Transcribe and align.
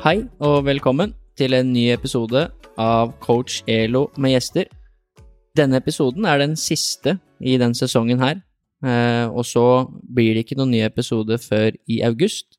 Hei 0.00 0.22
og 0.40 0.62
velkommen 0.64 1.10
til 1.36 1.52
en 1.52 1.74
ny 1.74 1.90
episode 1.92 2.46
av 2.80 3.10
Coach 3.20 3.58
Elo 3.68 4.06
med 4.16 4.32
gjester. 4.32 4.70
Denne 5.52 5.76
episoden 5.76 6.24
er 6.24 6.40
den 6.40 6.54
siste 6.56 7.18
i 7.36 7.58
den 7.60 7.76
sesongen 7.76 8.22
her, 8.24 8.40
eh, 8.80 9.28
og 9.28 9.44
så 9.44 9.84
blir 10.00 10.32
det 10.32 10.46
ikke 10.46 10.56
noen 10.56 10.72
ny 10.72 10.80
episode 10.86 11.36
før 11.44 11.76
i 11.84 12.00
august. 12.08 12.56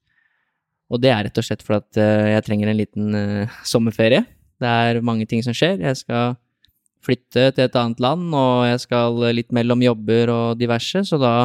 Og 0.93 1.01
det 1.01 1.09
er 1.15 1.25
rett 1.25 1.41
og 1.41 1.49
slett 1.49 1.65
fordi 1.65 2.05
eh, 2.05 2.29
jeg 2.35 2.45
trenger 2.45 2.69
en 2.69 2.81
liten 2.83 3.17
eh, 3.23 3.59
sommerferie. 3.65 4.21
Det 4.61 4.77
er 4.85 5.01
mange 5.01 5.25
ting 5.25 5.41
som 5.41 5.57
skjer. 5.57 5.81
Jeg 5.81 6.03
skal 6.03 6.37
flytte 7.01 7.49
til 7.57 7.65
et 7.65 7.83
annet 7.87 8.05
land, 8.05 8.35
og 8.37 8.67
jeg 8.69 8.85
skal 8.85 9.17
litt 9.33 9.49
mellom 9.49 9.81
jobber 9.81 10.29
og 10.29 10.59
diverse, 10.61 11.07
så 11.09 11.17
da, 11.17 11.35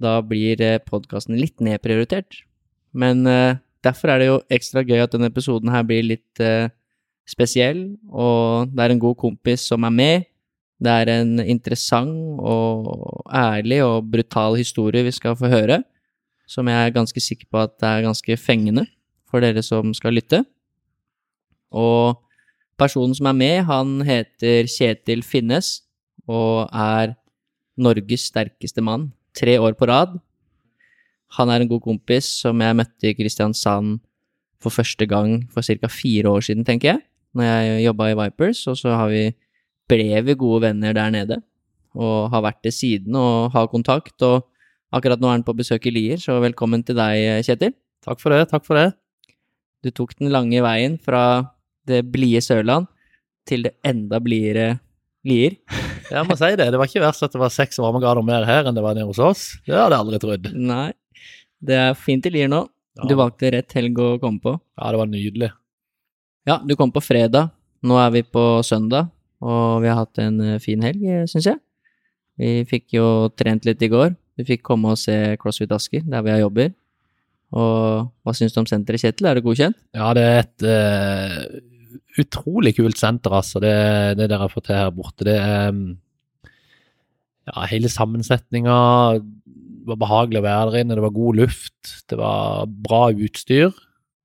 da 0.00 0.22
blir 0.24 0.80
podkasten 0.88 1.36
litt 1.36 1.60
nedprioritert. 1.60 2.46
Men 2.96 3.28
derfor 3.84 4.12
er 4.12 4.20
det 4.20 4.28
jo 4.28 4.40
ekstra 4.52 4.82
gøy 4.86 5.00
at 5.02 5.12
denne 5.12 5.30
episoden 5.30 5.70
her 5.72 5.84
blir 5.86 6.04
litt 6.06 6.42
spesiell, 7.30 7.84
og 8.10 8.70
det 8.74 8.84
er 8.84 8.94
en 8.94 9.02
god 9.02 9.16
kompis 9.20 9.68
som 9.70 9.86
er 9.86 9.94
med. 9.94 10.26
Det 10.80 10.92
er 10.92 11.10
en 11.12 11.40
interessant 11.44 12.40
og 12.40 13.26
ærlig 13.36 13.82
og 13.84 14.08
brutal 14.10 14.56
historie 14.56 15.04
vi 15.04 15.12
skal 15.12 15.36
få 15.36 15.50
høre, 15.52 15.82
som 16.48 16.68
jeg 16.68 16.86
er 16.86 16.96
ganske 16.96 17.20
sikker 17.20 17.46
på 17.52 17.60
at 17.62 17.84
er 17.84 18.06
ganske 18.06 18.36
fengende 18.40 18.86
for 19.30 19.44
dere 19.44 19.62
som 19.62 19.92
skal 19.94 20.16
lytte. 20.16 20.42
Og 21.70 22.18
personen 22.80 23.14
som 23.14 23.28
er 23.30 23.36
med, 23.36 23.62
han 23.68 24.00
heter 24.08 24.66
Kjetil 24.66 25.22
Finnes 25.22 25.82
og 26.26 26.66
er 26.72 27.14
Norges 27.80 28.26
sterkeste 28.32 28.82
mann 28.82 29.10
tre 29.36 29.60
år 29.60 29.76
på 29.78 29.86
rad. 29.86 30.16
Han 31.38 31.50
er 31.52 31.62
en 31.62 31.70
god 31.70 31.82
kompis 31.84 32.28
som 32.42 32.60
jeg 32.62 32.76
møtte 32.78 33.10
i 33.10 33.14
Kristiansand 33.14 34.00
for 34.60 34.74
første 34.74 35.06
gang 35.08 35.44
for 35.52 35.64
ca. 35.64 35.88
fire 35.88 36.28
år 36.28 36.44
siden, 36.44 36.66
tenker 36.66 36.92
jeg, 36.92 37.00
når 37.34 37.46
jeg 37.46 37.84
jobba 37.86 38.10
i 38.10 38.16
Vipers, 38.18 38.66
og 38.68 38.76
så 38.76 38.96
har 38.98 39.08
vi 39.12 39.30
ble 39.90 40.22
vi 40.26 40.36
gode 40.38 40.62
venner 40.66 40.94
der 40.94 41.10
nede, 41.14 41.40
og 41.98 42.30
har 42.30 42.44
vært 42.44 42.62
det 42.66 42.74
siden 42.74 43.16
og 43.18 43.50
har 43.54 43.70
kontakt. 43.72 44.14
Og 44.22 44.46
akkurat 44.94 45.20
nå 45.20 45.30
er 45.30 45.38
han 45.38 45.46
på 45.46 45.56
besøk 45.56 45.88
i 45.90 45.94
Lier, 45.94 46.20
så 46.22 46.38
velkommen 46.42 46.84
til 46.86 46.98
deg, 46.98 47.42
Kjetil. 47.46 47.74
Takk 48.04 48.20
for 48.22 48.34
det, 48.34 48.46
takk 48.50 48.66
for 48.66 48.78
det. 48.78 48.90
Du 49.84 49.90
tok 49.94 50.14
den 50.18 50.30
lange 50.32 50.60
veien 50.64 50.98
fra 51.00 51.22
det 51.88 52.04
blide 52.12 52.42
Sørland 52.44 52.88
til 53.48 53.64
det 53.66 53.74
enda 53.86 54.20
blidere 54.22 54.78
Lier. 55.26 55.56
Jeg 56.10 56.26
må 56.26 56.34
si 56.38 56.48
det, 56.58 56.70
det 56.72 56.78
var 56.80 56.88
ikke 56.90 57.04
verst 57.04 57.22
at 57.22 57.34
det 57.34 57.38
var 57.38 57.52
seks 57.54 57.78
varmegrader 57.78 58.24
mer 58.26 58.42
her 58.48 58.66
enn 58.66 58.74
det 58.74 58.82
var 58.82 58.96
nede 58.96 59.06
hos 59.06 59.20
oss. 59.22 59.42
Det 59.62 59.76
hadde 59.76 59.94
jeg 59.94 60.02
aldri 60.02 60.18
trodd. 60.18 60.48
Nei, 60.58 60.88
det 61.60 61.76
er 61.76 61.96
fint 61.98 62.26
i 62.26 62.32
Lier 62.32 62.50
nå. 62.50 62.64
Ja. 62.98 63.06
Du 63.08 63.16
valgte 63.18 63.52
rett 63.54 63.72
helg 63.76 63.98
å 64.00 64.16
komme 64.20 64.42
på. 64.42 64.54
Ja, 64.78 64.90
det 64.92 65.00
var 65.00 65.08
nydelig. 65.10 65.50
Ja, 66.48 66.58
du 66.64 66.74
kom 66.78 66.92
på 66.92 67.02
fredag. 67.04 67.52
Nå 67.86 67.96
er 68.00 68.12
vi 68.14 68.24
på 68.26 68.44
søndag. 68.66 69.10
Og 69.40 69.80
vi 69.84 69.88
har 69.88 70.02
hatt 70.02 70.20
en 70.20 70.40
eh, 70.44 70.60
fin 70.60 70.82
helg, 70.84 71.04
eh, 71.04 71.24
syns 71.30 71.48
jeg. 71.48 71.60
Vi 72.40 72.50
fikk 72.68 72.96
jo 72.96 73.06
trent 73.36 73.64
litt 73.68 73.80
i 73.84 73.88
går. 73.92 74.12
Vi 74.40 74.46
fikk 74.48 74.64
komme 74.68 74.92
og 74.92 75.00
se 75.00 75.16
CrossFit 75.40 75.72
Asker, 75.76 76.04
der 76.08 76.24
vi 76.24 76.32
har 76.32 76.42
jobber. 76.42 76.72
Og 77.56 78.10
hva 78.24 78.34
syns 78.36 78.54
du 78.54 78.60
om 78.62 78.68
senteret, 78.68 79.02
Kjetil? 79.02 79.28
Er 79.28 79.36
det 79.36 79.44
godkjent? 79.44 79.76
Ja, 79.96 80.12
det 80.16 80.24
er 80.24 80.38
et 80.44 80.64
uh, 80.64 81.96
utrolig 82.22 82.76
kult 82.76 83.00
senter, 83.00 83.34
altså. 83.40 83.60
Det, 83.64 83.74
det 84.20 84.28
dere 84.30 84.46
har 84.46 84.52
fått 84.52 84.68
til 84.70 84.78
her 84.78 84.92
borte. 84.94 85.26
Det 85.26 85.34
er 85.34 85.74
um, 85.74 85.82
ja, 87.50 87.66
hele 87.72 87.90
sammensetninga 87.92 88.76
var 89.90 90.00
behagelig 90.00 90.40
å 90.40 90.46
være 90.46 90.72
der 90.72 90.84
inne. 90.84 90.96
Det 90.98 91.04
var 91.04 91.14
god 91.16 91.40
luft. 91.42 91.94
Det 92.10 92.18
var 92.20 92.70
bra 92.88 93.02
utstyr. 93.10 93.70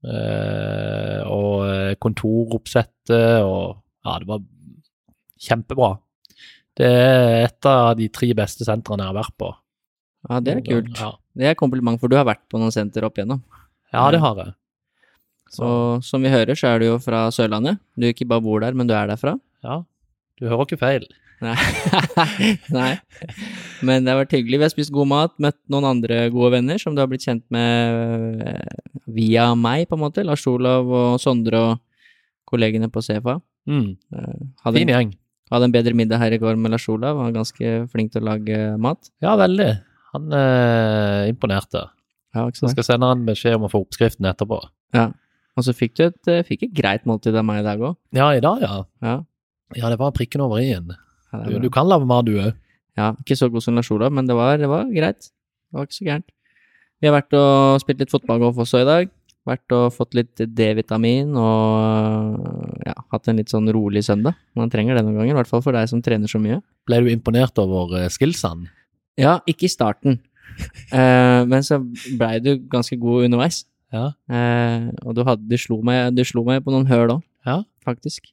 Uh, 0.06 1.22
og 1.34 1.98
kontoroppsettet 2.04 3.42
og 3.42 3.82
Ja, 4.06 4.20
det 4.22 4.28
var 4.30 4.44
kjempebra. 5.42 5.96
Det 6.78 6.90
er 6.90 7.46
et 7.48 7.68
av 7.70 7.96
de 7.98 8.06
tre 8.14 8.30
beste 8.38 8.68
sentrene 8.68 9.02
jeg 9.06 9.14
har 9.14 9.18
vært 9.18 9.38
på. 9.40 9.50
Ja, 10.30 10.42
det 10.44 10.54
er 10.54 10.62
kult. 10.66 11.00
Ja. 11.00 11.10
Det 11.36 11.50
er 11.50 11.58
kompliment, 11.58 12.00
for 12.02 12.12
du 12.12 12.18
har 12.18 12.28
vært 12.28 12.44
på 12.52 12.60
noen 12.62 12.74
senter 12.74 13.06
opp 13.08 13.18
igjennom. 13.18 13.42
Ja, 13.94 14.06
det 14.14 14.22
har 14.24 14.40
jeg. 14.42 14.54
Så. 15.56 15.66
Og 15.66 16.06
som 16.06 16.24
vi 16.26 16.32
hører, 16.34 16.58
så 16.58 16.74
er 16.74 16.82
du 16.82 16.88
jo 16.90 16.96
fra 17.02 17.28
Sørlandet. 17.34 17.80
Du 17.96 18.08
ikke 18.10 18.28
bare 18.28 18.44
bor 18.44 18.64
der, 18.64 18.76
men 18.78 18.90
du 18.90 18.96
er 18.98 19.08
derfra. 19.12 19.36
Ja, 19.66 19.82
du 20.40 20.48
hører 20.50 20.66
ikke 20.68 20.82
feil. 20.82 21.08
Nei. 21.44 21.56
Nei. 22.78 22.92
Men 23.86 24.06
det 24.06 24.14
har 24.14 24.22
vært 24.22 24.36
hyggelig. 24.38 24.60
Vi 24.60 24.66
har 24.68 24.74
spist 24.74 24.94
god 24.96 25.10
mat, 25.12 25.34
møtt 25.42 25.58
noen 25.72 25.88
andre 25.90 26.26
gode 26.34 26.54
venner 26.56 26.80
som 26.82 26.96
du 26.96 27.02
har 27.04 27.10
blitt 27.12 27.26
kjent 27.28 27.44
med 27.54 28.46
eh, 28.46 29.02
via 29.18 29.50
meg, 29.60 29.88
på 29.90 29.98
en 29.98 30.06
måte. 30.06 30.26
Lars 30.28 30.46
Olav 30.50 30.88
og 30.88 31.20
Sondre 31.22 31.62
og 31.62 31.84
kollegene 32.50 32.90
på 32.92 33.04
CFA. 33.06 33.40
Mm. 33.70 33.90
Eh, 34.16 34.72
fin 34.72 34.94
gjeng. 34.94 35.12
Hadde 35.54 35.70
en 35.70 35.76
bedre 35.76 35.94
middag 35.98 36.22
her 36.24 36.34
i 36.34 36.40
går 36.42 36.58
med 36.58 36.74
Lars 36.74 36.88
Olav. 36.90 37.20
Han 37.20 37.30
var 37.30 37.42
ganske 37.42 37.76
flink 37.92 38.14
til 38.16 38.24
å 38.24 38.30
lage 38.32 38.62
mat. 38.82 39.12
Ja, 39.24 39.36
veldig. 39.40 39.70
Han 40.16 40.34
eh, 40.34 41.28
imponerte. 41.34 41.86
Ja? 42.36 42.48
Så 42.56 42.72
skal 42.74 42.88
sende 42.88 43.12
han 43.12 43.28
beskjed 43.28 43.60
om 43.60 43.68
å 43.68 43.72
få 43.72 43.84
oppskriften 43.86 44.28
etterpå. 44.32 44.60
Ja. 44.96 45.12
Og 45.56 45.68
så 45.68 45.76
fikk 45.76 45.96
du 46.00 46.08
et, 46.10 46.22
eh, 46.32 46.44
fikk 46.48 46.68
et 46.68 46.76
greit 46.76 47.06
måltid 47.08 47.38
av 47.38 47.46
meg 47.48 47.62
i 47.62 47.68
dag 47.68 47.84
òg. 47.84 47.98
Ja, 48.16 48.32
i 48.36 48.44
dag, 48.44 48.64
ja. 48.64 48.82
ja. 49.06 49.18
Ja, 49.76 49.90
det 49.92 50.00
var 50.00 50.14
prikken 50.16 50.44
over 50.46 50.62
i-en. 50.62 50.94
Ja, 51.44 51.50
du, 51.52 51.60
du, 51.66 51.70
kan 51.74 51.90
lage 51.90 52.08
mat, 52.10 52.28
du 52.28 52.38
òg. 52.40 52.56
Ja, 52.96 53.12
ikke 53.20 53.36
så 53.36 53.50
god 53.52 53.64
som 53.66 53.76
Lars 53.76 53.92
Olav, 53.92 54.14
men 54.16 54.28
det 54.30 54.38
var, 54.38 54.56
det 54.62 54.70
var 54.72 54.88
greit. 54.94 55.28
Det 55.28 55.78
var 55.78 55.88
ikke 55.88 55.98
så 55.98 56.08
gærent. 56.08 56.30
Vi 57.04 57.10
har 57.10 57.16
vært 57.18 57.36
og 57.38 57.82
spilt 57.84 58.02
litt 58.02 58.14
fotballgolf 58.14 58.62
også 58.64 58.82
i 58.82 58.88
dag. 58.88 59.12
Vært 59.46 59.74
og 59.78 59.92
fått 59.94 60.16
litt 60.18 60.42
D-vitamin 60.58 61.36
og 61.38 62.80
ja, 62.82 62.96
hatt 63.14 63.28
en 63.30 63.38
litt 63.38 63.52
sånn 63.54 63.70
rolig 63.76 64.02
søndag. 64.08 64.40
Man 64.58 64.72
trenger 64.74 64.98
det 64.98 65.04
noen 65.06 65.20
ganger, 65.20 65.36
i 65.36 65.38
hvert 65.38 65.52
fall 65.52 65.62
for 65.62 65.76
deg 65.78 65.92
som 65.92 66.02
trener 66.06 66.32
så 66.32 66.42
mye. 66.42 66.64
Ble 66.90 67.04
du 67.06 67.12
imponert 67.12 67.60
over 67.62 67.94
eh, 68.00 68.10
skillsene? 68.10 68.72
Ja, 69.22 69.38
ikke 69.46 69.68
i 69.68 69.72
starten. 69.72 70.18
uh, 70.90 71.44
men 71.52 71.62
så 71.68 71.78
blei 72.18 72.40
du 72.42 72.56
ganske 72.72 72.98
god 72.98 73.28
underveis. 73.28 73.64
Ja. 73.94 74.10
Uh, 74.26 74.90
og 75.06 75.14
du, 75.14 75.22
hadde, 75.28 75.46
du, 75.46 75.60
slo 75.62 75.78
meg, 75.86 76.10
du, 76.18 76.24
slo 76.26 76.42
meg, 76.48 76.64
på 76.66 76.74
noen 76.74 76.90
høl 76.90 77.20
òg, 77.20 77.28
ja. 77.46 77.62
faktisk. 77.86 78.32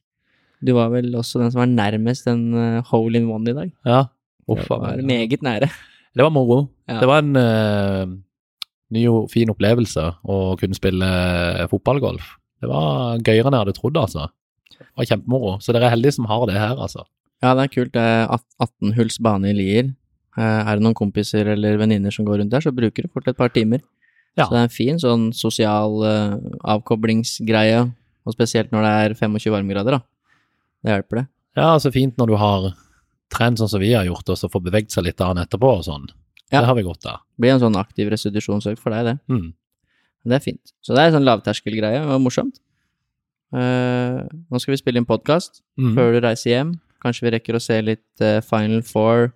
Du 0.63 0.73
var 0.77 0.91
vel 0.93 1.13
også 1.19 1.41
den 1.41 1.51
som 1.53 1.63
var 1.63 1.71
nærmest 1.71 2.29
en 2.31 2.45
uh, 2.55 2.83
hole 2.91 3.19
in 3.19 3.29
one 3.31 3.51
i 3.51 3.57
dag. 3.57 3.73
Ja. 3.87 4.03
Uff, 4.47 4.63
det 4.67 4.69
var 4.69 5.01
meget 5.07 5.43
nære. 5.43 5.71
Det 6.13 6.23
var 6.23 6.31
moro. 6.33 6.67
Ja. 6.89 6.99
Det 7.01 7.09
var 7.09 7.23
en 7.23 8.23
ny 8.93 9.03
og 9.09 9.31
fin 9.31 9.49
opplevelse 9.49 10.03
å 10.29 10.37
kunne 10.59 10.77
spille 10.77 11.07
fotballgolf. 11.71 12.35
Det 12.61 12.69
var 12.69 13.19
gøyere 13.23 13.49
enn 13.49 13.57
jeg 13.57 13.65
hadde 13.65 13.75
trodd, 13.75 13.97
altså. 13.99 14.27
Det 14.77 14.91
var 14.99 15.09
kjempemoro. 15.09 15.55
Så 15.63 15.73
dere 15.75 15.89
er 15.89 15.95
heldige 15.95 16.15
som 16.19 16.27
har 16.29 16.45
det 16.47 16.59
her, 16.59 16.77
altså. 16.77 17.03
Ja, 17.43 17.51
det 17.57 17.65
er 17.65 17.73
kult. 17.73 17.91
Det 17.95 18.03
er 18.03 18.29
18-hulls 18.63 19.19
bane 19.23 19.51
i 19.51 19.57
Lier. 19.57 19.89
Eh, 20.37 20.61
er 20.63 20.79
det 20.79 20.85
noen 20.85 20.97
kompiser 20.97 21.49
eller 21.53 21.77
venninner 21.81 22.13
som 22.13 22.25
går 22.25 22.39
rundt 22.41 22.53
der, 22.53 22.63
så 22.63 22.73
bruker 22.73 23.05
du 23.05 23.11
fort 23.11 23.27
et 23.29 23.37
par 23.37 23.51
timer. 23.53 23.83
Ja. 24.37 24.45
Så 24.45 24.53
det 24.53 24.61
er 24.61 24.69
en 24.69 24.73
fin 24.73 25.01
sånn 25.01 25.27
sosial 25.37 25.99
uh, 26.01 26.39
avkoblingsgreie, 26.73 27.83
og 28.25 28.33
spesielt 28.33 28.71
når 28.73 28.85
det 28.87 28.93
er 29.01 29.13
25 29.19 29.53
varmegrader, 29.53 29.99
da. 29.99 30.01
Det 30.83 30.91
hjelper, 30.91 31.21
det. 31.21 31.25
Ja, 31.57 31.69
altså 31.75 31.91
fint 31.93 32.17
når 32.19 32.33
du 32.33 32.35
har 32.41 32.69
trent 33.33 33.61
sånn 33.61 33.71
som 33.71 33.81
vi 33.81 33.93
har 33.95 34.05
gjort, 34.07 34.29
og 34.29 34.39
så 34.39 34.49
får 34.51 34.65
beveget 34.67 34.93
seg 34.93 35.07
litt 35.07 35.21
annet 35.23 35.47
etterpå 35.47 35.71
og 35.79 35.85
sånn. 35.87 36.09
Ja. 36.49 36.61
Det 36.61 36.67
har 36.69 36.77
vi 36.77 36.85
godt 36.85 37.07
av. 37.09 37.23
Blir 37.41 37.55
en 37.55 37.63
sånn 37.63 37.77
aktiv 37.79 38.11
restitusjonsøkt 38.13 38.81
for 38.81 38.93
deg, 38.93 39.09
det. 39.09 39.15
Mm. 39.31 39.53
Det 40.29 40.37
er 40.37 40.43
fint. 40.43 40.73
Så 40.85 40.95
det 40.95 41.01
er 41.01 41.11
en 41.11 41.17
sånn 41.17 41.27
lavterskelgreie, 41.27 42.03
og 42.05 42.21
morsomt. 42.23 42.59
Uh, 43.53 44.23
nå 44.49 44.61
skal 44.61 44.73
vi 44.73 44.81
spille 44.81 45.01
inn 45.01 45.07
podkast 45.07 45.61
mm. 45.77 45.93
før 45.97 46.15
du 46.15 46.19
reiser 46.25 46.53
hjem. 46.53 46.75
Kanskje 47.03 47.27
vi 47.27 47.33
rekker 47.35 47.57
å 47.57 47.61
se 47.61 47.77
litt 47.83 48.23
uh, 48.23 48.39
Final 48.45 48.81
Four 48.87 49.27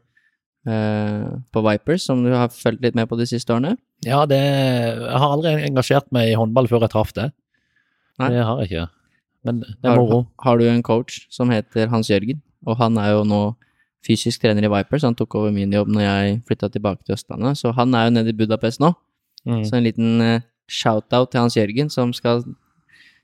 uh, 0.69 1.27
på 1.53 1.65
Vipers, 1.67 2.05
som 2.07 2.23
du 2.25 2.31
har 2.33 2.53
fulgt 2.53 2.85
litt 2.85 2.97
med 2.97 3.09
på 3.11 3.19
de 3.19 3.27
siste 3.29 3.53
årene? 3.53 3.75
Ja, 4.05 4.23
det 4.29 4.39
Jeg 4.39 5.21
har 5.21 5.33
aldri 5.33 5.53
engasjert 5.67 6.09
meg 6.13 6.31
i 6.31 6.37
håndball 6.37 6.69
før 6.69 6.85
jeg 6.85 6.93
traff 6.93 7.13
det. 7.17 7.31
Nei. 8.21 8.31
Det 8.33 8.45
har 8.45 8.61
jeg 8.61 8.71
ikke. 8.71 8.87
Men 9.47 9.63
det 9.63 9.87
er 9.87 9.95
moro. 9.97 10.25
Har, 10.37 10.51
har 10.51 10.59
du 10.59 10.67
en 10.69 10.83
coach 10.85 11.23
som 11.33 11.51
heter 11.53 11.89
Hans 11.91 12.11
Jørgen, 12.11 12.41
og 12.67 12.77
han 12.81 12.99
er 13.01 13.15
jo 13.15 13.23
nå 13.27 13.41
fysisk 14.07 14.43
trener 14.43 14.67
i 14.67 14.71
Vipers. 14.71 15.05
Han 15.07 15.17
tok 15.17 15.35
over 15.39 15.53
min 15.55 15.73
jobb 15.73 15.89
når 15.91 16.05
jeg 16.05 16.37
flytta 16.47 16.69
tilbake 16.73 17.03
til 17.03 17.17
Østlandet. 17.17 17.59
Så 17.59 17.73
han 17.75 17.95
er 17.97 18.07
jo 18.07 18.15
nede 18.15 18.31
i 18.31 18.37
Budapest 18.37 18.83
nå. 18.83 18.93
Mm. 19.47 19.63
Så 19.67 19.77
en 19.77 19.87
liten 19.87 20.23
eh, 20.23 20.45
shout-out 20.71 21.31
til 21.31 21.43
Hans 21.43 21.57
Jørgen, 21.57 21.91
som 21.93 22.13
skal 22.15 22.43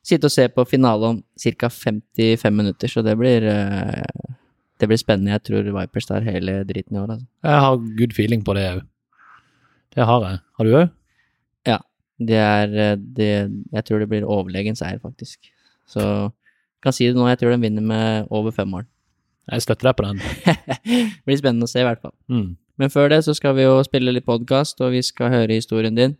sitte 0.03 0.27
og 0.27 0.35
se 0.35 0.47
på 0.51 0.65
finale 0.67 1.13
om 1.13 1.21
ca. 1.39 1.69
55 1.71 2.55
minutter. 2.55 2.91
Så 2.91 3.03
det 3.05 3.15
blir, 3.19 3.47
eh, 3.47 4.33
det 4.79 4.89
blir 4.89 4.99
spennende. 4.99 5.35
Jeg 5.35 5.47
tror 5.49 5.71
Vipers 5.79 6.09
tar 6.09 6.27
hele 6.27 6.63
driten 6.67 6.97
i 6.97 7.03
år. 7.03 7.15
Altså. 7.15 7.27
Jeg 7.43 7.63
har 7.67 7.85
good 7.99 8.17
feeling 8.17 8.43
på 8.43 8.57
det 8.57 8.67
òg. 8.73 8.83
Det 9.93 10.05
har 10.09 10.29
jeg. 10.29 10.43
Har 10.57 10.67
du 10.67 10.75
òg? 10.81 10.91
Det 12.21 12.37
er 12.37 12.73
eh, 12.77 12.97
det, 12.97 13.29
Jeg 13.73 13.85
tror 13.85 13.99
det 13.99 14.09
blir 14.11 14.27
overlegen 14.27 14.77
seier, 14.77 14.99
faktisk. 15.01 15.39
Så 15.93 16.01
jeg 16.01 16.83
kan 16.87 16.95
si 16.97 17.07
det 17.07 17.15
nå, 17.15 17.27
jeg 17.31 17.39
tror 17.41 17.53
de 17.55 17.61
vinner 17.63 17.85
med 17.85 18.27
over 18.33 18.51
fem 18.55 18.67
mål. 18.73 18.85
Jeg 19.51 19.63
støtter 19.65 19.89
deg 19.91 19.95
på 19.99 20.05
den. 20.07 20.19
det 20.19 21.13
blir 21.27 21.39
spennende 21.39 21.67
å 21.67 21.71
se, 21.71 21.81
i 21.83 21.87
hvert 21.87 22.01
fall. 22.03 22.13
Mm. 22.31 22.53
Men 22.81 22.89
før 22.93 23.09
det 23.13 23.21
så 23.25 23.35
skal 23.37 23.53
vi 23.57 23.65
jo 23.67 23.77
spille 23.85 24.13
litt 24.15 24.25
podkast, 24.25 24.79
og 24.81 24.93
vi 24.95 25.01
skal 25.05 25.29
høre 25.33 25.57
historien 25.59 25.95
din. 25.97 26.15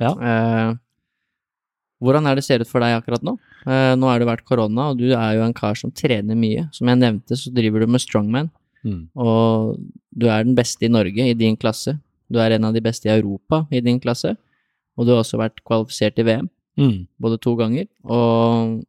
Ja. 0.00 0.12
Eh, 0.14 0.74
hvordan 2.04 2.28
er 2.28 2.36
det 2.38 2.44
ser 2.44 2.60
ut 2.62 2.68
for 2.70 2.84
deg 2.84 2.92
akkurat 2.98 3.24
nå? 3.24 3.36
Eh, 3.66 3.94
nå 3.98 4.08
har 4.10 4.20
det 4.20 4.28
vært 4.28 4.44
korona, 4.46 4.90
og 4.92 5.00
du 5.00 5.08
er 5.16 5.38
jo 5.38 5.44
en 5.46 5.54
kar 5.56 5.74
som 5.80 5.90
trener 5.96 6.36
mye. 6.38 6.66
Som 6.76 6.90
jeg 6.92 7.00
nevnte, 7.00 7.38
så 7.40 7.50
driver 7.56 7.82
du 7.84 7.92
med 7.96 8.04
strongman, 8.04 8.52
Mm. 8.86 9.08
og 9.18 9.80
du 10.14 10.28
er 10.30 10.44
den 10.44 10.54
beste 10.54 10.84
i 10.86 10.88
Norge 10.92 11.18
i 11.18 11.32
din 11.34 11.56
klasse. 11.58 11.96
Du 12.30 12.38
er 12.38 12.52
en 12.54 12.64
av 12.68 12.74
de 12.76 12.80
beste 12.84 13.08
i 13.08 13.10
Europa 13.16 13.64
i 13.74 13.80
din 13.82 13.98
klasse, 13.98 14.36
og 14.96 15.06
du 15.06 15.10
har 15.10 15.24
også 15.24 15.40
vært 15.40 15.58
kvalifisert 15.66 16.20
i 16.22 16.26
VM, 16.28 16.46
Mm. 16.76 17.06
både 17.22 17.38
to 17.40 17.54
ganger. 17.56 17.86
Og 18.04 18.82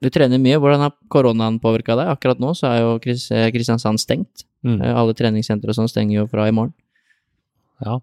du 0.00 0.08
trener 0.14 0.40
mye. 0.40 0.58
Hvordan 0.62 0.84
har 0.86 0.94
koronaen 1.12 1.58
påvirka 1.60 1.96
deg? 1.98 2.08
Akkurat 2.14 2.40
nå 2.40 2.54
så 2.56 2.70
er 2.70 2.78
jo 2.84 2.92
eh, 3.02 3.50
Kristiansand 3.52 4.00
stengt. 4.00 4.44
Mm. 4.64 4.78
Eh, 4.80 4.94
Alle 4.96 5.16
treningssentre 5.18 5.72
og 5.72 5.76
sånn 5.76 5.90
stenger 5.90 6.22
jo 6.22 6.26
fra 6.30 6.46
i 6.48 6.54
morgen. 6.54 6.72
Ja. 7.84 7.98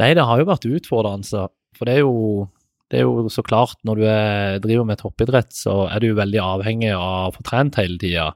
Nei, 0.00 0.12
det 0.16 0.24
har 0.26 0.40
jo 0.40 0.48
vært 0.48 0.66
utfordrende. 0.68 1.46
For 1.76 1.88
det 1.88 1.98
er 1.98 2.02
jo, 2.04 2.48
det 2.90 3.00
er 3.00 3.06
jo 3.06 3.28
så 3.32 3.44
klart, 3.44 3.76
når 3.86 4.00
du 4.00 4.04
er, 4.08 4.58
driver 4.64 4.88
med 4.88 5.00
toppidrett, 5.02 5.52
så 5.54 5.84
er 5.90 6.00
du 6.02 6.10
jo 6.10 6.18
veldig 6.18 6.40
avhengig 6.42 6.92
av 6.96 7.30
å 7.30 7.34
få 7.36 7.44
trent 7.46 7.78
hele 7.80 7.98
tida. 8.00 8.30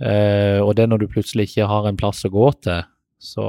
Eh, 0.00 0.58
og 0.64 0.72
det 0.78 0.86
når 0.88 1.02
du 1.02 1.10
plutselig 1.12 1.50
ikke 1.50 1.68
har 1.68 1.86
en 1.88 1.98
plass 2.00 2.24
å 2.24 2.32
gå 2.32 2.46
til, 2.64 2.80
så 3.20 3.46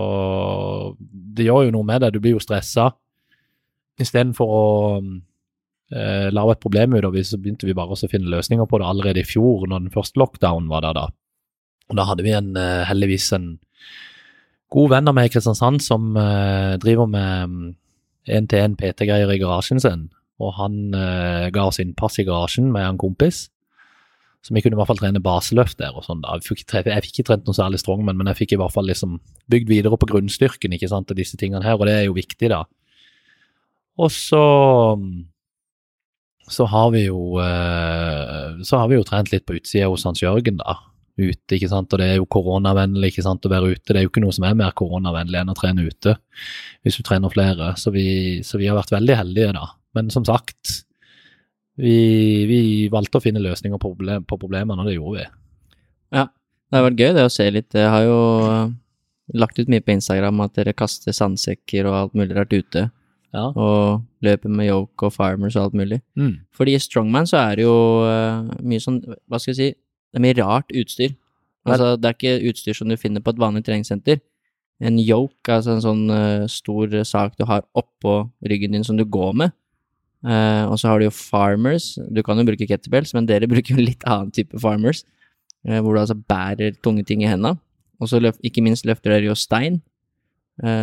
det 0.99 1.45
gjør 1.47 1.69
jo 1.69 1.75
noe 1.77 1.87
med 1.87 2.03
deg. 2.03 2.11
Du 2.13 2.19
blir 2.23 2.35
jo 2.35 2.43
stressa. 2.43 2.89
Istedenfor 4.01 4.53
å 4.57 4.65
eh, 5.93 6.29
lage 6.33 6.55
et 6.55 6.63
problem 6.63 6.95
ut 6.97 7.07
av 7.07 7.15
det, 7.15 7.25
så 7.27 7.39
begynte 7.39 7.67
vi 7.69 7.77
bare 7.77 7.95
å 7.95 8.11
finne 8.11 8.31
løsninger 8.31 8.67
på 8.69 8.81
det 8.81 8.87
allerede 8.87 9.23
i 9.23 9.27
fjor, 9.27 9.67
når 9.67 9.85
den 9.85 9.93
første 9.93 10.21
lockdown 10.21 10.69
var 10.71 10.85
der, 10.87 10.97
da. 10.97 11.07
Og 11.91 11.99
da 11.99 12.07
hadde 12.07 12.25
vi 12.25 12.33
en, 12.35 12.55
eh, 12.57 12.85
heldigvis 12.87 13.31
en 13.35 13.51
god 14.71 14.91
venn 14.93 15.11
av 15.11 15.17
meg 15.17 15.29
i 15.29 15.33
Kristiansand 15.33 15.83
som 15.83 16.15
eh, 16.17 16.77
driver 16.81 17.09
med 17.11 17.75
én-til-én 18.31 18.77
PT-greier 18.79 19.31
i 19.33 19.39
garasjen 19.41 19.81
sin, 19.83 20.09
og 20.41 20.55
han 20.57 20.93
eh, 20.95 21.49
ga 21.53 21.67
oss 21.67 21.81
innpass 21.83 22.21
i 22.21 22.27
garasjen 22.27 22.71
med 22.71 22.87
en 22.87 23.01
kompis. 23.01 23.49
Så 24.41 24.55
vi 24.55 24.63
kunne 24.63 24.73
i 24.73 24.79
hvert 24.79 24.89
fall 24.89 24.97
trene 24.97 25.21
baseløft 25.21 25.77
der 25.77 25.93
og 25.93 26.05
sånn. 26.07 26.23
da. 26.23 26.39
Jeg 26.39 26.47
fikk, 26.47 26.63
ikke 26.63 26.81
jeg 26.87 27.05
fikk 27.05 27.19
ikke 27.19 27.27
trent 27.27 27.49
noe 27.49 27.57
særlig 27.57 27.81
strongman, 27.83 28.17
men 28.17 28.31
jeg 28.31 28.39
fikk 28.39 28.55
i 28.55 28.61
hvert 28.61 28.73
fall 28.73 28.87
liksom 28.89 29.19
bygd 29.53 29.69
videre 29.69 29.99
på 30.01 30.09
grunnstyrken 30.09 30.73
ikke 30.73 30.89
sant, 30.89 31.11
til 31.11 31.19
disse 31.19 31.37
tingene 31.37 31.61
her, 31.65 31.77
og 31.77 31.85
det 31.85 31.99
er 31.99 32.07
jo 32.07 32.17
viktig, 32.17 32.49
da. 32.49 32.63
Og 33.99 34.11
så 34.13 34.45
så 36.51 36.65
har 36.67 36.91
vi 36.91 37.05
jo 37.05 37.39
eh, 37.39 38.61
så 38.67 38.81
har 38.81 38.89
vi 38.91 38.97
jo 38.97 39.05
trent 39.07 39.31
litt 39.31 39.45
på 39.47 39.55
utsida 39.55 39.87
hos 39.91 40.03
Hans 40.07 40.21
Jørgen, 40.23 40.59
da. 40.59 40.75
Ute, 41.21 41.55
ikke 41.55 41.69
sant. 41.71 41.91
Og 41.93 42.01
det 42.01 42.07
er 42.09 42.19
jo 42.19 42.27
koronavennlig 42.31 43.11
ikke 43.11 43.25
sant, 43.25 43.45
å 43.45 43.51
være 43.51 43.75
ute. 43.75 43.91
Det 43.91 43.99
er 43.99 44.05
jo 44.05 44.11
ikke 44.11 44.23
noe 44.23 44.35
som 44.35 44.47
er 44.47 44.57
mer 44.57 44.73
koronavennlig 44.77 45.41
enn 45.41 45.51
å 45.53 45.57
trene 45.57 45.85
ute, 45.85 46.15
hvis 46.83 46.97
du 46.97 47.05
trener 47.07 47.31
flere. 47.31 47.73
Så 47.79 47.93
vi, 47.95 48.05
så 48.47 48.59
vi 48.59 48.69
har 48.71 48.79
vært 48.79 48.93
veldig 48.95 49.17
heldige, 49.19 49.53
da. 49.55 49.67
Men 49.95 50.11
som 50.13 50.25
sagt, 50.27 50.81
vi, 51.79 51.95
vi 52.49 52.61
valgte 52.91 53.19
å 53.19 53.23
finne 53.23 53.43
løsninger 53.43 53.79
på, 53.79 53.93
problem, 53.93 54.25
på 54.27 54.39
problemene, 54.41 54.81
og 54.81 54.89
det 54.89 54.97
gjorde 54.97 55.19
vi. 55.19 55.27
Ja, 56.17 56.27
Det 56.31 56.79
har 56.79 56.87
vært 56.87 57.03
gøy 57.03 57.13
det 57.17 57.27
å 57.27 57.33
se 57.33 57.47
litt. 57.51 57.75
Jeg 57.75 57.91
har 57.91 58.07
jo 58.07 58.19
eh, 58.47 58.73
lagt 59.43 59.59
ut 59.59 59.71
mye 59.71 59.83
på 59.83 59.95
Instagram 59.95 60.43
at 60.47 60.57
dere 60.57 60.75
kaster 60.75 61.15
sandsekker 61.15 61.87
og 61.87 61.97
alt 61.99 62.17
mulig 62.17 62.35
rart 62.37 62.55
ute. 62.55 62.89
Ja. 63.31 63.47
Og 63.55 64.03
løper 64.25 64.51
med 64.51 64.67
yoke 64.67 65.07
og 65.07 65.13
farmers 65.15 65.55
og 65.55 65.69
alt 65.69 65.77
mulig. 65.79 66.01
Mm. 66.19 66.41
Fordi 66.55 66.75
i 66.75 66.81
strongman 66.83 67.29
så 67.29 67.39
er 67.39 67.59
det 67.59 67.65
jo 67.65 67.77
eh, 68.03 68.51
mye 68.67 68.83
sånn, 68.83 68.99
hva 69.31 69.39
skal 69.39 69.53
jeg 69.53 69.59
si, 69.59 69.69
det 70.11 70.19
er 70.19 70.25
mye 70.25 70.37
rart 70.41 70.73
utstyr. 70.75 71.15
Altså, 71.69 71.93
det 71.95 72.09
er 72.09 72.17
ikke 72.17 72.49
utstyr 72.49 72.75
som 72.75 72.89
du 72.89 72.97
finner 72.97 73.23
på 73.23 73.31
et 73.33 73.39
vanlig 73.39 73.63
treningssenter. 73.67 74.19
En 74.81 74.97
yoke, 74.97 75.45
altså 75.53 75.75
en 75.75 75.83
sånn 75.83 76.03
uh, 76.09 76.47
stor 76.49 76.95
sak 77.05 77.35
du 77.37 77.45
har 77.45 77.67
oppå 77.77 78.15
ryggen 78.49 78.73
din 78.73 78.85
som 78.85 78.97
du 78.97 79.05
går 79.05 79.35
med. 79.37 79.53
Uh, 80.25 80.65
og 80.71 80.79
så 80.81 80.89
har 80.89 80.99
du 80.99 81.05
jo 81.05 81.13
farmers. 81.13 81.93
Du 82.09 82.23
kan 82.25 82.41
jo 82.41 82.47
bruke 82.47 82.65
kettlebells, 82.65 83.13
men 83.13 83.29
dere 83.29 83.49
bruker 83.51 83.77
jo 83.77 83.85
litt 83.85 84.01
annen 84.09 84.33
type 84.33 84.57
farmers. 84.61 85.03
Uh, 85.67 85.77
hvor 85.77 85.93
du 85.93 86.01
altså 86.01 86.17
bærer 86.17 86.73
tunge 86.81 87.05
ting 87.05 87.21
i 87.21 87.29
henda. 87.29 87.53
Og 88.01 88.09
så 88.09 88.17
ikke 88.41 88.65
minst 88.65 88.87
løfter 88.89 89.13
dere 89.13 89.29
jo 89.29 89.37
stein. 89.37 89.83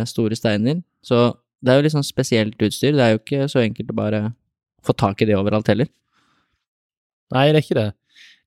store 0.07 0.35
steiner. 0.35 0.79
Så 1.03 1.33
det 1.63 1.71
er 1.71 1.79
jo 1.79 1.85
litt 1.85 1.95
sånn 1.95 2.07
spesielt 2.07 2.61
utstyr. 2.63 2.95
Det 2.95 3.03
er 3.03 3.15
jo 3.15 3.21
ikke 3.21 3.47
så 3.51 3.61
enkelt 3.63 3.91
å 3.91 3.97
bare 3.97 4.21
få 4.85 4.95
tak 4.95 5.21
i 5.21 5.27
det 5.27 5.35
overalt 5.35 5.67
heller. 5.67 5.89
Nei, 7.35 7.49
det 7.51 7.59
er 7.59 7.65
ikke 7.65 7.77
det. 7.79 7.89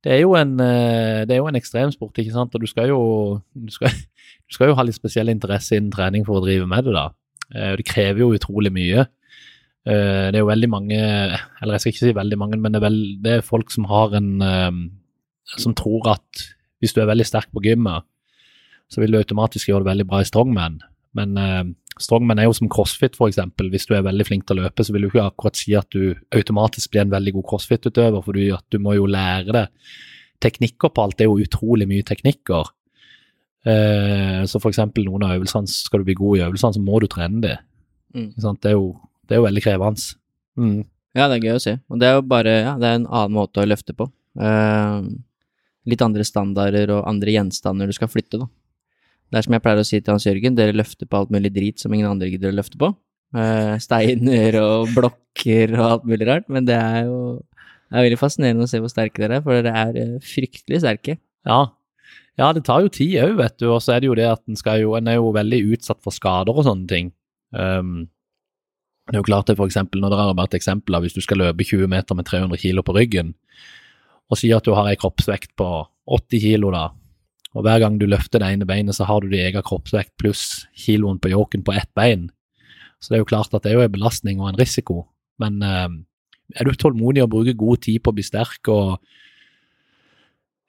Det 0.02 0.12
er 0.16 0.22
jo 0.24 0.32
en, 0.34 0.54
eh, 0.58 1.22
det 1.28 1.36
er 1.36 1.38
jo 1.42 1.46
en 1.50 1.58
ekstremsport, 1.58 2.16
ikke 2.18 2.34
sant, 2.34 2.54
og 2.56 2.62
du 2.64 2.66
skal 2.66 2.88
jo, 2.90 3.02
du 3.54 3.70
skal, 3.70 3.92
du 4.48 4.54
skal 4.56 4.72
jo 4.72 4.78
ha 4.78 4.86
litt 4.86 4.98
spesiell 4.98 5.30
interesse 5.30 5.76
innen 5.76 5.92
trening 5.94 6.24
for 6.26 6.40
å 6.40 6.44
drive 6.46 6.66
med 6.66 6.88
det, 6.88 6.94
da. 6.96 7.04
Eh, 7.54 7.76
Det 7.78 7.86
krever 7.86 8.24
jo 8.24 8.32
utrolig 8.34 8.72
mye. 8.74 9.04
Eh, 9.86 10.30
Det 10.32 10.34
er 10.34 10.42
jo 10.42 10.50
veldig 10.50 10.70
mange, 10.72 10.98
eller 10.98 11.76
jeg 11.76 11.80
skal 11.84 11.92
ikke 11.92 12.06
si 12.06 12.16
veldig 12.18 12.38
mange, 12.40 12.58
men 12.58 12.72
det 12.72 12.80
er, 12.80 12.86
vel, 12.88 12.98
det 13.22 13.36
er 13.36 13.46
folk 13.46 13.70
som 13.70 13.86
har 13.90 14.14
en 14.18 14.32
Som 15.58 15.74
tror 15.74 16.06
at 16.06 16.42
hvis 16.80 16.94
du 16.94 17.00
er 17.02 17.06
veldig 17.10 17.26
sterk 17.26 17.48
på 17.52 17.60
gymmet, 17.62 18.04
så 18.88 19.00
vil 19.02 19.10
du 19.12 19.18
automatisk 19.18 19.68
gjøre 19.68 19.82
det 19.82 19.90
veldig 19.90 20.06
bra 20.06 20.20
i 20.22 20.24
strongman. 20.24 20.78
Men 21.14 21.34
strongman 22.00 22.40
er 22.40 22.48
jo 22.48 22.54
som 22.56 22.70
crossfit, 22.72 23.16
for 23.18 23.28
eksempel. 23.28 23.68
Hvis 23.72 23.88
du 23.88 23.94
er 23.96 24.04
veldig 24.06 24.26
flink 24.28 24.46
til 24.48 24.58
å 24.58 24.64
løpe, 24.64 24.84
så 24.84 24.94
vil 24.94 25.06
du 25.06 25.10
ikke 25.10 25.26
akkurat 25.28 25.58
si 25.58 25.74
at 25.76 25.88
du 25.92 26.14
automatisk 26.34 26.92
blir 26.92 27.04
en 27.04 27.12
veldig 27.12 27.34
god 27.38 27.48
crossfit-utøver, 27.50 28.24
fordi 28.24 28.48
at 28.54 28.64
du 28.72 28.78
må 28.82 28.96
jo 28.96 29.08
lære 29.10 29.56
det. 29.56 29.66
Teknikker 30.42 30.92
på 30.94 31.04
alt 31.04 31.18
det 31.18 31.26
er 31.26 31.32
jo 31.32 31.42
utrolig 31.44 31.88
mye 31.90 32.06
teknikker. 32.06 32.70
Eh, 33.62 34.40
så 34.50 34.58
for 34.58 34.72
eksempel 34.72 35.06
noen 35.06 35.26
av 35.26 35.36
øvelsene, 35.36 35.70
skal 35.70 36.02
du 36.02 36.08
bli 36.08 36.18
god 36.18 36.38
i 36.38 36.46
øvelsene, 36.48 36.78
så 36.78 36.82
må 36.82 37.02
du 37.02 37.08
trene 37.10 37.42
de. 37.44 37.52
Mm. 38.16 38.30
Det, 38.36 38.72
er 38.72 38.78
jo, 38.78 38.88
det 39.28 39.36
er 39.36 39.42
jo 39.42 39.48
veldig 39.48 39.64
krevende. 39.64 40.08
Mm. 40.58 40.80
Ja, 41.12 41.28
det 41.28 41.36
er 41.36 41.44
gøy 41.46 41.58
å 41.58 41.62
se. 41.62 41.76
Og 41.92 42.00
det 42.00 42.08
er 42.08 42.16
jo 42.16 42.24
bare 42.24 42.56
ja, 42.56 42.72
det 42.80 42.88
er 42.88 42.98
en 43.00 43.10
annen 43.10 43.36
måte 43.36 43.62
å 43.62 43.68
løfte 43.68 43.94
på. 43.96 44.08
Eh, 44.40 44.98
litt 45.92 46.04
andre 46.04 46.24
standarder 46.26 46.94
og 46.96 47.06
andre 47.08 47.36
gjenstander 47.36 47.90
du 47.90 47.96
skal 47.96 48.10
flytte, 48.10 48.40
da. 48.40 48.48
Det 49.32 49.40
er 49.40 49.46
som 49.46 49.54
jeg 49.56 49.64
pleier 49.64 49.80
å 49.80 49.86
si 49.88 49.98
til 49.98 50.12
Hans 50.12 50.26
Jørgen, 50.28 50.56
dere 50.58 50.76
løfter 50.76 51.08
på 51.08 51.22
alt 51.22 51.30
mulig 51.32 51.50
drit 51.54 51.80
som 51.80 51.92
ingen 51.96 52.10
andre 52.10 52.28
gidder 52.28 52.52
å 52.52 52.58
løfte 52.58 52.76
på. 52.80 52.90
Eh, 53.32 53.78
steiner 53.80 54.58
og 54.60 54.90
blokker 54.92 55.72
og 55.78 55.86
alt 55.86 56.04
mulig 56.10 56.28
rart, 56.28 56.50
men 56.52 56.68
det 56.68 56.76
er 56.76 57.06
jo 57.08 57.40
det 57.92 58.00
er 58.00 58.06
veldig 58.06 58.20
fascinerende 58.20 58.64
å 58.64 58.70
se 58.70 58.78
hvor 58.80 58.88
sterke 58.92 59.20
dere 59.20 59.38
er, 59.38 59.44
for 59.44 59.56
dere 59.56 59.72
er 59.76 59.96
eh, 60.00 60.12
fryktelig 60.24 60.78
sterke. 60.80 61.18
Ja. 61.48 61.58
ja, 62.40 62.46
det 62.56 62.62
tar 62.64 62.84
jo 62.84 62.92
tid 62.92 63.18
òg, 63.20 63.34
vet 63.40 63.58
du. 63.60 63.66
Og 63.68 63.82
så 63.84 63.92
er 63.92 64.00
det 64.00 64.08
jo 64.08 64.16
det 64.16 64.28
at 64.30 64.40
en 64.48 64.56
jo 64.80 64.94
En 64.96 65.10
er 65.12 65.18
jo 65.18 65.32
veldig 65.36 65.60
utsatt 65.74 66.00
for 66.00 66.12
skader 66.12 66.56
og 66.56 66.64
sånne 66.64 66.88
ting. 66.88 67.10
Um, 67.52 68.08
det 69.10 69.18
er 69.18 69.20
jo 69.20 69.28
klart 69.28 69.50
det, 69.50 69.58
eksempel, 69.60 70.00
når 70.00 70.14
dere 70.14 70.24
har 70.24 70.38
bare 70.38 70.48
et 70.52 70.60
eksempel 70.60 70.96
hvis 71.04 71.16
du 71.16 71.20
skal 71.20 71.42
løpe 71.42 71.64
20 71.68 71.90
meter 71.90 72.16
med 72.16 72.24
300 72.24 72.56
kilo 72.62 72.84
på 72.86 72.94
ryggen, 72.96 73.34
og 74.30 74.40
sier 74.40 74.56
at 74.56 74.64
du 74.64 74.72
har 74.72 74.88
ei 74.88 74.96
kroppsvekt 74.96 75.52
på 75.58 75.68
80 76.06 76.44
kilo, 76.46 76.70
da, 76.72 76.86
og 77.54 77.64
hver 77.66 77.80
gang 77.82 77.98
du 78.00 78.06
løfter 78.08 78.40
det 78.40 78.48
ene 78.54 78.66
beinet, 78.68 78.96
så 78.96 79.04
har 79.04 79.20
du 79.20 79.28
din 79.28 79.44
egen 79.44 79.62
kroppsvekt 79.66 80.14
pluss 80.20 80.66
kiloen 80.78 81.18
på 81.20 81.28
yoken 81.32 81.62
på 81.66 81.74
ett 81.76 81.90
bein. 81.94 82.30
Så 83.00 83.10
det 83.12 83.18
er 83.18 83.22
jo 83.24 83.28
klart 83.32 83.52
at 83.54 83.62
det 83.64 83.72
er 83.72 83.80
jo 83.80 83.84
en 83.86 83.92
belastning 83.92 84.40
og 84.40 84.48
en 84.52 84.60
risiko, 84.60 85.02
men 85.42 85.58
eh, 85.66 85.88
er 86.60 86.64
du 86.68 86.72
tålmodig 86.78 87.22
og 87.24 87.30
bruker 87.34 87.56
god 87.58 87.82
tid 87.84 88.00
på 88.02 88.12
å 88.12 88.16
bli 88.16 88.24
sterk 88.24 88.68
og 88.72 88.98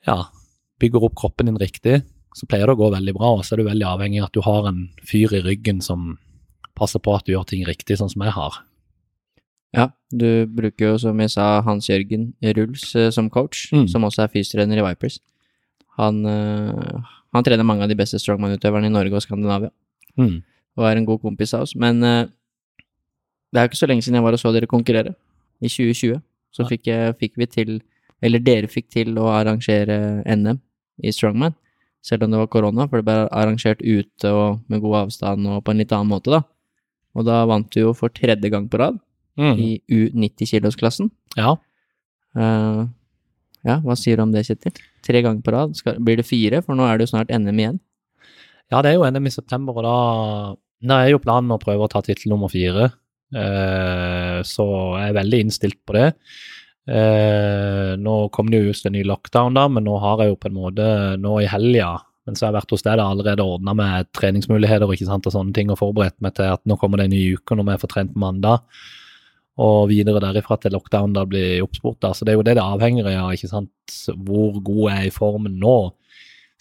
ja, 0.07 0.17
bygger 0.83 1.05
opp 1.07 1.15
kroppen 1.19 1.47
din 1.51 1.59
riktig, 1.61 2.01
så 2.35 2.47
pleier 2.49 2.67
det 2.67 2.75
å 2.75 2.81
gå 2.81 2.89
veldig 2.95 3.13
bra. 3.15 3.31
Og 3.37 3.45
så 3.45 3.53
er 3.55 3.61
du 3.61 3.67
veldig 3.69 3.87
avhengig 3.87 4.21
av 4.23 4.29
at 4.31 4.35
du 4.35 4.41
har 4.45 4.67
en 4.69 4.83
fyr 5.07 5.33
i 5.37 5.43
ryggen 5.45 5.81
som 5.85 6.15
passer 6.75 6.99
på 7.03 7.13
at 7.15 7.27
du 7.27 7.35
gjør 7.35 7.45
ting 7.51 7.65
riktig, 7.67 7.99
sånn 7.99 8.09
som 8.11 8.23
jeg 8.25 8.33
har. 8.35 8.57
Ja, 9.73 9.87
du 10.13 10.45
bruker 10.49 10.91
jo, 10.93 10.97
som 11.01 11.19
jeg 11.21 11.31
sa, 11.33 11.61
Hans 11.65 11.87
Jørgen 11.89 12.31
Ruls 12.57 12.91
eh, 12.97 13.09
som 13.13 13.29
coach, 13.33 13.69
Mm. 13.73 13.87
som 13.89 14.03
også 14.05 14.23
er 14.25 14.33
fysiotrener 14.33 14.81
i 14.81 14.85
Vipers. 14.85 15.19
Han, 15.97 16.25
eh, 16.25 17.01
han 17.33 17.43
trener 17.45 17.63
mange 17.67 17.83
av 17.85 17.89
de 17.89 17.95
beste 17.99 18.17
strongman-utøverne 18.21 18.85
i 18.89 18.93
Norge 18.93 19.13
og 19.19 19.21
Skandinavia, 19.25 19.71
Mm. 20.17 20.43
og 20.77 20.85
er 20.85 20.97
en 20.97 21.05
god 21.05 21.21
kompis 21.21 21.53
av 21.53 21.61
oss. 21.65 21.75
Men 21.75 22.03
eh, 22.03 22.25
det 23.53 23.59
er 23.59 23.65
jo 23.67 23.69
ikke 23.71 23.81
så 23.83 23.87
lenge 23.89 24.01
siden 24.05 24.15
jeg 24.19 24.23
var 24.23 24.33
og 24.33 24.39
så 24.41 24.53
dere 24.53 24.67
konkurrere. 24.69 25.15
I 25.61 25.67
2020 25.69 26.21
så 26.53 26.65
fikk, 26.69 26.85
jeg, 26.89 27.15
fikk 27.19 27.33
vi 27.37 27.45
til, 27.45 27.81
eller 28.21 28.39
dere 28.39 28.67
fikk 28.67 28.89
til 28.89 29.15
å 29.17 29.27
arrangere 29.33 30.23
NM 30.25 30.59
i 31.03 31.09
strongman. 31.11 31.53
selv 32.03 32.23
om 32.25 32.31
det 32.31 32.37
var 32.37 32.47
korona, 32.51 32.83
for 32.89 32.99
det 32.99 33.05
ble 33.07 33.29
arrangert 33.31 33.79
ute 33.79 34.27
og 34.27 34.59
med 34.67 34.81
god 34.81 35.05
avstand 35.07 35.47
og 35.47 35.63
på 35.63 35.71
en 35.71 35.77
litt 35.79 35.91
annen 35.95 36.09
måte, 36.11 36.29
da. 36.35 36.41
Og 37.15 37.23
da 37.23 37.45
vant 37.47 37.69
du 37.71 37.79
jo 37.79 37.93
for 37.95 38.09
tredje 38.09 38.49
gang 38.51 38.67
på 38.67 38.77
rad 38.77 38.99
Mm. 39.37 39.57
i 39.57 39.81
U90-kilosklassen. 39.89 41.09
Ja. 41.37 41.55
Eh, 42.35 42.85
ja, 43.63 43.77
hva 43.83 43.95
sier 43.99 44.19
du 44.19 44.25
om 44.25 44.33
det, 44.33 44.45
Kjetil? 44.47 44.75
Tre 45.05 45.23
ganger 45.23 45.43
på 45.43 45.53
rad. 45.55 45.75
Skal, 45.79 45.99
blir 46.03 46.19
det 46.19 46.27
fire? 46.27 46.61
For 46.65 46.77
nå 46.77 46.87
er 46.87 46.99
det 46.99 47.07
jo 47.07 47.13
snart 47.13 47.31
NM 47.31 47.61
igjen. 47.61 47.79
ja, 48.71 48.81
det 48.81 48.91
er 48.91 48.97
jo 48.97 49.07
NM 49.07 49.29
i 49.29 49.33
september, 49.33 49.77
og 49.79 49.85
da, 49.85 49.97
da 50.89 50.99
er 51.03 51.13
jo 51.13 51.21
planen 51.23 51.53
å 51.53 51.61
prøve 51.61 51.85
å 51.85 51.91
ta 51.91 52.01
tittel 52.05 52.33
nummer 52.33 52.51
fire. 52.51 52.89
Eh, 53.33 54.39
så 54.45 54.65
jeg 54.99 55.11
er 55.11 55.19
veldig 55.19 55.43
innstilt 55.45 55.79
på 55.87 55.95
det. 55.97 56.09
Eh, 56.83 57.93
nå 57.99 58.15
kom 58.35 58.49
det 58.51 58.59
jo 58.59 58.71
just 58.71 58.87
en 58.89 58.97
ny 58.97 59.05
lockdown, 59.07 59.55
da, 59.55 59.69
men 59.71 59.87
nå 59.87 59.95
har 60.03 60.23
jeg 60.23 60.33
jo 60.33 60.41
på 60.41 60.51
en 60.51 60.59
måte 60.59 60.89
nå 61.21 61.37
i 61.39 61.51
helga 61.51 61.95
mens 62.27 62.39
jeg 62.39 62.47
har 62.47 62.55
vært 62.55 62.71
hos 62.71 62.83
deg, 62.85 62.97
da 62.99 63.09
allerede 63.11 63.43
ordna 63.43 63.73
med 63.75 64.09
treningsmuligheter 64.15 64.91
sant, 65.03 65.27
og 65.27 65.35
sånne 65.35 65.55
ting, 65.55 65.71
og 65.71 65.79
forberedt 65.81 66.15
meg 66.23 66.35
til 66.37 66.53
at 66.53 66.61
nå 66.69 66.77
kommer 66.79 67.01
det 67.01 67.09
en 67.09 67.15
ny 67.17 67.23
uke 67.35 67.57
når 67.57 67.67
vi 67.67 67.79
får 67.81 67.91
trent 67.91 68.13
mandag, 68.15 68.63
og 69.61 69.89
videre 69.91 70.21
derifra 70.23 70.57
til 70.57 70.73
lockdown 70.73 71.13
da 71.13 71.25
blir 71.29 71.61
oppspurt. 71.63 71.99
da, 72.01 72.13
Så 72.13 72.25
det 72.25 72.33
er 72.33 72.37
jo 72.39 72.45
det 72.45 72.55
det 72.57 72.63
avhenger 72.63 73.05
av, 73.11 73.33
ikke 73.33 73.49
sant, 73.51 73.69
hvor 74.17 74.59
god 74.61 74.89
jeg 74.89 74.99
er 74.99 75.07
i 75.07 75.13
formen 75.13 75.59
nå. 75.59 75.93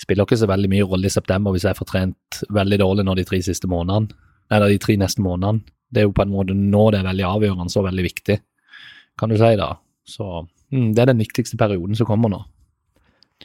Spiller 0.01 0.27
ikke 0.27 0.37
så 0.37 0.49
veldig 0.51 0.69
mye 0.69 0.89
rolle 0.89 1.09
i 1.09 1.15
september 1.15 1.53
hvis 1.53 1.65
jeg 1.65 1.79
får 1.79 1.89
trent 1.89 2.43
veldig 2.51 2.79
dårlig 2.79 3.05
nå 3.07 3.15
de 3.17 3.25
tre 3.25 3.41
siste 3.41 3.69
månedene, 3.71 4.13
eller 4.51 4.69
de 4.69 4.79
tre 4.83 4.97
neste 5.01 5.23
månedene. 5.25 5.63
Det 5.93 6.03
er 6.03 6.09
jo 6.09 6.17
på 6.17 6.25
en 6.25 6.33
måte 6.33 6.57
nå 6.57 6.91
det 6.91 7.01
er 7.01 7.09
veldig 7.09 7.29
avgjørende 7.29 7.79
og 7.79 7.87
veldig 7.89 8.05
viktig, 8.09 8.39
kan 9.21 9.29
du 9.29 9.37
si 9.37 9.53
da. 9.57 9.75
Så 10.05 10.47
mm, 10.73 10.93
det 10.93 11.03
er 11.03 11.13
den 11.13 11.23
viktigste 11.23 11.57
perioden 11.57 11.97
som 11.97 12.09
kommer 12.09 12.33
nå. 12.33 12.43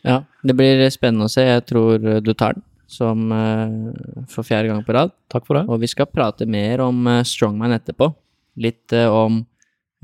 Ja, 0.04 0.24
det 0.44 0.56
blir 0.56 0.84
spennende 0.94 1.28
å 1.28 1.32
se. 1.32 1.44
Jeg 1.48 1.66
tror 1.72 2.04
du 2.24 2.34
tar 2.34 2.58
den 2.58 2.66
som 2.88 3.32
eh, 3.32 4.24
for 4.32 4.48
fjerde 4.48 4.72
gang 4.72 4.84
på 4.88 4.96
rad. 4.96 5.12
Takk 5.32 5.46
for 5.48 5.60
det. 5.60 5.66
Og 5.68 5.82
vi 5.84 5.90
skal 5.92 6.08
prate 6.10 6.48
mer 6.50 6.82
om 6.86 7.08
eh, 7.12 7.26
strongman 7.28 7.76
etterpå. 7.76 8.10
Litt 8.58 8.94
eh, 8.96 9.08
om 9.08 9.44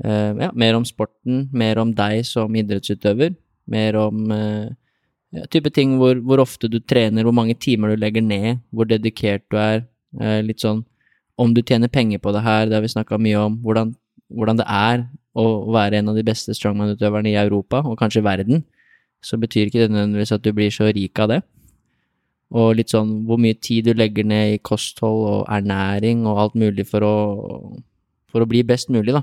eh, 0.04 0.30
Ja, 0.40 0.50
mer 0.54 0.78
om 0.78 0.86
sporten, 0.86 1.48
mer 1.52 1.80
om 1.82 1.94
deg 1.96 2.24
som 2.28 2.54
idrettsutøver. 2.54 3.34
Mer 3.70 3.98
om 3.98 4.30
eh, 4.34 4.72
ja, 5.34 5.46
type 5.50 5.72
ting 5.74 5.98
hvor, 5.98 6.18
hvor 6.22 6.44
ofte 6.44 6.70
du 6.70 6.78
trener, 6.80 7.26
hvor 7.26 7.34
mange 7.34 7.56
timer 7.58 7.94
du 7.94 8.02
legger 8.02 8.22
ned, 8.22 8.62
hvor 8.70 8.88
dedikert 8.88 9.46
du 9.50 9.58
er. 9.58 9.84
Litt 10.46 10.62
sånn 10.62 10.84
om 11.34 11.54
du 11.54 11.62
tjener 11.66 11.90
penger 11.90 12.20
på 12.22 12.30
det 12.30 12.44
her, 12.44 12.68
det 12.68 12.76
har 12.76 12.84
vi 12.84 12.92
snakka 12.92 13.18
mye 13.18 13.38
om. 13.40 13.56
Hvordan, 13.64 13.94
hvordan 14.30 14.60
det 14.60 14.66
er 14.70 15.02
å 15.34 15.46
være 15.74 15.98
en 15.98 16.12
av 16.12 16.18
de 16.18 16.22
beste 16.26 16.54
strongman-utøverne 16.54 17.32
i 17.32 17.40
Europa, 17.40 17.82
og 17.82 17.98
kanskje 17.98 18.22
verden. 18.22 18.62
Så 19.24 19.38
betyr 19.40 19.66
ikke 19.66 19.82
det 19.82 19.90
nødvendigvis 19.90 20.34
at 20.36 20.44
du 20.44 20.52
blir 20.54 20.70
så 20.70 20.92
rik 20.94 21.18
av 21.18 21.32
det. 21.32 21.40
Og 22.54 22.76
litt 22.78 22.92
sånn 22.92 23.24
hvor 23.26 23.40
mye 23.40 23.56
tid 23.58 23.88
du 23.88 23.98
legger 23.98 24.26
ned 24.28 24.54
i 24.54 24.62
kosthold 24.62 25.24
og 25.26 25.40
ernæring 25.50 26.22
og 26.28 26.38
alt 26.38 26.58
mulig 26.60 26.86
for 26.86 27.02
å, 27.02 27.14
for 28.34 28.42
å 28.42 28.50
bli 28.50 28.64
best 28.66 28.90
mulig, 28.90 29.14
da. 29.14 29.22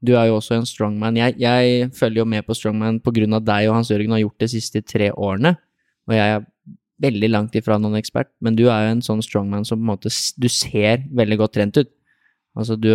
Du 0.00 0.14
er 0.16 0.30
jo 0.30 0.38
også 0.38 0.56
en 0.56 0.68
strongman. 0.68 1.18
Jeg, 1.18 1.36
jeg 1.42 1.90
følger 1.96 2.22
jo 2.22 2.28
med 2.32 2.46
på 2.46 2.56
strongman 2.56 3.02
på 3.04 3.12
grunn 3.18 3.36
av 3.36 3.42
deg 3.44 3.68
og 3.68 3.76
Hans 3.76 3.90
Jørgen 3.92 4.14
har 4.14 4.22
gjort 4.22 4.38
det 4.38 4.48
de 4.48 4.54
siste 4.54 4.80
tre 4.86 5.10
årene, 5.12 5.56
og 6.08 6.16
jeg 6.16 6.36
er 6.38 6.46
veldig 7.00 7.30
langt 7.32 7.56
ifra 7.56 7.78
noen 7.80 7.98
ekspert, 8.00 8.30
men 8.44 8.56
du 8.56 8.66
er 8.68 8.86
jo 8.86 8.94
en 8.94 9.04
sånn 9.04 9.22
strongman 9.24 9.66
som 9.68 9.80
på 9.80 9.84
en 9.84 9.92
måte 9.94 10.12
Du 10.40 10.48
ser 10.52 11.04
veldig 11.16 11.38
godt 11.40 11.54
trent 11.56 11.80
ut. 11.80 11.90
Altså, 12.58 12.76
du, 12.76 12.90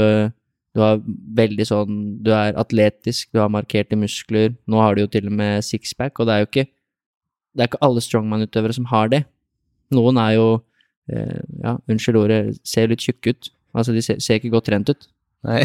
du 0.75 0.81
har 0.83 0.99
veldig 1.39 1.65
sånn 1.65 2.01
Du 2.25 2.31
er 2.35 2.57
atletisk, 2.59 3.31
du 3.33 3.41
har 3.41 3.53
markerte 3.53 3.97
muskler, 3.97 4.53
nå 4.69 4.81
har 4.81 4.95
du 4.95 5.05
jo 5.05 5.11
til 5.11 5.29
og 5.29 5.37
med 5.39 5.65
sixpack, 5.65 6.19
og 6.19 6.29
det 6.29 6.35
er 6.35 6.43
jo 6.43 6.51
ikke 6.51 6.67
Det 7.55 7.63
er 7.63 7.71
ikke 7.71 7.85
alle 7.87 8.03
strongman-utøvere 8.03 8.75
som 8.75 8.87
har 8.91 9.09
det. 9.13 9.23
Noen 9.95 10.17
er 10.21 10.35
jo 10.35 10.47
eh, 11.09 11.41
Ja, 11.63 11.77
unnskyld 11.87 12.19
ordet, 12.19 12.41
ser 12.67 12.89
litt 12.91 13.05
tjukke 13.05 13.33
ut. 13.33 13.51
Altså, 13.75 13.93
de 13.95 14.01
ser, 14.03 14.19
ser 14.19 14.41
ikke 14.41 14.53
godt 14.53 14.69
trent 14.69 14.91
ut. 14.91 15.07
Nei. 15.45 15.63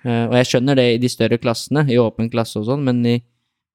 Eh, 0.00 0.24
og 0.30 0.36
jeg 0.38 0.48
skjønner 0.48 0.78
det 0.78 0.86
i 0.94 1.00
de 1.02 1.10
større 1.12 1.38
klassene, 1.40 1.84
i 1.92 1.98
åpen 2.00 2.30
klasse 2.32 2.60
og 2.60 2.66
sånn, 2.70 2.84
men 2.86 3.02
i, 3.04 3.18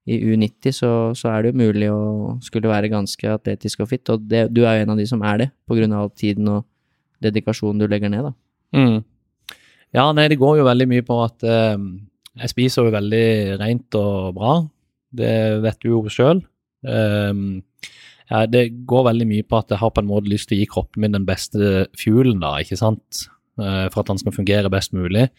i 0.09 0.19
U90 0.33 0.74
så, 0.74 0.91
så 1.17 1.31
er 1.31 1.43
det 1.43 1.51
jo 1.51 1.62
mulig 1.62 1.91
å 1.93 2.35
skulle 2.45 2.71
være 2.71 2.91
ganske 2.93 3.35
atletisk 3.35 3.83
og 3.85 3.91
fit, 3.91 4.09
og 4.13 4.25
det, 4.29 4.47
du 4.55 4.63
er 4.65 4.79
jo 4.79 4.88
en 4.88 4.95
av 4.95 5.01
de 5.01 5.05
som 5.09 5.21
er 5.25 5.43
det, 5.43 5.51
på 5.69 5.77
grunn 5.77 5.93
av 5.97 6.09
tiden 6.17 6.50
og 6.51 6.65
dedikasjonen 7.25 7.83
du 7.83 7.88
legger 7.89 8.12
ned, 8.12 8.31
da. 8.31 8.33
Mm. 8.75 8.97
Ja, 9.95 10.09
nei, 10.17 10.25
det 10.31 10.41
går 10.41 10.59
jo 10.59 10.67
veldig 10.67 10.89
mye 10.91 11.05
på 11.07 11.19
at 11.24 11.45
eh, 11.47 11.77
jeg 12.41 12.51
spiser 12.51 12.89
jo 12.89 12.95
veldig 12.95 13.27
rent 13.62 13.95
og 13.95 14.33
bra. 14.35 14.57
Det 15.15 15.35
vet 15.63 15.77
du 15.79 15.93
jo 15.93 16.01
sjøl. 16.12 16.41
ja, 16.83 18.39
det 18.51 18.63
går 18.89 19.05
veldig 19.07 19.27
mye 19.29 19.45
på 19.47 19.62
at 19.62 19.71
jeg 19.71 19.79
har 19.79 19.93
på 19.95 20.03
en 20.03 20.09
måte 20.09 20.27
lyst 20.27 20.50
til 20.50 20.57
å 20.57 20.59
gi 20.59 20.67
kroppen 20.74 21.05
min 21.05 21.15
den 21.15 21.27
beste 21.29 21.85
fuelen, 21.95 22.41
da, 22.43 22.57
ikke 22.59 22.75
sant. 22.81 23.29
Eh, 23.55 23.88
for 23.93 24.03
at 24.03 24.12
han 24.12 24.19
skal 24.19 24.35
fungere 24.35 24.71
best 24.71 24.93
mulig. 24.93 25.29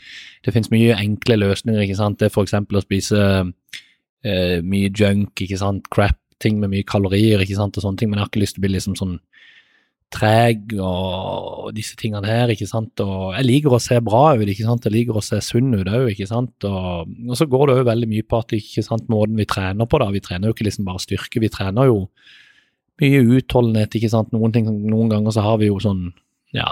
Det 0.44 0.54
finnes 0.54 0.72
mye 0.72 0.96
enkle 0.96 1.36
løsninger, 1.42 1.82
ikke 1.84 1.98
sant. 1.98 2.18
Det 2.20 2.30
er 2.30 2.32
f.eks. 2.32 2.54
å 2.56 2.84
spise 2.84 3.24
eh, 3.44 4.58
mye 4.64 4.88
junk, 4.88 5.34
ikke 5.44 5.58
sant. 5.60 5.90
Crap, 5.92 6.18
ting 6.40 6.60
med 6.62 6.72
mye 6.72 6.86
kalorier, 6.88 7.44
ikke 7.44 7.58
sant, 7.58 7.76
og 7.76 7.84
sånne 7.84 8.00
ting. 8.00 8.10
Men 8.10 8.20
jeg 8.20 8.24
har 8.24 8.32
ikke 8.32 8.44
lyst 8.44 8.56
til 8.56 8.64
å 8.64 8.66
bli 8.66 8.72
liksom 8.78 8.96
sånn 8.96 9.18
treg 10.14 10.70
og 10.78 11.72
disse 11.76 11.96
tingene 11.98 12.30
her, 12.30 12.54
ikke 12.54 12.68
sant. 12.70 13.04
Og 13.04 13.36
jeg 13.36 13.48
liker 13.50 13.76
å 13.76 13.82
se 13.82 14.00
bra 14.04 14.24
ut, 14.38 14.48
ikke 14.48 14.64
sant. 14.64 14.88
Jeg 14.88 14.96
liker 14.96 15.20
å 15.20 15.26
se 15.28 15.42
sunn 15.44 15.74
ut 15.76 15.84
òg, 15.84 16.08
ikke 16.14 16.30
sant. 16.30 16.56
Og, 16.64 17.14
og 17.28 17.36
så 17.36 17.50
går 17.52 17.68
det 17.68 17.78
òg 17.82 17.88
veldig 17.90 18.12
mye 18.14 18.24
på 18.24 18.40
at 18.40 18.56
ikke 18.56 18.86
sant, 18.86 19.10
måten 19.12 19.36
vi 19.36 19.48
trener 19.50 19.90
på, 19.90 20.00
da. 20.00 20.08
Vi 20.14 20.24
trener 20.24 20.48
jo 20.48 20.56
ikke 20.56 20.70
liksom 20.70 20.88
bare 20.88 21.04
styrke, 21.04 21.42
vi 21.42 21.52
trener 21.52 21.92
jo 21.92 22.06
mye 23.02 23.24
utholdenhet, 23.36 23.98
ikke 23.98 24.14
sant. 24.14 24.32
Noen, 24.32 24.56
ting, 24.56 24.70
noen 24.88 25.12
ganger 25.12 25.36
så 25.36 25.44
har 25.44 25.60
vi 25.60 25.68
jo 25.68 25.82
sånn 25.84 26.06
ja, 26.56 26.70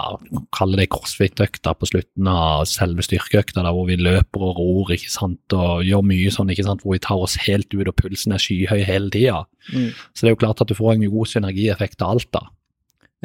kalle 0.55 0.79
det 0.79 0.89
crossfit-økta 0.93 1.75
på 1.77 1.89
slutten 1.89 2.29
av 2.31 2.65
selve 2.69 3.05
styrkeøkta, 3.05 3.63
da, 3.63 3.71
hvor 3.75 3.87
vi 3.89 3.97
løper 3.99 4.45
og 4.49 4.59
ror, 4.59 4.93
ikke 4.95 5.11
sant, 5.13 5.55
og 5.55 5.85
gjør 5.85 6.05
mye 6.09 6.33
sånn, 6.33 6.51
ikke 6.53 6.67
sant, 6.67 6.83
hvor 6.83 6.97
vi 6.97 7.03
tar 7.05 7.21
oss 7.21 7.37
helt 7.45 7.69
ut, 7.75 7.85
og 7.85 7.95
pulsen 7.99 8.35
er 8.35 8.41
skyhøy 8.41 8.83
hele 8.87 9.11
tida. 9.13 9.43
Så 9.69 10.23
det 10.23 10.31
er 10.31 10.35
jo 10.35 10.41
klart 10.41 10.63
at 10.63 10.71
du 10.71 10.77
får 10.77 10.95
en 10.95 11.07
god 11.13 11.31
synergieffekt 11.31 12.01
av 12.01 12.15
alt, 12.15 12.29
da. 12.33 12.43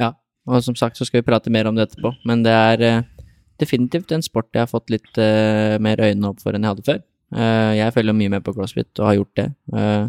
Ja, 0.00 0.12
og 0.48 0.64
som 0.66 0.76
sagt 0.78 1.00
så 1.00 1.08
skal 1.08 1.22
vi 1.22 1.30
prate 1.30 1.52
mer 1.52 1.70
om 1.70 1.78
det 1.78 1.88
etterpå, 1.88 2.14
men 2.28 2.44
det 2.46 2.54
er 2.54 2.86
eh, 2.86 3.02
definitivt 3.60 4.12
en 4.12 4.24
sport 4.24 4.52
jeg 4.54 4.64
har 4.64 4.70
fått 4.70 4.92
litt 4.92 5.20
eh, 5.20 5.76
mer 5.82 6.00
øynene 6.00 6.32
opp 6.32 6.44
for 6.44 6.56
enn 6.56 6.64
jeg 6.66 6.74
hadde 6.74 6.86
før. 6.86 7.02
Eh, 7.36 7.72
jeg 7.78 7.94
følger 7.96 8.16
mye 8.16 8.32
med 8.36 8.44
på 8.46 8.54
crossfit 8.56 8.90
og 9.00 9.10
har 9.10 9.20
gjort 9.20 9.36
det. 9.40 9.50
Eh, 9.76 10.08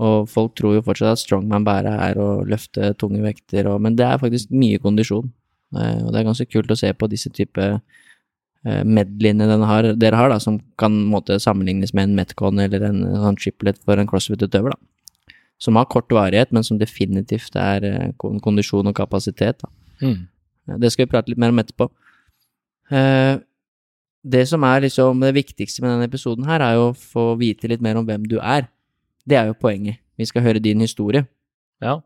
og 0.00 0.30
folk 0.32 0.54
tror 0.56 0.78
jo 0.78 0.84
fortsatt 0.84 1.18
at 1.18 1.20
strongman 1.20 1.66
bare 1.66 1.92
er 2.08 2.20
å 2.20 2.40
løfte 2.48 2.94
tunge 3.00 3.20
vekter, 3.24 3.68
og, 3.68 3.82
men 3.84 3.98
det 3.98 4.06
er 4.06 4.22
faktisk 4.22 4.52
mye 4.54 4.80
kondisjon. 4.80 5.28
Eh, 5.76 5.98
og 6.04 6.12
det 6.12 6.20
er 6.20 6.28
ganske 6.28 6.48
kult 6.50 6.70
å 6.72 6.78
se 6.78 6.90
på 6.96 7.08
disse 7.10 7.30
type 7.34 7.66
eh, 7.66 8.82
medleyene 8.86 9.46
dere 9.50 10.16
har, 10.18 10.32
da, 10.32 10.38
som 10.42 10.58
kan 10.80 10.96
måte 11.12 11.38
sammenlignes 11.42 11.94
med 11.94 12.08
en 12.08 12.16
Metcon 12.18 12.62
eller 12.62 12.88
en, 12.88 13.04
sånn 13.26 13.38
triplet 13.40 13.78
for 13.84 14.00
en 14.00 14.10
crossfit-utøver. 14.10 14.76
da 14.76 14.86
som 15.60 15.76
har 15.76 15.84
kort 15.92 16.08
varighet, 16.08 16.54
men 16.56 16.64
som 16.64 16.78
definitivt 16.80 17.52
er 17.60 17.84
eh, 17.84 18.12
kondisjon 18.16 18.88
og 18.88 18.94
kapasitet. 18.96 19.60
Da. 19.60 19.68
Mm. 20.00 20.78
Det 20.80 20.88
skal 20.88 21.04
vi 21.04 21.10
prate 21.12 21.28
litt 21.28 21.40
mer 21.42 21.52
om 21.52 21.60
etterpå. 21.60 21.90
Det 24.20 24.40
som 24.48 24.64
er 24.64 24.86
liksom 24.86 25.20
det 25.20 25.34
viktigste 25.36 25.82
med 25.84 25.92
denne 25.92 26.08
episoden 26.08 26.48
her, 26.48 26.64
er 26.64 26.78
jo 26.78 26.86
å 26.88 26.96
få 26.96 27.24
vite 27.40 27.68
litt 27.68 27.84
mer 27.84 28.00
om 28.00 28.08
hvem 28.08 28.24
du 28.28 28.38
er. 28.40 28.70
Det 29.28 29.36
er 29.36 29.50
jo 29.50 29.58
poenget. 29.60 30.00
Vi 30.16 30.28
skal 30.28 30.44
høre 30.44 30.64
din 30.64 30.80
historie, 30.80 31.26
Ja. 31.80 32.00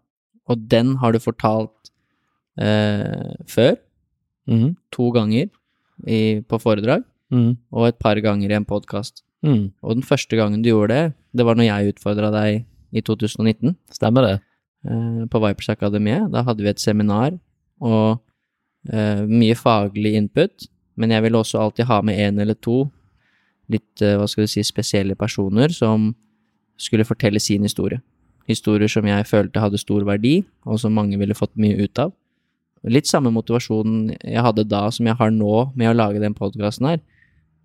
og 0.47 0.69
den 0.69 0.97
har 0.97 1.13
du 1.13 1.19
fortalt 1.19 1.84
eh, 2.59 3.35
før, 3.49 3.77
Mm. 4.47 4.75
to 4.93 5.11
ganger 5.11 5.49
i, 6.07 6.43
på 6.45 6.59
foredrag, 6.61 7.03
mm. 7.33 7.57
og 7.73 7.87
et 7.89 7.99
par 7.99 8.19
ganger 8.21 8.51
i 8.51 8.57
en 8.59 8.65
podkast. 8.69 9.23
Mm. 9.43 9.73
Og 9.83 9.95
den 9.95 10.03
første 10.05 10.37
gangen 10.37 10.61
du 10.63 10.69
gjorde 10.69 10.89
det, 10.93 11.15
det 11.33 11.47
var 11.47 11.55
når 11.57 11.65
jeg 11.65 11.95
utfordra 11.95 12.29
deg 12.31 12.67
i 12.93 13.01
2019. 13.01 13.75
Stemmer 13.91 14.23
det. 14.27 14.41
eh, 14.85 15.25
på 15.33 15.41
Vipers 15.41 15.71
Akademiet. 15.73 16.31
Da 16.31 16.43
hadde 16.45 16.61
vi 16.61 16.69
et 16.69 16.79
seminar 16.79 17.39
og 17.81 18.21
eh, 18.93 19.25
mye 19.25 19.55
faglig 19.57 20.13
input, 20.15 20.67
men 20.97 21.11
jeg 21.11 21.23
ville 21.25 21.39
også 21.41 21.59
alltid 21.63 21.87
ha 21.89 22.03
med 22.03 22.19
en 22.21 22.39
eller 22.45 22.55
to 22.61 22.91
litt, 23.73 24.03
eh, 24.03 24.19
hva 24.21 24.29
skal 24.29 24.45
du 24.45 24.49
si, 24.53 24.61
spesielle 24.63 25.17
personer 25.17 25.73
som 25.73 26.11
skulle 26.77 27.05
fortelle 27.09 27.41
sin 27.41 27.63
historie. 27.65 28.03
Historier 28.47 28.89
som 28.93 29.07
jeg 29.09 29.25
følte 29.25 29.61
hadde 29.63 29.81
stor 29.81 30.05
verdi, 30.05 30.45
og 30.67 30.79
som 30.79 30.93
mange 30.93 31.17
ville 31.17 31.33
fått 31.35 31.57
mye 31.57 31.81
ut 31.81 31.99
av. 31.99 32.13
Litt 32.85 33.09
samme 33.09 33.33
motivasjonen 33.33 34.11
jeg 34.19 34.45
hadde 34.45 34.67
da 34.69 34.87
som 34.93 35.07
jeg 35.09 35.17
har 35.17 35.31
nå 35.33 35.53
med 35.73 35.89
å 35.89 35.97
lage 35.97 36.21
den 36.21 36.37
podkasten 36.37 36.91
her. 36.91 37.01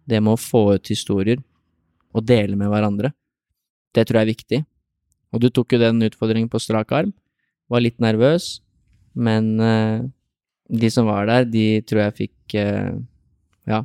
Det 0.07 0.21
med 0.23 0.38
å 0.38 0.39
få 0.39 0.77
ut 0.77 0.91
historier 0.91 1.41
og 2.15 2.23
dele 2.25 2.55
med 2.59 2.71
hverandre. 2.71 3.11
Det 3.93 4.05
tror 4.07 4.21
jeg 4.21 4.25
er 4.25 4.33
viktig. 4.33 4.59
Og 5.35 5.43
du 5.43 5.49
tok 5.53 5.75
jo 5.75 5.81
den 5.81 6.01
utfordringen 6.07 6.49
på 6.49 6.61
strak 6.63 6.93
arm. 6.95 7.11
Var 7.69 7.83
litt 7.83 7.99
nervøs, 8.01 8.61
men 9.13 9.59
uh, 9.61 10.01
de 10.69 10.89
som 10.93 11.09
var 11.09 11.27
der, 11.29 11.45
de 11.45 11.65
tror 11.85 12.07
jeg 12.07 12.17
fikk 12.23 12.55
uh, 12.57 12.95
Ja, 13.69 13.83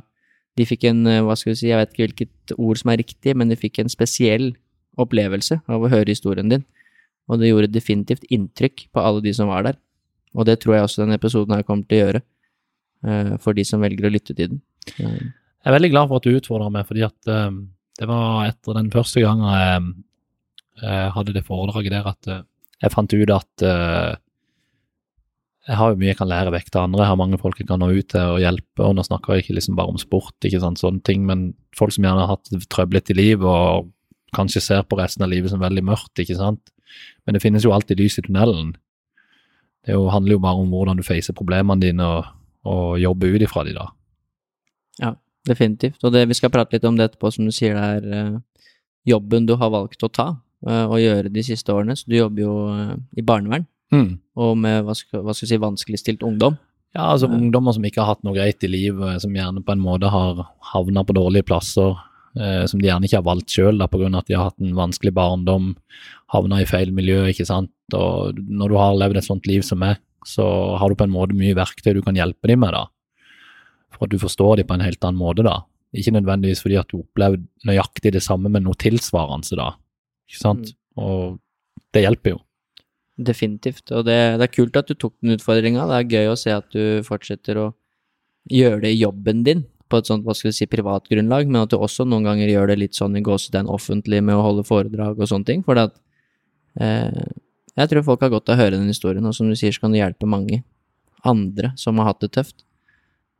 de 0.57 0.65
fikk 0.65 0.87
en 0.89 1.03
uh, 1.05 1.21
Hva 1.27 1.35
skal 1.37 1.51
vi 1.51 1.59
si, 1.59 1.69
jeg 1.69 1.81
vet 1.81 1.91
ikke 1.93 2.07
hvilket 2.07 2.55
ord 2.55 2.81
som 2.81 2.93
er 2.93 3.01
riktig, 3.03 3.35
men 3.37 3.51
de 3.51 3.59
fikk 3.59 3.83
en 3.83 3.91
spesiell 3.91 4.53
opplevelse 4.97 5.59
av 5.67 5.83
å 5.83 5.91
høre 5.91 6.09
historien 6.09 6.49
din. 6.49 6.65
og 7.27 7.41
det 7.41 7.49
gjorde 7.49 7.73
definitivt 7.73 8.25
inntrykk 8.29 8.87
på 8.93 9.01
alle 9.01 9.21
de 9.21 9.33
som 9.33 9.49
var 9.49 9.65
der. 9.65 9.77
Og 10.35 10.45
det 10.47 10.59
tror 10.61 10.75
jeg 10.77 10.87
også 10.87 11.03
denne 11.03 11.17
episoden 11.19 11.55
her 11.55 11.63
kommer 11.67 11.87
til 11.89 11.97
å 12.01 12.05
gjøre, 12.05 12.21
eh, 13.07 13.31
for 13.43 13.57
de 13.57 13.63
som 13.67 13.81
velger 13.83 14.07
å 14.09 14.13
lytte 14.13 14.35
til 14.35 14.55
den. 14.55 14.61
Eh, 14.99 15.31
Jeg 15.65 15.71
er 15.71 15.77
veldig 15.79 15.89
glad 15.95 16.09
for 16.09 16.17
at 16.21 16.27
du 16.27 16.35
utfordra 16.37 16.67
meg, 16.69 16.85
fordi 16.85 17.05
at 17.07 17.31
eh, 17.31 17.51
det 17.99 18.07
var 18.09 18.45
etter 18.49 18.75
den 18.77 18.91
første 18.93 19.23
gangen 19.23 19.47
jeg, 19.55 20.03
jeg 20.83 21.11
hadde 21.15 21.33
det 21.33 21.45
foredraget 21.47 21.95
der 21.95 22.11
at 22.11 22.27
eh, 22.27 22.43
jeg 22.83 22.91
fant 22.91 23.13
ut 23.15 23.31
at 23.31 23.63
eh, 23.63 24.15
jeg 25.65 25.79
har 25.79 25.89
jo 25.89 25.97
mye 25.97 26.11
jeg 26.11 26.17
kan 26.19 26.29
lære 26.29 26.51
vekk 26.53 26.67
til 26.69 26.81
andre. 26.83 27.01
Jeg 27.01 27.09
har 27.09 27.17
mange 27.17 27.39
folk 27.41 27.57
jeg 27.57 27.65
kan 27.71 27.79
nå 27.81 27.87
ut 27.89 28.09
til 28.13 28.21
og 28.35 28.41
hjelpe. 28.43 28.83
Og 28.85 28.91
nå 28.93 29.01
snakker 29.07 29.33
jeg 29.33 29.45
ikke 29.45 29.55
liksom 29.57 29.77
bare 29.79 29.89
om 29.89 29.97
sport, 29.97 30.35
ikke 30.45 30.59
sant, 30.61 30.77
sånne 30.77 31.01
ting, 31.07 31.23
men 31.25 31.55
folk 31.73 31.95
som 31.95 32.05
gjerne 32.05 32.21
har 32.21 32.35
hatt 32.35 32.51
trøblete 32.69 33.15
i 33.15 33.17
livet 33.17 33.47
og 33.49 33.87
kanskje 34.35 34.61
ser 34.61 34.83
på 34.85 34.99
resten 34.99 35.25
av 35.25 35.31
livet 35.31 35.49
som 35.49 35.63
veldig 35.63 35.81
mørkt, 35.87 36.13
ikke 36.21 36.37
sant. 36.37 36.61
Men 37.25 37.33
det 37.33 37.41
finnes 37.41 37.65
jo 37.65 37.73
alltid 37.73 37.97
lys 37.97 38.19
i 38.19 38.25
tunnelen. 38.27 38.75
Det 39.85 39.93
jo, 39.93 40.07
handler 40.09 40.37
jo 40.37 40.41
bare 40.41 40.63
om 40.63 40.71
hvordan 40.73 40.97
du 40.97 41.05
facer 41.05 41.35
problemene 41.37 41.83
dine 41.83 42.05
og, 42.05 42.31
og 42.65 42.97
jobber 42.99 43.35
ut 43.35 43.45
ifra 43.45 43.63
de 43.67 43.75
da. 43.77 43.85
Ja, 45.01 45.11
Definitivt. 45.45 46.01
Og 46.03 46.13
det, 46.13 46.25
vi 46.29 46.37
skal 46.37 46.51
prate 46.53 46.75
litt 46.75 46.85
om 46.89 46.97
det 46.97 47.09
etterpå, 47.09 47.29
som 47.33 47.45
du 47.45 47.53
sier, 47.53 47.77
det 47.77 47.85
er 47.99 48.17
eh, 48.17 48.37
jobben 49.05 49.45
du 49.45 49.53
har 49.61 49.69
valgt 49.73 50.01
å 50.03 50.09
ta 50.09 50.31
eh, 50.65 50.85
og 50.85 50.97
gjøre 51.01 51.31
de 51.33 51.43
siste 51.45 51.73
årene. 51.73 51.97
Så 51.97 52.09
du 52.09 52.17
jobber 52.17 52.45
jo 52.47 52.55
eh, 52.73 52.95
i 53.19 53.25
barnevern, 53.25 53.67
og 54.35 54.57
med 54.59 54.81
hva 54.87 54.95
skal, 54.97 55.21
hva 55.23 55.35
skal 55.37 55.51
si, 55.51 55.61
vanskeligstilt 55.61 56.25
ungdom. 56.25 56.57
Ja, 56.95 57.11
altså 57.11 57.29
ungdommer 57.29 57.75
som 57.75 57.85
ikke 57.85 58.01
har 58.01 58.15
hatt 58.15 58.25
noe 58.25 58.35
greit 58.35 58.63
i 58.63 58.71
livet, 58.71 59.21
som 59.21 59.33
gjerne 59.35 59.61
på 59.63 59.75
en 59.75 59.83
måte 59.83 60.09
har 60.11 60.41
havna 60.73 61.03
på 61.05 61.15
dårlige 61.15 61.45
plasser, 61.47 61.93
som 62.35 62.81
de 62.81 62.89
gjerne 62.89 63.07
ikke 63.07 63.21
har 63.21 63.27
valgt 63.27 63.53
sjøl 63.53 63.79
pga. 63.87 64.09
at 64.19 64.27
de 64.27 64.35
har 64.35 64.49
hatt 64.49 64.59
en 64.59 64.75
vanskelig 64.75 65.13
barndom, 65.15 65.75
havna 66.33 66.61
i 66.61 66.67
feil 66.67 66.91
miljø, 66.91 67.21
ikke 67.31 67.47
sant. 67.47 67.71
Og 67.93 68.35
når 68.35 68.69
du 68.73 68.75
har 68.79 68.97
levd 68.99 69.17
et 69.21 69.27
sånt 69.27 69.47
liv 69.47 69.63
som 69.63 69.79
meg, 69.79 70.01
så 70.25 70.43
har 70.79 70.89
du 70.89 70.97
på 70.97 71.05
en 71.05 71.13
måte 71.13 71.37
mye 71.37 71.55
verktøy 71.55 71.93
du 71.93 72.01
kan 72.03 72.17
hjelpe 72.17 72.49
dem 72.49 72.63
med, 72.65 72.73
da. 72.75 72.87
For 73.93 74.07
at 74.07 74.11
du 74.11 74.19
forstår 74.19 74.59
dem 74.59 74.67
på 74.67 74.75
en 74.75 74.83
helt 74.83 75.03
annen 75.05 75.21
måte, 75.21 75.45
da. 75.45 75.61
Ikke 75.95 76.15
nødvendigvis 76.15 76.63
fordi 76.65 76.79
at 76.81 76.89
du 76.91 77.03
opplevde 77.03 77.45
nøyaktig 77.67 78.11
det 78.17 78.23
samme, 78.25 78.51
men 78.51 78.65
noe 78.65 78.75
tilsvarende, 78.81 79.59
da. 79.59 79.71
Ikke 80.27 80.41
sant. 80.41 80.73
Og 80.99 81.37
det 81.93 82.03
hjelper 82.03 82.35
jo. 82.35 82.41
Definitivt. 83.15 83.85
Og 83.95 84.03
det, 84.09 84.17
det 84.41 84.49
er 84.49 84.51
kult 84.51 84.75
at 84.75 84.89
du 84.89 84.97
tok 84.97 85.13
den 85.23 85.37
utfordringa. 85.37 85.85
Det 85.87 85.99
er 86.01 86.17
gøy 86.17 86.33
å 86.33 86.39
se 86.39 86.51
at 86.51 86.67
du 86.73 87.05
fortsetter 87.05 87.61
å 87.61 87.69
gjøre 88.51 88.81
det 88.83 88.91
i 88.91 88.99
jobben 88.99 89.45
din 89.45 89.63
på 89.95 90.01
et 90.03 90.09
sånt, 90.11 90.25
hva 90.27 90.35
skal 90.35 90.51
vi 90.51 90.57
si, 90.59 90.67
privat 90.69 91.07
grunnlag, 91.11 91.47
men 91.47 91.63
at 91.63 91.71
du 91.71 91.77
også 91.79 92.03
noen 92.07 92.27
ganger 92.27 92.51
gjør 92.51 92.73
det 92.73 92.77
litt 92.83 92.99
sånn 92.99 93.15
i 93.15 93.23
gåsetegn 93.25 93.71
offentlig 93.71 94.19
med 94.27 94.35
å 94.35 94.43
holde 94.43 94.67
foredrag 94.67 95.15
og 95.23 95.31
sånne 95.31 95.47
ting. 95.47 95.63
For 95.65 95.79
at 95.79 95.95
eh, 96.83 97.25
jeg 97.75 97.91
tror 97.91 98.05
folk 98.07 98.23
har 98.27 98.31
godt 98.35 98.51
av 98.51 98.59
å 98.59 98.63
høre 98.65 98.77
den 98.77 98.91
historien, 98.91 99.25
og 99.25 99.35
som 99.37 99.49
du 99.49 99.55
sier, 99.55 99.73
så 99.75 99.85
kan 99.85 99.95
det 99.95 100.03
hjelpe 100.03 100.27
mange 100.29 100.61
andre 101.25 101.71
som 101.79 101.97
har 101.99 102.11
hatt 102.11 102.21
det 102.23 102.31
tøft. 102.35 102.61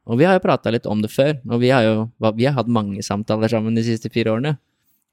Og 0.06 0.20
vi 0.20 0.26
har 0.28 0.38
jo 0.38 0.44
prata 0.44 0.72
litt 0.74 0.86
om 0.90 1.02
det 1.02 1.10
før, 1.14 1.36
og 1.50 1.62
vi 1.64 1.72
har 1.74 1.86
jo 1.86 1.94
vi 2.38 2.46
har 2.46 2.54
hatt 2.60 2.70
mange 2.70 3.02
samtaler 3.06 3.50
sammen 3.50 3.78
de 3.78 3.84
siste 3.86 4.12
fire 4.14 4.36
årene. 4.36 4.56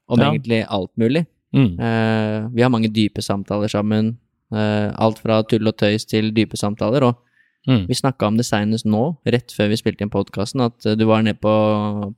Om 0.09 0.19
Ja. 0.19 0.31
egentlig 0.31 0.65
alt 0.67 0.91
mulig. 0.99 1.25
Mm. 1.55 1.79
Eh, 1.79 2.49
vi 2.53 2.61
har 2.61 2.69
mange 2.69 2.91
dype 2.93 3.21
samtaler 3.23 3.69
sammen. 3.71 4.17
Eh, 4.53 4.91
alt 4.93 5.17
fra 5.19 5.41
tull 5.43 5.67
og 5.67 5.77
tøys 5.77 6.05
til 6.05 6.31
dype 6.31 6.57
samtaler. 6.59 7.03
Og 7.07 7.15
Mm. 7.67 7.85
vi 7.87 7.95
snakka 7.95 8.27
om 8.27 8.35
det 8.35 8.43
seinest 8.43 8.83
nå, 8.85 9.01
rett 9.25 9.53
før 9.55 9.69
vi 9.71 9.77
spilte 9.79 10.03
inn 10.03 10.09
podkasten, 10.11 10.59
at 10.65 10.85
eh, 10.85 10.95
du 10.99 11.05
var 11.07 11.21
nede 11.23 11.39
på, 11.39 11.53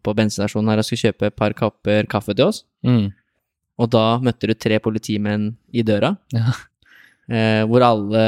på 0.02 0.14
bensinstasjonen 0.18 0.72
her 0.72 0.82
og 0.82 0.88
skulle 0.88 1.12
kjøpe 1.12 1.28
et 1.30 1.36
par 1.38 1.54
kapper 1.54 2.08
kaffe 2.10 2.34
til 2.34 2.48
oss. 2.48 2.64
Mm. 2.86 3.12
Og 3.78 3.90
da 3.94 4.06
møtte 4.24 4.48
du 4.50 4.56
tre 4.58 4.80
politimenn 4.82 5.52
i 5.76 5.84
døra, 5.86 6.16
Ja. 6.34 6.54
eh, 7.30 7.62
hvor 7.70 7.84
alle, 7.86 8.24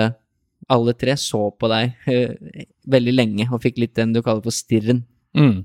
alle 0.70 0.94
tre 0.94 1.16
så 1.18 1.48
på 1.58 1.70
deg 1.72 1.96
eh, 2.12 2.66
veldig 2.86 3.14
lenge 3.16 3.48
og 3.52 3.62
fikk 3.64 3.78
litt 3.82 3.96
den 3.98 4.14
du 4.14 4.22
kaller 4.22 4.44
for 4.46 4.54
stirren. 4.54 5.02
Mm. 5.38 5.64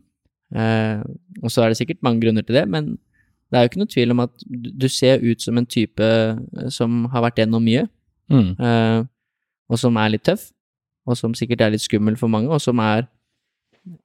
Eh, 0.57 1.03
og 1.43 1.51
så 1.53 1.65
er 1.65 1.73
det 1.73 1.81
sikkert 1.83 2.03
mange 2.05 2.21
grunner 2.25 2.45
til 2.47 2.57
det, 2.61 2.65
men 2.69 2.95
det 3.53 3.59
er 3.59 3.65
jo 3.67 3.71
ikke 3.75 3.81
noe 3.83 3.93
tvil 3.93 4.13
om 4.15 4.21
at 4.25 4.45
du 4.49 4.89
ser 4.89 5.21
ut 5.21 5.41
som 5.45 5.59
en 5.61 5.67
type 5.69 6.01
eh, 6.01 6.69
som 6.73 7.05
har 7.13 7.29
vært 7.29 7.43
gjennom 7.45 7.65
mye, 7.69 7.89
Mm. 8.33 8.55
eh, 8.57 9.03
og 9.69 9.77
som 9.81 9.97
er 10.01 10.09
litt 10.15 10.23
tøff, 10.25 10.47
og 11.07 11.19
som 11.19 11.35
sikkert 11.35 11.65
er 11.65 11.75
litt 11.75 11.85
skummel 11.85 12.17
for 12.21 12.31
mange, 12.33 12.51
og 12.53 12.63
som 12.63 12.79
er 12.83 13.07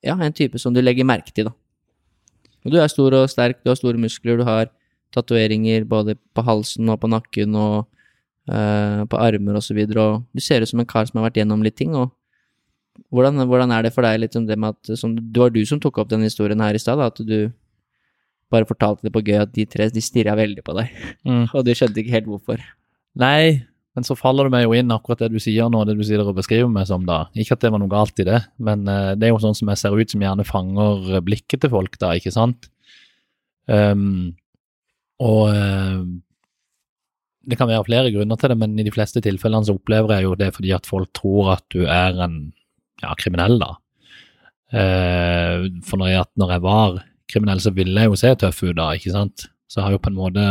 ja, 0.03 0.15
en 0.15 0.33
type 0.33 0.59
som 0.61 0.73
du 0.73 0.81
legger 0.81 1.05
merke 1.07 1.33
til, 1.33 1.49
da. 1.49 1.55
Og 2.65 2.73
du 2.73 2.79
er 2.81 2.89
stor 2.91 3.13
og 3.15 3.29
sterk, 3.31 3.61
du 3.63 3.71
har 3.71 3.77
store 3.79 4.01
muskler, 4.01 4.39
du 4.41 4.47
har 4.47 4.71
tatoveringer 5.15 5.85
både 5.87 6.17
på 6.35 6.43
halsen 6.43 6.89
og 6.91 6.99
på 7.03 7.09
nakken 7.11 7.55
og 7.55 7.85
eh, 8.49 9.03
på 9.07 9.19
armer 9.21 9.59
og 9.59 9.63
så 9.63 9.77
videre, 9.77 10.03
og 10.03 10.25
du 10.35 10.43
ser 10.43 10.65
ut 10.65 10.71
som 10.71 10.81
en 10.83 10.89
kar 10.89 11.07
som 11.07 11.21
har 11.21 11.29
vært 11.29 11.39
gjennom 11.41 11.63
litt 11.63 11.77
ting, 11.79 11.95
og 11.95 12.11
hvordan, 13.13 13.45
hvordan 13.45 13.71
er 13.71 13.85
det 13.85 13.93
for 13.93 14.03
deg, 14.03 14.19
litt 14.23 14.35
om 14.35 14.47
det 14.49 14.57
med 14.57 14.73
at 14.73 14.97
som, 14.97 15.13
Det 15.15 15.39
var 15.39 15.53
du 15.53 15.61
som 15.69 15.79
tok 15.79 15.99
opp 16.01 16.09
denne 16.09 16.27
historien 16.27 16.59
her 16.59 16.75
i 16.75 16.81
stad, 16.81 16.99
at 16.99 17.21
du 17.21 17.51
bare 18.51 18.67
fortalte 18.67 19.05
det 19.05 19.13
på 19.13 19.21
gøy 19.21 19.41
at 19.43 19.53
de 19.53 19.67
tre 19.69 19.89
de 19.93 20.01
stirra 20.03 20.35
veldig 20.39 20.63
på 20.65 20.75
deg, 20.79 20.91
Mm. 21.27 21.45
og 21.55 21.65
du 21.65 21.73
skjønte 21.75 22.01
ikke 22.01 22.15
helt 22.15 22.29
hvorfor. 22.31 22.63
Nei, 23.17 23.67
men 23.97 24.05
så 24.05 24.13
faller 24.13 24.45
det 24.45 24.53
meg 24.53 24.67
jo 24.67 24.75
inn 24.77 24.93
akkurat 24.93 25.23
det 25.23 25.31
du 25.33 25.39
sier 25.41 25.71
nå, 25.73 25.79
det 25.89 25.95
du 25.97 26.03
sier 26.05 26.21
og 26.21 26.35
beskriver 26.37 26.69
meg 26.69 26.85
som, 26.85 27.01
da. 27.07 27.23
Ikke 27.33 27.55
at 27.55 27.63
det 27.63 27.71
var 27.73 27.81
noe 27.81 27.89
galt 27.89 28.19
i 28.21 28.27
det, 28.27 28.43
men 28.61 28.83
eh, 28.93 29.15
det 29.17 29.25
er 29.25 29.31
jo 29.31 29.39
sånn 29.41 29.57
som 29.57 29.71
jeg 29.73 29.81
ser 29.81 29.95
ut 29.97 30.13
som 30.13 30.21
gjerne 30.21 30.45
fanger 30.45 31.15
eh, 31.15 31.23
blikket 31.25 31.63
til 31.63 31.71
folk, 31.73 31.97
da, 31.97 32.11
ikke 32.13 32.29
sant? 32.35 32.69
Um, 33.65 34.37
og 35.17 35.49
uh, 35.49 36.05
det 37.49 37.57
kan 37.57 37.71
være 37.71 37.87
flere 37.89 38.13
grunner 38.13 38.37
til 38.37 38.53
det, 38.53 38.59
men 38.61 38.77
i 38.77 38.85
de 38.85 38.93
fleste 38.93 39.23
tilfellene 39.25 39.65
så 39.65 39.73
opplever 39.79 40.13
jeg 40.13 40.27
jo 40.27 40.37
det 40.43 40.53
fordi 40.59 40.77
at 40.77 40.85
folk 40.85 41.09
tror 41.17 41.55
at 41.55 41.65
du 41.73 41.81
er 41.89 42.21
en 42.21 42.37
ja, 43.01 43.17
kriminell, 43.17 43.57
da. 43.65 43.73
Uh, 44.69 45.73
for 45.89 45.97
når 45.97 46.13
jeg, 46.13 46.33
når 46.37 46.53
jeg 46.53 46.67
var 46.69 47.01
kriminell, 47.33 47.65
så 47.65 47.73
ville 47.73 47.97
jeg 47.97 48.13
jo 48.13 48.21
se 48.21 48.37
tøff 48.45 48.61
ut 48.61 48.77
da, 48.77 48.91
ikke 48.93 49.17
sant? 49.17 49.49
Så 49.65 49.81
jeg 49.81 49.89
har 49.89 49.97
jo 49.97 50.05
på 50.05 50.13
en 50.13 50.21
måte 50.21 50.49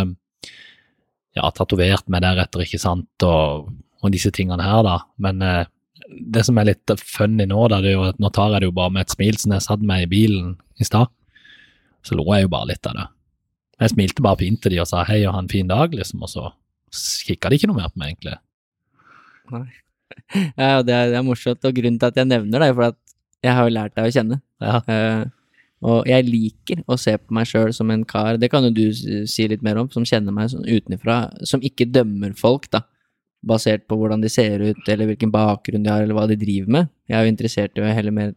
ja, 1.36 1.48
tatovert 1.54 2.06
meg 2.12 2.24
deretter, 2.24 2.64
ikke 2.64 2.80
sant, 2.80 3.26
og, 3.26 3.70
og 4.02 4.14
disse 4.14 4.32
tingene 4.34 4.64
her, 4.64 4.82
da. 4.86 4.96
Men 5.22 5.42
eh, 5.44 5.64
det 6.06 6.44
som 6.46 6.58
er 6.58 6.70
litt 6.70 6.94
funny 7.02 7.46
nå, 7.48 7.66
da, 7.72 7.80
det 7.84 7.92
er 7.92 7.98
jo 7.98 8.06
at 8.08 8.20
nå 8.22 8.30
tar 8.34 8.54
jeg 8.54 8.64
det 8.64 8.70
jo 8.70 8.76
bare 8.78 8.94
med 8.94 9.06
et 9.06 9.14
smil, 9.14 9.38
som 9.40 9.54
jeg 9.56 9.66
satt 9.66 9.84
med 9.86 10.06
i 10.06 10.10
bilen 10.10 10.54
i 10.80 10.86
stad, 10.88 11.10
så 12.06 12.16
lo 12.18 12.26
jeg 12.32 12.46
jo 12.46 12.52
bare 12.52 12.70
litt 12.72 12.86
av 12.88 12.98
det. 12.98 13.08
Jeg 13.82 13.92
smilte 13.92 14.24
bare 14.24 14.40
fint 14.40 14.62
til 14.64 14.72
de 14.72 14.80
og 14.80 14.88
sa 14.88 15.02
hei 15.04 15.20
og 15.26 15.34
ha 15.36 15.42
en 15.42 15.50
fin 15.52 15.68
dag, 15.68 15.92
liksom, 15.92 16.22
og 16.24 16.32
så 16.32 16.52
kikka 17.26 17.50
de 17.50 17.58
ikke 17.58 17.68
noe 17.68 17.82
mer 17.82 17.92
på 17.92 18.02
meg, 18.02 18.14
egentlig. 18.14 18.38
Ja, 20.54 20.84
det 20.86 20.94
er, 20.94 21.08
det 21.10 21.16
er 21.18 21.24
morsomt, 21.26 21.64
og 21.66 21.74
grunnen 21.74 21.96
til 21.98 22.08
at 22.12 22.18
jeg 22.20 22.28
nevner 22.30 22.62
det, 22.62 22.68
er 22.70 22.74
for 22.76 22.84
at 22.92 22.96
jeg 23.42 23.54
har 23.56 23.66
jo 23.66 23.72
lært 23.74 23.94
deg 23.96 24.06
å 24.06 24.12
kjenne. 24.14 24.36
Ja. 24.62 24.76
Eh, 24.86 25.24
og 25.86 26.08
jeg 26.10 26.26
liker 26.26 26.82
å 26.90 26.96
se 26.98 27.14
på 27.20 27.34
meg 27.36 27.46
sjøl 27.46 27.70
som 27.76 27.92
en 27.94 28.02
kar, 28.08 28.40
det 28.42 28.50
kan 28.50 28.66
jo 28.66 28.72
du 28.74 28.84
si 28.92 29.46
litt 29.46 29.62
mer 29.62 29.78
om, 29.78 29.90
som 29.92 30.06
kjenner 30.08 30.34
meg 30.34 30.50
sånn 30.50 30.66
utenfra, 30.66 31.20
som 31.46 31.62
ikke 31.64 31.86
dømmer 31.94 32.34
folk, 32.38 32.66
da, 32.74 32.82
basert 33.46 33.86
på 33.86 33.98
hvordan 34.00 34.24
de 34.24 34.32
ser 34.32 34.64
ut, 34.64 34.82
eller 34.90 35.12
hvilken 35.12 35.30
bakgrunn 35.30 35.86
de 35.86 35.92
har, 35.92 36.02
eller 36.02 36.18
hva 36.18 36.26
de 36.26 36.38
driver 36.40 36.72
med. 36.78 36.90
Jeg 37.06 37.18
er 37.20 37.28
jo 37.28 37.34
interessert 37.36 37.78
i 37.78 37.94
heller 37.94 38.14
mer 38.14 38.34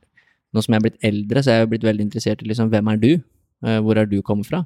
Nå 0.50 0.64
som 0.66 0.74
jeg 0.74 0.80
er 0.80 0.82
blitt 0.82 1.04
eldre, 1.06 1.42
så 1.46 1.52
er 1.52 1.58
jeg 1.60 1.66
jo 1.68 1.70
blitt 1.76 1.84
veldig 1.86 2.02
interessert 2.08 2.40
i 2.42 2.48
liksom 2.50 2.72
hvem 2.72 2.88
er 2.90 2.96
du, 2.98 3.12
Eh, 3.66 3.80
hvor 3.84 3.98
er 4.00 4.08
du 4.08 4.22
kommet 4.24 4.48
fra? 4.48 4.64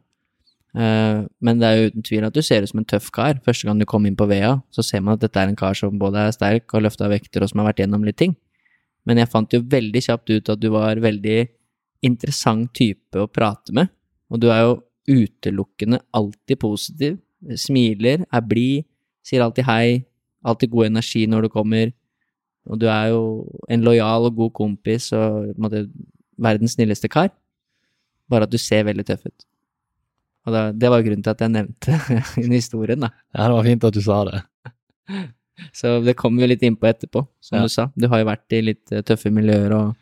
Eh, 0.78 1.26
men 1.42 1.60
det 1.60 1.68
er 1.68 1.78
jo 1.78 1.90
uten 1.90 2.06
tvil 2.06 2.28
at 2.28 2.36
du 2.36 2.42
ser 2.42 2.64
ut 2.64 2.70
som 2.70 2.82
en 2.82 2.90
tøff 2.90 3.10
kar. 3.14 3.40
Første 3.46 3.68
gang 3.68 3.80
du 3.80 3.86
kom 3.90 4.06
inn 4.06 4.18
på 4.18 4.28
VEA, 4.30 4.60
så 4.74 4.86
ser 4.86 5.02
man 5.02 5.18
at 5.18 5.26
dette 5.26 5.40
er 5.40 5.50
en 5.50 5.58
kar 5.58 5.74
som 5.78 6.00
både 6.00 6.28
er 6.28 6.36
sterk 6.36 6.74
og 6.74 6.86
løfta 6.86 7.10
vekter, 7.10 7.44
og 7.44 7.50
som 7.50 7.62
har 7.62 7.72
vært 7.72 7.84
gjennom 7.84 8.06
litt 8.06 8.20
ting. 8.22 8.36
Men 9.06 9.20
jeg 9.20 9.32
fant 9.32 9.54
jo 9.54 9.64
veldig 9.66 10.02
kjapt 10.02 10.30
ut 10.30 10.50
at 10.54 10.62
du 10.62 10.70
var 10.74 11.02
veldig 11.02 11.40
interessant 12.04 12.72
type 12.76 13.20
å 13.20 13.28
prate 13.32 13.74
med, 13.76 13.90
og 14.32 14.42
du 14.44 14.50
er 14.52 14.64
jo 14.66 14.74
utelukkende 15.10 16.00
alltid 16.16 16.60
positiv, 16.62 17.18
smiler, 17.60 18.24
er 18.32 18.44
blid, 18.48 18.86
sier 19.26 19.44
alltid 19.44 19.66
hei, 19.68 20.04
alltid 20.48 20.72
god 20.72 20.90
energi 20.92 21.26
når 21.28 21.46
du 21.48 21.50
kommer, 21.54 21.92
og 22.72 22.80
du 22.80 22.86
er 22.92 23.10
jo 23.12 23.24
en 23.72 23.84
lojal 23.84 24.30
og 24.30 24.38
god 24.38 24.54
kompis 24.56 25.10
og 25.16 25.50
måte, 25.60 25.86
verdens 26.40 26.78
snilleste 26.78 27.10
kar, 27.12 27.30
bare 28.32 28.48
at 28.48 28.54
du 28.54 28.58
ser 28.62 28.86
veldig 28.88 29.04
tøff 29.08 29.26
ut. 29.28 29.46
Og 30.48 30.52
da, 30.56 30.62
det 30.76 30.90
var 30.92 31.04
grunnen 31.04 31.24
til 31.24 31.32
at 31.36 31.44
jeg 31.44 31.52
nevnte 31.54 31.98
den 32.40 32.56
historien, 32.56 33.04
da. 33.06 33.12
ja, 33.36 33.48
det 33.48 33.56
var 33.58 33.68
fint 33.68 33.84
at 33.88 33.96
du 33.96 34.02
sa 34.04 34.22
det. 34.28 34.42
Så 35.78 36.00
det 36.04 36.16
kommer 36.20 36.44
vi 36.44 36.50
litt 36.56 36.64
innpå 36.66 36.88
etterpå, 36.90 37.22
som 37.44 37.60
Ja. 37.60 37.64
du 37.68 37.70
sa. 37.72 37.86
Du 37.96 38.08
har 38.10 38.20
jo 38.24 38.26
vært 38.32 38.56
i 38.58 38.62
litt 38.64 38.92
tøffe 39.08 39.30
miljøer 39.32 39.72
og 39.78 39.94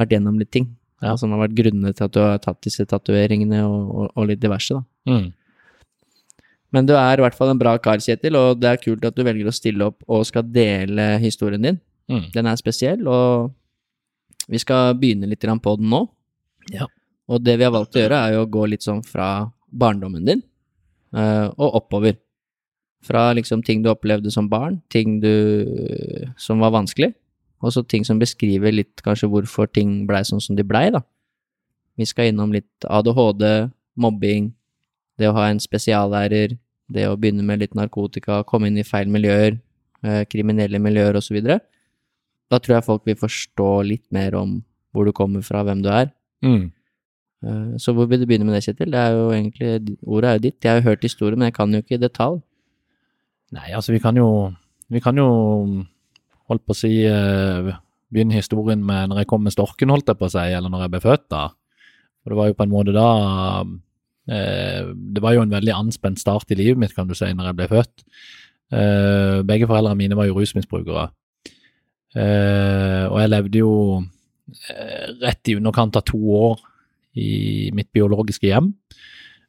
vært 0.00 0.14
gjennom 0.16 0.38
litt 0.40 0.50
ting. 0.54 0.70
Ja. 1.02 1.16
Som 1.20 1.34
har 1.34 1.42
vært 1.42 1.56
grunnene 1.58 1.92
til 1.96 2.06
at 2.06 2.14
du 2.14 2.20
har 2.22 2.38
tatt 2.42 2.60
disse 2.64 2.84
tatoveringene 2.88 3.64
og, 3.66 3.80
og, 3.90 4.12
og 4.14 4.28
litt 4.30 4.42
diverse, 4.42 4.76
da. 4.76 4.84
Mm. 5.10 5.32
Men 6.74 6.88
du 6.88 6.94
er 6.98 7.20
i 7.20 7.22
hvert 7.22 7.36
fall 7.38 7.52
en 7.52 7.60
bra 7.60 7.76
kar, 7.78 8.00
Kjetil, 8.02 8.34
og 8.38 8.58
det 8.58 8.70
er 8.70 8.80
kult 8.82 9.04
at 9.06 9.14
du 9.14 9.22
velger 9.26 9.46
å 9.46 9.54
stille 9.54 9.90
opp 9.92 10.00
og 10.10 10.24
skal 10.26 10.46
dele 10.50 11.14
historien 11.22 11.62
din. 11.62 11.78
Mm. 12.10 12.24
Den 12.34 12.48
er 12.50 12.58
spesiell, 12.58 13.04
og 13.06 13.52
vi 14.50 14.58
skal 14.60 14.96
begynne 14.98 15.28
litt 15.30 15.44
på 15.44 15.76
den 15.78 15.92
nå. 15.92 16.02
Ja. 16.74 16.88
Og 17.30 17.44
det 17.44 17.56
vi 17.60 17.66
har 17.66 17.72
valgt 17.72 17.96
å 17.96 18.02
gjøre, 18.02 18.18
er 18.18 18.34
jo 18.34 18.44
å 18.44 18.50
gå 18.50 18.66
litt 18.72 18.84
sånn 18.84 19.04
fra 19.06 19.46
barndommen 19.70 20.26
din 20.26 20.42
eh, 21.14 21.46
og 21.54 21.80
oppover. 21.80 22.18
Fra 23.04 23.28
liksom 23.36 23.62
ting 23.64 23.82
du 23.84 23.90
opplevde 23.92 24.32
som 24.32 24.48
barn, 24.48 24.80
ting 24.92 25.18
du 25.22 26.34
som 26.40 26.62
var 26.64 26.74
vanskelig, 26.74 27.12
og 27.64 27.72
så 27.72 27.82
ting 27.88 28.04
som 28.04 28.20
beskriver 28.20 28.74
litt 28.74 29.00
kanskje 29.04 29.30
hvorfor 29.32 29.70
ting 29.72 30.02
blei 30.08 30.20
sånn 30.28 30.42
som 30.44 30.56
de 30.58 30.64
blei, 30.66 30.90
da. 30.92 31.00
Vi 31.96 32.06
skal 32.10 32.28
innom 32.30 32.52
litt 32.52 32.84
ADHD, 32.84 33.70
mobbing, 33.96 34.50
det 35.18 35.30
å 35.30 35.36
ha 35.36 35.46
en 35.48 35.62
spesiallærer, 35.62 36.56
det 36.90 37.06
å 37.08 37.16
begynne 37.16 37.44
med 37.46 37.62
litt 37.62 37.76
narkotika, 37.78 38.42
komme 38.44 38.68
inn 38.68 38.80
i 38.82 38.86
feil 38.86 39.08
miljøer, 39.08 39.56
eh, 40.04 40.24
kriminelle 40.28 40.80
miljøer 40.82 41.16
osv. 41.16 41.38
Da 42.50 42.58
tror 42.60 42.76
jeg 42.76 42.86
folk 42.86 43.06
vil 43.08 43.16
forstå 43.18 43.68
litt 43.88 44.04
mer 44.12 44.34
om 44.36 44.58
hvor 44.92 45.06
du 45.08 45.12
kommer 45.16 45.42
fra, 45.42 45.62
hvem 45.64 45.82
du 45.82 45.88
er. 45.90 46.10
Mm. 46.44 46.72
Eh, 47.44 47.78
Så 47.78 47.94
hvor 47.94 48.06
vil 48.10 48.20
du 48.20 48.26
begynne 48.26 48.44
med 48.44 48.54
det, 48.58 48.64
Kjetil? 48.66 48.90
Det 48.90 49.00
er 49.00 49.14
jo 49.14 49.30
egentlig, 49.30 49.96
Ordet 50.06 50.28
er 50.28 50.34
jo 50.34 50.44
ditt. 50.50 50.60
Jeg 50.62 50.70
har 50.70 50.80
jo 50.82 50.88
hørt 50.90 51.02
historien, 51.02 51.38
men 51.38 51.46
jeg 51.46 51.54
kan 51.54 51.72
jo 51.72 51.80
ikke 51.82 51.94
i 51.96 52.02
detalj. 52.04 52.42
Nei, 53.54 53.70
altså 53.72 53.92
vi 53.92 54.00
kan 54.00 54.16
jo 54.16 54.54
Vi 54.90 55.00
kan 55.00 55.16
jo 55.16 55.86
holdt 56.50 56.64
på 56.66 56.74
å 56.74 56.78
si 56.78 56.92
eh, 57.08 57.72
begynne 58.14 58.36
historien 58.36 58.82
med 58.84 59.10
når 59.10 59.22
jeg 59.22 59.30
kom 59.32 59.44
med 59.46 59.54
storken, 59.54 59.92
holdt 59.92 60.10
jeg 60.10 60.20
på 60.20 60.28
å 60.28 60.34
si, 60.34 60.44
eller 60.44 60.72
når 60.72 60.86
jeg 60.86 60.94
ble 60.94 61.02
født, 61.04 61.26
da. 61.32 61.44
Og 62.24 62.32
det 62.32 62.38
var 62.38 62.48
jo 62.48 62.56
på 62.56 62.64
en 62.64 62.72
måte 62.72 62.92
da 62.96 63.08
eh, 64.32 64.86
Det 64.94 65.20
var 65.20 65.34
jo 65.36 65.42
en 65.44 65.52
veldig 65.52 65.74
anspent 65.76 66.20
start 66.20 66.54
i 66.54 66.58
livet 66.60 66.80
mitt, 66.80 66.94
kan 66.96 67.08
du 67.08 67.16
si, 67.16 67.28
når 67.32 67.50
jeg 67.50 67.58
ble 67.60 67.68
født. 67.72 68.04
Eh, 68.74 69.40
begge 69.46 69.68
foreldrene 69.68 70.00
mine 70.00 70.18
var 70.18 70.28
jo 70.28 70.38
rusmisbrukere. 70.38 71.10
Og 72.14 73.16
jeg 73.18 73.30
levde 73.32 73.58
jo 73.58 73.72
rett 75.18 75.50
i 75.50 75.56
underkant 75.58 75.96
av 75.98 76.04
to 76.06 76.20
år 76.38 76.60
i 77.18 77.72
mitt 77.74 77.88
biologiske 77.96 78.46
hjem. 78.46 78.68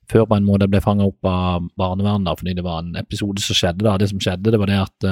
Før 0.10 0.26
på 0.26 0.40
en 0.40 0.48
måte 0.48 0.66
jeg 0.66 0.74
ble 0.74 0.82
fanga 0.82 1.06
opp 1.06 1.30
av 1.30 1.68
barnevernet, 1.78 2.40
fordi 2.40 2.56
det 2.58 2.66
var 2.66 2.82
en 2.82 2.98
episode 2.98 3.44
som 3.46 3.58
skjedde 3.58 3.86
da. 3.86 3.94
Det 4.02 4.10
som 4.10 4.22
skjedde, 4.24 4.50
det 4.50 4.62
var 4.62 4.72
det 4.72 4.80
at 4.82 5.08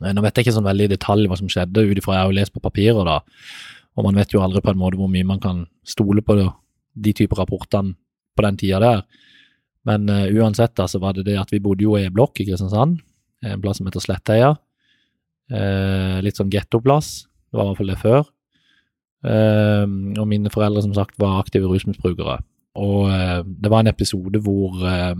Nå 0.00 0.22
vet 0.24 0.36
jeg 0.36 0.46
ikke 0.46 0.56
sånn 0.58 0.66
veldig 0.66 0.88
i 0.88 0.92
detalj 0.92 1.28
hva 1.30 1.38
som 1.40 1.50
skjedde, 1.50 1.86
ut 1.88 2.00
ifra 2.00 2.18
jeg 2.18 2.28
har 2.28 2.36
lest 2.36 2.54
på 2.54 2.62
papirer, 2.64 3.06
da. 3.06 3.20
Og 3.96 4.04
man 4.08 4.18
vet 4.20 4.34
jo 4.34 4.42
aldri 4.44 4.60
på 4.64 4.72
en 4.72 4.80
måte 4.80 5.00
hvor 5.00 5.10
mye 5.12 5.26
man 5.26 5.40
kan 5.40 5.64
stole 5.86 6.24
på 6.24 6.36
det, 6.36 6.50
de 6.96 7.14
typer 7.16 7.40
rapportene 7.40 7.96
på 8.36 8.44
den 8.44 8.58
tida 8.60 8.80
der. 8.82 9.04
Men 9.88 10.10
uh, 10.10 10.26
uansett 10.36 10.74
da, 10.76 10.88
så 10.90 11.00
var 11.00 11.16
det 11.16 11.24
det 11.28 11.38
at 11.40 11.52
vi 11.54 11.62
bodde 11.62 11.86
jo 11.86 11.94
i 11.96 12.04
en 12.04 12.14
blokk 12.14 12.42
i 12.42 12.48
Kristiansand, 12.48 12.98
en 13.46 13.62
plass 13.62 13.80
som 13.80 13.88
heter 13.88 14.04
Slettheia. 14.04 14.50
Uh, 15.52 16.18
litt 16.26 16.36
sånn 16.36 16.50
gettoplass, 16.52 17.28
det 17.48 17.56
var 17.56 17.68
i 17.68 17.70
hvert 17.70 17.80
fall 17.80 17.92
det 17.94 18.00
før. 18.02 18.26
Uh, 19.26 19.86
og 20.20 20.26
mine 20.28 20.52
foreldre 20.52 20.84
som 20.84 20.92
sagt 20.96 21.16
var 21.22 21.40
aktive 21.40 21.70
rusmisbrukere. 21.70 22.40
Og 22.76 23.08
eh, 23.10 23.40
det 23.44 23.72
var 23.72 23.82
en 23.82 23.90
episode 23.90 24.40
hvor 24.44 24.80
eh, 24.84 25.14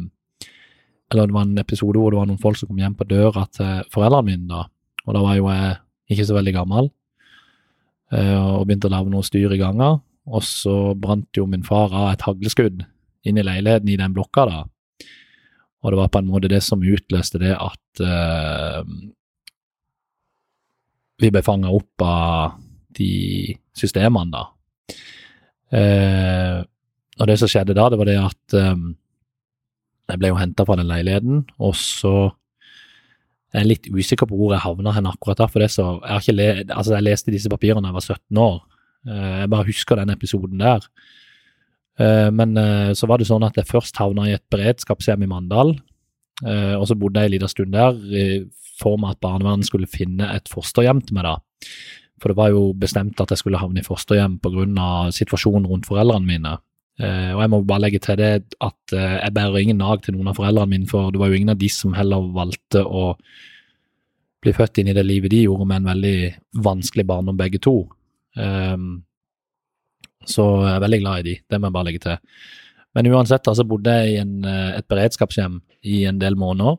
Eller 1.12 1.28
det 1.28 1.36
var 1.36 1.46
en 1.46 1.58
episode 1.62 2.00
hvor 2.00 2.12
det 2.12 2.18
var 2.18 2.28
noen 2.30 2.42
folk 2.42 2.58
som 2.58 2.70
kom 2.70 2.80
hjem 2.82 2.96
på 2.98 3.06
døra 3.08 3.46
til 3.54 3.86
foreldrene 3.94 4.26
mine, 4.26 4.46
da. 4.50 4.64
Og 5.06 5.14
da 5.14 5.22
var 5.22 5.36
jo 5.38 5.50
jeg 5.52 5.76
ikke 6.10 6.26
så 6.26 6.36
veldig 6.36 6.54
gammel, 6.56 6.88
eh, 8.14 8.34
og 8.34 8.66
begynte 8.66 8.90
å 8.90 8.94
lage 8.94 9.12
noe 9.12 9.26
styr 9.26 9.54
i 9.54 9.60
ganga. 9.60 9.96
Og 10.26 10.42
så 10.42 10.94
brant 10.98 11.38
jo 11.38 11.46
min 11.46 11.66
far 11.66 11.94
av 11.94 12.10
et 12.12 12.24
hagleskudd 12.26 12.82
inn 13.26 13.38
i 13.38 13.44
leiligheten 13.46 13.90
i 13.90 13.98
den 14.00 14.14
blokka, 14.14 14.46
da. 14.50 14.64
Og 15.84 15.92
det 15.92 16.00
var 16.00 16.10
på 16.10 16.22
en 16.22 16.30
måte 16.30 16.50
det 16.50 16.62
som 16.66 16.82
utløste 16.82 17.38
det 17.38 17.52
at 17.54 18.02
uh, 18.02 18.82
vi 21.22 21.30
ble 21.30 21.42
fanga 21.46 21.70
opp 21.70 22.02
av 22.02 22.56
de 22.98 23.54
systemene, 23.76 24.34
da. 24.34 24.96
Uh, 25.70 26.58
og 27.16 27.30
det 27.30 27.38
som 27.40 27.50
skjedde 27.50 27.76
da, 27.76 27.86
det 27.90 27.98
var 28.00 28.08
det 28.10 28.16
at 28.20 28.54
eh, 28.60 28.74
jeg 30.06 30.20
ble 30.22 30.30
jo 30.30 30.38
henta 30.38 30.66
fra 30.66 30.76
den 30.78 30.90
leiligheten, 30.90 31.44
og 31.58 31.74
så 31.78 32.16
jeg 33.54 33.62
er 33.62 33.68
litt 33.70 33.86
usikker 33.88 34.28
på 34.28 34.36
hvor 34.36 34.52
jeg 34.52 34.64
havna 34.66 34.92
hen 34.92 35.08
akkurat 35.08 35.40
da, 35.40 35.46
for 35.48 35.62
det 35.62 35.70
så 35.72 35.84
jeg, 35.96 36.10
har 36.10 36.24
ikke 36.24 36.36
le, 36.36 36.48
altså 36.66 36.96
jeg 36.96 37.06
leste 37.06 37.32
disse 37.32 37.50
papirene 37.52 37.84
da 37.84 37.92
jeg 37.92 37.96
var 37.96 38.04
17 38.04 38.40
år. 38.42 38.56
Eh, 39.06 39.36
jeg 39.40 39.50
bare 39.54 39.68
husker 39.70 40.00
den 40.00 40.12
episoden 40.12 40.60
der. 40.60 40.88
Eh, 41.96 42.28
men 42.36 42.56
eh, 42.60 42.90
så 42.98 43.08
var 43.08 43.22
det 43.22 43.28
sånn 43.30 43.46
at 43.46 43.56
jeg 43.56 43.70
først 43.70 43.96
havna 44.02 44.26
i 44.28 44.34
et 44.36 44.44
beredskapshjem 44.52 45.24
i 45.24 45.30
Mandal, 45.30 45.76
og 46.36 46.82
så 46.84 46.92
bodde 47.00 47.22
jeg 47.22 47.30
en 47.30 47.32
liten 47.32 47.48
stund 47.48 47.70
der 47.72 47.94
i 48.12 48.24
form 48.76 49.06
av 49.06 49.14
at 49.14 49.22
barnevernet 49.24 49.64
skulle 49.64 49.88
finne 49.88 50.26
et 50.34 50.50
fosterhjem 50.52 50.98
til 51.06 51.16
meg, 51.16 51.24
da. 51.24 51.70
For 52.20 52.28
det 52.28 52.36
var 52.36 52.50
jo 52.52 52.74
bestemt 52.76 53.22
at 53.24 53.32
jeg 53.32 53.40
skulle 53.40 53.60
havne 53.62 53.80
i 53.80 53.86
fosterhjem 53.86 54.34
pga. 54.44 54.90
situasjonen 55.16 55.64
rundt 55.70 55.88
foreldrene 55.88 56.28
mine. 56.28 56.52
Eh, 56.96 57.32
og 57.34 57.42
jeg 57.42 57.52
må 57.52 57.58
bare 57.68 57.84
legge 57.84 58.00
til 58.00 58.16
det 58.16 58.30
at 58.64 58.94
uh, 58.96 59.16
jeg 59.18 59.34
bærer 59.36 59.58
ingen 59.60 59.82
nag 59.82 60.00
til 60.04 60.16
noen 60.16 60.30
av 60.30 60.38
foreldrene 60.38 60.72
mine, 60.72 60.88
for 60.88 61.12
det 61.12 61.20
var 61.20 61.28
jo 61.28 61.36
ingen 61.36 61.52
av 61.52 61.58
de 61.60 61.68
som 61.72 61.92
heller 61.96 62.30
valgte 62.32 62.80
å 62.80 63.10
bli 64.44 64.54
født 64.56 64.80
inn 64.80 64.88
i 64.92 64.94
det 64.96 65.04
livet 65.04 65.34
de 65.34 65.42
gjorde, 65.44 65.66
med 65.68 65.82
en 65.82 65.90
veldig 65.90 66.16
vanskelig 66.64 67.04
barndom 67.08 67.36
begge 67.36 67.60
to. 67.60 67.82
Um, 68.36 69.02
så 70.26 70.46
jeg 70.64 70.72
er 70.72 70.86
veldig 70.86 71.02
glad 71.02 71.20
i 71.20 71.28
de, 71.28 71.36
det 71.44 71.60
må 71.60 71.68
jeg 71.68 71.76
bare 71.76 71.88
legge 71.90 72.04
til. 72.06 72.40
Men 72.96 73.12
uansett, 73.12 73.44
altså 73.44 73.60
så 73.60 73.68
bodde 73.68 73.92
jeg 73.92 74.14
i 74.14 74.18
en, 74.22 74.34
eh, 74.48 74.78
et 74.78 74.86
beredskapshjem 74.88 75.60
i 75.84 76.00
en 76.08 76.16
del 76.18 76.38
måneder. 76.40 76.78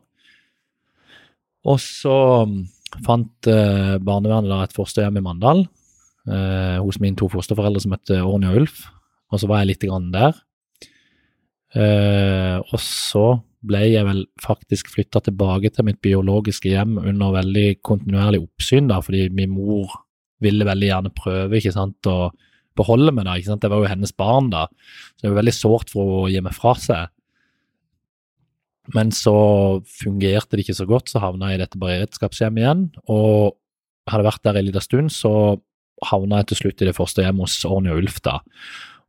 Og 1.70 1.78
så 1.78 2.18
mm, 2.50 2.58
fant 3.06 3.50
uh, 3.52 3.94
barnevernet 4.02 4.50
da 4.50 4.64
et 4.66 4.74
fosterhjem 4.74 5.22
i 5.22 5.26
Mandal 5.30 5.68
hos 6.28 6.98
mine 7.00 7.16
to 7.16 7.24
fosterforeldre 7.32 7.80
som 7.80 7.94
het 7.94 8.10
Orny 8.18 8.50
og 8.50 8.58
Ulf. 8.58 8.82
Og 9.28 9.42
så 9.42 9.48
var 9.50 9.64
jeg 9.64 9.78
grann 9.84 10.10
der. 10.14 10.36
Eh, 11.76 12.56
og 12.58 12.80
så 12.80 13.26
ble 13.68 13.82
jeg 13.90 14.06
vel 14.06 14.22
faktisk 14.40 14.88
flytta 14.92 15.20
tilbake 15.26 15.70
til 15.74 15.88
mitt 15.88 15.98
biologiske 16.04 16.70
hjem 16.70 16.96
under 17.00 17.34
veldig 17.34 17.80
kontinuerlig 17.84 18.40
oppsyn, 18.46 18.88
da, 18.88 19.00
fordi 19.04 19.26
min 19.34 19.52
mor 19.52 19.92
ville 20.42 20.66
veldig 20.66 20.88
gjerne 20.92 21.14
prøve 21.16 21.58
ikke 21.58 21.74
sant, 21.74 22.06
å 22.06 22.30
beholde 22.78 23.12
meg 23.12 23.26
da. 23.26 23.36
ikke 23.36 23.50
sant, 23.50 23.62
Det 23.64 23.72
var 23.72 23.82
jo 23.82 23.90
hennes 23.90 24.14
barn, 24.14 24.50
da. 24.54 24.66
Så 25.16 25.26
det 25.26 25.32
var 25.32 25.40
veldig 25.42 25.56
sårt 25.56 25.90
for 25.92 26.18
å 26.22 26.28
gi 26.30 26.42
meg 26.44 26.54
fra 26.56 26.74
seg. 26.78 27.08
Men 28.94 29.10
så 29.12 29.34
fungerte 29.98 30.56
det 30.56 30.64
ikke 30.64 30.78
så 30.78 30.86
godt, 30.88 31.10
så 31.10 31.20
havna 31.20 31.50
jeg 31.50 31.58
i 31.58 31.64
dette 31.64 31.80
beredskapshjemmet 31.80 32.62
igjen. 32.62 32.84
Og 33.10 33.58
hadde 34.08 34.28
vært 34.28 34.44
der 34.46 34.60
en 34.60 34.68
liten 34.68 34.84
stund, 34.84 35.12
så 35.12 35.58
havna 36.08 36.40
jeg 36.40 36.52
til 36.52 36.62
slutt 36.62 36.84
i 36.84 36.88
det 36.88 36.96
første 36.96 37.24
hjemmet 37.26 37.48
hos 37.48 37.58
Orny 37.68 37.92
og 37.92 38.04
Ulf, 38.04 38.22
da. 38.24 38.38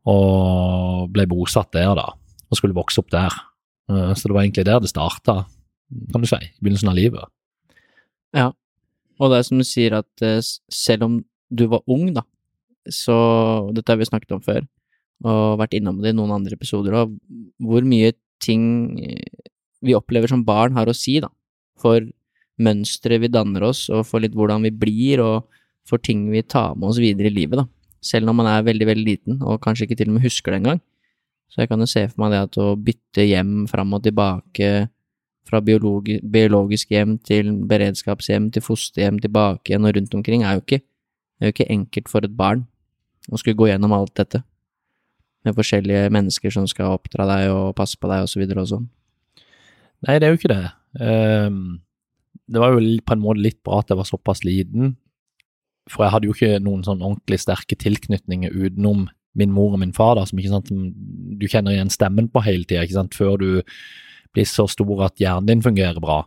Og 0.08 1.10
ble 1.14 1.26
bosatt 1.30 1.74
der, 1.76 1.92
da. 1.98 2.14
Og 2.50 2.58
skulle 2.58 2.78
vokse 2.78 3.02
opp 3.02 3.12
der. 3.12 3.34
Eh, 3.90 4.14
Så 4.16 4.30
det 4.30 4.36
var 4.36 4.44
egentlig 4.44 4.66
der 4.66 4.80
det 4.80 4.90
starta, 4.90 5.46
kan 6.12 6.22
du 6.22 6.28
si, 6.28 6.38
i 6.38 6.62
begynnelsen 6.62 6.90
av 6.90 6.96
livet. 6.96 7.26
Ja, 8.34 8.52
og 9.20 9.32
det 9.32 9.40
er 9.40 9.48
som 9.48 9.58
du 9.58 9.66
sier 9.68 9.98
at 10.00 10.22
eh, 10.22 10.42
selv 10.70 11.04
om 11.04 11.26
du 11.50 11.66
var 11.68 11.82
ung, 11.90 12.14
da, 12.14 12.24
så 12.90 13.74
Dette 13.74 13.92
har 13.92 13.98
vi 13.98 14.06
snakket 14.06 14.36
om 14.38 14.42
før, 14.42 14.68
og 15.26 15.60
vært 15.60 15.76
innom 15.76 16.00
det 16.02 16.14
i 16.14 16.18
noen 16.18 16.32
andre 16.32 16.56
episoder 16.56 16.96
òg, 16.96 17.18
hvor 17.60 17.84
mye 17.84 18.14
ting 18.40 19.00
eh, 19.02 19.50
vi 19.82 19.96
opplever 19.98 20.30
som 20.30 20.46
barn 20.46 20.78
har 20.78 20.88
å 20.88 20.96
si, 20.96 21.20
da, 21.20 21.32
for 21.80 22.06
mønsteret 22.60 23.24
vi 23.24 23.32
danner 23.32 23.66
oss, 23.70 23.88
og 23.90 24.06
for 24.08 24.22
litt 24.24 24.36
hvordan 24.38 24.64
vi 24.68 24.72
blir, 24.76 25.24
og 25.24 25.50
for 25.88 26.02
ting 26.04 26.28
vi 26.30 26.44
tar 26.44 26.76
med 26.78 26.92
oss 26.92 27.02
videre 27.02 27.32
i 27.32 27.36
livet, 27.36 27.64
da. 27.64 27.66
Selv 28.02 28.30
når 28.30 28.38
man 28.40 28.48
er 28.48 28.68
veldig, 28.68 28.88
veldig 28.88 29.06
liten, 29.06 29.42
og 29.44 29.60
kanskje 29.64 29.88
ikke 29.88 29.98
til 30.00 30.12
og 30.12 30.18
med 30.18 30.26
husker 30.28 30.54
det 30.54 30.62
engang. 30.62 30.80
Så 31.50 31.64
jeg 31.64 31.72
kan 31.72 31.82
jo 31.82 31.90
se 31.90 32.06
for 32.12 32.24
meg 32.24 32.34
det 32.34 32.42
at 32.46 32.60
å 32.62 32.68
bytte 32.78 33.26
hjem 33.26 33.54
fram 33.72 33.96
og 33.98 34.04
tilbake, 34.06 34.90
fra 35.50 35.62
biologi 35.66 36.20
biologisk 36.22 36.92
hjem 36.94 37.16
til 37.26 37.52
beredskapshjem 37.70 38.52
til 38.54 38.62
fosterhjem 38.62 39.18
tilbake 39.24 39.72
igjen 39.72 39.88
og 39.88 39.96
rundt 39.98 40.14
omkring, 40.20 40.44
er 40.46 40.60
jo 40.60 40.64
ikke, 40.66 40.82
er 41.42 41.50
jo 41.50 41.56
ikke 41.56 41.72
enkelt 41.74 42.12
for 42.12 42.26
et 42.26 42.36
barn 42.38 42.68
å 43.30 43.40
skulle 43.40 43.58
gå 43.58 43.70
gjennom 43.72 43.96
alt 43.98 44.14
dette. 44.20 44.44
Med 45.48 45.56
forskjellige 45.58 46.12
mennesker 46.14 46.54
som 46.54 46.68
skal 46.70 46.98
oppdra 46.98 47.26
deg 47.30 47.54
og 47.54 47.76
passe 47.78 47.98
på 47.98 48.10
deg 48.12 48.26
og 48.26 48.32
så 48.32 48.42
videre 48.42 48.64
og 48.64 48.72
sånn. 48.74 48.88
Nei, 50.06 50.20
det 50.20 50.28
er 50.28 50.34
jo 50.34 50.40
ikke 50.40 50.54
det. 50.54 50.64
Um, 51.00 51.80
det 52.50 52.62
var 52.62 52.74
jo 52.74 52.82
på 53.06 53.16
en 53.16 53.24
måte 53.24 53.44
litt 53.44 53.60
bra 53.66 53.82
at 53.82 53.92
jeg 53.92 54.00
var 54.00 54.08
såpass 54.08 54.44
liten, 54.48 54.96
for 55.90 56.06
jeg 56.06 56.14
hadde 56.14 56.30
jo 56.30 56.36
ikke 56.36 56.60
noen 56.64 56.84
sånn 56.86 57.02
ordentlig 57.02 57.42
sterke 57.42 57.78
tilknytninger 57.80 58.54
utenom 58.54 59.08
min 59.40 59.54
mor 59.54 59.76
og 59.76 59.82
min 59.84 59.94
far, 59.96 60.16
da, 60.18 60.26
som 60.28 60.40
ikke 60.42 60.52
sant, 60.52 60.72
du 60.72 61.46
kjenner 61.48 61.76
igjen 61.76 61.92
stemmen 61.94 62.30
på 62.32 62.44
hele 62.46 62.68
tida, 62.68 63.06
før 63.16 63.38
du 63.42 63.50
blir 64.34 64.48
så 64.50 64.66
stor 64.70 65.06
at 65.08 65.22
hjernen 65.22 65.48
din 65.50 65.64
fungerer 65.66 66.02
bra. 66.04 66.24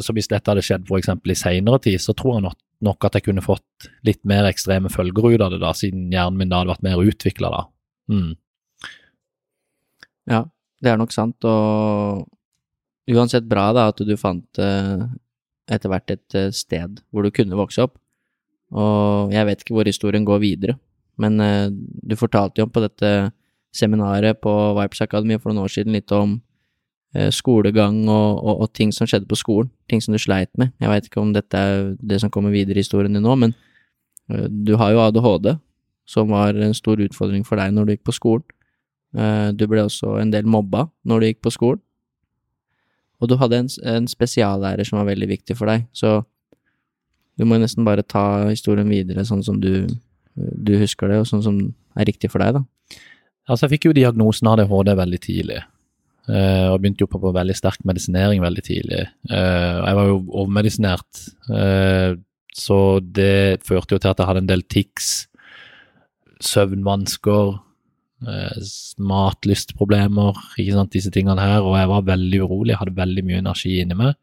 Så 0.00 0.12
hvis 0.16 0.28
dette 0.28 0.50
hadde 0.50 0.64
skjedd 0.64 0.88
eksempel 0.98 1.32
i 1.32 1.38
seinere 1.38 1.80
tid, 1.82 2.00
så 2.02 2.14
tror 2.16 2.36
jeg 2.36 2.52
nok 2.84 3.08
at 3.08 3.16
jeg 3.16 3.28
kunne 3.28 3.44
fått 3.44 3.88
litt 4.04 4.20
mer 4.28 4.48
ekstreme 4.48 4.92
følger 4.92 5.30
ut 5.32 5.44
av 5.46 5.54
det, 5.54 5.60
da, 5.64 5.72
siden 5.76 6.10
hjernen 6.12 6.40
min 6.40 6.52
da 6.52 6.60
hadde 6.60 6.74
vært 6.74 6.86
mer 6.86 7.04
utvikla, 7.04 7.52
da. 7.52 7.62
Mm. 8.12 8.32
Ja, 10.30 10.42
det 10.82 10.92
er 10.92 11.00
nok 11.00 11.14
sant, 11.14 11.46
og 11.48 12.26
uansett 13.06 13.46
bra 13.48 13.70
da 13.74 13.88
at 13.92 14.02
du 14.02 14.16
fant 14.18 14.60
eh, 14.60 15.06
etter 15.70 15.90
hvert 15.90 16.12
et 16.12 16.36
eh, 16.38 16.50
sted 16.54 17.00
hvor 17.10 17.26
du 17.26 17.32
kunne 17.34 17.58
vokse 17.58 17.86
opp. 17.86 17.96
Og 18.74 19.32
jeg 19.34 19.46
vet 19.46 19.62
ikke 19.62 19.76
hvor 19.76 19.86
historien 19.86 20.26
går 20.26 20.42
videre, 20.42 20.74
men 21.22 21.38
eh, 21.40 21.68
du 21.70 22.16
fortalte 22.18 22.62
jo 22.62 22.68
på 22.70 22.82
dette 22.82 23.30
seminaret 23.76 24.40
på 24.42 24.52
Vipers 24.78 25.04
Academy 25.04 25.38
for 25.38 25.52
noen 25.52 25.66
år 25.66 25.72
siden 25.72 25.94
litt 25.94 26.12
om 26.14 26.38
eh, 27.14 27.30
skolegang 27.30 28.02
og, 28.08 28.42
og, 28.42 28.64
og, 28.64 28.72
ting 28.74 28.92
som 28.92 29.08
skjedde 29.08 29.28
på 29.30 29.38
skolen, 29.38 29.70
ting 29.90 30.02
som 30.02 30.16
du 30.16 30.20
sleit 30.20 30.50
med. 30.58 30.74
Jeg 30.82 30.90
veit 30.90 31.08
ikke 31.08 31.22
om 31.22 31.32
dette 31.36 31.60
er 31.60 31.94
det 32.00 32.20
som 32.22 32.32
kommer 32.32 32.54
videre 32.54 32.80
i 32.80 32.84
historien 32.84 33.14
din 33.14 33.24
nå, 33.24 33.38
men 33.38 33.54
eh, 34.32 34.48
du 34.50 34.74
har 34.80 34.92
jo 34.94 35.04
ADHD, 35.06 35.54
som 36.06 36.34
var 36.34 36.58
en 36.58 36.74
stor 36.74 37.00
utfordring 37.02 37.46
for 37.46 37.60
deg 37.60 37.74
når 37.74 37.86
du 37.86 37.96
gikk 37.96 38.06
på 38.06 38.18
skolen. 38.18 38.46
Du 39.56 39.62
ble 39.70 39.80
også 39.80 40.18
en 40.20 40.28
del 40.30 40.44
mobba 40.50 40.82
når 41.08 41.22
du 41.22 41.26
gikk 41.30 41.38
på 41.46 41.50
skolen. 41.54 41.80
Og 43.22 43.30
du 43.30 43.36
hadde 43.40 43.62
en, 43.62 43.70
en 43.88 44.08
spesiallærer 44.10 44.84
som 44.84 45.00
var 45.00 45.08
veldig 45.08 45.28
viktig 45.30 45.56
for 45.56 45.70
deg, 45.70 45.86
så 45.96 46.20
du 47.36 47.44
må 47.48 47.58
nesten 47.60 47.86
bare 47.86 48.04
ta 48.06 48.46
historien 48.48 48.88
videre 48.88 49.24
sånn 49.28 49.44
som 49.44 49.60
du, 49.60 49.86
du 50.34 50.74
husker 50.80 51.12
det, 51.12 51.20
og 51.22 51.28
sånn 51.28 51.44
som 51.44 51.60
er 51.96 52.08
riktig 52.08 52.30
for 52.32 52.44
deg, 52.44 52.58
da. 52.58 52.64
Altså, 53.46 53.66
jeg 53.66 53.76
fikk 53.76 53.88
jo 53.88 53.96
diagnosen 53.96 54.48
ADHD 54.50 54.92
veldig 54.98 55.20
tidlig. 55.22 55.60
Uh, 56.26 56.72
og 56.72 56.80
begynte 56.82 57.04
jo 57.04 57.10
på, 57.10 57.20
på 57.22 57.30
veldig 57.36 57.54
sterk 57.54 57.84
medisinering 57.86 58.40
veldig 58.42 58.62
tidlig. 58.66 59.04
Uh, 59.30 59.84
jeg 59.84 59.98
var 59.98 60.08
jo 60.08 60.16
overmedisinert, 60.24 61.20
uh, 61.52 62.16
så 62.56 62.78
det 63.00 63.62
førte 63.66 63.94
jo 63.94 64.02
til 64.02 64.10
at 64.10 64.18
jeg 64.18 64.26
hadde 64.26 64.42
en 64.42 64.50
del 64.50 64.64
tics, 64.66 65.28
søvnvansker, 66.42 67.54
matlystproblemer, 69.06 70.38
ikke 70.56 70.72
sant, 70.72 70.94
disse 70.94 71.12
tingene 71.12 71.36
her, 71.36 71.60
og 71.60 71.76
jeg 71.76 71.90
var 71.90 72.06
veldig 72.08 72.38
urolig, 72.46 72.76
hadde 72.80 72.96
veldig 72.96 73.24
mye 73.28 73.42
energi 73.42 73.74
inni 73.82 73.96
meg. 73.98 74.16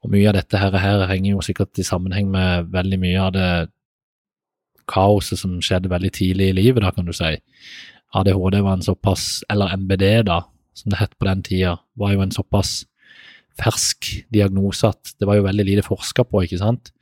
Og 0.00 0.12
mye 0.14 0.30
av 0.30 0.38
dette 0.38 0.60
her, 0.60 0.76
her 0.80 1.04
henger 1.10 1.34
jo 1.34 1.44
sikkert 1.44 1.78
i 1.80 1.84
sammenheng 1.84 2.30
med 2.32 2.70
veldig 2.72 2.98
mye 3.02 3.20
av 3.20 3.34
det 3.36 3.50
kaoset 4.90 5.38
som 5.38 5.58
skjedde 5.62 5.90
veldig 5.92 6.10
tidlig 6.16 6.50
i 6.50 6.56
livet, 6.56 6.82
da, 6.82 6.92
kan 6.94 7.06
du 7.06 7.12
si. 7.14 7.34
ADHD 8.16 8.58
var 8.64 8.78
en 8.78 8.86
såpass, 8.86 9.44
eller 9.52 9.76
MBD, 9.76 10.06
da, 10.26 10.40
som 10.74 10.90
det 10.90 11.00
het 11.02 11.12
på 11.18 11.28
den 11.28 11.44
tida, 11.46 11.76
var 12.00 12.14
jo 12.14 12.24
en 12.24 12.34
såpass 12.34 12.80
fersk 13.60 14.08
diagnose 14.32 14.88
at 14.88 15.12
det 15.20 15.28
var 15.28 15.38
jo 15.38 15.46
veldig 15.46 15.66
lite 15.68 15.84
forska 15.86 16.24
på, 16.26 16.44
ikke 16.46 16.60
sant. 16.62 16.92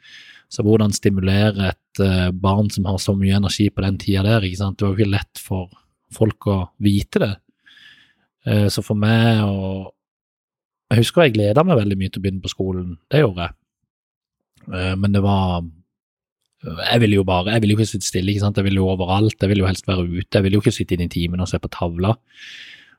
Så 0.53 0.65
hvordan 0.65 0.95
stimulere 0.97 1.73
et 1.73 2.01
uh, 2.03 2.31
barn 2.33 2.71
som 2.73 2.89
har 2.89 2.99
så 3.03 3.15
mye 3.17 3.37
energi 3.37 3.69
på 3.71 3.85
den 3.85 3.99
tida 4.01 4.25
der, 4.27 4.47
ikke 4.47 4.63
sant. 4.63 4.79
Det 4.79 4.87
var 4.87 4.95
jo 4.95 4.99
ikke 4.99 5.17
lett 5.17 5.43
for 5.45 5.69
folk 6.15 6.49
å 6.49 6.59
vite 6.83 7.23
det. 7.23 7.35
Uh, 8.49 8.67
så 8.73 8.85
for 8.85 8.99
meg 8.99 9.45
å 9.45 9.93
Jeg 10.89 11.03
husker 11.03 11.27
jeg 11.27 11.35
gleda 11.37 11.65
meg 11.67 11.81
veldig 11.81 11.99
mye 12.01 12.13
til 12.13 12.21
å 12.21 12.25
begynne 12.25 12.45
på 12.45 12.53
skolen, 12.53 12.95
det 13.13 13.21
gjorde 13.21 13.49
jeg. 13.49 13.59
Uh, 14.69 14.95
men 15.01 15.15
det 15.15 15.25
var 15.25 15.67
jeg 16.67 17.01
ville 17.05 17.21
jo 17.21 17.25
bare, 17.27 17.53
jeg 17.55 17.63
ville 17.63 17.75
jo 17.75 17.79
ikke 17.79 17.93
sitte 17.93 18.09
stille, 18.09 18.33
ikke 18.33 18.43
sant? 18.43 18.57
jeg 18.59 18.67
ville 18.67 18.81
jo 18.81 18.89
overalt, 18.91 19.37
jeg 19.39 19.51
ville 19.51 19.63
jo 19.63 19.69
helst 19.69 19.87
være 19.87 20.07
ute. 20.09 20.33
Jeg 20.35 20.43
ville 20.43 20.59
jo 20.59 20.63
ikke 20.65 20.75
sitte 20.75 20.97
inn 20.97 21.05
i 21.05 21.13
timen 21.13 21.43
og 21.45 21.47
se 21.51 21.61
på 21.63 21.71
tavla. 21.71 22.17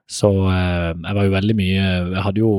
Så 0.10 0.30
eh, 0.48 0.94
jeg 0.96 1.18
var 1.18 1.26
jo 1.28 1.34
veldig 1.36 1.56
mye 1.58 1.82
Jeg 2.16 2.24
hadde 2.26 2.42
jo 2.42 2.54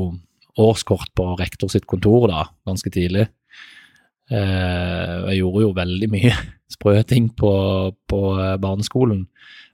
årskort 0.61 1.11
på 1.17 1.25
rektor 1.41 1.71
sitt 1.73 1.87
kontor 1.89 2.29
da, 2.31 2.45
ganske 2.69 2.93
tidlig. 2.93 3.27
Eh, 4.31 5.15
jeg 5.31 5.41
gjorde 5.41 5.65
jo 5.65 5.73
veldig 5.79 6.11
mye 6.13 6.35
sprø 6.75 7.01
ting 7.09 7.31
på, 7.33 7.53
på 8.11 8.21
eh, 8.37 8.59
barneskolen. 8.61 9.25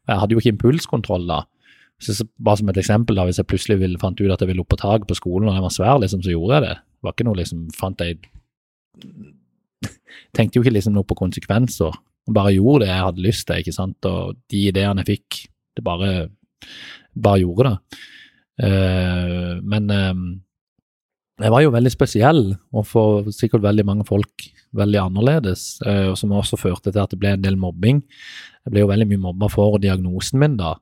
Jeg 0.07 0.23
hadde 0.23 0.37
jo 0.37 0.43
ikke 0.43 0.55
impulskontroll 0.55 1.27
da. 1.29 1.43
Så 2.03 2.27
bare 2.37 2.61
som 2.61 2.69
et 2.69 2.81
eksempel, 2.81 3.17
da, 3.17 3.25
hvis 3.25 3.39
jeg 3.41 3.49
plutselig 3.49 3.79
ville, 3.81 4.01
fant 4.01 4.19
ut 4.21 4.33
at 4.33 4.43
jeg 4.43 4.51
ville 4.51 4.61
opp 4.61 4.73
på 4.75 4.81
taket 4.81 5.09
på 5.09 5.17
skolen 5.17 5.49
og 5.49 5.57
jeg 5.57 5.65
var 5.65 5.73
svær, 5.73 6.01
liksom, 6.03 6.23
så 6.25 6.35
gjorde 6.35 6.59
jeg 6.59 6.65
det. 6.67 6.75
Det 6.77 7.07
var 7.07 7.15
ikke 7.17 7.29
noe 7.29 7.39
liksom, 7.41 7.63
fant 7.77 8.05
jeg 8.05 8.19
tenkte 10.37 10.59
jo 10.59 10.65
ikke 10.65 10.75
liksom 10.77 10.97
noe 10.97 11.09
på 11.09 11.17
konsekvenser. 11.19 11.97
Bare 12.37 12.55
gjorde 12.57 12.85
det 12.85 12.91
jeg 12.91 13.07
hadde 13.07 13.25
lyst 13.25 13.47
til, 13.49 13.63
ikke 13.63 13.77
sant. 13.77 14.09
Og 14.11 14.37
de 14.53 14.67
ideene 14.69 15.05
jeg 15.05 15.15
fikk, 15.15 15.41
det 15.77 15.85
bare, 15.87 16.11
bare 17.15 17.43
gjorde 17.43 17.71
det. 17.71 18.03
Uh, 18.57 19.61
men 19.69 19.91
uh, 19.93 20.15
jeg 21.45 21.53
var 21.53 21.63
jo 21.63 21.73
veldig 21.75 21.93
spesiell, 21.93 22.43
og 22.73 22.87
for 22.89 23.31
sikkert 23.35 23.65
veldig 23.65 23.85
mange 23.89 24.07
folk 24.09 24.49
veldig 24.77 25.01
annerledes, 25.03 25.77
uh, 25.87 26.13
som 26.19 26.35
også 26.35 26.59
førte 26.61 26.91
til 26.91 27.03
at 27.03 27.13
det 27.13 27.21
ble 27.21 27.37
en 27.37 27.45
del 27.45 27.61
mobbing. 27.61 28.03
Jeg 28.67 28.75
ble 28.75 28.83
jo 28.85 28.91
veldig 28.91 29.09
mye 29.13 29.25
mobba 29.29 29.51
for 29.53 29.79
diagnosen 29.81 30.41
min 30.43 30.57
da. 30.59 30.75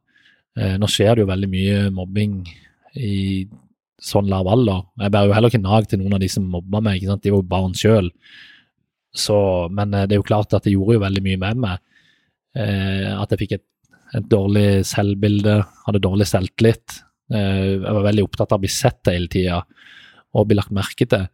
Nå 0.55 0.87
skjer 0.87 1.17
det 1.17 1.25
jo 1.25 1.31
veldig 1.31 1.49
mye 1.51 1.79
mobbing 1.90 2.35
i 2.95 3.14
sånn 4.05 4.29
lav 4.31 4.49
alder. 4.51 4.85
Jeg 5.01 5.12
bærer 5.14 5.31
jo 5.31 5.37
heller 5.37 5.53
ikke 5.53 5.64
nag 5.64 5.88
til 5.88 6.01
noen 6.01 6.17
av 6.17 6.23
de 6.23 6.29
som 6.31 6.47
mobba 6.51 6.83
meg, 6.85 6.99
ikke 6.99 7.11
sant? 7.11 7.25
de 7.25 7.33
var 7.33 7.40
jo 7.40 7.53
barn 7.55 7.77
sjøl. 7.79 8.11
Men 9.75 9.95
eh, 9.95 10.07
det 10.07 10.17
er 10.17 10.21
jo 10.21 10.27
klart 10.27 10.55
at 10.57 10.67
det 10.67 10.75
gjorde 10.75 10.99
jo 10.99 11.05
veldig 11.05 11.23
mye 11.25 11.40
med 11.43 11.62
meg. 11.64 11.83
Eh, 12.55 13.11
at 13.14 13.35
jeg 13.35 13.43
fikk 13.45 13.57
et, 13.59 13.67
et, 14.12 14.27
dårlig 14.31 14.85
selvbilde, 14.87 15.59
hadde 15.87 16.03
dårlig 16.05 16.29
selvtillit. 16.31 17.01
Eh, 17.33 17.81
jeg 17.81 17.97
var 17.99 18.09
veldig 18.11 18.27
opptatt 18.27 18.53
av 18.53 18.61
å 18.61 18.64
bli 18.67 18.73
sett 18.73 19.11
hele 19.11 19.31
tida 19.33 19.62
og 20.35 20.49
bli 20.51 20.59
lagt 20.59 20.75
merke 20.75 21.09
til. 21.11 21.29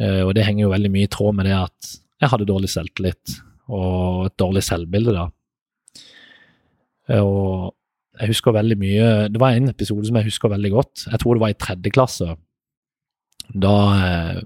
Eh, 0.00 0.22
og 0.24 0.34
det 0.36 0.46
henger 0.46 0.66
jo 0.66 0.74
veldig 0.74 0.92
mye 0.92 1.08
i 1.08 1.12
tråd 1.12 1.38
med 1.38 1.48
det 1.48 1.56
at 1.58 1.96
jeg 2.22 2.32
hadde 2.32 2.48
dårlig 2.48 2.70
selvtillit 2.72 3.40
og 3.66 4.28
et 4.28 4.36
dårlig 4.40 4.62
selvbilde, 4.64 5.16
da. 5.16 5.26
Eh, 7.10 7.22
og 7.22 7.74
jeg 8.20 8.30
husker 8.32 8.52
veldig 8.52 8.76
mye 8.80 9.06
Det 9.28 9.40
var 9.40 9.54
en 9.54 9.68
episode 9.68 10.06
som 10.06 10.16
jeg 10.16 10.28
husker 10.30 10.48
veldig 10.48 10.70
godt. 10.70 11.06
Jeg 11.10 11.20
tror 11.20 11.34
det 11.34 11.40
var 11.40 11.52
i 11.52 11.60
tredje 11.60 11.90
klasse. 11.90 12.36
Da 13.54 13.74
eh, 14.06 14.40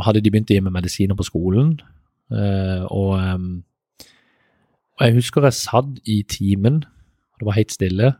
hadde 0.00 0.22
de 0.22 0.32
begynt 0.32 0.50
å 0.50 0.56
gi 0.56 0.64
meg 0.64 0.74
medisiner 0.74 1.18
på 1.18 1.26
skolen. 1.28 1.76
eh, 2.32 2.82
og, 2.88 3.12
eh, 3.20 4.06
og, 4.96 5.06
jeg 5.06 5.14
husker 5.18 5.42
jeg 5.42 5.58
satt 5.58 5.98
i 6.06 6.22
timen, 6.28 6.82
og 7.32 7.40
det 7.40 7.46
var 7.46 7.58
helt 7.58 7.72
stille. 7.72 8.14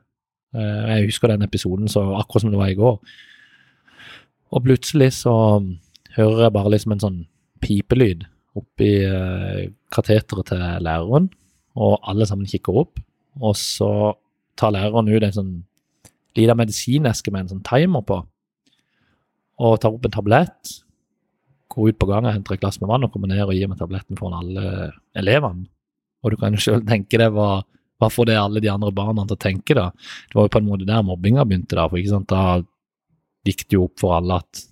Uh, 0.53 0.85
jeg 0.92 1.07
husker 1.09 1.31
den 1.31 1.42
episoden 1.46 1.88
så 1.88 2.03
akkurat 2.18 2.42
som 2.42 2.51
det 2.53 2.59
var 2.61 2.68
i 2.68 2.77
går. 2.77 2.98
Og 4.53 4.62
plutselig 4.64 5.12
så 5.16 5.33
hører 6.16 6.42
jeg 6.42 6.53
bare 6.53 6.72
liksom 6.75 6.92
en 6.92 7.01
sånn 7.01 7.20
pipelyd 7.64 8.27
oppi 8.59 8.90
uh, 9.09 9.70
kateteret 9.94 10.51
til 10.51 10.61
læreren, 10.85 11.31
og 11.72 11.96
alle 12.05 12.27
sammen 12.29 12.51
kikker 12.51 12.83
opp. 12.83 13.01
Og 13.40 13.57
så 13.57 14.12
tar 14.59 14.75
læreren 14.75 15.09
ut 15.09 15.25
en 15.25 15.37
sånn 15.37 15.53
liten 16.37 16.59
medisineske 16.59 17.33
med 17.33 17.47
en 17.47 17.55
sånn 17.55 17.66
timer 17.66 18.05
på, 18.09 18.23
og 19.62 19.79
tar 19.81 19.92
opp 19.95 20.09
en 20.09 20.14
tablett 20.14 20.79
går 21.73 21.92
ut 21.92 22.01
på 22.01 22.09
gangen, 22.11 22.33
henter 22.33 22.57
et 22.57 22.62
glass 22.62 22.81
med 22.83 22.90
vann 22.90 23.07
og 23.07 23.12
kommer 23.14 23.31
ned 23.31 23.45
og 23.47 23.55
gir 23.57 23.71
meg 23.71 23.81
tabletten 23.81 24.18
foran 24.18 24.40
alle 24.42 24.90
elevene. 25.18 25.68
Og 26.23 26.35
du 26.35 26.38
kan 26.38 26.55
jo 26.55 26.61
sjøl 26.62 26.85
tenke 26.87 27.18
deg 27.18 27.33
hva, 27.35 27.62
hva 27.99 28.11
får 28.12 28.29
det 28.29 28.37
alle 28.38 28.62
de 28.62 28.71
andre 28.71 28.92
barna 28.95 29.25
til 29.27 29.38
å 29.38 29.42
tenke, 29.42 29.77
da. 29.79 29.88
Det 30.29 30.38
var 30.38 30.47
jo 30.47 30.53
på 30.55 30.61
en 30.61 30.68
måte 30.68 30.88
der 30.88 31.07
mobbinga 31.07 31.47
begynte, 31.49 31.79
da. 31.79 31.88
For 31.88 31.99
ikke 31.99 32.12
sant, 32.12 32.31
da 32.31 32.61
gikk 33.49 33.64
det 33.66 33.79
jo 33.79 33.87
opp 33.88 33.97
for 34.03 34.18
alle 34.18 34.38
at 34.42 34.62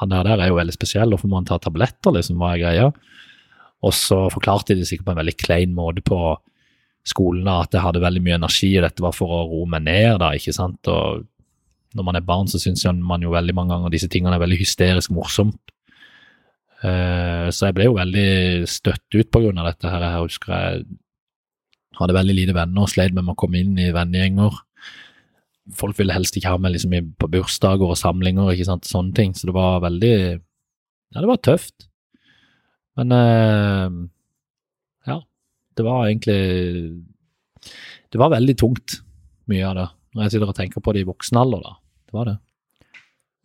han 0.00 0.12
der, 0.12 0.28
der 0.28 0.44
er 0.44 0.52
jo 0.52 0.60
veldig 0.60 0.76
spesiell, 0.76 1.10
hvorfor 1.12 1.32
må 1.32 1.40
han 1.40 1.48
ta 1.48 1.58
tabletter, 1.60 2.14
liksom, 2.14 2.38
hva 2.40 2.54
er 2.54 2.62
greia? 2.62 2.86
Og 3.84 3.96
så 3.96 4.20
forklarte 4.32 4.74
de 4.74 4.84
det 4.84 4.88
sikkert 4.90 5.08
på 5.08 5.14
en 5.16 5.20
veldig 5.22 5.36
klein 5.40 5.74
måte 5.76 6.04
på 6.06 6.20
skolen 7.08 7.48
at 7.48 7.74
jeg 7.74 7.82
hadde 7.84 8.02
veldig 8.02 8.22
mye 8.24 8.38
energi, 8.38 8.70
og 8.76 8.84
dette 8.86 9.04
var 9.04 9.16
for 9.16 9.32
å 9.32 9.44
roe 9.48 9.68
meg 9.70 9.86
ned, 9.86 10.20
da, 10.22 10.32
ikke 10.36 10.54
sant. 10.54 10.90
Og 10.90 11.24
når 11.96 12.06
man 12.06 12.18
er 12.18 12.26
barn, 12.26 12.48
så 12.50 12.60
syns 12.62 12.84
man 13.00 13.24
jo 13.24 13.32
veldig 13.34 13.56
mange 13.56 13.74
ganger 13.74 13.94
disse 13.94 14.10
tingene 14.12 14.36
er 14.36 14.42
veldig 14.44 14.60
hysterisk 14.60 15.12
morsomt. 15.14 15.60
Eh, 16.80 17.48
så 17.52 17.68
jeg 17.68 17.76
ble 17.76 17.88
jo 17.90 17.96
veldig 17.98 18.66
støtt 18.70 19.16
ut 19.16 19.30
på 19.32 19.42
grunn 19.44 19.60
av 19.60 19.70
dette 19.72 19.90
her. 19.90 20.04
Jeg 20.06 20.26
husker 20.26 20.54
jeg 20.54 20.84
hadde 22.00 22.16
veldig 22.16 22.36
lite 22.36 22.56
venner 22.56 22.86
og 22.86 22.92
sleit 22.92 23.16
med 23.16 23.28
å 23.28 23.38
komme 23.38 23.60
inn 23.60 23.74
i 23.80 23.90
vennegjenger. 23.92 24.60
Folk 25.76 25.98
ville 26.00 26.14
helst 26.14 26.38
ikke 26.38 26.54
ha 26.54 26.60
meg 26.62 26.74
liksom 26.74 26.94
på 27.20 27.28
bursdager 27.30 27.92
og 27.92 27.98
samlinger, 28.00 28.52
ikke 28.54 28.68
sant, 28.70 28.88
sånne 28.88 29.14
ting. 29.16 29.36
Så 29.36 29.50
det 29.50 29.56
var 29.56 29.84
veldig 29.84 30.14
Ja, 31.10 31.18
det 31.18 31.26
var 31.26 31.42
tøft. 31.42 31.88
Men 32.98 33.12
ja, 33.14 33.88
det 35.80 35.86
var 35.86 36.10
egentlig 36.10 37.02
Det 38.10 38.20
var 38.20 38.34
veldig 38.34 38.56
tungt, 38.58 39.00
mye 39.50 39.66
av 39.66 39.74
det. 39.78 39.88
Når 40.14 40.24
jeg 40.24 40.34
sitter 40.34 40.52
og 40.52 40.56
tenker 40.58 40.82
på 40.82 40.94
det 40.94 41.04
i 41.04 41.08
voksen 41.08 41.38
alder, 41.38 41.62
da. 41.62 41.76
Det 42.10 42.16
var 42.16 42.26
det. 42.26 42.38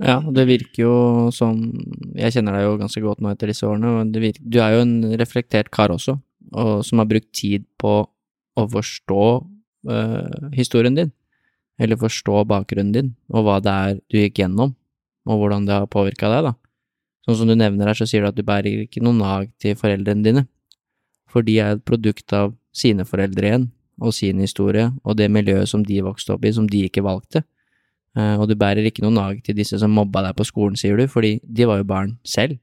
Ja, 0.04 0.18
det 0.20 0.44
virker 0.50 0.82
jo 0.82 0.96
som 1.32 1.60
Jeg 2.18 2.34
kjenner 2.36 2.58
deg 2.58 2.66
jo 2.66 2.80
ganske 2.82 3.04
godt 3.04 3.22
nå 3.24 3.32
etter 3.32 3.52
disse 3.52 3.68
årene, 3.68 4.02
og 4.02 4.18
virker, 4.20 4.44
du 4.44 4.60
er 4.60 4.76
jo 4.76 4.82
en 4.84 4.96
reflektert 5.22 5.70
kar 5.72 5.94
også, 5.94 6.18
og 6.52 6.74
som 6.88 7.00
har 7.00 7.08
brukt 7.08 7.32
tid 7.38 7.64
på 7.80 7.94
å 8.56 8.66
forstå 8.72 9.24
øh, 9.92 10.50
historien 10.56 10.98
din, 10.98 11.14
eller 11.80 12.00
forstå 12.00 12.44
bakgrunnen 12.50 12.92
din, 12.96 13.14
og 13.32 13.48
hva 13.48 13.62
det 13.64 13.72
er 13.72 14.02
du 14.12 14.20
gikk 14.20 14.42
gjennom, 14.44 14.76
og 15.26 15.42
hvordan 15.42 15.68
det 15.68 15.78
har 15.78 15.92
påvirka 15.92 16.32
deg, 16.32 16.50
da. 16.50 16.56
Sånn 17.26 17.40
som 17.40 17.50
du 17.50 17.56
nevner 17.58 17.90
her, 17.90 17.98
så 17.98 18.08
sier 18.10 18.26
du 18.26 18.30
at 18.30 18.38
du 18.38 18.44
bærer 18.46 18.84
ikke 18.84 19.04
noe 19.04 19.16
nag 19.18 19.50
til 19.62 19.78
foreldrene 19.80 20.26
dine, 20.26 20.46
for 21.36 21.44
de 21.44 21.58
er 21.60 21.76
et 21.76 21.84
produkt 21.84 22.32
av 22.36 22.54
sine 22.76 23.04
foreldre 23.08 23.50
igjen, 23.50 23.68
og 24.00 24.16
sin 24.16 24.40
historie, 24.44 24.90
og 25.04 25.18
det 25.20 25.28
miljøet 25.32 25.70
som 25.72 25.84
de 25.84 26.02
vokste 26.04 26.34
opp 26.36 26.48
i, 26.48 26.54
som 26.56 26.68
de 26.68 26.86
ikke 26.88 27.04
valgte. 27.04 27.44
Eh, 28.16 28.36
og 28.40 28.48
du 28.48 28.56
bærer 28.60 28.88
ikke 28.88 29.04
noe 29.04 29.16
nag 29.16 29.42
til 29.44 29.58
disse 29.58 29.80
som 29.80 29.92
mobba 29.96 30.24
deg 30.26 30.38
på 30.40 30.48
skolen, 30.48 30.80
sier 30.80 31.00
du, 31.00 31.06
fordi 31.12 31.38
de 31.44 31.68
var 31.68 31.82
jo 31.82 31.88
barn 31.88 32.16
selv. 32.28 32.58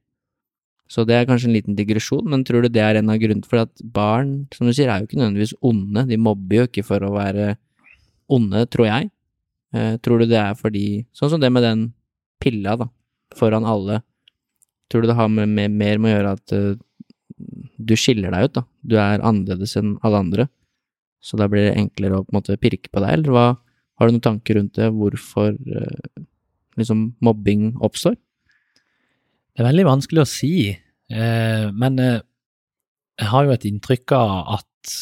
Så 0.93 1.07
det 1.09 1.17
er 1.17 1.29
kanskje 1.29 1.49
en 1.49 1.57
liten 1.57 1.77
digresjon, 1.77 2.27
men 2.29 2.45
tror 2.45 2.65
du 2.65 2.69
det 2.73 2.83
er 2.85 2.99
en 3.01 3.13
av 3.13 3.21
grunnene 3.21 3.49
for 3.49 3.63
at 3.63 3.85
barn, 3.97 4.43
som 4.53 4.69
du 4.69 4.75
sier, 4.77 4.91
er 4.93 5.01
jo 5.01 5.09
ikke 5.09 5.21
nødvendigvis 5.21 5.57
onde, 5.65 6.05
de 6.09 6.21
mobber 6.21 6.59
jo 6.59 6.69
ikke 6.69 6.85
for 6.85 7.05
å 7.07 7.15
være 7.15 7.55
onde, 8.33 8.65
tror 8.73 8.89
jeg. 8.91 9.11
Eh, 9.73 9.95
tror 10.05 10.21
du 10.21 10.29
det 10.29 10.37
er 10.37 10.57
fordi 10.59 10.87
Sånn 11.17 11.31
som 11.33 11.41
det 11.41 11.49
med 11.49 11.65
den 11.65 11.87
pilla, 12.43 12.77
da, 12.77 12.91
foran 13.39 13.65
alle. 13.65 14.03
Tror 14.93 15.05
du 15.05 15.09
det 15.09 15.17
har 15.17 15.31
med, 15.33 15.49
med, 15.49 15.73
mer 15.73 15.97
med 15.97 16.11
å 16.11 16.17
gjøre 16.17 16.33
at 16.37 16.55
eh, 16.57 16.75
du 17.79 17.95
skiller 17.99 18.35
deg 18.35 18.49
ut, 18.49 18.55
da. 18.59 18.65
Du 18.83 18.97
er 19.01 19.25
annerledes 19.25 19.77
enn 19.81 19.97
alle 20.07 20.21
andre. 20.25 20.49
Så 21.23 21.39
da 21.39 21.47
blir 21.51 21.69
det 21.69 21.79
enklere 21.79 22.19
å 22.19 22.25
på 22.25 22.33
en 22.33 22.39
måte 22.41 22.59
pirke 22.61 22.91
på 22.91 23.03
deg, 23.03 23.15
eller 23.19 23.35
hva? 23.35 23.47
Har 24.01 24.09
du 24.09 24.17
noen 24.17 24.25
tanker 24.25 24.59
rundt 24.59 24.75
det, 24.79 24.89
hvorfor 24.97 25.53
eh, 25.55 26.23
liksom 26.81 27.13
mobbing 27.23 27.73
oppstår? 27.85 28.17
Det 29.53 29.63
er 29.63 29.69
veldig 29.69 29.87
vanskelig 29.87 30.25
å 30.25 30.29
si, 30.29 30.55
eh, 30.73 31.67
men 31.71 32.01
eh, 32.03 32.23
jeg 33.21 33.31
har 33.31 33.47
jo 33.47 33.55
et 33.55 33.67
inntrykk 33.69 34.15
av 34.17 34.33
at 34.57 34.95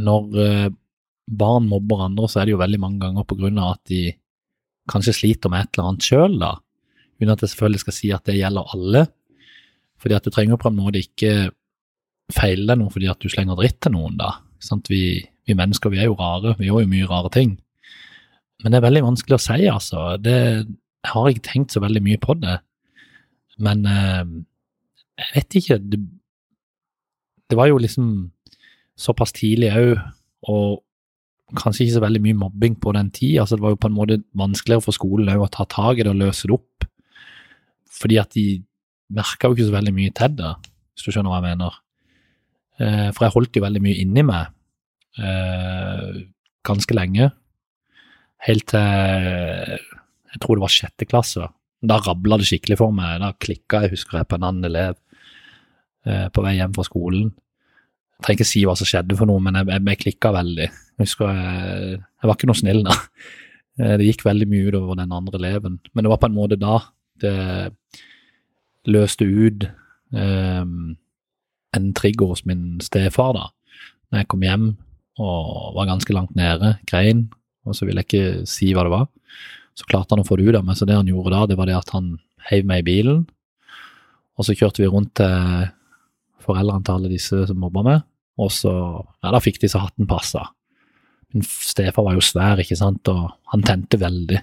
når 0.00 0.72
barn 1.30 1.68
mobber 1.70 2.02
andre, 2.06 2.26
så 2.26 2.40
er 2.40 2.48
det 2.48 2.54
jo 2.56 2.62
veldig 2.62 2.80
mange 2.82 3.04
ganger 3.04 3.26
på 3.28 3.36
grunn 3.38 3.60
av 3.60 3.76
at 3.76 3.82
de 3.92 4.08
kanskje 4.90 5.14
sliter 5.14 5.52
med 5.52 5.62
et 5.66 5.76
eller 5.76 5.92
annet 5.92 6.06
sjøl, 6.08 6.36
da. 6.40 6.54
Uten 7.20 7.32
at 7.34 7.44
jeg 7.44 7.52
selvfølgelig 7.52 7.82
skal 7.84 7.96
si 7.96 8.10
at 8.16 8.26
det 8.26 8.38
gjelder 8.38 8.74
alle. 8.74 9.04
Fordi 10.00 10.16
at 10.16 10.26
du 10.26 10.32
trenger 10.32 10.60
på 10.60 10.70
en 10.70 10.78
måte 10.78 11.02
ikke 11.02 11.50
feile 12.34 12.66
deg 12.68 12.78
noe 12.78 12.92
fordi 12.92 13.10
at 13.10 13.20
du 13.20 13.28
slenger 13.30 13.58
dritt 13.58 13.80
til 13.82 13.94
noen, 13.96 14.16
da. 14.20 14.36
Vi, 14.88 15.02
vi, 15.48 15.56
mennesker 15.56 15.92
vi 15.92 16.00
er 16.00 16.10
jo 16.10 16.18
rare, 16.18 16.54
vi 16.58 16.68
gjør 16.68 16.84
jo 16.84 16.92
mye 16.92 17.08
rare 17.10 17.32
ting. 17.34 17.56
Men 18.62 18.72
det 18.72 18.80
er 18.80 18.86
veldig 18.86 19.06
vanskelig 19.06 19.36
å 19.36 19.42
si, 19.42 19.58
altså. 19.72 20.04
Det, 20.20 20.36
jeg 21.00 21.12
har 21.14 21.30
ikke 21.30 21.48
tenkt 21.48 21.74
så 21.74 21.82
veldig 21.82 22.02
mye 22.04 22.20
på 22.20 22.36
det. 22.40 22.58
Men 23.60 23.86
eh, 23.88 24.34
jeg 25.20 25.32
vet 25.36 25.58
ikke. 25.60 25.80
Det, 25.92 26.00
det 27.50 27.58
var 27.58 27.70
jo 27.70 27.80
liksom 27.82 28.12
såpass 29.00 29.32
tidlig 29.36 29.72
òg, 29.74 29.98
og 30.52 30.82
kanskje 31.56 31.86
ikke 31.86 31.96
så 31.96 32.04
veldig 32.04 32.22
mye 32.24 32.38
mobbing 32.44 32.76
på 32.80 32.92
den 32.94 33.10
tid. 33.10 33.40
Altså, 33.42 33.56
det 33.56 33.64
var 33.64 33.74
jo 33.74 33.80
på 33.80 33.90
en 33.90 33.96
måte 33.96 34.20
vanskeligere 34.38 34.84
for 34.84 34.96
skolen 34.96 35.32
å 35.40 35.48
ta 35.50 35.66
tak 35.68 35.98
i 35.98 36.04
det 36.04 36.12
og 36.12 36.20
løse 36.20 36.48
det 36.48 36.56
opp. 36.56 36.86
Fordi 38.00 38.20
at 38.20 38.36
de 38.36 38.44
merka 39.16 39.48
jo 39.48 39.56
ikke 39.56 39.68
så 39.68 39.76
veldig 39.76 39.94
mye 39.96 40.14
til 40.16 40.34
det, 40.38 40.54
hvis 40.94 41.06
du 41.06 41.14
skjønner 41.14 41.32
hva 41.32 41.40
jeg 41.40 41.48
mener. 41.48 41.78
Eh, 42.80 43.08
for 43.14 43.26
jeg 43.26 43.34
holdt 43.36 43.58
jo 43.58 43.64
veldig 43.64 43.82
mye 43.84 44.00
inni 44.02 44.24
meg 44.26 44.50
eh, 45.20 46.20
ganske 46.66 46.96
lenge. 46.96 47.30
Helt 48.46 48.68
til 48.70 49.80
jeg 50.30 50.42
tror 50.42 50.58
det 50.58 50.64
var 50.64 50.72
sjette 50.72 51.08
klasse. 51.10 51.46
Da 51.80 51.98
rabla 52.04 52.38
det 52.40 52.46
skikkelig 52.48 52.78
for 52.78 52.94
meg. 52.94 53.18
Da 53.22 53.32
klikka 53.42 53.84
jeg, 53.84 53.96
husker 53.96 54.20
jeg, 54.20 54.28
på 54.30 54.38
en 54.38 54.46
annen 54.46 54.68
elev 54.68 54.94
eh, 56.06 56.28
på 56.32 56.44
vei 56.44 56.56
hjem 56.58 56.74
fra 56.76 56.86
skolen. 56.86 57.32
Jeg 58.20 58.26
trenger 58.26 58.42
ikke 58.42 58.50
si 58.50 58.64
hva 58.68 58.76
som 58.78 58.88
skjedde 58.88 59.16
for 59.18 59.30
noe, 59.30 59.42
men 59.42 59.58
jeg, 59.58 59.70
jeg, 59.72 59.84
jeg 59.88 60.00
klikka 60.04 60.32
veldig. 60.36 60.68
Jeg 60.70 61.08
husker 61.08 61.32
jeg, 61.32 61.98
jeg 61.98 62.30
var 62.30 62.36
ikke 62.36 62.50
noe 62.50 62.60
snill 62.60 62.84
da. 62.86 62.98
Eh, 63.80 63.96
det 63.96 64.10
gikk 64.10 64.26
veldig 64.26 64.48
mye 64.50 64.70
utover 64.70 64.98
den 64.98 65.12
andre 65.16 65.38
eleven. 65.40 65.80
Men 65.94 66.04
det 66.04 66.10
var 66.12 66.18
på 66.22 66.30
en 66.30 66.34
måte 66.36 66.60
da 66.60 66.78
det 67.22 67.34
løste 68.88 69.26
ut 69.26 69.66
eh, 70.16 70.64
en 71.76 71.90
trigger 71.94 72.32
hos 72.32 72.44
min 72.48 72.78
stefar, 72.84 73.34
da. 73.36 73.48
Når 74.10 74.22
jeg 74.22 74.30
kom 74.32 74.46
hjem 74.46 74.70
og 75.20 75.74
var 75.76 75.90
ganske 75.90 76.14
langt 76.16 76.34
nede, 76.38 76.74
grein, 76.88 77.28
og 77.68 77.76
så 77.76 77.86
ville 77.86 78.02
jeg 78.02 78.08
ikke 78.08 78.48
si 78.48 78.70
hva 78.74 78.86
det 78.86 78.94
var. 78.94 79.08
Så 79.78 79.86
klarte 79.88 80.16
han 80.16 80.22
å 80.24 80.26
få 80.26 80.38
det 80.38 80.48
ut 80.48 80.58
av 80.58 80.64
meg, 80.66 80.78
så 80.78 80.88
det 80.88 80.96
han 80.96 81.08
gjorde 81.10 81.34
da, 81.34 81.44
det 81.50 81.58
var 81.60 81.68
det 81.70 81.76
at 81.78 81.92
han 81.94 82.14
heiv 82.50 82.66
meg 82.68 82.82
i 82.82 82.88
bilen, 82.88 83.26
og 84.40 84.46
så 84.46 84.56
kjørte 84.56 84.80
vi 84.82 84.88
rundt 84.88 85.12
til 85.20 85.68
foreldrene 86.40 86.86
til 86.86 86.96
alle 86.96 87.10
disse 87.12 87.42
som 87.50 87.60
mobba 87.60 87.84
meg, 87.86 88.06
og 88.40 88.48
så 88.54 88.72
Ja, 89.20 89.34
da 89.34 89.40
fikk 89.44 89.60
de 89.60 89.68
så 89.68 89.82
hatten 89.82 90.08
passa. 90.08 90.46
Min 91.34 91.44
stefar 91.44 92.06
var 92.06 92.16
jo 92.16 92.24
svær, 92.24 92.58
ikke 92.62 92.78
sant, 92.78 93.06
og 93.12 93.28
han 93.52 93.62
tente 93.66 94.00
veldig. 94.00 94.40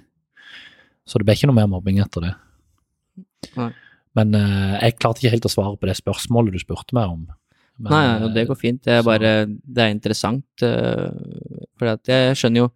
Så 1.07 1.17
det 1.17 1.25
ble 1.25 1.35
ikke 1.35 1.49
noe 1.49 1.57
mer 1.57 1.69
mobbing 1.71 1.97
etter 2.03 2.27
det. 2.27 2.33
Nei. 3.57 3.71
Men 4.17 4.33
uh, 4.33 4.77
jeg 4.81 4.97
klarte 4.97 5.21
ikke 5.21 5.35
helt 5.35 5.49
å 5.49 5.53
svare 5.53 5.77
på 5.77 5.89
det 5.89 5.97
spørsmålet 5.99 6.55
du 6.55 6.61
spurte 6.63 6.97
meg 6.97 7.13
om. 7.13 7.27
Men, 7.77 7.91
nei, 7.93 8.03
ja, 8.07 8.31
det 8.33 8.47
går 8.49 8.57
fint. 8.57 8.81
Det 8.85 8.95
er 8.97 9.05
bare 9.05 9.31
Det 9.45 9.83
er 9.83 9.93
interessant. 9.93 10.47
Uh, 10.63 11.13
for 11.77 11.93
jeg 11.93 12.37
skjønner 12.39 12.65
jo 12.65 12.71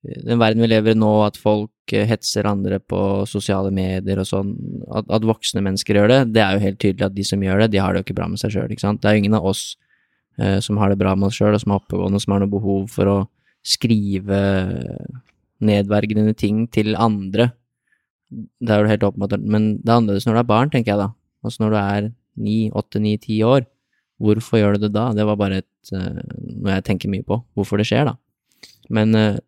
den 0.00 0.40
verden 0.40 0.62
vi 0.64 0.70
lever 0.70 0.94
i 0.94 0.98
nå, 0.98 1.10
at 1.26 1.36
folk 1.36 1.92
eh, 1.92 2.06
hetser 2.08 2.48
andre 2.48 2.78
på 2.80 3.26
sosiale 3.28 3.72
medier 3.74 4.22
og 4.22 4.28
sånn, 4.28 4.54
at, 4.88 5.10
at, 5.12 5.26
voksne 5.28 5.60
mennesker 5.66 5.98
gjør 5.98 6.12
det, 6.12 6.20
det 6.36 6.44
er 6.44 6.56
jo 6.56 6.64
helt 6.64 6.80
tydelig 6.80 7.06
at 7.10 7.16
de 7.16 7.26
som 7.28 7.44
gjør 7.44 7.64
det, 7.64 7.70
de 7.74 7.82
har 7.82 7.92
det 7.92 8.00
jo 8.00 8.08
ikke 8.08 8.16
bra 8.22 8.30
med 8.30 8.40
seg 8.40 8.54
sjøl, 8.54 8.72
ikke 8.72 8.86
sant. 8.86 9.02
Det 9.02 9.10
er 9.10 9.18
jo 9.18 9.24
ingen 9.24 9.36
av 9.36 9.50
oss 9.50 9.64
eh, 10.40 10.56
som 10.64 10.80
har 10.80 10.92
det 10.92 11.00
bra 11.02 11.12
med 11.18 11.28
oss 11.28 11.36
sjøl, 11.36 11.52
og 11.52 11.60
som 11.60 11.74
er 11.74 11.82
oppegående, 11.82 12.22
som 12.24 12.34
har 12.34 12.42
noe 12.44 12.54
behov 12.54 12.88
for 12.94 13.12
å 13.12 13.18
skrive 13.60 14.40
nedverdigende 15.60 16.32
ting 16.32 16.64
til 16.72 16.96
andre. 16.96 17.50
Det 18.30 18.72
er 18.72 18.82
jo 18.82 18.90
helt 18.90 19.04
åpenbart, 19.06 19.42
men 19.42 19.76
det 19.80 19.90
er 19.90 19.98
annerledes 19.98 20.26
når 20.28 20.38
du 20.38 20.42
er 20.42 20.50
barn, 20.50 20.70
tenker 20.72 20.92
jeg 20.92 21.02
da. 21.02 21.10
Altså 21.44 21.64
når 21.64 21.74
du 21.74 21.78
er 21.80 22.08
ni, 22.40 22.56
åtte, 22.76 23.02
ni, 23.02 23.16
ti 23.20 23.40
år. 23.46 23.66
Hvorfor 24.20 24.60
gjør 24.60 24.76
du 24.76 24.86
det 24.86 24.92
da? 24.94 25.08
Det 25.16 25.26
var 25.26 25.38
bare 25.40 25.62
et, 25.62 25.92
uh, 25.94 26.20
noe 26.60 26.76
jeg 26.76 26.86
tenker 26.86 27.12
mye 27.12 27.24
på, 27.26 27.40
hvorfor 27.56 27.80
det 27.80 27.88
skjer, 27.88 28.10
da. 28.10 28.68
Men 28.92 29.16
uh, 29.16 29.38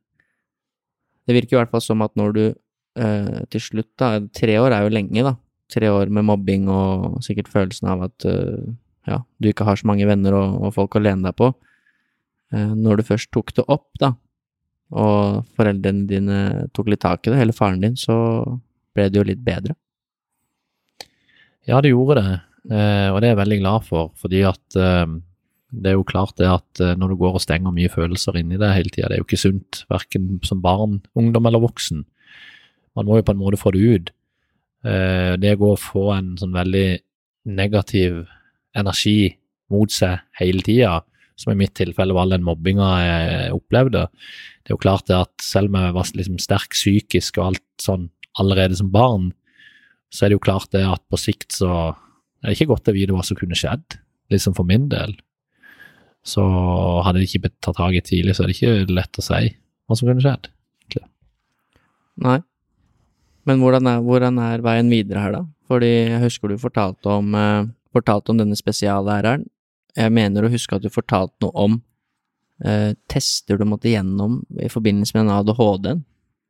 det 1.28 1.36
virker 1.36 1.56
i 1.56 1.60
hvert 1.60 1.74
fall 1.74 1.84
som 1.84 2.02
at 2.04 2.14
når 2.18 2.36
du 2.36 2.44
uh, 2.48 3.40
til 3.52 3.62
slutt, 3.62 3.90
da 4.00 4.16
Tre 4.34 4.56
år 4.60 4.74
er 4.74 4.86
jo 4.86 4.94
lenge, 4.96 5.26
da. 5.26 5.36
Tre 5.72 5.92
år 5.92 6.12
med 6.12 6.26
mobbing 6.28 6.66
og 6.72 7.20
sikkert 7.24 7.52
følelsen 7.52 7.88
av 7.88 8.02
at 8.10 8.26
ja, 9.08 9.22
du 9.40 9.46
ikke 9.48 9.64
har 9.64 9.78
så 9.80 9.86
mange 9.88 10.04
venner 10.04 10.34
og, 10.36 10.58
og 10.66 10.74
folk 10.76 10.98
å 10.98 11.00
lene 11.00 11.24
deg 11.24 11.38
på. 11.38 11.48
når 12.52 13.00
du 13.00 13.02
først 13.08 13.30
tok 13.32 13.54
det 13.56 13.64
opp, 13.72 13.88
da, 13.96 14.10
og 14.92 15.46
foreldrene 15.56 16.04
dine 16.10 16.40
tok 16.76 16.90
litt 16.92 17.00
tak 17.00 17.24
i 17.24 17.32
det, 17.32 17.38
eller 17.40 17.56
faren 17.56 17.80
din, 17.80 17.96
så 17.96 18.18
ble 18.94 19.08
det 19.10 19.20
jo 19.20 19.26
litt 19.26 19.42
bedre. 19.44 19.76
Ja, 21.68 21.78
det 21.82 21.92
gjorde 21.92 22.18
det, 22.18 22.38
eh, 22.74 23.08
og 23.12 23.20
det 23.20 23.28
er 23.28 23.34
jeg 23.36 23.42
veldig 23.42 23.60
glad 23.60 23.84
for, 23.86 24.10
fordi 24.18 24.40
at 24.48 24.78
eh, 24.78 25.12
det 25.72 25.92
er 25.92 25.94
jo 25.94 26.08
klart 26.08 26.34
det 26.40 26.48
at 26.50 26.82
eh, 26.82 26.96
når 26.98 27.12
du 27.12 27.20
går 27.20 27.38
og 27.38 27.44
stenger 27.44 27.74
mye 27.74 27.92
følelser 27.92 28.40
inni 28.40 28.58
deg 28.60 28.74
hele 28.74 28.90
tida, 28.90 29.08
det 29.08 29.18
er 29.18 29.22
jo 29.22 29.28
ikke 29.28 29.44
sunt, 29.44 29.84
verken 29.92 30.40
som 30.46 30.62
barn, 30.64 30.98
ungdom 31.18 31.46
eller 31.46 31.62
voksen. 31.62 32.02
Man 32.98 33.08
må 33.08 33.20
jo 33.20 33.28
på 33.28 33.36
en 33.36 33.40
måte 33.40 33.60
få 33.60 33.72
det 33.72 33.82
ut. 33.86 34.10
Det 34.82 35.52
å 35.62 35.68
få 35.78 36.02
en 36.12 36.32
sånn 36.36 36.52
veldig 36.52 36.98
negativ 37.54 38.24
energi 38.76 39.30
mot 39.72 39.92
seg 39.94 40.20
hele 40.40 40.64
tida, 40.66 40.98
som 41.38 41.54
i 41.54 41.58
mitt 41.58 41.72
tilfelle 41.78 42.12
var 42.12 42.26
all 42.26 42.34
den 42.34 42.44
mobbinga 42.44 42.88
jeg 43.00 43.54
opplevde. 43.56 44.04
Det 44.60 44.72
er 44.72 44.76
jo 44.76 44.82
klart 44.82 45.06
det 45.08 45.16
at 45.22 45.32
selv 45.44 45.72
om 45.72 45.78
jeg 45.80 45.94
var 45.96 46.10
liksom 46.18 46.42
sterk 46.42 46.76
psykisk 46.76 47.40
og 47.40 47.52
alt 47.52 47.64
sånn 47.82 48.10
allerede 48.40 48.76
som 48.78 48.90
barn, 48.92 49.30
så 50.12 50.24
er 50.24 50.32
det 50.32 50.38
jo 50.38 50.46
klart 50.46 50.72
det 50.74 50.84
at 50.86 51.02
på 51.10 51.20
sikt 51.20 51.56
så 51.56 51.72
er 52.42 52.50
det 52.50 52.56
ikke 52.58 52.72
godt 52.72 52.90
å 52.90 52.96
vite 52.96 53.14
hva 53.14 53.24
som 53.26 53.38
kunne 53.38 53.56
skjedd, 53.58 53.98
liksom 54.32 54.56
for 54.56 54.68
min 54.68 54.88
del. 54.92 55.14
Så 56.26 56.42
hadde 57.06 57.20
de 57.20 57.26
ikke 57.26 57.46
blitt 57.46 57.58
tatt 57.64 57.78
tak 57.78 57.96
i 57.96 58.02
tidlig, 58.04 58.36
så 58.36 58.44
er 58.44 58.50
det 58.50 58.56
ikke 58.58 58.94
lett 58.94 59.18
å 59.18 59.24
si 59.24 59.52
hva 59.88 59.98
som 59.98 60.08
kunne 60.08 60.24
skjedd. 60.24 60.50
egentlig. 60.84 61.06
Nei. 62.22 62.40
Men 63.48 63.62
hvordan 63.62 63.88
er, 63.90 64.02
hvordan 64.06 64.38
er, 64.38 64.62
veien 64.62 64.90
videre 64.92 65.22
her, 65.22 65.38
da? 65.38 65.42
Fordi 65.70 65.90
jeg 65.90 66.20
husker 66.22 66.52
du 66.52 66.60
fortalte 66.60 67.10
om, 67.10 67.34
eh, 67.34 67.64
fortalte 67.94 68.30
om 68.30 68.38
denne 68.38 68.58
spesiallæreren. 68.58 69.48
Jeg 69.96 70.12
mener 70.14 70.44
å 70.44 70.52
huske 70.52 70.76
at 70.76 70.84
du 70.84 70.90
fortalte 70.92 71.34
noe 71.42 71.52
om 71.54 71.82
eh, 72.64 72.94
tester 73.10 73.58
du 73.58 73.66
måtte 73.66 73.90
gjennom 73.90 74.42
i 74.60 74.70
forbindelse 74.70 75.16
med 75.16 75.26
den 75.26 75.34
ADHD-en. 75.34 76.04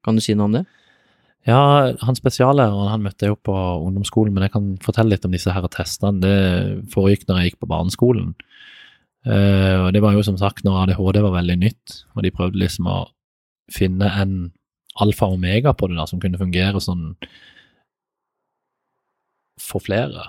Kan 0.04 0.18
du 0.18 0.24
si 0.24 0.34
noe 0.34 0.50
om 0.50 0.58
det? 0.58 0.66
Ja, 1.48 1.90
han 1.98 2.14
spesiallæreren 2.14 2.90
han 2.92 3.02
møtte 3.02 3.26
jeg 3.26 3.34
jo 3.34 3.38
på 3.48 3.54
ungdomsskolen, 3.82 4.34
men 4.34 4.46
jeg 4.46 4.54
kan 4.54 4.66
fortelle 4.84 5.16
litt 5.16 5.24
om 5.26 5.32
disse 5.34 5.50
her 5.50 5.66
testene. 5.74 6.22
Det 6.22 6.36
foregikk 6.94 7.26
når 7.26 7.40
jeg 7.40 7.50
gikk 7.50 7.62
på 7.64 7.70
barneskolen. 7.72 8.34
Uh, 9.26 9.86
og 9.86 9.92
Det 9.94 10.02
var 10.02 10.14
jo 10.14 10.22
som 10.26 10.38
sagt 10.38 10.64
når 10.66 10.84
ADHD 10.84 11.20
var 11.22 11.34
veldig 11.38 11.58
nytt, 11.58 11.96
og 12.14 12.22
de 12.22 12.34
prøvde 12.34 12.62
liksom 12.62 12.86
å 12.90 13.00
finne 13.72 14.10
en 14.22 14.36
alfa 15.02 15.26
og 15.26 15.38
omega 15.38 15.72
på 15.74 15.88
det 15.88 15.98
der 15.98 16.10
som 16.10 16.20
kunne 16.22 16.38
fungere 16.38 16.82
sånn 16.82 17.12
for 19.62 19.82
flere. 19.82 20.28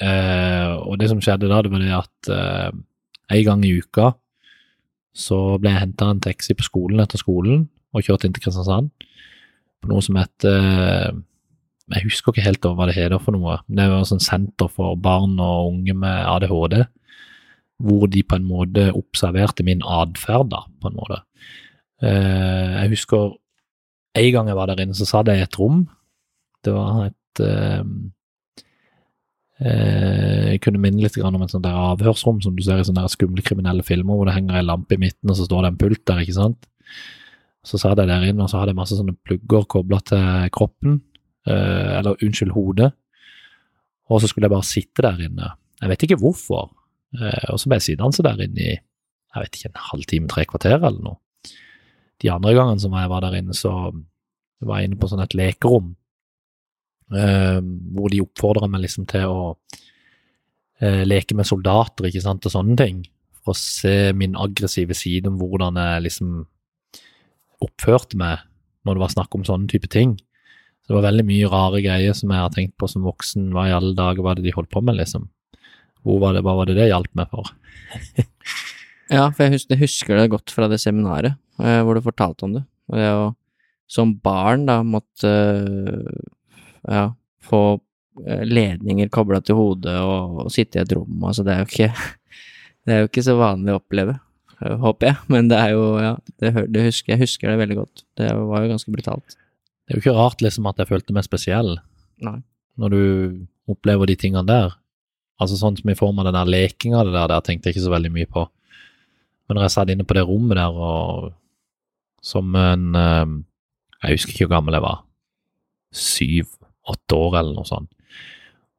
Uh, 0.00 0.76
og 0.88 1.00
det 1.00 1.08
som 1.12 1.20
skjedde 1.24 1.48
da, 1.48 1.60
det 1.64 1.72
var 1.72 1.84
det 1.84 1.92
at 1.96 2.32
uh, 2.32 2.70
en 3.30 3.44
gang 3.46 3.64
i 3.64 3.76
uka 3.80 4.12
så 5.16 5.58
ble 5.60 5.72
jeg 5.72 5.84
henta 5.84 6.08
en 6.12 6.22
taxi 6.22 6.54
på 6.56 6.64
skolen 6.64 7.00
etter 7.02 7.20
skolen 7.20 7.64
og 7.96 8.04
kjørt 8.06 8.24
inn 8.24 8.34
til 8.36 8.44
Kristiansand 8.44 8.92
på 9.80 9.90
noe 9.90 10.04
som 10.04 10.18
heter 10.20 10.56
eh, 10.60 11.18
Jeg 11.96 12.06
husker 12.06 12.32
ikke 12.32 12.46
helt 12.46 12.66
hva 12.68 12.88
det 12.88 12.96
heter 12.98 13.20
for 13.22 13.34
noe. 13.34 13.58
Det 13.66 13.88
var 13.90 14.02
jo 14.02 14.10
sånn 14.12 14.22
senter 14.22 14.70
for 14.70 14.98
barn 15.00 15.38
og 15.42 15.72
unge 15.72 15.96
med 16.04 16.26
ADHD, 16.30 16.84
hvor 17.82 18.06
de 18.12 18.22
på 18.22 18.38
en 18.38 18.46
måte 18.46 18.90
observerte 18.94 19.66
min 19.66 19.82
atferd, 19.82 20.52
da, 20.52 20.62
på 20.80 20.90
en 20.90 20.98
måte. 21.00 21.22
Eh, 22.04 22.76
jeg 22.76 22.94
husker 22.94 23.34
en 24.20 24.32
gang 24.34 24.48
jeg 24.50 24.58
var 24.58 24.70
der 24.70 24.84
inne, 24.84 24.96
så 24.96 25.08
satt 25.08 25.30
jeg 25.30 25.42
i 25.42 25.46
et 25.46 25.58
rom. 25.58 25.84
Det 26.64 26.72
var 26.76 27.08
et 27.08 27.44
eh, 27.46 27.84
Jeg 29.60 30.60
kunne 30.64 30.80
minne 30.80 31.02
litt 31.02 31.18
om 31.20 31.42
et 31.42 31.52
sånt 31.52 31.66
der 31.66 31.76
avhørsrom 31.76 32.38
som 32.40 32.54
du 32.56 32.62
ser 32.64 32.80
i 32.80 32.86
sånne 32.86 33.04
skumle 33.12 33.42
kriminelle 33.44 33.84
filmer, 33.84 34.16
hvor 34.16 34.28
det 34.28 34.38
henger 34.38 34.60
ei 34.60 34.64
lampe 34.64 34.96
i 34.96 35.02
midten, 35.02 35.28
og 35.28 35.36
så 35.36 35.44
står 35.48 35.66
det 35.66 35.72
en 35.72 35.80
pult 35.82 36.04
der, 36.08 36.22
ikke 36.22 36.38
sant. 36.38 36.70
Så 37.66 37.78
satt 37.80 37.98
jeg 38.00 38.08
der 38.08 38.24
inne, 38.24 38.44
og 38.44 38.50
så 38.50 38.60
hadde 38.60 38.72
jeg 38.72 38.80
masse 38.80 38.96
sånne 38.96 39.16
plugger 39.26 39.66
kobla 39.68 40.00
til 40.08 40.48
kroppen, 40.54 41.00
eh, 41.46 41.98
eller 41.98 42.20
unnskyld, 42.24 42.54
hodet. 42.56 42.92
Og 44.10 44.22
så 44.22 44.30
skulle 44.30 44.48
jeg 44.48 44.54
bare 44.54 44.66
sitte 44.66 45.04
der 45.04 45.26
inne. 45.28 45.50
Jeg 45.80 45.92
vet 45.92 46.06
ikke 46.06 46.20
hvorfor. 46.22 46.70
Eh, 47.18 47.50
og 47.52 47.60
så 47.60 47.68
ble 47.68 47.80
jeg 47.80 47.90
sittende 47.90 48.26
der 48.26 48.46
inne 48.46 48.64
i 48.64 48.78
jeg 49.30 49.44
vet 49.44 49.56
ikke, 49.56 49.70
en 49.70 49.84
halvtime, 49.90 50.30
tre 50.30 50.44
kvarter 50.48 50.76
eller 50.78 51.02
noe. 51.04 51.20
De 52.20 52.30
andre 52.32 52.54
gangene 52.56 52.82
som 52.82 52.94
jeg 52.98 53.10
var 53.12 53.22
der 53.24 53.38
inne, 53.38 53.54
så 53.56 53.72
var 54.60 54.80
jeg 54.80 54.90
inne 54.90 54.98
på 55.00 55.08
sånn 55.08 55.22
et 55.22 55.36
lekerom, 55.38 55.92
eh, 57.14 57.60
hvor 57.94 58.12
de 58.12 58.22
oppfordra 58.24 58.68
meg 58.70 58.84
liksom 58.84 59.06
til 59.10 59.30
å 59.30 59.44
eh, 60.82 61.04
leke 61.06 61.36
med 61.38 61.48
soldater, 61.48 62.10
ikke 62.10 62.24
sant, 62.24 62.48
og 62.48 62.54
sånne 62.56 62.76
ting. 62.80 63.04
For 63.40 63.54
å 63.54 63.60
se 63.60 64.10
min 64.18 64.34
aggressive 64.36 64.96
side 64.98 65.30
om 65.30 65.38
hvordan 65.40 65.78
jeg 65.80 66.06
liksom 66.08 66.34
oppførte 67.64 68.18
meg 68.20 68.44
når 68.86 68.96
det 68.96 69.04
var 69.04 69.12
snakk 69.14 69.36
om 69.36 69.44
sånne 69.46 69.70
type 69.70 69.90
ting. 69.92 70.16
Så 70.80 70.92
det 70.92 70.98
var 70.98 71.08
veldig 71.10 71.26
mye 71.28 71.50
rare 71.52 71.82
greier 71.84 72.16
som 72.16 72.32
jeg 72.32 72.42
har 72.42 72.54
tenkt 72.54 72.76
på 72.80 72.88
som 72.90 73.04
voksen. 73.06 73.50
Hva 73.54 73.68
i 73.68 73.74
alle 73.76 73.92
dager 73.98 74.24
var 74.24 74.38
det 74.38 74.46
de 74.46 74.54
holdt 74.56 74.72
på 74.72 74.82
med, 74.84 74.96
liksom? 74.98 75.28
Hvor 76.06 76.22
var 76.22 76.34
det, 76.36 76.44
hva 76.46 76.56
var 76.56 76.70
det 76.70 76.78
det 76.80 76.90
hjalp 76.90 77.12
meg 77.18 77.32
for? 77.32 77.52
Ja, 79.10 79.24
for 79.34 79.42
jeg 79.42 79.56
husker, 79.56 79.74
jeg 79.74 79.82
husker 79.82 80.20
det 80.20 80.30
godt 80.30 80.52
fra 80.54 80.68
det 80.70 80.76
seminaret 80.78 81.32
eh, 81.58 81.80
hvor 81.82 81.98
du 81.98 82.04
fortalte 82.04 82.44
om 82.46 82.52
det. 82.54 82.60
Og 82.86 83.00
det 83.00 83.08
å 83.10 83.24
som 83.90 84.12
barn 84.22 84.68
da 84.68 84.80
måtte 84.86 85.30
eh, 85.30 86.26
ja, 86.86 87.08
få 87.42 87.62
eh, 88.26 88.44
ledninger 88.46 89.10
kobla 89.10 89.40
til 89.42 89.58
hodet 89.58 89.96
og, 89.98 90.44
og 90.44 90.52
sitte 90.54 90.78
i 90.78 90.84
et 90.84 90.94
rom, 90.94 91.24
altså 91.26 91.42
det 91.46 91.56
er 91.56 91.64
jo 91.64 91.70
ikke 91.72 91.92
Det 92.86 92.94
er 92.94 93.02
jo 93.02 93.10
ikke 93.10 93.22
så 93.26 93.34
vanlig 93.36 93.74
å 93.74 93.78
oppleve, 93.80 94.14
håper 94.60 95.08
jeg, 95.08 95.16
men 95.32 95.48
det 95.48 95.56
er 95.56 95.72
jo, 95.72 95.84
ja, 96.02 96.14
det, 96.42 96.52
det 96.74 96.84
husker, 96.90 97.14
jeg 97.14 97.22
husker 97.22 97.48
det 97.48 97.60
veldig 97.62 97.78
godt. 97.78 98.02
Det 98.20 98.28
var 98.36 98.64
jo 98.64 98.72
ganske 98.74 98.92
brutalt. 98.92 99.36
Det 99.36 99.94
er 99.94 99.98
jo 99.98 100.04
ikke 100.04 100.18
rart 100.18 100.44
liksom 100.44 100.68
at 100.70 100.78
jeg 100.78 100.90
følte 100.90 101.14
meg 101.16 101.26
spesiell 101.26 101.78
Nei. 102.22 102.36
når 102.78 102.92
du 102.94 103.02
opplever 103.72 104.10
de 104.10 104.16
tingene 104.20 104.46
der. 104.46 104.76
Altså 105.40 105.56
sånn 105.56 105.78
som 105.78 105.90
i 105.90 105.96
form 105.96 106.20
av 106.20 106.28
den 106.28 106.36
der 106.36 106.50
lekinga 106.52 107.04
det 107.08 107.14
der, 107.16 107.30
der 107.32 107.44
tenkte 107.46 107.70
jeg 107.70 107.78
ikke 107.78 107.86
så 107.86 107.94
veldig 107.94 108.12
mye 108.14 108.28
på. 108.30 108.44
Men 109.48 109.58
når 109.58 109.66
jeg 109.66 109.74
satt 109.74 109.92
inne 109.94 110.06
på 110.06 110.14
det 110.14 110.26
rommet 110.28 110.60
der 110.60 110.76
og 110.76 111.30
som 112.20 112.52
en 112.54 112.94
eh, 112.94 113.30
Jeg 114.04 114.16
husker 114.16 114.34
ikke 114.34 114.46
hvor 114.46 114.56
gammel 114.58 114.76
jeg 114.76 114.84
var. 114.84 115.00
Syv-åtte 115.96 117.16
år 117.16 117.38
eller 117.40 117.56
noe 117.56 117.68
sånt. 117.68 117.90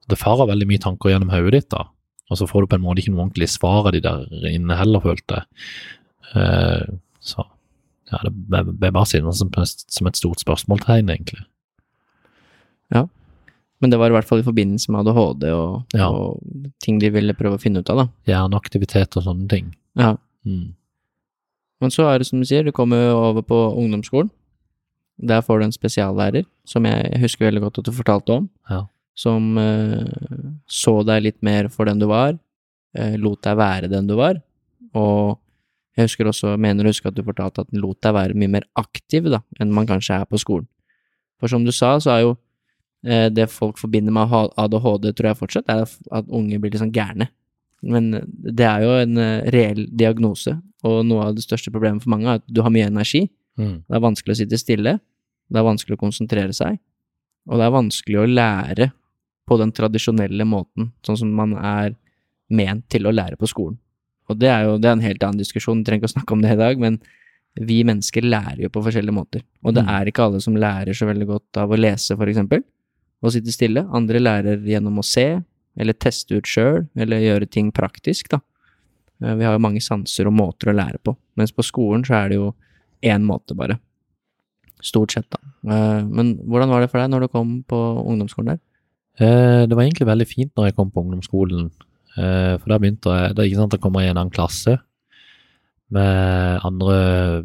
Det 0.10 0.18
farer 0.18 0.50
veldig 0.50 0.68
mye 0.70 0.82
tanker 0.82 1.12
gjennom 1.12 1.34
hodet 1.34 1.54
ditt, 1.58 1.68
da. 1.74 1.84
Og 2.32 2.40
så 2.40 2.48
får 2.48 2.64
du 2.64 2.72
på 2.72 2.78
en 2.80 2.84
måte 2.86 3.04
ikke 3.04 3.12
noe 3.14 3.26
ordentlig 3.26 3.50
svar 3.52 3.86
av 3.90 3.92
de 3.96 4.00
der 4.04 4.24
inne 4.48 4.78
heller, 4.80 5.04
følte 5.04 5.42
jeg. 5.42 5.64
Eh, 6.40 6.94
så 7.20 7.44
ja, 8.12 8.20
det 8.24 8.32
ble 8.72 8.92
bare 8.92 9.08
sittende 9.08 9.36
som, 9.36 9.52
som 9.68 10.08
et 10.10 10.20
stort 10.20 10.40
spørsmålstegn, 10.44 11.12
egentlig. 11.12 11.44
Ja, 12.92 13.06
Men 13.82 13.90
det 13.90 13.98
var 13.98 14.12
i 14.12 14.14
hvert 14.14 14.28
fall 14.30 14.44
i 14.44 14.46
forbindelse 14.46 14.92
med 14.94 15.08
ADHD 15.08 15.46
og, 15.56 15.96
Ja. 15.98 16.08
og 16.12 16.44
ting 16.84 17.00
de 17.02 17.10
ville 17.10 17.34
prøve 17.34 17.58
å 17.58 17.62
finne 17.62 17.80
ut 17.82 17.90
av, 17.90 17.98
da. 18.04 18.08
Hjerneaktivitet 18.30 19.18
og 19.18 19.24
sånne 19.26 19.48
ting. 19.50 19.72
Ja. 19.98 20.16
Mm. 20.46 20.74
Men 21.82 21.90
så 21.90 22.06
er 22.12 22.20
det 22.22 22.28
som 22.28 22.40
du 22.40 22.46
sier, 22.46 22.64
du 22.64 22.72
kommer 22.72 23.10
over 23.16 23.42
på 23.42 23.58
ungdomsskolen. 23.80 24.30
Der 25.18 25.42
får 25.42 25.60
du 25.60 25.66
en 25.66 25.74
spesiallærer, 25.76 26.46
som 26.66 26.86
jeg 26.86 27.20
husker 27.22 27.48
veldig 27.50 27.62
godt 27.66 27.80
at 27.82 27.86
du 27.90 27.92
fortalte 27.92 28.36
om. 28.38 28.50
Ja. 28.70 28.84
Som 29.22 29.58
eh, 29.62 30.06
så 30.72 30.96
deg 31.08 31.26
litt 31.28 31.40
mer 31.46 31.70
for 31.74 31.90
den 31.90 32.00
du 32.02 32.08
var, 32.10 32.38
eh, 32.98 33.18
lot 33.22 33.42
deg 33.46 33.58
være 33.60 33.90
den 33.92 34.08
du 34.10 34.16
var. 34.20 34.40
Og 34.98 35.38
jeg 35.98 36.08
husker 36.08 36.30
også, 36.32 36.54
mener 36.62 36.88
å 36.88 36.94
huske 36.94 37.10
at 37.12 37.18
du 37.18 37.24
fortalte 37.28 37.66
at 37.66 37.72
den 37.72 37.84
lot 37.84 38.00
deg 38.04 38.16
være 38.16 38.38
mye 38.40 38.54
mer 38.58 38.66
aktiv 38.80 39.28
da, 39.30 39.42
enn 39.60 39.74
man 39.76 39.90
kanskje 39.90 40.22
er 40.22 40.30
på 40.30 40.40
skolen. 40.42 40.68
For 41.42 41.52
som 41.52 41.66
du 41.68 41.72
sa, 41.76 41.98
så 42.02 42.14
er 42.16 42.24
jo 42.24 42.32
eh, 43.06 43.28
det 43.34 43.50
folk 43.52 43.80
forbinder 43.82 44.14
med 44.16 44.32
ADHD, 44.62 45.12
tror 45.18 45.32
jeg 45.32 45.40
fortsatt, 45.42 45.70
er 45.70 45.86
at- 45.86 46.30
unge 46.32 46.60
blir 46.62 46.72
litt 46.72 46.82
sånn 46.82 46.94
gærne. 46.96 47.28
Men 47.82 48.12
det 48.38 48.66
er 48.68 48.84
jo 48.86 48.92
en 49.02 49.18
reell 49.52 49.88
diagnose, 49.90 50.54
og 50.86 51.00
noe 51.06 51.28
av 51.28 51.36
det 51.36 51.44
største 51.44 51.74
problemet 51.74 52.04
for 52.04 52.14
mange 52.14 52.28
er 52.30 52.38
at 52.40 52.46
du 52.46 52.62
har 52.62 52.70
mye 52.74 52.86
energi. 52.86 53.24
Mm. 53.58 53.82
Det 53.90 53.96
er 53.98 54.04
vanskelig 54.06 54.36
å 54.36 54.38
sitte 54.38 54.60
stille, 54.62 54.94
det 55.52 55.60
er 55.60 55.66
vanskelig 55.66 55.98
å 55.98 56.04
konsentrere 56.04 56.54
seg, 56.54 56.78
og 57.50 57.58
det 57.58 57.66
er 57.66 57.74
vanskelig 57.74 58.20
å 58.22 58.28
lære 58.30 58.92
på 59.52 59.58
den 59.60 59.74
tradisjonelle 59.76 60.46
måten, 60.48 60.94
sånn 61.04 61.18
som 61.20 61.32
man 61.36 61.58
er 61.60 61.96
ment 62.52 62.86
til 62.92 63.08
å 63.10 63.12
lære 63.16 63.36
på 63.40 63.50
skolen. 63.52 63.76
Og 64.32 64.38
det 64.40 64.48
er 64.48 64.64
jo 64.70 64.78
det 64.80 64.88
er 64.88 64.96
en 64.96 65.04
helt 65.04 65.24
annen 65.28 65.42
diskusjon, 65.42 65.82
vi 65.82 65.88
trenger 65.90 66.06
ikke 66.06 66.12
å 66.14 66.16
snakke 66.16 66.36
om 66.38 66.44
det 66.46 66.54
i 66.56 66.60
dag, 66.62 66.80
men 66.80 67.02
vi 67.60 67.82
mennesker 67.84 68.24
lærer 68.24 68.62
jo 68.64 68.70
på 68.72 68.84
forskjellige 68.86 69.16
måter. 69.18 69.42
Og 69.66 69.74
det 69.76 69.84
Mm. 69.84 69.90
er 69.92 70.06
ikke 70.08 70.24
alle 70.24 70.40
som 70.40 70.56
lærer 70.56 70.96
så 70.96 71.06
veldig 71.10 71.28
godt 71.28 71.58
av 71.60 71.70
å 71.70 71.80
lese, 71.80 72.16
for 72.16 72.26
eksempel, 72.32 72.64
og 73.22 73.32
sitte 73.34 73.52
stille. 73.52 73.84
Andre 73.92 74.20
lærer 74.24 74.64
gjennom 74.64 75.00
å 75.00 75.04
se, 75.04 75.44
eller 75.78 75.94
teste 75.94 76.38
ut 76.38 76.48
sjøl, 76.48 76.88
eller 76.96 77.20
gjøre 77.20 77.50
ting 77.52 77.72
praktisk, 77.72 78.30
da. 78.30 78.40
Eh, 79.22 79.36
Vi 79.36 79.44
har 79.44 79.54
jo 79.54 79.60
mange 79.60 79.82
sanser 79.84 80.28
og 80.28 80.34
måter 80.34 80.72
å 80.72 80.76
lære 80.76 81.00
på, 81.04 81.18
mens 81.36 81.52
på 81.52 81.62
skolen 81.64 82.06
så 82.06 82.24
er 82.24 82.30
det 82.30 82.38
jo 82.38 82.56
én 83.04 83.22
måte, 83.24 83.54
bare. 83.56 83.80
Stort 84.82 85.12
sett, 85.12 85.30
da. 85.30 85.38
Eh, 85.68 86.04
Men 86.06 86.38
hvordan 86.38 86.70
var 86.70 86.82
det 86.82 86.90
for 86.90 87.00
deg 87.00 87.10
når 87.12 87.22
du 87.22 87.28
kom 87.28 87.64
på 87.68 88.06
ungdomsskolen 88.08 88.46
der? 88.56 88.60
Eh, 89.22 89.64
det 89.70 89.76
var 89.76 89.86
egentlig 89.86 90.10
veldig 90.10 90.28
fint 90.30 90.52
når 90.58 90.70
jeg 90.70 90.78
kom 90.78 90.90
på 90.90 91.04
ungdomsskolen, 91.04 91.70
eh, 92.18 92.56
for 92.58 92.72
da 92.72 92.80
begynte 92.82 93.14
jeg 93.14 93.36
det 93.36 93.44
er 93.44 93.50
ikke 93.52 93.62
sant, 93.62 93.78
å 93.78 93.84
komme 93.84 94.02
i 94.02 94.10
en 94.10 94.18
annen 94.18 94.34
klasse 94.34 94.80
med 95.94 96.66
andre 96.66 96.96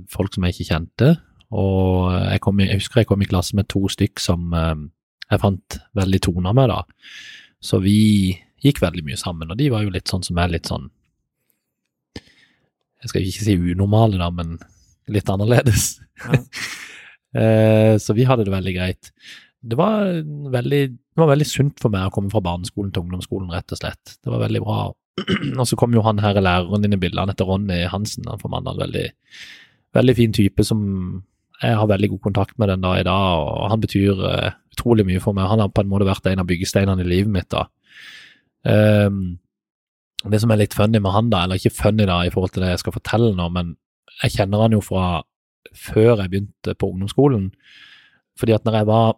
folk 0.08 0.32
som 0.32 0.46
jeg 0.46 0.54
ikke 0.54 0.68
kjente, 0.70 1.10
og 1.56 2.14
jeg, 2.14 2.40
kom 2.42 2.62
jeg 2.62 2.78
husker 2.78 3.02
jeg 3.02 3.10
kom 3.10 3.22
i 3.22 3.28
klasse 3.28 3.58
med 3.58 3.68
to 3.68 3.84
stykk 3.92 4.22
som 4.22 4.54
eh, 4.56 4.76
jeg 5.26 5.42
fant 5.42 5.78
veldig 5.98 6.20
toner 6.22 6.54
med, 6.56 6.72
da. 6.72 6.80
Så 7.60 7.82
vi 7.82 7.98
gikk 8.62 8.80
veldig 8.80 9.04
mye 9.04 9.18
sammen, 9.20 9.50
og 9.50 9.58
de 9.58 9.68
var 9.74 9.84
jo 9.84 9.92
litt 9.92 10.08
sånn 10.08 10.24
som 10.24 10.38
er 10.40 10.54
litt 10.54 10.70
sånn 10.70 10.88
Jeg 13.02 13.10
skal 13.10 13.26
ikke 13.26 13.44
si 13.44 13.54
unormale, 13.58 14.16
da, 14.18 14.30
men 14.34 14.56
litt 15.12 15.28
annerledes. 15.30 15.98
Ja. 16.24 16.40
Så 18.02 18.14
vi 18.16 18.24
hadde 18.24 18.46
det 18.46 18.52
veldig 18.54 18.72
greit. 18.72 19.10
Det 19.60 19.76
var, 19.76 20.08
veldig, 20.54 20.80
det 21.16 21.22
var 21.22 21.30
veldig 21.30 21.46
sunt 21.48 21.78
for 21.80 21.92
meg 21.92 22.10
å 22.10 22.12
komme 22.12 22.28
fra 22.28 22.42
barneskolen 22.44 22.90
til 22.92 23.06
ungdomsskolen, 23.06 23.48
rett 23.54 23.72
og 23.72 23.78
slett. 23.80 24.18
Det 24.20 24.28
var 24.28 24.42
veldig 24.42 24.60
bra. 24.60 24.80
Og 25.60 25.64
så 25.64 25.78
kom 25.80 25.94
jo 25.96 26.02
han 26.04 26.20
her 26.20 26.36
læreren 26.36 26.84
inn 26.84 26.92
i 26.92 26.98
bildet, 27.00 27.22
han 27.22 27.32
heter 27.32 27.48
Ronny 27.48 27.78
Hansen, 27.88 28.28
han 28.28 28.42
formanner 28.42 28.76
en 28.76 28.82
Veldig, 28.84 29.06
veldig 29.96 30.14
fin 30.18 30.36
type 30.36 30.66
som 30.68 30.82
jeg 31.62 31.78
har 31.80 31.88
veldig 31.88 32.10
god 32.12 32.20
kontakt 32.26 32.58
med 32.60 32.68
den 32.68 32.84
dag 32.84 33.00
i 33.00 33.06
dag, 33.08 33.46
og 33.48 33.70
han 33.72 33.80
betyr 33.80 34.20
uh, 34.20 34.50
utrolig 34.76 35.06
mye 35.08 35.22
for 35.24 35.32
meg. 35.32 35.48
Han 35.48 35.62
har 35.64 35.72
på 35.72 35.80
en 35.80 35.88
måte 35.88 36.04
vært 36.04 36.28
en 36.28 36.42
av 36.42 36.50
byggesteinene 36.50 37.00
i 37.00 37.08
livet 37.08 37.32
mitt, 37.32 37.48
da. 37.48 37.64
Um, 38.68 39.38
det 40.28 40.42
som 40.42 40.52
er 40.52 40.60
litt 40.60 40.76
funny 40.76 41.00
med 41.00 41.16
han, 41.16 41.32
da, 41.32 41.46
eller 41.46 41.56
ikke 41.56 41.78
funny 41.78 42.04
da 42.04 42.18
i 42.26 42.32
forhold 42.34 42.52
til 42.52 42.66
det 42.66 42.74
jeg 42.74 42.84
skal 42.84 42.98
fortelle 42.98 43.32
nå, 43.38 43.48
men 43.56 43.72
jeg 44.20 44.36
kjenner 44.36 44.66
han 44.66 44.76
jo 44.76 44.82
fra 44.84 45.22
før 45.76 46.20
jeg 46.20 46.32
begynte 46.32 46.76
på 46.76 46.92
ungdomsskolen. 46.92 47.48
Fordi 48.36 48.52
at 48.52 48.68
når 48.68 48.82
jeg 48.82 48.88
var 48.92 49.16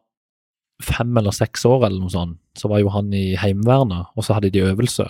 fem 0.83 1.17
eller 1.19 1.35
seks 1.35 1.65
år 1.67 1.87
eller 1.87 1.99
noe 2.01 2.13
sånt, 2.13 2.39
så 2.59 2.71
var 2.71 2.83
jo 2.83 2.93
han 2.95 3.11
i 3.15 3.33
Heimevernet, 3.39 4.13
og 4.15 4.27
så 4.27 4.37
hadde 4.37 4.53
de 4.55 4.67
øvelse. 4.67 5.07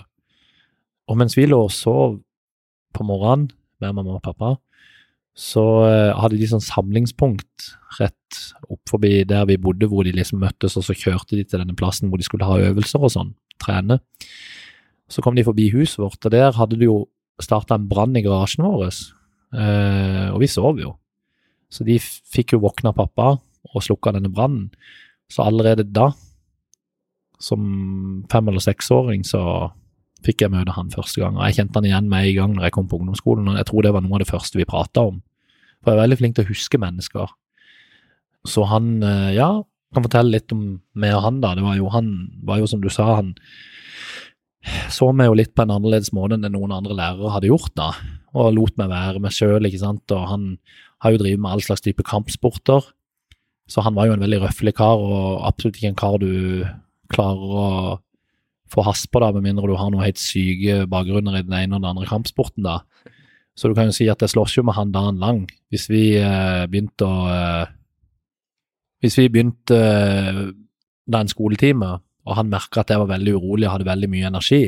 Og 1.09 1.17
mens 1.17 1.37
vi 1.37 1.47
lå 1.49 1.59
og 1.65 1.73
sov 1.73 2.17
på 2.93 3.05
morgenen 3.05 3.49
med 3.81 3.93
mamma 3.95 4.17
og 4.17 4.25
pappa, 4.25 4.55
så 5.39 5.63
eh, 5.87 6.17
hadde 6.19 6.39
de 6.39 6.47
sånn 6.49 6.63
samlingspunkt 6.63 7.69
rett 7.99 8.39
opp 8.67 8.81
forbi 8.89 9.21
der 9.27 9.45
vi 9.49 9.59
bodde, 9.61 9.87
hvor 9.89 10.03
de 10.03 10.13
liksom 10.15 10.41
møttes, 10.43 10.75
og 10.77 10.85
så 10.85 10.95
kjørte 10.97 11.37
de 11.37 11.45
til 11.45 11.61
denne 11.61 11.77
plassen 11.77 12.09
hvor 12.09 12.19
de 12.19 12.27
skulle 12.27 12.47
ha 12.47 12.59
øvelser 12.69 13.05
og 13.05 13.13
sånn, 13.13 13.31
trene. 13.61 14.01
Så 15.09 15.23
kom 15.25 15.37
de 15.37 15.45
forbi 15.47 15.69
huset 15.73 16.01
vårt, 16.01 16.19
og 16.25 16.33
der 16.33 16.51
hadde 16.57 16.77
det 16.81 16.89
jo 16.89 17.03
starta 17.39 17.77
en 17.77 17.87
brann 17.89 18.17
i 18.19 18.23
garasjen 18.25 18.65
vår, 18.67 18.89
eh, 19.55 20.27
og 20.33 20.41
vi 20.43 20.51
sov 20.51 20.81
jo. 20.81 20.97
Så 21.71 21.85
de 21.87 21.99
fikk 22.01 22.55
jo 22.55 22.63
våkne 22.65 22.91
av 22.91 22.97
pappa 22.97 23.29
og 23.69 23.85
slukka 23.85 24.15
denne 24.15 24.31
brannen. 24.33 24.67
Så 25.29 25.45
allerede 25.45 25.85
da, 25.85 26.09
som 27.39 28.25
fem- 28.31 28.49
eller 28.49 28.63
seksåring, 28.63 29.23
så 29.27 29.41
fikk 30.25 30.43
jeg 30.43 30.51
møte 30.51 30.75
han 30.75 30.91
første 30.91 31.21
gang. 31.21 31.37
Og 31.37 31.45
jeg 31.47 31.59
kjente 31.59 31.79
han 31.79 31.87
igjen 31.87 32.09
med 32.11 32.27
en 32.27 32.35
gang 32.35 32.55
når 32.55 32.67
jeg 32.67 32.75
kom 32.75 32.87
på 32.91 32.99
ungdomsskolen, 32.99 33.47
og 33.47 33.59
jeg 33.59 33.69
tror 33.69 33.85
det 33.85 33.93
var 33.95 34.03
noe 34.03 34.17
av 34.17 34.23
det 34.25 34.31
første 34.31 34.59
vi 34.59 34.67
prata 34.67 35.05
om. 35.11 35.21
For 35.79 35.93
jeg 35.93 35.97
er 35.97 36.03
veldig 36.03 36.19
flink 36.19 36.35
til 36.35 36.47
å 36.47 36.51
huske 36.51 36.81
mennesker. 36.81 37.31
Så 38.47 38.65
han, 38.67 38.97
eh, 39.03 39.33
ja, 39.37 39.49
kan 39.93 40.05
fortelle 40.05 40.35
litt 40.35 40.51
om 40.51 40.81
meg 40.93 41.15
og 41.15 41.23
han, 41.23 41.39
da. 41.41 41.55
Det 41.55 41.63
var 41.63 41.77
jo 41.79 41.89
han, 41.93 42.09
var 42.43 42.59
jo 42.59 42.67
som 42.67 42.81
du 42.81 42.89
sa, 42.93 43.15
han 43.21 43.35
så 44.91 45.13
meg 45.15 45.29
jo 45.29 45.37
litt 45.39 45.53
på 45.55 45.63
en 45.63 45.71
annerledes 45.71 46.11
måte 46.15 46.35
enn 46.35 46.51
noen 46.51 46.73
andre 46.75 46.97
lærere 46.97 47.31
hadde 47.31 47.47
gjort, 47.47 47.71
da. 47.79 47.93
Og 48.35 48.53
lot 48.53 48.75
meg 48.77 48.91
være 48.91 49.21
meg 49.23 49.33
sjøl, 49.33 49.65
ikke 49.65 49.81
sant. 49.81 50.11
Og 50.13 50.27
han 50.29 50.49
har 51.03 51.15
jo 51.15 51.21
drevet 51.21 51.41
med 51.41 51.55
all 51.55 51.63
slags 51.63 51.81
type 51.85 52.03
kampsporter. 52.05 52.91
Så 53.69 53.83
han 53.85 53.95
var 53.95 54.09
jo 54.09 54.15
en 54.15 54.23
veldig 54.23 54.41
røffelig 54.43 54.73
kar, 54.79 54.97
og 54.97 55.43
absolutt 55.47 55.77
ikke 55.77 55.91
en 55.93 55.99
kar 55.99 56.17
du 56.21 56.31
klarer 57.13 57.55
å 57.61 57.67
få 58.69 58.85
has 58.85 59.05
på, 59.09 59.21
da, 59.21 59.31
med 59.33 59.45
mindre 59.45 59.69
du 59.69 59.77
har 59.77 59.89
noe 59.93 60.05
helt 60.05 60.21
syke 60.21 60.83
bakgrunner 60.89 61.39
i 61.39 61.45
den 61.45 61.55
ene 61.57 61.77
og 61.77 61.83
den 61.83 61.91
andre 61.91 62.09
kampsporten, 62.09 62.65
da. 62.65 62.81
Så 63.57 63.69
du 63.69 63.75
kan 63.75 63.89
jo 63.89 63.95
si 63.95 64.07
at 64.07 64.21
jeg 64.23 64.31
slåss 64.31 64.55
jo 64.59 64.63
med 64.63 64.77
han 64.77 64.93
dagen 64.93 65.19
lang. 65.19 65.41
Hvis 65.73 65.89
vi 65.91 66.03
eh, 66.15 66.63
begynte 66.71 67.03
å 67.03 67.15
eh, 67.33 67.71
Hvis 69.03 69.17
vi 69.19 69.29
begynte 69.31 69.75
eh, 69.75 70.39
da 71.09 71.21
en 71.23 71.31
skoletime, 71.31 71.89
og 72.27 72.35
han 72.37 72.51
merka 72.51 72.83
at 72.83 72.91
jeg 72.91 73.01
var 73.01 73.09
veldig 73.09 73.33
urolig 73.39 73.67
og 73.67 73.73
hadde 73.73 73.87
veldig 73.89 74.09
mye 74.11 74.29
energi, 74.29 74.63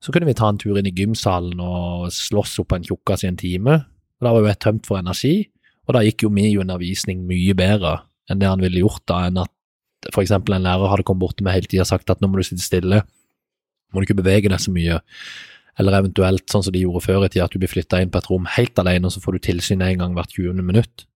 så 0.00 0.12
kunne 0.12 0.28
vi 0.28 0.36
ta 0.36 0.48
en 0.48 0.60
tur 0.60 0.78
inn 0.78 0.88
i 0.88 0.94
gymsalen 0.96 1.60
og 1.60 2.08
slåss 2.14 2.60
opp 2.62 2.70
på 2.70 2.78
en 2.78 2.86
tjukkas 2.86 3.24
i 3.24 3.30
en 3.30 3.40
time. 3.40 3.78
Og 4.20 4.26
Da 4.26 4.32
var 4.32 4.44
jo 4.44 4.48
jeg 4.48 4.60
tømt 4.64 4.88
for 4.88 5.00
energi, 5.00 5.34
og 5.90 5.96
da 5.96 6.04
gikk 6.06 6.22
jo 6.22 6.30
min 6.30 6.60
undervisning 6.62 7.24
mye 7.26 7.54
bedre 7.58 7.98
enn 8.30 8.38
det 8.38 8.46
han 8.46 8.62
ville 8.62 8.84
gjort 8.84 9.02
da, 9.10 9.24
enn 9.26 9.40
at 9.42 9.50
eksempel 10.22 10.54
en 10.54 10.64
lærer 10.64 10.92
hadde 10.92 11.04
kommet 11.06 11.24
bort 11.24 11.38
til 11.40 11.46
meg 11.48 11.58
hele 11.58 11.70
tida 11.70 11.82
og 11.82 11.90
sagt 11.90 12.12
at 12.12 12.22
nå 12.22 12.30
må 12.30 12.38
du 12.38 12.46
sitte 12.46 12.62
stille, 12.62 13.02
må 13.90 14.00
du 14.00 14.06
ikke 14.06 14.20
bevege 14.22 14.52
deg 14.52 14.62
så 14.62 14.72
mye. 14.72 15.00
Eller 15.80 15.98
eventuelt 15.98 16.46
sånn 16.52 16.62
som 16.62 16.74
de 16.74 16.84
gjorde 16.84 17.02
før 17.08 17.26
i 17.26 17.30
tida, 17.32 17.48
at 17.48 17.54
du 17.54 17.58
blir 17.58 17.72
flytta 17.72 17.98
inn 18.00 18.12
på 18.12 18.20
et 18.20 18.28
rom 18.30 18.46
helt 18.54 18.78
alene, 18.78 19.08
og 19.08 19.14
så 19.14 19.22
får 19.24 19.36
du 19.36 19.46
tilsyn 19.48 19.82
en 19.82 20.04
gang 20.04 20.14
hvert 20.14 20.36
20. 20.36 20.62
minutt. 20.62 21.06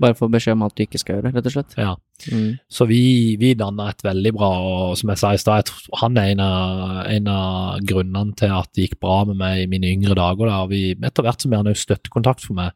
Bare 0.00 0.16
få 0.16 0.26
beskjed 0.32 0.56
om 0.56 0.64
alt 0.64 0.74
du 0.78 0.86
ikke 0.86 0.98
skal 0.98 1.18
gjøre, 1.18 1.34
rett 1.36 1.48
og 1.50 1.54
slett. 1.54 1.76
Ja. 1.76 1.92
Mm. 2.32 2.56
Så 2.72 2.86
vi, 2.88 3.02
vi 3.38 3.52
danna 3.58 3.90
et 3.92 4.02
veldig 4.02 4.32
bra, 4.34 4.50
og 4.64 4.96
som 4.98 5.12
jeg 5.12 5.20
sa 5.20 5.34
i 5.36 5.40
stad, 5.42 5.70
han 6.00 6.16
er 6.18 6.32
en 6.32 6.42
av, 6.42 6.84
en 7.12 7.28
av 7.30 7.84
grunnene 7.86 8.38
til 8.40 8.54
at 8.56 8.72
det 8.72 8.88
gikk 8.88 8.98
bra 9.04 9.20
med 9.28 9.38
meg 9.42 9.62
i 9.62 9.68
mine 9.70 9.92
yngre 9.92 10.16
dager. 10.18 10.48
Da. 10.48 10.62
Vi, 10.70 10.84
etter 10.96 11.26
hvert 11.26 11.44
som 11.44 11.52
er 11.52 11.62
han 11.62 11.70
også 11.70 11.90
støttekontakt 11.90 12.46
for 12.48 12.58
meg. 12.58 12.72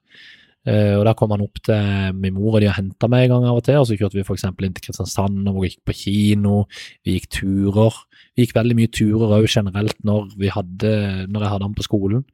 Eh, 0.67 0.95
og 0.99 1.05
Da 1.07 1.14
kom 1.14 1.31
han 1.31 1.45
opp 1.45 1.61
til 1.62 2.14
min 2.19 2.35
mor 2.35 2.57
og 2.57 2.61
de 2.61 2.71
og 2.71 2.75
henta 2.75 3.09
meg 3.09 3.27
en 3.27 3.37
gang 3.37 3.45
av 3.51 3.61
og 3.61 3.64
til. 3.64 3.79
og 3.79 3.87
Så 3.87 3.99
kjørte 3.99 4.19
vi 4.19 4.25
f.eks. 4.27 4.45
inn 4.45 4.75
til 4.75 4.83
Kristiansand 4.83 5.47
og 5.49 5.61
vi 5.62 5.71
gikk 5.71 5.85
på 5.87 5.95
kino, 6.03 6.64
vi 7.07 7.19
gikk 7.19 7.29
turer. 7.39 8.01
Vi 8.35 8.45
gikk 8.45 8.57
veldig 8.57 8.77
mye 8.79 8.91
turer 8.91 9.37
òg 9.39 9.47
generelt 9.47 9.99
når, 10.03 10.35
vi 10.37 10.51
hadde, 10.51 10.91
når 11.31 11.41
jeg 11.47 11.53
hadde 11.53 11.69
han 11.69 11.79
på 11.79 11.87
skolen. 11.87 12.27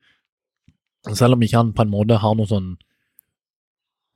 Selv 1.12 1.36
om 1.36 1.42
ikke 1.42 1.58
han 1.58 1.74
på 1.76 1.84
en 1.84 1.92
måte 1.92 2.20
har 2.22 2.34
noen 2.38 2.48
sånn 2.48 2.72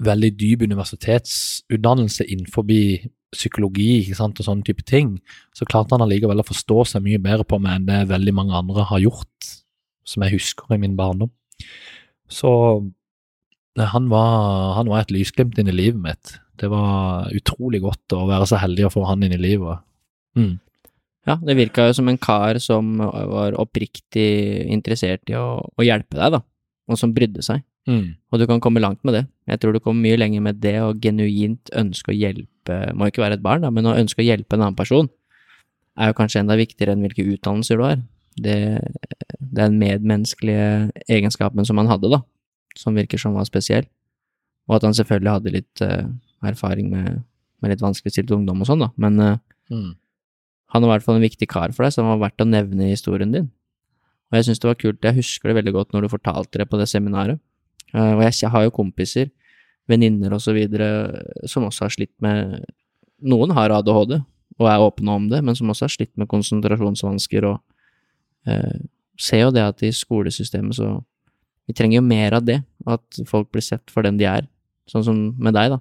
veldig 0.06 0.32
dyp 0.36 0.64
universitetsutdannelse 0.66 2.26
innenfor 2.28 2.66
psykologi 3.36 4.02
ikke 4.02 4.16
sant, 4.16 4.40
og 4.40 4.46
sånne 4.46 4.64
type 4.64 4.84
ting, 4.86 5.16
så 5.56 5.66
klarte 5.68 5.96
han 5.96 6.04
allikevel 6.04 6.40
å 6.40 6.46
forstå 6.46 6.84
seg 6.92 7.04
mye 7.04 7.20
bedre 7.22 7.46
på 7.48 7.58
meg 7.60 7.80
enn 7.80 7.88
det 7.88 8.02
veldig 8.12 8.34
mange 8.36 8.56
andre 8.56 8.84
har 8.90 9.02
gjort, 9.02 9.48
som 10.06 10.24
jeg 10.24 10.36
husker 10.36 10.76
i 10.76 10.80
min 10.80 10.96
barndom. 10.96 11.32
Så 12.28 12.52
han 13.76 14.08
var, 14.08 14.74
han 14.78 14.88
var 14.88 15.02
et 15.02 15.12
lysglimt 15.12 15.58
inn 15.60 15.68
i 15.68 15.74
livet 15.74 16.00
mitt. 16.00 16.36
Det 16.56 16.70
var 16.72 17.28
utrolig 17.36 17.82
godt 17.84 18.14
å 18.16 18.24
være 18.28 18.48
så 18.48 18.60
heldig 18.62 18.86
å 18.88 18.92
få 18.94 19.04
han 19.08 19.24
inn 19.26 19.34
i 19.36 19.40
livet. 19.40 19.84
Mm. 20.38 20.54
Ja, 21.26 21.36
det 21.42 21.56
virka 21.58 21.88
jo 21.88 21.96
som 21.98 22.08
en 22.08 22.20
kar 22.22 22.60
som 22.62 22.96
var 23.02 23.56
oppriktig 23.58 24.28
interessert 24.72 25.26
i 25.28 25.36
å, 25.36 25.58
å 25.60 25.84
hjelpe 25.84 26.16
deg, 26.16 26.38
da, 26.38 26.40
og 26.86 27.00
som 27.00 27.12
brydde 27.16 27.42
seg. 27.44 27.64
Mm. 27.90 28.16
Og 28.32 28.40
du 28.40 28.46
kan 28.50 28.62
komme 28.62 28.82
langt 28.82 29.02
med 29.06 29.14
det. 29.14 29.24
Jeg 29.50 29.60
tror 29.62 29.74
du 29.74 29.82
kommer 29.82 30.06
mye 30.06 30.18
lenger 30.18 30.42
med 30.42 30.58
det 30.62 30.78
å 30.82 30.94
genuint 30.98 31.70
ønske 31.78 32.10
å 32.10 32.16
hjelpe 32.16 32.78
Må 32.98 33.06
ikke 33.06 33.22
være 33.22 33.36
et 33.38 33.44
barn, 33.44 33.62
da, 33.62 33.70
men 33.70 33.86
å 33.86 33.94
ønske 33.94 34.24
å 34.24 34.26
hjelpe 34.26 34.56
en 34.56 34.64
annen 34.64 34.78
person 34.78 35.06
er 35.96 36.10
jo 36.10 36.16
kanskje 36.18 36.42
enda 36.42 36.56
viktigere 36.58 36.92
enn 36.92 37.04
hvilke 37.04 37.24
utdannelser 37.24 37.78
du 37.78 37.84
har. 37.86 38.00
Det, 38.36 38.56
det 39.38 39.62
er 39.62 39.70
den 39.70 39.78
medmenneskelige 39.80 40.90
egenskapen 41.08 41.64
som 41.64 41.78
han 41.80 41.88
hadde, 41.88 42.10
da, 42.12 42.20
som 42.78 42.96
virker 42.96 43.20
som 43.20 43.36
var 43.36 43.48
spesiell. 43.48 43.86
Og 44.66 44.78
at 44.78 44.86
han 44.86 44.96
selvfølgelig 44.96 45.32
hadde 45.32 45.54
litt 45.54 45.82
uh, 45.84 46.08
erfaring 46.46 46.90
med, 46.92 47.22
med 47.62 47.72
litt 47.72 47.84
vanskeligstilt 47.84 48.32
ungdom 48.34 48.62
og 48.62 48.70
sånn, 48.70 48.82
da, 48.86 48.90
men 49.00 49.20
uh, 49.22 49.36
Mm. 49.66 49.96
han 50.70 50.82
var 50.82 50.86
i 50.86 50.92
hvert 50.92 51.02
fall 51.02 51.16
en 51.18 51.24
viktig 51.24 51.48
kar 51.50 51.72
for 51.74 51.82
deg, 51.82 51.90
så 51.90 52.04
han 52.04 52.12
var 52.12 52.28
verdt 52.28 52.44
å 52.44 52.46
nevne 52.46 52.84
i 52.86 52.92
historien 52.92 53.32
din. 53.34 53.48
Og 54.30 54.36
jeg 54.38 54.46
syns 54.46 54.60
det 54.62 54.68
var 54.68 54.78
kult, 54.78 55.02
jeg 55.02 55.16
husker 55.16 55.50
det 55.50 55.56
veldig 55.56 55.72
godt 55.74 55.94
når 55.94 56.06
du 56.06 56.12
fortalte 56.12 56.60
det 56.60 56.68
på 56.70 56.78
det 56.78 56.86
seminaret. 56.90 57.40
Uh, 57.90 58.12
og 58.14 58.22
jeg 58.22 58.50
har 58.52 58.66
jo 58.66 58.74
kompiser, 58.74 59.32
venninner 59.90 60.34
og 60.34 60.42
så 60.42 60.54
videre, 60.54 60.86
som 61.50 61.66
også 61.66 61.86
har 61.86 61.94
slitt 61.94 62.14
med 62.22 62.62
Noen 63.26 63.54
har 63.56 63.74
ADHD 63.74 64.20
og 64.58 64.66
er 64.70 64.82
åpne 64.82 65.14
om 65.18 65.28
det, 65.30 65.42
men 65.42 65.56
som 65.58 65.70
også 65.70 65.86
har 65.86 65.94
slitt 65.94 66.12
med 66.18 66.28
konsentrasjonsvansker 66.30 67.46
og 67.48 67.58
ser 69.18 69.40
jo 69.40 69.52
det 69.54 69.62
at 69.64 69.82
i 69.82 69.92
skolesystemet 69.94 70.76
så 70.76 70.90
Vi 71.66 71.74
trenger 71.74 72.00
jo 72.00 72.06
mer 72.06 72.36
av 72.38 72.46
det, 72.46 72.60
at 72.86 73.20
folk 73.26 73.50
blir 73.54 73.64
sett 73.64 73.90
for 73.90 74.06
den 74.06 74.20
de 74.20 74.28
er, 74.30 74.46
sånn 74.90 75.04
som 75.06 75.22
med 75.42 75.56
deg, 75.56 75.74
da. 75.74 75.80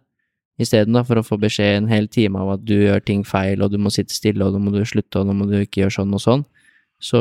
Isteden 0.62 0.98
for 1.04 1.20
å 1.20 1.26
få 1.26 1.38
beskjed 1.40 1.82
en 1.82 1.90
hel 1.92 2.08
time 2.08 2.40
av 2.40 2.54
at 2.54 2.64
du 2.66 2.74
gjør 2.78 3.04
ting 3.04 3.26
feil, 3.28 3.62
og 3.62 3.74
du 3.74 3.78
må 3.82 3.92
sitte 3.94 4.16
stille, 4.16 4.46
og 4.46 4.56
nå 4.56 4.62
må 4.64 4.74
du 4.74 4.82
slutte, 4.88 5.20
og 5.20 5.28
nå 5.28 5.36
må 5.36 5.50
du 5.50 5.58
ikke 5.60 5.84
gjøre 5.84 5.98
sånn 5.98 6.16
og 6.16 6.24
sånn, 6.24 6.46
så 7.04 7.20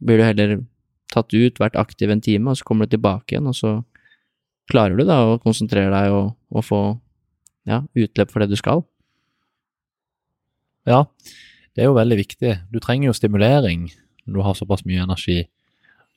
blir 0.00 0.18
du 0.18 0.24
heller 0.24 0.56
tatt 1.12 1.34
ut, 1.34 1.60
vært 1.60 1.78
aktiv 1.78 2.10
en 2.10 2.22
time, 2.24 2.50
og 2.50 2.58
så 2.58 2.66
kommer 2.66 2.88
du 2.88 2.96
tilbake 2.96 3.34
igjen, 3.34 3.50
og 3.50 3.58
så 3.58 3.74
klarer 4.70 4.96
du 4.96 5.04
da 5.04 5.20
å 5.26 5.38
konsentrere 5.42 5.92
deg 5.92 6.14
og, 6.14 6.32
og 6.54 6.64
få 6.64 6.80
ja, 7.68 7.82
utløp 7.98 8.32
for 8.32 8.42
det 8.42 8.50
du 8.54 8.58
skal. 8.58 8.84
Ja, 10.88 11.04
det 11.76 11.84
er 11.84 11.90
jo 11.90 11.98
veldig 11.98 12.18
viktig. 12.22 12.54
Du 12.72 12.80
trenger 12.82 13.10
jo 13.10 13.16
stimulering 13.16 13.88
når 14.24 14.36
du 14.36 14.44
har 14.46 14.56
såpass 14.58 14.86
mye 14.88 15.04
energi, 15.04 15.42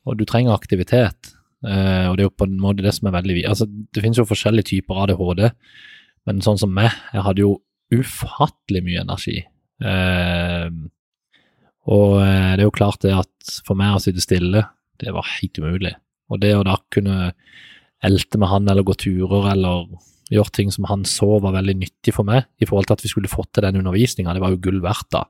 og 0.07 0.19
du 0.19 0.25
trenger 0.29 0.55
aktivitet. 0.55 1.33
Eh, 1.63 2.05
og 2.09 2.17
det 2.17 2.25
er 2.25 2.27
jo 2.27 2.35
på 2.35 2.47
en 2.49 2.59
måte 2.59 2.83
det 2.83 2.91
som 2.95 3.07
er 3.07 3.15
veldig 3.15 3.45
Altså, 3.47 3.67
det 3.67 4.03
finnes 4.03 4.19
jo 4.19 4.27
forskjellige 4.27 4.69
typer 4.73 5.05
ADHD, 5.05 5.45
men 6.27 6.43
sånn 6.43 6.59
som 6.59 6.73
meg, 6.75 6.91
jeg 7.13 7.23
hadde 7.23 7.43
jo 7.43 7.53
ufattelig 7.93 8.81
mye 8.85 9.03
energi. 9.03 9.37
Uh, 9.83 10.69
og 11.91 12.21
eh, 12.23 12.53
det 12.55 12.63
er 12.63 12.67
jo 12.67 12.75
klart 12.75 13.01
det 13.03 13.11
at 13.15 13.53
for 13.67 13.77
meg 13.79 13.97
å 13.97 14.01
sitte 14.01 14.23
stille, 14.23 14.63
det 15.01 15.11
var 15.13 15.27
helt 15.35 15.59
umulig. 15.59 15.91
Og 16.31 16.39
det 16.39 16.53
å 16.55 16.63
da 16.65 16.77
kunne 16.93 17.33
elte 18.03 18.39
med 18.39 18.51
han 18.51 18.69
eller 18.71 18.85
gå 18.87 18.95
turer 18.99 19.49
eller 19.51 19.87
gjøre 20.33 20.55
ting 20.55 20.71
som 20.73 20.87
han 20.89 21.03
så 21.07 21.37
var 21.43 21.55
veldig 21.57 21.75
nyttig 21.81 22.13
for 22.15 22.27
meg, 22.27 22.47
i 22.63 22.67
forhold 22.67 22.87
til 22.89 22.97
at 22.97 23.03
vi 23.03 23.11
skulle 23.11 23.31
fått 23.31 23.51
til 23.53 23.67
den 23.67 23.81
undervisninga, 23.81 24.33
det 24.35 24.43
var 24.43 24.53
jo 24.55 24.61
gull 24.63 24.79
verdt 24.83 25.09
da. 25.13 25.25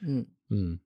Mm. 0.00 0.78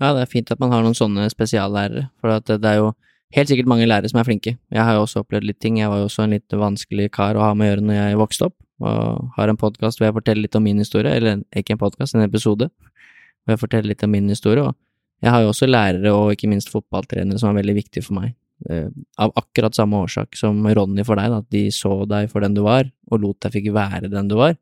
Ja, 0.00 0.12
det 0.14 0.22
er 0.22 0.30
fint 0.30 0.52
at 0.54 0.62
man 0.62 0.72
har 0.72 0.84
noen 0.84 0.96
sånne 0.96 1.26
spesiallærere, 1.32 2.08
for 2.20 2.38
det 2.46 2.70
er 2.70 2.80
jo 2.80 2.92
helt 3.34 3.50
sikkert 3.50 3.68
mange 3.70 3.88
lærere 3.88 4.10
som 4.10 4.20
er 4.20 4.28
flinke. 4.28 4.54
Jeg 4.72 4.82
har 4.86 4.94
jo 4.94 5.02
også 5.04 5.24
opplevd 5.24 5.48
litt 5.48 5.58
ting, 5.62 5.80
jeg 5.80 5.90
var 5.90 6.00
jo 6.00 6.08
også 6.08 6.24
en 6.24 6.36
litt 6.36 6.56
vanskelig 6.56 7.10
kar 7.14 7.38
å 7.38 7.42
ha 7.42 7.52
med 7.54 7.66
å 7.66 7.70
gjøre 7.72 7.86
når 7.88 7.98
jeg 7.98 8.20
vokste 8.20 8.48
opp, 8.50 8.56
og 8.86 9.36
har 9.38 9.50
en 9.50 9.60
podkast 9.60 9.98
hvor 9.98 10.08
jeg 10.08 10.16
forteller 10.16 10.46
litt 10.46 10.58
om 10.58 10.66
min 10.66 10.82
historie, 10.82 11.12
eller 11.16 11.42
ikke 11.56 11.74
en 11.74 11.82
podkast, 11.82 12.14
en 12.14 12.26
episode, 12.26 12.70
hvor 12.70 13.56
jeg 13.56 13.62
forteller 13.62 13.90
litt 13.92 14.04
om 14.06 14.12
min 14.14 14.30
historie, 14.30 14.62
og 14.62 14.76
jeg 15.24 15.32
har 15.32 15.42
jo 15.42 15.50
også 15.50 15.68
lærere 15.68 16.12
og 16.12 16.34
ikke 16.34 16.50
minst 16.50 16.70
fotballtrenere 16.70 17.40
som 17.40 17.50
er 17.50 17.62
veldig 17.62 17.76
viktige 17.78 18.04
for 18.04 18.18
meg, 18.20 18.34
eh, 18.70 18.88
av 19.18 19.32
akkurat 19.40 19.74
samme 19.74 19.98
årsak 20.04 20.36
som 20.38 20.60
Ronny 20.66 21.04
for 21.08 21.18
deg, 21.18 21.32
at 21.40 21.50
de 21.50 21.66
så 21.74 22.02
deg 22.08 22.30
for 22.30 22.44
den 22.44 22.56
du 22.56 22.62
var, 22.66 22.90
og 23.10 23.22
lot 23.22 23.40
deg 23.42 23.56
fikk 23.56 23.70
være 23.74 24.12
den 24.12 24.28
du 24.28 24.36
var. 24.38 24.58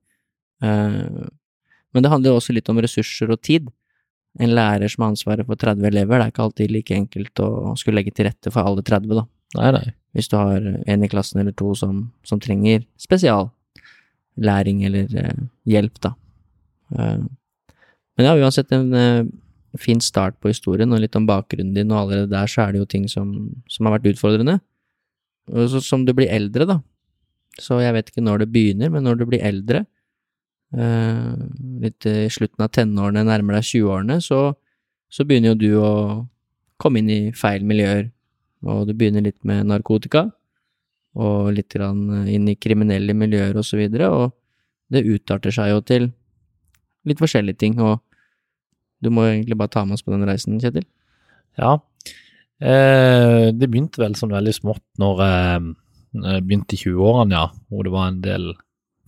Eh, 0.62 1.24
men 1.94 2.02
det 2.02 2.10
handler 2.10 2.32
jo 2.32 2.38
også 2.40 2.54
litt 2.54 2.70
om 2.70 2.80
ressurser 2.82 3.30
og 3.30 3.42
tid. 3.42 3.68
En 4.42 4.50
lærer 4.50 4.90
som 4.90 5.04
har 5.04 5.12
ansvaret 5.12 5.46
for 5.46 5.58
30 5.60 5.86
elever, 5.86 6.18
det 6.18 6.24
er 6.24 6.32
ikke 6.32 6.46
alltid 6.48 6.72
like 6.74 6.96
enkelt 6.96 7.42
å 7.44 7.74
skulle 7.78 8.00
legge 8.00 8.14
til 8.14 8.26
rette 8.26 8.50
for 8.50 8.66
alle 8.66 8.82
30, 8.82 9.14
da. 9.14 9.26
Nei, 9.54 9.70
nei. 9.76 9.84
Hvis 10.14 10.30
du 10.30 10.36
har 10.38 10.64
en 10.90 11.06
i 11.06 11.10
klassen 11.10 11.42
eller 11.42 11.54
to 11.54 11.74
som, 11.78 12.00
som 12.26 12.40
trenger 12.42 12.82
spesiallæring 12.98 14.82
eller 14.88 15.14
eh, 15.22 15.46
hjelp, 15.70 16.00
da. 16.02 16.14
Uh, 16.94 17.22
men 18.18 18.28
ja, 18.28 18.34
uansett 18.38 18.74
en 18.74 18.90
uh, 18.94 19.22
fin 19.78 20.02
start 20.02 20.36
på 20.42 20.50
historien, 20.50 20.92
og 20.94 21.02
litt 21.02 21.14
om 21.18 21.26
bakgrunnen 21.26 21.74
din, 21.74 21.90
og 21.94 22.04
allerede 22.04 22.30
der 22.34 22.50
så 22.50 22.64
er 22.64 22.74
det 22.74 22.82
jo 22.82 22.90
ting 22.90 23.06
som, 23.10 23.32
som 23.70 23.86
har 23.86 23.96
vært 23.96 24.14
utfordrende. 24.14 24.58
Og 25.54 25.70
så 25.70 25.82
som 25.82 26.06
du 26.06 26.14
blir 26.16 26.30
eldre, 26.32 26.66
da, 26.68 26.78
så 27.60 27.78
jeg 27.82 27.94
vet 27.94 28.10
ikke 28.10 28.24
når 28.24 28.44
det 28.44 28.52
begynner, 28.54 28.90
men 28.90 29.06
når 29.06 29.20
du 29.20 29.26
blir 29.28 29.42
eldre, 29.44 29.84
litt 30.74 32.06
i 32.10 32.28
slutten 32.32 32.64
av 32.64 32.72
tenårene, 32.74 33.22
nærmer 33.28 33.58
deg 33.58 33.66
20-årene, 33.68 34.16
så, 34.24 34.40
så 35.12 35.26
begynner 35.26 35.52
jo 35.52 35.60
du 35.60 35.68
å 35.78 35.92
komme 36.82 37.00
inn 37.00 37.12
i 37.12 37.20
feil 37.36 37.62
miljøer, 37.66 38.08
og 38.66 38.88
du 38.88 38.94
begynner 38.96 39.22
litt 39.24 39.38
med 39.46 39.68
narkotika, 39.70 40.26
og 41.14 41.52
litt 41.54 41.70
grann 41.70 42.26
inn 42.26 42.48
i 42.50 42.56
kriminelle 42.58 43.14
miljøer 43.14 43.54
og 43.60 43.66
så 43.66 43.78
videre, 43.78 44.10
og 44.10 44.34
det 44.90 45.04
utarter 45.06 45.54
seg 45.54 45.70
jo 45.70 45.84
til 45.86 46.10
litt 47.08 47.20
forskjellige 47.22 47.60
ting, 47.60 47.78
og 47.78 48.02
du 49.04 49.12
må 49.12 49.26
egentlig 49.28 49.58
bare 49.60 49.72
ta 49.72 49.84
med 49.84 49.98
oss 49.98 50.04
på 50.04 50.14
den 50.14 50.26
reisen, 50.26 50.58
Kjetil. 50.62 50.86
Ja. 51.60 51.76
Eh, 52.64 53.50
det 53.52 53.68
begynte 53.68 54.00
vel 54.00 54.16
sånn 54.18 54.34
veldig 54.34 54.54
smått 54.56 54.84
når 55.02 55.22
eh, 55.26 55.66
jeg 56.14 56.46
begynte 56.46 56.76
i 56.76 56.80
20-årene, 56.80 57.36
ja. 57.36 57.48
Hvor 57.68 57.86
det 57.86 57.92
var 57.94 58.08
en 58.10 58.22
del 58.24 58.52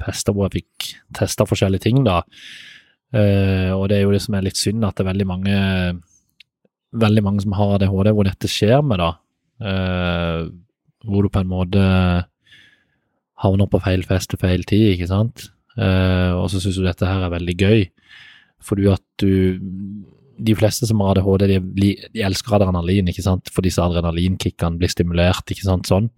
fester 0.03 0.35
hvor 0.35 0.49
jeg 0.49 0.63
fikk 0.63 0.91
testa 1.17 1.47
forskjellige 1.49 1.87
ting, 1.89 2.03
da. 2.07 2.23
Uh, 3.15 3.73
og 3.77 3.87
det 3.89 4.01
er 4.01 4.05
jo 4.05 4.13
det 4.13 4.23
som 4.25 4.37
er 4.37 4.45
litt 4.45 4.59
synd, 4.59 4.85
at 4.85 4.99
det 4.99 5.05
er 5.05 5.13
veldig 5.13 5.29
mange 5.31 5.57
veldig 6.97 7.23
mange 7.25 7.45
som 7.45 7.55
har 7.57 7.77
ADHD 7.77 8.13
hvor 8.15 8.29
dette 8.29 8.51
skjer 8.51 8.81
med, 8.85 9.03
da. 9.03 9.13
Uh, 9.61 10.49
hvor 11.07 11.25
du 11.25 11.33
på 11.33 11.43
en 11.43 11.51
måte 11.51 11.83
havner 13.43 13.69
på 13.71 13.81
feil 13.85 14.03
fest 14.07 14.33
til 14.33 14.41
feil 14.41 14.65
tid, 14.69 14.95
ikke 14.95 15.11
sant. 15.11 15.49
Uh, 15.77 16.33
og 16.41 16.49
så 16.51 16.61
syns 16.63 16.79
du 16.79 16.87
dette 16.87 17.09
her 17.09 17.27
er 17.27 17.35
veldig 17.35 17.57
gøy, 17.61 17.89
fordi 18.65 18.89
at 18.93 19.05
du 19.21 19.33
de 20.37 20.53
fleste 20.57 20.85
som 20.89 21.01
har 21.01 21.17
ADHD, 21.17 21.47
de, 21.49 21.61
de 22.13 22.25
elsker 22.27 22.59
adrenalin, 22.59 23.09
ikke 23.09 23.25
sant, 23.25 23.49
for 23.53 23.65
disse 23.65 23.81
adrenalinkickene 23.81 24.81
blir 24.81 24.93
stimulert, 24.93 25.49
ikke 25.53 25.65
sant, 25.65 25.89
sånn. 25.89 26.11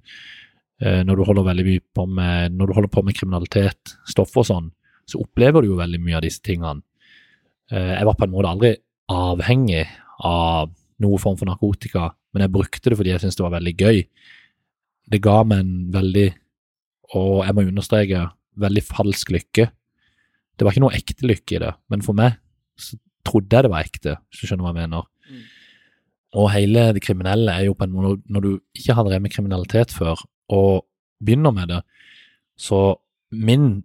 Eh, 0.81 1.03
Når 1.05 1.16
du 1.16 1.24
holder 1.26 1.47
veldig 1.49 1.64
mye 1.66 1.85
på 1.95 2.07
med, 2.07 2.53
når 2.55 2.66
du 2.66 2.74
holder 2.76 2.93
på 2.95 3.03
med 3.03 3.16
kriminalitet, 3.18 3.97
stoff 4.07 4.37
og 4.39 4.47
sånn, 4.47 4.70
så 5.09 5.22
opplever 5.24 5.62
du 5.62 5.72
jo 5.72 5.79
veldig 5.81 6.01
mye 6.05 6.18
av 6.18 6.22
disse 6.22 6.43
tingene. 6.45 6.83
Eh, 7.70 7.99
Jeg 7.99 8.07
var 8.07 8.14
på 8.14 8.24
en 8.24 8.35
måte 8.35 8.53
aldri 8.53 8.76
avhengig 9.09 9.87
av 10.24 10.70
noen 11.01 11.18
form 11.22 11.37
for 11.39 11.47
narkotika, 11.47 12.12
men 12.35 12.43
jeg 12.45 12.53
brukte 12.53 12.91
det 12.91 12.99
fordi 12.99 13.11
jeg 13.11 13.20
syntes 13.22 13.37
det 13.39 13.47
var 13.47 13.57
veldig 13.59 13.76
gøy. 13.79 14.07
Det 15.09 15.22
ga 15.24 15.43
meg 15.45 15.59
en 15.64 15.91
veldig, 15.95 16.29
og 17.14 17.45
jeg 17.47 17.55
må 17.55 17.64
understreke, 17.66 18.31
veldig 18.59 18.83
falsk 18.85 19.31
lykke. 19.31 19.70
Det 20.59 20.66
var 20.66 20.74
ikke 20.74 20.83
noe 20.85 20.97
ekte 20.99 21.26
lykke 21.26 21.57
i 21.57 21.62
det, 21.62 21.74
men 21.89 22.03
for 22.03 22.18
meg 22.18 22.37
så 22.79 22.99
trodde 23.24 23.55
jeg 23.55 23.64
det 23.64 23.70
var 23.70 23.87
ekte, 23.87 24.16
hvis 24.29 24.43
du 24.43 24.47
skjønner 24.47 24.66
hva 24.66 24.74
jeg 24.74 24.83
mener. 24.83 25.07
Mm. 25.29 25.45
Og 26.39 26.51
hele 26.53 26.83
det 26.93 27.03
kriminelle 27.03 27.55
er 27.55 27.68
jo 27.68 27.76
på 27.79 27.87
en 27.87 27.95
måte, 27.95 28.20
når 28.29 28.45
du 28.45 28.51
ikke 28.76 28.95
har 28.95 29.07
drevet 29.07 29.22
med 29.24 29.33
kriminalitet 29.33 29.95
før, 29.95 30.20
og 30.55 30.86
begynner 31.24 31.55
med 31.55 31.72
det, 31.72 31.82
så 32.59 32.96
min 33.34 33.82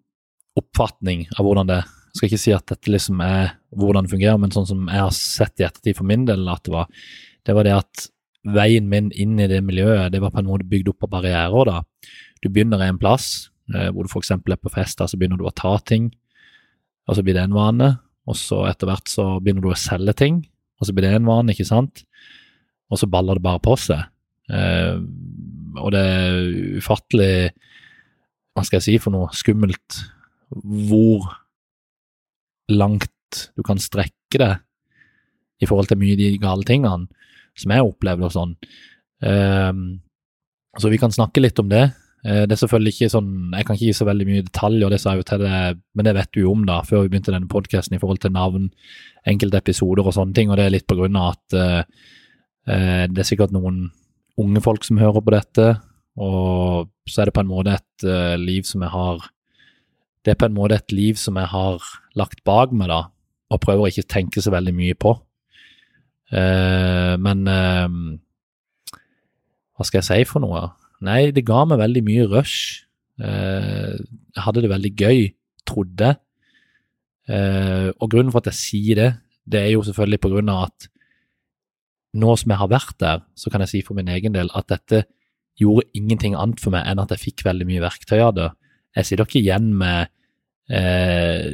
oppfatning 0.57 1.28
av 1.38 1.45
hvordan 1.45 1.70
det 1.70 1.82
jeg 2.14 2.20
skal 2.20 2.30
ikke 2.30 2.41
si 2.43 2.51
at 2.53 2.68
dette 2.70 2.91
liksom 2.93 3.22
er 3.26 3.55
hvordan 3.74 4.05
det 4.05 4.14
fungerer, 4.14 4.38
men 4.38 4.51
sånn 4.53 4.68
som 4.70 4.82
jeg 4.86 5.01
har 5.01 5.14
sett 5.18 5.61
i 5.61 5.66
ettertid 5.66 5.97
for 5.97 6.05
min 6.05 6.28
del 6.28 6.45
at 6.51 6.61
det 6.68 6.74
var, 6.76 6.91
det 7.41 7.55
var 7.57 7.66
det 7.66 7.74
at 7.74 8.03
veien 8.53 8.86
min 8.91 9.07
inn 9.18 9.39
i 9.41 9.47
det 9.49 9.64
miljøet, 9.66 10.11
det 10.14 10.22
var 10.22 10.30
på 10.36 10.43
en 10.43 10.51
måte 10.51 10.68
bygd 10.70 10.91
opp 10.91 11.07
av 11.07 11.14
barrierer 11.16 11.72
da. 11.72 11.80
Du 12.43 12.51
begynner 12.53 12.84
en 12.86 12.99
plass, 13.01 13.49
eh, 13.74 13.89
hvor 13.89 14.05
du 14.05 14.14
eksempel 14.20 14.53
er 14.53 14.61
på 14.61 14.70
fest, 14.70 14.99
da, 15.01 15.07
så 15.09 15.18
begynner 15.18 15.41
du 15.41 15.47
å 15.49 15.55
ta 15.57 15.74
ting, 15.82 16.11
og 17.09 17.18
så 17.18 17.26
blir 17.26 17.39
det 17.39 17.47
en 17.47 17.57
vane, 17.57 17.89
og 18.30 18.38
så 18.38 18.61
etter 18.70 18.91
hvert 18.91 19.09
så 19.09 19.26
begynner 19.41 19.66
du 19.66 19.72
å 19.74 19.80
selge 19.80 20.14
ting, 20.22 20.43
og 20.78 20.86
så 20.86 20.93
blir 20.93 21.07
det 21.07 21.18
en 21.18 21.32
vane, 21.32 21.55
ikke 21.55 21.66
sant? 21.66 22.05
Og 22.93 23.01
så 23.01 23.09
baller 23.09 23.39
det 23.39 23.45
bare 23.47 23.64
på 23.64 23.74
seg. 23.80 24.05
Og 25.80 25.93
det 25.95 26.01
er 26.01 26.78
ufattelig, 26.80 27.53
hva 28.53 28.65
skal 28.65 28.80
jeg 28.80 28.88
si 28.88 28.97
for 29.01 29.15
noe, 29.15 29.32
skummelt 29.34 30.03
hvor 30.53 31.32
langt 32.71 33.09
du 33.57 33.63
kan 33.65 33.82
strekke 33.82 34.39
det 34.41 34.53
i 35.63 35.67
forhold 35.69 35.89
til 35.89 35.99
mye 36.01 36.15
av 36.15 36.21
de 36.21 36.30
gale 36.41 36.67
tingene 36.67 37.07
som 37.59 37.74
jeg 37.74 37.86
opplevde 37.86 38.28
og 38.28 38.34
sånn. 38.34 38.55
Um, 39.24 39.84
så 40.82 40.89
vi 40.89 40.99
kan 41.01 41.13
snakke 41.13 41.43
litt 41.43 41.59
om 41.61 41.69
det. 41.71 41.86
Uh, 42.26 42.43
det 42.47 42.55
er 42.55 42.61
selvfølgelig 42.63 42.95
ikke 42.95 43.11
sånn, 43.13 43.32
Jeg 43.53 43.67
kan 43.67 43.78
ikke 43.78 43.89
gi 43.89 43.97
så 43.97 44.07
veldig 44.09 44.28
mye 44.30 44.45
detaljer, 44.47 44.93
det 44.93 44.99
sa 45.01 45.13
jeg 45.13 45.21
jo 45.21 45.28
til 45.30 45.43
deg, 45.45 45.82
men 45.93 46.07
det 46.07 46.15
vet 46.17 46.32
du 46.34 46.41
jo 46.41 46.53
om 46.55 46.63
da, 46.67 46.82
før 46.88 47.05
vi 47.05 47.13
begynte 47.13 47.36
denne 47.36 47.51
podkasten 47.51 47.97
i 47.97 48.01
forhold 48.01 48.24
til 48.24 48.34
navn, 48.34 48.71
enkelte 49.30 49.61
episoder 49.61 50.07
og 50.07 50.15
sånne 50.17 50.36
ting, 50.38 50.51
og 50.51 50.59
det 50.59 50.67
er 50.67 50.76
litt 50.78 50.88
på 50.89 50.97
grunn 50.99 51.19
av 51.19 51.36
at 51.36 51.57
uh, 51.57 52.07
uh, 52.69 53.03
det 53.11 53.24
er 53.24 53.30
sikkert 53.30 53.53
noen 53.55 53.86
unge 54.39 54.61
folk 54.63 54.86
som 54.86 54.99
hører 55.01 55.21
på 55.21 55.34
dette, 55.34 55.67
og 56.17 56.89
så 57.09 57.21
er 57.21 57.29
det 57.29 57.36
på 57.36 57.43
en 57.43 57.49
måte 57.49 57.73
et 57.73 58.05
eh, 58.05 58.36
liv 58.38 58.65
som 58.69 58.84
jeg 58.86 58.93
har 58.93 59.29
Det 60.23 60.31
er 60.31 60.39
på 60.39 60.45
en 60.47 60.55
måte 60.55 60.77
et 60.77 60.91
liv 60.95 61.17
som 61.19 61.36
jeg 61.36 61.49
har 61.51 61.84
lagt 62.15 62.43
bak 62.47 62.71
meg, 62.71 62.88
da, 62.88 63.09
og 63.51 63.59
prøver 63.59 63.89
ikke 63.89 64.05
å 64.05 64.13
tenke 64.13 64.41
så 64.41 64.53
veldig 64.53 64.71
mye 64.77 64.95
på. 64.95 65.11
Eh, 66.31 67.15
men 67.19 67.41
eh, 67.51 67.97
hva 69.75 69.84
skal 69.84 69.99
jeg 69.99 70.07
si 70.07 70.29
for 70.29 70.39
noe? 70.39 70.69
Nei, 71.03 71.34
det 71.36 71.43
ga 71.43 71.65
meg 71.67 71.81
veldig 71.81 72.03
mye 72.07 72.29
rush. 72.31 72.86
Jeg 73.19 74.43
hadde 74.45 74.63
det 74.63 74.71
veldig 74.71 74.93
gøy, 74.95 75.19
trodde. 75.67 76.13
Og 77.27 78.05
grunnen 78.07 78.31
for 78.31 78.39
at 78.39 78.47
jeg 78.53 78.59
sier 78.61 79.01
det, 79.01 79.09
det 79.43 79.59
er 79.59 79.69
jo 79.73 79.84
selvfølgelig 79.84 80.21
på 80.23 80.31
grunn 80.31 80.53
av 80.53 80.69
at 80.69 80.88
nå 82.14 82.36
som 82.38 82.53
jeg 82.53 82.61
har 82.61 82.72
vært 82.72 82.97
der, 83.01 83.24
så 83.36 83.49
kan 83.49 83.64
jeg 83.64 83.72
si 83.72 83.82
for 83.86 83.97
min 83.97 84.11
egen 84.14 84.36
del 84.36 84.51
at 84.53 84.70
dette 84.70 85.05
gjorde 85.59 85.89
ingenting 85.97 86.36
annet 86.38 86.61
for 86.61 86.74
meg 86.74 86.86
enn 86.89 87.01
at 87.01 87.14
jeg 87.14 87.22
fikk 87.22 87.45
veldig 87.45 87.68
mye 87.70 87.84
verktøy 87.84 88.20
av 88.22 88.36
det. 88.38 88.49
Jeg 88.97 89.09
sitter 89.09 89.26
ikke 89.28 89.41
igjen 89.41 89.72
med 89.78 90.11
eh, 90.74 91.49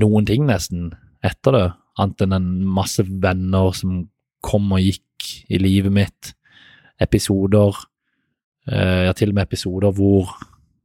noen 0.00 0.28
ting 0.28 0.46
nesten 0.48 0.90
etter 1.24 1.56
det, 1.56 1.66
annet 1.98 2.24
enn 2.24 2.36
en 2.36 2.48
masse 2.78 3.04
venner 3.04 3.72
som 3.76 4.02
kom 4.44 4.72
og 4.72 4.84
gikk 4.84 5.28
i 5.50 5.60
livet 5.60 5.92
mitt, 5.92 6.32
episoder, 7.02 7.76
eh, 8.70 9.04
ja 9.08 9.14
til 9.16 9.32
og 9.32 9.38
med 9.38 9.48
episoder 9.48 9.94
hvor 9.94 10.32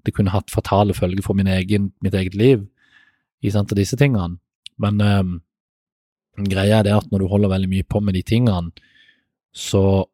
det 0.04 0.14
kunne 0.16 0.34
hatt 0.34 0.52
fatale 0.52 0.96
følger 0.96 1.24
for 1.26 1.38
min 1.38 1.48
egen, 1.48 1.92
mitt 2.04 2.16
eget 2.18 2.36
liv, 2.36 2.66
i 3.44 3.52
sant, 3.52 3.72
og 3.72 3.80
disse 3.80 3.98
tingene. 4.00 4.40
Men 4.80 5.02
eh, 5.04 5.24
greia 6.38 6.80
er 6.80 6.88
det 6.88 6.96
at 6.96 7.12
når 7.12 7.24
du 7.24 7.30
holder 7.30 7.52
veldig 7.54 7.70
mye 7.70 7.86
på 7.86 8.02
med 8.02 8.18
de 8.18 8.24
tingene, 8.26 8.74
så 9.54 10.06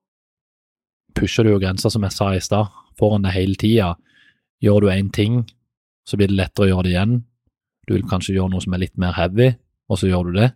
pusher 1.15 1.47
du 1.47 1.53
jo 1.53 1.61
grenser, 1.61 1.91
som 1.93 2.03
jeg 2.03 2.15
sa 2.15 2.33
i 2.35 2.43
stad, 2.43 2.69
foran 2.99 3.23
deg 3.23 3.35
hele 3.35 3.59
tida. 3.59 3.93
Gjør 4.63 4.83
du 4.83 4.91
én 4.91 5.11
ting, 5.15 5.45
så 6.07 6.19
blir 6.19 6.31
det 6.31 6.39
lettere 6.39 6.67
å 6.67 6.71
gjøre 6.73 6.87
det 6.87 6.95
igjen. 6.95 7.19
Du 7.87 7.95
vil 7.95 8.07
kanskje 8.09 8.35
gjøre 8.35 8.53
noe 8.53 8.63
som 8.63 8.75
er 8.75 8.83
litt 8.83 8.97
mer 8.99 9.15
heavy, 9.15 9.53
og 9.89 10.01
så 10.01 10.09
gjør 10.09 10.29
du 10.29 10.41
det. 10.41 10.49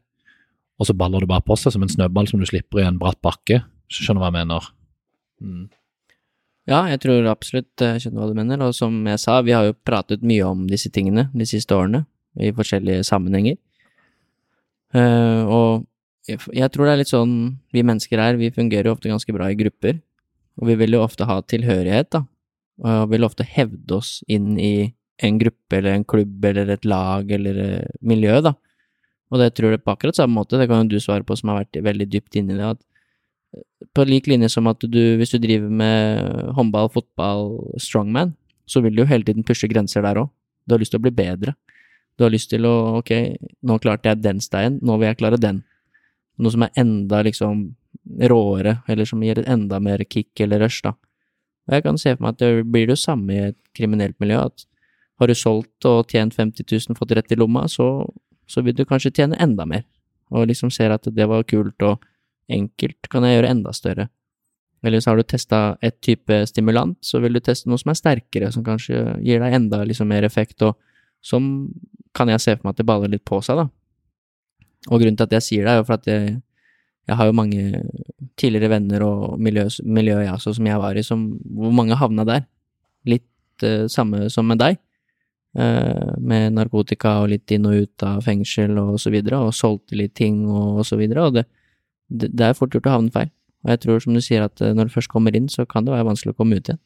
Og 0.82 0.90
så 0.90 0.96
baller 0.98 1.24
det 1.24 1.30
bare 1.32 1.46
på 1.46 1.56
seg 1.60 1.76
som 1.76 1.86
en 1.86 1.92
snøball 1.92 2.28
som 2.30 2.42
du 2.42 2.48
slipper 2.50 2.82
i 2.82 2.88
en 2.88 3.00
bratt 3.00 3.22
bakke. 3.24 3.62
Så 3.88 4.04
skjønner 4.04 4.20
du 4.20 4.26
hva 4.26 4.32
jeg 4.32 4.40
mener. 4.42 4.70
Mm. 5.44 5.64
Ja, 6.70 6.80
jeg 6.88 7.02
tror 7.04 7.28
absolutt 7.32 7.84
jeg 7.84 8.04
skjønner 8.04 8.24
hva 8.24 8.32
du 8.32 8.40
mener, 8.40 8.64
og 8.68 8.76
som 8.76 9.02
jeg 9.08 9.20
sa, 9.22 9.40
vi 9.46 9.56
har 9.56 9.68
jo 9.68 9.78
pratet 9.88 10.24
mye 10.26 10.48
om 10.48 10.66
disse 10.70 10.92
tingene 10.94 11.30
de 11.36 11.48
siste 11.48 11.76
årene, 11.76 12.06
i 12.40 12.50
forskjellige 12.56 13.06
sammenhenger. 13.06 13.60
Eh, 14.94 15.44
og 15.50 15.86
jeg, 16.28 16.70
tror 16.72 16.88
det 16.88 16.94
er 16.94 17.00
litt 17.02 17.12
sånn 17.12 17.36
vi 17.74 17.84
mennesker 17.86 18.22
er, 18.22 18.40
vi 18.40 18.54
fungerer 18.54 18.90
jo 18.90 18.96
ofte 18.96 19.12
ganske 19.12 19.36
bra 19.36 19.50
i 19.52 19.58
grupper, 19.60 20.00
og 20.62 20.70
vi 20.70 20.78
vil 20.80 20.96
jo 20.96 21.04
ofte 21.04 21.28
ha 21.28 21.40
tilhørighet, 21.42 22.14
da, 22.16 22.24
og 22.84 23.10
vil 23.12 23.26
ofte 23.28 23.46
hevde 23.48 23.98
oss 23.98 24.22
inn 24.32 24.54
i 24.62 24.94
en 25.24 25.40
gruppe 25.42 25.78
eller 25.78 25.98
en 25.98 26.06
klubb 26.08 26.46
eller 26.46 26.72
et 26.74 26.86
lag 26.90 27.30
eller 27.32 27.60
uh, 27.60 27.92
miljø, 28.02 28.40
da. 28.46 28.56
Og 29.34 29.42
det 29.42 29.52
tror 29.58 29.74
jeg 29.74 29.84
på 29.84 29.94
akkurat 29.94 30.18
samme 30.18 30.38
måte, 30.38 30.58
det 30.62 30.70
kan 30.70 30.84
jo 30.84 30.94
du 30.94 31.04
svare 31.04 31.26
på 31.26 31.36
som 31.38 31.52
har 31.52 31.64
vært 31.64 31.82
veldig 31.86 32.08
dypt 32.12 32.38
inni 32.40 32.58
det, 32.58 32.72
at 32.76 32.82
på 33.94 34.06
lik 34.08 34.30
linje 34.30 34.50
som 34.50 34.70
at 34.70 34.82
du, 34.82 35.02
hvis 35.20 35.34
du 35.34 35.40
driver 35.42 35.70
med 35.70 36.54
håndball, 36.58 36.90
fotball, 36.94 37.52
strongman, 37.82 38.34
så 38.70 38.82
vil 38.82 38.96
du 38.96 39.04
jo 39.04 39.10
hele 39.10 39.26
tiden 39.28 39.46
pushe 39.46 39.70
grenser 39.70 40.06
der 40.06 40.22
òg. 40.22 40.32
Du 40.66 40.74
har 40.74 40.82
lyst 40.82 40.94
til 40.96 41.02
å 41.02 41.06
bli 41.06 41.14
bedre. 41.14 41.54
Du 42.18 42.26
har 42.26 42.34
lyst 42.34 42.52
til 42.54 42.66
å 42.70 43.00
ok, 43.00 43.12
nå 43.66 43.78
klarte 43.82 44.12
jeg 44.12 44.22
den 44.22 44.42
steinen, 44.44 44.80
nå 44.86 44.98
vil 45.00 45.10
jeg 45.10 45.20
klare 45.22 45.40
den. 45.42 45.64
Noe 46.38 46.54
som 46.54 46.66
er 46.66 46.76
enda 46.80 47.22
liksom 47.26 47.72
råere, 48.30 48.78
eller 48.90 49.08
som 49.10 49.24
gir 49.24 49.40
et 49.40 49.50
enda 49.50 49.80
mer 49.82 50.04
kick 50.06 50.40
eller 50.44 50.62
rush, 50.66 50.84
da. 50.86 50.94
Og 51.68 51.78
jeg 51.78 51.86
kan 51.86 51.98
se 52.00 52.14
for 52.14 52.26
meg 52.26 52.36
at 52.36 52.44
det 52.44 52.68
blir 52.70 52.90
det 52.90 53.00
samme 53.00 53.34
i 53.34 53.44
et 53.50 53.60
kriminelt 53.78 54.18
miljø, 54.22 54.42
at 54.44 54.66
har 55.22 55.30
du 55.30 55.36
solgt 55.38 55.88
og 55.88 56.10
tjent 56.12 56.36
50 56.36 56.66
000, 56.68 56.98
fått 56.98 57.14
rett 57.16 57.32
i 57.32 57.38
lomma, 57.40 57.68
så, 57.72 58.06
så 58.50 58.64
vil 58.66 58.76
du 58.76 58.84
kanskje 58.86 59.14
tjene 59.14 59.40
enda 59.42 59.66
mer, 59.70 59.86
og 60.34 60.50
liksom 60.50 60.74
ser 60.74 60.94
at 60.94 61.08
det 61.08 61.30
var 61.30 61.46
kult 61.48 61.86
og 61.86 62.04
enkelt, 62.52 63.08
kan 63.10 63.26
jeg 63.26 63.38
gjøre 63.38 63.54
enda 63.56 63.74
større. 63.74 64.10
Eller 64.84 65.00
så 65.00 65.14
har 65.14 65.22
du 65.22 65.24
testa 65.24 65.62
et 65.82 65.96
type 66.04 66.42
stimulant, 66.50 66.98
så 67.00 67.22
vil 67.24 67.38
du 67.38 67.40
teste 67.40 67.70
noe 67.72 67.80
som 67.80 67.94
er 67.94 68.00
sterkere, 68.00 68.50
som 68.52 68.66
kanskje 68.66 69.14
gir 69.24 69.40
deg 69.40 69.56
enda 69.56 69.84
liksom 69.88 70.10
mer 70.12 70.28
effekt, 70.28 70.60
og 70.66 70.76
som 71.24 71.50
kan 72.14 72.30
jeg 72.30 72.44
se 72.44 72.56
for 72.58 72.68
meg 72.68 72.76
at 72.76 72.82
det 72.82 72.88
baller 72.88 73.12
litt 73.12 73.26
på 73.26 73.40
seg, 73.46 73.64
da. 73.64 73.70
Og 74.92 75.00
grunnen 75.00 75.18
til 75.18 75.30
at 75.30 75.38
jeg 75.38 75.46
sier 75.46 75.66
det, 75.66 75.74
er 75.74 75.80
jo 75.80 75.86
for 75.88 75.96
at 75.96 76.10
jeg, 76.10 76.34
jeg 77.08 77.20
har 77.20 77.30
jo 77.30 77.36
mange 77.38 77.84
tidligere 78.40 78.74
venner 78.76 79.06
og 79.08 79.38
miljø, 79.42 79.66
miljø 79.84 80.18
jeg 80.20 80.34
også, 80.34 80.56
som 80.58 80.68
jeg 80.68 80.82
var 80.82 81.00
i, 81.00 81.06
som, 81.08 81.30
hvor 81.56 81.76
mange 81.76 81.98
havna 82.00 82.26
der. 82.28 82.44
Litt 83.08 83.66
uh, 83.66 83.86
samme 83.92 84.28
som 84.34 84.50
med 84.52 84.60
deg, 84.60 84.80
uh, 85.60 86.14
med 86.20 86.58
narkotika 86.58 87.22
og 87.24 87.32
litt 87.32 87.56
inn 87.56 87.70
og 87.70 87.86
ut 87.86 88.06
av 88.08 88.24
fengsel 88.28 88.76
og 88.82 89.00
så 89.02 89.14
videre, 89.14 89.40
og 89.40 89.56
solgte 89.56 90.00
litt 90.00 90.16
ting 90.20 90.44
og, 90.50 90.84
og 90.84 90.90
så 90.90 91.00
videre, 91.00 91.30
og 91.30 91.40
det, 91.40 91.48
det, 92.12 92.34
det 92.36 92.50
er 92.50 92.60
fort 92.60 92.76
gjort 92.76 92.92
å 92.92 92.98
havne 92.98 93.16
feil. 93.16 93.32
Og 93.64 93.72
jeg 93.72 93.84
tror, 93.86 94.02
som 94.04 94.16
du 94.16 94.22
sier, 94.24 94.44
at 94.44 94.62
eh, 94.62 94.74
når 94.76 94.90
du 94.90 94.98
først 94.98 95.12
kommer 95.12 95.36
inn, 95.36 95.48
så 95.52 95.64
kan 95.70 95.86
det 95.86 95.94
være 95.94 96.08
vanskelig 96.10 96.36
å 96.36 96.40
komme 96.40 96.60
ut 96.60 96.68
igjen. 96.68 96.82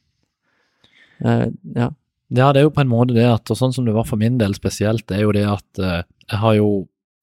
Uh, 1.18 1.48
ja. 1.74 1.88
Ja, 2.28 2.52
det 2.52 2.60
er 2.60 2.68
jo 2.68 2.76
på 2.76 2.84
en 2.84 2.92
måte 2.92 3.16
det 3.16 3.26
at, 3.28 3.48
og 3.48 3.56
sånn 3.60 3.74
som 3.76 3.86
det 3.88 3.96
var 3.96 4.08
for 4.08 4.20
min 4.20 4.36
del 4.40 4.56
spesielt, 4.58 5.06
det 5.08 5.16
er 5.20 5.24
jo 5.24 5.36
det 5.36 5.46
at 5.48 5.80
eh, 5.80 6.02
jeg 6.28 6.40
har 6.42 6.58
jo, 6.58 6.72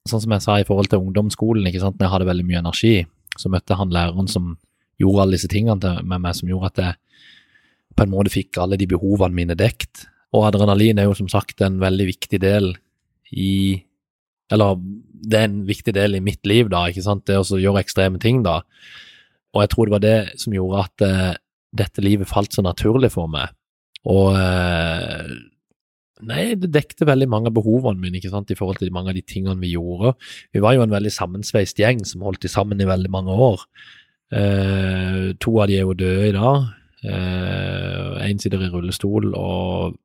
sånn 0.09 0.23
som 0.25 0.33
jeg 0.33 0.45
sa 0.45 0.57
i 0.61 0.65
forhold 0.65 0.89
til 0.93 1.03
ungdomsskolen, 1.03 1.67
ikke 1.69 1.83
sant, 1.83 1.99
når 1.99 2.07
jeg 2.07 2.15
hadde 2.15 2.29
veldig 2.31 2.47
mye 2.49 2.63
energi, 2.63 2.95
så 3.37 3.51
møtte 3.53 3.77
han 3.77 3.93
læreren 3.93 4.31
som 4.31 4.55
gjorde 5.01 5.25
alle 5.25 5.37
disse 5.37 5.51
tingene 5.53 5.99
med 6.03 6.23
meg, 6.23 6.37
som 6.39 6.49
gjorde 6.49 6.71
at 6.73 6.81
jeg 6.81 6.97
på 7.95 8.07
en 8.07 8.13
måte 8.15 8.33
fikk 8.33 8.59
alle 8.63 8.79
de 8.81 8.89
behovene 8.91 9.37
mine 9.37 9.57
dekt. 9.59 10.07
Og 10.35 10.47
adrenalin 10.49 10.99
er 10.99 11.09
jo 11.09 11.17
som 11.19 11.29
sagt 11.31 11.63
en 11.63 11.77
veldig 11.83 12.07
viktig 12.09 12.41
del 12.43 12.73
i 13.35 13.83
Eller 14.53 14.77
det 15.25 15.39
er 15.39 15.47
en 15.49 15.61
viktig 15.67 15.95
del 15.97 16.19
i 16.19 16.21
mitt 16.21 16.45
liv, 16.47 16.69
da, 16.69 16.83
ikke 16.89 17.03
sant, 17.03 17.25
det 17.27 17.39
å 17.41 17.59
gjøre 17.59 17.81
ekstreme 17.81 18.21
ting, 18.21 18.43
da. 18.45 18.59
Og 19.57 19.63
jeg 19.63 19.71
tror 19.73 19.87
det 19.87 19.95
var 19.95 20.03
det 20.05 20.19
som 20.39 20.53
gjorde 20.55 20.83
at 20.85 21.05
uh, 21.07 21.37
dette 21.73 22.05
livet 22.05 22.29
falt 22.29 22.53
så 22.53 22.63
naturlig 22.63 23.09
for 23.15 23.31
meg. 23.31 23.55
Og 24.11 24.39
eh, 24.39 25.35
Nei, 26.25 26.55
det 26.57 26.71
dekte 26.73 27.05
veldig 27.05 27.27
mange 27.29 27.51
av 27.51 27.57
behovene 27.57 28.01
mine 28.01 28.17
ikke 28.17 28.31
sant, 28.33 28.49
i 28.49 28.57
forhold 28.57 28.79
til 28.81 28.93
mange 28.95 29.11
av 29.13 29.17
de 29.19 29.25
tingene 29.29 29.61
vi 29.61 29.75
gjorde. 29.75 30.15
Vi 30.55 30.63
var 30.63 30.77
jo 30.77 30.85
en 30.85 30.95
veldig 30.95 31.11
sammensveist 31.13 31.81
gjeng 31.83 32.01
som 32.09 32.23
holdt 32.25 32.47
sammen 32.49 32.81
i 32.81 32.87
veldig 32.89 33.11
mange 33.13 33.35
år. 33.35 33.65
Eh, 34.33 35.35
to 35.43 35.57
av 35.61 35.69
de 35.69 35.77
er 35.77 35.85
jo 35.85 35.97
døde 35.99 36.31
i 36.31 36.37
dag. 36.37 36.71
Én 37.05 38.31
eh, 38.31 38.41
sitter 38.41 38.63
i 38.63 38.71
rullestol, 38.73 39.35
og 39.37 39.99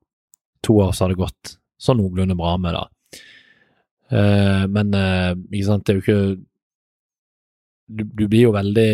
to 0.66 0.80
av 0.82 0.92
oss 0.92 1.00
har 1.00 1.14
det 1.14 1.22
gått 1.22 1.56
sånn 1.80 2.02
noenlunde 2.02 2.36
bra 2.40 2.58
med 2.60 2.76
det. 2.76 3.22
Eh, 4.10 4.66
men 4.68 4.94
eh, 4.98 5.32
ikke 5.54 5.70
sant, 5.70 5.86
det 5.86 5.94
er 5.94 6.00
jo 6.00 6.04
ikke 6.04 6.22
du, 7.90 8.04
du, 8.04 8.26
blir 8.28 8.44
jo 8.44 8.52
veldig 8.54 8.92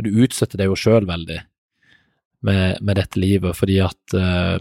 Du 0.00 0.08
utsetter 0.24 0.60
deg 0.60 0.70
jo 0.70 0.76
sjøl 0.78 1.04
veldig 1.08 1.42
med, 2.44 2.80
med, 2.80 2.98
dette 3.00 3.20
livet, 3.20 3.56
fordi 3.56 3.80
at 3.84 4.16
uh, 4.16 4.56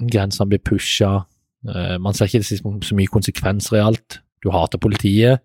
grensene 0.00 0.48
blir 0.50 0.62
pusha. 0.64 1.22
Uh, 1.68 1.96
man 2.02 2.16
ser 2.16 2.30
ikke 2.30 2.42
så 2.42 2.98
mye 2.98 3.12
konsekvenser 3.12 3.78
i 3.78 3.84
alt. 3.84 4.20
Du 4.42 4.50
hater 4.54 4.80
politiet. 4.82 5.42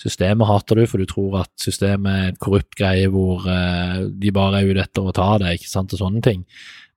Systemet 0.00 0.48
hater 0.48 0.80
du, 0.80 0.86
for 0.88 1.00
du 1.00 1.08
tror 1.08 1.42
at 1.42 1.50
systemet 1.60 2.12
er 2.12 2.28
en 2.30 2.38
korrupt 2.40 2.76
greie 2.78 3.08
hvor 3.12 3.44
uh, 3.44 4.06
de 4.08 4.32
bare 4.32 4.62
er 4.62 4.70
ute 4.70 4.84
etter 4.84 5.08
å 5.08 5.16
ta 5.16 5.34
deg, 5.42 5.58
ikke 5.58 5.72
sant, 5.72 5.92
og 5.96 6.00
sånne 6.00 6.22
ting. 6.24 6.44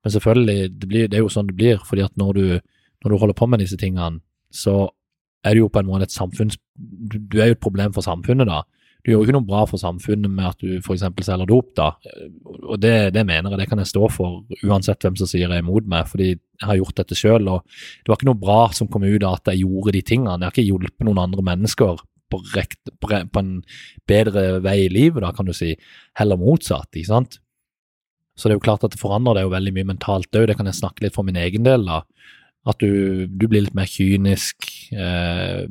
Men 0.04 0.16
selvfølgelig, 0.16 0.70
det, 0.80 0.88
blir, 0.88 1.10
det 1.12 1.20
er 1.20 1.26
jo 1.26 1.32
sånn 1.32 1.50
det 1.50 1.58
blir, 1.60 1.82
fordi 1.88 2.04
at 2.06 2.16
når 2.20 2.38
du, 2.38 2.46
når 3.04 3.12
du, 3.12 3.18
holder 3.20 3.40
på 3.40 3.48
med 3.52 3.64
disse 3.64 3.80
tingene, 3.80 4.20
så 4.54 4.92
er 5.44 5.56
det 5.56 5.64
jo 5.64 5.72
på 5.72 5.82
en 5.82 5.90
måte 5.90 6.08
et 6.08 6.16
samfunns... 6.16 6.60
Du, 6.76 7.18
du 7.20 7.40
er 7.40 7.52
jo 7.52 7.58
et 7.58 7.64
problem 7.64 7.96
for 7.96 8.06
samfunnet 8.06 8.48
da. 8.48 8.62
Du 9.04 9.12
gjør 9.12 9.20
jo 9.20 9.26
ikke 9.26 9.36
noe 9.36 9.48
bra 9.48 9.66
for 9.68 9.82
samfunnet 9.82 10.32
med 10.32 10.46
at 10.48 10.62
du 10.64 10.78
f.eks. 10.80 11.04
selger 11.28 11.50
dop, 11.50 11.74
da. 11.76 11.90
Og 12.64 12.78
det, 12.80 13.12
det, 13.12 13.26
mener 13.28 13.52
jeg, 13.52 13.60
det 13.60 13.68
kan 13.68 13.82
jeg 13.82 13.90
stå 13.90 14.08
for, 14.08 14.46
uansett 14.64 15.04
hvem 15.04 15.18
som 15.20 15.28
sier 15.28 15.44
jeg 15.44 15.52
er 15.52 15.64
imot 15.64 15.90
meg, 15.92 16.08
fordi 16.08 16.30
jeg 16.32 16.70
har 16.70 16.80
gjort 16.80 17.02
dette 17.02 17.18
sjøl. 17.20 17.50
Og 17.52 17.66
det 17.68 18.08
var 18.12 18.20
ikke 18.20 18.30
noe 18.30 18.40
bra 18.40 18.62
som 18.72 18.88
kom 18.92 19.04
ut 19.04 19.26
av 19.28 19.42
at 19.42 19.52
jeg 19.52 19.66
gjorde 19.66 19.96
de 19.98 20.04
tingene. 20.08 20.38
Jeg 20.40 20.48
har 20.48 20.56
ikke 20.56 20.70
hjulpet 20.70 21.08
noen 21.10 21.20
andre 21.26 21.44
mennesker 21.52 22.00
på, 22.32 22.40
rekt, 22.56 22.94
på, 23.04 23.12
en 23.42 23.58
bedre 24.10 24.46
vei 24.64 24.78
i 24.86 24.92
livet, 24.94 25.20
da, 25.26 25.34
kan 25.36 25.52
du 25.52 25.54
si. 25.58 25.74
Heller 26.20 26.40
motsatt, 26.40 26.88
ikke 26.96 27.12
sant. 27.12 27.42
Så 28.40 28.48
det 28.48 28.56
er 28.56 28.62
jo 28.62 28.66
klart 28.70 28.86
at 28.88 28.96
det 28.96 29.02
forandrer 29.02 29.38
deg 29.38 29.50
jo 29.50 29.54
veldig 29.54 29.74
mye 29.76 29.90
mentalt 29.92 30.40
òg, 30.40 30.48
det 30.50 30.56
kan 30.58 30.70
jeg 30.70 30.80
snakke 30.80 31.04
litt 31.04 31.18
for 31.18 31.28
min 31.28 31.38
egen 31.44 31.68
del, 31.68 31.84
da. 31.92 32.02
At 32.72 32.80
du, 32.80 33.28
du 33.28 33.46
blir 33.52 33.66
litt 33.66 33.76
mer 33.76 33.92
kynisk. 33.92 34.70
Eh, 34.96 35.68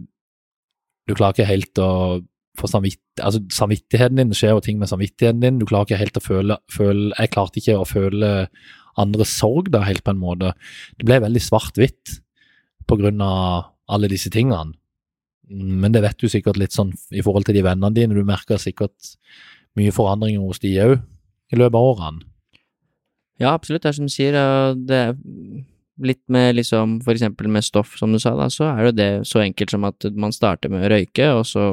du 1.09 1.17
klarer 1.17 1.33
ikke 1.33 1.49
helt 1.49 1.81
å 1.81 1.91
for 2.59 2.69
samvitt, 2.69 3.01
altså, 3.21 3.41
samvittigheten 3.53 4.21
din. 4.21 4.33
Det 4.33 4.39
skjer 4.39 4.55
jo 4.57 4.63
ting 4.65 4.79
med 4.81 4.91
samvittigheten 4.91 5.41
din. 5.43 5.59
Du 5.61 5.67
klarer 5.69 5.89
ikke 5.89 6.01
helt 6.03 6.19
å 6.21 6.25
føle, 6.25 6.59
føle 6.73 7.13
Jeg 7.17 7.33
klarte 7.33 7.61
ikke 7.63 7.79
å 7.81 7.89
føle 7.89 8.33
andres 9.01 9.33
sorg 9.39 9.71
da, 9.73 9.85
helt 9.87 10.05
på 10.05 10.13
en 10.13 10.21
måte. 10.21 10.53
Det 10.99 11.09
ble 11.09 11.23
veldig 11.25 11.43
svart-hvitt 11.43 12.19
på 12.89 12.99
grunn 13.01 13.23
av 13.25 13.73
alle 13.93 14.11
disse 14.13 14.33
tingene. 14.33 14.77
Men 15.53 15.93
det 15.93 16.05
vet 16.05 16.21
du 16.21 16.29
sikkert 16.31 16.61
litt 16.61 16.77
sånn 16.77 16.93
i 17.13 17.25
forhold 17.25 17.49
til 17.49 17.57
de 17.57 17.65
vennene 17.65 17.93
dine. 17.97 18.17
Du 18.17 18.25
merker 18.25 18.61
sikkert 18.61 19.17
mye 19.79 19.93
forandringer 19.95 20.45
hos 20.45 20.61
de 20.63 20.75
òg 20.85 20.99
i 21.53 21.59
løpet 21.59 21.79
av 21.79 21.89
årene. 21.89 22.29
Ja, 23.41 23.55
absolutt. 23.57 23.83
Det 23.83 23.91
er 23.91 23.97
som 23.97 24.09
du 24.09 24.13
sier, 24.13 24.37
det 24.77 25.03
litt 26.01 26.23
med 26.33 26.57
liksom 26.57 26.97
for 27.05 27.13
eksempel 27.13 27.49
med 27.53 27.65
stoff, 27.65 27.97
som 27.99 28.13
du 28.15 28.19
sa, 28.23 28.33
da, 28.39 28.49
så 28.51 28.71
er 28.71 28.87
jo 28.87 28.93
det 28.97 29.11
så 29.29 29.43
enkelt 29.43 29.75
som 29.75 29.85
at 29.85 30.07
man 30.17 30.33
starter 30.33 30.73
med 30.73 30.87
å 30.87 30.91
røyke, 30.93 31.29
og 31.37 31.45
så 31.49 31.67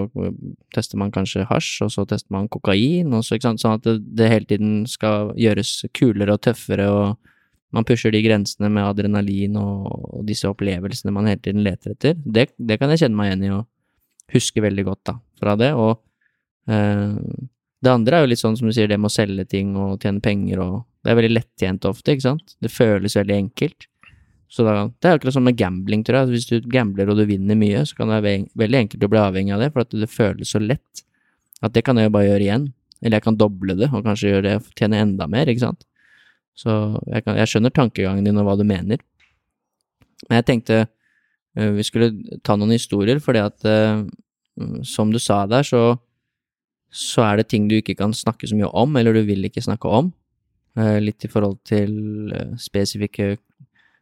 tester 0.76 1.00
man 1.00 1.14
kanskje 1.16 1.48
hasj, 1.50 1.86
og 1.86 1.94
så 1.94 2.06
tester 2.10 2.36
man 2.36 2.50
kokain, 2.52 3.14
og 3.14 3.24
så, 3.24 3.38
ikke 3.38 3.48
sant, 3.48 3.64
sånn 3.64 3.78
at 3.80 3.88
det, 3.88 3.98
det 4.20 4.32
hele 4.34 4.50
tiden 4.50 4.74
skal 4.92 5.32
gjøres 5.40 5.74
kulere 5.96 6.36
og 6.36 6.44
tøffere, 6.46 6.90
og 6.92 7.76
man 7.76 7.86
pusher 7.86 8.12
de 8.12 8.22
grensene 8.26 8.72
med 8.74 8.88
adrenalin 8.88 9.56
og, 9.62 9.88
og 10.20 10.26
disse 10.28 10.50
opplevelsene 10.50 11.14
man 11.14 11.30
hele 11.30 11.42
tiden 11.46 11.64
leter 11.66 11.94
etter. 11.94 12.18
Det, 12.18 12.50
det, 12.58 12.80
kan 12.82 12.90
jeg 12.92 13.06
kjenne 13.06 13.20
meg 13.20 13.30
igjen 13.30 13.46
i 13.46 13.54
og 13.56 14.34
huske 14.34 14.64
veldig 14.66 14.86
godt, 14.90 15.04
da, 15.12 15.16
fra 15.42 15.56
det, 15.58 15.72
og 15.78 16.02
eh, 16.70 17.16
det 17.80 17.92
andre 17.94 18.18
er 18.18 18.26
jo 18.26 18.34
litt 18.34 18.42
sånn 18.42 18.58
som 18.60 18.68
du 18.68 18.76
sier, 18.76 18.90
det 18.92 19.00
med 19.00 19.08
å 19.08 19.14
selge 19.14 19.46
ting 19.48 19.72
og 19.80 20.02
tjene 20.04 20.24
penger 20.24 20.64
og 20.66 20.78
Det 21.00 21.14
er 21.14 21.16
veldig 21.16 21.32
lettjent 21.32 21.86
ofte, 21.88 22.12
ikke 22.12 22.26
sant? 22.26 22.58
Det 22.60 22.68
føles 22.68 23.14
veldig 23.16 23.36
enkelt. 23.38 23.86
Så 24.50 24.66
da, 24.66 24.88
det 24.98 25.06
er 25.06 25.20
akkurat 25.20 25.36
som 25.36 25.46
med 25.46 25.58
gambling, 25.60 26.02
tror 26.06 26.24
jeg. 26.24 26.34
Hvis 26.34 26.48
du 26.50 26.72
gambler 26.74 27.12
og 27.12 27.20
du 27.20 27.26
vinner 27.30 27.58
mye, 27.58 27.84
så 27.86 28.00
kan 28.00 28.10
det 28.10 28.24
være 28.26 28.48
veldig 28.58 28.80
enkelt 28.84 29.06
å 29.06 29.10
bli 29.14 29.22
avhengig 29.22 29.54
av 29.54 29.62
det, 29.62 29.70
for 29.76 29.86
at 29.86 29.94
det 29.94 30.10
føles 30.10 30.54
så 30.56 30.62
lett. 30.64 31.04
At 31.62 31.76
det 31.76 31.84
kan 31.86 32.00
jeg 32.00 32.10
jo 32.10 32.16
bare 32.16 32.32
gjøre 32.32 32.46
igjen. 32.48 32.66
Eller 33.04 33.20
jeg 33.20 33.28
kan 33.28 33.38
doble 33.40 33.76
det, 33.80 33.92
og 33.94 34.04
kanskje 34.08 34.34
gjøre 34.34 34.46
det, 34.48 34.56
tjene 34.80 35.04
enda 35.04 35.28
mer, 35.30 35.52
ikke 35.52 35.68
sant. 35.68 35.86
Så 36.58 36.74
jeg, 37.08 37.24
kan, 37.24 37.38
jeg 37.40 37.52
skjønner 37.52 37.76
tankegangen 37.76 38.26
din 38.26 38.40
og 38.42 38.48
hva 38.48 38.58
du 38.60 38.66
mener. 38.68 39.04
Men 40.28 40.42
jeg 40.42 40.48
tenkte 40.50 40.82
uh, 40.84 41.70
vi 41.78 41.86
skulle 41.88 42.12
ta 42.44 42.58
noen 42.58 42.74
historier, 42.76 43.22
fordi 43.24 43.44
at 43.46 43.68
uh, 43.70 44.02
som 44.84 45.14
du 45.14 45.20
sa 45.22 45.44
der, 45.48 45.64
så, 45.68 45.84
så 46.92 47.24
er 47.28 47.40
det 47.40 47.52
ting 47.54 47.70
du 47.70 47.78
ikke 47.78 47.96
kan 48.02 48.16
snakke 48.18 48.50
så 48.50 48.58
mye 48.58 48.72
om, 48.76 48.98
eller 49.00 49.16
du 49.16 49.22
vil 49.30 49.48
ikke 49.48 49.64
snakke 49.64 49.94
om. 50.02 50.10
Uh, 50.76 50.98
litt 51.04 51.24
i 51.24 51.32
forhold 51.32 51.62
til 51.70 51.94
spesifikke 52.60 53.38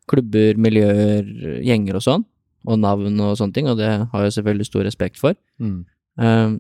klubber, 0.08 0.58
miljøer, 0.62 1.28
gjenger 1.66 2.00
og 2.00 2.06
sånn, 2.06 2.26
og 2.68 2.80
navn 2.82 3.20
og 3.24 3.36
sånne 3.40 3.56
ting, 3.56 3.70
og 3.72 3.78
det 3.80 3.90
har 4.12 4.26
jeg 4.26 4.38
selvfølgelig 4.38 4.70
stor 4.70 4.88
respekt 4.88 5.20
for. 5.22 5.38
Mm. 5.64 5.80
Um, 6.20 6.58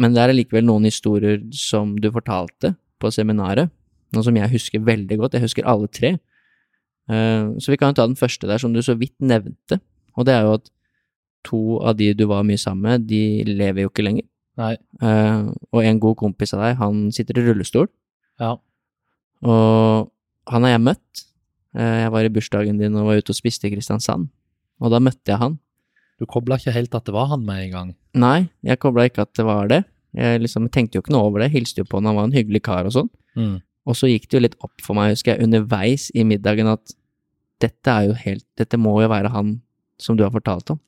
men 0.00 0.16
det 0.16 0.22
er 0.22 0.34
likevel 0.34 0.66
noen 0.66 0.88
historier 0.88 1.40
som 1.56 1.94
du 2.00 2.10
fortalte 2.12 2.74
på 3.00 3.10
seminaret, 3.14 3.72
noe 4.14 4.24
som 4.24 4.36
jeg 4.36 4.52
husker 4.52 4.84
veldig 4.84 5.18
godt. 5.20 5.36
Jeg 5.36 5.46
husker 5.46 5.68
alle 5.68 5.88
tre. 5.92 6.16
Uh, 7.08 7.56
så 7.62 7.72
vi 7.72 7.78
kan 7.80 7.92
jo 7.92 8.00
ta 8.00 8.08
den 8.08 8.18
første 8.18 8.48
der, 8.48 8.60
som 8.60 8.74
du 8.74 8.82
så 8.84 8.96
vidt 8.98 9.16
nevnte, 9.20 9.80
og 10.16 10.28
det 10.28 10.36
er 10.36 10.48
jo 10.48 10.56
at 10.58 10.72
to 11.46 11.60
av 11.86 11.94
de 12.00 12.10
du 12.18 12.24
var 12.26 12.46
mye 12.46 12.58
sammen 12.58 12.88
med, 12.88 13.06
de 13.08 13.44
lever 13.46 13.84
jo 13.84 13.92
ikke 13.92 14.04
lenger. 14.06 14.26
Uh, 14.56 15.52
og 15.72 15.84
en 15.84 16.00
god 16.00 16.16
kompis 16.18 16.54
av 16.56 16.64
deg, 16.64 16.78
han 16.80 17.06
sitter 17.14 17.38
i 17.38 17.44
rullestol. 17.46 17.88
Ja. 18.40 18.56
Og 19.44 20.08
han 20.50 20.66
har 20.66 20.76
jeg 20.76 20.84
møtt, 20.88 21.24
jeg 21.76 22.12
var 22.14 22.24
i 22.24 22.32
bursdagen 22.32 22.80
din 22.80 22.96
og 22.96 23.10
var 23.10 23.20
ute 23.20 23.34
og 23.34 23.38
spiste 23.38 23.68
i 23.68 23.72
Kristiansand, 23.74 24.30
og 24.80 24.92
da 24.92 25.00
møtte 25.02 25.32
jeg 25.32 25.40
han. 25.42 25.58
Du 26.16 26.24
kobla 26.30 26.56
ikke 26.56 26.72
helt 26.72 26.94
at 26.96 27.04
det 27.08 27.12
var 27.12 27.28
han 27.34 27.44
med 27.44 27.66
en 27.66 27.72
gang? 27.74 27.92
Nei, 28.16 28.48
jeg 28.64 28.80
kobla 28.80 29.04
ikke 29.08 29.26
at 29.26 29.34
det 29.36 29.44
var 29.44 29.68
det. 29.68 29.82
Jeg 30.16 30.40
liksom 30.40 30.70
tenkte 30.72 30.96
jo 30.96 31.04
ikke 31.04 31.12
noe 31.12 31.28
over 31.28 31.44
det, 31.44 31.50
hilste 31.52 31.82
jo 31.82 31.88
på 31.88 32.00
han, 32.00 32.08
han 32.08 32.16
var 32.16 32.28
en 32.30 32.36
hyggelig 32.36 32.62
kar 32.64 32.88
og 32.88 32.94
sånn. 32.94 33.10
Mm. 33.36 33.58
Og 33.86 33.98
så 33.98 34.08
gikk 34.08 34.30
det 34.30 34.38
jo 34.38 34.44
litt 34.46 34.56
opp 34.64 34.82
for 34.82 34.96
meg, 34.96 35.12
husker 35.12 35.34
jeg, 35.34 35.44
underveis 35.44 36.08
i 36.16 36.24
middagen 36.26 36.70
at 36.72 36.96
dette 37.62 37.88
er 37.88 38.10
jo 38.10 38.16
helt 38.20 38.44
Dette 38.60 38.76
må 38.80 38.98
jo 39.00 39.08
være 39.08 39.30
han 39.32 39.54
som 40.00 40.16
du 40.16 40.24
har 40.26 40.32
fortalt 40.34 40.74
om, 40.74 40.80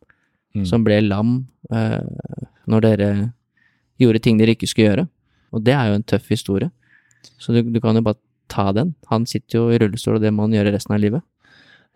mm. 0.57 0.65
som 0.69 0.83
ble 0.85 0.99
lam 1.07 1.39
uh, 1.73 2.01
når 2.69 2.85
dere 2.85 3.11
gjorde 4.01 4.21
ting 4.25 4.41
dere 4.41 4.53
ikke 4.57 4.69
skulle 4.69 4.91
gjøre. 4.91 5.07
Og 5.57 5.65
det 5.65 5.75
er 5.77 5.89
jo 5.89 5.99
en 5.99 6.05
tøff 6.05 6.29
historie. 6.33 6.69
Så 7.41 7.55
du, 7.55 7.63
du 7.73 7.81
kan 7.81 7.97
jo 7.97 8.05
bare 8.05 8.21
ta 8.51 8.71
den. 8.77 8.95
Han 9.13 9.27
sitter 9.29 9.61
jo 9.61 9.65
i 9.73 9.79
rullestol, 9.81 10.19
og 10.19 10.25
det 10.25 10.33
må 10.35 10.47
han 10.47 10.57
gjøre 10.57 10.73
resten 10.75 10.97
av 10.97 11.03
livet. 11.03 11.25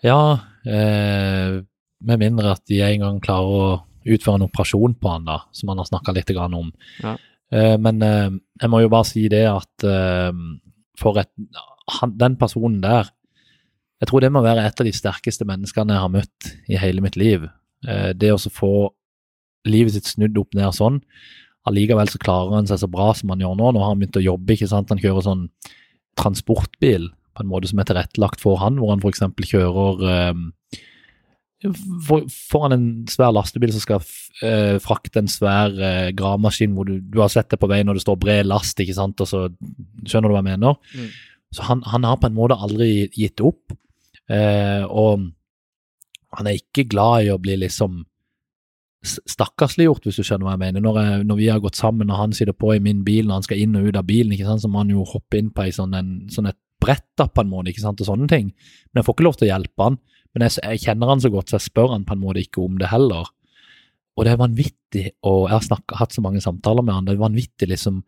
Ja, 0.03 0.19
eh, 0.67 1.61
med 2.03 2.23
mindre 2.23 2.57
at 2.57 2.65
de 2.71 2.81
en 2.83 3.05
gang 3.05 3.21
klarer 3.23 3.59
å 3.59 3.67
utføre 4.03 4.41
en 4.41 4.49
operasjon 4.49 4.97
på 4.99 5.13
han, 5.13 5.29
da, 5.29 5.43
som 5.55 5.71
han 5.71 5.79
har 5.79 5.89
snakka 5.89 6.15
litt 6.17 6.33
om. 6.35 6.73
Ja. 7.03 7.17
Eh, 7.53 7.77
men 7.79 8.03
eh, 8.03 8.31
jeg 8.61 8.73
må 8.73 8.83
jo 8.83 8.91
bare 8.93 9.09
si 9.09 9.29
det 9.31 9.45
at 9.51 9.87
eh, 9.87 10.33
for 10.99 11.21
et, 11.23 11.31
han, 11.99 12.17
den 12.19 12.39
personen 12.41 12.81
der 12.83 13.11
Jeg 14.03 14.09
tror 14.11 14.21
det 14.21 14.33
må 14.35 14.43
være 14.43 14.65
et 14.67 14.81
av 14.83 14.87
de 14.87 14.93
sterkeste 14.93 15.47
menneskene 15.47 15.95
jeg 15.95 16.03
har 16.03 16.11
møtt 16.11 16.49
i 16.67 16.79
hele 16.81 17.05
mitt 17.05 17.15
liv. 17.15 17.45
Eh, 17.87 18.11
det 18.19 18.33
å 18.35 18.41
få 18.51 18.91
livet 19.71 19.95
sitt 19.95 20.09
snudd 20.11 20.41
opp 20.41 20.57
ned 20.59 20.75
sånn. 20.75 20.97
Allikevel 21.71 22.11
så 22.11 22.19
klarer 22.19 22.57
han 22.57 22.67
seg 22.67 22.81
så 22.83 22.89
bra 22.91 23.13
som 23.15 23.31
han 23.31 23.45
gjør 23.45 23.55
nå. 23.61 23.69
Nå 23.71 23.83
har 23.83 23.93
han 23.93 24.01
begynt 24.01 24.19
å 24.19 24.25
jobbe, 24.25 24.57
ikke 24.57 24.71
sant. 24.73 24.91
Han 24.91 24.99
kjører 24.99 25.23
sånn 25.23 25.45
transportbil 26.19 27.11
på 27.33 27.45
en 27.45 27.49
måte 27.49 27.71
som 27.71 27.81
er 27.81 27.89
tilrettelagt 27.89 28.43
for 28.43 28.61
han, 28.61 28.79
hvor 28.81 28.93
han 28.93 29.03
f.eks. 29.03 29.25
kjører 29.49 30.03
eh, 30.09 30.81
Foran 31.63 32.75
en 32.75 32.87
svær 33.07 33.31
lastebil 33.37 33.71
som 33.71 33.83
skal 33.85 34.01
eh, 34.43 34.79
frakte 34.83 35.21
en 35.23 35.31
svær 35.31 35.77
eh, 35.79 36.09
gravemaskin 36.19 36.73
hvor 36.75 36.89
du, 36.89 36.97
du, 36.99 37.21
har 37.23 37.31
sett 37.31 37.53
det 37.53 37.61
på 37.63 37.69
veien 37.71 37.87
når 37.87 38.01
det 38.01 38.05
står 38.05 38.19
bred 38.19 38.49
last, 38.51 38.81
ikke 38.83 38.97
sant, 38.97 39.23
og 39.23 39.31
så 39.31 39.45
Skjønner 40.03 40.27
du 40.27 40.35
hva 40.35 40.43
jeg 40.43 40.51
mener? 40.51 40.81
Mm. 40.99 41.13
Så 41.55 41.69
han, 41.69 41.85
han, 41.87 42.09
har 42.09 42.19
på 42.19 42.27
en 42.27 42.35
måte 42.35 42.57
aldri 42.59 43.07
gitt 43.15 43.39
opp. 43.45 43.75
Eh, 44.33 44.83
og 44.89 45.29
han 46.33 46.49
er 46.49 46.59
ikke 46.59 46.89
glad 46.91 47.27
i 47.27 47.31
å 47.31 47.39
bli 47.43 47.59
liksom 47.61 48.01
stakkarsliggjort, 49.03 50.07
hvis 50.07 50.21
du 50.21 50.27
skjønner 50.27 50.47
hva 50.47 50.55
jeg 50.55 50.63
mener. 50.63 50.85
Når, 50.85 50.99
jeg, 51.01 51.25
når, 51.27 51.39
vi 51.41 51.49
har 51.51 51.63
gått 51.63 51.79
sammen 51.79 52.11
og 52.11 52.21
han 52.21 52.35
sitter 52.37 52.55
på 52.55 52.75
i 52.77 52.83
min 52.83 53.03
bil 53.07 53.27
når 53.27 53.41
han 53.41 53.47
skal 53.49 53.63
inn 53.63 53.77
og 53.79 53.89
ut 53.89 53.99
av 53.99 54.07
bilen, 54.09 54.35
ikke 54.35 54.47
sant, 54.47 54.63
så 54.63 54.71
må 54.71 54.83
han 54.85 54.93
jo 54.95 55.07
hoppe 55.09 55.41
inn 55.41 55.51
på 55.55 55.67
sånn, 55.75 55.97
en, 55.99 56.15
sånn 56.33 56.51
et 56.53 56.59
brett 56.83 57.07
da, 57.19 57.29
på 57.29 57.43
en 57.43 57.51
måte, 57.51 57.73
ikke 57.73 57.85
sant, 57.85 58.03
og 58.03 58.09
sånne 58.09 58.31
ting. 58.31 58.51
Men 58.91 59.03
jeg 59.03 59.09
får 59.09 59.19
ikke 59.19 59.27
lov 59.29 59.39
til 59.39 59.49
å 59.49 59.53
hjelpe 59.53 59.87
han. 59.89 60.01
Men 60.33 60.47
jeg, 60.47 60.57
jeg 60.63 60.83
kjenner 60.87 61.13
han 61.13 61.23
så 61.23 61.31
godt, 61.33 61.51
så 61.51 61.59
jeg 61.59 61.69
spør 61.69 61.95
han 61.97 62.07
på 62.09 62.17
en 62.17 62.23
måte 62.23 62.43
ikke 62.43 62.65
om 62.65 62.79
det 62.81 62.91
heller. 62.93 63.31
Og 64.17 64.27
det 64.27 64.33
er 64.33 64.41
vanvittig, 64.41 65.07
og 65.25 65.47
jeg 65.47 65.57
har 65.57 65.69
snakket, 65.69 65.99
hatt 65.99 66.17
så 66.17 66.25
mange 66.25 66.43
samtaler 66.45 66.85
med 66.85 66.95
han, 66.95 67.07
det 67.09 67.15
er 67.17 67.23
vanvittig 67.23 67.71
liksom 67.71 68.03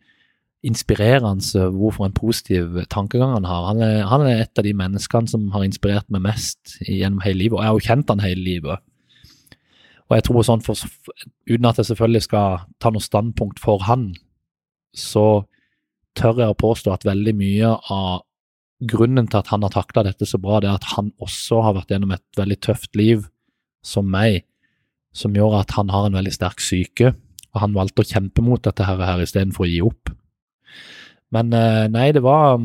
inspirerende 0.65 1.67
hvorfor 1.75 2.07
en 2.07 2.17
positiv 2.17 2.79
tankegang 2.93 3.35
han 3.37 3.47
har. 3.49 3.69
Han 3.69 3.83
er, 3.85 3.99
han 4.09 4.25
er, 4.25 4.45
et 4.45 4.61
av 4.61 4.65
de 4.65 4.73
menneskene 4.77 5.29
som 5.29 5.51
har 5.53 5.65
inspirert 5.67 6.09
meg 6.13 6.25
mest 6.25 6.79
gjennom 6.81 7.21
hele 7.25 7.43
livet, 7.43 7.59
og 7.59 7.63
jeg 7.63 7.71
har 7.71 7.79
jo 7.79 7.89
kjent 7.89 8.13
han 8.13 8.25
hele 8.25 8.45
livet. 8.45 8.85
Og 10.11 10.19
jeg 10.19 10.27
tror 10.27 10.45
sånn, 10.47 10.63
for, 10.65 10.79
Uten 11.49 11.69
at 11.69 11.81
jeg 11.81 11.91
selvfølgelig 11.91 12.27
skal 12.27 12.65
ta 12.83 12.93
noe 12.93 13.05
standpunkt 13.05 13.61
for 13.63 13.85
han, 13.89 14.13
så 14.95 15.45
tør 16.15 16.41
jeg 16.43 16.55
å 16.55 16.61
påstå 16.61 16.93
at 16.95 17.07
veldig 17.09 17.35
mye 17.37 17.73
av 17.93 18.23
grunnen 18.85 19.29
til 19.31 19.41
at 19.41 19.51
han 19.53 19.65
har 19.65 19.73
takla 19.75 20.05
dette 20.07 20.27
så 20.29 20.39
bra, 20.43 20.61
det 20.61 20.71
er 20.71 20.79
at 20.79 20.91
han 20.95 21.11
også 21.23 21.63
har 21.65 21.77
vært 21.79 21.95
gjennom 21.95 22.13
et 22.15 22.39
veldig 22.39 22.59
tøft 22.63 22.99
liv 22.99 23.25
som 23.85 24.09
meg, 24.11 24.45
som 25.15 25.35
gjør 25.37 25.61
at 25.61 25.75
han 25.77 25.93
har 25.95 26.09
en 26.09 26.19
veldig 26.19 26.35
sterk 26.35 26.63
syke, 26.65 27.15
og 27.55 27.63
han 27.63 27.77
valgte 27.77 28.03
å 28.03 28.09
kjempe 28.09 28.43
mot 28.45 28.63
dette 28.65 28.87
her, 28.87 29.01
her 29.01 29.23
istedenfor 29.23 29.67
å 29.67 29.71
gi 29.71 29.81
opp. 29.87 30.13
Men 31.35 31.55
eh, 31.55 31.87
nei, 31.91 32.11
det 32.15 32.23
var 32.23 32.59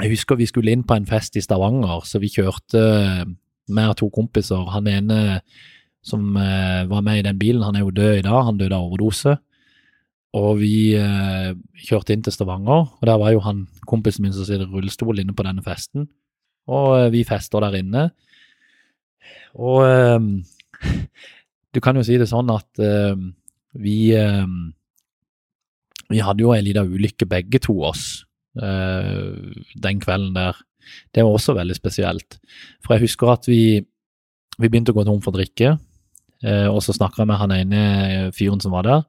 Jeg 0.00 0.14
husker 0.14 0.38
vi 0.38 0.48
skulle 0.48 0.72
inn 0.72 0.86
på 0.88 0.96
en 0.96 1.06
fest 1.06 1.36
i 1.36 1.42
Stavanger, 1.44 2.00
så 2.08 2.18
vi 2.18 2.30
kjørte 2.32 2.80
med 3.68 3.96
to 4.00 4.08
kompiser. 4.10 4.64
Han 4.72 4.88
ene 4.90 5.42
som 6.02 6.36
eh, 6.36 6.82
var 6.90 7.02
med 7.06 7.20
i 7.20 7.24
den 7.26 7.38
bilen, 7.38 7.62
han 7.62 7.78
er 7.78 7.84
jo 7.84 7.94
død 7.94 8.18
i 8.18 8.26
dag, 8.26 8.44
han 8.48 8.58
døde 8.58 8.76
av 8.76 8.88
overdose. 8.88 9.36
Og 10.38 10.56
vi 10.62 10.94
eh, 10.96 11.52
kjørte 11.84 12.14
inn 12.14 12.24
til 12.24 12.34
Stavanger, 12.34 12.88
og 12.88 13.06
der 13.06 13.20
var 13.20 13.34
jo 13.34 13.42
han 13.44 13.66
kompisen 13.88 14.24
min 14.24 14.34
som 14.34 14.46
sitter 14.48 14.64
i 14.64 14.72
rullestol 14.72 15.20
inne 15.20 15.34
på 15.36 15.44
denne 15.46 15.64
festen. 15.64 16.08
Og 16.72 16.96
eh, 16.96 17.10
vi 17.12 17.24
fester 17.28 17.62
der 17.62 17.78
inne. 17.82 18.08
Og 19.60 19.84
eh, 19.84 20.96
du 21.74 21.80
kan 21.84 21.98
jo 21.98 22.04
si 22.06 22.18
det 22.20 22.30
sånn 22.30 22.50
at 22.52 22.82
eh, 22.82 23.14
vi 23.82 24.12
eh, 24.16 24.46
Vi 26.12 26.20
hadde 26.20 26.44
jo 26.44 26.52
ei 26.52 26.60
lita 26.64 26.82
ulykke 26.84 27.24
begge 27.24 27.62
to 27.62 27.78
oss 27.88 28.26
den 28.52 30.00
kvelden 30.02 30.34
der. 30.36 30.58
Det 31.08 31.22
var 31.24 31.32
også 31.32 31.54
veldig 31.56 31.72
spesielt. 31.72 32.34
For 32.84 32.92
jeg 32.92 33.06
husker 33.06 33.30
at 33.32 33.46
vi, 33.48 33.80
vi 34.60 34.68
begynte 34.68 34.92
å 34.92 34.98
gå 34.98 35.06
tom 35.08 35.22
for 35.24 35.32
drikke. 35.32 35.70
Eh, 36.42 36.68
og 36.68 36.80
så 36.84 36.94
snakka 36.96 37.22
jeg 37.22 37.30
med 37.30 37.40
han 37.40 37.54
ene 37.54 37.82
fyren 38.36 38.62
som 38.62 38.74
var 38.74 38.86
der. 38.86 39.04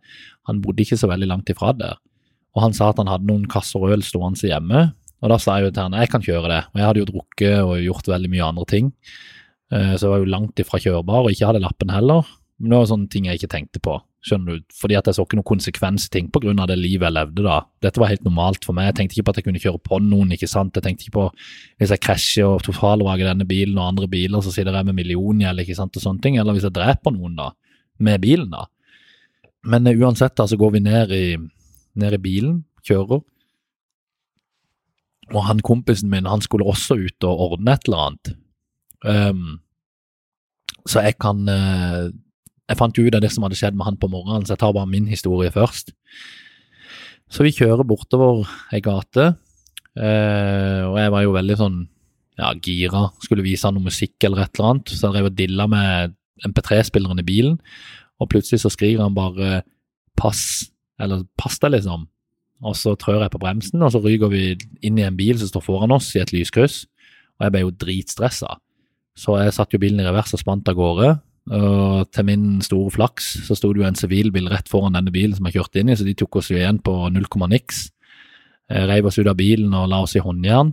Han 0.50 0.62
bodde 0.64 0.86
ikke 0.86 1.00
så 1.00 1.10
veldig 1.12 1.30
langt 1.30 1.50
ifra 1.54 1.74
der. 1.78 2.00
Og 2.54 2.66
han 2.68 2.76
sa 2.78 2.92
at 2.92 3.00
han 3.02 3.10
hadde 3.10 3.28
noen 3.30 3.48
kasser 3.50 3.82
øl 3.94 4.06
stående 4.06 4.50
hjemme. 4.50 4.92
Og 5.24 5.32
da 5.32 5.40
sa 5.40 5.58
jeg 5.58 5.70
jo 5.70 5.76
til 5.76 5.88
han 5.88 5.98
jeg 5.98 6.12
kan 6.12 6.24
kjøre 6.26 6.52
det. 6.52 6.62
Og 6.74 6.80
jeg 6.80 6.88
hadde 6.90 7.02
jo 7.02 7.10
drukket 7.10 7.58
og 7.64 7.76
gjort 7.82 8.10
veldig 8.12 8.32
mye 8.34 8.48
andre 8.52 8.68
ting. 8.70 8.94
Eh, 9.74 9.94
så 9.96 10.06
jeg 10.06 10.14
var 10.14 10.24
jo 10.24 10.34
langt 10.34 10.62
ifra 10.62 10.80
kjørbar, 10.84 11.26
og 11.26 11.34
ikke 11.34 11.50
hadde 11.50 11.64
lappen 11.64 11.94
heller. 11.94 12.28
Men 12.60 12.74
det 12.74 12.82
var 12.82 12.92
sånne 12.92 13.10
ting 13.12 13.30
jeg 13.30 13.40
ikke 13.40 13.54
tenkte 13.56 13.82
på, 13.84 13.98
skjønner 14.24 14.60
du. 14.60 14.66
Fordi 14.80 14.98
at 14.98 15.08
jeg 15.08 15.18
så 15.18 15.26
ikke 15.26 15.38
noen 15.40 15.48
konsekvensting 15.48 16.30
av 16.34 16.68
det 16.72 16.78
livet 16.80 17.08
jeg 17.08 17.16
levde 17.18 17.46
da. 17.46 17.58
Dette 17.84 18.02
var 18.02 18.12
helt 18.12 18.24
normalt 18.26 18.66
for 18.66 18.76
meg. 18.76 18.90
Jeg 18.90 18.98
tenkte 19.00 19.18
ikke 19.18 19.28
på 19.28 19.34
at 19.34 19.40
jeg 19.40 19.48
kunne 19.48 19.64
kjøre 19.64 19.82
på 19.84 20.00
noen, 20.04 20.32
ikke 20.36 20.50
sant. 20.50 20.76
Jeg 20.76 20.86
tenkte 20.86 21.08
ikke 21.08 21.18
på 21.18 21.26
hvis 21.82 21.94
jeg 21.94 22.04
krasjer 22.04 22.48
og 22.48 22.64
totalvraker 22.66 23.28
denne 23.28 23.48
bilen 23.50 23.80
og 23.80 23.90
andre 23.92 24.08
biler, 24.12 24.44
så 24.44 24.54
sitter 24.54 24.76
jeg 24.76 24.88
med 24.90 24.98
milliongjeld, 25.02 25.64
ikke 25.64 25.78
sant, 25.78 26.00
og 26.00 26.06
sånne 26.06 26.24
ting. 26.24 26.40
Eller 26.40 26.56
hvis 26.56 26.68
jeg 26.68 26.76
dreper 26.76 27.16
noen, 27.16 27.36
da, 27.40 27.52
med 28.00 28.24
bilen, 28.24 28.54
da. 28.54 28.66
Men 29.68 29.88
uh, 29.88 29.96
uansett, 29.96 30.36
da, 30.40 30.48
så 30.48 30.60
går 30.60 30.78
vi 30.78 30.84
ned 30.88 31.14
i, 31.16 31.28
ned 32.00 32.18
i 32.18 32.24
bilen, 32.24 32.64
kjører. 32.88 33.24
Og 35.34 35.44
han 35.48 35.64
kompisen 35.64 36.12
min, 36.12 36.28
han 36.30 36.44
skulle 36.44 36.68
også 36.68 37.00
ut 37.00 37.28
og 37.28 37.46
ordne 37.52 37.76
et 37.76 37.88
eller 37.88 38.08
annet. 38.08 38.34
Um, 39.04 39.46
så 40.88 41.04
jeg 41.04 41.16
kan 41.20 41.48
uh, 41.48 42.12
Jeg 42.70 42.80
fant 42.80 42.98
jo 42.98 43.06
ut 43.06 43.16
av 43.16 43.24
det 43.24 43.32
som 43.34 43.44
hadde 43.46 43.58
skjedd 43.60 43.76
med 43.76 43.88
han 43.90 44.00
på 44.00 44.10
morgenen, 44.12 44.46
så 44.48 44.56
jeg 44.56 44.64
tar 44.64 44.76
bare 44.76 44.90
min 44.90 45.10
historie 45.12 45.52
først. 45.52 45.92
Så 47.34 47.44
vi 47.46 47.54
kjører 47.56 47.88
bortover 47.88 48.48
ei 48.74 48.80
gate, 48.84 49.34
eh, 49.98 50.82
og 50.86 51.00
jeg 51.02 51.14
var 51.14 51.26
jo 51.26 51.36
veldig 51.36 51.58
sånn 51.60 51.80
ja, 52.40 52.54
gira. 52.64 53.08
Skulle 53.24 53.46
vise 53.46 53.68
han 53.68 53.78
noe 53.78 53.90
musikk 53.90 54.16
eller 54.24 54.46
et 54.46 54.56
eller 54.56 54.72
annet, 54.72 54.94
så 54.94 55.10
jeg 55.10 55.16
drev 55.16 55.30
og 55.32 55.38
dilla 55.38 55.68
med 55.70 56.16
MP3-spilleren 56.48 57.22
i 57.22 57.28
bilen, 57.28 57.60
og 58.22 58.32
plutselig 58.32 58.64
så 58.64 58.72
skriver 58.72 59.04
han 59.04 59.18
bare 59.18 59.64
'pass', 60.20 60.70
eller 61.00 61.26
'pass 61.38 61.60
deg', 61.60 61.76
liksom. 61.76 62.08
Og 62.64 62.76
så 62.80 62.96
trør 62.96 63.22
jeg 63.22 63.32
på 63.32 63.42
bremsen, 63.42 63.82
og 63.84 63.92
så 63.92 64.00
ryker 64.00 64.30
vi 64.32 64.56
inn 64.82 64.98
i 64.98 65.04
en 65.04 65.18
bil 65.18 65.38
som 65.40 65.50
står 65.50 65.66
foran 65.66 65.92
oss 65.92 66.16
i 66.16 66.22
et 66.22 66.32
lyskryss, 66.32 66.86
og 67.40 67.46
jeg 67.46 67.52
ble 67.52 67.62
jo 67.66 67.72
dritstressa. 67.72 68.56
Så 69.18 69.36
jeg 69.42 69.54
satte 69.54 69.76
jo 69.76 69.84
bilen 69.84 70.00
i 70.00 70.08
revers 70.08 70.34
og 70.34 70.40
spant 70.40 70.70
av 70.70 70.78
gårde. 70.78 71.20
Og 71.52 72.08
til 72.16 72.28
min 72.28 72.46
store 72.64 72.92
flaks 72.94 73.34
så 73.48 73.58
sto 73.58 73.74
det 73.74 73.82
jo 73.82 73.88
en 73.90 74.00
sivilbil 74.00 74.48
rett 74.52 74.70
foran 74.72 74.96
denne 74.96 75.12
bilen 75.12 75.36
som 75.36 75.50
jeg 75.50 75.58
kjørte 75.58 75.82
inn 75.82 75.92
i, 75.92 75.98
så 76.00 76.08
de 76.08 76.16
tok 76.16 76.40
oss 76.40 76.52
jo 76.54 76.60
igjen 76.60 76.80
på 76.80 76.94
null 77.12 77.28
komma 77.32 77.50
niks. 77.52 77.90
Reiv 78.72 79.10
oss 79.10 79.20
ut 79.20 79.28
av 79.28 79.36
bilen 79.36 79.74
og 79.76 79.90
la 79.92 80.00
oss 80.06 80.16
i 80.16 80.24
håndjern. 80.24 80.72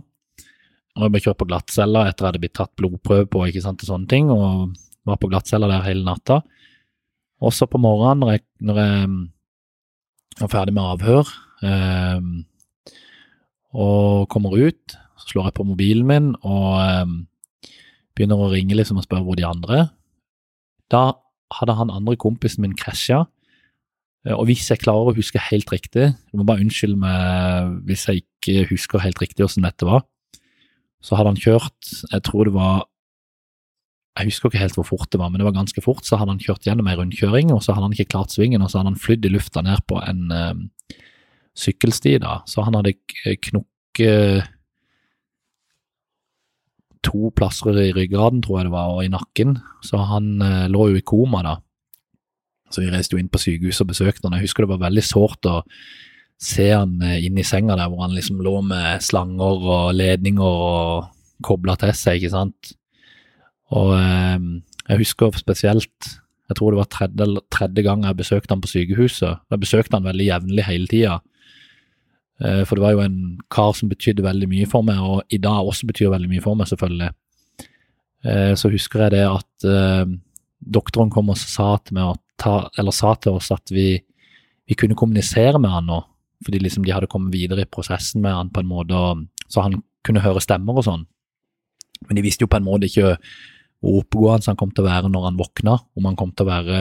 Og 0.95 1.05
jeg 1.05 1.13
ble 1.13 1.21
kjørt 1.23 1.39
på 1.39 1.47
glattcella 1.47 2.05
etter 2.07 2.23
at 2.23 2.23
jeg 2.23 2.29
hadde 2.29 2.43
blitt 2.43 2.55
tatt 2.59 2.73
blodprøve 2.79 3.27
på 3.31 3.43
ikke 3.47 3.63
sant, 3.63 3.83
og 3.83 3.91
sånne 3.91 4.11
ting, 4.11 4.31
og 4.31 4.73
var 5.07 5.19
på 5.19 5.29
glattcella 5.31 5.69
der 5.71 5.85
hele 5.87 6.03
natta. 6.07 6.41
Også 7.41 7.67
på 7.67 7.79
morgenen, 7.81 8.21
når 8.21 8.33
jeg, 8.35 8.43
når 8.61 8.81
jeg 8.81 9.11
var 10.41 10.51
ferdig 10.51 10.75
med 10.75 10.89
avhør 10.93 11.31
eh, 11.67 12.27
og 13.71 14.27
kommer 14.31 14.55
ut, 14.59 14.97
så 15.21 15.31
slår 15.31 15.49
jeg 15.49 15.57
på 15.57 15.65
mobilen 15.67 16.07
min 16.07 16.29
og 16.41 16.67
eh, 16.83 17.15
begynner 18.15 18.43
å 18.43 18.51
ringe 18.51 18.77
liksom 18.77 18.99
og 18.99 19.07
spørre 19.07 19.25
hvor 19.25 19.39
de 19.39 19.47
andre 19.47 19.87
Da 20.91 21.03
hadde 21.59 21.75
han 21.77 21.93
andre 21.93 22.17
kompisen 22.19 22.65
min 22.65 22.75
krasja. 22.77 23.25
Eh, 24.27 24.35
og 24.35 24.45
hvis 24.49 24.69
jeg 24.71 24.83
klarer 24.83 25.11
å 25.11 25.17
huske 25.17 25.41
helt 25.49 25.71
riktig, 25.73 26.11
du 26.31 26.39
må 26.39 26.47
bare 26.47 26.63
unnskylde 26.63 26.99
meg 27.01 27.75
hvis 27.89 28.07
jeg 28.09 28.23
ikke 28.23 28.69
husker 28.71 29.03
helt 29.03 29.21
riktig 29.23 29.45
hvordan 29.45 29.67
dette 29.69 29.87
var, 29.87 30.05
så 31.01 31.17
hadde 31.17 31.33
han 31.33 31.41
kjørt, 31.41 31.93
jeg 32.11 32.23
tror 32.27 32.47
det 32.47 32.55
var 32.55 32.87
jeg 34.19 34.27
husker 34.27 34.49
ikke 34.49 34.59
helt 34.59 34.75
hvor 34.75 34.85
fort 34.85 35.07
det 35.13 35.21
var, 35.21 35.29
men 35.31 35.39
det 35.39 35.45
var 35.47 35.55
ganske 35.55 35.81
fort. 35.81 36.03
Så 36.03 36.17
hadde 36.19 36.33
han 36.33 36.41
kjørt 36.43 36.65
gjennom 36.67 36.89
ei 36.91 36.97
rundkjøring, 36.99 37.53
og 37.55 37.61
så 37.63 37.71
hadde 37.71 37.87
han 37.87 37.93
ikke 37.95 38.11
klart 38.11 38.33
svingen, 38.35 38.61
og 38.61 38.67
så 38.69 38.81
hadde 38.81 38.91
han 38.91 38.99
flydd 38.99 39.27
i 39.27 39.31
lufta 39.31 39.63
ned 39.63 39.85
på 39.87 40.01
en 40.03 40.25
uh, 40.35 40.97
sykkelsti, 41.57 42.17
da. 42.19 42.41
Så 42.43 42.65
han 42.67 42.75
hadde 42.75 42.97
knukket 43.47 44.51
to 47.05 47.31
plasser 47.35 47.77
i 47.81 47.91
ryggraden, 47.95 48.41
tror 48.45 48.59
jeg 48.59 48.69
det 48.69 48.75
var, 48.75 48.93
og 48.93 49.03
i 49.05 49.11
nakken. 49.11 49.57
Så 49.85 49.99
han 50.11 50.33
eh, 50.45 50.69
lå 50.71 50.91
jo 50.91 51.01
i 51.01 51.05
koma, 51.05 51.41
da. 51.45 51.57
Så 52.71 52.83
vi 52.83 52.91
reiste 52.91 53.17
jo 53.17 53.21
inn 53.21 53.31
på 53.31 53.41
sykehuset 53.41 53.83
og 53.85 53.91
besøkte 53.91 54.27
han. 54.27 54.37
Jeg 54.39 54.47
husker 54.47 54.65
det 54.65 54.73
var 54.75 54.85
veldig 54.85 55.03
sårt 55.03 55.49
å 55.49 55.61
se 56.41 56.71
han 56.71 56.95
uh, 57.03 57.17
inn 57.21 57.37
i 57.37 57.45
senga 57.45 57.75
der 57.77 57.89
hvor 57.91 58.05
han 58.05 58.15
liksom 58.15 58.39
lå 58.41 58.55
med 58.65 59.03
slanger 59.05 59.65
og 59.75 59.91
ledninger 59.93 60.41
og 60.41 61.11
kobla 61.45 61.75
til 61.79 61.93
seg, 61.97 62.21
ikke 62.21 62.33
sant. 62.33 62.71
Og 63.75 63.93
eh, 63.95 64.39
jeg 64.89 64.99
husker 64.99 65.37
spesielt 65.39 66.09
Jeg 66.51 66.57
tror 66.57 66.73
det 66.73 66.81
var 66.81 66.89
tredje, 66.91 67.25
tredje 67.53 67.83
gang 67.85 68.01
jeg 68.03 68.17
besøkte 68.19 68.51
han 68.51 68.61
på 68.63 68.67
sykehuset. 68.67 69.39
Jeg 69.53 69.61
besøkte 69.61 69.95
han 69.95 70.07
veldig 70.09 70.25
jevnlig 70.25 70.65
hele 70.67 70.89
tida. 70.91 71.13
Eh, 72.41 72.63
for 72.65 72.77
det 72.77 72.85
var 72.85 72.95
jo 72.95 73.03
en 73.05 73.19
kar 73.53 73.73
som 73.77 73.89
betydde 73.91 74.25
veldig 74.25 74.49
mye 74.49 74.69
for 74.69 74.85
meg, 74.85 75.01
og 75.01 75.33
i 75.33 75.39
dag 75.41 75.67
også 75.67 75.89
betyr 75.89 76.13
veldig 76.13 76.29
mye 76.31 76.43
for 76.43 76.57
meg, 76.57 76.69
selvfølgelig. 76.71 77.11
Eh, 78.25 78.53
så 78.57 78.71
husker 78.73 79.05
jeg 79.05 79.15
det 79.15 79.25
at 79.27 79.67
eh, 79.67 80.15
doktoren 80.61 81.11
kom 81.13 81.31
og 81.33 81.39
sa 81.41 81.75
til, 81.85 82.01
ta, 82.41 82.55
sa 82.93 83.13
til 83.21 83.37
oss 83.37 83.51
at 83.53 83.73
vi, 83.73 83.93
vi, 84.65 84.77
kunne 84.77 84.97
kommunisere 84.97 85.61
med 85.61 85.73
han 85.73 85.89
nå. 85.89 86.01
Fordi 86.41 86.61
liksom 86.61 86.85
de 86.85 86.93
hadde 86.93 87.09
kommet 87.09 87.33
videre 87.35 87.65
i 87.65 87.69
prosessen 87.69 88.21
med 88.23 88.33
han 88.33 88.49
på 88.53 88.63
en 88.63 88.69
måte, 88.69 88.99
så 89.45 89.67
han 89.67 89.81
kunne 90.05 90.23
høre 90.23 90.41
stemmer 90.41 90.79
og 90.79 90.87
sånn. 90.87 91.05
Men 92.07 92.17
de 92.17 92.23
visste 92.25 92.47
jo 92.47 92.49
på 92.49 92.57
en 92.57 92.65
måte 92.65 92.89
ikke 92.89 93.17
hvor 93.81 94.01
oppegående 94.01 94.49
han 94.49 94.57
kom 94.57 94.71
til 94.73 94.85
å 94.85 94.89
være 94.89 95.09
når 95.09 95.27
han 95.27 95.37
våkna, 95.37 95.75
om 95.97 96.07
han 96.09 96.17
kom 96.17 96.33
til 96.33 96.45
å 96.45 96.49
være 96.49 96.79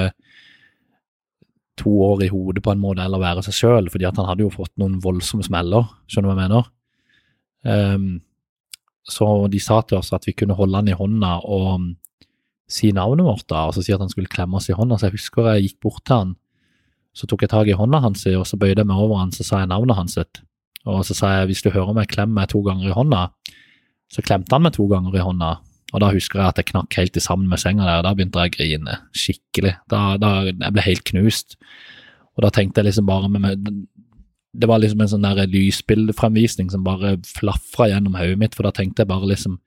to 1.80 1.92
år 2.04 2.26
i 2.26 2.30
hodet 2.32 2.62
på 2.64 2.74
en 2.74 2.82
måte, 2.82 3.04
eller 3.04 3.22
være 3.22 3.44
seg 3.46 3.56
sjøl, 3.56 3.88
fordi 3.92 4.06
at 4.08 4.18
han 4.20 4.28
hadde 4.28 4.44
jo 4.44 4.52
fått 4.52 4.72
noen 4.80 4.98
voldsomme 5.02 5.46
smeller, 5.46 5.88
skjønner 6.10 6.30
du 6.30 6.34
hva 6.34 6.36
jeg 6.36 6.50
mener? 6.50 6.68
Um, 7.60 8.10
så 9.10 9.26
de 9.50 9.60
sa 9.62 9.80
til 9.82 9.98
oss 9.98 10.12
at 10.16 10.28
vi 10.28 10.36
kunne 10.36 10.56
holde 10.56 10.78
han 10.78 10.88
i 10.88 10.96
hånda 10.96 11.38
og 11.48 11.88
si 12.70 12.92
navnet 12.94 13.26
vårt, 13.26 13.46
da, 13.50 13.66
og 13.66 13.74
så 13.74 13.82
si 13.82 13.94
at 13.94 14.02
han 14.02 14.12
skulle 14.12 14.30
klemme 14.30 14.60
oss 14.60 14.70
i 14.70 14.76
hånda. 14.76 14.98
Så 14.98 15.08
jeg 15.08 15.16
husker 15.18 15.48
jeg 15.50 15.66
gikk 15.66 15.80
bort 15.88 16.04
til 16.04 16.20
han, 16.20 16.36
så 17.16 17.26
tok 17.26 17.42
jeg 17.44 17.50
tak 17.50 17.70
i 17.70 17.76
hånda 17.76 18.02
hans, 18.04 18.22
og 18.30 18.46
så 18.46 18.58
bøyde 18.60 18.84
jeg 18.84 18.90
meg 18.90 19.00
over 19.02 19.18
han, 19.18 19.32
så 19.34 19.46
sa 19.46 19.62
jeg 19.64 19.72
navnet 19.72 19.98
hans. 19.98 20.18
Og 20.86 21.02
så 21.06 21.16
sa 21.16 21.32
jeg 21.38 21.50
hvis 21.50 21.64
du 21.66 21.72
hører 21.74 21.96
meg 21.96 22.12
klemme 22.12 22.38
meg 22.38 22.52
to 22.52 22.62
ganger 22.66 22.92
i 22.92 22.94
hånda, 22.94 23.24
så 24.10 24.22
klemte 24.26 24.54
han 24.54 24.64
meg 24.66 24.76
to 24.76 24.86
ganger 24.90 25.16
i 25.16 25.24
hånda, 25.24 25.56
og 25.90 26.02
da 26.04 26.10
husker 26.14 26.38
jeg 26.38 26.52
at 26.52 26.60
jeg 26.60 26.68
knakk 26.70 26.94
helt 26.98 27.16
i 27.18 27.22
sammen 27.22 27.48
med 27.50 27.58
senga 27.62 27.86
der, 27.86 28.00
og 28.00 28.06
da 28.06 28.12
begynte 28.14 28.42
jeg 28.44 28.52
å 28.52 28.56
grine 28.56 28.98
skikkelig. 29.16 29.72
Da, 29.90 30.02
da, 30.22 30.34
jeg 30.46 30.74
ble 30.76 30.84
helt 30.86 31.02
knust. 31.10 31.56
Og 32.36 32.44
da 32.44 32.52
tenkte 32.54 32.80
jeg 32.80 32.90
liksom 32.90 33.08
bare 33.08 33.30
med 33.32 33.66
Det 34.50 34.66
var 34.66 34.80
liksom 34.82 35.02
en 35.02 35.10
sånn 35.10 35.26
der 35.26 35.50
lysbildefremvisning 35.50 36.70
som 36.72 36.86
bare 36.86 37.16
flafra 37.26 37.86
gjennom 37.90 38.16
hodet 38.18 38.38
mitt, 38.38 38.54
for 38.54 38.66
da 38.66 38.72
tenkte 38.74 39.02
jeg 39.04 39.10
bare 39.10 39.28
liksom 39.30 39.60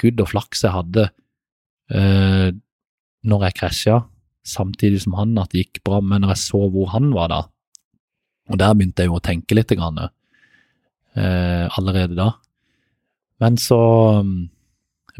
Gud 0.00 0.20
og 0.22 0.30
flaks 0.30 0.62
jeg 0.64 0.74
hadde 0.74 1.08
eh, 1.90 2.50
når 3.26 3.42
jeg 3.46 3.56
krasja, 3.58 3.96
samtidig 4.46 5.02
som 5.02 5.16
han, 5.18 5.34
at 5.38 5.50
det 5.52 5.66
gikk 5.66 5.82
bra, 5.84 5.98
men 6.00 6.22
når 6.22 6.34
jeg 6.34 6.42
så 6.44 6.62
hvor 6.72 6.92
han 6.94 7.10
var 7.14 7.28
da, 7.32 7.40
Og 8.50 8.58
der 8.58 8.72
begynte 8.74 9.04
jeg 9.04 9.10
jo 9.10 9.18
å 9.18 9.22
tenke 9.22 9.54
litt 9.54 9.70
grann, 9.78 9.98
eh, 11.14 11.66
allerede 11.78 12.16
da. 12.18 12.32
Men 13.38 13.58
så 13.60 13.78
mm, 14.24 14.48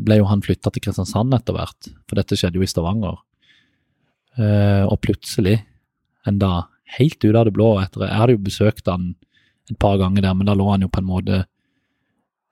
ble 0.05 0.21
jo 0.21 0.29
han 0.31 0.43
flytta 0.45 0.73
til 0.73 0.85
Kristiansand 0.85 1.35
etter 1.37 1.57
hvert, 1.57 1.91
for 2.09 2.19
dette 2.19 2.39
skjedde 2.39 2.61
jo 2.61 2.67
i 2.67 2.71
Stavanger. 2.71 3.19
Eh, 4.41 4.85
og 4.87 5.01
plutselig, 5.05 5.59
en 6.29 6.39
dag, 6.41 6.69
helt 6.99 7.23
ut 7.23 7.37
av 7.37 7.47
det 7.47 7.55
blå 7.55 7.73
etter 7.81 8.03
Jeg 8.07 8.19
hadde 8.19 8.35
jo 8.35 8.47
besøkt 8.47 8.89
han 8.91 9.13
et 9.71 9.79
par 9.79 9.99
ganger 10.01 10.25
der, 10.25 10.35
men 10.35 10.49
da 10.49 10.57
lå 10.59 10.67
han 10.73 10.83
jo 10.83 10.91
på 10.91 11.03
en 11.03 11.11
måte 11.11 11.45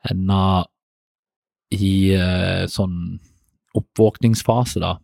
ennå 0.09 0.43
i 1.75 2.15
eh, 2.17 2.65
sånn 2.71 3.19
oppvåkningsfase, 3.77 4.81
da. 4.83 4.95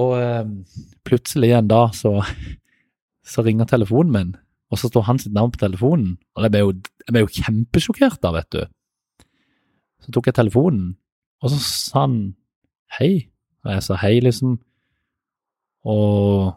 Og 0.00 0.14
eh, 0.20 0.46
plutselig 1.06 1.52
en 1.56 1.70
dag 1.70 1.96
så, 1.98 2.20
så 3.32 3.44
ringer 3.46 3.68
telefonen 3.70 4.14
min, 4.14 4.34
og 4.70 4.78
så 4.78 4.90
står 4.90 5.08
hans 5.08 5.26
navn 5.34 5.52
på 5.54 5.64
telefonen. 5.64 6.14
Og 6.36 6.46
jeg 6.46 6.54
ble 6.54 6.62
jo, 6.62 6.74
jeg 7.06 7.16
ble 7.16 7.24
jo 7.24 7.34
kjempesjokkert 7.40 8.20
da, 8.22 8.34
vet 8.38 8.50
du. 8.54 8.62
Så 10.00 10.12
tok 10.14 10.30
jeg 10.30 10.38
telefonen, 10.38 10.94
og 11.42 11.52
så 11.52 11.58
sa 11.60 12.04
han 12.06 12.34
hei. 12.98 13.28
Og 13.64 13.74
jeg 13.74 13.84
sa 13.84 13.98
hei, 14.00 14.14
liksom. 14.24 14.58
Og 15.84 16.54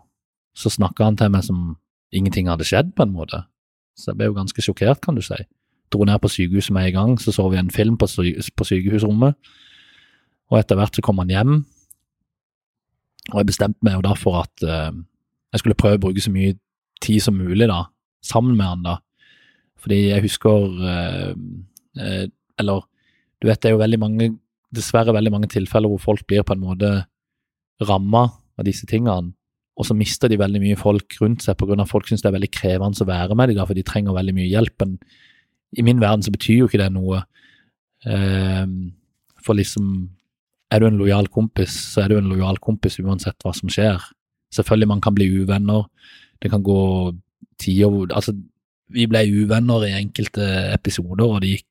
så 0.56 0.72
snakka 0.72 1.10
han 1.10 1.18
til 1.20 1.34
meg 1.34 1.44
som 1.44 1.74
ingenting 2.14 2.50
hadde 2.52 2.68
skjedd, 2.68 2.94
på 2.96 3.08
en 3.08 3.16
måte. 3.16 3.44
Så 3.98 4.12
jeg 4.12 4.20
ble 4.20 4.32
jo 4.32 4.38
ganske 4.38 4.64
sjokkert, 4.64 5.02
kan 5.04 5.18
du 5.18 5.24
si. 5.26 5.38
Dro 5.94 6.06
ned 6.08 6.22
på 6.24 6.32
sykehuset 6.32 6.74
med 6.74 6.90
en 6.90 6.98
gang, 6.98 7.16
så 7.22 7.34
så 7.36 7.50
vi 7.50 7.60
en 7.60 7.72
film 7.74 7.98
på, 7.98 8.08
sy 8.10 8.34
på 8.56 8.68
sykehusrommet. 8.68 9.36
Og 10.52 10.60
etter 10.60 10.78
hvert 10.78 10.96
så 10.96 11.04
kom 11.06 11.22
han 11.22 11.32
hjem, 11.34 11.64
og 13.32 13.40
jeg 13.40 13.50
bestemte 13.54 13.86
meg 13.86 13.96
jo 13.98 14.04
da 14.04 14.14
for 14.20 14.42
at 14.44 14.66
uh, 14.68 14.92
jeg 15.54 15.62
skulle 15.62 15.80
prøve 15.80 16.00
å 16.00 16.04
bruke 16.08 16.24
så 16.24 16.32
mye 16.34 16.58
tid 17.04 17.24
som 17.24 17.38
mulig 17.40 17.70
da, 17.72 17.86
sammen 18.26 18.58
med 18.60 18.68
han 18.68 18.84
da. 18.88 18.98
Fordi 19.84 20.00
jeg 20.10 20.24
husker 20.24 20.68
uh, 20.80 21.32
uh, 22.00 22.26
Eller 22.60 22.84
du 23.44 23.50
vet, 23.50 23.60
det 23.60 23.70
er 23.70 23.76
jo 23.76 23.82
veldig 23.82 24.00
mange, 24.00 24.30
dessverre 24.74 25.14
veldig 25.14 25.34
mange 25.34 25.52
tilfeller 25.52 25.92
hvor 25.92 26.02
folk 26.02 26.24
blir 26.30 26.46
på 26.48 26.56
en 26.56 26.64
måte 26.64 26.92
ramma 27.84 28.24
av 28.56 28.64
disse 28.68 28.88
tingene, 28.88 29.34
og 29.74 29.88
så 29.88 29.96
mister 29.98 30.30
de 30.30 30.38
veldig 30.40 30.62
mye 30.62 30.80
folk 30.80 31.18
rundt 31.20 31.44
seg 31.44 31.58
pga. 31.58 31.76
at 31.82 31.90
folk 31.90 32.08
syns 32.08 32.22
det 32.22 32.30
er 32.30 32.38
veldig 32.38 32.52
krevende 32.54 33.04
å 33.04 33.10
være 33.10 33.36
med 33.36 33.50
dem, 33.50 33.66
for 33.66 33.74
de 33.74 33.84
trenger 33.84 34.14
veldig 34.14 34.36
mye 34.38 34.50
hjelp. 34.52 34.76
Men 34.86 35.00
i 35.74 35.86
min 35.86 36.00
verden 36.00 36.24
så 36.24 36.32
betyr 36.32 36.60
jo 36.60 36.68
ikke 36.70 36.82
det 36.84 36.92
noe. 36.94 37.24
for 39.44 39.56
liksom 39.56 40.10
er 40.72 40.80
du 40.80 40.88
en 40.88 40.98
lojal 40.98 41.28
kompis, 41.28 41.74
så 41.94 42.04
er 42.04 42.10
du 42.10 42.18
en 42.18 42.30
lojal 42.30 42.58
kompis 42.60 43.00
uansett 43.00 43.38
hva 43.44 43.54
som 43.54 43.70
skjer. 43.70 44.00
Selvfølgelig 44.54 44.88
man 44.88 45.02
kan 45.02 45.16
bli 45.16 45.28
uvenner, 45.42 45.86
det 46.42 46.52
kan 46.52 46.64
gå 46.64 47.14
tider 47.62 48.14
Altså, 48.14 48.34
vi 48.90 49.06
ble 49.08 49.26
uvenner 49.30 49.86
i 49.88 49.96
enkelte 49.98 50.46
episoder, 50.74 51.26
og 51.26 51.42
det 51.42 51.58
gikk, 51.58 51.68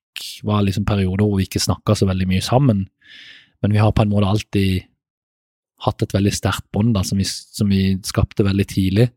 var 0.46 0.64
liksom 0.66 0.86
perioder 0.88 1.24
hvor 1.26 1.38
vi 1.40 1.46
ikke 1.48 1.62
snakka 1.62 1.96
så 1.98 2.08
veldig 2.08 2.28
mye 2.30 2.44
sammen, 2.44 2.86
men 3.62 3.74
vi 3.74 3.80
har 3.80 3.94
på 3.94 4.04
en 4.04 4.12
måte 4.12 4.30
alltid 4.30 4.88
hatt 5.82 6.02
et 6.04 6.14
veldig 6.14 6.32
sterkt 6.34 6.68
bånd 6.74 6.98
som, 7.06 7.20
som, 7.26 7.70
vi 7.70 7.96
skapte 8.06 8.46
veldig 8.46 8.66
tidlig. 8.70 9.08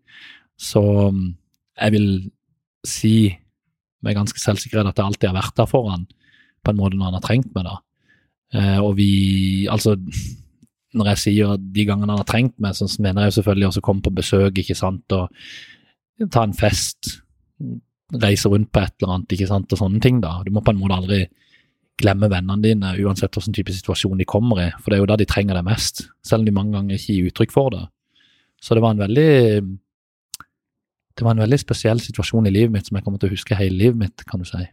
Så 0.57 0.81
jeg 1.75 1.93
vil 1.93 2.07
si 2.85 3.17
med 4.05 4.17
ganske 4.17 4.39
selvsikkerhet 4.41 4.89
at 4.89 5.01
jeg 5.01 5.09
alltid 5.09 5.29
har 5.29 5.37
vært 5.39 5.57
der 5.57 5.69
for 5.69 5.89
han, 5.91 6.07
på 6.65 6.73
en 6.73 6.79
måte 6.79 6.97
når 6.97 7.09
han 7.09 7.19
har 7.19 7.25
trengt 7.25 7.51
meg, 7.57 7.67
da. 7.67 7.77
Eh, 8.55 8.79
og 8.81 8.95
vi 8.99 9.67
Altså, 9.69 9.95
når 10.95 11.11
jeg 11.11 11.21
sier 11.23 11.57
de 11.59 11.85
gangene 11.85 12.13
han 12.13 12.21
har 12.21 12.29
trengt 12.29 12.55
meg, 12.61 12.77
så 12.77 12.87
mener 13.01 13.25
jeg 13.25 13.33
jo 13.33 13.37
selvfølgelig 13.39 13.67
også 13.67 13.85
komme 13.85 14.05
på 14.05 14.13
besøk, 14.15 14.61
ikke 14.61 14.77
sant, 14.77 15.11
og 15.11 16.29
ta 16.31 16.45
en 16.45 16.55
fest, 16.55 17.17
reise 18.13 18.49
rundt 18.51 18.71
på 18.73 18.83
et 18.83 18.93
eller 19.01 19.15
annet, 19.15 19.33
ikke 19.33 19.49
sant, 19.49 19.71
og 19.73 19.81
sånne 19.81 20.01
ting, 20.03 20.21
da. 20.21 20.37
Du 20.45 20.51
må 20.53 20.61
på 20.61 20.73
en 20.73 20.79
måte 20.79 20.99
aldri 20.99 21.23
glemme 22.01 22.29
vennene 22.29 22.61
dine, 22.61 22.91
uansett 23.01 23.33
hvilken 23.33 23.55
type 23.55 23.73
situasjon 23.73 24.19
de 24.19 24.27
kommer 24.27 24.61
i, 24.61 24.69
for 24.81 24.91
det 24.91 24.97
er 24.97 25.03
jo 25.03 25.09
da 25.09 25.17
de 25.19 25.27
trenger 25.29 25.57
deg 25.57 25.67
mest, 25.67 26.05
selv 26.25 26.43
om 26.43 26.49
de 26.49 26.55
mange 26.55 26.75
ganger 26.75 26.99
ikke 26.99 27.15
gir 27.15 27.29
uttrykk 27.31 27.55
for 27.55 27.73
det. 27.73 27.85
Så 28.61 28.75
det 28.75 28.83
var 28.83 28.95
en 28.95 29.03
veldig 29.03 29.31
det 31.15 31.23
var 31.23 31.31
en 31.31 31.45
veldig 31.45 31.59
spesiell 31.61 32.01
situasjon 32.03 32.49
i 32.49 32.51
livet 32.51 32.73
mitt 32.73 32.89
som 32.89 32.97
jeg 32.97 33.05
kommer 33.05 33.21
til 33.21 33.31
å 33.31 33.35
huske 33.37 33.55
hele 33.55 33.77
livet 33.79 33.99
mitt, 33.99 34.25
kan 34.27 34.41
du 34.41 34.47
si. 34.49 34.65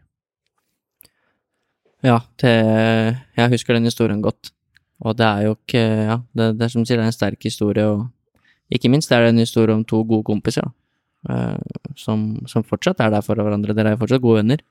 Ja, 2.03 2.19
det, 2.43 2.53
jeg 3.39 3.53
husker 3.53 3.79
den 3.79 3.87
historien 3.87 4.23
godt. 4.25 4.51
Og 5.03 5.15
det 5.19 5.27
er 5.27 5.47
jo 5.47 5.55
ikke 5.55 5.83
Ja, 5.83 6.17
det, 6.35 6.59
det 6.59 6.67
er 6.67 6.73
som 6.73 6.83
du 6.83 6.89
sier, 6.89 6.99
det 6.99 7.07
er 7.07 7.13
en 7.13 7.15
sterk 7.15 7.47
historie, 7.47 7.87
og 7.87 8.09
ikke 8.75 8.91
minst 8.91 9.13
er 9.13 9.23
det 9.23 9.33
en 9.33 9.43
historie 9.43 9.75
om 9.75 9.85
to 9.87 10.03
gode 10.03 10.27
kompiser, 10.27 10.67
uh, 10.67 10.82
som, 11.99 12.23
som, 12.51 12.65
fortsatt 12.67 13.01
er 13.05 13.13
der 13.15 13.25
for 13.25 13.39
hverandre. 13.39 13.75
Dere 13.77 13.93
er 13.93 13.97
jo 13.97 14.03
fortsatt 14.03 14.25
gode 14.25 14.41
venner. 14.43 14.65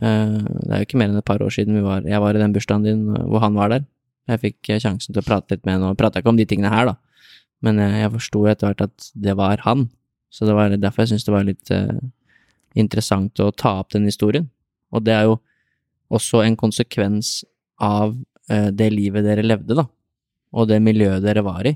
Uh, 0.00 0.38
det 0.40 0.70
er 0.70 0.82
jo 0.82 0.86
ikke 0.86 1.00
mer 1.00 1.10
enn 1.10 1.20
et 1.20 1.28
par 1.28 1.42
år 1.44 1.52
siden 1.52 1.82
var, 1.84 2.06
jeg 2.08 2.20
var 2.22 2.36
i 2.36 2.40
den 2.40 2.54
bursdagen 2.54 2.86
din 2.86 3.02
hvor 3.28 3.42
han 3.44 3.58
var 3.58 3.74
der. 3.74 3.86
Jeg 4.30 4.40
fikk 4.44 4.70
sjansen 4.80 5.12
til 5.12 5.20
å 5.20 5.26
prate 5.26 5.56
litt 5.56 5.66
med 5.66 5.76
henne, 5.76 5.90
og 5.90 5.98
prata 6.00 6.22
ikke 6.22 6.30
om 6.32 6.38
de 6.38 6.46
tingene 6.48 6.70
her, 6.72 6.92
da. 6.92 6.94
Men 7.66 7.80
jeg, 7.82 7.98
jeg 8.04 8.12
forsto 8.14 8.44
etter 8.50 8.70
hvert 8.70 8.84
at 8.86 9.10
det 9.26 9.34
var 9.38 9.64
han, 9.66 9.88
så 10.32 10.48
det 10.48 10.54
var 10.56 10.72
derfor 10.72 11.02
jeg 11.02 11.12
syntes 11.12 11.26
det 11.26 11.34
var 11.34 11.48
litt 11.48 11.72
uh, 11.74 11.98
interessant 12.78 13.42
å 13.42 13.50
ta 13.52 13.74
opp 13.82 13.92
den 13.94 14.06
historien. 14.08 14.48
Og 14.92 15.04
det 15.04 15.16
er 15.16 15.26
jo 15.28 15.38
også 16.12 16.42
en 16.44 16.56
konsekvens 16.60 17.40
av 17.82 18.14
eh, 18.52 18.68
det 18.74 18.90
livet 18.92 19.24
dere 19.24 19.44
levde, 19.44 19.76
da, 19.78 19.86
og 20.52 20.68
det 20.68 20.82
miljøet 20.84 21.24
dere 21.24 21.44
var 21.46 21.66
i. 21.68 21.74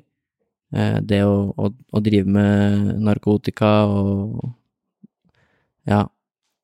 Eh, 0.75 0.99
det 1.07 1.23
å, 1.23 1.53
å, 1.55 1.71
å, 1.71 2.03
drive 2.03 2.27
med 2.27 2.97
narkotika 3.07 3.71
og 3.87 4.41
ja, 5.87 6.01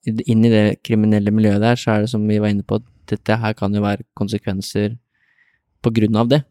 inn 0.03 0.43
i 0.43 0.51
det 0.51 0.65
kriminelle 0.83 1.31
miljøet 1.35 1.63
der, 1.63 1.79
så 1.79 1.95
er 1.95 2.03
det 2.03 2.11
som 2.11 2.25
vi 2.27 2.41
var 2.43 2.51
inne 2.51 2.67
på, 2.67 2.81
dette 3.07 3.39
her 3.39 3.55
kan 3.55 3.75
jo 3.75 3.85
være 3.85 4.07
konsekvenser 4.19 4.97
på 5.83 5.93
grunn 5.95 6.19
av 6.19 6.33
det. 6.33 6.43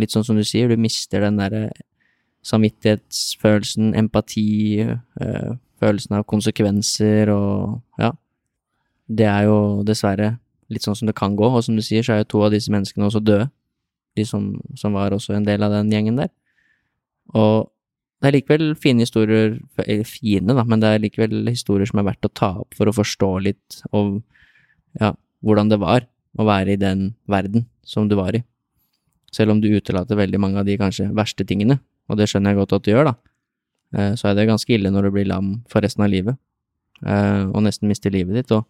Litt 0.00 0.14
sånn 0.14 0.26
som 0.26 0.38
du 0.38 0.42
sier, 0.46 0.70
du 0.70 0.80
mister 0.80 1.22
den 1.22 1.38
derre 1.38 1.68
samvittighetsfølelsen, 2.48 3.92
empati, 3.98 4.82
øh, 4.82 5.52
følelsen 5.78 6.18
av 6.18 6.26
konsekvenser 6.26 7.30
og 7.30 8.02
ja. 8.02 8.10
Det 9.06 9.26
er 9.28 9.46
jo 9.46 9.82
dessverre 9.86 10.36
litt 10.72 10.82
sånn 10.86 10.96
som 10.98 11.08
det 11.10 11.14
kan 11.18 11.34
gå, 11.36 11.46
og 11.46 11.62
som 11.62 11.76
du 11.76 11.82
sier, 11.84 12.02
så 12.02 12.16
er 12.16 12.22
jo 12.22 12.30
to 12.32 12.42
av 12.46 12.54
disse 12.54 12.72
menneskene 12.72 13.06
også 13.06 13.20
døde. 13.22 13.50
De 14.16 14.24
som, 14.26 14.54
som 14.78 14.94
var 14.96 15.12
også 15.14 15.36
en 15.36 15.46
del 15.46 15.62
av 15.62 15.74
den 15.74 15.90
gjengen 15.92 16.18
der. 16.18 16.30
Og 17.38 17.70
det 18.22 18.30
er 18.30 18.36
likevel 18.36 18.72
fine 18.78 19.02
historier, 19.02 19.56
fine, 20.06 20.54
da, 20.54 20.62
men 20.62 20.82
det 20.82 20.90
er 20.90 21.02
likevel 21.02 21.48
historier 21.48 21.88
som 21.90 21.98
er 21.98 22.06
verdt 22.12 22.28
å 22.28 22.30
ta 22.30 22.52
opp 22.62 22.76
for 22.78 22.86
å 22.86 22.94
forstå 22.94 23.30
litt 23.42 23.80
om 23.90 24.20
ja, 25.00 25.10
hvordan 25.42 25.72
det 25.72 25.80
var 25.82 26.06
å 26.38 26.46
være 26.46 26.76
i 26.76 26.80
den 26.80 27.10
verden 27.30 27.66
som 27.86 28.06
du 28.08 28.14
var 28.18 28.36
i. 28.38 28.44
Selv 29.34 29.54
om 29.54 29.62
du 29.62 29.70
utelater 29.72 30.18
veldig 30.18 30.38
mange 30.40 30.60
av 30.60 30.68
de 30.68 30.76
kanskje 30.78 31.08
verste 31.16 31.46
tingene, 31.48 31.80
og 32.10 32.20
det 32.20 32.28
skjønner 32.30 32.52
jeg 32.52 32.62
godt 32.62 32.76
at 32.76 32.86
du 32.86 32.92
gjør, 32.92 33.10
da, 33.10 33.14
eh, 33.96 34.12
så 34.20 34.30
er 34.30 34.38
det 34.38 34.48
ganske 34.50 34.76
ille 34.76 34.92
når 34.92 35.08
du 35.08 35.16
blir 35.16 35.28
lam 35.30 35.56
for 35.72 35.82
resten 35.84 36.04
av 36.06 36.12
livet, 36.12 36.38
eh, 37.02 37.42
og 37.48 37.64
nesten 37.66 37.90
mister 37.90 38.14
livet 38.14 38.38
ditt. 38.38 38.54
og 38.54 38.68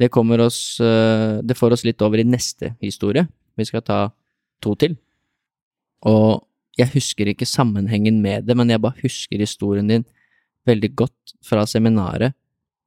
det 0.00 0.08
kommer 0.08 0.40
oss 0.40 0.80
eh, 0.80 1.40
Det 1.44 1.56
får 1.58 1.76
oss 1.76 1.84
litt 1.84 2.00
over 2.00 2.20
i 2.20 2.24
neste 2.24 2.74
historie. 2.80 3.26
Vi 3.56 3.66
skal 3.68 3.84
ta 3.84 3.98
to 4.64 4.74
til. 4.80 4.96
Og 6.08 6.40
jeg 6.78 6.92
husker 6.94 7.30
ikke 7.30 7.48
sammenhengen 7.48 8.20
med 8.22 8.46
det, 8.48 8.56
men 8.56 8.70
jeg 8.70 8.82
bare 8.82 9.02
husker 9.02 9.42
historien 9.42 9.88
din 9.90 10.04
veldig 10.68 10.92
godt 10.96 11.34
fra 11.46 11.64
seminaret. 11.66 12.36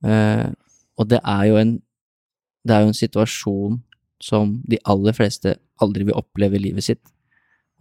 Eh, 0.05 0.49
og 0.97 1.09
det 1.09 1.19
er 1.23 1.49
jo 1.49 1.57
en 1.57 1.81
Det 2.63 2.71
er 2.71 2.79
jo 2.79 2.87
en 2.87 2.95
situasjon 2.95 3.81
som 4.23 4.61
de 4.71 4.77
aller 4.87 5.11
fleste 5.11 5.57
aldri 5.83 6.05
vil 6.07 6.15
oppleve 6.15 6.55
i 6.55 6.61
livet 6.63 6.85
sitt. 6.85 7.01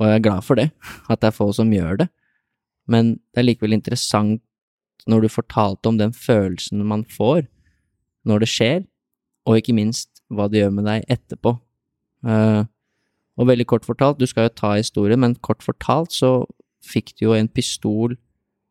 Og 0.00 0.09
jeg 0.09 0.16
er 0.16 0.24
glad 0.24 0.42
for 0.42 0.59
det, 0.59 0.72
at 1.09 1.20
det 1.20 1.28
er 1.28 1.36
få 1.36 1.53
som 1.55 1.70
gjør 1.70 2.00
det. 2.00 2.09
Men 2.90 3.12
det 3.30 3.38
er 3.38 3.46
likevel 3.46 3.76
interessant 3.76 4.42
når 5.07 5.22
du 5.22 5.28
fortalte 5.28 5.86
om 5.86 6.00
den 6.00 6.11
følelsen 6.11 6.82
man 6.82 7.05
får 7.05 7.46
når 8.26 8.42
det 8.42 8.48
skjer, 8.48 8.82
og 9.46 9.59
ikke 9.59 9.74
minst 9.74 10.22
hva 10.30 10.48
det 10.50 10.64
gjør 10.64 10.74
med 10.74 10.86
deg 10.86 11.07
etterpå. 11.11 11.57
Uh, 12.26 12.66
og 13.39 13.49
veldig 13.49 13.66
kort 13.68 13.87
fortalt, 13.89 14.20
du 14.20 14.28
skal 14.28 14.49
jo 14.49 14.57
ta 14.61 14.74
historien, 14.76 15.20
men 15.22 15.37
kort 15.45 15.64
fortalt 15.64 16.12
så 16.14 16.43
fikk 16.85 17.14
du 17.16 17.28
jo 17.28 17.37
en 17.37 17.49
pistol 17.49 18.16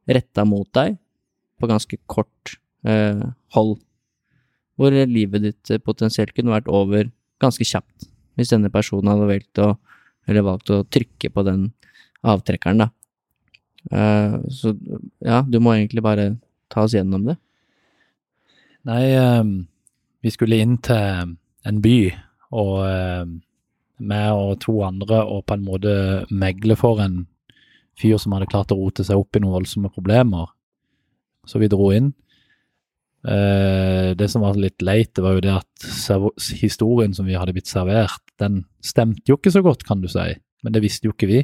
retta 0.09 0.45
mot 0.45 0.68
deg 0.76 0.97
på 1.62 1.70
ganske 1.70 1.97
kort 2.12 2.55
eh, 2.86 3.22
hold, 3.55 3.78
hvor 4.78 4.93
livet 4.93 5.45
ditt 5.45 5.74
potensielt 5.86 6.34
kunne 6.38 6.53
vært 6.53 6.70
over 6.72 7.09
ganske 7.41 7.66
kjapt 7.66 8.09
hvis 8.39 8.53
denne 8.53 8.72
personen 8.74 9.12
hadde 9.12 9.28
valgt 9.30 9.62
å, 9.62 9.74
valgt 10.32 10.72
å 10.74 10.84
trykke 10.88 11.30
på 11.34 11.43
den 11.45 11.68
avtrekkeren, 12.22 12.86
da. 12.86 12.91
Eh, 13.91 14.38
så 14.53 14.76
ja, 15.26 15.41
du 15.41 15.59
må 15.59 15.76
egentlig 15.76 16.05
bare 16.05 16.36
ta 16.72 16.86
oss 16.86 16.95
gjennom 16.95 17.26
det. 17.28 17.38
Nei, 18.88 19.03
um 19.18 19.51
vi 20.22 20.30
skulle 20.34 20.59
inn 20.62 20.78
til 20.86 21.36
en 21.66 21.80
by, 21.82 21.97
og 22.57 22.76
eh, 22.86 23.26
meg 24.02 24.32
og 24.34 24.60
to 24.64 24.80
andre 24.86 25.22
og 25.24 25.45
på 25.47 25.58
en 25.58 25.66
måte 25.66 25.93
megle 26.30 26.78
for 26.80 27.02
en 27.04 27.26
fyr 27.99 28.18
som 28.22 28.34
hadde 28.36 28.49
klart 28.52 28.74
å 28.74 28.80
rote 28.80 29.06
seg 29.06 29.20
opp 29.20 29.38
i 29.38 29.43
noen 29.43 29.60
voldsomme 29.60 29.91
problemer. 29.93 30.49
så 31.41 31.58
vi 31.58 31.66
dro 31.68 31.88
inn. 31.89 32.12
Eh, 33.26 34.12
det 34.14 34.28
som 34.30 34.43
var 34.45 34.60
litt 34.62 34.82
leit, 34.86 35.10
det 35.18 35.24
var 35.26 35.34
jo 35.34 35.41
det 35.41 35.56
at 35.56 35.86
historien 36.62 37.16
som 37.18 37.26
vi 37.26 37.34
hadde 37.34 37.56
blitt 37.56 37.70
servert, 37.70 38.22
den 38.38 38.64
stemte 38.82 39.26
jo 39.26 39.39
ikke 39.39 39.54
så 39.54 39.64
godt, 39.66 39.82
kan 39.88 40.04
du 40.04 40.08
si. 40.10 40.28
Men 40.62 40.76
det 40.76 40.84
visste 40.86 41.10
jo 41.10 41.16
ikke 41.16 41.30
vi. 41.32 41.39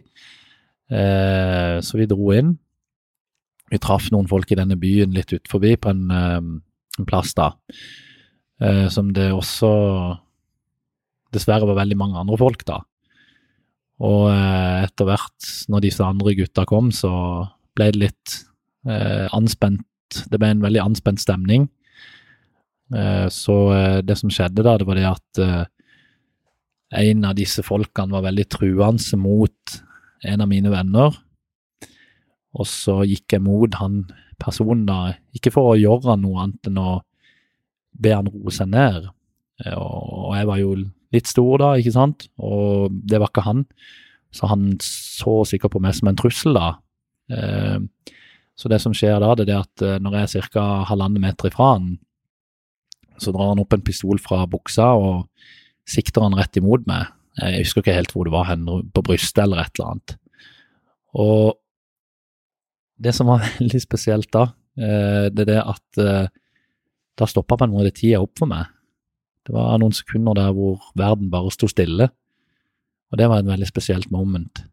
Eh, 0.93 1.78
så 1.82 1.97
vi 1.97 2.05
dro 2.10 2.30
inn. 2.36 2.53
Vi 3.74 3.82
traff 3.82 4.12
noen 4.14 4.30
folk 4.30 4.53
i 4.53 4.60
denne 4.60 4.78
byen 4.80 5.18
litt 5.18 5.34
ut 5.34 5.49
forbi 5.49 5.74
på 5.82 5.89
en, 5.89 6.05
eh, 6.12 6.38
en 6.99 7.10
plass 7.10 7.34
da, 7.38 7.51
som 8.89 9.12
det 9.14 9.28
også 9.34 9.68
dessverre 11.38 11.69
var 11.69 11.79
veldig 11.83 11.97
mange 11.99 12.19
andre 12.19 12.39
folk 12.41 12.65
da. 12.67 12.81
Og 14.05 14.27
eh, 14.29 14.83
etter 14.85 15.07
hvert, 15.09 15.47
når 15.71 15.85
disse 15.88 16.05
andre 16.05 16.35
gutta 16.38 16.65
kom, 16.69 16.91
så 16.93 17.11
ble 17.77 17.89
det 17.93 18.01
litt 18.03 18.35
eh, 18.89 19.25
anspent. 19.33 19.85
Det 20.29 20.38
ble 20.39 20.51
en 20.53 20.61
veldig 20.65 20.83
anspent 20.83 21.21
stemning. 21.23 21.65
Eh, 22.93 23.25
så 23.33 23.55
eh, 23.73 23.97
det 24.05 24.19
som 24.19 24.31
skjedde 24.33 24.65
da, 24.65 24.77
det 24.77 24.88
var 24.88 24.99
det 24.99 25.07
at 25.09 25.41
eh, 25.43 25.63
en 27.01 27.25
av 27.27 27.35
disse 27.35 27.65
folkene 27.65 28.13
var 28.13 28.27
veldig 28.29 28.45
truende 28.53 29.19
mot 29.19 29.79
en 30.27 30.43
av 30.45 30.49
mine 30.49 30.71
venner. 30.71 31.17
Og 32.57 32.69
så 32.69 33.01
gikk 33.05 33.35
jeg 33.35 33.43
mot 33.45 33.75
han 33.81 34.05
personen 34.41 34.85
da, 34.88 35.15
ikke 35.35 35.51
for 35.53 35.73
å 35.73 35.79
gjøre 35.79 36.15
noe 36.21 36.45
annet 36.45 36.69
enn 36.69 36.79
å 36.81 36.99
be 37.97 38.13
han 38.13 38.29
roe 38.29 38.53
seg 38.53 38.69
ned. 38.71 39.09
Eh, 39.65 39.73
Og 39.73 40.38
jeg 40.38 40.49
var 40.53 40.61
jo 40.61 40.75
litt 41.16 41.30
stor 41.30 41.62
da, 41.62 41.70
ikke 41.80 41.93
sant, 41.95 42.28
og 42.38 42.91
det 42.91 43.20
var 43.22 43.32
ikke 43.32 43.45
han. 43.47 43.66
Så 44.36 44.49
han 44.51 44.74
så 44.84 45.39
sikkert 45.47 45.76
på 45.76 45.82
meg 45.84 45.95
som 45.95 46.10
en 46.12 46.18
trussel 46.20 46.58
da. 46.58 46.74
Eh, 47.32 47.80
Så 48.58 48.70
det 48.72 48.80
som 48.82 48.93
skjer 48.95 49.20
da, 49.22 49.36
det 49.38 49.51
er 49.53 49.60
at 49.62 49.82
eh, 49.86 49.99
når 50.01 50.16
jeg 50.18 50.41
er 50.41 50.47
ca. 50.49 50.66
halvannen 50.89 51.22
meter 51.22 51.51
ifra 51.51 51.76
han, 51.76 51.91
så 53.22 53.30
drar 53.34 53.51
han 53.51 53.62
opp 53.62 53.74
en 53.74 53.84
pistol 53.86 54.18
fra 54.22 54.47
buksa 54.49 54.88
og 54.97 55.28
sikter 55.88 56.26
han 56.26 56.34
rett 56.38 56.58
imot 56.58 56.88
meg. 56.89 57.05
Jeg 57.38 57.68
husker 57.68 57.84
ikke 57.84 57.93
helt 57.93 58.14
hvor 58.16 58.26
det 58.26 58.34
var 58.34 58.47
hen, 58.49 58.66
på 58.66 59.03
brystet 59.05 59.43
eller 59.43 59.62
et 59.62 59.78
eller 59.78 59.91
annet. 59.91 60.16
Og 61.22 61.53
det 62.97 63.14
som 63.14 63.30
var 63.30 63.45
veldig 63.60 63.82
spesielt 63.84 64.32
da, 64.34 64.47
eh, 64.78 65.30
det 65.30 65.45
er 65.45 65.51
det 65.53 65.62
at 65.62 66.01
eh, 66.01 66.34
da 67.18 67.30
stoppa 67.30 67.58
på 67.58 67.66
en 67.68 67.74
måte 67.78 67.93
tida 67.93 68.22
opp 68.22 68.36
for 68.41 68.49
meg. 68.49 68.66
Det 69.48 69.56
var 69.56 69.80
noen 69.80 69.95
sekunder 69.95 70.36
der 70.36 70.52
hvor 70.56 70.89
verden 71.00 71.32
bare 71.32 71.54
sto 71.56 71.70
stille, 71.72 72.10
og 73.08 73.20
det 73.20 73.30
var 73.32 73.39
et 73.39 73.48
veldig 73.48 73.70
spesielt 73.70 74.12
moment. 74.12 74.66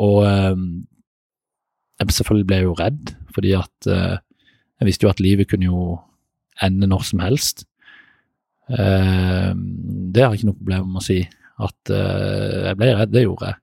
Og 0.00 0.24
eh, 0.24 0.56
jeg 2.00 2.16
selvfølgelig 2.16 2.48
ble 2.48 2.60
jo 2.64 2.76
redd, 2.78 3.12
fordi 3.34 3.52
at 3.58 3.90
eh, 3.90 4.16
jeg 4.80 4.88
visste 4.88 5.06
jo 5.06 5.12
at 5.12 5.20
livet 5.22 5.50
kunne 5.50 5.68
jo 5.68 5.98
ende 6.64 6.88
når 6.88 7.04
som 7.10 7.22
helst. 7.22 7.66
Eh, 8.72 9.52
det 9.52 10.24
har 10.24 10.32
jeg 10.32 10.40
ikke 10.40 10.50
noe 10.50 10.62
problem 10.62 10.88
med 10.94 11.02
å 11.02 11.04
si. 11.04 11.20
At 11.64 11.92
eh, 11.92 12.70
jeg 12.70 12.80
ble 12.80 12.90
redd, 12.96 13.12
det 13.14 13.26
gjorde 13.26 13.52
jeg. 13.52 13.60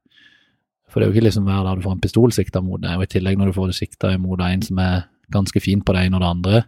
For 0.91 0.99
det 0.99 1.07
er 1.07 1.11
jo 1.11 1.15
ikke 1.15 1.27
liksom 1.29 1.47
hver 1.47 1.65
dag 1.65 1.79
du 1.79 1.85
får 1.85 1.95
en 1.95 2.03
pistol 2.03 2.35
sikta 2.35 2.61
mot 2.63 2.81
deg, 2.83 2.99
og 2.99 3.07
i 3.07 3.11
tillegg 3.11 3.39
når 3.39 3.51
du 3.51 3.57
får 3.57 3.71
det 3.71 3.79
sikta 3.79 4.11
imot 4.15 4.43
en 4.43 4.63
som 4.65 4.79
er 4.83 5.05
ganske 5.31 5.63
fin 5.63 5.83
på 5.83 5.95
det 5.95 6.05
ene 6.05 6.19
og 6.19 6.23
det 6.23 6.31
andre, 6.31 6.63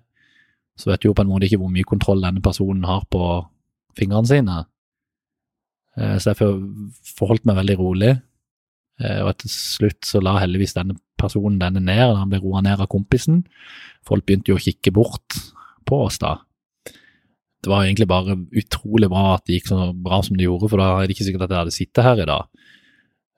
så 0.79 0.89
vet 0.89 1.01
du 1.01 1.09
jo 1.09 1.13
på 1.17 1.21
en 1.21 1.29
måte 1.29 1.45
ikke 1.47 1.59
hvor 1.61 1.71
mye 1.73 1.87
kontroll 1.87 2.21
denne 2.23 2.41
personen 2.41 2.83
har 2.89 3.03
på 3.13 3.23
fingrene 3.97 4.27
sine. 4.29 4.65
Eh, 5.97 6.17
Så 6.17 6.33
jeg 6.33 6.39
forholdt 7.17 7.45
meg 7.45 7.59
veldig 7.61 7.77
rolig, 7.79 8.13
Eh, 9.01 9.19
og 9.23 9.31
etter 9.33 9.49
slutt 9.49 10.05
så 10.05 10.21
la 10.21 10.35
heldigvis 10.37 10.75
denne 10.77 10.97
personen 11.19 11.59
denne 11.61 11.81
ned, 11.81 12.15
han 12.17 12.29
ble 12.29 12.41
roa 12.43 12.61
ned 12.61 12.81
av 12.83 12.89
kompisen. 12.91 13.41
Folk 14.05 14.25
begynte 14.27 14.53
jo 14.53 14.59
å 14.59 14.61
kikke 14.63 14.93
bort 14.93 15.37
på 15.89 16.03
oss 16.05 16.19
da. 16.21 16.35
Det 17.63 17.71
var 17.71 17.85
egentlig 17.85 18.09
bare 18.11 18.35
utrolig 18.59 19.09
bra 19.11 19.37
at 19.37 19.45
det 19.47 19.57
gikk 19.57 19.71
så 19.71 19.87
bra 19.95 20.19
som 20.25 20.37
det 20.37 20.45
gjorde, 20.45 20.69
for 20.69 20.81
da 20.81 20.89
er 20.99 21.07
det 21.07 21.15
ikke 21.15 21.27
sikkert 21.29 21.45
at 21.47 21.53
jeg 21.55 21.61
hadde 21.63 21.75
sittet 21.77 22.05
her 22.05 22.21
i 22.21 22.27
dag. 22.27 22.65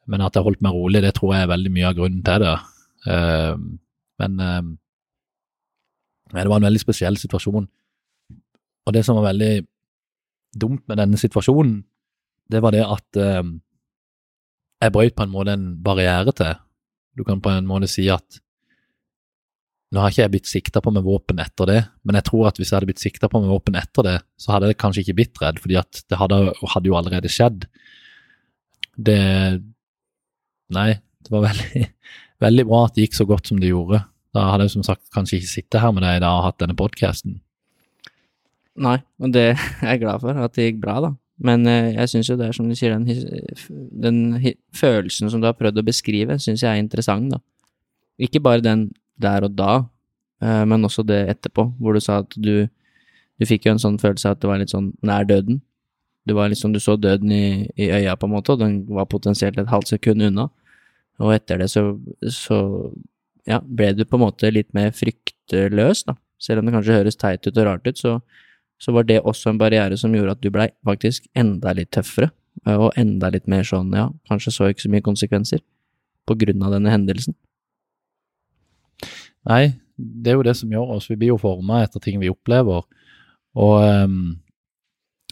Men 0.10 0.26
at 0.26 0.38
jeg 0.38 0.46
holdt 0.46 0.64
meg 0.66 0.76
rolig, 0.76 1.02
det 1.06 1.14
tror 1.18 1.36
jeg 1.36 1.46
er 1.46 1.54
veldig 1.54 1.74
mye 1.78 1.90
av 1.90 1.98
grunnen 1.98 2.24
til 2.26 2.46
det. 2.46 2.56
Eh, 3.16 3.56
Men 4.16 4.40
det 6.44 6.52
var 6.52 6.60
en 6.60 6.68
veldig 6.68 6.82
spesiell 6.82 7.18
situasjon. 7.20 7.68
Og 8.86 8.94
det 8.94 9.04
som 9.06 9.18
var 9.20 9.30
veldig 9.32 9.54
dumt 10.56 10.84
med 10.90 11.00
denne 11.00 11.20
situasjonen, 11.20 11.78
det 12.52 12.62
var 12.62 12.76
det 12.76 12.84
at 12.86 13.20
eh, 13.20 13.44
jeg 14.84 14.94
brøt 14.94 15.16
på 15.18 15.26
en 15.26 15.34
måte 15.34 15.56
en 15.56 15.70
barriere 15.84 16.34
til. 16.36 16.58
Du 17.16 17.24
kan 17.24 17.42
på 17.42 17.54
en 17.54 17.68
måte 17.70 17.90
si 17.90 18.08
at 18.12 18.42
nå 19.94 20.02
har 20.02 20.12
ikke 20.12 20.24
jeg 20.26 20.34
blitt 20.34 20.50
sikta 20.50 20.82
på 20.84 20.92
med 20.92 21.06
våpen 21.06 21.40
etter 21.40 21.70
det, 21.70 21.78
men 22.04 22.18
jeg 22.18 22.28
tror 22.28 22.50
at 22.50 22.58
hvis 22.60 22.72
jeg 22.72 22.76
hadde 22.76 22.90
blitt 22.90 23.04
sikta 23.04 23.30
på 23.32 23.40
med 23.40 23.52
våpen 23.54 23.78
etter 23.80 24.04
det, 24.04 24.16
så 24.42 24.56
hadde 24.56 24.72
jeg 24.72 24.80
kanskje 24.82 25.06
ikke 25.06 25.18
blitt 25.22 25.40
redd, 25.40 25.62
fordi 25.64 25.78
at 25.80 26.02
det 26.10 26.20
hadde, 26.20 26.40
hadde 26.74 26.90
jo 26.90 26.98
allerede 27.00 27.32
skjedd. 27.32 27.68
Det 28.96 29.22
Nei, 30.76 30.96
det 31.22 31.30
var 31.30 31.44
veldig, 31.46 31.82
veldig 32.46 32.64
bra 32.66 32.80
at 32.88 32.96
det 32.96 33.06
gikk 33.06 33.18
så 33.20 33.28
godt 33.30 33.52
som 33.52 33.60
det 33.62 33.70
gjorde. 33.70 34.02
Da 34.36 34.50
hadde 34.52 34.68
jeg 34.68 34.76
som 34.76 34.84
sagt 34.84 35.06
kanskje 35.16 35.40
ikke 35.40 35.52
sittet 35.52 35.82
her 35.82 35.94
med 35.96 36.04
deg 36.04 36.20
da 36.24 36.34
og 36.38 36.50
hatt 36.50 36.60
denne 36.60 36.76
podkasten. 36.78 37.40
Nei, 38.76 38.98
og 39.24 39.32
det 39.32 39.48
er 39.56 39.94
jeg 39.94 40.04
glad 40.04 40.24
for, 40.24 40.36
at 40.36 40.58
det 40.58 40.70
gikk 40.70 40.82
bra, 40.84 41.00
da. 41.08 41.14
Men 41.46 41.68
eh, 41.68 41.94
jeg 41.96 42.12
syns 42.12 42.30
jo 42.32 42.38
det 42.40 42.50
er 42.50 42.56
som 42.56 42.68
du 42.72 42.76
sier, 42.80 42.96
den, 42.96 43.08
den 44.06 44.56
følelsen 44.76 45.32
som 45.32 45.42
du 45.44 45.50
har 45.50 45.58
prøvd 45.60 45.82
å 45.82 45.88
beskrive, 45.88 46.38
syns 46.40 46.64
jeg 46.64 46.72
er 46.72 46.84
interessant, 46.84 47.32
da. 47.34 47.42
Ikke 48.22 48.40
bare 48.44 48.64
den 48.64 48.90
der 49.20 49.48
og 49.48 49.56
da, 49.56 49.86
eh, 50.44 50.64
men 50.68 50.88
også 50.88 51.04
det 51.08 51.26
etterpå, 51.36 51.70
hvor 51.80 51.96
du 51.96 52.04
sa 52.04 52.22
at 52.24 52.36
du 52.36 52.68
Du 53.36 53.44
fikk 53.44 53.66
jo 53.66 53.74
en 53.74 53.82
sånn 53.84 53.98
følelse 54.00 54.30
av 54.30 54.38
at 54.38 54.40
det 54.40 54.48
var 54.48 54.60
litt 54.62 54.72
sånn 54.72 54.94
nær 55.04 55.26
døden. 55.28 55.58
Du 56.24 56.32
var 56.38 56.48
liksom, 56.48 56.72
du 56.72 56.80
så 56.80 56.94
døden 56.96 57.34
i, 57.36 57.68
i 57.76 57.90
øya, 57.92 58.14
på 58.16 58.30
en 58.30 58.32
måte, 58.32 58.54
og 58.54 58.62
den 58.62 58.78
var 58.88 59.10
potensielt 59.12 59.60
et 59.60 59.68
halvt 59.68 59.92
sekund 59.92 60.24
unna. 60.24 60.46
Og 61.20 61.34
etter 61.36 61.60
det 61.60 61.68
så, 61.74 61.84
så 62.32 62.62
ja, 63.50 63.62
ble 63.62 63.92
du 63.94 64.04
på 64.06 64.18
en 64.18 64.26
måte 64.26 64.52
litt 64.52 64.72
mer 64.78 64.92
fryktløs, 64.96 66.06
da. 66.10 66.18
Selv 66.42 66.62
om 66.62 66.68
det 66.68 66.76
kanskje 66.76 66.98
høres 66.98 67.18
teit 67.18 67.46
ut 67.48 67.56
og 67.56 67.66
rart 67.68 67.88
ut, 67.88 68.00
så 68.00 68.20
så 68.78 68.92
var 68.92 69.08
det 69.08 69.22
også 69.24 69.52
en 69.52 69.60
barriere 69.60 69.98
som 69.98 70.14
gjorde 70.16 70.36
at 70.36 70.44
du 70.44 70.52
blei 70.54 70.68
faktisk 70.88 71.30
enda 71.38 71.74
litt 71.78 71.94
tøffere, 71.96 72.32
eh, 72.66 72.76
og 72.76 72.96
enda 73.00 73.32
litt 73.34 73.48
mer 73.52 73.64
sånn, 73.68 73.94
ja, 73.96 74.10
kanskje 74.30 74.54
så 74.54 74.70
ikke 74.70 74.86
så 74.86 74.92
mye 74.92 75.06
konsekvenser, 75.06 75.64
på 76.26 76.38
grunn 76.42 76.64
av 76.66 76.74
denne 76.76 76.92
hendelsen. 76.92 77.38
Nei, 79.46 79.78
det 79.96 80.34
er 80.34 80.40
jo 80.40 80.46
det 80.48 80.56
som 80.58 80.72
gjør 80.74 80.96
oss. 80.98 81.08
Vi 81.12 81.18
blir 81.20 81.36
jo 81.36 81.42
forma 81.42 81.84
etter 81.86 82.02
ting 82.02 82.18
vi 82.18 82.32
opplever. 82.34 82.82
Og 83.62 83.76
um, 83.86 84.16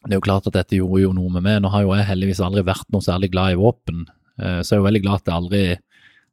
det 0.03 0.13
er 0.13 0.19
jo 0.19 0.25
klart 0.27 0.45
at 0.47 0.53
dette 0.53 0.77
gjorde 0.77 1.01
jo 1.01 1.15
noe 1.17 1.31
med 1.33 1.43
meg. 1.47 1.57
Nå 1.63 1.71
har 1.73 1.81
jo 1.81 1.95
jeg 1.97 2.05
heldigvis 2.11 2.43
aldri 2.45 2.61
vært 2.67 2.85
noe 2.93 3.03
særlig 3.03 3.31
glad 3.33 3.55
i 3.55 3.57
våpen, 3.59 4.05
eh, 4.37 4.59
så 4.61 4.75
jeg 4.75 4.77
er 4.77 4.83
jo 4.83 4.87
veldig 4.91 5.03
glad 5.07 5.23
at 5.23 5.31
jeg 5.31 5.39
aldri 5.39 5.63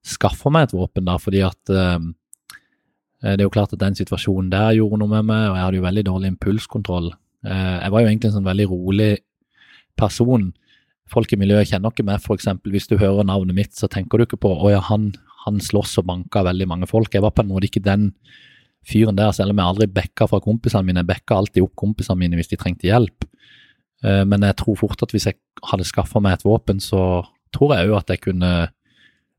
skaffer 0.07 0.53
meg 0.55 0.69
et 0.69 0.75
våpen, 0.77 1.05
da, 1.09 1.17
fordi 1.21 1.43
at 1.45 1.73
ehm, 1.75 2.13
eh, 3.23 3.35
det 3.35 3.41
er 3.43 3.49
jo 3.49 3.55
klart 3.55 3.75
at 3.77 3.83
den 3.83 3.99
situasjonen 3.99 4.51
der 4.53 4.77
gjorde 4.79 5.01
noe 5.03 5.13
med 5.13 5.29
meg, 5.29 5.49
og 5.51 5.57
jeg 5.59 5.65
hadde 5.67 5.81
jo 5.81 5.87
veldig 5.89 6.05
dårlig 6.09 6.33
impulskontroll. 6.35 7.11
Eh, 7.45 7.77
Jeg 7.85 7.91
var 7.93 8.01
jo 8.01 8.09
egentlig 8.09 8.31
en 8.31 8.39
sånn 8.39 8.49
veldig 8.49 8.69
rolig 8.71 9.11
person. 10.01 10.53
Folk 11.11 11.33
i 11.33 11.41
miljøet 11.41 11.69
kjenner 11.73 11.91
ikke 11.93 12.07
meg, 12.07 12.23
eksempel 12.23 12.73
hvis 12.73 12.89
du 12.89 12.97
hører 12.97 13.27
navnet 13.27 13.55
mitt, 13.57 13.75
så 13.75 13.89
tenker 13.91 14.19
du 14.19 14.25
ikke 14.25 14.41
på 14.41 14.53
å 14.55 14.71
ja, 14.71 14.81
han, 14.91 15.13
han 15.45 15.59
slåss 15.61 15.99
og 16.01 16.07
banka 16.07 16.45
veldig 16.47 16.69
mange 16.71 16.89
folk. 16.89 17.13
Jeg 17.13 17.25
var 17.25 17.35
på 17.35 17.43
en 17.43 17.51
måte 17.51 17.67
ikke 17.69 17.83
den 17.85 18.13
fyren 18.87 19.19
der, 19.19 19.33
selv 19.37 19.53
om 19.53 19.59
jeg 19.61 19.67
aldri 19.67 19.87
backa 19.93 20.29
fra 20.31 20.41
kompisene 20.41 20.87
mine. 20.87 21.03
Jeg 21.03 21.11
backa 21.11 21.37
alltid 21.37 21.67
opp 21.67 21.75
kompisene 21.77 22.17
mine 22.23 22.39
hvis 22.39 22.49
de 22.53 22.57
trengte 22.61 22.89
hjelp. 22.89 23.27
Eh, 24.05 24.25
Men 24.25 24.47
jeg 24.47 24.57
tror 24.63 24.79
fort 24.81 25.03
at 25.03 25.13
hvis 25.13 25.27
jeg 25.29 25.37
hadde 25.69 25.85
skaffa 25.89 26.23
meg 26.23 26.39
et 26.39 26.47
våpen, 26.47 26.81
så 26.81 27.25
tror 27.53 27.75
jeg 27.77 27.91
òg 27.91 27.99
at 27.99 28.15
jeg 28.15 28.23
kunne, 28.29 28.53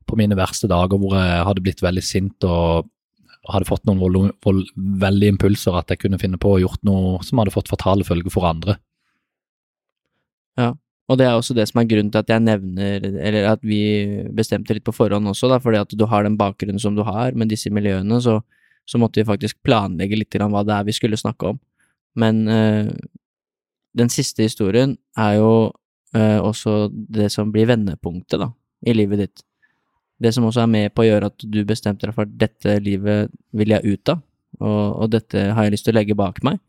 på 0.06 0.18
mine 0.18 0.36
verste 0.38 0.68
dager 0.70 1.00
hvor 1.00 1.16
jeg 1.18 1.46
hadde 1.48 1.64
blitt 1.64 1.82
veldig 1.84 2.04
sint 2.04 2.46
og 2.48 2.88
hadde 3.50 3.66
fått 3.66 3.84
noen 3.88 3.98
vold, 3.98 4.18
vold, 4.44 4.62
veldige 5.02 5.34
impulser, 5.34 5.74
at 5.74 5.90
jeg 5.90 6.04
kunne 6.04 6.20
finne 6.20 6.38
på 6.40 6.54
å 6.54 6.60
gjort 6.62 6.82
noe 6.86 7.18
som 7.26 7.40
hadde 7.42 7.54
fått 7.54 7.70
fatale 7.72 8.06
følger 8.06 8.30
for 8.30 8.46
andre. 8.46 8.76
Ja, 10.60 10.74
Og 11.10 11.18
det 11.18 11.26
er 11.26 11.34
også 11.34 11.54
det 11.56 11.66
som 11.68 11.80
er 11.80 11.88
grunnen 11.90 12.12
til 12.14 12.22
at 12.22 12.30
jeg 12.30 12.44
nevner, 12.44 13.02
eller 13.02 13.48
at 13.50 13.64
vi 13.66 13.80
bestemte 14.32 14.76
litt 14.76 14.86
på 14.86 14.94
forhånd 14.94 15.28
også, 15.28 15.50
da, 15.50 15.58
fordi 15.60 15.80
at 15.82 15.96
du 15.98 16.04
har 16.08 16.22
den 16.24 16.38
bakgrunnen 16.38 16.80
som 16.80 16.94
du 16.96 17.02
har 17.04 17.34
med 17.34 17.50
disse 17.50 17.72
miljøene, 17.74 18.20
så, 18.22 18.38
så 18.86 19.00
måtte 19.02 19.20
vi 19.20 19.28
faktisk 19.28 19.58
planlegge 19.66 20.20
litt 20.20 20.30
grann 20.32 20.54
hva 20.54 20.62
det 20.64 20.76
er 20.76 20.86
vi 20.86 20.94
skulle 20.96 21.18
snakke 21.18 21.50
om. 21.52 21.58
Men 22.14 22.46
øh, 22.48 22.92
den 23.98 24.12
siste 24.12 24.46
historien 24.46 24.96
er 25.18 25.40
jo 25.40 25.52
øh, 26.16 26.40
også 26.40 26.88
det 26.92 27.32
som 27.34 27.52
blir 27.52 27.68
vendepunktet, 27.68 28.38
da, 28.40 28.52
i 28.86 28.94
livet 28.96 29.26
ditt. 29.26 29.44
Det 30.22 30.30
som 30.34 30.44
også 30.46 30.62
er 30.62 30.70
med 30.70 30.92
på 30.94 31.02
å 31.02 31.08
gjøre 31.08 31.30
at 31.32 31.44
du 31.50 31.62
bestemte 31.66 32.06
deg 32.06 32.14
for 32.14 32.28
dette 32.28 32.76
livet 32.84 33.32
vil 33.56 33.74
jeg 33.74 33.96
ut 33.96 34.12
av, 34.14 34.20
og, 34.60 34.82
og 35.02 35.10
dette 35.14 35.48
har 35.56 35.66
jeg 35.66 35.74
lyst 35.74 35.88
til 35.88 35.94
å 35.94 35.98
legge 35.98 36.18
bak 36.18 36.38
meg. 36.46 36.60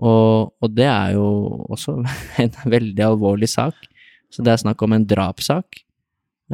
Og, 0.00 0.52
og 0.62 0.72
det 0.72 0.86
er 0.88 1.16
jo 1.16 1.26
også 1.68 1.98
en 2.42 2.54
veldig 2.64 3.04
alvorlig 3.04 3.50
sak. 3.52 3.76
Så 4.30 4.44
det 4.46 4.52
er 4.52 4.62
snakk 4.62 4.82
om 4.86 4.94
en 4.94 5.06
drapssak 5.10 5.82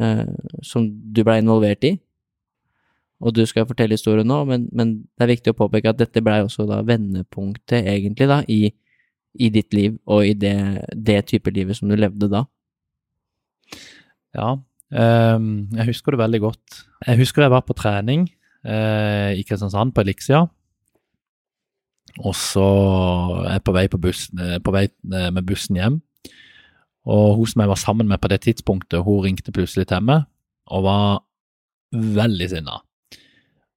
eh, 0.00 0.24
som 0.64 0.88
du 0.88 1.22
ble 1.26 1.38
involvert 1.42 1.84
i. 1.84 1.96
og 3.20 3.32
du 3.32 3.46
skal 3.48 3.66
fortelle 3.68 3.96
historien 3.96 4.28
nå, 4.28 4.42
men, 4.44 4.66
men 4.76 4.90
det 5.16 5.24
er 5.24 5.32
viktig 5.34 5.52
å 5.54 5.56
påpeke 5.56 5.92
at 5.92 6.00
dette 6.00 6.20
blei 6.24 6.42
også 6.44 6.66
da 6.68 6.82
vendepunktet, 6.84 7.86
egentlig, 7.88 8.26
da, 8.28 8.42
i, 8.48 8.72
i 9.40 9.48
ditt 9.52 9.72
liv 9.72 9.96
og 10.04 10.26
i 10.26 10.34
det, 10.36 10.84
det 10.92 11.22
type 11.30 11.52
livet 11.52 11.78
som 11.78 11.88
du 11.88 11.96
levde 11.96 12.28
da. 12.32 12.42
Ja, 14.36 14.50
jeg 14.92 15.88
husker 15.88 16.14
det 16.14 16.20
veldig 16.20 16.40
godt. 16.44 16.82
Jeg 17.06 17.18
husker 17.18 17.42
jeg 17.42 17.50
var 17.50 17.64
på 17.66 17.74
trening 17.74 18.28
uh, 18.66 19.32
i 19.34 19.42
Kristiansand, 19.42 19.94
på 19.94 20.04
Elixia. 20.04 20.44
Og 22.24 22.34
så 22.38 22.64
er 23.44 23.58
jeg 23.58 23.64
på 23.66 23.74
vei, 23.76 23.86
på 23.92 24.00
bussen, 24.00 24.40
eh, 24.40 24.58
på 24.64 24.72
vei 24.72 24.86
eh, 24.86 25.28
med 25.34 25.44
bussen 25.44 25.76
hjem. 25.76 25.98
Og 27.06 27.36
hun 27.36 27.50
som 27.50 27.62
jeg 27.62 27.70
var 27.70 27.80
sammen 27.80 28.08
med 28.08 28.22
på 28.22 28.30
det 28.32 28.40
tidspunktet, 28.46 29.04
hun 29.04 29.22
ringte 29.26 29.52
plutselig 29.52 29.90
til 29.90 30.00
meg 30.02 30.24
og 30.72 30.86
var 30.86 31.20
veldig 31.92 32.48
sinna. 32.50 32.80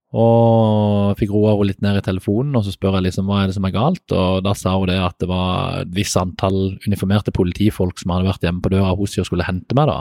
Og 0.09 1.19
fikk 1.19 1.33
roa 1.35 1.51
henne 1.51 1.67
litt 1.69 1.83
ned 1.85 1.99
i 1.99 2.05
telefonen, 2.05 2.55
og 2.57 2.63
så 2.65 2.71
spør 2.73 2.97
jeg 2.97 3.09
liksom 3.09 3.27
hva 3.29 3.43
er 3.43 3.51
det 3.51 3.57
som 3.59 3.67
er 3.67 3.75
galt. 3.75 4.05
Og 4.15 4.39
da 4.47 4.55
sa 4.57 4.73
hun 4.79 4.89
det 4.89 4.97
at 5.03 5.19
det 5.21 5.29
var 5.29 5.83
et 5.83 5.91
visst 5.93 6.17
antall 6.17 6.79
uniformerte 6.87 7.35
politifolk 7.35 8.01
som 8.01 8.15
hadde 8.15 8.31
vært 8.31 8.47
hjemme 8.47 8.63
på 8.63 8.71
døra 8.73 8.95
hos 8.95 9.13
henne 9.13 9.27
og 9.27 9.29
skulle 9.29 9.49
hente 9.51 9.77
meg, 9.77 9.91
da. 9.91 9.99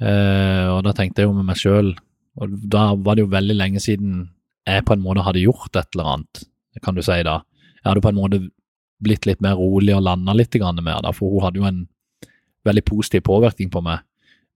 Eh, 0.00 0.66
og 0.72 0.82
da 0.84 0.92
tenkte 0.96 1.22
jeg 1.22 1.30
jo 1.30 1.36
med 1.36 1.48
meg 1.48 1.60
sjøl, 1.60 1.94
og 2.36 2.56
da 2.68 2.90
var 2.94 3.16
det 3.16 3.24
jo 3.24 3.32
veldig 3.32 3.56
lenge 3.56 3.80
siden 3.80 4.26
jeg 4.66 4.84
på 4.84 4.96
en 4.96 5.04
måte 5.04 5.24
hadde 5.24 5.44
gjort 5.44 5.78
et 5.78 5.88
eller 5.94 6.12
annet, 6.12 6.42
kan 6.84 6.96
du 6.96 7.02
si 7.04 7.16
da. 7.24 7.38
Jeg 7.78 7.88
hadde 7.88 8.02
på 8.04 8.12
en 8.12 8.18
måte 8.18 8.40
blitt 9.02 9.28
litt 9.28 9.42
mer 9.44 9.56
rolig 9.56 9.94
og 9.94 10.04
landa 10.04 10.34
litt 10.36 10.54
mer, 10.58 11.00
da, 11.04 11.12
for 11.14 11.30
hun 11.30 11.44
hadde 11.44 11.60
jo 11.60 11.68
en 11.68 11.84
veldig 12.66 12.84
positiv 12.84 13.22
påvirkning 13.28 13.70
på 13.70 13.82
meg 13.84 14.02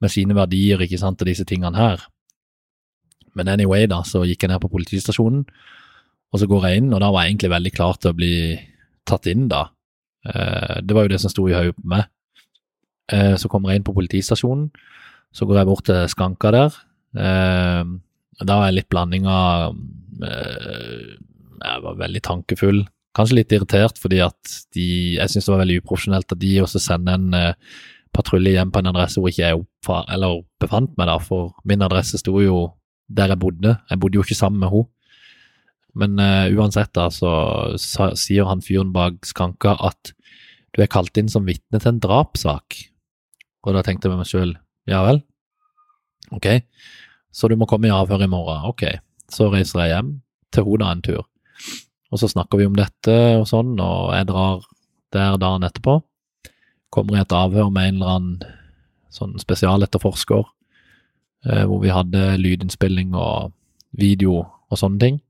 med 0.01 0.11
sine 0.11 0.35
verdier, 0.35 0.81
ikke 0.81 0.99
sant, 0.99 1.21
og 1.21 1.29
disse 1.29 1.45
tingene 1.45 1.77
her. 1.77 2.03
Men 3.37 3.49
anyway, 3.49 3.87
da, 3.87 4.03
så 4.03 4.25
gikk 4.27 4.43
jeg 4.43 4.51
ned 4.51 4.63
på 4.63 4.73
politistasjonen, 4.73 5.45
og 6.31 6.41
så 6.41 6.49
går 6.51 6.67
jeg 6.67 6.81
inn, 6.81 6.93
og 6.95 7.03
da 7.03 7.11
var 7.13 7.25
jeg 7.25 7.35
egentlig 7.35 7.53
veldig 7.53 7.73
klar 7.75 7.99
til 8.01 8.13
å 8.13 8.17
bli 8.17 8.33
tatt 9.09 9.29
inn, 9.31 9.47
da. 9.51 9.67
Eh, 10.27 10.81
det 10.83 10.97
var 10.97 11.07
jo 11.07 11.13
det 11.13 11.21
som 11.23 11.33
sto 11.33 11.47
i 11.49 11.55
hodet 11.55 11.77
på 11.77 11.91
meg. 11.91 12.09
Eh, 13.13 13.35
så 13.41 13.51
kommer 13.51 13.71
jeg 13.71 13.81
inn 13.81 13.87
på 13.87 13.95
politistasjonen, 13.97 14.71
så 15.33 15.47
går 15.47 15.61
jeg 15.61 15.69
bort 15.69 15.85
til 15.89 16.09
skranka 16.11 16.53
der. 16.55 16.79
Eh, 17.17 17.83
da 18.41 18.57
var 18.57 18.71
jeg 18.71 18.81
litt 18.81 18.91
blanding 18.93 19.27
av 19.29 19.77
Jeg 20.21 21.81
var 21.85 21.97
veldig 21.97 22.21
tankefull, 22.25 22.83
kanskje 23.17 23.39
litt 23.39 23.53
irritert 23.53 23.97
fordi 24.01 24.19
at 24.21 24.53
de 24.77 25.17
Jeg 25.17 25.33
syns 25.33 25.47
det 25.47 25.53
var 25.53 25.63
veldig 25.63 25.79
uprofesjonelt 25.81 26.35
at 26.35 26.41
de 26.41 26.51
også 26.61 26.81
sender 26.81 27.17
en 27.17 27.55
patrulje 28.15 28.55
hjem 28.55 28.73
på 28.73 28.81
en 28.83 28.91
adresse 28.91 29.21
hvor 29.21 29.31
ikke 29.31 29.45
jeg 29.45 29.59
oppfar, 29.61 30.07
eller 30.13 30.43
befant 30.63 30.97
meg, 30.99 31.09
da, 31.11 31.19
for 31.23 31.55
min 31.69 31.85
adresse 31.87 32.21
sto 32.21 32.35
jo 32.43 32.63
der 33.11 33.33
jeg 33.33 33.43
bodde. 33.43 33.77
Jeg 33.91 34.01
bodde 34.01 34.19
jo 34.19 34.25
ikke 34.25 34.39
sammen 34.39 34.63
med 34.63 34.73
henne. 34.73 34.89
Men 35.99 36.21
uh, 36.23 36.47
uansett, 36.55 36.93
da, 36.95 37.09
så, 37.11 37.31
så 37.81 38.13
sier 38.19 38.47
han 38.47 38.63
fyren 38.63 38.93
bak 38.95 39.27
skranka 39.27 39.75
at 39.89 40.13
du 40.71 40.83
er 40.85 40.91
kalt 40.91 41.19
inn 41.19 41.31
som 41.31 41.49
vitne 41.49 41.81
til 41.81 41.95
en 41.95 42.03
drapssak. 42.03 42.79
Og 43.67 43.75
da 43.75 43.83
tenkte 43.85 44.07
jeg 44.07 44.15
med 44.15 44.23
meg 44.23 44.31
sjøl, 44.31 44.53
ja 44.91 45.01
vel, 45.07 45.23
ok, 46.35 46.49
så 47.33 47.49
du 47.49 47.57
må 47.59 47.69
komme 47.71 47.89
i 47.89 47.95
avhør 47.95 48.27
i 48.27 48.31
morgen, 48.31 48.67
ok. 48.71 48.87
Så 49.31 49.49
reiser 49.53 49.85
jeg 49.85 49.95
hjem 49.95 50.15
til 50.51 50.67
henne 50.67 50.93
en 50.93 51.03
tur. 51.07 51.27
Og 52.11 52.19
så 52.19 52.27
snakker 52.31 52.59
vi 52.59 52.67
om 52.67 52.75
dette 52.75 53.17
og 53.39 53.47
sånn, 53.47 53.77
og 53.79 54.11
jeg 54.17 54.27
drar 54.31 54.65
der 55.15 55.37
dagen 55.39 55.67
etterpå. 55.67 56.01
Kommer 56.91 57.17
i 57.19 57.23
et 57.23 57.35
avhør 57.35 57.71
med 57.71 57.93
en 57.93 58.01
eller 58.01 58.17
annen 58.17 58.57
sånn 59.15 59.37
spesialetterforsker 59.39 60.43
Eh, 61.47 61.65
hvor 61.65 61.81
vi 61.81 61.89
hadde 61.89 62.37
lydinnspilling 62.37 63.15
og 63.17 63.55
video 63.97 64.43
og 64.45 64.77
sånne 64.77 65.01
ting. 65.01 65.21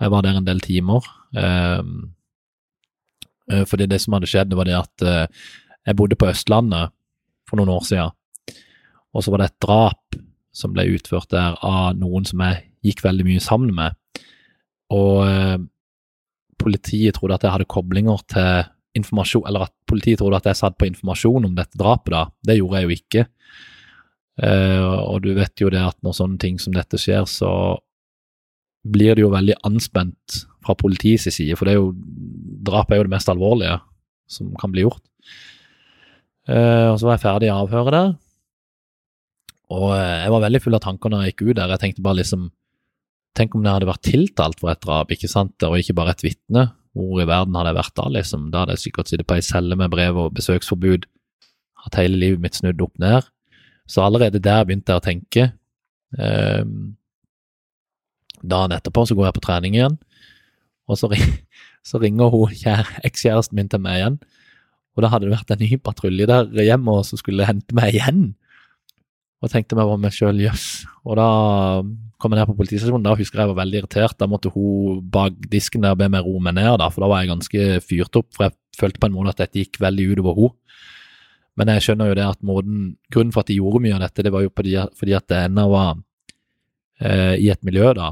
Jeg 0.00 0.12
var 0.12 0.26
der 0.26 0.36
en 0.36 0.44
del 0.44 0.60
timer. 0.60 1.06
Ehm, 1.32 2.12
eh, 3.50 3.64
fordi 3.64 3.86
det 3.86 4.00
som 4.02 4.12
hadde 4.12 4.28
skjedd, 4.28 4.52
var 4.52 4.68
det 4.68 4.76
at 4.76 5.02
eh, 5.02 5.26
jeg 5.86 5.96
bodde 5.96 6.16
på 6.16 6.28
Østlandet 6.28 6.92
for 7.48 7.56
noen 7.56 7.72
år 7.72 7.84
siden. 7.88 8.12
Og 9.16 9.24
så 9.24 9.32
var 9.32 9.42
det 9.42 9.50
et 9.50 9.64
drap 9.64 10.18
som 10.56 10.72
ble 10.76 10.86
utført 10.94 11.32
der 11.32 11.56
av 11.64 11.96
noen 11.96 12.24
som 12.28 12.42
jeg 12.44 12.62
gikk 12.86 13.02
veldig 13.04 13.26
mye 13.26 13.42
sammen 13.42 13.72
med. 13.76 13.96
Og 14.92 15.66
politiet 16.60 17.16
trodde 17.16 17.36
at 17.36 17.44
jeg 17.44 17.54
hadde 17.54 17.68
koblinger 17.70 18.22
til 18.30 18.66
informasjon, 18.96 19.44
eller 19.48 19.66
at 19.66 19.74
politiet 19.88 20.20
trodde 20.20 20.40
at 20.40 20.48
jeg 20.48 20.58
satt 20.58 20.76
på 20.80 20.88
informasjon 20.88 21.48
om 21.48 21.56
dette 21.56 21.78
drapet, 21.78 22.14
da. 22.14 22.22
Det 22.48 22.58
gjorde 22.58 22.80
jeg 22.80 22.86
jo 22.86 22.96
ikke. 22.96 23.24
Uh, 24.36 24.92
og 25.00 25.24
du 25.24 25.30
vet 25.36 25.62
jo 25.62 25.70
det 25.72 25.80
at 25.80 25.96
når 26.04 26.16
sånne 26.18 26.40
ting 26.40 26.60
som 26.60 26.74
dette 26.76 27.00
skjer, 27.00 27.24
så 27.28 27.50
blir 28.86 29.16
det 29.16 29.24
jo 29.24 29.32
veldig 29.32 29.56
anspent 29.66 30.42
fra 30.64 30.76
politiets 30.78 31.28
side, 31.30 31.56
for 31.58 31.68
det 31.68 31.74
er 31.74 31.80
jo, 31.80 31.92
drap 32.66 32.92
er 32.92 33.00
jo 33.00 33.06
det 33.08 33.14
mest 33.14 33.30
alvorlige 33.32 33.78
som 34.30 34.52
kan 34.60 34.72
bli 34.74 34.84
gjort. 34.86 35.02
Uh, 36.46 36.92
og 36.92 37.00
så 37.00 37.08
var 37.08 37.16
jeg 37.16 37.24
ferdig 37.24 37.50
i 37.50 37.56
avhøret 37.56 37.96
der, 37.96 38.12
og 39.74 39.88
uh, 39.90 40.22
jeg 40.22 40.32
var 40.34 40.44
veldig 40.46 40.62
full 40.62 40.78
av 40.78 40.84
tanker 40.84 41.12
når 41.12 41.24
jeg 41.24 41.34
gikk 41.34 41.44
ut 41.46 41.58
der. 41.58 41.74
Jeg 41.74 41.82
tenkte 41.84 42.06
bare 42.06 42.20
liksom 42.22 42.50
Tenk 43.36 43.52
om 43.52 43.66
jeg 43.66 43.74
hadde 43.74 43.88
vært 43.90 44.06
tiltalt 44.06 44.62
for 44.62 44.72
et 44.72 44.80
drap, 44.80 45.10
ikke 45.12 45.28
sant, 45.28 45.60
og 45.66 45.74
ikke 45.76 45.92
bare 45.98 46.14
et 46.14 46.22
vitne. 46.24 46.62
Hvor 46.96 47.18
i 47.20 47.26
verden 47.28 47.56
hadde 47.58 47.68
jeg 47.68 47.76
vært 47.76 47.94
da, 47.98 48.04
liksom? 48.14 48.46
Da 48.48 48.62
hadde 48.62 48.76
jeg 48.78 48.82
sikkert 48.86 49.10
sittet 49.10 49.28
på 49.28 49.36
ei 49.36 49.42
celle 49.44 49.76
med 49.76 49.92
brev 49.92 50.16
og 50.22 50.30
besøksforbud, 50.38 51.04
hatt 51.84 51.98
hele 52.00 52.16
livet 52.16 52.40
mitt 52.40 52.56
snudd 52.56 52.80
opp 52.80 52.94
ned. 53.02 53.28
Så 53.84 54.00
allerede 54.06 54.40
der 54.40 54.64
begynte 54.64 54.94
jeg 54.94 55.02
å 55.02 55.04
tenke. 55.04 55.44
Um, 56.16 56.96
dagen 58.40 58.72
etterpå 58.78 59.04
så 59.04 59.18
går 59.18 59.28
jeg 59.28 59.36
på 59.36 59.44
trening 59.44 59.76
igjen, 59.76 60.00
og 60.88 60.96
så, 60.96 61.12
så 61.88 62.00
ringer 62.00 62.32
hun 62.32 62.56
ekskjæresten 63.04 63.60
min 63.60 63.68
til 63.68 63.84
meg 63.84 64.00
igjen. 64.00 64.18
Og 64.96 65.04
da 65.04 65.12
hadde 65.12 65.28
det 65.28 65.36
vært 65.36 65.52
en 65.52 65.60
ny 65.60 65.76
patrulje 65.76 66.30
der 66.30 66.48
hjemme 66.64 66.96
og 67.02 67.04
så 67.04 67.20
skulle 67.20 67.44
hente 67.44 67.76
meg 67.76 67.98
igjen. 67.98 68.30
Og 69.46 69.52
tenkte 69.52 69.78
meg 69.78 69.86
på 69.86 69.96
meg 70.02 70.14
sjøl, 70.14 70.42
jøss. 70.42 70.66
Og 71.06 71.16
da 71.20 71.30
kom 72.18 72.32
jeg 72.32 72.40
ned 72.40 72.48
på 72.50 72.56
politistasjonen, 72.58 73.04
da 73.04 73.14
husker 73.14 73.42
jeg 73.42 73.50
var 73.52 73.60
veldig 73.60 73.82
irritert. 73.82 74.16
Da 74.18 74.26
måtte 74.30 74.50
hun 74.50 75.02
bak 75.12 75.36
disken 75.52 75.84
der 75.84 75.98
be 75.98 76.08
meg 76.10 76.26
roe 76.26 76.42
meg 76.42 76.56
ned, 76.58 76.72
da, 76.82 76.88
for 76.90 77.04
da 77.04 77.10
var 77.12 77.22
jeg 77.22 77.30
ganske 77.34 77.66
fyrt 77.86 78.18
opp. 78.18 78.30
For 78.34 78.48
jeg 78.48 78.56
følte 78.80 79.02
på 79.02 79.10
en 79.10 79.14
måte 79.14 79.36
at 79.36 79.44
dette 79.44 79.62
gikk 79.62 79.80
veldig 79.84 80.08
utover 80.14 80.40
henne. 80.40 80.54
Men 81.56 81.70
jeg 81.72 81.86
skjønner 81.86 82.10
jo 82.10 82.16
det 82.18 82.26
at 82.26 82.42
måten, 82.44 82.80
grunnen 83.12 83.32
for 83.32 83.40
at 83.40 83.48
de 83.48 83.56
gjorde 83.56 83.80
mye 83.80 83.94
av 83.96 84.02
dette, 84.04 84.24
det 84.26 84.32
var 84.34 84.42
jo 84.44 84.50
fordi, 84.52 85.14
at 85.16 85.28
det 85.32 85.38
ennå 85.46 85.62
var 85.72 85.94
eh, 87.00 87.32
i 87.40 87.48
et 87.48 87.62
miljø, 87.64 87.94
da. 87.96 88.10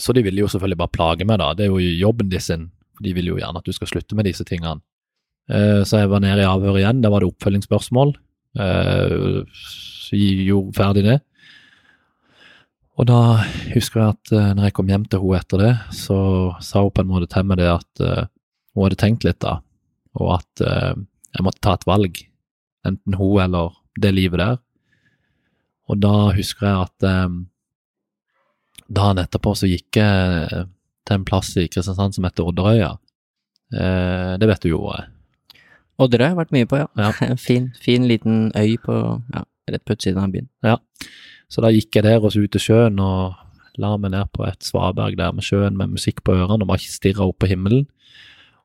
Så 0.00 0.14
de 0.16 0.22
ville 0.24 0.40
jo 0.40 0.48
selvfølgelig 0.48 0.78
bare 0.80 0.94
plage 0.94 1.26
meg, 1.28 1.42
da. 1.42 1.50
Det 1.52 1.66
er 1.66 1.74
jo 1.74 1.98
jobben 2.00 2.30
de 2.32 2.40
sin. 2.40 2.70
De 3.04 3.12
vil 3.12 3.28
jo 3.28 3.36
gjerne 3.36 3.60
at 3.60 3.68
du 3.68 3.76
skal 3.76 3.90
slutte 3.90 4.16
med 4.16 4.24
disse 4.30 4.46
tingene. 4.48 4.80
Eh, 5.52 5.82
så 5.84 6.00
jeg 6.00 6.14
var 6.14 6.24
nede 6.24 6.40
i 6.40 6.48
avhør 6.48 6.80
igjen. 6.80 7.04
Da 7.04 7.12
var 7.12 7.20
det 7.20 7.28
oppfølgingsspørsmål. 7.34 8.14
Eh, 8.54 9.40
så 9.54 10.18
jeg 10.18 10.48
gjorde 10.48 10.76
ferdig 10.76 11.06
det. 11.06 11.18
Og 12.94 13.08
da 13.10 13.20
husker 13.72 14.00
jeg 14.00 14.14
at 14.14 14.32
uh, 14.36 14.50
når 14.54 14.68
jeg 14.68 14.74
kom 14.76 14.90
hjem 14.92 15.04
til 15.10 15.18
henne 15.18 15.38
etter 15.40 15.62
det, 15.64 15.72
så 15.98 16.18
sa 16.62 16.84
hun 16.84 16.92
på 16.94 17.02
en 17.02 17.08
måte 17.10 17.26
til 17.32 17.48
meg 17.48 17.58
det 17.58 17.66
at 17.72 18.02
uh, 18.06 18.28
hun 18.70 18.84
hadde 18.86 18.98
tenkt 19.00 19.26
litt, 19.26 19.40
da, 19.42 19.56
og 20.14 20.28
at 20.36 20.62
uh, 20.62 20.92
jeg 21.34 21.42
måtte 21.42 21.58
ta 21.66 21.74
et 21.74 21.88
valg, 21.90 22.20
enten 22.86 23.18
hun 23.18 23.40
eller 23.42 23.74
det 23.98 24.14
livet 24.14 24.38
der. 24.38 24.60
Og 25.90 26.00
da 26.00 26.12
husker 26.34 26.68
jeg 26.68 26.86
at 26.86 27.06
eh, 27.08 27.34
dagen 28.88 29.22
etterpå 29.22 29.54
så 29.58 29.68
gikk 29.68 30.00
jeg 30.00 30.64
til 31.04 31.18
en 31.18 31.26
plass 31.28 31.52
i 31.60 31.66
Kristiansand 31.68 32.16
som 32.16 32.28
heter 32.28 32.48
Odderøya. 32.48 32.94
Eh, 33.74 34.32
det 34.40 34.48
vet 34.48 34.64
du 34.64 34.70
jo. 34.72 34.86
Eh. 34.94 35.10
Odderøy 36.02 36.24
har 36.24 36.32
jeg 36.32 36.40
vært 36.40 36.54
mye 36.56 36.68
på, 36.70 36.80
ja. 36.80 36.88
ja. 36.98 37.36
fin, 37.46 37.70
fin 37.80 38.08
liten 38.10 38.48
øy 38.58 38.74
på 38.82 38.98
ja, 39.34 39.44
rett 39.70 39.84
på 39.86 39.96
utsiden 39.96 40.22
av 40.22 40.34
byen. 40.34 40.50
Ja, 40.66 40.78
så 41.52 41.62
da 41.64 41.70
gikk 41.74 41.94
jeg 41.94 42.06
der 42.06 42.22
og 42.22 42.34
så 42.34 42.42
ut 42.42 42.54
til 42.54 42.62
sjøen 42.62 43.00
og 43.02 43.36
la 43.80 43.94
meg 43.98 44.14
ned 44.14 44.30
på 44.34 44.44
et 44.46 44.62
svaberg 44.62 45.16
der 45.18 45.34
med 45.34 45.46
sjøen 45.46 45.78
med 45.78 45.94
musikk 45.94 46.22
på 46.26 46.34
ørene 46.36 46.62
og 46.62 46.70
bare 46.70 46.82
stirra 46.82 47.26
opp 47.26 47.40
på 47.42 47.50
himmelen. 47.50 47.86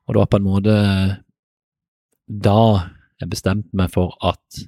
Og 0.06 0.14
det 0.14 0.22
var 0.22 0.30
på 0.30 0.40
en 0.40 0.46
måte 0.46 0.76
da 2.30 2.60
jeg 3.20 3.30
bestemte 3.30 3.76
meg 3.76 3.90
for 3.92 4.14
at 4.24 4.62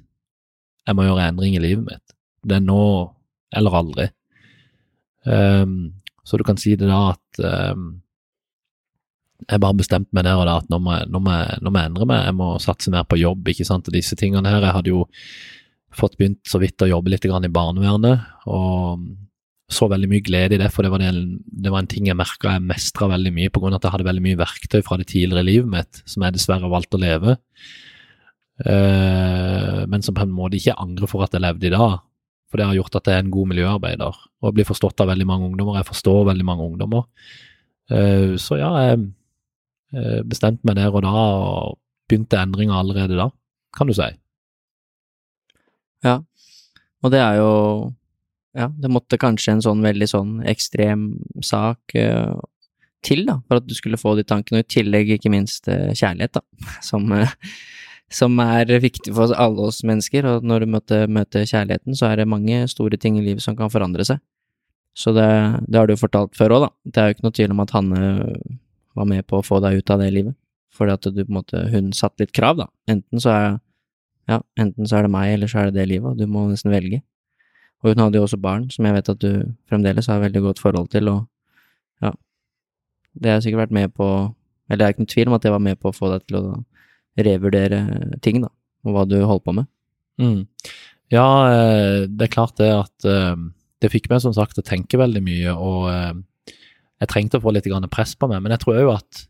jeg 0.83 0.97
må 0.97 1.05
gjøre 1.07 1.29
endring 1.31 1.55
i 1.55 1.63
livet 1.63 1.85
mitt. 1.87 2.15
Det 2.43 2.59
er 2.59 2.65
nå 2.65 2.83
eller 3.55 3.77
aldri. 3.79 4.07
Um, 5.23 5.93
så 6.27 6.39
du 6.39 6.43
kan 6.47 6.59
si 6.59 6.75
det 6.79 6.89
da 6.89 7.13
at 7.13 7.43
um, 7.71 8.02
jeg 9.49 9.61
bare 9.63 9.79
bestemte 9.79 10.15
meg 10.15 10.25
der 10.27 10.39
og 10.39 10.47
da 10.49 10.59
at 10.61 10.69
nå 10.71 10.79
må, 10.83 10.93
jeg, 10.97 11.09
nå, 11.11 11.19
må 11.23 11.33
nå 11.33 11.71
må, 11.71 11.79
jeg, 11.79 11.91
endre 11.91 12.07
meg, 12.09 12.23
jeg 12.27 12.37
må 12.39 12.47
satse 12.63 12.93
mer 12.93 13.07
på 13.09 13.19
jobb, 13.21 13.49
ikke 13.51 13.67
sant, 13.67 13.89
og 13.89 13.95
disse 13.95 14.17
tingene 14.19 14.51
her. 14.51 14.63
Jeg 14.63 14.77
hadde 14.77 14.93
jo 14.93 15.03
fått 15.93 16.17
begynt 16.17 16.41
så 16.49 16.61
vidt 16.61 16.81
å 16.81 16.89
jobbe 16.89 17.13
litt 17.13 17.25
i 17.27 17.31
barnevernet, 17.53 18.25
og 18.49 19.03
så 19.73 19.87
veldig 19.89 20.09
mye 20.11 20.23
glede 20.25 20.57
i 20.57 20.61
det, 20.61 20.69
for 20.73 20.85
det 20.85 20.91
var, 20.93 21.01
det, 21.01 21.11
det 21.63 21.71
var 21.73 21.83
en 21.83 21.89
ting 21.89 22.09
jeg 22.09 22.17
merka 22.17 22.55
jeg 22.55 22.65
mestra 22.67 23.07
veldig 23.13 23.33
mye, 23.35 23.51
på 23.53 23.63
grunn 23.63 23.75
av 23.75 23.81
at 23.81 23.87
jeg 23.87 23.95
hadde 23.95 24.09
veldig 24.09 24.25
mye 24.25 24.39
verktøy 24.41 24.81
fra 24.85 24.99
det 24.99 25.07
tidligere 25.11 25.47
livet 25.47 25.71
mitt 25.71 26.01
som 26.09 26.25
jeg 26.25 26.35
dessverre 26.35 26.71
valgte 26.71 26.99
å 26.99 27.03
leve, 27.03 27.37
uh, 28.67 29.79
men 29.89 30.05
som 30.05 30.17
på 30.17 30.25
en 30.25 30.35
måte 30.35 30.59
ikke 30.59 30.77
angrer 30.83 31.09
for 31.09 31.25
at 31.25 31.33
jeg 31.33 31.45
levde 31.45 31.69
i 31.69 31.73
dag. 31.73 32.01
For 32.51 32.61
det 32.61 32.67
har 32.69 32.77
gjort 32.77 32.99
at 32.99 33.09
jeg 33.09 33.17
er 33.17 33.23
en 33.23 33.33
god 33.33 33.49
miljøarbeider, 33.49 34.21
og 34.45 34.53
blir 34.53 34.67
forstått 34.67 35.01
av 35.01 35.09
veldig 35.09 35.25
mange 35.25 35.47
ungdommer. 35.49 35.79
Jeg 35.79 35.89
forstår 35.89 36.27
veldig 36.27 36.45
mange 36.45 36.67
ungdommer. 36.67 37.07
Uh, 37.89 38.37
så 38.37 38.59
ja, 38.61 38.69
jeg 38.85 39.07
eh, 39.95 40.21
bestemte 40.27 40.65
meg 40.67 40.77
der 40.79 40.93
og 40.93 41.03
da, 41.05 41.13
og 41.13 41.79
begynte 42.09 42.39
endringer 42.41 42.77
allerede 42.79 43.17
da, 43.19 43.29
kan 43.75 43.89
du 43.89 43.95
si. 43.97 44.09
Ja, 46.03 46.19
og 47.03 47.13
det 47.13 47.21
er 47.23 47.41
jo 47.41 47.51
Ja, 48.53 48.67
det 48.69 48.91
måtte 48.93 49.17
kanskje 49.17 49.55
en 49.55 49.63
sånn 49.65 49.79
veldig 49.81 50.05
sånn 50.11 50.33
ekstrem 50.45 51.07
sak 51.41 51.95
uh, 51.97 52.37
til, 53.01 53.23
da, 53.25 53.39
for 53.47 53.57
at 53.57 53.65
du 53.65 53.73
skulle 53.73 53.97
få 53.97 54.13
de 54.13 54.21
tankene, 54.29 54.59
og 54.61 54.67
i 54.67 54.73
tillegg 54.75 55.09
ikke 55.15 55.31
minst 55.33 55.65
uh, 55.71 55.89
kjærlighet, 55.89 56.37
da, 56.37 56.43
som, 56.89 57.07
uh, 57.09 57.33
som 58.13 58.37
er 58.43 58.69
viktig 58.83 59.15
for 59.17 59.33
alle 59.33 59.71
oss 59.71 59.81
mennesker, 59.81 60.27
og 60.29 60.45
når 60.45 60.67
du 60.67 60.75
møter, 60.75 61.09
møter, 61.09 61.47
kjærligheten, 61.49 61.97
så 61.97 62.11
er 62.11 62.21
det 62.21 62.29
mange 62.29 62.61
store 62.69 62.99
ting 63.01 63.17
i 63.17 63.25
livet 63.25 63.41
som 63.41 63.57
kan 63.57 63.73
forandre 63.73 64.05
seg. 64.05 64.21
Så 64.93 65.15
det, 65.17 65.25
det 65.65 65.79
har 65.79 65.89
du 65.89 65.95
jo 65.95 66.03
fortalt 66.03 66.37
før 66.37 66.53
òg, 66.53 66.67
da. 66.67 66.71
Det 66.85 67.01
er 67.01 67.09
jo 67.09 67.17
ikke 67.17 67.25
noe 67.25 67.37
tvil 67.39 67.55
om 67.55 67.65
at 67.65 67.73
Hanne 67.73 68.03
var 68.97 69.07
med 69.09 69.25
på 69.27 69.39
å 69.39 69.45
få 69.45 69.59
deg 69.63 69.81
ut 69.81 69.93
av 69.93 70.01
det 70.03 70.11
livet, 70.13 70.35
fordi 70.73 70.95
at 70.95 71.07
du 71.09 71.21
på 71.21 71.29
en 71.29 71.39
måte, 71.39 71.61
hun 71.73 71.91
satte 71.95 72.25
litt 72.25 72.33
krav, 72.35 72.59
da. 72.61 72.67
Enten 72.89 73.21
så 73.21 73.33
er 73.33 73.47
ja, 74.29 74.39
enten 74.59 74.87
så 74.87 74.97
er 74.97 75.05
det 75.05 75.11
meg, 75.11 75.33
eller 75.33 75.51
så 75.51 75.59
er 75.59 75.69
det 75.69 75.81
det 75.81 75.89
livet, 75.91 76.13
og 76.13 76.19
du 76.19 76.29
må 76.31 76.45
nesten 76.47 76.71
velge. 76.71 77.01
Og 77.83 77.91
hun 77.91 78.03
hadde 78.05 78.19
jo 78.19 78.27
også 78.27 78.39
barn, 78.39 78.69
som 78.71 78.87
jeg 78.87 78.95
vet 78.95 79.11
at 79.11 79.19
du 79.19 79.31
fremdeles 79.67 80.07
har 80.07 80.21
veldig 80.23 80.43
godt 80.45 80.61
forhold 80.63 80.87
til, 80.93 81.09
og 81.11 82.05
ja, 82.05 82.13
det 83.19 83.33
har 83.33 83.43
sikkert 83.43 83.65
vært 83.65 83.75
med 83.75 83.91
på, 83.97 84.07
eller 84.69 84.79
det 84.79 84.85
er 84.85 84.95
ikke 84.95 85.03
noen 85.03 85.13
tvil 85.15 85.31
om 85.31 85.37
at 85.37 85.43
det 85.43 85.51
var 85.51 85.65
med 85.65 85.81
på 85.81 85.91
å 85.91 85.97
få 85.97 86.13
deg 86.13 86.23
til 86.29 86.39
å 86.39 86.45
revurdere 87.19 87.81
ting, 88.23 88.39
da, 88.45 88.49
og 88.87 88.95
hva 88.95 89.03
du 89.09 89.17
holdt 89.27 89.43
på 89.43 89.55
med. 89.59 89.67
Mm. 90.21 90.45
Ja, 91.11 91.27
eh, 91.51 92.05
det 92.07 92.29
er 92.29 92.35
klart 92.37 92.55
det 92.61 92.71
at 92.71 93.09
eh, 93.09 93.35
det 93.83 93.91
fikk 93.91 94.07
meg 94.09 94.23
som 94.23 94.33
sagt 94.35 94.57
å 94.57 94.65
tenke 94.65 94.97
veldig 95.01 95.21
mye, 95.25 95.51
og 95.51 95.89
eh, 95.91 96.13
jeg 97.03 97.11
trengte 97.11 97.39
å 97.39 97.43
få 97.43 97.53
litt 97.53 97.67
press 97.91 98.15
på 98.15 98.29
meg, 98.31 98.41
men 98.43 98.55
jeg 98.55 98.63
tror 98.63 98.79
òg 98.79 98.95
at 98.95 99.25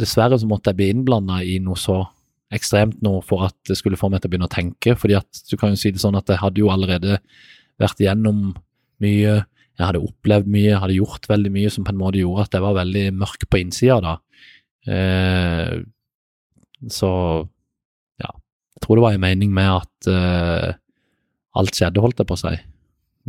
dessverre 0.00 0.38
så 0.40 0.48
måtte 0.48 0.72
jeg 0.72 0.78
bli 0.78 0.88
innblanda 0.94 1.42
i 1.44 1.58
noe 1.62 1.76
så 1.76 2.00
ekstremt 2.54 2.98
nå 3.04 3.18
for 3.26 3.46
at 3.46 3.56
det 3.68 3.76
skulle 3.78 3.98
få 4.00 4.08
meg 4.10 4.22
til 4.22 4.30
å 4.30 4.32
begynne 4.32 4.48
å 4.48 4.52
tenke. 4.52 4.96
fordi 4.98 5.18
at 5.18 5.42
du 5.50 5.56
kan 5.60 5.74
jo 5.74 5.78
si 5.78 5.92
det 5.92 6.02
sånn 6.02 6.18
at 6.18 6.30
jeg 6.30 6.40
hadde 6.40 6.62
jo 6.62 6.70
allerede 6.72 7.20
vært 7.80 8.00
igjennom 8.02 8.54
mye, 9.00 9.36
jeg 9.78 9.84
hadde 9.84 10.02
opplevd 10.02 10.50
mye, 10.50 10.72
jeg 10.72 10.80
hadde 10.82 10.98
gjort 10.98 11.28
veldig 11.30 11.52
mye 11.54 11.70
som 11.70 11.86
på 11.86 11.94
en 11.94 12.00
måte 12.00 12.20
gjorde 12.20 12.48
at 12.48 12.56
jeg 12.56 12.64
var 12.64 12.80
veldig 12.80 13.04
mørk 13.20 13.46
på 13.46 13.60
innsida 13.60 14.00
da. 14.04 14.16
Eh, 14.90 15.76
så 16.90 17.12
ja, 18.24 18.32
jeg 18.32 18.82
tror 18.82 18.98
det 18.98 19.06
var 19.06 19.16
en 19.16 19.24
mening 19.24 19.54
med 19.54 19.70
at 19.76 20.10
eh, 20.10 20.68
alt 21.60 21.76
skjedde, 21.76 22.02
holdt 22.02 22.20
jeg 22.20 22.28
på 22.28 22.36
å 22.36 22.44
si. 22.44 22.56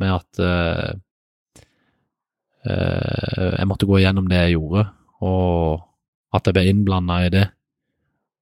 Med 0.02 0.18
at 0.18 0.42
eh 0.42 0.92
jeg 2.66 3.68
måtte 3.70 3.88
gå 3.90 3.98
igjennom 3.98 4.28
det 4.30 4.38
jeg 4.38 4.56
gjorde, 4.58 4.84
og 5.26 5.82
at 6.36 6.46
jeg 6.48 6.56
ble 6.56 6.70
innblanda 6.70 7.18
i 7.26 7.32
det 7.34 7.48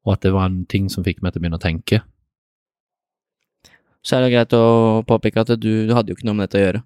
og 0.09 0.15
at 0.15 0.25
det 0.25 0.33
var 0.33 0.47
en 0.49 0.63
ting 0.69 0.87
som 0.91 1.05
fikk 1.05 1.21
meg 1.21 1.33
til 1.33 1.41
å 1.41 1.43
begynne 1.43 1.59
å 1.59 1.63
tenke. 1.63 2.01
Så 4.01 4.15
er 4.15 4.23
det 4.25 4.31
greit 4.33 4.55
å 4.55 5.03
påpeke 5.07 5.43
at 5.43 5.51
du, 5.59 5.71
du 5.89 5.93
hadde 5.93 6.13
jo 6.13 6.17
ikke 6.17 6.29
noe 6.29 6.39
med 6.39 6.47
dette 6.47 6.59
å 6.59 6.63
gjøre. 6.63 6.81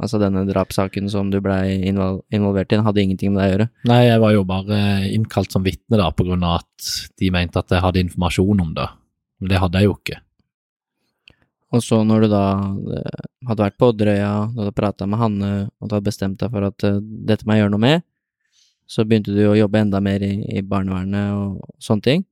Altså 0.00 0.16
denne 0.16 0.46
drapssaken 0.48 1.10
som 1.12 1.28
du 1.28 1.36
blei 1.44 1.76
involvert 1.84 2.72
i, 2.72 2.78
hadde 2.80 3.02
ingenting 3.02 3.34
med 3.34 3.42
deg 3.42 3.50
å 3.50 3.52
gjøre? 3.52 3.66
Nei, 3.90 4.00
jeg 4.06 4.22
var 4.22 4.32
jo 4.32 4.46
bare 4.48 4.78
innkalt 5.12 5.52
som 5.52 5.66
vitne 5.66 6.00
da, 6.00 6.08
på 6.08 6.24
grunn 6.24 6.46
av 6.48 6.62
at 6.62 6.88
de 7.20 7.30
mente 7.34 7.60
at 7.60 7.76
jeg 7.76 7.84
hadde 7.84 8.02
informasjon 8.06 8.64
om 8.64 8.72
det. 8.78 8.88
Men 9.40 9.52
det 9.52 9.60
hadde 9.60 9.82
jeg 9.82 9.90
jo 9.90 9.98
ikke. 9.98 10.22
Og 11.70 11.84
så 11.86 12.00
når 12.02 12.24
du 12.24 12.32
da 12.32 12.44
eh, 12.98 13.26
hadde 13.46 13.66
vært 13.66 13.78
på 13.78 13.92
Odderøya, 13.92 14.32
du 14.54 14.64
hadde 14.64 14.76
prata 14.76 15.06
med 15.06 15.20
Hanne 15.20 15.52
og 15.78 15.88
du 15.88 15.94
hadde 15.94 16.08
bestemt 16.08 16.40
deg 16.40 16.50
for 16.50 16.66
at 16.66 16.86
uh, 16.88 16.98
dette 17.00 17.46
må 17.46 17.54
jeg 17.54 17.64
gjøre 17.64 17.74
noe 17.76 17.84
med, 17.84 18.02
så 18.90 19.04
begynte 19.06 19.36
du 19.36 19.44
å 19.46 19.54
jobbe 19.54 19.84
enda 19.84 20.00
mer 20.02 20.24
i, 20.26 20.32
i 20.50 20.64
barnevernet 20.66 21.36
og 21.36 21.78
sånne 21.78 22.06
ting 22.08 22.26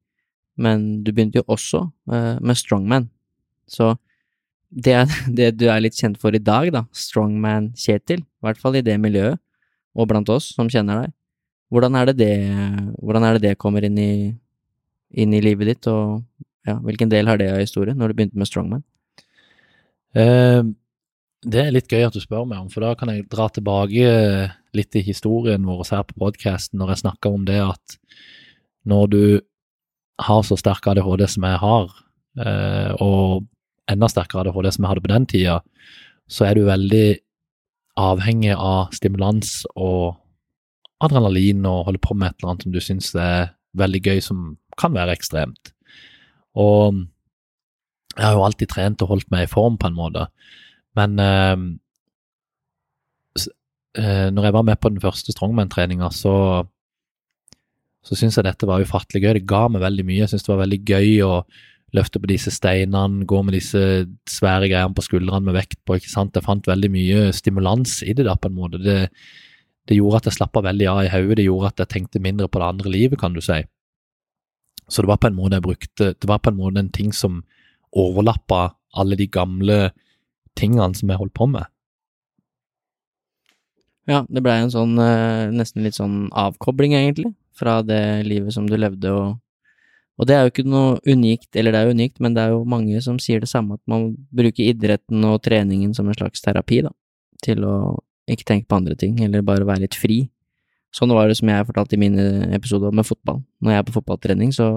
men 0.58 0.88
du 1.04 1.12
begynte 1.14 1.40
jo 1.40 1.46
også 1.54 1.84
eh, 2.12 2.36
med 2.42 2.58
strongman. 2.58 3.08
Så 3.70 3.94
det 4.68 4.96
det 5.38 5.52
du 5.60 5.68
er 5.70 5.82
litt 5.84 5.98
kjent 5.98 6.18
for 6.20 6.34
i 6.34 6.42
dag, 6.42 6.72
da, 6.74 6.84
strongman 6.92 7.72
Kjetil, 7.78 8.24
i 8.24 8.46
hvert 8.46 8.60
fall 8.60 8.78
i 8.78 8.84
det 8.84 8.98
miljøet, 9.00 9.38
og 9.98 10.10
blant 10.10 10.28
oss 10.30 10.52
som 10.54 10.70
kjenner 10.70 11.04
deg. 11.04 11.14
Hvordan 11.72 11.96
er 12.00 12.10
det 12.10 12.18
det, 12.18 12.34
er 12.48 13.34
det, 13.36 13.42
det 13.44 13.58
kommer 13.60 13.84
inn 13.84 13.98
i, 14.00 14.12
inn 15.20 15.34
i 15.36 15.42
livet 15.44 15.68
ditt, 15.72 15.88
og 15.90 16.22
ja, 16.68 16.78
hvilken 16.84 17.10
del 17.12 17.28
har 17.28 17.40
det 17.40 17.50
av 17.52 17.60
historien, 17.60 17.96
når 17.98 18.12
du 18.12 18.18
begynte 18.18 18.40
med 18.40 18.48
strongman? 18.48 18.84
Uh, 20.16 20.62
det 21.46 21.60
er 21.62 21.74
litt 21.74 21.90
gøy 21.90 22.06
at 22.06 22.16
du 22.16 22.22
spør 22.22 22.46
meg 22.48 22.62
om, 22.62 22.70
for 22.72 22.82
da 22.82 22.94
kan 22.98 23.12
jeg 23.12 23.28
dra 23.30 23.46
tilbake 23.52 24.08
litt 24.76 24.96
i 24.98 25.04
historien 25.06 25.66
vår 25.66 25.84
her 25.86 26.02
på 26.08 26.16
podkasten 26.18 26.80
når 26.80 26.92
jeg 26.92 27.02
snakker 27.04 27.36
om 27.36 27.44
det 27.48 27.60
at 27.62 27.98
når 28.88 29.06
du 29.12 29.22
har 30.18 30.42
så 30.46 30.58
sterk 30.58 30.88
ADHD 30.90 31.24
som 31.30 31.46
jeg 31.46 31.60
har, 31.62 31.92
eh, 32.42 32.90
og 32.98 33.46
enda 33.90 34.08
sterkere 34.10 34.42
ADHD 34.42 34.72
som 34.74 34.84
jeg 34.84 34.92
hadde 34.92 35.04
på 35.04 35.12
den 35.12 35.26
tida, 35.30 35.58
så 36.28 36.48
er 36.48 36.58
du 36.58 36.66
veldig 36.66 37.18
avhengig 37.98 38.54
av 38.54 38.94
stimulans 38.94 39.62
og 39.74 40.18
adrenalin 41.02 41.66
og 41.68 41.86
holde 41.88 42.02
på 42.02 42.16
med 42.18 42.32
et 42.32 42.40
eller 42.40 42.52
annet 42.52 42.66
som 42.66 42.74
du 42.74 42.80
syns 42.82 43.12
er 43.14 43.52
veldig 43.78 44.02
gøy, 44.02 44.20
som 44.24 44.56
kan 44.78 44.94
være 44.94 45.14
ekstremt. 45.14 45.72
Og 46.58 47.04
jeg 48.18 48.26
har 48.26 48.34
jo 48.34 48.46
alltid 48.46 48.72
trent 48.72 49.04
og 49.04 49.12
holdt 49.14 49.30
meg 49.30 49.46
i 49.46 49.50
form, 49.50 49.78
på 49.78 49.88
en 49.88 49.98
måte, 49.98 50.26
men 50.98 51.20
eh, 51.22 51.54
eh 53.98 54.26
når 54.34 54.48
jeg 54.48 54.56
var 54.58 54.66
med 54.66 54.80
på 54.82 54.90
den 54.92 55.00
første 55.02 55.32
strongman-treninga, 55.32 56.10
så 56.10 56.34
så 58.08 58.16
syns 58.16 58.38
jeg 58.38 58.46
dette 58.46 58.68
var 58.68 58.80
ufattelig 58.80 59.20
gøy. 59.20 59.32
Det 59.36 59.48
ga 59.48 59.66
meg 59.68 59.82
veldig 59.82 60.04
mye. 60.06 60.22
Jeg 60.22 60.30
syns 60.32 60.46
det 60.46 60.52
var 60.52 60.62
veldig 60.62 60.78
gøy 60.86 61.10
å 61.26 61.32
løfte 61.96 62.20
på 62.20 62.28
disse 62.28 62.52
steinene, 62.52 63.24
gå 63.28 63.40
med 63.44 63.56
disse 63.56 63.80
svære 64.28 64.68
greiene 64.68 64.96
på 64.96 65.04
skuldrene 65.04 65.44
med 65.44 65.56
vekt 65.56 65.80
på. 65.88 65.96
ikke 65.96 66.12
sant? 66.12 66.36
Jeg 66.36 66.44
fant 66.44 66.68
veldig 66.68 66.90
mye 66.92 67.28
stimulans 67.36 67.98
i 68.04 68.14
det, 68.16 68.26
da, 68.28 68.36
på 68.36 68.50
en 68.50 68.56
måte. 68.56 68.80
Det, 68.84 68.98
det 69.88 69.98
gjorde 69.98 70.22
at 70.22 70.30
jeg 70.30 70.38
slappa 70.38 70.64
veldig 70.64 70.88
av 70.92 71.02
i 71.04 71.12
hodet, 71.12 71.38
det 71.40 71.48
gjorde 71.48 71.72
at 71.72 71.84
jeg 71.84 71.92
tenkte 71.94 72.24
mindre 72.24 72.48
på 72.48 72.60
det 72.60 72.68
andre 72.68 72.92
livet, 72.92 73.20
kan 73.20 73.36
du 73.36 73.40
si. 73.44 73.62
Så 74.88 75.04
det 75.04 75.10
var 75.10 75.20
på 75.20 75.28
en 75.28 75.36
måte 75.36 75.58
jeg 75.58 75.66
brukte 75.66 76.04
Det 76.16 76.28
var 76.30 76.38
på 76.40 76.48
en 76.48 76.56
måte 76.56 76.80
en 76.80 76.88
ting 76.88 77.10
som 77.12 77.42
overlappa 77.96 78.72
alle 78.98 79.18
de 79.18 79.28
gamle 79.30 79.90
tingene 80.58 80.94
som 80.96 81.10
jeg 81.10 81.20
holdt 81.20 81.36
på 81.36 81.48
med. 81.50 81.66
Ja, 84.08 84.22
det 84.32 84.40
blei 84.44 84.56
en 84.62 84.72
sånn 84.72 84.96
eh, 85.02 85.50
nesten 85.52 85.84
litt 85.84 85.98
sånn 85.98 86.30
avkobling, 86.32 86.94
egentlig 86.96 87.34
fra 87.58 87.82
det 87.84 88.24
livet 88.24 88.54
som 88.54 88.68
du 88.70 88.76
levde, 88.78 89.12
og, 89.12 89.36
og 90.16 90.28
det 90.30 90.36
er 90.36 90.46
jo 90.46 90.52
ikke 90.52 90.64
noe 90.68 90.96
unikt, 91.04 91.50
eller 91.58 91.74
det 91.74 91.82
er 91.82 91.92
unikt, 91.98 92.22
men 92.22 92.36
det 92.36 92.46
er 92.46 92.54
jo 92.54 92.62
mange 92.68 93.02
som 93.04 93.18
sier 93.22 93.42
det 93.42 93.50
samme, 93.50 93.76
at 93.76 93.84
man 93.90 94.12
bruker 94.34 94.64
idretten 94.64 95.26
og 95.28 95.42
treningen 95.44 95.92
som 95.96 96.08
en 96.08 96.16
slags 96.16 96.44
terapi, 96.44 96.80
da, 96.86 96.94
til 97.44 97.66
å 97.66 97.76
ikke 98.30 98.46
tenke 98.48 98.70
på 98.70 98.78
andre 98.78 98.96
ting, 98.98 99.18
eller 99.24 99.44
bare 99.44 99.66
være 99.68 99.84
litt 99.86 99.98
fri. 99.98 100.22
Sånn 100.94 101.12
var 101.12 101.28
det 101.28 101.36
som 101.40 101.50
jeg 101.50 101.68
fortalte 101.68 101.96
i 101.98 102.00
mine 102.00 102.48
episoder 102.56 102.94
med 102.96 103.06
fotball. 103.08 103.42
Når 103.60 103.74
jeg 103.74 103.82
er 103.82 103.86
på 103.88 103.96
fotballtrening, 103.98 104.52
så 104.56 104.70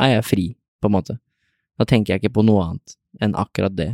er 0.00 0.16
jeg 0.16 0.28
fri, 0.28 0.46
på 0.80 0.88
en 0.88 0.96
måte. 0.96 1.18
Da 1.78 1.86
tenker 1.86 2.14
jeg 2.14 2.24
ikke 2.24 2.38
på 2.38 2.46
noe 2.46 2.64
annet 2.64 2.96
enn 3.22 3.36
akkurat 3.38 3.74
det. 3.74 3.92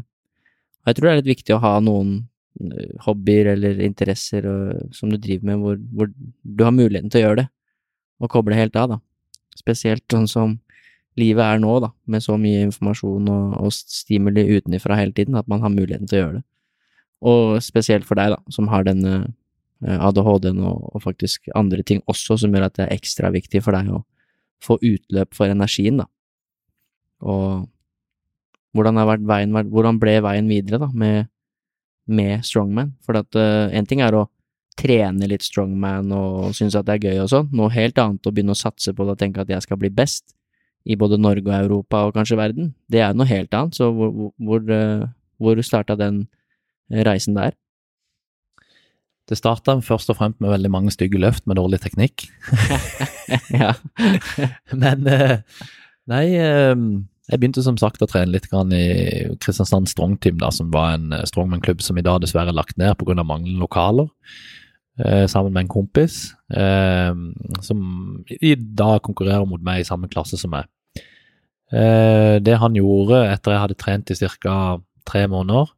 Og 0.84 0.90
jeg 0.90 0.98
tror 0.98 1.08
det 1.08 1.12
er 1.12 1.20
litt 1.20 1.32
viktig 1.32 1.56
å 1.56 1.62
ha 1.62 1.74
noen 1.84 2.14
eh, 2.60 2.94
hobbyer 3.06 3.54
eller 3.54 3.80
interesser 3.84 4.48
som 4.96 5.12
du 5.12 5.18
driver 5.18 5.50
med, 5.50 5.60
hvor, 5.62 5.80
hvor, 5.92 6.12
du 6.42 6.64
har 6.64 6.74
muligheten 6.74 7.12
til 7.12 7.22
å 7.22 7.26
gjøre 7.28 7.42
det 7.44 7.48
og 8.22 8.30
koble 8.30 8.56
helt 8.56 8.76
av, 8.78 8.94
da. 8.94 8.98
Spesielt 9.58 10.04
sånn 10.10 10.28
som 10.30 10.58
livet 11.18 11.44
er 11.44 11.60
nå, 11.62 11.72
da, 11.82 11.90
med 12.10 12.22
så 12.24 12.36
mye 12.40 12.64
informasjon 12.68 13.28
og, 13.30 13.56
og 13.60 13.74
stimuli 13.74 14.46
utenfra 14.56 14.98
hele 14.98 15.14
tiden, 15.14 15.38
at 15.38 15.48
man 15.50 15.62
har 15.62 15.72
muligheten 15.72 16.10
til 16.10 16.18
å 16.18 16.22
gjøre 16.22 16.36
det. 16.38 16.44
Og 17.24 17.62
spesielt 17.64 18.06
for 18.08 18.18
deg, 18.20 18.34
da, 18.34 18.54
som 18.54 18.68
har 18.72 18.86
denne 18.86 19.14
eh, 19.84 19.98
ADHD-en 19.98 20.62
og, 20.64 20.88
og, 20.90 21.02
faktisk 21.04 21.48
andre 21.56 21.84
ting 21.86 22.02
også 22.10 22.38
som 22.42 22.54
gjør 22.54 22.68
at 22.68 22.78
det 22.78 22.86
er 22.86 22.96
ekstra 22.96 23.30
viktig 23.34 23.62
for 23.64 23.76
deg 23.76 23.92
å 23.94 24.02
få 24.64 24.78
utløp 24.80 25.36
for 25.36 25.52
energien, 25.52 26.02
da. 26.02 26.08
Og 27.24 27.64
hvordan, 28.74 29.00
veien, 29.28 29.54
hvordan 29.70 29.98
ble 30.02 30.18
veien 30.24 30.50
videre, 30.50 30.80
da, 30.82 30.90
med, 30.92 31.30
med 32.10 32.44
Strongman? 32.46 32.94
For 33.06 33.18
at 33.20 33.38
uh, 33.38 33.70
en 33.74 33.88
ting 33.88 34.02
er 34.04 34.16
å 34.18 34.26
trene 34.78 35.28
litt 35.30 35.44
strongman 35.46 36.10
og 36.14 36.54
synes 36.56 36.74
at 36.74 36.86
det 36.88 36.96
er 36.96 37.10
gøy 37.10 37.24
og 37.24 37.30
sånn. 37.30 37.50
Noe 37.54 37.72
helt 37.74 37.98
annet 38.02 38.26
å 38.26 38.32
begynne 38.34 38.56
å 38.56 38.58
satse 38.58 38.94
på 38.94 39.06
det 39.06 39.14
og 39.14 39.20
tenke 39.20 39.44
at 39.44 39.52
jeg 39.52 39.62
skal 39.62 39.78
bli 39.80 39.90
best 39.94 40.34
i 40.84 40.96
både 41.00 41.18
Norge 41.20 41.46
og 41.48 41.54
Europa 41.56 42.04
og 42.08 42.16
kanskje 42.16 42.38
verden. 42.40 42.72
Det 42.90 43.00
er 43.00 43.14
noe 43.16 43.28
helt 43.30 43.54
annet, 43.54 43.78
så 43.78 43.92
hvor, 43.94 44.10
hvor, 44.34 44.64
hvor 45.40 45.60
eh, 45.60 45.64
starta 45.64 45.96
den 45.96 46.24
reisen 47.06 47.38
der? 47.38 47.54
Det 49.24 49.38
starta 49.38 49.78
først 49.80 50.10
og 50.12 50.18
fremst 50.18 50.42
med 50.44 50.52
veldig 50.52 50.72
mange 50.74 50.92
stygge 50.92 51.22
løft 51.22 51.46
med 51.48 51.56
dårlig 51.56 51.80
teknikk. 51.86 52.26
ja. 53.62 53.72
Men 54.82 55.08
eh, 55.08 55.38
Nei, 56.04 56.26
jeg 57.30 57.40
begynte 57.40 57.62
som 57.64 57.78
sagt 57.80 58.02
å 58.04 58.08
trene 58.10 58.34
litt 58.34 58.50
grann 58.50 58.72
i 58.76 58.84
Kristiansand 59.40 59.88
Strong 59.88 60.18
Team, 60.20 60.36
da, 60.42 60.50
som 60.52 60.68
var 60.74 60.98
en 60.98 61.14
eh, 61.16 61.24
strongman-klubb 61.28 61.80
som 61.84 61.96
i 61.96 62.04
dag 62.04 62.20
dessverre 62.20 62.52
er 62.52 62.58
lagt 62.58 62.76
ned 62.80 62.98
pga. 63.00 63.16
manglende 63.24 63.62
lokaler. 63.62 64.10
Eh, 64.98 65.24
sammen 65.26 65.52
med 65.52 65.64
en 65.64 65.72
kompis 65.72 66.36
eh, 66.54 67.10
som 67.66 67.78
i 68.30 68.54
dag 68.54 69.00
konkurrerer 69.02 69.48
mot 69.48 69.62
meg 69.64 69.80
i 69.80 69.88
samme 69.88 70.10
klasse 70.12 70.38
som 70.38 70.52
meg. 70.54 70.68
Eh, 71.72 72.36
det 72.44 72.60
han 72.60 72.76
gjorde 72.76 73.24
etter 73.32 73.56
jeg 73.56 73.62
hadde 73.64 73.80
trent 73.80 74.12
i 74.12 74.18
ca. 74.20 74.78
tre 75.08 75.26
måneder, 75.26 75.72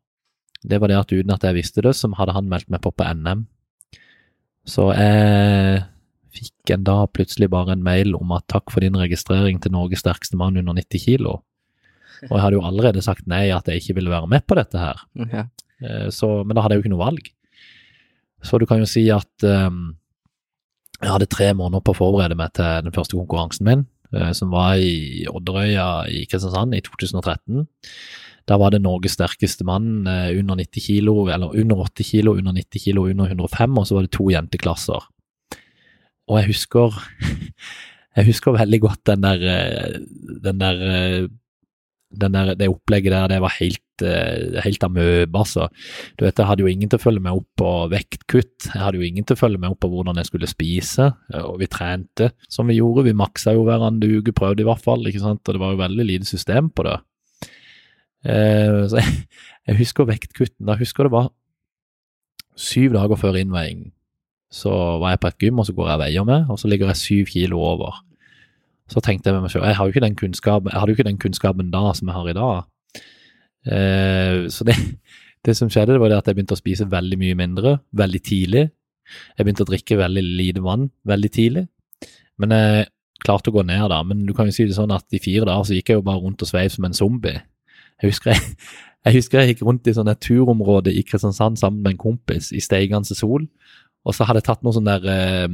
det 0.66 0.80
var 0.82 0.90
det 0.90 0.98
at 0.98 1.12
uten 1.14 1.32
at 1.32 1.46
jeg 1.46 1.56
visste 1.56 1.82
det, 1.86 1.94
så 1.94 2.10
hadde 2.18 2.34
han 2.34 2.50
meldt 2.50 2.68
meg 2.68 2.82
på 2.82 2.90
på 2.90 3.06
NM. 3.06 3.46
Så 4.66 4.90
jeg 4.98 5.84
fikk 6.36 6.72
en 6.74 6.86
da 6.86 6.98
plutselig 7.10 7.48
bare 7.52 7.74
en 7.74 7.84
mail 7.84 8.14
om 8.18 8.32
at 8.36 8.46
takk 8.52 8.72
for 8.72 8.84
din 8.84 8.96
registrering 8.98 9.60
til 9.62 9.74
Norges 9.74 10.04
sterkeste 10.04 10.38
mann 10.38 10.58
under 10.60 10.76
90 10.78 11.04
kilo. 11.06 11.40
Og 12.28 12.32
jeg 12.32 12.42
hadde 12.44 12.56
jo 12.58 12.64
allerede 12.64 13.02
sagt 13.04 13.26
nei, 13.28 13.48
at 13.52 13.68
jeg 13.68 13.82
ikke 13.82 13.98
ville 13.98 14.12
være 14.12 14.28
med 14.30 14.46
på 14.48 14.56
dette 14.58 14.80
her. 14.80 15.02
Ja. 15.32 15.46
Eh, 15.82 16.08
Så, 16.14 16.44
men 16.44 16.56
da 16.56 16.64
hadde 16.64 16.76
jeg 16.76 16.82
jo 16.82 16.86
ikke 16.86 16.94
noe 16.96 17.04
valg. 17.04 17.32
Så 18.44 18.60
du 18.60 18.66
kan 18.68 18.80
jo 18.80 18.88
si 18.88 19.08
at 19.12 19.44
um, 19.48 19.96
jeg 21.02 21.12
hadde 21.12 21.28
tre 21.28 21.50
måneder 21.56 21.82
på 21.84 21.92
å 21.92 21.98
forberede 21.98 22.38
meg 22.38 22.54
til 22.56 22.86
den 22.86 22.94
første 22.94 23.18
konkurransen 23.18 23.66
min, 23.68 23.82
eh, 24.14 24.30
som 24.36 24.52
var 24.54 24.78
i 24.80 25.26
Odderøya 25.28 26.06
i 26.08 26.24
Kristiansand 26.30 26.76
i 26.76 26.80
2013. 26.84 27.66
Da 28.46 28.56
var 28.62 28.70
det 28.70 28.80
Norges 28.84 29.16
sterkeste 29.18 29.66
mann 29.66 30.06
eh, 30.06 30.30
under 30.38 30.56
90 30.62 30.84
kilo, 30.86 31.26
eller 31.32 31.52
under 31.58 31.82
80 31.88 32.10
kilo, 32.12 32.36
under 32.38 32.54
90 32.56 32.84
kilo, 32.86 33.08
under 33.10 33.32
105, 33.34 33.76
og 33.76 33.88
så 33.88 33.98
var 33.98 34.06
det 34.06 34.14
to 34.16 34.28
jenteklasser. 34.30 35.08
Og 36.26 36.40
jeg 36.40 36.50
husker 36.52 36.96
Jeg 38.16 38.30
husker 38.30 38.56
veldig 38.56 38.80
godt 38.80 39.02
den 39.10 39.24
der 39.24 39.42
eh, 39.52 39.98
Den 40.44 40.60
der, 40.60 40.80
eh, 40.90 41.28
den 42.16 42.32
der 42.32 42.54
Det 42.54 42.68
opplegget 42.70 43.12
der, 43.12 43.28
det 43.28 43.40
var 43.42 43.52
helt, 43.60 44.02
eh, 44.02 44.60
helt 44.64 44.84
amøbe, 44.84 45.38
altså. 45.38 45.68
Du 46.16 46.24
vet, 46.24 46.38
jeg 46.38 46.46
hadde 46.46 46.62
jo 46.62 46.70
ingen 46.70 46.88
til 46.88 46.96
å 46.96 47.02
følge 47.02 47.20
meg 47.20 47.36
opp 47.36 47.48
på 47.58 47.72
vektkutt. 47.92 48.68
Jeg 48.70 48.80
hadde 48.80 49.00
jo 49.00 49.04
ingen 49.04 49.26
til 49.26 49.36
å 49.36 49.40
følge 49.40 49.60
meg 49.60 49.74
opp 49.74 49.80
på 49.82 49.90
hvordan 49.90 50.16
jeg 50.16 50.28
skulle 50.30 50.48
spise, 50.48 51.10
og 51.42 51.58
vi 51.60 51.68
trente 51.68 52.30
som 52.48 52.70
vi 52.70 52.78
gjorde. 52.78 53.04
Vi 53.08 53.16
maksa 53.16 53.52
jo 53.56 53.66
hver 53.66 53.84
andre 53.84 54.20
uke, 54.20 54.32
prøvde 54.36 54.64
i 54.64 54.68
hvert 54.68 54.84
fall, 54.84 55.04
ikke 55.10 55.24
sant, 55.24 55.42
og 55.44 55.58
det 55.58 55.60
var 55.60 55.74
jo 55.74 55.82
veldig 55.82 56.06
lite 56.08 56.30
system 56.30 56.70
på 56.70 56.86
det. 56.86 56.96
Så 58.22 59.02
jeg, 59.02 59.18
jeg 59.68 59.80
husker 59.82 60.08
vektkutten. 60.08 60.64
Da 60.70 60.78
husker 60.78 61.10
det 61.10 61.16
var 61.18 61.32
syv 62.56 62.96
dager 62.96 63.20
før 63.20 63.42
innveiing. 63.42 63.90
Så 64.56 64.72
var 65.02 65.12
jeg 65.12 65.20
på 65.20 65.30
et 65.30 65.38
gym, 65.42 65.60
og 65.60 65.68
så 65.68 65.74
går 65.76 65.90
jeg 65.90 66.02
veier 66.06 66.24
med, 66.28 66.46
og 66.52 66.60
så 66.60 66.70
ligger 66.70 66.88
jeg 66.92 67.02
syv 67.02 67.32
kilo 67.32 67.60
over. 67.60 68.00
Så 68.88 69.02
tenkte 69.02 69.28
jeg 69.28 69.36
med 69.36 69.44
meg 69.44 69.52
selv, 69.52 69.66
jeg, 69.66 69.76
har 69.76 69.84
jo 69.84 69.92
ikke 69.92 70.04
den 70.04 70.16
jeg 70.16 70.78
hadde 70.78 70.92
jo 70.92 70.96
ikke 70.96 71.08
den 71.10 71.20
kunnskapen 71.20 71.70
da 71.74 71.92
som 71.92 72.08
jeg 72.08 72.16
har 72.16 72.28
i 72.30 72.36
dag. 72.38 72.56
Eh, 73.66 74.48
så 74.48 74.64
det, 74.64 74.76
det 75.46 75.56
som 75.58 75.70
skjedde, 75.70 75.96
det 75.96 76.00
var 76.00 76.12
det 76.12 76.20
at 76.22 76.30
jeg 76.30 76.38
begynte 76.38 76.56
å 76.56 76.62
spise 76.62 76.88
veldig 76.90 77.18
mye 77.20 77.38
mindre, 77.38 77.78
veldig 77.92 78.22
tidlig. 78.22 78.68
Jeg 79.36 79.44
begynte 79.46 79.66
å 79.66 79.70
drikke 79.70 79.98
veldig 80.00 80.22
lite 80.22 80.62
vann 80.64 80.88
veldig 81.06 81.32
tidlig. 81.34 81.66
Men 82.40 82.54
jeg 82.54 82.88
klarte 83.24 83.50
å 83.50 83.56
gå 83.56 83.64
ned 83.66 83.88
da. 83.92 84.00
Men 84.06 84.24
du 84.26 84.34
kan 84.36 84.48
jo 84.48 84.54
si 84.54 84.66
det 84.68 84.76
sånn 84.76 84.94
at 84.94 85.06
i 85.14 85.22
fire 85.22 85.46
dager 85.48 85.68
så 85.68 85.76
gikk 85.76 85.92
jeg 85.92 86.00
jo 86.00 86.06
bare 86.06 86.22
rundt 86.22 86.42
og 86.44 86.50
sveiv 86.50 86.72
som 86.74 86.86
en 86.88 86.96
zombie. 86.96 87.40
Jeg 88.02 88.12
husker 88.12 88.34
jeg, 88.34 88.56
jeg 89.08 89.18
husker 89.18 89.40
jeg 89.40 89.54
gikk 89.54 89.66
rundt 89.66 89.88
i 89.88 89.96
sånn 89.96 90.12
et 90.12 90.22
turområde 90.22 90.94
i 90.94 91.04
Kristiansand 91.06 91.60
sammen 91.60 91.82
med 91.82 91.94
en 91.94 92.02
kompis 92.06 92.52
i 92.54 92.62
steigende 92.62 93.16
sol, 93.18 93.48
og 94.06 94.14
så 94.14 94.26
hadde 94.26 94.42
jeg 94.42 94.48
tatt 94.48 94.62
noen 94.64 94.76
sånne 94.76 94.96
der 95.02 95.12
eh, 95.12 95.46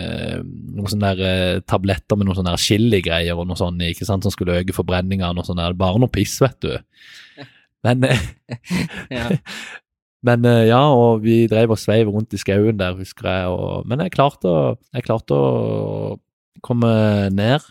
eh, 0.00 0.38
noen 0.42 0.90
sånne 0.90 1.12
der 1.14 1.26
eh, 1.26 1.60
tabletter 1.70 2.18
med 2.18 2.28
noen 2.28 2.40
sånne 2.40 2.54
der 2.54 2.64
chili-greier 2.64 3.38
og 3.38 3.46
noe 3.48 3.58
sånt, 3.58 3.82
ikke 3.86 4.08
sant, 4.08 4.26
som 4.26 4.34
skulle 4.34 4.58
øke 4.60 4.74
forbrenninga 4.76 5.30
og 5.30 5.52
der. 5.54 5.76
Bare 5.78 6.02
noe 6.02 6.12
piss, 6.12 6.38
vet 6.42 6.58
du. 6.66 6.74
Men, 7.86 8.08
eh, 8.10 8.26
Ja. 9.20 9.30
men 10.26 10.44
ja, 10.44 10.82
og 10.92 11.22
vi 11.24 11.46
drev 11.48 11.70
og 11.72 11.78
sveiv 11.80 12.10
rundt 12.12 12.34
i 12.36 12.38
skauen 12.42 12.76
der, 12.76 12.92
husker 12.98 13.24
jeg. 13.24 13.52
Og, 13.54 13.86
men 13.88 14.02
jeg 14.04 14.12
klarte, 14.12 14.50
å, 14.50 14.74
jeg 14.92 15.06
klarte 15.06 15.32
å 15.32 16.18
komme 16.60 16.90
ned. 17.32 17.64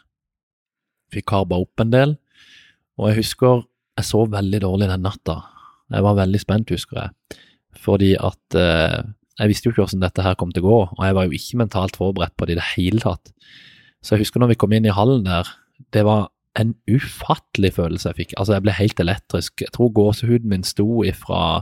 Fikk 1.13 1.27
karba 1.29 1.59
opp 1.61 1.83
en 1.83 1.93
del. 1.93 2.15
Og 2.97 3.11
jeg 3.11 3.19
husker 3.19 3.61
jeg 3.99 4.07
sov 4.07 4.31
veldig 4.33 4.63
dårlig 4.63 4.89
den 4.89 5.05
natta. 5.05 5.37
Jeg 5.93 6.05
var 6.05 6.17
veldig 6.19 6.41
spent, 6.41 6.73
husker 6.73 7.03
jeg. 7.03 7.39
Fordi 7.79 8.13
at 8.17 8.57
eh, 8.57 8.97
jeg 9.39 9.51
visste 9.51 9.67
jo 9.67 9.73
ikke 9.73 9.85
hvordan 9.85 10.03
dette 10.03 10.23
her 10.25 10.35
kom 10.39 10.51
til 10.51 10.65
å 10.65 10.67
gå, 10.67 10.79
og 10.97 11.01
jeg 11.05 11.15
var 11.15 11.27
jo 11.27 11.37
ikke 11.37 11.61
mentalt 11.61 11.99
forberedt 11.99 12.35
på 12.35 12.47
det 12.47 12.57
i 12.57 12.59
det 12.59 12.67
hele 12.73 12.99
tatt. 13.03 13.31
Så 14.03 14.15
jeg 14.15 14.25
husker 14.25 14.43
når 14.43 14.53
vi 14.53 14.59
kom 14.59 14.73
inn 14.75 14.87
i 14.87 14.95
hallen 14.95 15.23
der, 15.27 15.47
det 15.95 16.03
var 16.07 16.27
en 16.59 16.73
ufattelig 16.91 17.71
følelse 17.77 18.11
jeg 18.11 18.17
fikk. 18.17 18.33
Altså, 18.35 18.57
jeg 18.57 18.65
ble 18.65 18.75
helt 18.75 18.99
elektrisk. 18.99 19.61
Jeg 19.63 19.71
tror 19.75 19.93
gåsehuden 19.95 20.49
min 20.51 20.65
sto 20.67 21.03
ifra 21.07 21.61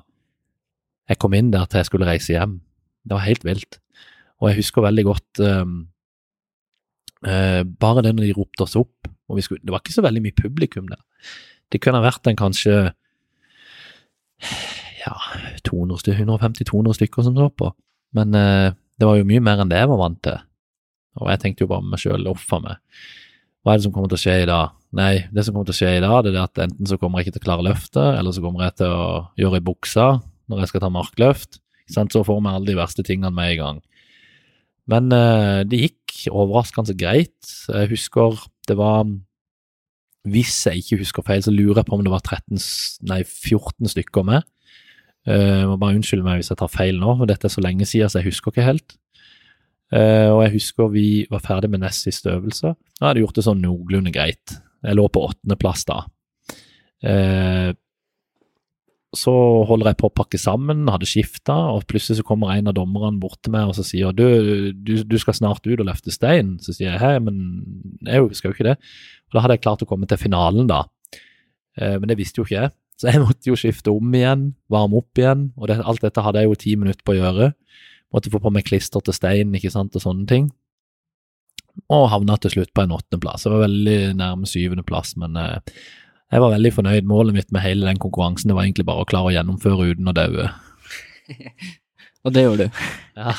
jeg 1.08 1.20
kom 1.22 1.36
inn 1.38 1.52
der 1.54 1.68
til 1.70 1.80
jeg 1.80 1.88
skulle 1.88 2.08
reise 2.08 2.34
hjem. 2.34 2.58
Det 3.08 3.16
var 3.16 3.28
helt 3.28 3.45
vilt. 3.48 3.80
Og 4.41 4.49
jeg 4.49 4.60
husker 4.60 4.86
veldig 4.86 5.06
godt 5.08 5.41
um, 5.45 5.78
uh, 7.26 7.62
bare 7.64 8.04
det 8.06 8.16
når 8.16 8.28
de 8.28 8.36
ropte 8.38 8.66
oss 8.66 8.76
opp, 8.80 9.08
og 9.28 9.40
skulle, 9.44 9.64
det 9.64 9.74
var 9.74 9.84
ikke 9.84 9.95
så 9.95 10.04
veldig 10.06 10.24
mye 10.24 10.38
publikum 10.38 10.90
der. 10.91 11.02
Det 11.72 11.82
kunne 11.84 12.04
vært 12.04 12.28
en 12.30 12.40
kanskje 12.40 12.76
ja, 15.08 15.16
200 15.68 16.04
stykker, 16.04 16.26
150-200 16.28 16.98
stykker 17.00 17.26
som 17.26 17.38
så 17.38 17.48
på. 17.52 17.72
Men 18.18 18.36
eh, 18.38 18.76
det 18.98 19.08
var 19.08 19.20
jo 19.20 19.28
mye 19.30 19.44
mer 19.44 19.64
enn 19.64 19.72
det 19.72 19.80
jeg 19.80 19.92
var 19.92 20.02
vant 20.02 20.20
til. 20.26 20.40
Og 21.18 21.32
jeg 21.32 21.42
tenkte 21.42 21.66
jo 21.66 21.72
bare 21.72 21.86
med 21.86 21.96
meg 21.96 22.04
sjøl, 22.04 22.28
uffa 22.30 22.60
meg. 22.62 22.82
Hva 23.66 23.74
er 23.74 23.80
det 23.80 23.88
som 23.88 23.94
kommer 23.96 24.12
til 24.12 24.20
å 24.20 24.22
skje 24.22 24.36
i 24.44 24.50
dag? 24.50 24.74
Nei, 24.98 25.14
det 25.34 25.44
som 25.44 25.56
kommer 25.56 25.68
til 25.68 25.76
å 25.76 25.80
skje 25.82 25.94
i 25.98 26.04
dag, 26.04 26.18
det 26.24 26.32
er 26.32 26.44
at 26.46 26.62
enten 26.64 26.90
så 26.90 26.98
kommer 27.02 27.20
jeg 27.20 27.28
ikke 27.28 27.38
til 27.38 27.44
å 27.44 27.48
klare 27.50 27.66
løftet, 27.68 28.10
eller 28.16 28.36
så 28.36 28.44
kommer 28.44 28.64
jeg 28.64 28.78
til 28.80 28.94
å 28.94 29.08
gjøre 29.42 29.60
i 29.60 29.66
buksa 29.68 30.08
når 30.48 30.62
jeg 30.64 30.72
skal 30.72 30.84
ta 30.86 30.92
markløft. 30.94 31.60
sånn? 31.92 32.12
Så 32.14 32.24
får 32.24 32.40
vi 32.40 32.54
alle 32.54 32.70
de 32.70 32.78
verste 32.78 33.04
tingene 33.06 33.34
med 33.36 33.54
i 33.54 33.60
gang. 33.60 33.82
Men 34.88 35.12
eh, 35.12 35.64
det 35.68 35.82
gikk 35.82 36.30
overraskende 36.32 36.96
greit. 36.98 37.36
Jeg 37.68 37.92
husker 37.92 38.40
det 38.68 38.78
var 38.80 39.08
Hvis 40.28 40.66
jeg 40.68 40.82
ikke 40.82 41.02
husker 41.04 41.24
feil, 41.24 41.44
så 41.44 41.52
lurer 41.52 41.82
jeg 41.82 41.88
på 41.88 41.96
om 41.96 42.04
det 42.04 42.12
var 42.12 42.24
13, 42.24 42.60
nei, 43.08 43.22
14 43.24 43.94
stykker 43.94 44.26
med. 44.28 44.48
Eh, 45.28 45.60
Jeg 45.62 45.68
må 45.68 45.78
bare 45.82 45.98
unnskylde 45.98 46.24
meg 46.26 46.40
hvis 46.41 46.52
jeg 46.54 46.60
tar 46.62 46.72
feil 46.72 46.99
nå, 47.02 47.18
for 47.20 47.30
dette 47.30 47.49
er 47.49 47.54
så 47.54 47.64
lenge 47.64 47.88
siden, 47.90 48.10
så 48.10 48.22
jeg 48.22 48.30
husker 48.32 48.54
ikke 48.54 48.68
helt. 48.68 48.95
Eh, 49.91 50.28
og 50.34 50.41
jeg 50.45 50.56
husker 50.58 50.90
vi 50.91 51.08
var 51.32 51.44
ferdig 51.44 51.70
med 51.72 51.84
nest 51.84 52.08
siste 52.08 52.32
øvelse. 52.34 52.74
Jeg 52.99 53.06
hadde 53.08 53.24
gjort 53.24 53.38
det 53.40 53.45
sånn 53.48 53.62
noenlunde 53.64 54.12
greit. 54.16 54.58
Jeg 54.84 54.95
lå 54.99 55.08
på 55.12 55.26
åttendeplass 55.30 55.86
da. 55.88 56.02
Eh, 57.08 57.74
så 59.18 59.34
holder 59.66 59.94
jeg 59.94 59.98
på 60.02 60.10
å 60.10 60.14
pakke 60.14 60.38
sammen, 60.38 60.82
hadde 60.91 61.08
skifta, 61.10 61.56
og 61.74 61.86
plutselig 61.90 62.20
så 62.20 62.26
kommer 62.28 62.52
en 62.54 62.68
av 62.70 62.76
dommerne 62.78 63.18
bort 63.22 63.40
til 63.41 63.54
meg 63.56 63.70
og 63.72 63.78
så 63.78 63.86
sier 63.88 64.12
du, 64.14 64.74
du, 64.76 64.91
du 65.08 65.16
skal 65.22 65.34
snart 65.38 65.64
ut 65.66 65.80
og 65.80 65.88
løfte 65.88 66.12
stein. 66.14 66.58
Så 66.62 66.76
sier 66.76 66.91
jeg 66.91 67.02
hei, 67.02 67.14
men 67.24 67.40
jeg 68.06 68.28
skal 68.38 68.52
jo 68.52 68.58
ikke 68.58 68.68
det. 68.68 68.76
Og 69.32 69.38
da 69.38 69.45
hadde 69.45 69.58
jeg 69.58 69.64
klart 69.64 69.84
å 69.86 69.90
komme 69.90 70.10
til 70.12 70.20
finalen, 70.22 70.68
da. 70.70 70.84
Eh, 71.80 71.95
men 71.98 72.12
det 72.12 72.20
visste 72.20 72.41
jo 72.44 72.45
ikke 72.48 72.60
jeg. 72.60 72.76
Så 72.98 73.11
jeg 73.11 73.22
måtte 73.22 73.52
jo 73.52 73.56
skifte 73.60 73.91
om 73.94 74.14
igjen, 74.18 74.48
varme 74.74 74.98
opp 74.98 75.19
igjen, 75.22 75.52
og 75.57 75.68
det, 75.69 75.76
alt 75.86 76.02
dette 76.02 76.24
hadde 76.26 76.41
jeg 76.41 76.49
jo 76.49 76.56
ti 76.64 76.72
minutter 76.82 77.03
på 77.06 77.14
å 77.14 77.19
gjøre. 77.19 77.52
Måtte 78.15 78.32
få 78.34 78.40
på 78.41 78.49
meg 78.56 78.65
klister 78.65 79.03
til 79.06 79.14
stein, 79.14 79.53
ikke 79.57 79.69
sant, 79.74 79.94
og 79.99 80.02
sånne 80.02 80.26
ting. 80.30 80.48
Og 81.94 82.07
havna 82.10 82.40
til 82.41 82.56
slutt 82.56 82.72
på 82.74 82.82
en 82.88 82.95
åttendeplass. 82.95 83.45
Jeg 83.45 83.53
var 83.53 83.65
veldig 83.68 83.98
nærme 84.18 84.49
syvendeplass, 84.49 85.14
men 85.22 85.38
eh, 85.38 85.60
jeg 86.34 86.41
var 86.41 86.56
veldig 86.56 86.72
fornøyd. 86.74 87.06
Målet 87.07 87.38
mitt 87.38 87.52
med 87.53 87.61
hele 87.61 87.86
den 87.86 88.02
konkurransen 88.02 88.49
det 88.49 88.57
var 88.57 88.65
egentlig 88.65 88.88
bare 88.90 89.06
å 89.06 89.10
klare 89.10 89.30
å 89.30 89.36
gjennomføre 89.36 89.91
uten 89.94 90.10
å 90.10 90.15
daue. 90.18 90.48
Og 92.26 92.34
det 92.34 92.48
gjorde 92.48 92.65
du. 92.72 92.82
Ja. 93.22 93.36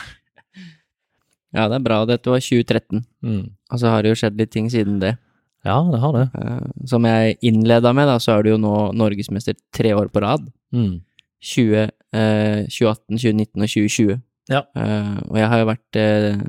Ja, 1.56 1.64
det 1.72 1.78
er 1.78 1.84
bra. 1.84 2.02
Dette 2.06 2.28
var 2.30 2.42
2013, 2.44 3.02
Mm. 3.24 3.44
og 3.72 3.78
så 3.80 3.88
har 3.88 4.02
det 4.04 4.10
jo 4.12 4.18
skjedd 4.20 4.36
litt 4.36 4.50
ting 4.52 4.66
siden 4.70 4.98
det. 5.00 5.14
Ja, 5.68 5.78
det 5.92 6.00
har 6.02 6.16
det. 6.16 6.24
Eh, 6.40 6.70
som 6.90 7.04
jeg 7.08 7.36
innleda 7.50 7.92
med, 7.96 8.08
da, 8.10 8.16
så 8.22 8.36
er 8.36 8.44
du 8.44 8.54
jo 8.54 8.62
nå 8.62 8.74
norgesmester 8.96 9.56
tre 9.74 9.92
år 9.96 10.10
på 10.12 10.24
rad. 10.24 10.48
Mm. 10.74 10.98
20, 11.44 11.84
eh, 12.16 12.64
2018, 12.66 13.20
2019 13.20 13.62
og 13.62 13.70
2020. 13.74 14.18
Ja. 14.48 14.64
Eh, 14.80 15.14
og 15.28 15.38
jeg 15.38 15.52
har 15.52 15.62
jo 15.62 15.68
vært 15.68 16.00
eh, 16.00 16.42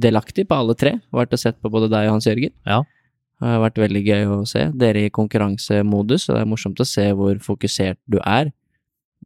delaktig 0.00 0.46
på 0.48 0.58
alle 0.58 0.78
tre. 0.78 0.96
Vært 1.14 1.34
og 1.34 1.42
sett 1.42 1.58
på 1.62 1.70
både 1.72 1.90
deg 1.92 2.08
og 2.08 2.16
Hans 2.16 2.30
Jørgen. 2.30 2.54
Ja. 2.68 2.82
Det 3.42 3.50
har 3.50 3.62
vært 3.64 3.80
veldig 3.82 4.02
gøy 4.06 4.28
å 4.30 4.40
se. 4.46 4.68
Dere 4.78 5.06
i 5.08 5.12
konkurransemodus, 5.14 6.28
og 6.28 6.36
det 6.36 6.42
er 6.44 6.50
morsomt 6.50 6.82
å 6.82 6.86
se 6.86 7.08
hvor 7.18 7.40
fokusert 7.42 7.98
du 8.06 8.20
er. 8.22 8.52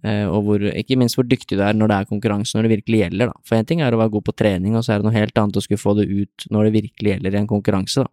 Eh, 0.04 0.24
og 0.28 0.46
hvor, 0.46 0.64
ikke 0.72 0.96
minst 1.00 1.18
hvor 1.18 1.26
dyktig 1.28 1.58
du 1.58 1.64
er 1.64 1.76
når 1.76 1.92
det 1.92 1.98
er 1.98 2.08
konkurranse, 2.10 2.56
når 2.56 2.66
det 2.66 2.74
virkelig 2.78 3.02
gjelder, 3.04 3.32
da. 3.32 3.44
For 3.48 3.58
én 3.58 3.68
ting 3.68 3.82
er 3.84 3.92
å 3.92 4.00
være 4.00 4.14
god 4.16 4.26
på 4.28 4.36
trening, 4.40 4.76
og 4.76 4.84
så 4.84 4.94
er 4.94 5.02
det 5.02 5.08
noe 5.08 5.16
helt 5.16 5.40
annet 5.40 5.60
å 5.60 5.64
skulle 5.64 5.82
få 5.82 5.96
det 5.98 6.08
ut 6.08 6.48
når 6.52 6.68
det 6.68 6.76
virkelig 6.80 7.12
gjelder 7.14 7.36
i 7.36 7.40
en 7.42 7.50
konkurranse, 7.50 8.04
da. 8.06 8.12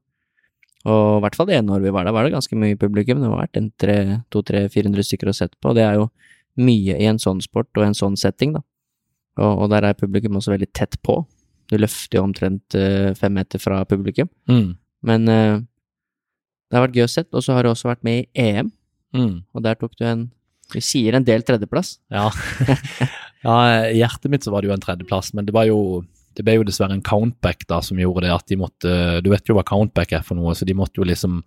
Og 0.84 1.18
i 1.18 1.22
hvert 1.24 1.38
fall 1.40 1.48
det 1.48 1.56
ene 1.58 1.72
året 1.72 1.86
vi 1.86 1.94
var 1.96 2.08
der, 2.08 2.16
var 2.16 2.28
det 2.28 2.34
ganske 2.34 2.58
mye 2.60 2.78
publikum. 2.80 3.22
Det 3.22 3.30
har 3.32 3.40
vært 3.46 3.60
en 3.60 3.70
tre, 3.80 3.98
to, 4.34 4.42
tre, 4.44 4.66
400 4.72 5.08
stykker 5.08 5.32
å 5.32 5.36
sette 5.38 5.56
på, 5.62 5.72
og 5.72 5.78
det 5.80 5.86
er 5.88 6.00
jo 6.02 6.10
mye 6.60 6.98
i 7.00 7.08
en 7.10 7.22
sånn 7.22 7.40
sport 7.42 7.72
og 7.80 7.86
en 7.88 7.96
sånn 7.98 8.18
setting, 8.20 8.58
da. 8.58 8.62
Og, 9.42 9.64
og 9.64 9.70
der 9.72 9.88
er 9.88 9.98
publikum 9.98 10.36
også 10.38 10.54
veldig 10.54 10.70
tett 10.76 11.00
på. 11.02 11.22
Du 11.72 11.78
løfter 11.80 12.20
jo 12.20 12.26
omtrent 12.28 12.76
uh, 12.78 13.16
fem 13.18 13.34
meter 13.34 13.62
fra 13.64 13.80
publikum. 13.90 14.28
Mm. 14.52 14.76
Men 15.08 15.32
uh, 15.32 15.56
det 16.70 16.78
har 16.78 16.86
vært 16.86 17.00
gøy 17.00 17.08
å 17.08 17.14
sett, 17.16 17.32
og 17.34 17.42
så 17.46 17.56
har 17.56 17.66
du 17.66 17.72
også 17.72 17.90
vært 17.90 18.04
med 18.06 18.26
i 18.26 18.48
EM, 18.50 18.72
Mm. 19.14 19.44
og 19.54 19.62
der 19.62 19.76
tok 19.78 19.92
du 19.94 20.08
en 20.10 20.24
Vi 20.74 20.82
sier 20.82 21.14
en 21.14 21.26
del 21.28 21.44
tredjeplass. 21.46 22.00
Ja. 22.10 22.32
ja, 23.46 23.56
i 23.92 24.00
hjertet 24.00 24.32
mitt 24.34 24.42
så 24.42 24.50
var 24.50 24.64
det 24.64 24.72
jo 24.72 24.74
en 24.74 24.82
tredjeplass, 24.82 25.30
men 25.38 25.46
det 25.46 25.54
var 25.54 25.68
jo 25.70 26.02
det 26.38 26.46
ble 26.46 26.58
jo 26.58 26.66
dessverre 26.68 26.96
en 26.98 27.06
countback 27.06 27.66
da 27.70 27.80
som 27.86 28.00
gjorde 28.02 28.26
det 28.26 28.34
at 28.34 28.48
de 28.50 28.58
måtte 28.60 28.92
Du 29.24 29.30
vet 29.32 29.50
jo 29.50 29.56
hva 29.58 29.66
countback 29.68 30.14
er 30.16 30.26
for 30.26 30.40
noe, 30.40 30.56
så 30.58 30.68
de 30.68 30.76
måtte 30.78 31.02
jo 31.02 31.08
liksom 31.08 31.42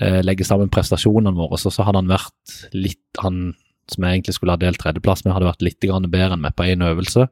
eh, 0.00 0.20
legge 0.24 0.46
sammen 0.46 0.72
prestasjonene 0.72 1.34
våre. 1.36 1.58
Så, 1.60 1.72
så 1.74 1.86
hadde 1.86 2.02
han 2.02 2.10
vært 2.12 2.56
litt 2.76 3.22
Han 3.24 3.50
som 3.90 4.06
jeg 4.06 4.20
egentlig 4.20 4.36
skulle 4.36 4.54
ha 4.54 4.60
delt 4.60 4.78
tredjeplass 4.78 5.24
med, 5.24 5.34
hadde 5.34 5.48
vært 5.48 5.64
litt 5.66 5.82
grann 5.82 6.06
bedre 6.12 6.36
enn 6.36 6.44
meg 6.44 6.54
på 6.54 6.68
én 6.70 6.84
øvelse. 6.86 7.26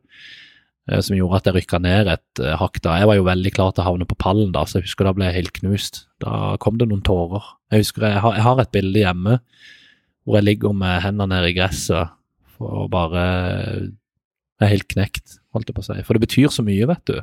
eh, 0.91 1.01
som 1.05 1.17
gjorde 1.17 1.39
at 1.39 1.49
jeg 1.51 1.55
rykka 1.59 1.79
ned 1.85 2.09
et 2.11 2.43
eh, 2.43 2.57
hakk 2.59 2.81
da. 2.83 2.97
Jeg 2.99 3.11
var 3.11 3.19
jo 3.19 3.29
veldig 3.29 3.53
klar 3.55 3.75
til 3.75 3.85
å 3.85 3.89
havne 3.93 4.09
på 4.09 4.19
pallen 4.19 4.51
da, 4.55 4.65
så 4.67 4.79
jeg 4.79 4.89
husker 4.89 5.07
da 5.07 5.15
ble 5.15 5.29
jeg 5.29 5.39
helt 5.39 5.53
knust. 5.61 6.07
Da 6.25 6.57
kom 6.63 6.81
det 6.81 6.89
noen 6.91 7.05
tårer. 7.07 7.47
Jeg 7.71 7.85
husker 7.85 8.09
jeg 8.09 8.23
har, 8.25 8.39
jeg 8.41 8.47
har 8.49 8.63
et 8.63 8.75
bilde 8.75 9.05
hjemme 9.05 9.39
hvor 10.25 10.41
jeg 10.41 10.49
ligger 10.49 10.75
med 10.77 11.01
hendene 11.01 11.39
nede 11.39 11.53
i 11.53 11.57
gresset 11.57 12.11
og 12.59 12.91
bare 12.93 13.23
er 14.67 14.73
helt 14.75 14.89
knekt, 14.91 15.39
holdt 15.55 15.69
jeg 15.71 15.77
på 15.77 15.85
å 15.85 15.89
si. 15.89 16.03
For 16.07 16.17
det 16.17 16.25
betyr 16.27 16.53
så 16.53 16.65
mye, 16.67 16.87
vet 16.91 17.05
du. 17.07 17.19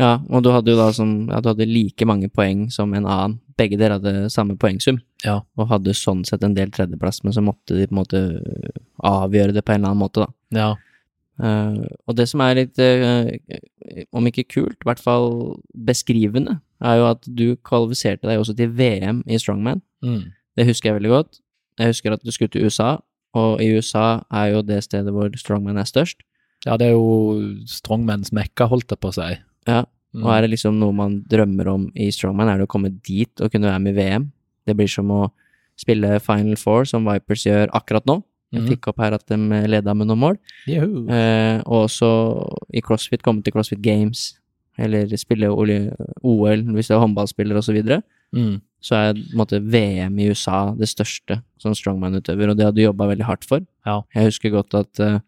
Ja, 0.00 0.16
og 0.26 0.42
du 0.42 0.50
hadde 0.50 0.72
jo 0.72 0.78
da 0.78 0.88
som 0.92 1.28
Ja, 1.30 1.40
du 1.40 1.52
hadde 1.52 1.68
like 1.70 2.06
mange 2.08 2.28
poeng 2.32 2.66
som 2.72 2.94
en 2.94 3.04
annen. 3.06 3.38
Begge 3.56 3.78
dere 3.78 4.00
hadde 4.00 4.30
samme 4.34 4.56
poengsum, 4.58 4.98
Ja. 5.22 5.42
og 5.56 5.68
hadde 5.68 5.94
sånn 5.94 6.24
sett 6.26 6.42
en 6.42 6.54
del 6.54 6.70
tredjeplass, 6.70 7.22
men 7.22 7.32
så 7.32 7.40
måtte 7.44 7.76
de 7.78 7.86
på 7.86 7.92
en 7.94 8.00
måte 8.02 8.22
avgjøre 9.04 9.54
det 9.54 9.64
på 9.64 9.72
en 9.72 9.84
eller 9.84 9.92
annen 9.92 10.02
måte, 10.02 10.24
da. 10.26 10.32
Ja. 10.50 10.74
Uh, 11.38 11.86
og 12.06 12.16
det 12.16 12.28
som 12.28 12.40
er 12.40 12.54
litt, 12.54 12.78
uh, 12.78 13.30
om 14.12 14.26
ikke 14.26 14.46
kult, 14.48 14.76
i 14.78 14.86
hvert 14.86 15.02
fall 15.02 15.60
beskrivende, 15.74 16.60
er 16.82 16.98
jo 16.98 17.06
at 17.10 17.26
du 17.26 17.56
kvalifiserte 17.56 18.26
deg 18.28 18.38
også 18.38 18.56
til 18.56 18.70
VM 18.70 19.22
i 19.26 19.38
Strongman. 19.38 19.82
Mm. 20.02 20.32
Det 20.56 20.66
husker 20.66 20.90
jeg 20.90 21.00
veldig 21.00 21.10
godt. 21.10 21.40
Jeg 21.78 21.90
husker 21.90 22.12
at 22.14 22.22
du 22.22 22.30
skulle 22.30 22.50
til 22.50 22.66
USA, 22.66 22.98
og 23.34 23.62
i 23.62 23.70
USA 23.74 24.22
er 24.30 24.52
jo 24.54 24.62
det 24.62 24.82
stedet 24.86 25.14
hvor 25.14 25.30
Strongman 25.38 25.78
er 25.78 25.88
størst. 25.90 26.22
Ja, 26.66 26.76
det 26.80 26.86
er 26.88 26.94
jo 26.96 27.64
strongmans 27.68 28.32
mekka, 28.32 28.68
holdt 28.70 28.88
jeg 28.94 29.00
på 29.00 29.12
å 29.12 29.18
si. 29.18 29.34
Ja, 29.68 29.84
Mm. 30.14 30.22
Og 30.22 30.30
er 30.30 30.42
det 30.42 30.50
liksom 30.52 30.76
noe 30.78 30.92
man 30.94 31.14
drømmer 31.26 31.66
om 31.72 31.88
i 31.98 32.04
Strongman, 32.14 32.46
er 32.46 32.58
det 32.60 32.68
å 32.68 32.70
komme 32.70 32.92
dit 33.02 33.40
og 33.42 33.50
kunne 33.50 33.66
være 33.66 33.80
med 33.82 33.96
i 33.96 33.98
VM. 33.98 34.28
Det 34.64 34.76
blir 34.78 34.86
som 34.86 35.08
å 35.10 35.32
spille 35.76 36.20
Final 36.22 36.54
Four, 36.54 36.84
som 36.86 37.02
Vipers 37.04 37.42
gjør 37.42 37.66
akkurat 37.74 38.04
nå. 38.06 38.22
Jeg 38.52 38.62
Mhm. 38.62 38.68
fikk 38.68 38.86
opp 38.92 39.00
her 39.02 39.12
at 39.14 39.26
de 39.26 39.34
leda 39.66 39.92
med 39.92 40.06
noen 40.06 40.20
mål. 40.20 40.38
Eh, 41.10 41.62
og 41.66 41.88
også 41.88 42.46
i 42.72 42.80
CrossFit 42.80 43.22
komme 43.22 43.42
til 43.42 43.52
CrossFit 43.52 43.82
Games, 43.82 44.38
eller 44.78 45.06
spille 45.16 45.50
OL 45.50 46.62
hvis 46.62 46.86
du 46.86 46.94
er 46.94 47.00
håndballspiller 47.02 47.56
osv. 47.58 47.82
Så. 47.82 48.02
Mm. 48.32 48.60
så 48.80 48.94
er 49.10 49.14
måte 49.34 49.60
VM 49.60 50.16
i 50.20 50.28
USA 50.28 50.74
det 50.76 50.86
største 50.86 51.42
som 51.58 51.72
strongman-utøver, 51.72 52.50
og 52.50 52.56
det 52.56 52.66
hadde 52.66 52.76
du 52.76 52.82
jobba 52.82 53.08
veldig 53.16 53.24
hardt 53.24 53.44
for. 53.44 53.60
Ja. 53.84 54.02
Jeg 54.14 54.26
husker 54.30 54.50
godt 54.52 54.74
at 54.74 55.00
eh, 55.00 55.18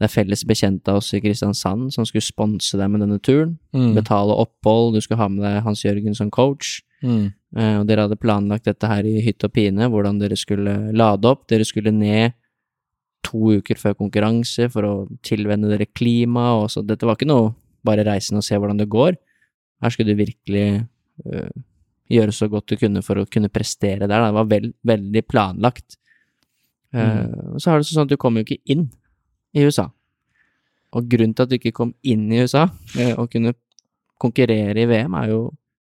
det 0.00 0.06
er 0.08 0.12
felles 0.14 0.46
bekjente 0.48 0.88
av 0.88 1.02
oss 1.02 1.10
i 1.12 1.18
Kristiansand 1.20 1.90
som 1.92 2.06
skulle 2.08 2.24
sponse 2.24 2.78
deg 2.80 2.88
med 2.88 3.02
denne 3.04 3.18
turen. 3.20 3.58
Mm. 3.76 3.90
Betale 3.98 4.32
opphold, 4.32 4.94
du 4.96 5.04
skulle 5.04 5.20
ha 5.20 5.26
med 5.28 5.44
deg 5.44 5.58
Hans 5.66 5.82
Jørgen 5.84 6.14
som 6.16 6.30
coach. 6.32 6.78
Mm. 7.04 7.26
Eh, 7.58 7.74
og 7.76 7.84
dere 7.88 8.06
hadde 8.06 8.16
planlagt 8.20 8.64
dette 8.64 8.88
her 8.88 9.04
i 9.04 9.18
hytt 9.26 9.44
og 9.44 9.52
pine, 9.52 9.90
hvordan 9.92 10.16
dere 10.22 10.38
skulle 10.40 10.72
lade 10.96 11.28
opp. 11.28 11.42
Dere 11.52 11.66
skulle 11.68 11.92
ned 11.92 12.32
to 13.28 13.58
uker 13.60 13.76
før 13.76 13.98
konkurranse 13.98 14.70
for 14.72 14.88
å 14.88 14.94
tilvenne 15.26 15.68
dere 15.68 15.90
klima, 15.92 16.54
og 16.62 16.70
så 16.72 16.80
dette 16.80 17.04
var 17.04 17.18
ikke 17.18 17.28
noe 17.28 17.50
bare 17.84 18.06
reisen 18.08 18.40
og 18.40 18.46
se 18.46 18.56
hvordan 18.56 18.80
det 18.80 18.88
går. 18.88 19.18
Her 19.84 19.92
skulle 19.92 20.14
du 20.14 20.22
virkelig 20.22 20.64
øh, 21.28 21.50
gjøre 22.08 22.36
så 22.38 22.48
godt 22.48 22.72
du 22.72 22.80
kunne 22.80 23.04
for 23.04 23.20
å 23.20 23.26
kunne 23.28 23.52
prestere 23.52 24.06
der. 24.06 24.16
da. 24.16 24.30
Det 24.30 24.38
var 24.38 24.48
veld, 24.48 24.72
veldig 24.80 25.24
planlagt. 25.28 26.00
Mm. 26.90 27.52
og 27.54 27.60
så 27.62 27.70
er 27.70 27.78
det 27.78 27.86
sånn 27.86 28.08
at 28.08 28.10
du 28.10 28.16
kommer 28.18 28.42
jo 28.42 28.48
ikke 28.48 28.72
inn 28.74 28.88
i 29.54 29.64
USA. 29.66 29.88
Og 30.94 31.08
grunnen 31.10 31.34
til 31.34 31.46
at 31.46 31.50
du 31.50 31.56
ikke 31.58 31.74
kom 31.76 31.94
inn 32.02 32.28
i 32.32 32.40
USA 32.42 32.68
eh, 32.98 33.14
og 33.14 33.30
kunne 33.32 33.54
konkurrere 34.20 34.76
i 34.82 34.88
VM, 34.90 35.14
er 35.16 35.30
jo 35.30 35.40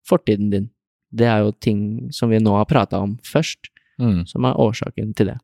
fortiden 0.07 0.51
din. 0.53 0.71
Det 1.11 1.27
er 1.31 1.45
jo 1.47 1.53
ting 1.63 2.13
som 2.13 2.31
vi 2.31 2.39
nå 2.43 2.53
har 2.59 2.67
prata 2.71 3.01
om 3.03 3.19
først, 3.25 3.71
Mm. 3.97 4.27
som 4.29 4.45
er 4.45 4.59
årsaken 4.61 5.15
til 5.17 5.31
det. 5.31 5.39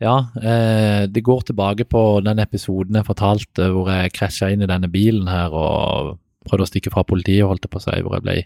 Ja, 0.00 0.26
eh, 0.42 1.06
det 1.08 1.22
går 1.24 1.40
tilbake 1.48 1.84
på 1.88 2.22
den 2.24 2.38
episoden 2.38 2.96
jeg 2.96 3.06
fortalte 3.06 3.70
hvor 3.72 3.88
jeg 3.88 4.12
krasja 4.12 4.50
inn 4.52 4.60
i 4.64 4.68
denne 4.68 4.88
bilen 4.92 5.28
her 5.28 5.52
og 5.56 6.18
prøvde 6.48 6.64
å 6.64 6.68
stikke 6.70 6.92
fra 6.92 7.04
politiet, 7.04 7.44
holdt 7.48 7.64
jeg 7.64 7.72
på 7.72 7.80
å 7.80 7.84
si, 7.84 7.96
hvor 8.00 8.16
jeg 8.16 8.24
ble 8.24 8.36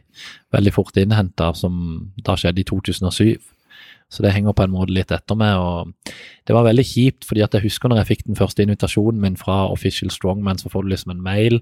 veldig 0.55 0.73
fort 0.75 0.97
innhenta, 0.99 1.53
som 1.55 2.13
da 2.27 2.35
skjedde 2.39 2.63
i 2.63 2.67
2007. 2.71 3.39
Så 4.13 4.23
det 4.23 4.33
henger 4.35 4.55
på 4.55 4.63
en 4.63 4.75
måte 4.75 4.95
litt 4.95 5.11
etter 5.13 5.37
meg. 5.39 5.57
og 5.59 5.93
Det 6.47 6.55
var 6.55 6.67
veldig 6.69 6.85
kjipt, 6.87 7.25
fordi 7.25 7.43
at 7.43 7.55
jeg 7.55 7.67
husker 7.67 7.89
når 7.89 8.03
jeg 8.03 8.11
fikk 8.13 8.25
den 8.27 8.39
første 8.39 8.63
invitasjonen 8.63 9.21
min 9.21 9.37
fra 9.37 9.65
Official 9.73 10.11
Strongman, 10.11 10.59
så 10.59 10.71
får 10.71 10.83
du 10.83 10.89
liksom 10.93 11.15
en 11.15 11.23
mail, 11.23 11.61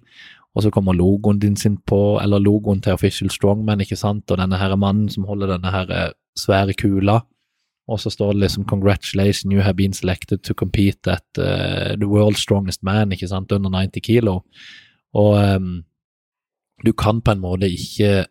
og 0.55 0.63
så 0.63 0.71
kommer 0.71 0.93
logoen 0.93 1.39
din 1.41 1.57
sin 1.57 1.79
på, 1.87 2.21
eller 2.23 2.43
logoen 2.43 2.83
til 2.83 2.93
Official 2.93 3.31
Strongman, 3.31 3.81
ikke 3.81 3.97
sant, 3.97 4.31
og 4.31 4.39
denne 4.39 4.59
her 4.61 4.77
mannen 4.77 5.09
som 5.09 5.25
holder 5.25 5.55
denne 5.55 5.73
her 5.73 5.91
eh, 5.91 6.11
svære 6.37 6.77
kula, 6.77 7.23
og 7.89 8.01
så 8.01 8.11
står 8.11 8.33
det 8.33 8.41
liksom 8.41 8.65
'Congratulations, 8.65 9.53
you 9.53 9.61
have 9.61 9.75
been 9.75 9.93
selected 9.93 10.39
to 10.39 10.55
compete 10.55 11.11
at 11.11 11.27
uh, 11.39 11.97
the 11.97 12.07
world's 12.07 12.43
strongest 12.43 12.83
man', 12.83 13.13
ikke 13.13 13.29
sant, 13.29 13.53
under 13.53 13.71
90 13.71 14.01
kilo. 14.01 14.41
Og 15.15 15.57
um, 15.57 15.85
du 16.87 16.93
kan 16.93 17.21
på 17.21 17.31
en 17.31 17.41
måte 17.41 17.71
ikke 17.71 18.25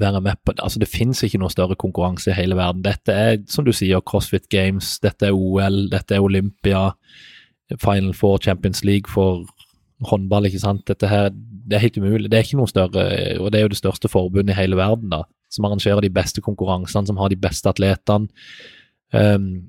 være 0.00 0.20
med 0.20 0.40
på 0.44 0.54
Altså, 0.58 0.78
det 0.78 0.88
finnes 0.88 1.22
ikke 1.22 1.38
noe 1.38 1.52
større 1.52 1.76
konkurranse 1.76 2.30
i 2.30 2.36
hele 2.36 2.56
verden. 2.56 2.82
Dette 2.84 3.12
er, 3.12 3.36
som 3.48 3.64
du 3.64 3.72
sier, 3.72 4.00
CrossFit 4.00 4.48
Games, 4.48 4.98
dette 5.00 5.28
er 5.28 5.36
OL, 5.36 5.88
dette 5.92 6.16
er 6.16 6.24
Olympia, 6.24 6.90
Final 7.80 8.14
Four, 8.14 8.38
Champions 8.38 8.84
League 8.84 9.10
for 9.10 9.46
håndball, 10.08 10.48
ikke 10.48 10.62
sant. 10.62 10.84
Dette 10.88 11.08
her, 11.08 11.30
det 11.32 11.76
er 11.76 11.84
helt 11.84 11.98
umulig. 11.98 12.30
Det 12.30 12.38
er 12.38 12.46
ikke 12.46 12.60
noe 12.60 12.70
større, 12.70 13.06
og 13.38 13.52
det 13.52 13.60
er 13.60 13.66
jo 13.66 13.72
det 13.72 13.80
største 13.80 14.10
forbundet 14.10 14.54
i 14.54 14.60
hele 14.60 14.76
verden, 14.76 15.12
da, 15.12 15.22
som 15.52 15.68
arrangerer 15.68 16.02
de 16.02 16.10
beste 16.12 16.42
konkurransene, 16.44 17.06
som 17.06 17.20
har 17.20 17.30
de 17.30 17.38
beste 17.38 17.68
atletene. 17.70 18.28
Um, 19.12 19.68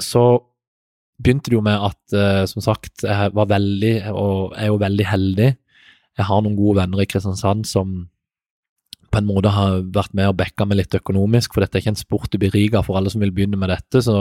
så 0.00 0.38
begynte 1.22 1.50
det 1.50 1.58
jo 1.58 1.64
med 1.64 1.76
at, 1.90 2.00
uh, 2.14 2.44
som 2.48 2.64
sagt, 2.64 3.04
jeg 3.04 3.32
var 3.34 3.48
veldig, 3.52 3.94
og 4.12 4.54
er 4.56 4.70
jo 4.70 4.80
veldig 4.80 5.06
heldig. 5.10 5.50
Jeg 6.16 6.28
har 6.30 6.42
noen 6.42 6.56
gode 6.56 6.80
venner 6.80 7.02
i 7.02 7.08
Kristiansand 7.08 7.66
som 7.68 8.06
på 9.16 9.22
en 9.22 9.28
måte 9.30 9.50
har 9.54 9.80
vært 9.96 10.12
med 10.16 10.28
og 10.28 10.36
backa 10.36 10.68
meg 10.68 10.82
litt 10.82 10.94
økonomisk, 10.98 11.54
for 11.54 11.64
dette 11.64 11.78
er 11.78 11.84
ikke 11.84 11.94
en 11.94 11.98
sport 12.04 12.30
du 12.32 12.38
blir 12.42 12.52
rik 12.52 12.76
av 12.76 12.84
for 12.86 13.00
alle 13.00 13.12
som 13.12 13.24
vil 13.24 13.32
begynne 13.34 13.58
med 13.60 13.72
dette, 13.72 14.04
så 14.04 14.16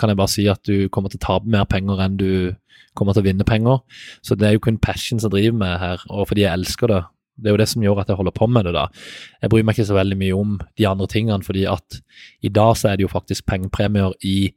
kan 0.00 0.12
jeg 0.12 0.20
bare 0.20 0.32
si 0.32 0.46
at 0.48 0.62
du 0.64 0.88
kommer 0.92 1.12
til 1.12 1.20
å 1.20 1.26
tape 1.26 1.50
mer 1.50 1.66
penger 1.68 2.00
enn 2.04 2.18
du 2.20 2.30
kommer 2.96 3.14
til 3.14 3.24
å 3.24 3.28
vinne 3.28 3.46
penger. 3.46 3.82
Så 4.24 4.36
det 4.38 4.48
er 4.48 4.54
jo 4.56 4.62
kun 4.64 4.80
passion 4.80 5.20
som 5.20 5.32
driver 5.32 5.58
meg 5.60 5.74
her, 5.82 6.04
og 6.08 6.30
fordi 6.30 6.46
jeg 6.46 6.56
elsker 6.56 6.92
det. 6.92 7.02
Det 7.40 7.48
er 7.48 7.54
jo 7.54 7.60
det 7.60 7.68
som 7.72 7.84
gjør 7.84 8.00
at 8.02 8.10
jeg 8.12 8.18
holder 8.18 8.36
på 8.36 8.48
med 8.52 8.66
det, 8.68 8.74
da. 8.76 8.86
Jeg 9.40 9.52
bryr 9.52 9.66
meg 9.66 9.76
ikke 9.76 9.88
så 9.88 9.96
veldig 9.96 10.18
mye 10.20 10.38
om 10.38 10.56
de 10.78 10.88
andre 10.88 11.08
tingene, 11.10 11.44
fordi 11.44 11.66
at 11.68 12.00
i 12.44 12.52
dag 12.52 12.74
så 12.76 12.90
er 12.90 12.98
det 12.98 13.06
jo 13.06 13.12
faktisk 13.12 13.46
pengepremier 13.48 14.16
i 14.28 14.52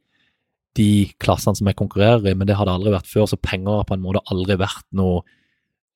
de 0.78 0.90
klassene 1.22 1.56
som 1.56 1.70
jeg 1.70 1.78
konkurrerer 1.78 2.26
i, 2.32 2.34
men 2.36 2.48
det 2.48 2.58
har 2.58 2.68
det 2.68 2.74
aldri 2.74 2.92
vært 2.96 3.08
før, 3.08 3.28
så 3.30 3.40
penger 3.40 3.80
har 3.80 3.88
på 3.88 3.96
en 3.96 4.04
måte 4.04 4.24
aldri 4.32 4.58
vært 4.60 4.86
noe 4.96 5.22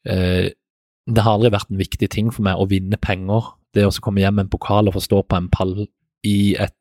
eh, 0.06 0.55
Det 1.09 1.24
har 1.24 1.38
aldri 1.38 1.50
vært 1.52 1.72
en 1.72 1.80
viktig 1.80 2.09
ting 2.12 2.28
for 2.30 2.44
meg 2.46 2.60
å 2.60 2.68
vinne 2.68 2.98
penger. 3.00 3.55
Det 3.76 3.84
å 3.86 3.92
komme 4.02 4.22
hjem 4.22 4.38
med 4.38 4.46
en 4.46 4.52
pokal 4.52 4.88
og 4.88 4.96
få 4.96 5.04
stå 5.04 5.22
på 5.28 5.38
en 5.38 5.50
pall 5.52 5.74
i 6.26 6.54
et 6.58 6.74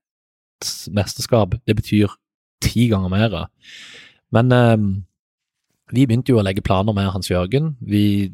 mesterskap, 0.89 1.57
det 1.67 1.75
betyr 1.77 2.13
ti 2.63 2.87
ganger 2.89 3.11
mer. 3.13 3.35
Men 4.33 4.53
eh, 4.55 4.77
vi 5.93 6.07
begynte 6.07 6.33
jo 6.33 6.41
å 6.41 6.45
legge 6.45 6.65
planer 6.65 6.95
med 6.95 7.11
Hans 7.13 7.29
Jørgen. 7.31 7.75
Vi 7.79 8.31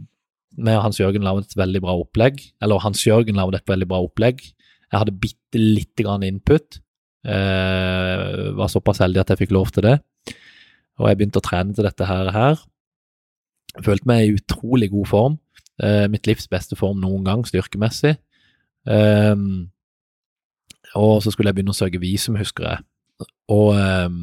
med 0.57 0.80
Hans 0.81 0.99
Jørgen 1.01 1.25
lagde 1.25 1.47
et 1.47 1.57
veldig 1.57 1.81
bra 1.84 1.95
opplegg. 1.97 2.41
Eller 2.61 2.81
Hans 2.84 3.01
Jørgen 3.05 3.38
lagde 3.39 3.59
et 3.59 3.69
veldig 3.69 3.89
bra 3.89 4.01
opplegg. 4.05 4.41
Jeg 4.43 5.01
hadde 5.01 5.15
bitte 5.17 5.59
lite 5.59 6.05
grann 6.05 6.25
input. 6.25 6.80
Eh, 7.25 8.51
var 8.57 8.69
såpass 8.69 9.01
heldig 9.01 9.23
at 9.23 9.34
jeg 9.34 9.43
fikk 9.45 9.55
lov 9.55 9.71
til 9.73 9.88
det. 9.88 9.97
Og 11.01 11.09
jeg 11.09 11.17
begynte 11.17 11.41
å 11.41 11.45
trene 11.45 11.73
til 11.73 11.88
dette 11.88 12.05
her. 12.05 12.30
her. 12.35 12.61
Følte 13.81 14.09
meg 14.09 14.27
i 14.27 14.35
utrolig 14.38 14.91
god 14.93 15.09
form. 15.09 15.39
Eh, 15.81 16.05
mitt 16.07 16.27
livs 16.30 16.47
beste 16.47 16.77
form 16.77 17.01
noen 17.01 17.25
gang, 17.25 17.45
styrkemessig. 17.45 18.17
Eh, 18.89 19.35
og 20.99 21.14
så 21.26 21.34
skulle 21.34 21.49
jeg 21.49 21.57
begynne 21.57 21.73
å 21.73 21.77
søke 21.77 22.01
visum, 22.01 22.38
husker 22.38 22.68
jeg. 22.69 23.27
Og 23.53 23.73
um, 23.77 24.18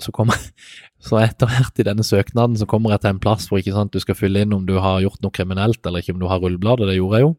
så 0.00 0.12
kommer 0.14 0.38
så 1.08 1.18
etter 1.20 1.50
hvert 1.50 1.80
i 1.80 1.86
denne 1.86 2.06
søknaden 2.06 2.56
så 2.58 2.66
kommer 2.70 2.94
jeg 2.94 3.02
til 3.04 3.12
en 3.12 3.20
plass 3.22 3.48
hvor 3.48 3.60
ikke 3.60 3.74
sant, 3.74 3.92
du 3.92 4.00
skal 4.02 4.16
fylle 4.18 4.44
inn 4.44 4.54
om 4.54 4.64
du 4.68 4.76
har 4.80 5.02
gjort 5.04 5.20
noe 5.24 5.34
kriminelt 5.34 5.84
eller 5.84 6.02
ikke 6.02 6.14
om 6.16 6.22
du 6.22 6.28
har 6.30 6.40
rulleblad, 6.42 6.80
og 6.80 6.90
det 6.90 6.96
gjorde 6.96 7.20
jeg 7.20 7.26
jo. 7.26 7.34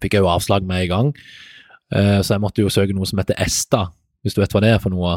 Fikk 0.00 0.14
jeg 0.16 0.22
jo 0.22 0.30
avslag 0.30 0.66
med 0.68 0.84
i 0.84 0.90
gang, 0.90 1.10
Uh, 1.90 2.20
så 2.22 2.36
jeg 2.36 2.42
måtte 2.44 2.62
jo 2.62 2.70
søke 2.70 2.94
noe 2.94 3.08
som 3.08 3.18
heter 3.18 3.38
ESTA, 3.42 3.88
hvis 4.22 4.36
du 4.36 4.40
vet 4.42 4.52
hva 4.54 4.62
det 4.62 4.68
er 4.74 4.82
for 4.82 4.94
noe. 4.94 5.16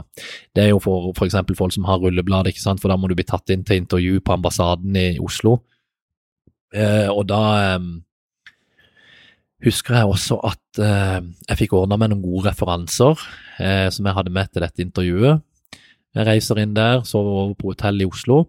Det 0.55 0.64
er 0.65 0.72
jo 0.72 0.80
for 0.81 1.11
f.eks. 1.14 1.35
folk 1.60 1.76
som 1.76 1.85
har 1.85 1.99
rulleblad, 2.01 2.49
ikke 2.49 2.64
sant, 2.64 2.81
for 2.81 2.89
da 2.89 2.97
må 2.97 3.10
du 3.10 3.15
bli 3.18 3.27
tatt 3.27 3.53
inn 3.53 3.65
til 3.68 3.84
intervju 3.84 4.23
på 4.26 4.34
ambassaden 4.34 4.97
i 4.97 5.07
Oslo. 5.22 5.60
Eh, 6.73 7.10
og 7.11 7.27
da 7.30 7.41
eh, 7.76 7.89
husker 9.64 9.98
jeg 9.98 10.10
også 10.10 10.38
at 10.48 10.81
eh, 10.84 11.19
jeg 11.49 11.60
fikk 11.61 11.76
ordna 11.77 11.98
meg 11.99 12.11
noen 12.11 12.23
gode 12.23 12.49
referanser 12.49 13.19
eh, 13.61 13.88
som 13.94 14.07
jeg 14.07 14.18
hadde 14.18 14.34
med 14.35 14.52
til 14.52 14.65
dette 14.65 14.84
intervjuet. 14.84 15.44
Jeg 16.14 16.27
reiser 16.27 16.61
inn 16.61 16.76
der, 16.77 17.02
sover 17.07 17.40
over 17.44 17.53
på 17.57 17.72
hotell 17.72 18.03
i 18.03 18.07
Oslo, 18.07 18.44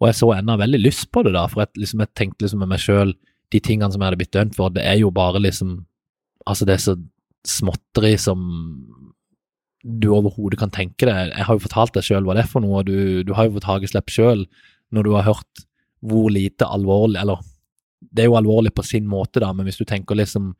og 0.00 0.08
jeg 0.08 0.18
så 0.18 0.30
ennå 0.36 0.56
veldig 0.60 0.80
lyst 0.80 1.10
på 1.12 1.24
det, 1.26 1.34
da, 1.36 1.44
for 1.50 1.64
jeg, 1.64 1.74
liksom, 1.82 2.04
jeg 2.04 2.16
tenkte 2.16 2.46
liksom 2.46 2.62
med 2.64 2.72
meg 2.72 2.82
sjøl 2.82 3.14
de 3.52 3.60
tingene 3.62 3.92
som 3.92 4.02
jeg 4.02 4.10
hadde 4.10 4.20
blitt 4.22 4.34
dømt 4.34 4.56
for, 4.56 4.72
det 4.74 4.86
er 4.86 5.00
jo 5.02 5.12
bare 5.14 5.42
liksom 5.42 5.82
Altså, 6.44 6.66
det 6.68 6.74
er 6.74 6.80
så 6.82 6.92
småtteri 7.48 8.10
som 8.20 8.40
du 9.80 10.10
overhodet 10.12 10.58
kan 10.60 10.72
tenke 10.72 11.06
deg. 11.08 11.30
Jeg 11.30 11.46
har 11.48 11.56
jo 11.56 11.62
fortalt 11.62 11.94
deg 11.96 12.04
sjøl 12.04 12.26
hva 12.26 12.34
det 12.36 12.42
er 12.42 12.50
for 12.50 12.60
noe, 12.60 12.82
og 12.82 12.88
du, 12.90 13.22
du 13.24 13.30
har 13.32 13.46
jo 13.48 13.54
fått 13.54 13.68
hageslepp 13.70 14.12
sjøl 14.12 14.42
når 14.92 15.06
du 15.06 15.14
har 15.14 15.24
hørt 15.30 15.62
hvor 16.04 16.28
lite 16.28 16.68
alvorlig 16.68 17.22
Eller 17.22 17.40
det 18.10 18.24
er 18.24 18.30
jo 18.30 18.38
alvorlig 18.38 18.74
på 18.74 18.84
sin 18.86 19.06
måte, 19.10 19.40
da, 19.42 19.52
men 19.54 19.68
hvis 19.68 19.80
du 19.80 19.86
tenker 19.88 20.18
liksom 20.18 20.52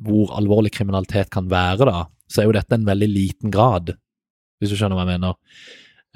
hvor 0.00 0.32
alvorlig 0.36 0.72
kriminalitet 0.72 1.30
kan 1.32 1.50
være, 1.50 1.88
da, 1.88 2.04
så 2.30 2.42
er 2.42 2.48
jo 2.48 2.56
dette 2.56 2.76
en 2.76 2.86
veldig 2.86 3.08
liten 3.10 3.52
grad, 3.52 3.92
hvis 4.58 4.72
du 4.72 4.78
skjønner 4.78 4.98
hva 4.98 5.04
jeg 5.06 5.18
mener. 5.18 5.36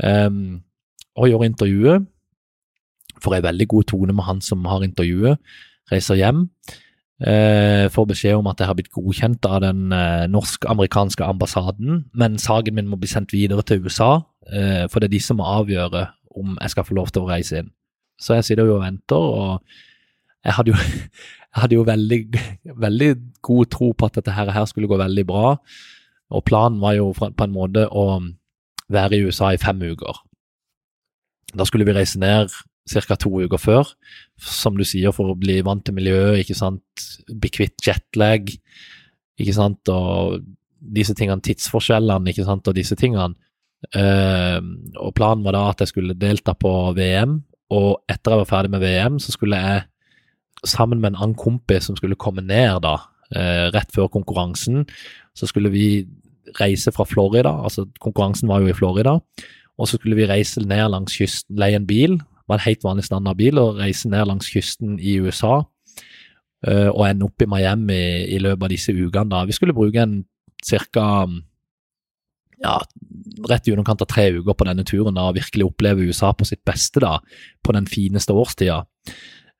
Um, 0.00 0.62
og 1.20 1.28
gjør 1.28 1.44
intervjuet, 1.46 2.06
får 3.20 3.36
ei 3.36 3.42
veldig 3.44 3.66
god 3.68 3.90
tone 3.90 4.14
med 4.16 4.26
han 4.26 4.40
som 4.44 4.64
har 4.70 4.86
intervjuet, 4.86 5.40
reiser 5.92 6.18
hjem. 6.20 6.46
Uh, 7.20 7.84
får 7.92 8.06
beskjed 8.08 8.38
om 8.38 8.48
at 8.48 8.62
jeg 8.62 8.70
har 8.70 8.78
blitt 8.78 8.94
godkjent 8.94 9.44
av 9.44 9.58
den 9.66 9.92
uh, 9.92 10.24
norsk-amerikanske 10.32 11.26
ambassaden, 11.26 12.06
men 12.16 12.40
saken 12.40 12.78
min 12.78 12.88
må 12.88 12.96
bli 13.00 13.10
sendt 13.12 13.34
videre 13.36 13.64
til 13.68 13.84
USA, 13.84 14.22
uh, 14.24 14.86
for 14.88 15.00
det 15.00 15.10
er 15.10 15.18
de 15.18 15.22
som 15.26 15.36
må 15.40 15.48
avgjøre 15.60 16.06
om 16.40 16.56
jeg 16.56 16.72
skal 16.72 16.86
få 16.86 16.96
lov 16.96 17.12
til 17.12 17.26
å 17.26 17.28
reise 17.28 17.60
inn. 17.60 17.70
Så 18.20 18.38
jeg 18.38 18.46
sitter 18.46 18.68
jo 18.68 18.78
og 18.78 18.84
venter, 18.86 19.20
og 19.20 19.80
jeg 20.44 20.56
hadde 20.56 20.72
jo, 20.72 20.78
jeg 21.50 21.62
hadde 21.62 21.78
jo 21.78 21.86
veldig, 21.88 22.20
veldig, 22.86 23.10
god 23.42 23.70
tro 23.72 23.92
på 23.96 24.08
at 24.08 24.18
dette 24.20 24.34
her, 24.36 24.52
skulle 24.68 24.90
gå 24.90 24.98
veldig 25.00 25.26
bra, 25.28 25.54
og 26.30 26.44
planen 26.46 26.80
var 26.82 26.94
jo 26.98 27.10
på 27.16 27.44
en 27.44 27.54
måte 27.54 27.86
å 27.88 28.20
være 28.90 29.16
i 29.16 29.24
USA 29.26 29.52
i 29.54 29.60
fem 29.60 29.80
uker. 29.82 30.20
Da 31.56 31.66
skulle 31.66 31.86
vi 31.88 31.94
reise 31.96 32.20
ned 32.22 32.52
ca. 32.90 33.16
to 33.16 33.30
uker 33.42 33.58
før, 33.58 33.90
som 34.38 34.76
du 34.78 34.84
sier, 34.84 35.12
for 35.14 35.32
å 35.32 35.38
bli 35.38 35.60
vant 35.66 35.84
til 35.86 35.96
miljøet, 35.96 36.40
ikke 36.42 36.58
sant, 36.58 37.06
bli 37.30 37.50
kvitt 37.52 37.86
jetlag, 37.86 38.50
ikke 39.40 39.54
sant, 39.56 39.90
og 39.92 40.40
disse 40.80 41.14
tingene, 41.14 41.42
tidsforskjellene, 41.44 42.32
ikke 42.32 42.46
sant, 42.46 42.68
og 42.68 42.76
disse 42.76 42.96
tingene. 42.98 43.36
Uh, 43.96 44.60
og 45.00 45.14
planen 45.16 45.44
var 45.46 45.56
da 45.56 45.62
at 45.70 45.80
jeg 45.82 45.92
skulle 45.94 46.18
delta 46.18 46.54
på 46.58 46.72
VM, 46.96 47.38
og 47.70 48.02
etter 48.10 48.34
jeg 48.34 48.42
var 48.42 48.50
ferdig 48.50 48.74
med 48.74 48.82
VM, 48.84 49.20
så 49.22 49.32
skulle 49.34 49.60
jeg 49.60 49.86
sammen 50.66 51.00
med 51.00 51.12
en 51.12 51.20
annen 51.20 51.38
kompis 51.38 51.88
som 51.88 51.96
skulle 51.98 52.18
komme 52.20 52.44
ned 52.44 52.82
da, 52.84 52.96
uh, 53.36 53.66
rett 53.74 53.92
før 53.94 54.10
konkurransen, 54.12 54.84
så 55.36 55.48
skulle 55.48 55.72
vi 55.72 56.06
reise 56.58 56.92
fra 56.92 57.06
Florida, 57.06 57.52
altså 57.64 57.86
konkurransen 58.02 58.50
var 58.50 58.60
jo 58.60 58.72
i 58.72 58.76
Florida, 58.76 59.18
og 59.78 59.88
så 59.88 59.96
skulle 59.96 60.18
vi 60.18 60.28
reise 60.28 60.60
ned 60.66 60.90
langs 60.92 61.14
kysten, 61.16 61.56
leie 61.60 61.78
en 61.78 61.86
bil, 61.88 62.18
var 62.48 62.58
en 62.58 62.66
helt 62.66 62.84
vanlig 62.84 63.06
standardbil, 63.06 63.60
og 63.62 63.78
reise 63.78 64.10
ned 64.10 64.26
langs 64.26 64.50
kysten 64.50 64.98
i 64.98 65.20
USA 65.22 65.60
uh, 66.66 66.90
og 66.90 67.04
ende 67.06 67.28
opp 67.28 67.44
i 67.44 67.48
Miami 67.50 68.00
i 68.34 68.40
løpet 68.42 68.66
av 68.66 68.72
disse 68.72 68.94
ukene. 68.94 69.30
da. 69.30 69.44
Vi 69.48 69.56
skulle 69.56 69.76
bruke 69.76 70.02
en 70.02 70.24
ca. 70.66 71.06
Ja, 72.60 72.76
rett 73.48 73.68
i 73.68 73.72
underkant 73.72 74.02
av 74.04 74.08
tre 74.10 74.26
uker 74.36 74.52
på 74.52 74.66
denne 74.68 74.84
turen 74.84 75.16
da, 75.16 75.30
og 75.30 75.38
virkelig 75.38 75.70
oppleve 75.70 76.04
USA 76.10 76.34
på 76.36 76.44
sitt 76.44 76.60
beste 76.68 77.00
da, 77.00 77.14
på 77.64 77.72
den 77.72 77.86
fineste 77.88 78.36
årstida. 78.36 78.82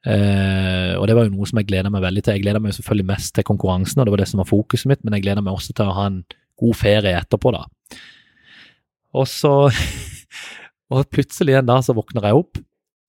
Uh, 0.01 0.97
og 0.97 1.05
det 1.09 1.17
var 1.17 1.27
jo 1.27 1.35
noe 1.35 1.49
som 1.49 1.61
jeg 1.61 1.69
gleda 1.69 1.91
meg 1.93 2.05
veldig 2.05 2.23
til. 2.25 2.39
Jeg 2.39 2.45
gleda 2.47 2.63
meg 2.63 2.77
selvfølgelig 2.77 3.09
mest 3.11 3.35
til 3.37 3.47
konkurransen, 3.47 4.01
og 4.01 4.09
det 4.09 4.15
var 4.15 4.23
det 4.23 4.31
som 4.31 4.41
var 4.41 4.49
fokuset 4.49 4.89
mitt, 4.89 5.03
men 5.05 5.17
jeg 5.17 5.27
gleda 5.27 5.45
meg 5.45 5.57
også 5.57 5.77
til 5.77 5.91
å 5.91 5.97
ha 5.99 6.07
en 6.09 6.23
god 6.61 6.79
ferie 6.79 7.13
etterpå, 7.19 7.53
da. 7.57 7.67
Og 9.21 9.29
så 9.29 9.55
Og 10.91 11.07
plutselig 11.07 11.55
en 11.55 11.69
dag 11.69 11.85
så 11.87 11.95
våkner 11.95 12.25
jeg 12.27 12.35
opp, 12.35 12.59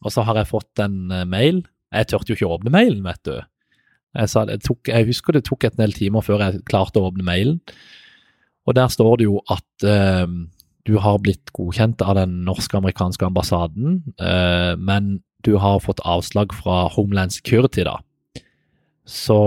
og 0.05 0.13
så 0.13 0.21
har 0.27 0.37
jeg 0.37 0.51
fått 0.51 0.81
en 0.83 0.97
uh, 1.09 1.23
mail. 1.25 1.63
Jeg 1.91 2.11
turte 2.11 2.29
jo 2.29 2.37
ikke 2.37 2.49
å 2.49 2.57
åpne 2.59 2.73
mailen, 2.73 3.01
vet 3.07 3.21
du. 3.25 3.39
Jeg, 4.19 4.29
sa, 4.29 4.43
tok, 4.61 4.91
jeg, 4.91 5.07
husker 5.07 5.33
det 5.33 5.45
tok 5.47 5.65
et 5.65 5.79
del 5.79 5.95
timer 5.95 6.21
før 6.25 6.43
jeg 6.45 6.61
klarte 6.67 7.01
å 7.01 7.07
åpne 7.09 7.25
mailen. 7.25 7.57
Og 8.69 8.77
der 8.77 8.91
står 8.93 9.17
det 9.17 9.25
jo 9.25 9.39
at 9.49 9.87
uh, 9.87 10.27
du 10.85 10.93
har 11.01 11.17
blitt 11.25 11.49
godkjent 11.57 12.05
av 12.05 12.19
den 12.19 12.41
norske-amerikanske 12.45 13.25
ambassaden, 13.31 14.01
uh, 14.21 14.77
men 14.77 15.15
du 15.47 15.55
har 15.61 15.81
fått 15.83 16.01
avslag 16.07 16.53
fra 16.55 16.85
Homeland 16.93 17.33
Security, 17.35 17.85
da. 17.87 17.97
Så 19.07 19.37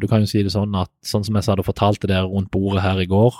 du 0.00 0.06
kan 0.08 0.24
jo 0.24 0.30
si 0.30 0.42
det 0.42 0.52
sånn 0.54 0.74
at 0.78 0.90
sånn 1.06 1.24
som 1.26 1.36
jeg 1.36 1.46
hadde 1.46 1.66
fortalt 1.66 2.00
til 2.02 2.10
dere 2.10 2.26
rundt 2.30 2.50
bordet 2.54 2.82
her 2.84 3.02
i 3.02 3.08
går, 3.10 3.36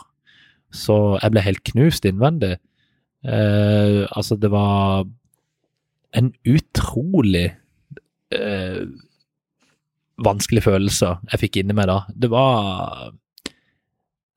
så 0.75 1.17
jeg 1.23 1.35
ble 1.35 1.43
helt 1.45 1.65
knust 1.71 2.07
innvendig. 2.09 2.57
Eh, 3.25 4.05
altså, 4.13 4.37
det 4.37 4.51
var 4.53 5.07
en 6.15 6.31
utrolig 6.47 7.49
eh, 8.35 8.83
vanskelig 10.25 10.63
følelse 10.67 11.17
jeg 11.33 11.43
fikk 11.43 11.61
inni 11.63 11.77
meg 11.77 11.89
da. 11.91 12.03
Det 12.15 12.31
var 12.31 13.13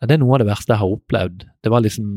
Det 0.01 0.13
er 0.13 0.21
noe 0.21 0.37
av 0.37 0.43
det 0.43 0.49
verste 0.49 0.73
jeg 0.73 0.81
har 0.81 0.93
opplevd. 0.93 1.45
Det 1.63 1.73
var 1.73 1.81
liksom 1.81 2.07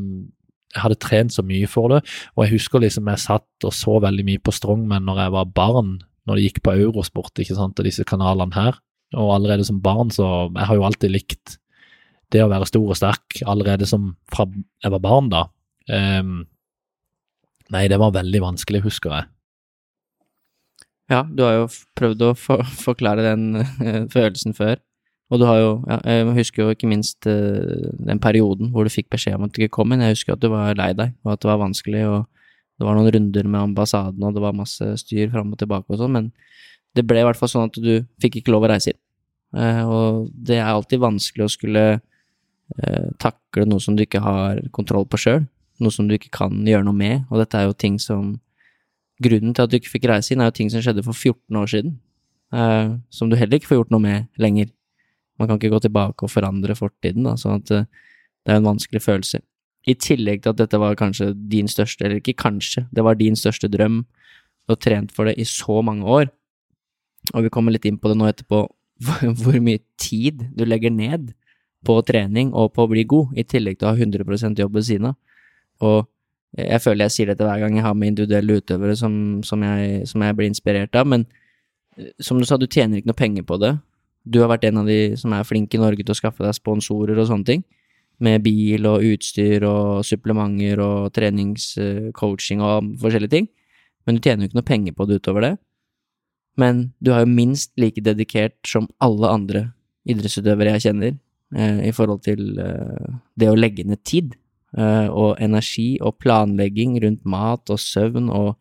Jeg 0.71 0.85
hadde 0.85 1.01
trent 1.03 1.35
så 1.35 1.43
mye 1.47 1.67
for 1.71 1.91
det, 1.91 2.05
og 2.37 2.45
jeg 2.45 2.55
husker 2.55 2.83
liksom 2.85 3.09
jeg 3.11 3.23
satt 3.25 3.67
og 3.67 3.75
så 3.75 3.97
veldig 4.03 4.27
mye 4.29 4.43
på 4.43 4.55
Strongman 4.55 5.07
når 5.09 5.25
jeg 5.25 5.35
var 5.35 5.51
barn, 5.57 5.97
når 6.29 6.39
det 6.39 6.45
gikk 6.47 6.61
på 6.67 6.77
Eurosport, 6.79 7.33
ikke 7.43 7.57
sant, 7.59 7.81
og 7.81 7.89
disse 7.89 8.07
kanalene 8.07 8.55
her. 8.55 8.79
Og 9.19 9.33
allerede 9.35 9.67
som 9.67 9.81
barn, 9.83 10.13
så 10.15 10.51
Jeg 10.55 10.67
har 10.69 10.77
jo 10.79 10.87
alltid 10.87 11.11
likt 11.11 11.57
det 12.31 12.45
å 12.45 12.51
være 12.51 12.69
stor 12.69 12.87
og 12.87 12.99
sterk, 12.99 13.41
allerede 13.43 13.89
som 13.91 14.15
fra 14.31 14.47
jeg 14.47 14.93
var 14.95 15.03
barn, 15.03 15.31
da. 15.33 15.49
Um, 15.91 16.45
nei, 17.75 17.89
det 17.91 17.99
var 17.99 18.15
veldig 18.15 18.43
vanskelig, 18.45 18.85
husker 18.87 19.17
jeg. 19.17 19.27
Ja, 21.11 21.25
du 21.27 21.43
har 21.43 21.57
jo 21.57 21.67
prøvd 21.99 22.23
å 22.23 22.31
for 22.39 22.63
forklare 22.87 23.27
den 23.33 23.59
uh, 23.59 24.07
følelsen 24.15 24.55
før. 24.55 24.79
Og 25.31 25.39
du 25.39 25.47
har 25.47 25.61
jo 25.61 25.71
ja, 25.87 25.99
Jeg 26.11 26.35
husker 26.41 26.63
jo 26.65 26.75
ikke 26.75 26.91
minst 26.91 27.27
uh, 27.31 27.91
den 28.03 28.21
perioden 28.23 28.73
hvor 28.75 28.87
du 28.87 28.93
fikk 28.93 29.11
beskjed 29.15 29.39
om 29.39 29.47
at 29.47 29.55
du 29.55 29.63
ikke 29.63 29.77
kom 29.79 29.95
inn. 29.95 30.03
Jeg 30.03 30.19
husker 30.19 30.35
at 30.35 30.43
du 30.43 30.51
var 30.53 30.75
lei 30.79 30.91
deg, 30.97 31.15
og 31.25 31.35
at 31.35 31.43
det 31.43 31.51
var 31.51 31.63
vanskelig, 31.63 32.03
og 32.09 32.27
det 32.81 32.89
var 32.89 32.99
noen 32.99 33.13
runder 33.15 33.51
med 33.53 33.61
ambassaden, 33.61 34.27
og 34.27 34.35
det 34.35 34.43
var 34.43 34.57
masse 34.57 34.91
styr 35.05 35.31
fram 35.31 35.53
og 35.55 35.61
tilbake 35.61 35.87
og 35.93 36.01
sånn, 36.01 36.17
men 36.17 36.31
det 36.97 37.05
ble 37.07 37.23
i 37.23 37.27
hvert 37.29 37.39
fall 37.39 37.53
sånn 37.53 37.71
at 37.71 37.79
du 37.79 37.93
fikk 38.23 38.41
ikke 38.41 38.55
lov 38.55 38.67
å 38.67 38.73
reise 38.73 38.95
inn. 38.95 39.01
Uh, 39.55 39.83
og 39.87 40.29
det 40.35 40.59
er 40.59 40.71
alltid 40.71 41.03
vanskelig 41.03 41.47
å 41.47 41.57
skulle 41.59 41.89
takle 43.19 43.65
noe 43.67 43.83
som 43.83 43.97
du 43.99 44.05
ikke 44.05 44.21
har 44.23 44.61
kontroll 44.71 45.03
på 45.11 45.19
sjøl, 45.19 45.41
noe 45.83 45.91
som 45.91 46.07
du 46.07 46.13
ikke 46.15 46.29
kan 46.31 46.53
gjøre 46.63 46.87
noe 46.87 46.95
med, 46.95 47.25
og 47.27 47.41
dette 47.43 47.59
er 47.59 47.67
jo 47.67 47.75
ting 47.75 47.97
som 47.99 48.37
grunnen 49.19 49.57
til 49.57 49.67
at 49.67 49.73
du 49.73 49.75
ikke 49.81 49.91
fikk 49.97 50.07
reise 50.07 50.31
inn, 50.31 50.39
er 50.45 50.53
jo 50.53 50.55
ting 50.61 50.71
som 50.71 50.85
skjedde 50.85 51.03
for 51.03 51.19
14 51.19 51.59
år 51.59 51.73
siden, 51.73 51.97
som 53.11 53.27
du 53.27 53.35
heller 53.35 53.59
ikke 53.59 53.73
får 53.73 53.81
gjort 53.81 53.91
noe 53.91 54.05
med 54.05 54.31
lenger. 54.39 54.71
Man 55.41 55.49
kan 55.49 55.59
ikke 55.59 55.73
gå 55.73 55.81
tilbake 55.87 56.27
og 56.27 56.33
forandre 56.33 56.77
fortiden, 56.77 57.25
da, 57.25 57.37
sånn 57.41 57.63
at 57.63 57.73
uh, 57.73 57.87
det 58.45 58.53
er 58.53 58.61
en 58.61 58.69
vanskelig 58.69 59.03
følelse. 59.05 59.41
I 59.89 59.97
tillegg 59.97 60.43
til 60.45 60.53
at 60.53 60.61
dette 60.61 60.81
var 60.81 60.99
kanskje 61.01 61.33
din 61.49 61.69
største, 61.71 62.05
eller 62.05 62.21
ikke 62.21 62.37
kanskje, 62.43 62.85
det 62.93 63.05
var 63.07 63.17
din 63.17 63.39
største 63.39 63.71
drøm, 63.73 64.03
du 64.69 64.75
har 64.75 64.81
trent 64.85 65.15
for 65.17 65.29
det 65.29 65.39
i 65.41 65.49
så 65.49 65.81
mange 65.85 66.05
år, 66.05 66.29
og 67.33 67.45
vi 67.47 67.53
kommer 67.53 67.73
litt 67.73 67.89
inn 67.89 67.99
på 68.01 68.13
det 68.13 68.19
nå 68.21 68.29
etterpå, 68.29 68.63
hvor 69.41 69.61
mye 69.65 69.81
tid 70.01 70.45
du 70.57 70.67
legger 70.69 70.93
ned 70.93 71.33
på 71.87 71.97
trening 72.05 72.53
og 72.53 72.75
på 72.77 72.85
å 72.85 72.91
bli 72.93 73.07
god, 73.09 73.33
i 73.41 73.45
tillegg 73.49 73.81
til 73.81 73.89
å 73.89 73.95
ha 73.95 73.97
100 73.97 74.61
jobb 74.61 74.77
ved 74.77 74.87
siden 74.87 75.13
av. 75.13 75.19
Og 75.81 76.09
jeg 76.59 76.83
føler 76.83 77.07
jeg 77.07 77.15
sier 77.15 77.31
dette 77.31 77.47
hver 77.47 77.63
gang 77.63 77.77
jeg 77.79 77.87
har 77.87 77.95
med 77.97 78.13
individuelle 78.13 78.59
utøvere 78.59 78.97
som, 78.99 79.15
som, 79.47 79.63
jeg, 79.65 80.03
som 80.11 80.25
jeg, 80.25 80.37
blir 80.37 80.51
inspirert 80.51 80.97
av, 80.99 81.07
men 81.09 81.25
eh, 81.97 82.11
som 82.21 82.41
du 82.41 82.47
sa, 82.47 82.59
du 82.59 82.67
tjener 82.67 83.01
ikke 83.01 83.13
noe 83.13 83.21
penger 83.21 83.47
på 83.47 83.61
det. 83.63 83.75
Du 84.25 84.41
har 84.43 84.51
vært 84.53 84.67
en 84.69 84.83
av 84.83 84.91
de 84.91 85.17
som 85.21 85.33
er 85.37 85.47
flinke 85.49 85.79
i 85.79 85.83
Norge 85.83 86.05
til 86.05 86.15
å 86.15 86.19
skaffe 86.19 86.45
deg 86.45 86.57
sponsorer 86.57 87.19
og 87.19 87.29
sånne 87.31 87.49
ting, 87.49 87.65
med 88.21 88.43
bil 88.45 88.85
og 88.89 89.07
utstyr 89.07 89.65
og 89.65 90.05
supplementer 90.05 90.83
og 90.85 91.09
treningscoaching 91.17 92.61
og 92.61 92.93
forskjellige 93.01 93.33
ting, 93.33 93.49
men 94.05 94.17
du 94.17 94.25
tjener 94.25 94.45
jo 94.45 94.51
ikke 94.51 94.61
noe 94.61 94.69
penger 94.69 94.97
på 94.97 95.07
det 95.09 95.21
utover 95.23 95.47
det. 95.47 95.55
Men 96.61 96.91
du 97.01 97.15
er 97.15 97.25
jo 97.25 97.33
minst 97.33 97.73
like 97.81 98.03
dedikert 98.05 98.59
som 98.69 98.91
alle 99.01 99.31
andre 99.31 99.65
idrettsutøvere 100.11 100.77
jeg 100.77 100.91
kjenner, 100.91 101.17
eh, 101.57 101.81
i 101.89 101.93
forhold 101.97 102.21
til 102.27 102.61
eh, 102.61 103.19
det 103.41 103.49
å 103.49 103.57
legge 103.57 103.87
ned 103.89 104.05
tid 104.05 104.37
Eh, 104.71 105.09
og 105.11 105.41
energi 105.43 105.97
og 105.99 106.21
planlegging 106.23 106.95
rundt 107.03 107.25
mat 107.27 107.73
og 107.75 107.81
søvn 107.83 108.29
og 108.31 108.53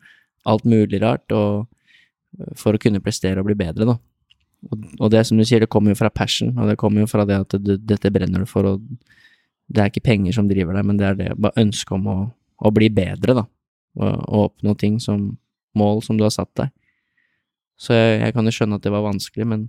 alt 0.49 0.63
mulig 0.65 1.03
rart, 1.03 1.29
og 1.29 1.67
eh, 2.39 2.55
for 2.57 2.73
å 2.73 2.81
kunne 2.81 3.01
prestere 3.03 3.43
og 3.43 3.45
bli 3.45 3.57
bedre, 3.59 3.85
da. 3.85 3.95
Og, 4.67 5.07
det 5.11 5.21
som 5.27 5.39
du 5.39 5.45
sier, 5.47 5.61
det 5.63 5.71
kommer 5.71 5.93
jo 5.93 5.99
fra 6.01 6.11
passion, 6.11 6.51
og 6.59 6.67
det 6.67 6.77
kommer 6.79 7.05
jo 7.05 7.09
fra 7.09 7.23
det 7.27 7.37
at 7.45 7.55
du, 7.63 7.77
dette 7.79 8.11
brenner 8.11 8.43
du 8.43 8.49
for, 8.49 8.67
og 8.67 8.81
det 9.71 9.81
er 9.81 9.91
ikke 9.91 10.03
penger 10.09 10.35
som 10.35 10.49
driver 10.49 10.75
deg, 10.75 10.87
men 10.89 10.99
det 10.99 11.07
er 11.07 11.15
det 11.15 11.29
bare 11.39 11.63
ønsket 11.63 11.95
om 11.95 12.09
å, 12.11 12.17
å, 12.59 12.71
bli 12.75 12.89
bedre, 12.91 13.37
da, 13.37 13.45
og, 13.99 14.13
og, 14.27 14.41
oppnå 14.49 14.75
ting 14.81 14.99
som 15.03 15.29
mål 15.79 16.03
som 16.03 16.19
du 16.19 16.25
har 16.25 16.33
satt 16.35 16.51
deg. 16.59 16.73
Så 17.79 17.95
jeg, 17.95 18.19
jeg 18.25 18.35
kan 18.35 18.49
jo 18.49 18.55
skjønne 18.57 18.79
at 18.79 18.83
det 18.83 18.91
var 18.91 19.05
vanskelig, 19.05 19.47
men 19.47 19.67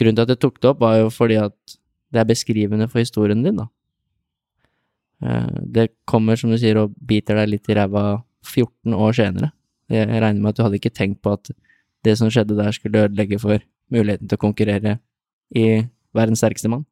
grunnen 0.00 0.18
til 0.18 0.26
at 0.26 0.34
jeg 0.34 0.42
tok 0.44 0.60
det 0.60 0.72
opp, 0.74 0.82
var 0.84 0.98
jo 1.00 1.12
fordi 1.14 1.40
at 1.40 1.78
det 2.10 2.20
er 2.20 2.28
beskrivende 2.28 2.90
for 2.90 3.00
historien 3.00 3.44
din, 3.46 3.62
da. 3.62 3.70
Eh, 5.24 5.48
det 5.64 5.88
kommer, 6.08 6.36
som 6.36 6.52
du 6.52 6.58
sier, 6.60 6.76
og 6.80 6.92
biter 6.96 7.38
deg 7.40 7.54
litt 7.54 7.70
i 7.70 7.76
ræva 7.78 8.04
14 8.44 8.96
år 8.96 9.16
senere. 9.16 9.52
Jeg 9.90 10.06
regner 10.06 10.38
med 10.40 10.52
at 10.52 10.60
du 10.60 10.64
hadde 10.64 10.78
ikke 10.78 10.94
tenkt 10.94 11.20
på 11.24 11.34
at 11.34 11.50
det 12.06 12.16
som 12.18 12.30
skjedde 12.32 12.56
der, 12.58 12.72
skulle 12.72 13.06
ødelegge 13.06 13.40
for 13.42 13.60
muligheten 13.94 14.30
til 14.30 14.38
å 14.38 14.44
konkurrere 14.44 14.98
i 15.56 15.66
verdens 16.16 16.42
sterkeste 16.42 16.70
mann. 16.72 16.86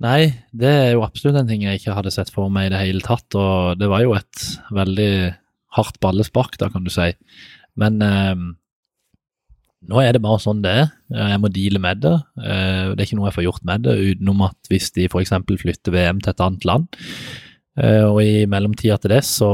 Nei, 0.00 0.32
det 0.56 0.70
er 0.70 0.94
jo 0.94 1.04
absolutt 1.04 1.36
en 1.42 1.48
ting 1.50 1.66
jeg 1.66 1.80
ikke 1.80 1.94
hadde 1.96 2.12
sett 2.14 2.30
for 2.32 2.48
meg 2.52 2.70
i 2.70 2.72
det 2.72 2.80
hele 2.80 3.04
tatt, 3.04 3.36
og 3.36 3.76
det 3.80 3.90
var 3.92 4.00
jo 4.04 4.14
et 4.16 4.46
veldig 4.72 5.12
hardt 5.76 6.00
ballespark, 6.00 6.56
da, 6.60 6.70
kan 6.72 6.86
du 6.86 6.92
si. 6.92 7.10
Men 7.80 8.00
eh, 8.04 8.46
nå 9.90 10.00
er 10.00 10.16
det 10.16 10.22
bare 10.24 10.40
sånn 10.42 10.64
det 10.64 10.72
er. 10.82 10.88
Jeg 11.12 11.40
må 11.42 11.50
deale 11.52 11.82
med 11.84 12.00
det. 12.04 12.16
Eh, 12.40 12.90
det 12.94 12.96
er 12.96 13.06
ikke 13.06 13.20
noe 13.20 13.28
jeg 13.28 13.36
får 13.38 13.46
gjort 13.46 13.68
med 13.68 13.84
det, 13.86 13.96
utenom 14.14 14.42
at 14.48 14.72
hvis 14.72 14.90
de 14.96 15.06
f.eks. 15.08 15.36
flytter 15.62 15.94
VM 15.94 16.24
til 16.24 16.32
et 16.32 16.42
annet 16.46 16.66
land, 16.68 16.88
og 17.78 18.16
i 18.24 18.46
mellomtida 18.50 18.96
til 19.00 19.12
det, 19.14 19.20
så 19.24 19.48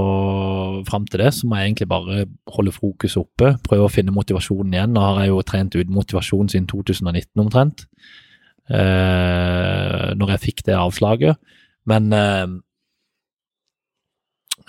fram 0.89 1.05
til 1.07 1.21
det, 1.21 1.29
så 1.37 1.47
må 1.47 1.59
jeg 1.59 1.69
egentlig 1.69 1.89
bare 1.91 2.23
holde 2.55 2.73
fokuset 2.73 3.21
oppe, 3.21 3.51
prøve 3.63 3.87
å 3.87 3.93
finne 3.93 4.15
motivasjonen 4.15 4.73
igjen. 4.73 4.95
Nå 4.97 5.03
har 5.05 5.21
jeg 5.21 5.31
jo 5.31 5.43
trent 5.47 5.77
uten 5.77 5.95
motivasjon 5.95 6.49
siden 6.51 6.67
2019 6.73 7.45
omtrent 7.45 7.85
eh, 8.71 10.13
når 10.17 10.35
jeg 10.35 10.45
fikk 10.47 10.65
det 10.67 10.79
avslaget. 10.79 11.39
Men 11.87 12.11
eh, 12.17 12.47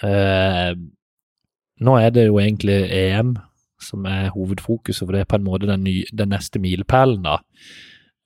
eh, 0.05 0.71
nå 1.77 1.97
er 2.01 2.13
det 2.13 2.27
jo 2.27 2.39
egentlig 2.41 2.79
EM 2.93 3.35
som 3.81 4.07
er 4.09 4.31
hovedfokuset, 4.33 5.05
for 5.05 5.13
det 5.13 5.23
er 5.23 5.29
på 5.29 5.37
en 5.37 5.45
måte 5.45 5.69
den, 5.69 5.85
nye, 5.85 6.05
den 6.17 6.33
neste 6.33 6.59
milepælen, 6.61 7.21
da. 7.25 7.37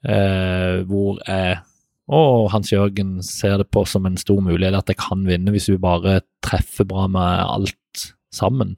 Eh, 0.02 0.82
hvor 0.88 1.20
jeg 1.28 1.60
og 2.12 2.50
Hans 2.52 2.74
Jørgen 2.74 3.20
ser 3.24 3.62
det 3.62 3.70
på 3.72 3.86
som 3.88 4.06
en 4.08 4.20
stor 4.20 4.42
mulighet 4.44 4.76
at 4.76 4.92
jeg 4.92 5.00
kan 5.00 5.24
vinne 5.28 5.54
hvis 5.54 5.70
vi 5.72 5.80
bare 5.82 6.20
treffer 6.44 6.88
bra 6.88 7.08
med 7.12 7.44
alt 7.46 8.06
sammen. 8.36 8.76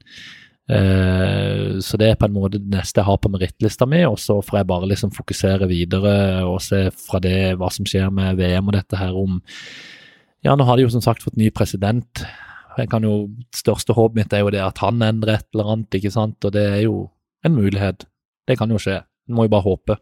Eh, 0.70 1.80
så 1.84 1.98
det 2.00 2.08
er 2.08 2.16
på 2.16 2.28
en 2.28 2.36
måte 2.36 2.56
det 2.56 2.70
neste 2.72 3.02
jeg 3.02 3.08
har 3.08 3.18
på 3.20 3.30
merittlista 3.32 3.88
mi, 3.90 4.00
og 4.06 4.16
så 4.22 4.38
får 4.44 4.60
jeg 4.60 4.70
bare 4.70 4.88
liksom 4.88 5.12
fokusere 5.12 5.68
videre 5.68 6.14
og 6.46 6.62
se 6.64 6.86
fra 6.94 7.20
det 7.20 7.56
hva 7.60 7.68
som 7.74 7.88
skjer 7.88 8.08
med 8.14 8.38
VM 8.40 8.70
og 8.70 8.78
dette 8.78 9.00
her 9.00 9.18
om 9.18 9.42
Ja, 10.44 10.52
nå 10.56 10.64
har 10.68 10.76
de 10.76 10.84
jo 10.84 10.92
som 10.92 11.00
sagt 11.00 11.22
fått 11.24 11.38
ny 11.40 11.46
president. 11.48 12.20
Jeg 12.76 12.90
kan 12.92 13.04
jo, 13.06 13.30
Største 13.56 13.94
håpet 13.96 14.18
mitt 14.18 14.34
er 14.36 14.42
jo 14.42 14.50
det 14.52 14.60
at 14.60 14.82
han 14.84 15.00
endrer 15.00 15.38
et 15.38 15.46
eller 15.54 15.70
annet, 15.72 15.96
ikke 15.96 16.12
sant, 16.12 16.36
og 16.44 16.52
det 16.52 16.64
er 16.68 16.82
jo 16.84 17.06
en 17.48 17.54
mulighet. 17.56 18.04
Det 18.44 18.58
kan 18.60 18.68
jo 18.68 18.80
skje. 18.80 18.98
En 19.24 19.38
må 19.38 19.46
jo 19.46 19.54
bare 19.54 19.64
håpe. 19.64 19.96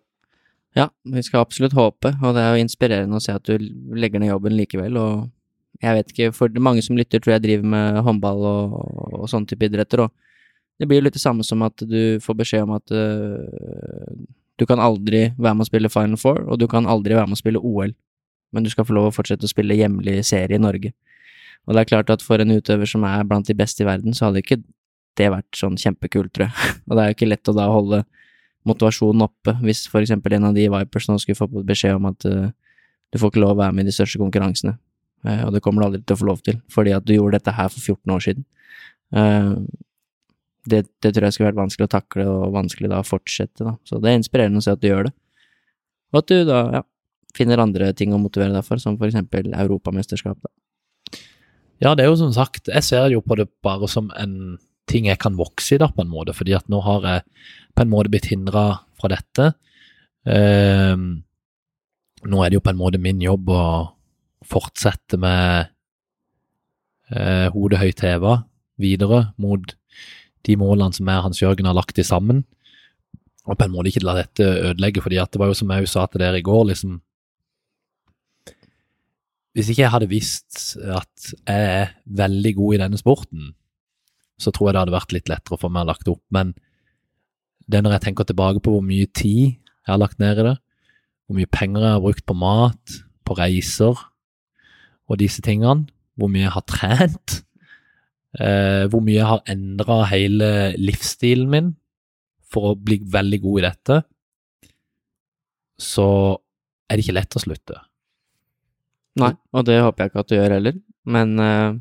Ja, 0.77 0.89
vi 1.05 1.23
skal 1.25 1.45
absolutt 1.45 1.75
håpe, 1.77 2.15
og 2.23 2.35
det 2.37 2.43
er 2.43 2.55
jo 2.55 2.65
inspirerende 2.65 3.19
å 3.19 3.23
se 3.23 3.35
at 3.37 3.45
du 3.45 3.59
legger 3.93 4.23
ned 4.23 4.33
jobben 4.33 4.57
likevel, 4.57 4.97
og 4.97 5.83
jeg 5.83 5.99
vet 5.99 6.13
ikke, 6.13 6.29
for 6.37 6.63
mange 6.63 6.85
som 6.85 6.97
lytter 6.97 7.21
tror 7.21 7.35
jeg 7.35 7.45
driver 7.45 7.69
med 7.75 7.99
håndball 8.07 8.45
og, 8.49 8.77
og 9.19 9.27
sånne 9.29 9.51
type 9.51 9.69
idretter, 9.69 10.07
og 10.07 10.13
det 10.81 10.89
blir 10.89 11.03
jo 11.03 11.07
litt 11.07 11.19
det 11.19 11.23
samme 11.23 11.45
som 11.45 11.63
at 11.67 11.85
du 11.85 12.17
får 12.25 12.39
beskjed 12.39 12.65
om 12.65 12.73
at 12.79 12.95
uh, 12.95 14.15
du 14.59 14.65
kan 14.69 14.81
aldri 14.81 15.27
være 15.37 15.59
med 15.59 15.67
å 15.67 15.69
spille 15.69 15.93
Final 15.93 16.21
Four, 16.21 16.41
og 16.49 16.61
du 16.63 16.67
kan 16.71 16.89
aldri 16.89 17.19
være 17.19 17.29
med 17.29 17.37
å 17.37 17.43
spille 17.43 17.61
OL, 17.61 17.93
men 18.53 18.65
du 18.65 18.71
skal 18.73 18.89
få 18.89 18.97
lov 18.97 19.11
å 19.11 19.15
fortsette 19.15 19.49
å 19.49 19.53
spille 19.53 19.77
hjemlig 19.77 20.21
serie 20.29 20.57
i 20.57 20.63
Norge. 20.63 20.95
Og 21.67 21.77
det 21.77 21.83
er 21.83 21.91
klart 21.93 22.11
at 22.11 22.25
for 22.25 22.43
en 22.43 22.57
utøver 22.57 22.89
som 22.89 23.05
er 23.07 23.27
blant 23.29 23.47
de 23.49 23.57
beste 23.57 23.85
i 23.85 23.87
verden, 23.87 24.17
så 24.17 24.29
hadde 24.29 24.43
ikke 24.43 24.63
det 25.21 25.29
vært 25.33 25.59
sånn 25.59 25.77
kjempekult, 25.79 26.33
tror 26.35 26.49
jeg. 26.49 26.75
Og 26.89 26.97
det 26.97 27.03
er 27.03 27.11
jo 27.11 27.19
ikke 27.19 27.31
lett 27.31 27.53
å 27.53 27.57
da 27.57 27.69
holde 27.71 28.03
motivasjonen 28.69 29.27
oppe 29.27 29.57
hvis 29.65 29.87
for 29.91 30.03
eksempel 30.03 30.37
en 30.37 30.51
av 30.51 30.57
de 30.57 30.69
Vipers 30.71 31.09
nå 31.11 31.19
skulle 31.23 31.39
få 31.39 31.49
beskjed 31.67 31.99
om 31.99 32.11
at 32.13 32.27
uh, 32.29 32.51
du 33.13 33.21
får 33.21 33.33
ikke 33.33 33.43
lov 33.43 33.57
å 33.57 33.61
være 33.61 33.77
med 33.77 33.87
i 33.87 33.91
de 33.91 33.97
største 33.97 34.21
konkurransene, 34.23 34.77
uh, 35.27 35.43
og 35.47 35.57
det 35.57 35.63
kommer 35.65 35.83
du 35.83 35.89
aldri 35.89 36.03
til 36.05 36.17
å 36.17 36.21
få 36.23 36.29
lov 36.31 36.45
til, 36.47 36.61
fordi 36.73 36.95
at 36.97 37.07
du 37.09 37.17
gjorde 37.17 37.41
dette 37.41 37.57
her 37.57 37.73
for 37.73 37.95
14 37.97 38.15
år 38.17 38.27
siden. 38.29 38.47
Uh, 39.13 39.57
det, 40.71 40.85
det, 41.03 41.11
tror 41.11 41.27
jeg 41.27 41.35
skulle 41.35 41.51
vært 41.51 41.59
vanskelig 41.59 41.89
å 41.89 41.93
takle, 41.97 42.29
og 42.31 42.55
vanskelig 42.55 42.91
da 42.93 43.03
å 43.03 43.07
fortsette, 43.07 43.67
da. 43.67 43.75
Så 43.89 43.99
det 43.99 44.13
er 44.13 44.21
inspirerende 44.21 44.63
å 44.63 44.65
se 44.65 44.75
at 44.77 44.83
du 44.83 44.89
gjør 44.89 45.09
det. 45.09 45.15
Og 46.13 46.21
at 46.21 46.31
du 46.31 46.45
da, 46.47 46.61
ja, 46.79 46.83
finner 47.35 47.63
andre 47.63 47.91
ting 47.99 48.13
å 48.15 48.21
motivere 48.23 48.55
deg 48.55 48.67
for, 48.67 48.79
som 48.79 48.99
for 49.01 49.11
eksempel 49.11 49.51
europamesterskap, 49.51 50.39
da. 50.39 50.53
Ja, 51.83 51.97
det 51.99 52.05
er 52.05 52.13
jo 52.13 52.19
som 52.21 52.31
sagt, 52.31 52.71
jeg 52.71 52.87
ser 52.87 53.11
jo 53.11 53.19
på 53.27 53.35
det 53.41 53.49
bare 53.65 53.89
som 53.91 54.13
en 54.15 54.61
ting 54.93 55.09
jeg 55.09 55.21
kan 55.23 55.37
vokse 55.39 55.77
i, 55.77 55.81
da, 55.81 55.89
på 55.93 56.05
en 56.05 56.13
måte, 56.13 56.35
fordi 56.37 56.55
at 56.57 56.69
nå 56.73 56.83
har 56.85 57.09
jeg 57.09 57.27
på 57.73 57.85
en 57.85 57.93
måte 57.93 58.13
blitt 58.13 58.31
hindra 58.31 58.65
fra 59.01 59.11
dette. 59.13 59.53
Eh, 60.29 60.97
nå 62.23 62.43
er 62.43 62.51
det 62.51 62.59
jo 62.59 62.65
på 62.65 62.73
en 62.73 62.81
måte 62.81 63.01
min 63.03 63.23
jobb 63.23 63.51
å 63.51 63.65
fortsette 64.47 65.19
med 65.21 65.71
eh, 67.11 67.49
hodet 67.55 67.81
høyt 67.83 68.03
heva 68.05 68.43
videre 68.83 69.29
mot 69.41 69.75
de 70.47 70.57
målene 70.59 70.95
som 70.95 71.09
jeg 71.09 71.25
Hans 71.27 71.41
Jørgen 71.43 71.69
har 71.71 71.79
lagt 71.79 72.01
i 72.03 72.07
sammen. 72.07 72.45
Og 73.47 73.59
på 73.59 73.67
en 73.67 73.73
måte 73.75 73.91
ikke 73.91 74.05
la 74.07 74.19
dette 74.21 74.45
ødelegge, 74.45 75.03
fordi 75.03 75.19
at 75.23 75.33
det 75.33 75.41
var 75.43 75.51
jo 75.51 75.59
som 75.59 75.73
jeg 75.75 75.91
sa 75.91 76.07
til 76.07 76.23
dere 76.23 76.39
i 76.39 76.47
går, 76.47 76.69
liksom 76.73 77.01
Hvis 79.53 79.69
ikke 79.69 79.83
jeg 79.83 79.93
hadde 79.93 80.09
visst 80.09 80.79
at 80.81 81.27
jeg 81.45 81.65
er 81.69 81.91
veldig 82.09 82.53
god 82.57 82.75
i 82.75 82.79
denne 82.81 82.97
sporten, 82.97 83.51
så 84.43 84.53
tror 84.53 84.69
jeg 84.69 84.75
det 84.77 84.83
hadde 84.83 84.97
vært 84.97 85.15
litt 85.17 85.31
lettere 85.31 85.59
for 85.61 85.73
meg 85.73 85.87
å 85.87 85.93
lagt 85.93 86.11
opp. 86.11 86.23
Men 86.35 86.53
det 87.67 87.79
er 87.79 87.87
når 87.87 87.97
jeg 87.97 88.07
tenker 88.09 88.29
tilbake 88.29 88.63
på 88.63 88.75
hvor 88.75 88.85
mye 88.85 89.09
tid 89.15 89.55
jeg 89.55 89.91
har 89.91 90.01
lagt 90.03 90.21
ned 90.23 90.41
i 90.41 90.47
det, 90.51 90.57
hvor 91.27 91.39
mye 91.39 91.51
penger 91.55 91.87
jeg 91.87 91.97
har 91.97 92.05
brukt 92.05 92.27
på 92.29 92.37
mat, 92.39 92.97
på 93.23 93.37
reiser 93.39 94.03
og 95.09 95.19
disse 95.21 95.43
tingene, 95.45 95.87
hvor 96.19 96.31
mye 96.33 96.47
jeg 96.47 96.55
har 96.55 96.67
trent, 96.69 97.39
eh, 98.39 98.85
hvor 98.91 99.03
mye 99.05 99.19
jeg 99.19 99.31
har 99.31 99.47
endra 99.55 100.03
hele 100.11 100.51
livsstilen 100.81 101.51
min 101.53 101.71
for 102.53 102.73
å 102.73 102.79
bli 102.79 102.99
veldig 103.01 103.41
god 103.43 103.61
i 103.61 103.65
dette, 103.65 103.99
så 105.81 106.09
er 106.87 106.99
det 106.99 107.07
ikke 107.07 107.17
lett 107.17 107.39
å 107.39 107.43
slutte. 107.43 107.79
Nei, 109.21 109.33
og 109.53 109.65
det 109.69 109.81
håper 109.81 110.05
jeg 110.05 110.13
ikke 110.13 110.23
at 110.25 110.31
du 110.31 110.37
gjør 110.37 110.55
heller, 110.57 110.77
men 111.13 111.33
uh, 111.41 111.73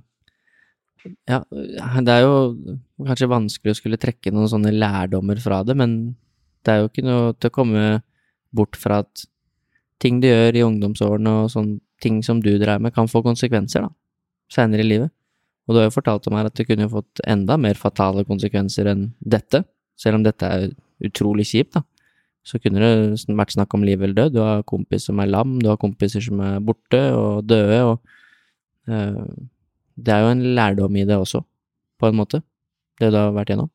ja, 1.29 1.41
det 1.49 2.13
er 2.13 2.25
jo 2.25 2.35
kanskje 3.07 3.29
vanskelig 3.31 3.73
å 3.73 3.79
skulle 3.79 3.99
trekke 4.01 4.33
noen 4.33 4.49
sånne 4.51 4.73
lærdommer 4.75 5.39
fra 5.41 5.61
det, 5.65 5.75
men 5.77 6.15
det 6.65 6.73
er 6.73 6.81
jo 6.81 6.91
ikke 6.91 7.05
noe 7.05 7.31
til 7.37 7.49
å 7.51 7.55
komme 7.55 7.85
bort 8.55 8.77
fra 8.77 9.01
at 9.05 9.25
ting 10.01 10.19
du 10.21 10.27
gjør 10.29 10.57
i 10.57 10.65
ungdomsårene 10.65 11.33
og 11.43 11.51
sånne 11.53 11.79
ting 12.01 12.21
som 12.25 12.41
du 12.41 12.51
dreier 12.57 12.81
med, 12.81 12.93
kan 12.95 13.09
få 13.09 13.21
konsekvenser, 13.25 13.85
da, 13.85 13.91
seinere 14.51 14.85
i 14.85 14.89
livet. 14.89 15.13
Og 15.67 15.75
du 15.75 15.79
har 15.81 15.87
jo 15.87 15.93
fortalt 15.93 16.25
om 16.27 16.35
her 16.37 16.49
at 16.49 16.57
det 16.57 16.65
kunne 16.67 16.89
fått 16.89 17.21
enda 17.29 17.57
mer 17.61 17.77
fatale 17.77 18.25
konsekvenser 18.27 18.89
enn 18.91 19.11
dette, 19.21 19.63
selv 20.01 20.17
om 20.17 20.25
dette 20.25 20.47
er 20.47 20.71
utrolig 21.05 21.45
kjipt, 21.51 21.77
da. 21.77 21.85
Så 22.41 22.57
kunne 22.57 22.81
det 22.81 23.35
vært 23.37 23.53
snakk 23.53 23.75
om 23.77 23.83
liv 23.85 24.01
eller 24.01 24.17
død. 24.17 24.31
Du 24.33 24.39
har 24.41 24.63
kompis 24.65 25.03
som 25.05 25.19
er 25.21 25.29
lam, 25.29 25.59
du 25.61 25.67
har 25.69 25.77
kompiser 25.77 26.23
som 26.25 26.39
er 26.41 26.55
borte 26.65 26.97
og 27.13 27.45
døde, 27.45 27.77
og 27.85 28.89
uh, 28.89 29.27
det 29.95 30.13
er 30.13 30.25
jo 30.25 30.31
en 30.35 30.45
lærdom 30.57 30.95
i 30.95 31.05
det 31.07 31.17
også, 31.17 31.43
på 31.99 32.09
en 32.09 32.17
måte, 32.17 32.41
det 33.01 33.11
du 33.11 33.19
har 33.19 33.35
vært 33.35 33.53
gjennom. 33.53 33.71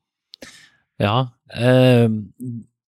Ja, 1.02 1.16
eh, 1.52 2.08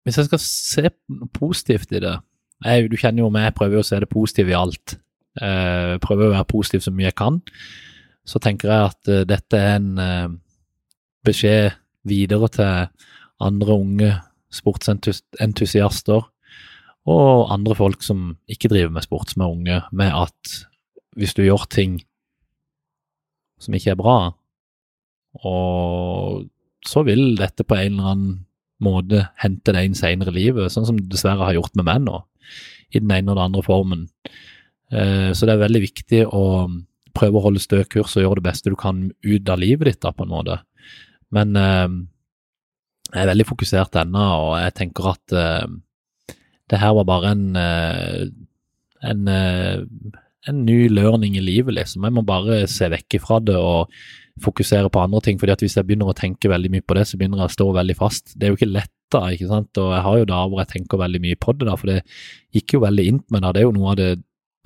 hvis 0.06 0.18
jeg 0.18 0.30
skal 0.30 0.42
se 0.42 0.90
positivt 1.38 1.92
i 1.94 2.02
det 2.02 2.16
jeg, 2.62 2.90
Du 2.90 2.98
kjenner 2.98 3.24
jo 3.24 3.30
meg, 3.34 3.48
jeg 3.50 3.58
prøver 3.58 3.80
jo 3.80 3.82
å 3.82 3.86
se 3.86 3.98
det 4.02 4.10
positive 4.10 4.54
i 4.54 4.58
alt. 4.58 4.96
Eh, 5.42 5.98
prøver 6.02 6.28
å 6.28 6.34
være 6.36 6.50
positiv 6.50 6.84
så 6.86 6.94
mye 6.94 7.10
jeg 7.10 7.18
kan 7.18 7.40
så 8.28 8.42
tenker 8.42 8.72
jeg 8.72 8.90
at 8.92 9.12
eh, 9.12 9.24
dette 9.28 9.58
er 9.58 9.78
en 9.80 9.94
uh, 10.00 10.34
beskjed 11.26 11.78
videre 12.08 12.50
til 12.54 13.08
andre 13.42 13.78
unge 13.78 14.12
sportsentusiaster 14.52 16.28
og 17.12 17.52
andre 17.54 17.78
folk 17.78 18.04
som 18.06 18.36
ikke 18.52 18.70
driver 18.70 18.94
med 18.94 19.06
sport, 19.06 19.32
som 19.32 19.44
er 19.44 19.54
unge, 19.56 19.78
med 19.92 20.14
at 20.14 20.56
hvis 21.18 21.34
du 21.38 21.44
gjør 21.46 21.66
ting 21.72 22.00
som 23.62 23.76
ikke 23.78 23.94
er 23.94 24.00
bra, 24.00 24.18
og 25.48 26.48
så 26.88 27.04
vil 27.08 27.36
dette 27.40 27.64
på 27.64 27.78
en 27.78 27.94
eller 27.94 28.14
annen 28.14 28.40
måte 28.82 29.28
hente 29.40 29.74
deg 29.76 29.88
inn 29.88 29.98
senere 29.98 30.34
i 30.34 30.40
livet, 30.40 30.74
sånn 30.74 30.88
som 30.88 30.98
det 30.98 31.12
dessverre 31.14 31.46
har 31.46 31.56
gjort 31.60 31.76
med 31.78 31.88
meg 31.88 32.02
nå, 32.08 32.24
i 32.92 33.00
den 33.00 33.14
ene 33.14 33.32
og 33.32 33.38
den 33.38 33.46
andre 33.46 33.64
formen. 33.66 34.08
Uh, 34.92 35.30
så 35.38 35.48
det 35.48 35.54
er 35.54 35.62
veldig 35.62 35.84
viktig 35.86 36.24
å 36.28 36.44
prøve 37.16 37.40
å 37.40 37.46
holde 37.46 37.62
stø 37.64 37.84
kurs 37.92 38.16
og 38.16 38.26
gjøre 38.26 38.40
det 38.40 38.48
beste 38.50 38.72
du 38.72 38.78
kan 38.80 39.10
ut 39.12 39.52
av 39.52 39.62
livet 39.62 39.88
ditt, 39.88 40.02
da, 40.04 40.14
på 40.16 40.26
en 40.26 40.34
måte. 40.34 40.58
Men 41.36 41.56
eh, 41.60 41.88
jeg 43.12 43.24
er 43.24 43.32
veldig 43.32 43.48
fokusert 43.50 43.98
ennå, 44.02 44.26
og 44.46 44.54
jeg 44.62 44.76
tenker 44.80 45.10
at 45.12 45.36
eh, 45.36 46.36
det 46.72 46.80
her 46.80 46.96
var 46.96 47.08
bare 47.10 47.34
en, 47.36 47.46
eh, 47.60 48.26
en, 49.12 49.28
eh, 49.28 49.84
en 50.50 50.64
ny 50.66 50.88
learning 50.90 51.38
i 51.38 51.44
livet, 51.44 51.76
liksom. 51.78 52.06
Jeg 52.08 52.16
må 52.16 52.24
bare 52.26 52.64
se 52.72 52.90
vekk 52.92 53.20
ifra 53.20 53.40
det 53.46 53.58
og 53.58 53.92
fokusere 54.42 54.90
på 54.90 55.02
andre 55.04 55.22
ting. 55.22 55.38
fordi 55.40 55.54
at 55.54 55.62
hvis 55.62 55.78
jeg 55.78 55.86
begynner 55.86 56.10
å 56.10 56.18
tenke 56.18 56.50
veldig 56.50 56.72
mye 56.72 56.86
på 56.86 56.98
det, 56.98 57.06
så 57.08 57.18
begynner 57.18 57.44
jeg 57.44 57.52
å 57.52 57.58
stå 57.58 57.68
veldig 57.76 57.98
fast. 57.98 58.34
Det 58.36 58.48
er 58.48 58.54
jo 58.54 58.58
ikke 58.60 58.74
lett 58.74 58.94
da, 59.12 59.28
ikke 59.30 59.50
sant. 59.52 59.78
Og 59.78 59.94
jeg 59.94 60.06
har 60.08 60.18
jo 60.18 60.30
dager 60.32 60.50
hvor 60.50 60.64
jeg 60.64 60.72
tenker 60.72 61.02
veldig 61.02 61.22
mye 61.22 61.40
på 61.40 61.54
det, 61.54 61.68
da, 61.68 61.76
for 61.78 61.92
det 61.92 62.00
gikk 62.56 62.78
jo 62.78 62.84
veldig 62.86 63.08
inn 63.08 63.20
på 63.22 63.36
meg 63.36 63.44
da. 63.46 63.52
Det 63.52 63.62
er 63.62 63.68
jo 63.68 63.76
noe 63.76 63.94
av 63.94 64.00
det 64.00 64.12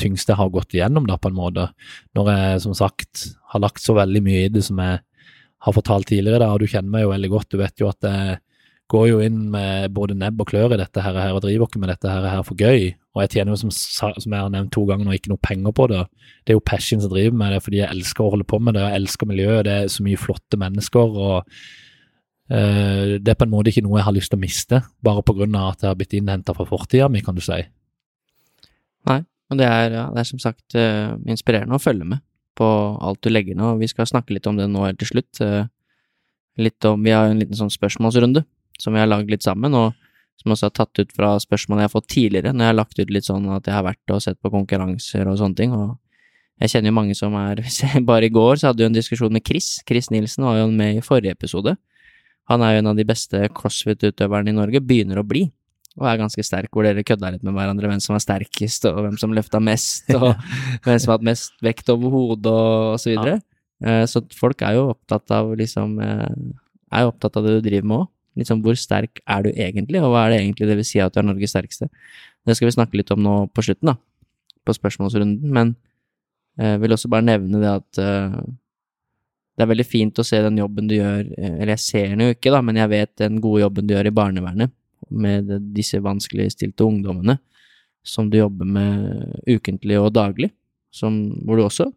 tyngste 0.01 0.33
jeg 0.33 0.41
har 0.41 0.53
gått 0.53 0.75
igjennom, 0.75 1.07
da, 1.09 1.17
på 1.19 1.31
en 1.31 1.37
måte. 1.39 1.67
Når 2.15 2.31
jeg 2.31 2.63
som 2.67 2.77
sagt 2.77 3.27
har 3.51 3.63
lagt 3.63 3.83
så 3.83 3.95
veldig 3.97 4.23
mye 4.23 4.45
i 4.45 4.53
det 4.53 4.63
som 4.67 4.79
jeg 4.79 5.01
har 5.65 5.75
fortalt 5.75 6.07
tidligere, 6.11 6.43
da, 6.43 6.51
og 6.53 6.61
du 6.61 6.69
kjenner 6.69 6.91
meg 6.93 7.05
jo 7.05 7.13
veldig 7.13 7.31
godt. 7.31 7.51
Du 7.51 7.59
vet 7.59 7.81
jo 7.81 7.89
at 7.89 8.05
jeg 8.05 8.39
går 8.91 9.07
jo 9.09 9.21
inn 9.25 9.47
med 9.53 9.93
både 9.95 10.15
nebb 10.17 10.43
og 10.43 10.51
klør 10.51 10.75
i 10.75 10.79
dette 10.79 11.01
her, 11.01 11.17
og 11.33 11.41
driver 11.41 11.65
ikke 11.65 11.81
med 11.81 11.89
dette 11.89 12.11
her 12.11 12.43
for 12.45 12.57
gøy. 12.59 12.91
Og 13.15 13.23
jeg 13.23 13.31
tjener 13.33 13.55
jo, 13.55 13.57
som, 13.63 13.71
som 13.73 14.35
jeg 14.35 14.43
har 14.43 14.51
nevnt 14.53 14.73
to 14.75 14.83
ganger 14.85 15.07
nå, 15.07 15.15
ikke 15.15 15.31
noe 15.31 15.41
penger 15.41 15.73
på 15.75 15.87
det. 15.89 16.03
Det 16.45 16.53
er 16.53 16.59
jo 16.59 16.67
passion 16.67 17.01
som 17.01 17.13
driver 17.13 17.37
med 17.39 17.55
det, 17.55 17.63
fordi 17.65 17.79
jeg 17.81 17.89
elsker 17.95 18.25
å 18.25 18.33
holde 18.35 18.47
på 18.47 18.59
med 18.61 18.77
det. 18.77 18.83
Jeg 18.85 19.01
elsker 19.01 19.29
miljøet, 19.29 19.65
det 19.65 19.73
er 19.73 19.89
så 19.93 20.05
mye 20.05 20.21
flotte 20.21 20.59
mennesker. 20.61 21.17
og 21.25 21.37
uh, 22.51 23.15
Det 23.17 23.33
er 23.33 23.39
på 23.39 23.47
en 23.47 23.53
måte 23.55 23.71
ikke 23.71 23.85
noe 23.87 24.01
jeg 24.01 24.07
har 24.09 24.17
lyst 24.17 24.33
til 24.33 24.37
å 24.37 24.43
miste, 24.43 24.81
bare 25.05 25.23
av 25.23 25.71
at 25.71 25.81
jeg 25.81 25.89
har 25.89 25.97
blitt 25.97 26.17
innhenta 26.19 26.53
fra 26.57 26.67
fortida 26.69 27.09
mi, 27.09 27.23
kan 27.25 27.37
du 27.37 27.41
si. 27.45 27.63
Nei, 29.09 29.19
og 29.49 29.61
det 29.61 29.69
er, 29.69 29.95
ja, 29.97 30.07
det 30.13 30.21
er 30.21 30.29
som 30.29 30.41
sagt 30.43 30.77
uh, 30.77 31.15
inspirerende 31.25 31.79
å 31.79 31.81
følge 31.81 32.05
med 32.13 32.21
på 32.55 32.67
alt 33.03 33.19
du 33.25 33.31
legger 33.31 33.57
ned, 33.57 33.73
og 33.73 33.81
vi 33.81 33.89
skal 33.91 34.07
snakke 34.07 34.35
litt 34.35 34.45
om 34.47 34.59
det 34.59 34.69
nå 34.71 34.85
helt 34.85 35.01
til 35.01 35.15
slutt. 35.15 35.41
Uh, 35.41 35.65
litt 36.61 36.85
om, 36.87 37.01
Vi 37.03 37.11
har 37.11 37.31
en 37.31 37.41
liten 37.41 37.57
sånn 37.57 37.73
spørsmålsrunde 37.73 38.45
som 38.81 38.95
vi 38.95 39.01
har 39.01 39.09
lagd 39.09 39.31
litt 39.31 39.45
sammen, 39.45 39.75
og 39.77 39.93
som 40.41 40.53
også 40.53 40.69
er 40.69 40.75
tatt 40.75 41.01
ut 41.01 41.13
fra 41.15 41.35
spørsmål 41.41 41.81
jeg 41.81 41.89
har 41.89 41.93
fått 41.93 42.09
tidligere, 42.11 42.53
når 42.53 42.65
jeg 42.65 42.73
har 42.73 42.79
lagt 42.79 42.99
ut 42.99 43.13
litt 43.13 43.27
sånn 43.27 43.47
at 43.55 43.67
jeg 43.69 43.75
har 43.77 43.85
vært 43.87 44.13
og 44.13 44.23
sett 44.23 44.39
på 44.43 44.51
konkurranser 44.53 45.29
og 45.31 45.39
sånne 45.39 45.59
ting, 45.59 45.75
og 45.75 45.95
jeg 46.63 46.71
kjenner 46.71 46.91
jo 46.91 46.95
mange 46.95 47.15
som 47.17 47.33
er 47.35 47.59
Bare 48.09 48.29
i 48.29 48.31
går 48.31 48.61
så 48.61 48.69
hadde 48.69 48.83
vi 48.83 48.87
en 48.87 48.95
diskusjon 48.95 49.33
med 49.33 49.43
Chris. 49.43 49.81
Chris 49.87 50.07
Nielsen 50.13 50.45
var 50.47 50.61
jo 50.61 50.69
med 50.71 51.01
i 51.01 51.03
forrige 51.03 51.35
episode. 51.35 51.75
Han 52.47 52.63
er 52.63 52.75
jo 52.75 52.83
en 52.83 52.91
av 52.93 52.99
de 52.99 53.05
beste 53.07 53.41
crossfit-utøverne 53.57 54.53
i 54.53 54.55
Norge, 54.55 54.79
begynner 54.85 55.19
å 55.19 55.25
bli, 55.27 55.47
og 55.97 56.07
er 56.07 56.19
ganske 56.21 56.43
sterk, 56.45 56.69
hvor 56.71 56.85
dere 56.85 57.03
kødda 57.07 57.33
litt 57.33 57.45
med 57.45 57.55
hverandre, 57.57 57.89
hvem 57.89 58.03
som 58.03 58.13
var 58.13 58.23
sterkest, 58.23 58.85
og 58.87 59.01
hvem 59.01 59.17
som 59.19 59.33
løfta 59.33 59.61
mest, 59.63 60.11
og 60.13 60.35
hvem 60.85 60.99
som 60.99 61.11
har 61.11 61.17
hatt 61.17 61.27
mest 61.31 61.57
vekt 61.65 61.89
over 61.93 62.13
hodet, 62.13 62.53
og 62.53 62.99
så 63.01 63.11
videre. 63.11 63.39
Ja. 63.39 63.49
Eh, 63.85 64.03
så 64.07 64.21
folk 64.37 64.61
er 64.63 64.77
jo 64.77 64.91
opptatt 64.93 65.33
av 65.35 65.49
liksom 65.59 65.97
eh, 65.99 66.29
Er 66.95 67.03
jo 67.03 67.09
opptatt 67.11 67.35
av 67.35 67.43
det 67.43 67.57
du 67.57 67.65
driver 67.65 67.89
med 67.89 67.97
òg. 68.03 68.11
Liksom, 68.35 68.61
hvor 68.65 68.75
sterk 68.75 69.21
er 69.23 69.45
du 69.45 69.51
egentlig, 69.53 70.01
og 70.03 70.11
hva 70.11 70.25
er 70.25 70.33
det 70.33 70.41
egentlig 70.41 70.67
det 70.67 70.77
vil 70.81 70.87
si 70.87 70.99
at 70.99 71.15
du 71.15 71.21
er 71.21 71.27
Norges 71.29 71.53
sterkeste? 71.55 71.87
Det 72.45 72.57
skal 72.57 72.67
vi 72.67 72.75
snakke 72.75 72.99
litt 72.99 73.11
om 73.15 73.21
nå 73.23 73.35
på 73.55 73.63
slutten, 73.63 73.93
da, 73.93 73.95
på 74.67 74.75
spørsmålsrunden, 74.75 75.53
men 75.55 75.75
jeg 76.59 76.75
eh, 76.75 76.79
vil 76.81 76.95
også 76.95 77.11
bare 77.11 77.27
nevne 77.27 77.59
det 77.59 77.71
at 77.71 77.99
uh, 77.99 78.37
det 79.55 79.63
er 79.63 79.71
veldig 79.71 79.85
fint 79.87 80.19
å 80.19 80.23
se 80.27 80.39
den 80.43 80.59
jobben 80.59 80.87
du 80.87 80.97
gjør, 80.97 81.27
eh, 81.35 81.57
eller 81.57 81.73
jeg 81.75 81.83
ser 81.83 82.13
den 82.13 82.25
jo 82.25 82.35
ikke, 82.35 82.51
da, 82.51 82.61
men 82.63 82.79
jeg 82.79 82.91
vet 82.91 83.13
den 83.23 83.41
gode 83.43 83.63
jobben 83.63 83.87
du 83.87 83.95
gjør 83.95 84.09
i 84.11 84.15
barnevernet, 84.15 84.73
med 85.11 85.51
disse 85.75 85.99
vanskeligstilte 86.01 86.87
ungdommene, 86.87 87.37
som 88.05 88.29
du 88.29 88.39
jobber 88.39 88.67
med 88.67 89.35
ukentlig 89.47 89.99
og 90.01 90.11
daglig, 90.15 90.49
som, 90.93 91.17
hvor 91.45 91.59
du 91.59 91.65
også 91.65 91.87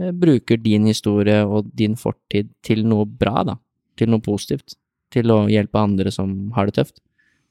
eh, 0.00 0.12
bruker 0.12 0.60
din 0.60 0.88
historie 0.88 1.42
og 1.44 1.68
din 1.76 1.96
fortid 2.00 2.52
til 2.64 2.84
noe 2.88 3.04
bra, 3.08 3.44
da, 3.52 3.58
til 4.00 4.12
noe 4.12 4.24
positivt 4.24 4.76
til 5.14 5.32
å 5.32 5.44
hjelpe 5.50 5.80
andre 5.80 6.12
som 6.14 6.34
har 6.56 6.68
det 6.68 6.76
tøft. 6.80 6.98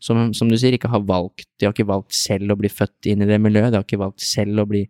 Som, 0.03 0.19
som, 0.35 0.49
du 0.51 0.57
sier, 0.59 0.75
ikke 0.75 0.91
har 0.91 0.99
valgt 1.07 1.45
De 1.55 1.63
har 1.63 1.71
ikke 1.71 1.87
valgt 1.87 2.11
selv 2.17 2.51
å 2.51 2.57
bli 2.59 2.67
født 2.67 3.07
inn 3.07 3.23
i 3.23 3.27
det 3.29 3.37
miljøet, 3.39 3.71
de 3.71 3.79
har 3.79 3.85
ikke 3.85 4.01
valgt 4.01 4.25
selv 4.25 4.59
å 4.59 4.67
bli 4.67 4.81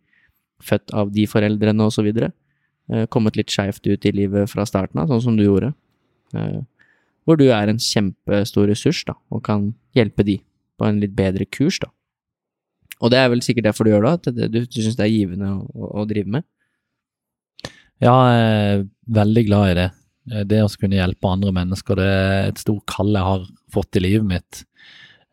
født 0.63 0.93
av 0.95 1.11
de 1.13 1.27
foreldrene, 1.29 1.89
videre. 2.01 2.31
Eh, 2.91 3.05
kommet 3.11 3.37
litt 3.39 3.51
skeivt 3.53 3.85
ut 3.87 4.05
i 4.05 4.13
livet 4.15 4.49
fra 4.51 4.65
starten 4.67 4.99
av, 4.99 5.11
sånn 5.11 5.21
som 5.27 5.37
du 5.37 5.45
gjorde. 5.45 5.73
Eh, 6.35 6.63
hvor 7.23 7.39
du 7.39 7.45
er 7.45 7.69
en 7.71 7.79
kjempestor 7.79 8.67
ressurs, 8.67 9.03
da, 9.07 9.15
og 9.31 9.43
kan 9.45 9.69
hjelpe 9.95 10.25
de 10.27 10.39
på 10.79 10.87
en 10.87 10.99
litt 10.99 11.13
bedre 11.15 11.47
kurs, 11.47 11.79
da. 11.83 11.91
Og 13.03 13.11
det 13.11 13.19
er 13.19 13.29
vel 13.31 13.43
sikkert 13.43 13.69
derfor 13.69 13.87
du 13.87 13.93
gjør 13.93 14.05
det, 14.07 14.13
at 14.13 14.51
du, 14.51 14.59
du 14.63 14.81
syns 14.81 14.97
det 14.99 15.05
er 15.05 15.13
givende 15.13 15.49
å, 15.51 15.63
å, 15.75 15.89
å 16.01 16.05
drive 16.07 16.31
med? 16.37 16.47
Ja, 18.03 18.13
jeg 18.33 18.43
er 18.43 18.85
veldig 19.15 19.43
glad 19.47 19.71
i 19.71 19.77
det. 19.79 19.89
Eh, 20.31 20.43
det 20.47 20.61
å 20.63 20.71
kunne 20.79 20.99
hjelpe 20.99 21.31
andre 21.31 21.53
mennesker, 21.55 21.99
det 21.99 22.09
er 22.09 22.51
et 22.51 22.61
stort 22.61 22.85
kall 22.89 23.11
jeg 23.15 23.27
har 23.27 23.47
fått 23.73 23.99
i 23.99 24.03
livet 24.03 24.27
mitt. 24.29 24.63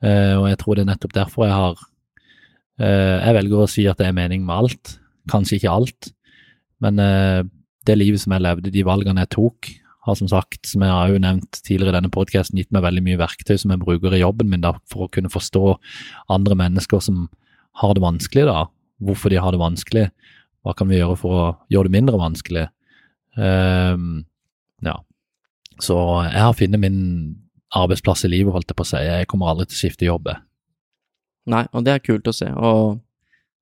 Eh, 0.02 0.34
og 0.38 0.48
jeg 0.50 0.60
tror 0.62 0.76
det 0.76 0.86
er 0.86 0.92
nettopp 0.94 1.16
derfor 1.16 1.44
jeg 1.44 1.52
har 1.52 1.80
eh, 2.80 3.16
Jeg 3.20 3.36
velger 3.36 3.60
å 3.60 3.68
si 3.68 3.84
at 3.90 4.00
det 4.00 4.08
er 4.08 4.16
mening 4.16 4.46
med 4.46 4.56
alt. 4.56 4.96
Kanskje 5.30 5.58
ikke 5.58 5.74
alt, 5.74 6.10
men 6.80 6.96
det 6.96 7.94
livet 7.94 8.22
som 8.22 8.32
jeg 8.32 8.42
levde, 8.42 8.72
de 8.72 8.82
valgene 8.88 9.20
jeg 9.22 9.30
tok, 9.36 9.68
har 10.08 10.16
som 10.16 10.30
sagt, 10.32 10.64
som 10.66 10.82
jeg 10.82 10.90
har 10.90 11.10
jo 11.12 11.20
nevnt 11.20 11.60
tidligere 11.60 11.92
i 11.92 11.96
denne 11.98 12.10
podkasten, 12.10 12.56
gitt 12.58 12.72
meg 12.72 12.82
veldig 12.86 13.02
mye 13.04 13.20
verktøy 13.20 13.58
som 13.60 13.74
jeg 13.74 13.82
bruker 13.82 14.16
i 14.16 14.22
jobben 14.22 14.48
min 14.50 14.64
da, 14.64 14.72
for 14.90 15.04
å 15.04 15.10
kunne 15.12 15.30
forstå 15.30 15.74
andre 16.32 16.56
mennesker 16.56 17.04
som 17.04 17.26
har 17.82 17.92
det 17.94 18.02
vanskelig, 18.02 18.46
da. 18.48 18.64
Hvorfor 19.04 19.32
de 19.32 19.38
har 19.44 19.52
det 19.52 19.60
vanskelig. 19.60 20.06
Hva 20.64 20.74
kan 20.76 20.88
vi 20.90 20.98
gjøre 20.98 21.20
for 21.20 21.36
å 21.36 21.44
gjøre 21.72 21.88
det 21.88 21.96
mindre 21.98 22.20
vanskelig? 22.20 22.66
Um, 23.36 24.24
ja. 24.86 24.96
Så 25.80 25.96
jeg 26.26 26.42
har 26.44 26.56
funnet 26.56 26.82
min 26.82 26.98
arbeidsplass 27.76 28.26
i 28.26 28.32
livet, 28.32 28.52
holdt 28.52 28.72
jeg 28.72 28.78
på 28.78 28.84
å 28.84 28.90
si. 28.90 29.00
Jeg 29.06 29.28
kommer 29.30 29.52
aldri 29.52 29.68
til 29.70 29.78
å 29.78 29.80
skifte 29.80 30.08
jobb. 30.08 30.32
Nei, 31.50 31.64
og 31.72 31.86
det 31.86 31.94
er 31.94 32.04
kult 32.04 32.28
å 32.28 32.34
se. 32.36 32.50
Og 32.52 32.98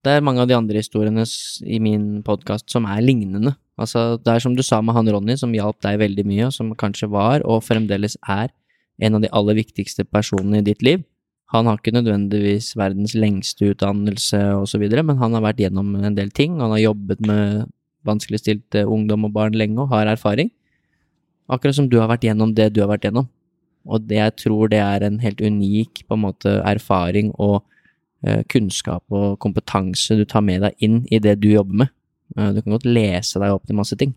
det 0.07 0.15
er 0.15 0.24
mange 0.24 0.43
av 0.43 0.51
de 0.51 0.57
andre 0.57 0.81
historiene 0.81 1.24
i 1.66 1.78
min 1.82 2.23
podkast 2.27 2.69
som 2.73 2.89
er 2.89 3.05
lignende. 3.05 3.55
Altså, 3.78 4.16
det 4.19 4.32
er 4.32 4.43
som 4.43 4.57
du 4.59 4.65
sa 4.66 4.81
med 4.82 4.97
han 4.97 5.11
Ronny, 5.15 5.36
som 5.39 5.55
hjalp 5.55 5.78
deg 5.85 6.01
veldig 6.03 6.24
mye, 6.27 6.49
og 6.49 6.57
som 6.57 6.73
kanskje 6.78 7.11
var, 7.12 7.45
og 7.47 7.62
fremdeles 7.66 8.16
er, 8.27 8.51
en 8.99 9.15
av 9.15 9.23
de 9.23 9.31
aller 9.31 9.61
viktigste 9.61 10.03
personene 10.11 10.59
i 10.59 10.66
ditt 10.66 10.82
liv. 10.82 11.05
Han 11.55 11.69
har 11.69 11.78
ikke 11.78 11.95
nødvendigvis 11.95 12.74
verdens 12.77 13.15
lengste 13.16 13.70
utdannelse 13.73 14.40
osv., 14.59 14.85
men 14.90 15.20
han 15.20 15.36
har 15.36 15.45
vært 15.45 15.62
gjennom 15.62 15.95
en 15.97 16.16
del 16.16 16.32
ting. 16.35 16.59
Han 16.61 16.74
har 16.74 16.82
jobbet 16.82 17.23
med 17.24 17.69
vanskeligstilte 18.09 18.85
ungdom 18.89 19.28
og 19.28 19.35
barn 19.36 19.57
lenge 19.57 19.81
og 19.85 19.95
har 19.95 20.11
erfaring. 20.11 20.51
Akkurat 21.49 21.77
som 21.79 21.89
du 21.89 21.97
har 22.01 22.11
vært 22.11 22.27
gjennom 22.29 22.53
det 22.55 22.70
du 22.75 22.83
har 22.85 22.91
vært 22.91 23.09
gjennom. 23.09 23.29
Og 23.89 24.05
det, 24.05 24.19
jeg 24.19 24.35
tror 24.43 24.69
det 24.73 24.81
er 24.85 25.05
en 25.07 25.19
helt 25.23 25.41
unik 25.41 26.05
på 26.05 26.16
en 26.16 26.25
måte 26.27 26.59
erfaring 26.66 27.31
og 27.41 27.62
eh, 28.27 28.43
kunnskap 28.53 29.05
og 29.15 29.39
kompetanse 29.41 30.19
du 30.19 30.27
tar 30.29 30.45
med 30.45 30.66
deg 30.66 30.85
inn 30.85 31.01
i 31.09 31.20
det 31.23 31.39
du 31.41 31.49
jobber 31.53 31.85
med. 31.85 31.95
Eh, 32.37 32.53
du 32.53 32.61
kan 32.61 32.77
godt 32.77 32.89
lese 32.89 33.41
deg 33.41 33.55
opp 33.55 33.65
til 33.69 33.79
masse 33.79 33.97
ting, 33.97 34.12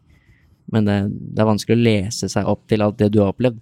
men 0.72 0.88
det, 0.88 0.98
det, 1.12 1.40
er 1.40 1.52
vanskelig 1.54 1.78
å 1.78 1.86
lese 1.88 2.30
seg 2.32 2.50
opp 2.52 2.66
til 2.68 2.84
alt 2.84 3.00
det 3.00 3.12
du 3.14 3.22
har 3.24 3.32
opplevd. 3.32 3.62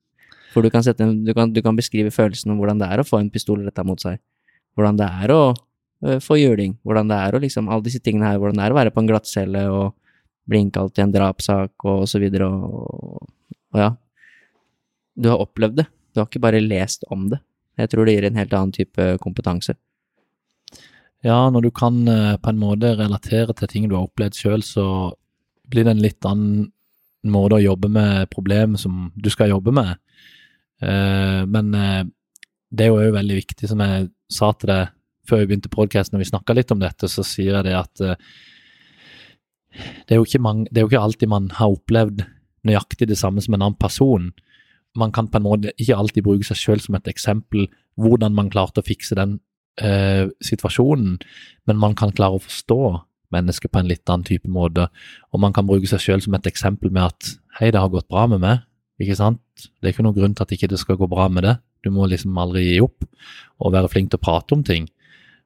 For 0.52 0.64
du 0.64 0.72
kan, 0.72 0.84
sette, 0.84 1.04
du 1.04 1.32
kan, 1.36 1.52
du 1.52 1.60
kan 1.64 1.76
beskrive 1.76 2.12
følelsen 2.12 2.52
om 2.52 2.60
hvordan 2.60 2.80
det 2.80 2.88
er 2.92 3.00
å 3.00 3.06
få 3.06 3.20
en 3.20 3.32
pistol 3.32 3.64
retta 3.64 3.84
mot 3.84 4.00
seg. 4.00 4.20
Hvordan 4.76 4.96
det 4.96 5.08
er 5.24 5.32
å 5.34 5.40
uh, 5.52 6.16
få 6.24 6.38
juling. 6.40 6.78
Hvordan 6.80 7.10
det 7.12 7.18
er 7.26 7.36
å 7.36 7.40
liksom 7.42 7.68
Alle 7.68 7.84
disse 7.84 8.00
tingene 8.00 8.30
her. 8.30 8.38
Hvordan 8.40 8.62
det 8.62 8.64
er 8.64 8.72
å 8.72 8.78
være 8.78 8.92
på 8.94 9.02
en 9.02 9.10
glattcelle 9.10 9.66
og 9.68 9.92
bli 10.46 10.62
innkalt 10.64 10.98
i 10.98 11.04
en 11.04 11.14
drapssak 11.14 11.86
og, 11.86 12.04
og 12.06 12.22
videre, 12.22 12.48
og, 12.48 13.26
og 13.74 13.82
ja. 13.82 13.90
Du 15.16 15.30
har 15.32 15.42
opplevd 15.42 15.80
det, 15.80 15.86
du 16.12 16.20
har 16.20 16.28
ikke 16.28 16.44
bare 16.44 16.62
lest 16.62 17.06
om 17.12 17.28
det. 17.32 17.40
Jeg 17.76 17.92
tror 17.92 18.08
det 18.08 18.16
gir 18.16 18.26
en 18.28 18.38
helt 18.40 18.54
annen 18.56 18.72
type 18.72 19.06
kompetanse. 19.20 19.76
Ja, 21.24 21.38
når 21.50 21.66
du 21.66 21.70
kan 21.74 22.06
eh, 22.08 22.36
på 22.40 22.52
en 22.52 22.60
måte 22.60 22.94
relatere 22.96 23.54
til 23.56 23.70
ting 23.70 23.86
du 23.88 23.96
har 23.96 24.06
opplevd 24.06 24.36
sjøl, 24.38 24.64
så 24.64 24.86
blir 25.66 25.86
det 25.86 25.96
en 25.96 26.02
litt 26.04 26.28
annen 26.28 26.68
måte 27.26 27.58
å 27.58 27.64
jobbe 27.64 27.90
med 27.90 28.28
problemet 28.30 28.80
som 28.80 29.08
du 29.16 29.30
skal 29.32 29.50
jobbe 29.50 29.74
med. 29.74 29.96
Eh, 30.84 31.42
men 31.50 31.72
eh, 31.74 32.02
det 32.70 32.86
er 32.86 32.92
jo 32.92 33.00
òg 33.00 33.16
veldig 33.16 33.40
viktig, 33.40 33.70
som 33.70 33.82
jeg 33.82 34.10
sa 34.32 34.52
til 34.54 34.72
deg 34.72 34.92
før 35.26 35.42
vi 35.42 35.48
begynte 35.50 35.72
podkasten, 35.72 36.14
når 36.14 36.22
vi 36.22 36.30
snakka 36.30 36.54
litt 36.54 36.70
om 36.70 36.82
dette, 36.82 37.08
så 37.10 37.24
sier 37.26 37.56
jeg 37.56 37.66
det 37.66 37.74
at 37.74 38.02
det 40.08 40.16
er, 40.16 40.40
mange, 40.42 40.66
det 40.70 40.80
er, 40.80 40.84
jo 40.86 40.90
ikke 40.90 41.04
alltid 41.08 41.30
man 41.30 41.50
har 41.58 41.74
opplevd 41.74 42.24
nøyaktig 42.66 43.08
det 43.08 43.18
samme 43.18 43.42
som 43.44 43.54
en 43.54 43.62
annen 43.62 43.78
person. 43.78 44.30
Man 44.96 45.12
kan 45.14 45.28
på 45.28 45.38
en 45.38 45.46
måte 45.46 45.74
ikke 45.76 45.96
alltid 45.96 46.26
bruke 46.26 46.46
seg 46.48 46.58
selv 46.60 46.86
som 46.86 46.96
et 46.98 47.10
eksempel 47.10 47.68
hvordan 48.00 48.34
man 48.36 48.50
klarte 48.52 48.82
å 48.82 48.86
fikse 48.86 49.16
den 49.16 49.38
eh, 49.80 50.28
situasjonen, 50.44 51.18
men 51.68 51.80
man 51.80 51.96
kan 51.96 52.12
klare 52.16 52.38
å 52.38 52.42
forstå 52.42 52.80
mennesket 53.34 53.72
på 53.72 53.80
en 53.80 53.90
litt 53.90 54.06
annen 54.08 54.26
type 54.26 54.48
måte, 54.50 54.88
og 55.32 55.42
man 55.42 55.54
kan 55.56 55.66
bruke 55.68 55.88
seg 55.90 56.02
selv 56.02 56.26
som 56.26 56.36
et 56.36 56.48
eksempel 56.48 56.92
med 56.94 57.08
at 57.08 57.30
hei, 57.58 57.72
det 57.72 57.80
har 57.80 57.92
gått 57.92 58.08
bra 58.12 58.26
med 58.30 58.42
meg, 58.44 58.66
ikke 59.02 59.16
sant? 59.18 59.42
Det 59.56 59.88
er 59.88 59.94
ikke 59.94 60.04
noen 60.06 60.16
grunn 60.16 60.36
til 60.36 60.46
at 60.46 60.52
ikke 60.56 60.70
det 60.72 60.80
skal 60.80 60.98
gå 61.00 61.08
bra 61.10 61.26
med 61.32 61.44
det. 61.44 61.56
Du 61.84 61.90
må 61.92 62.06
liksom 62.08 62.36
aldri 62.40 62.64
gi 62.64 62.78
opp 62.84 63.04
og 63.60 63.74
være 63.74 63.90
flink 63.92 64.12
til 64.12 64.20
å 64.20 64.24
prate 64.24 64.56
om 64.56 64.62
ting. 64.66 64.88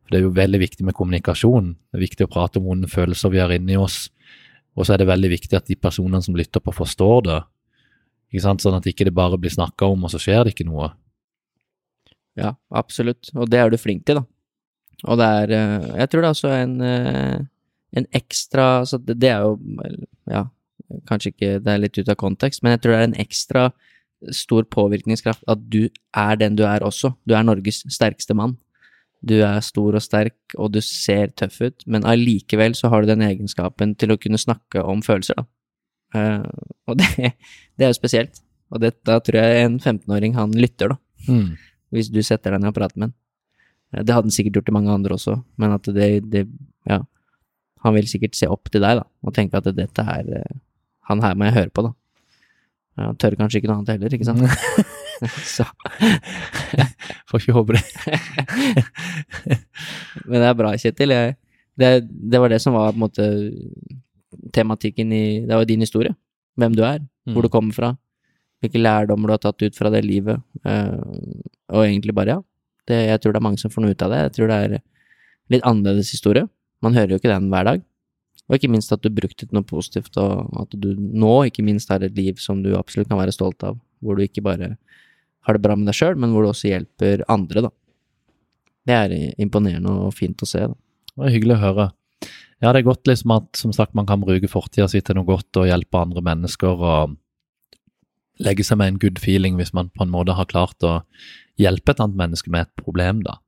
For 0.05 0.15
Det 0.15 0.20
er 0.20 0.27
jo 0.27 0.36
veldig 0.36 0.61
viktig 0.62 0.86
med 0.86 0.97
kommunikasjon. 0.98 1.74
Det 1.90 1.98
er 1.98 2.07
viktig 2.07 2.27
å 2.27 2.31
prate 2.31 2.61
om 2.61 2.69
vonde 2.70 2.90
følelser 2.90 3.32
vi 3.35 3.43
har 3.43 3.52
inni 3.55 3.78
oss 3.78 4.09
og 4.77 4.87
så 4.87 4.95
er 4.95 5.03
det 5.03 5.11
veldig 5.11 5.31
viktig 5.33 5.57
at 5.59 5.69
de 5.69 5.77
personene 5.77 6.23
som 6.25 6.37
lytter 6.39 6.63
på, 6.63 6.75
forstår 6.75 7.25
det. 7.27 7.39
Ikke 8.31 8.45
sant? 8.45 8.63
Sånn 8.63 8.77
at 8.79 8.87
ikke 8.87 9.09
det 9.09 9.15
bare 9.17 9.39
blir 9.41 9.53
snakka 9.53 9.89
om, 9.91 10.07
og 10.07 10.13
så 10.13 10.21
skjer 10.23 10.45
det 10.47 10.55
ikke 10.55 10.69
noe. 10.69 10.93
Ja, 12.39 12.55
absolutt. 12.71 13.33
Og 13.35 13.51
det 13.51 13.59
er 13.59 13.73
du 13.73 13.79
flink 13.81 14.07
til, 14.07 14.21
da. 14.21 14.27
Og 15.09 15.17
det 15.17 15.27
er 15.27 15.53
eh, 15.57 15.85
Jeg 16.03 16.11
tror 16.11 16.21
det 16.23 16.29
er 16.29 16.35
også 16.35 16.51
en, 16.53 16.73
eh, 16.85 17.37
en 17.97 18.07
ekstra 18.13 18.65
Så 18.85 18.99
det, 19.01 19.15
det 19.17 19.31
er 19.33 19.47
jo 19.47 19.55
Ja, 20.29 20.43
kanskje 21.09 21.33
ikke 21.33 21.53
det 21.65 21.73
er 21.73 21.81
litt 21.81 21.97
ut 21.97 22.11
av 22.13 22.19
kontekst, 22.21 22.61
men 22.63 22.75
jeg 22.75 22.83
tror 22.83 22.93
det 22.93 22.99
er 22.99 23.09
en 23.09 23.23
ekstra 23.23 23.63
stor 24.37 24.67
påvirkningskraft 24.69 25.45
at 25.49 25.63
du 25.73 25.87
er 26.13 26.37
den 26.37 26.59
du 26.59 26.65
er 26.69 26.85
også. 26.85 27.15
Du 27.25 27.33
er 27.33 27.47
Norges 27.47 27.81
sterkeste 27.89 28.37
mann. 28.37 28.59
Du 29.21 29.35
er 29.45 29.61
stor 29.61 29.97
og 29.99 30.03
sterk, 30.03 30.37
og 30.57 30.71
du 30.73 30.81
ser 30.85 31.33
tøff 31.37 31.59
ut, 31.61 31.83
men 31.87 32.07
allikevel 32.09 32.73
så 32.79 32.89
har 32.93 33.03
du 33.05 33.11
den 33.11 33.25
egenskapen 33.27 33.93
til 34.01 34.15
å 34.15 34.19
kunne 34.21 34.41
snakke 34.41 34.81
om 34.81 35.03
følelser, 35.05 35.43
da. 35.43 35.47
Uh, 36.11 36.47
og 36.91 36.97
det, 37.01 37.35
det 37.77 37.87
er 37.87 37.93
jo 37.93 37.99
spesielt. 37.99 38.41
Og 38.71 38.81
det, 38.83 38.95
da 39.07 39.19
tror 39.23 39.41
jeg 39.43 39.67
en 39.67 39.79
15-åring, 39.79 40.37
han 40.39 40.55
lytter, 40.57 40.95
da. 40.95 40.99
Mm. 41.29 41.59
Hvis 41.93 42.09
du 42.15 42.21
setter 42.25 42.55
deg 42.55 42.63
ned 42.63 42.73
og 42.73 42.77
prater 42.79 42.97
med 43.03 43.11
han. 43.11 43.15
Eh, 43.93 44.05
Det 44.07 44.15
hadde 44.15 44.31
han 44.31 44.35
sikkert 44.35 44.61
gjort 44.61 44.69
til 44.71 44.77
mange 44.79 44.95
andre 44.95 45.17
også, 45.19 45.37
men 45.61 45.77
at 45.77 45.91
det, 45.97 46.11
det 46.31 46.47
Ja. 46.89 47.03
Han 47.85 47.95
vil 47.97 48.09
sikkert 48.09 48.37
se 48.37 48.45
opp 48.49 48.69
til 48.69 48.83
deg, 48.85 48.99
da, 49.01 49.07
og 49.25 49.33
tenke 49.35 49.57
at 49.57 49.69
dette 49.73 50.05
her 50.05 50.27
eh, 50.37 50.57
Han 51.09 51.23
her 51.25 51.35
må 51.35 51.49
jeg 51.49 51.57
høre 51.57 51.73
på, 51.75 51.83
da. 51.89 51.93
Han 53.01 53.17
tør 53.17 53.37
kanskje 53.41 53.61
ikke 53.61 53.71
noe 53.71 53.81
annet 53.81 53.95
heller, 53.97 54.15
ikke 54.15 54.29
sant? 54.29 54.45
Så, 55.57 55.65
Får 57.31 57.43
ikke 57.43 57.55
håpe 57.57 57.77
det. 57.77 57.83
men 60.29 60.41
det 60.41 60.49
er 60.49 60.57
bra, 60.59 60.73
Kjetil. 60.81 61.15
Det, 61.81 61.91
det 62.09 62.41
var 62.43 62.53
det 62.53 62.61
som 62.63 62.75
var 62.77 62.93
på 62.93 62.99
en 62.99 63.05
måte 63.05 63.27
tematikken 64.55 65.13
i 65.13 65.25
Det 65.47 65.57
var 65.57 65.67
din 65.69 65.81
historie. 65.85 66.15
Hvem 66.59 66.75
du 66.77 66.83
er, 66.85 67.01
hvor 67.31 67.41
Mm. 67.41 67.47
du 67.47 67.49
kommer 67.53 67.73
fra, 67.77 67.89
hvilke 68.61 68.81
lærdommer 68.81 69.29
du 69.29 69.33
har 69.37 69.39
tatt 69.45 69.63
ut 69.63 69.77
fra 69.77 69.91
det 69.91 70.01
livet, 70.05 70.41
eh, 70.65 70.97
og 71.71 71.85
egentlig 71.85 72.15
bare, 72.15 72.27
ja. 72.37 72.41
Det, 72.89 72.97
jeg 73.07 73.21
tror 73.21 73.33
det 73.33 73.39
er 73.39 73.45
mange 73.47 73.59
som 73.61 73.71
får 73.71 73.83
noe 73.85 73.91
ut 73.95 74.03
av 74.03 74.11
det. 74.11 74.19
Jeg 74.25 74.33
tror 74.35 74.49
det 74.49 74.57
er 74.65 74.81
litt 75.53 75.63
annerledes 75.69 76.11
historie. 76.11 76.49
Man 76.83 76.95
hører 76.97 77.11
jo 77.15 77.19
ikke 77.21 77.31
den 77.31 77.51
hver 77.53 77.65
dag. 77.69 77.83
Og 78.49 78.57
ikke 78.57 78.71
minst 78.73 78.91
at 78.93 79.03
du 79.05 79.11
brukte 79.15 79.47
noe 79.53 79.63
positivt, 79.63 80.17
og 80.19 80.49
at 80.65 80.75
du 80.75 80.95
nå 80.99 81.45
ikke 81.47 81.63
minst 81.63 81.89
har 81.93 82.03
et 82.03 82.17
liv 82.17 82.35
som 82.43 82.63
du 82.65 82.73
absolutt 82.75 83.09
kan 83.09 83.21
være 83.21 83.33
stolt 83.37 83.63
av, 83.63 83.77
hvor 84.03 84.17
du 84.17 84.25
ikke 84.25 84.43
bare 84.43 84.73
har 85.51 85.59
det 85.59 85.64
bra 85.64 85.77
med 85.78 85.90
deg 85.90 85.98
sjøl, 85.98 86.18
men 86.20 86.32
hvor 86.32 86.47
du 86.47 86.52
også 86.52 86.70
hjelper 86.70 87.24
andre, 87.31 87.66
da. 87.66 87.72
Det 88.89 88.97
er 88.97 89.16
imponerende 89.43 89.93
og 90.06 90.14
fint 90.16 90.40
å 90.43 90.48
se, 90.48 90.64
da. 90.70 90.78
Det 91.10 91.24
var 91.24 91.35
hyggelig 91.35 91.56
å 91.56 91.64
høre. 91.64 91.86
Ja, 92.60 92.70
det 92.70 92.81
er 92.81 92.86
godt 92.90 93.09
liksom 93.09 93.32
at 93.35 93.56
som 93.56 93.72
sagt, 93.72 93.97
man 93.97 94.09
kan 94.09 94.20
bruke 94.22 94.48
fortida 94.51 94.86
si 94.90 95.01
til 95.05 95.16
noe 95.16 95.28
godt 95.28 95.56
og 95.60 95.68
hjelpe 95.68 96.01
andre 96.01 96.22
mennesker 96.24 96.82
og 96.85 97.16
legge 98.40 98.64
seg 98.64 98.81
med 98.81 98.94
en 98.94 98.98
good 99.01 99.20
feeling 99.20 99.56
hvis 99.60 99.72
man 99.77 99.90
på 99.93 100.05
en 100.05 100.12
måte 100.12 100.36
har 100.36 100.48
klart 100.48 100.85
å 100.86 101.01
hjelpe 101.60 101.93
et 101.93 102.02
annet 102.05 102.18
menneske 102.20 102.52
med 102.52 102.68
et 102.68 102.85
problem, 102.85 103.22
da. 103.24 103.39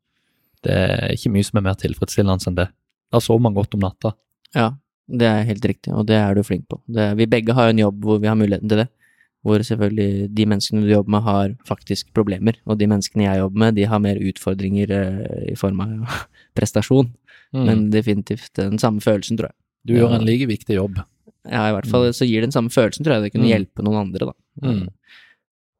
Det 0.62 0.78
er 0.78 1.12
ikke 1.16 1.32
mye 1.34 1.46
som 1.46 1.58
er 1.58 1.66
mer 1.66 1.78
tilfredsstillende 1.80 2.48
enn 2.48 2.58
det. 2.60 2.68
Da 3.12 3.20
sover 3.20 3.44
man 3.44 3.56
godt 3.56 3.74
om 3.76 3.82
natta. 3.84 4.14
Ja, 4.56 4.70
det 5.10 5.28
er 5.28 5.48
helt 5.48 5.64
riktig, 5.68 5.92
og 5.92 6.06
det 6.08 6.16
er 6.20 6.36
du 6.36 6.44
flink 6.46 6.68
på. 6.70 6.80
Det, 6.86 7.10
vi 7.18 7.28
begge 7.28 7.56
har 7.56 7.72
en 7.72 7.80
jobb 7.80 8.04
hvor 8.04 8.20
vi 8.22 8.30
har 8.30 8.38
muligheten 8.38 8.70
til 8.70 8.84
det. 8.84 8.88
Hvor 9.43 9.59
selvfølgelig 9.59 10.28
de 10.35 10.44
menneskene 10.47 10.82
du 10.85 10.93
jobber 10.93 11.10
med, 11.16 11.23
har 11.27 11.55
faktisk 11.66 12.12
problemer. 12.14 12.55
Og 12.66 12.78
de 12.78 12.86
menneskene 12.86 13.24
jeg 13.27 13.40
jobber 13.43 13.59
med, 13.59 13.74
de 13.74 13.85
har 13.90 13.98
mer 13.98 14.20
utfordringer 14.23 14.90
eh, 14.90 15.51
i 15.52 15.56
form 15.59 15.81
av 15.82 16.20
prestasjon. 16.56 17.10
Mm. 17.52 17.64
Men 17.66 17.90
definitivt 17.90 18.52
den 18.56 18.78
samme 18.78 19.01
følelsen, 19.02 19.36
tror 19.36 19.51
jeg. 19.51 19.56
du 19.85 19.94
gjør 19.98 20.14
en 20.14 20.24
like 20.24 20.47
viktig 20.47 20.77
jobb. 20.78 21.01
Ja, 21.51 21.64
i 21.69 21.73
hvert 21.74 21.89
fall 21.90 22.06
så 22.14 22.23
gir 22.24 22.39
det 22.40 22.47
den 22.52 22.55
samme 22.55 22.70
følelsen, 22.70 23.02
tror 23.05 23.16
jeg. 23.19 23.23
Det 23.24 23.32
kunne 23.35 23.48
Mm. 23.48 23.52
hjelpe 23.52 23.82
noen 23.82 23.98
andre, 24.06 24.31
da. 24.31 24.32
Mm. 24.62 24.89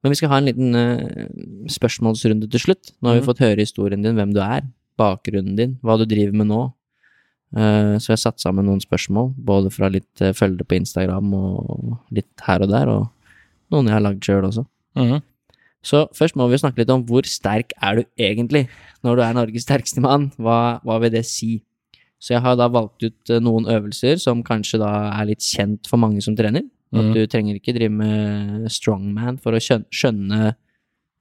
Men 0.03 0.11
vi 0.11 0.17
skal 0.19 0.29
ha 0.33 0.39
en 0.43 0.49
liten 0.51 0.75
uh, 0.75 1.29
spørsmålsrunde 1.71 2.49
til 2.51 2.61
slutt. 2.61 2.91
Nå 3.01 3.09
har 3.09 3.15
vi 3.15 3.21
Mhm. 3.23 3.29
fått 3.31 3.39
høre 3.47 3.63
historien 3.63 4.03
din, 4.03 4.17
hvem 4.17 4.33
du 4.35 4.41
er, 4.43 4.63
bakgrunnen 4.99 5.55
din, 5.57 5.79
hva 5.85 5.97
du 5.99 6.05
driver 6.05 6.33
med 6.35 6.49
nå. 6.49 6.73
Uh, 7.55 7.95
så 8.01 8.09
jeg 8.11 8.17
har 8.19 8.25
satt 8.33 8.41
sammen 8.41 8.65
noen 8.67 8.81
spørsmål, 8.83 9.35
både 9.39 9.71
fra 9.71 9.89
litt 9.89 10.21
uh, 10.21 10.33
følgere 10.33 10.65
på 10.67 10.77
Instagram 10.81 11.33
og 11.35 11.99
litt 12.11 12.27
her 12.47 12.63
og 12.63 12.69
der, 12.71 12.89
og 12.89 13.11
noen 13.73 13.89
jeg 13.91 13.97
har 13.97 14.05
lagd 14.05 14.23
sjøl 14.27 14.45
også. 14.49 14.67
Mhm. 14.99 15.23
Så 15.83 16.05
først 16.15 16.37
må 16.39 16.47
vi 16.49 16.61
snakke 16.61 16.79
litt 16.79 16.91
om 16.95 17.03
hvor 17.09 17.27
sterk 17.27 17.73
er 17.83 17.97
du 17.97 18.05
egentlig? 18.17 18.69
Når 19.03 19.17
du 19.19 19.23
er 19.25 19.33
Norges 19.35 19.65
sterkeste 19.67 20.01
mann, 20.05 20.29
hva, 20.39 20.79
hva 20.87 21.01
vil 21.03 21.11
det 21.11 21.25
si? 21.27 21.57
Så 22.23 22.37
jeg 22.37 22.43
har 22.45 22.55
da 22.55 22.69
valgt 22.71 23.03
ut 23.03 23.31
eh, 23.35 23.41
noen 23.43 23.67
øvelser 23.67 24.21
som 24.23 24.45
kanskje 24.47 24.79
da 24.79 24.93
er 25.19 25.27
litt 25.33 25.43
kjent 25.43 25.89
for 25.91 25.99
mange 25.99 26.23
som 26.23 26.37
trener. 26.39 26.63
At 26.95 27.03
Mhm. 27.09 27.15
du 27.17 27.27
trenger 27.27 27.57
ikke 27.59 27.75
drive 27.75 27.91
med 27.91 28.69
strongman 28.71 29.41
for 29.43 29.53
å 29.57 29.59
skjønne, 29.91 30.55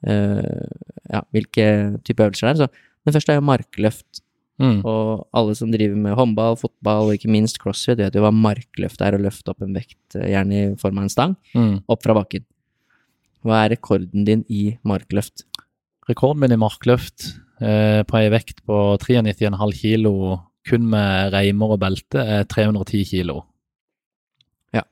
eh, 0.06 0.68
ja, 1.10 1.22
hvilke 1.34 1.98
type 2.04 2.20
øvelser 2.22 2.52
det 2.52 2.54
er. 2.54 2.68
Så 2.68 2.68
den 3.08 3.14
første 3.16 3.30
er 3.34 3.40
jo 3.40 3.48
markløft. 3.48 4.22
Mm. 4.62 4.80
Og 4.86 5.28
alle 5.34 5.56
som 5.58 5.72
driver 5.74 5.98
med 5.98 6.14
håndball, 6.20 6.56
fotball 6.62 7.10
og 7.10 7.16
ikke 7.18 7.32
minst 7.34 7.58
crossfit, 7.60 7.98
vet 7.98 8.14
jo 8.14 8.22
hva 8.22 8.32
markløft 8.36 9.02
er, 9.02 9.18
å 9.18 9.22
løfte 9.24 9.50
opp 9.56 9.64
en 9.66 9.74
vekt, 9.74 9.98
eh, 10.16 10.30
gjerne 10.36 10.60
i 10.60 10.76
form 10.78 11.00
av 11.02 11.04
en 11.08 11.10
stang, 11.10 11.36
Mm. 11.56 11.84
opp 11.90 12.04
fra 12.04 12.14
bakken. 12.14 12.46
Hva 13.44 13.64
er 13.66 13.74
rekorden 13.76 14.24
din 14.26 14.46
i 14.50 14.78
markløft? 14.86 15.44
Rekorden 16.08 16.40
min 16.40 16.52
i 16.54 16.62
markløft 16.62 17.32
eh, 17.62 18.04
på 18.04 18.18
ei 18.18 18.30
vekt 18.30 18.62
på 18.66 18.98
93,5 19.02 19.74
kilo 19.74 20.42
kun 20.68 20.88
med 20.90 21.32
reimer 21.34 21.72
og 21.74 21.80
belte 21.82 22.22
er 22.22 22.44
310 22.46 23.04
kilo. 23.10 23.46
Ja, 24.74 24.84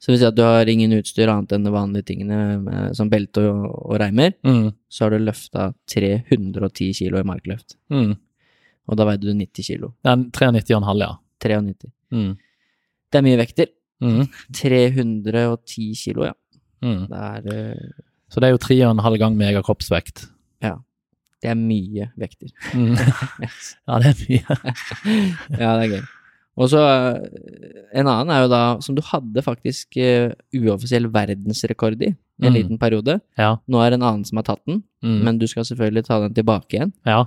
Så 0.00 0.14
at 0.26 0.34
du 0.34 0.42
har 0.42 0.66
ingen 0.66 0.90
utstyr 0.92 1.28
annet 1.30 1.52
enn 1.52 1.64
de 1.64 1.70
vanlige 1.70 2.04
tingene 2.10 2.60
med, 2.60 2.96
som 2.96 3.08
belte 3.08 3.38
og, 3.48 3.90
og 3.92 4.00
reimer, 4.00 4.34
Mm. 4.44 4.72
så 4.90 5.04
har 5.04 5.10
du 5.10 5.18
løfta 5.24 5.72
310 5.86 6.92
kilo 6.94 7.18
i 7.18 7.22
markløft. 7.22 7.76
Mm. 7.90 8.16
Og 8.88 8.96
da 9.00 9.04
veide 9.08 9.24
du 9.26 9.32
90 9.32 9.66
kilo. 9.66 9.92
Det 10.04 10.12
er 10.12 10.24
93,5, 10.60 11.00
ja. 11.00 11.12
93. 11.44 11.90
Mm. 12.12 12.32
Det 13.12 13.18
er 13.20 13.24
mye 13.26 13.38
vekter. 13.40 13.66
Mm. 14.04 14.24
310 14.60 15.94
kilo, 16.02 16.24
ja. 16.28 16.34
Mm. 16.84 17.06
Det 17.08 17.20
er, 17.30 17.46
uh... 17.48 18.02
Så 18.32 18.40
det 18.42 18.48
er 18.48 18.54
jo 18.56 18.58
tre 18.64 18.76
og 18.84 18.90
en 18.96 19.04
halv 19.04 19.18
gang 19.22 19.36
megakroppsvekt. 19.38 20.26
det 21.44 21.50
er 21.52 21.58
mye 21.60 22.06
vekter. 22.16 22.48
Mm. 22.72 22.94
ja, 23.88 23.98
det 24.00 24.10
er 24.10 24.20
mye. 24.24 24.58
ja, 25.60 25.72
det 25.76 25.82
er 25.84 25.90
gøy. 25.92 26.04
Og 26.54 26.68
så 26.70 26.80
eh, 26.86 27.18
en 27.98 28.06
annen 28.08 28.30
er 28.32 28.44
jo 28.44 28.48
da, 28.52 28.60
som 28.80 28.94
du 28.96 29.02
hadde 29.04 29.42
faktisk 29.44 29.98
uh, 29.98 30.30
uoffisiell 30.54 31.08
verdensrekord 31.12 32.00
i, 32.06 32.12
en 32.14 32.48
Mm. 32.50 32.54
liten 32.56 32.78
periode. 32.80 33.18
Ja. 33.38 33.56
Nå 33.70 33.78
er 33.84 33.90
det 33.92 33.98
en 34.00 34.06
annen 34.08 34.24
som 34.26 34.38
har 34.40 34.46
tatt 34.48 34.62
den, 34.66 34.80
Mm. 35.04 35.18
men 35.26 35.36
du 35.38 35.44
skal 35.46 35.66
selvfølgelig 35.68 36.04
ta 36.06 36.20
den 36.24 36.34
tilbake 36.34 36.78
igjen. 36.78 36.92
ja. 37.06 37.24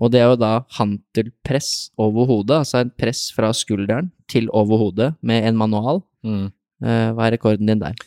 Og 0.00 0.12
det 0.12 0.22
er 0.22 0.30
jo 0.30 0.38
da 0.40 0.52
hantelpress 0.78 1.90
over 2.00 2.28
hodet, 2.30 2.62
altså 2.62 2.80
en 2.80 2.94
press 2.96 3.28
fra 3.36 3.52
skulderen 3.56 4.10
til 4.32 4.48
over 4.56 4.80
hodet 4.80 5.12
med 5.20 5.44
en 5.44 5.58
manual. 5.60 6.00
Mm. 6.24 6.48
Eh, 6.80 7.10
hva 7.12 7.26
er 7.26 7.36
rekorden 7.36 7.68
din 7.68 7.82
der? 7.82 7.98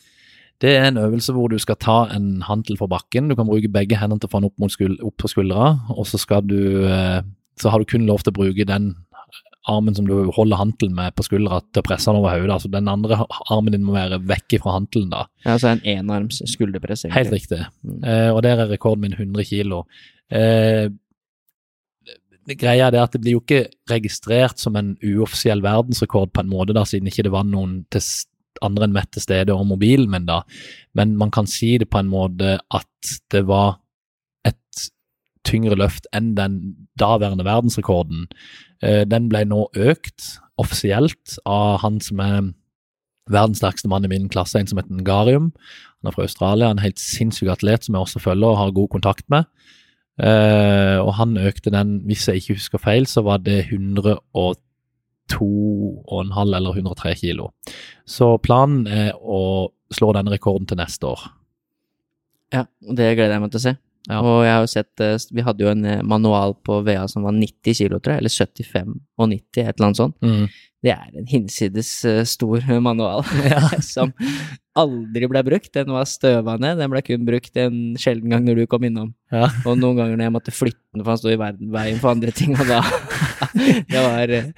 Det 0.62 0.74
er 0.78 0.88
en 0.88 0.98
øvelse 0.98 1.34
hvor 1.34 1.50
du 1.50 1.58
skal 1.58 1.78
ta 1.78 2.04
en 2.14 2.42
hantel 2.46 2.78
fra 2.80 2.88
bakken. 2.90 3.28
Du 3.28 3.36
kan 3.38 3.46
bruke 3.46 3.70
begge 3.70 3.98
hendene 3.98 4.22
til 4.22 4.30
å 4.30 4.34
få 4.34 4.42
den 4.42 4.50
opp, 4.50 4.58
mot 4.62 4.72
skul 4.72 4.94
opp 5.04 5.16
på 5.22 5.30
skuldra, 5.30 5.74
og 5.94 6.06
så 6.08 6.18
du 6.42 6.86
eh, 6.88 7.22
Så 7.56 7.70
har 7.70 7.78
du 7.78 7.84
kun 7.84 8.06
lov 8.06 8.18
til 8.24 8.32
å 8.32 8.38
bruke 8.42 8.64
den 8.66 8.94
armen 9.70 9.94
som 9.94 10.06
du 10.06 10.30
holder 10.34 10.58
hantelen 10.58 10.94
med 10.96 11.14
på 11.16 11.24
skuldra 11.24 11.60
til 11.72 11.80
å 11.80 11.86
presse 11.86 12.10
den 12.10 12.18
over 12.18 12.34
hodet. 12.34 12.56
Altså 12.56 12.70
den 12.72 12.88
andre 12.90 13.20
armen 13.48 13.72
din 13.72 13.84
må 13.86 13.94
være 13.94 14.18
vekk 14.26 14.58
fra 14.62 14.74
hantelen 14.76 15.12
da. 15.12 15.24
Ja, 15.44 15.54
altså 15.54 15.70
en 15.70 15.84
enarms 15.84 16.42
skulderpress, 16.50 17.06
Helt 17.14 17.32
riktig. 17.32 17.62
Mm. 17.86 18.02
Eh, 18.02 18.30
og 18.34 18.42
der 18.44 18.60
er 18.60 18.72
rekorden 18.72 19.06
min 19.06 19.16
100 19.16 19.46
kilo. 19.48 19.84
Eh, 20.30 20.90
greia 22.60 22.90
er 22.90 23.00
at 23.00 23.14
det 23.14 23.22
blir 23.24 23.38
jo 23.38 23.42
ikke 23.42 23.66
registrert 23.90 24.60
som 24.60 24.76
en 24.76 24.94
uoffisiell 25.00 25.62
verdensrekord 25.64 26.32
på 26.34 26.44
en 26.44 26.52
måte, 26.52 26.76
da, 26.76 26.84
siden 26.88 27.08
ikke 27.08 27.24
det 27.26 27.32
var 27.34 27.46
noen 27.48 27.82
til 27.92 28.04
andre 28.64 28.86
enn 28.86 28.94
meg 28.94 29.08
til 29.12 29.24
stede 29.24 29.54
og 29.54 29.66
mobilen 29.66 30.10
min, 30.12 30.28
da. 30.28 30.42
Men 30.96 31.16
man 31.20 31.32
kan 31.34 31.48
si 31.50 31.74
det 31.80 31.90
på 31.90 32.00
en 32.00 32.12
måte 32.12 32.58
at 32.60 33.14
det 33.32 33.44
var 33.48 33.78
et 34.46 34.84
tyngre 35.48 35.76
løft 35.78 36.06
enn 36.16 36.34
den 36.38 36.60
daværende 37.00 37.46
verdensrekorden. 37.46 38.28
Eh, 38.84 39.02
den 39.08 39.28
ble 39.32 39.44
nå 39.48 39.66
økt 39.74 40.34
offisielt 40.60 41.38
av 41.48 41.80
han 41.82 41.98
som 42.04 42.22
er 42.22 42.52
verdens 43.32 43.62
sterkeste 43.62 43.88
mann 43.88 44.04
i 44.04 44.12
min 44.12 44.28
klasse, 44.32 44.60
en 44.60 44.68
som 44.68 44.78
heter 44.80 45.00
Ngarium. 45.00 45.50
Han 46.00 46.10
er 46.10 46.16
fra 46.16 46.26
Australia, 46.28 46.70
en 46.70 46.82
helt 46.82 47.00
sinnssyk 47.00 47.48
atlet 47.54 47.86
som 47.86 47.96
jeg 47.96 48.06
også 48.06 48.22
følger 48.22 48.52
og 48.52 48.60
har 48.60 48.76
god 48.76 48.90
kontakt 48.92 49.24
med. 49.32 49.48
Eh, 50.14 50.98
og 51.02 51.14
han 51.18 51.36
økte 51.40 51.72
den, 51.74 52.00
hvis 52.08 52.28
jeg 52.28 52.36
ikke 52.40 52.54
husker 52.58 52.78
feil, 52.82 53.06
så 53.10 53.20
var 53.26 53.38
det 53.42 53.66
102,5 53.72 54.18
eller 56.44 56.70
103 56.74 57.14
kilo. 57.18 57.50
Så 58.06 58.36
planen 58.42 58.86
er 58.86 59.12
å 59.18 59.70
slå 59.94 60.12
denne 60.14 60.30
rekorden 60.34 60.66
til 60.70 60.78
neste 60.78 61.06
år. 61.10 61.20
Ja, 62.54 62.64
og 62.86 62.94
det 62.98 63.16
gleder 63.16 63.34
jeg 63.34 63.42
meg 63.42 63.50
til 63.54 63.62
å 63.62 63.66
se. 63.66 63.74
Ja. 64.04 64.18
Og 64.20 64.42
jeg 64.44 64.52
har 64.52 64.60
jo 64.60 64.68
sett, 64.68 65.00
eh, 65.00 65.16
vi 65.32 65.44
hadde 65.46 65.64
jo 65.64 65.70
en 65.72 65.84
eh, 65.88 66.02
manual 66.04 66.54
på 66.60 66.82
VA 66.84 67.06
som 67.08 67.24
var 67.24 67.32
90 67.32 67.78
kilo, 67.78 67.98
tror 67.98 68.12
jeg, 68.14 68.20
eller 68.22 68.34
75 68.34 68.92
og 69.18 69.30
90, 69.30 69.64
et 69.64 69.72
eller 69.72 69.86
annet 69.88 70.00
sånt. 70.02 70.16
Mm. 70.20 70.46
Det 70.84 70.92
er 70.92 71.16
en 71.16 71.30
hinsides 71.30 71.90
eh, 72.08 72.22
stor 72.28 72.64
manual 72.84 73.24
som 73.94 74.12
aldri 74.76 75.28
ble 75.30 75.42
brukt. 75.46 75.70
Den 75.74 75.92
var 75.94 76.08
støva 76.10 76.56
ned, 76.60 76.80
den 76.82 76.92
ble 76.92 77.02
kun 77.06 77.26
brukt 77.28 77.56
en 77.60 77.94
sjelden 78.00 78.34
gang 78.34 78.44
når 78.46 78.62
du 78.62 78.66
kom 78.70 78.84
innom. 78.86 79.14
Ja. 79.32 79.48
Og 79.64 79.78
noen 79.80 79.98
ganger 79.98 80.18
når 80.18 80.28
jeg 80.28 80.34
måtte 80.34 80.54
flytte 80.54 80.82
den, 80.94 81.02
for 81.02 81.14
han 81.14 81.20
sto 81.22 81.32
i 81.32 81.38
veien 81.38 82.02
for 82.02 82.12
andre 82.12 82.34
ting, 82.34 82.54
og 82.58 82.68
da 82.68 82.82
Det 83.54 84.00
var 84.00 84.30
eh, 84.34 84.50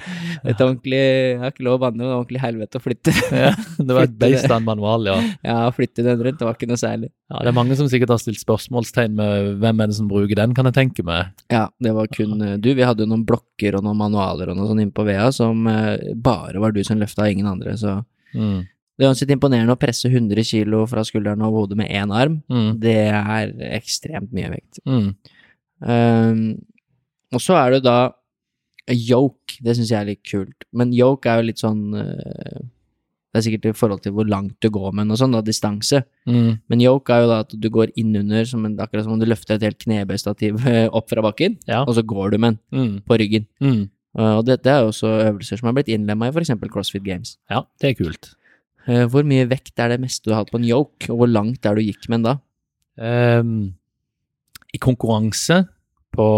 et 0.46 0.60
ordentlig 0.62 0.98
Jeg 0.98 1.38
har 1.40 1.52
ikke 1.52 1.64
lov 1.66 1.78
å 1.78 1.82
banne, 1.86 2.00
men 2.00 2.14
ordentlig 2.14 2.42
helvete 2.42 2.80
å 2.80 2.82
flytte. 2.84 3.12
ja. 3.44 3.52
Det 3.76 3.96
var 3.96 4.08
et 4.08 4.52
on 4.52 4.66
manual, 4.66 5.08
ja. 5.08 5.16
Ja, 5.44 5.56
flytte 5.74 6.04
den 6.06 6.22
rundt, 6.22 6.40
det 6.40 6.48
var 6.48 6.56
ikke 6.56 6.68
noe 6.70 6.80
særlig. 6.80 7.10
ja. 7.30 7.40
Det 7.42 7.52
er 7.52 7.56
mange 7.56 7.76
som 7.78 7.88
sikkert 7.92 8.14
har 8.14 8.20
stilt 8.22 8.40
spørsmålstegn 8.42 9.16
med 9.16 9.50
hvem 9.62 9.82
er 9.82 9.92
det 9.92 9.98
som 9.98 10.10
bruker 10.10 10.38
den, 10.38 10.54
kan 10.56 10.68
jeg 10.70 10.76
tenke 10.76 11.06
meg. 11.06 11.32
Ja, 11.52 11.66
det 11.82 11.92
var 11.96 12.10
kun 12.12 12.40
eh, 12.40 12.56
du. 12.60 12.72
Vi 12.76 12.86
hadde 12.86 13.04
jo 13.04 13.12
noen 13.12 13.26
blokker 13.28 13.78
og 13.78 13.86
noen 13.86 14.00
manualer 14.00 14.52
og 14.52 14.58
noe 14.60 14.70
sånt 14.70 14.84
inne 14.84 14.96
på 14.96 15.06
VEA 15.08 15.28
som 15.34 15.66
eh, 15.70 16.12
bare 16.22 16.60
var 16.62 16.72
du 16.72 16.82
som 16.84 16.98
løfta, 17.00 17.28
ingen 17.30 17.46
andre, 17.46 17.76
så 17.76 18.04
Mm. 18.34 18.66
Det 18.98 19.04
er 19.04 19.08
uansett 19.10 19.30
imponerende 19.30 19.72
å 19.72 19.78
presse 19.80 20.08
100 20.08 20.42
kilo 20.44 20.86
fra 20.88 21.02
skulderen 21.04 21.40
over 21.44 21.62
hodet 21.66 21.76
med 21.76 21.90
én 21.90 22.10
arm. 22.12 22.42
Mm. 22.50 22.78
Det 22.80 22.94
er 23.12 23.52
ekstremt 23.76 24.32
mye 24.32 24.50
vekt. 24.50 24.80
Mm. 24.88 25.10
Um, 25.80 26.40
og 27.32 27.40
så 27.44 27.56
er 27.60 27.76
det 27.76 27.82
da 27.84 27.96
yoke. 28.92 29.58
Det 29.62 29.74
syns 29.76 29.90
jeg 29.92 30.00
er 30.00 30.08
litt 30.10 30.24
kult. 30.26 30.64
Men 30.72 30.92
yoke 30.96 31.28
er 31.28 31.42
jo 31.42 31.48
litt 31.50 31.60
sånn 31.60 31.82
uh, 31.96 32.60
Det 33.34 33.40
er 33.42 33.44
sikkert 33.50 33.66
i 33.68 33.74
forhold 33.76 34.00
til 34.04 34.14
hvor 34.16 34.28
langt 34.28 34.54
du 34.64 34.70
går 34.72 34.94
med 34.96 35.08
noe 35.10 35.16
og 35.18 35.20
sånn, 35.20 35.34
da, 35.36 35.42
distanse. 35.44 36.00
Mm. 36.24 36.54
Men 36.72 36.80
yoke 36.80 37.12
er 37.12 37.24
jo 37.26 37.28
da 37.34 37.40
at 37.44 37.52
du 37.52 37.68
går 37.72 37.92
innunder, 38.00 38.46
som 38.48 38.64
en, 38.64 38.78
akkurat 38.80 39.04
som 39.04 39.12
om 39.12 39.20
du 39.20 39.26
løfter 39.28 39.58
et 39.58 39.66
helt 39.66 39.78
knebøystativ 39.82 40.62
eh, 40.66 40.86
opp 40.88 41.10
fra 41.12 41.20
bakken, 41.26 41.58
Ja. 41.68 41.82
og 41.84 41.92
så 41.98 42.04
går 42.06 42.32
du 42.32 42.38
med 42.38 42.56
den 42.72 42.80
Mm. 42.80 42.94
på 43.04 43.18
ryggen. 43.20 43.44
Uh, 44.16 44.38
og 44.38 44.46
dette 44.48 44.70
er 44.72 44.82
jo 44.82 44.92
også 44.92 45.12
øvelser 45.26 45.60
som 45.60 45.68
har 45.68 45.76
blitt 45.76 45.92
innlemma 45.92 46.30
i 46.30 46.34
f.eks. 46.34 46.54
CrossFit 46.72 47.04
Games. 47.04 47.36
Ja, 47.52 47.64
det 47.82 47.90
er 47.90 47.98
kult. 47.98 48.32
Uh, 48.88 49.04
hvor 49.12 49.26
mye 49.28 49.48
vekt 49.50 49.78
er 49.82 49.92
det 49.92 50.02
meste 50.02 50.28
du 50.28 50.34
har 50.34 50.44
hatt 50.44 50.52
på 50.54 50.60
en 50.60 50.68
yoke, 50.68 51.10
og 51.10 51.22
hvor 51.22 51.30
langt 51.30 51.68
er 51.68 51.76
du 51.76 51.84
gikk 51.84 52.08
med 52.08 52.22
den 52.22 52.28
da? 52.30 52.36
Um, 52.96 53.56
I 54.72 54.80
konkurranse 54.80 55.66
på 56.16 56.28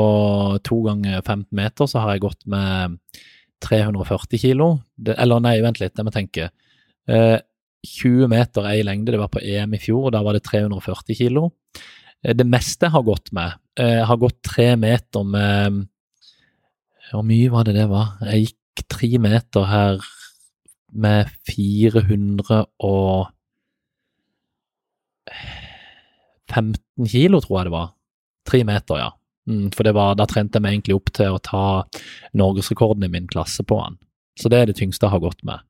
to 0.66 0.80
ganger 0.88 1.20
15 1.20 1.46
meter 1.54 1.86
så 1.86 2.02
har 2.02 2.16
jeg 2.16 2.24
gått 2.26 2.40
med 2.50 2.98
340 3.62 4.42
kilo. 4.42 4.72
Det, 4.98 5.14
eller 5.22 5.42
nei, 5.44 5.60
vent 5.62 5.78
litt, 5.78 5.94
det 5.94 6.02
må 6.02 6.10
jeg 6.10 6.24
tenke. 6.24 6.50
Uh, 7.08 7.38
20 7.86 8.30
meter 8.30 8.66
er 8.66 8.80
i 8.80 8.86
lengde, 8.86 9.12
det 9.14 9.20
var 9.20 9.30
på 9.32 9.42
EM 9.42 9.76
i 9.76 9.80
fjor, 9.80 10.08
og 10.08 10.14
da 10.14 10.22
var 10.26 10.36
det 10.36 10.44
340 10.48 11.18
kilo. 11.18 11.48
Eh, 12.24 12.34
det 12.34 12.46
meste 12.48 12.88
jeg 12.88 12.94
har 12.94 13.06
gått 13.06 13.32
med, 13.32 13.54
eh, 13.78 14.02
har 14.04 14.18
gått 14.18 14.42
tre 14.42 14.74
meter 14.76 15.24
med 15.24 15.86
Hvor 17.10 17.24
mye 17.26 17.50
var 17.52 17.66
det 17.68 17.74
det 17.78 17.88
var? 17.90 18.16
Jeg 18.28 18.48
gikk 18.48 18.84
tre 18.88 19.10
meter 19.22 19.66
her 19.68 20.04
med 20.92 21.30
400 21.48 22.64
og 22.84 23.28
15 26.48 27.08
kilo, 27.08 27.40
tror 27.44 27.58
jeg 27.58 27.68
det 27.68 27.74
var. 27.74 27.88
Tre 28.48 28.62
meter, 28.64 29.00
ja. 29.02 29.10
Mm, 29.48 29.68
for 29.72 29.84
det 29.84 29.94
var, 29.96 30.16
da 30.16 30.26
trente 30.28 30.58
jeg 30.58 30.64
meg 30.64 30.76
egentlig 30.76 30.96
opp 30.98 31.12
til 31.16 31.36
å 31.36 31.42
ta 31.44 31.64
norgesrekorden 32.36 33.04
i 33.04 33.12
min 33.12 33.28
klasse 33.28 33.64
på 33.64 33.80
han. 33.80 33.98
Så 34.38 34.50
det 34.52 34.60
er 34.60 34.70
det 34.70 34.78
tyngste 34.78 35.06
jeg 35.06 35.16
har 35.16 35.24
gått 35.24 35.44
med. 35.48 35.64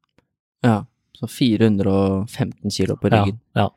Ja, 0.67 0.81
så 1.19 1.29
415 1.31 2.75
kilo 2.75 2.99
på 2.99 3.11
ryggen. 3.11 3.39
Ja, 3.59 3.71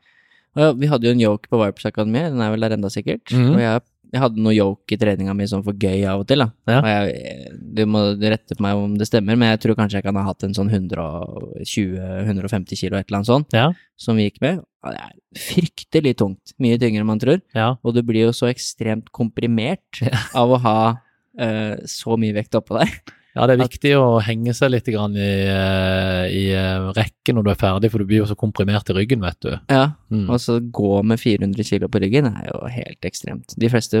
ja, 0.58 0.72
vi 0.76 0.88
hadde 0.90 1.08
jo 1.08 1.14
en 1.14 1.22
yoke 1.22 1.48
på 1.48 1.58
Vipers 1.62 1.86
Akademi, 1.88 2.26
den 2.28 2.42
er 2.44 2.50
vel 2.52 2.64
der 2.64 2.74
enda 2.76 2.90
sikkert. 2.92 3.24
Mm. 3.32 3.54
Og 3.54 3.62
jeg, 3.62 3.84
jeg 4.12 4.20
hadde 4.20 4.42
noe 4.44 4.52
yoke 4.52 4.92
i 4.92 4.98
treninga 5.00 5.32
mi 5.36 5.46
sånn 5.48 5.62
for 5.64 5.72
gøy 5.72 6.02
av 6.08 6.20
og 6.20 6.26
til, 6.28 6.42
da. 6.44 6.50
Ja. 6.68 6.80
Og 6.82 6.88
jeg, 6.90 7.52
du 7.78 7.82
må 7.88 8.02
rette 8.20 8.56
på 8.58 8.64
meg 8.64 8.76
om 8.76 8.98
det 9.00 9.06
stemmer, 9.08 9.38
men 9.40 9.48
jeg 9.54 9.62
tror 9.62 9.78
kanskje 9.78 10.00
jeg 10.00 10.04
kan 10.04 10.18
ha 10.20 10.24
hatt 10.26 10.44
en 10.44 10.52
sånn 10.56 10.68
120-150 10.68 12.76
kilo, 12.76 12.98
et 12.98 13.08
eller 13.08 13.22
annet 13.22 13.30
sånt, 13.30 13.56
ja, 13.56 13.70
som 13.96 14.20
vi 14.20 14.26
gikk 14.28 14.42
med. 14.44 14.60
Det 14.84 14.92
er 14.98 15.14
fryktelig 15.38 16.12
tungt. 16.20 16.52
Mye 16.60 16.76
tyngre 16.82 17.00
enn 17.00 17.08
man 17.08 17.22
tror. 17.22 17.40
ja. 17.56 17.70
Og 17.80 17.96
du 17.96 18.02
blir 18.04 18.28
jo 18.28 18.34
så 18.36 18.50
ekstremt 18.50 19.08
komprimert 19.14 20.02
av 20.38 20.52
å 20.52 20.60
ha 20.60 20.78
uh, 20.92 21.74
så 21.88 22.18
mye 22.20 22.36
vekt 22.36 22.60
oppå 22.60 22.76
deg. 22.82 22.92
Ja 23.34 23.46
det 23.48 23.54
er 23.54 23.62
viktig 23.62 23.92
å 23.96 24.20
henge 24.20 24.52
seg 24.54 24.74
litt 24.74 24.88
grann 24.92 25.14
i, 25.16 25.30
eh, 25.48 26.24
i 26.28 26.42
eh, 26.52 26.90
rekken 26.96 27.38
når 27.38 27.46
du 27.46 27.50
er 27.54 27.60
ferdig, 27.62 27.90
for 27.92 28.02
du 28.02 28.08
blir 28.10 28.22
jo 28.22 28.28
så 28.28 28.36
komprimert 28.38 28.90
i 28.92 28.96
ryggen, 28.98 29.22
vet 29.24 29.40
du. 29.40 29.52
Ja, 29.72 29.92
Mm. 30.12 30.26
Og 30.28 30.36
så 30.44 30.58
gå 30.60 31.02
med 31.08 31.16
400 31.18 31.64
kilo 31.64 31.88
på 31.88 32.00
ryggen 32.02 32.26
er 32.28 32.50
jo 32.50 32.58
helt 32.68 33.00
ekstremt. 33.08 33.54
De 33.56 33.68
fleste 33.72 33.96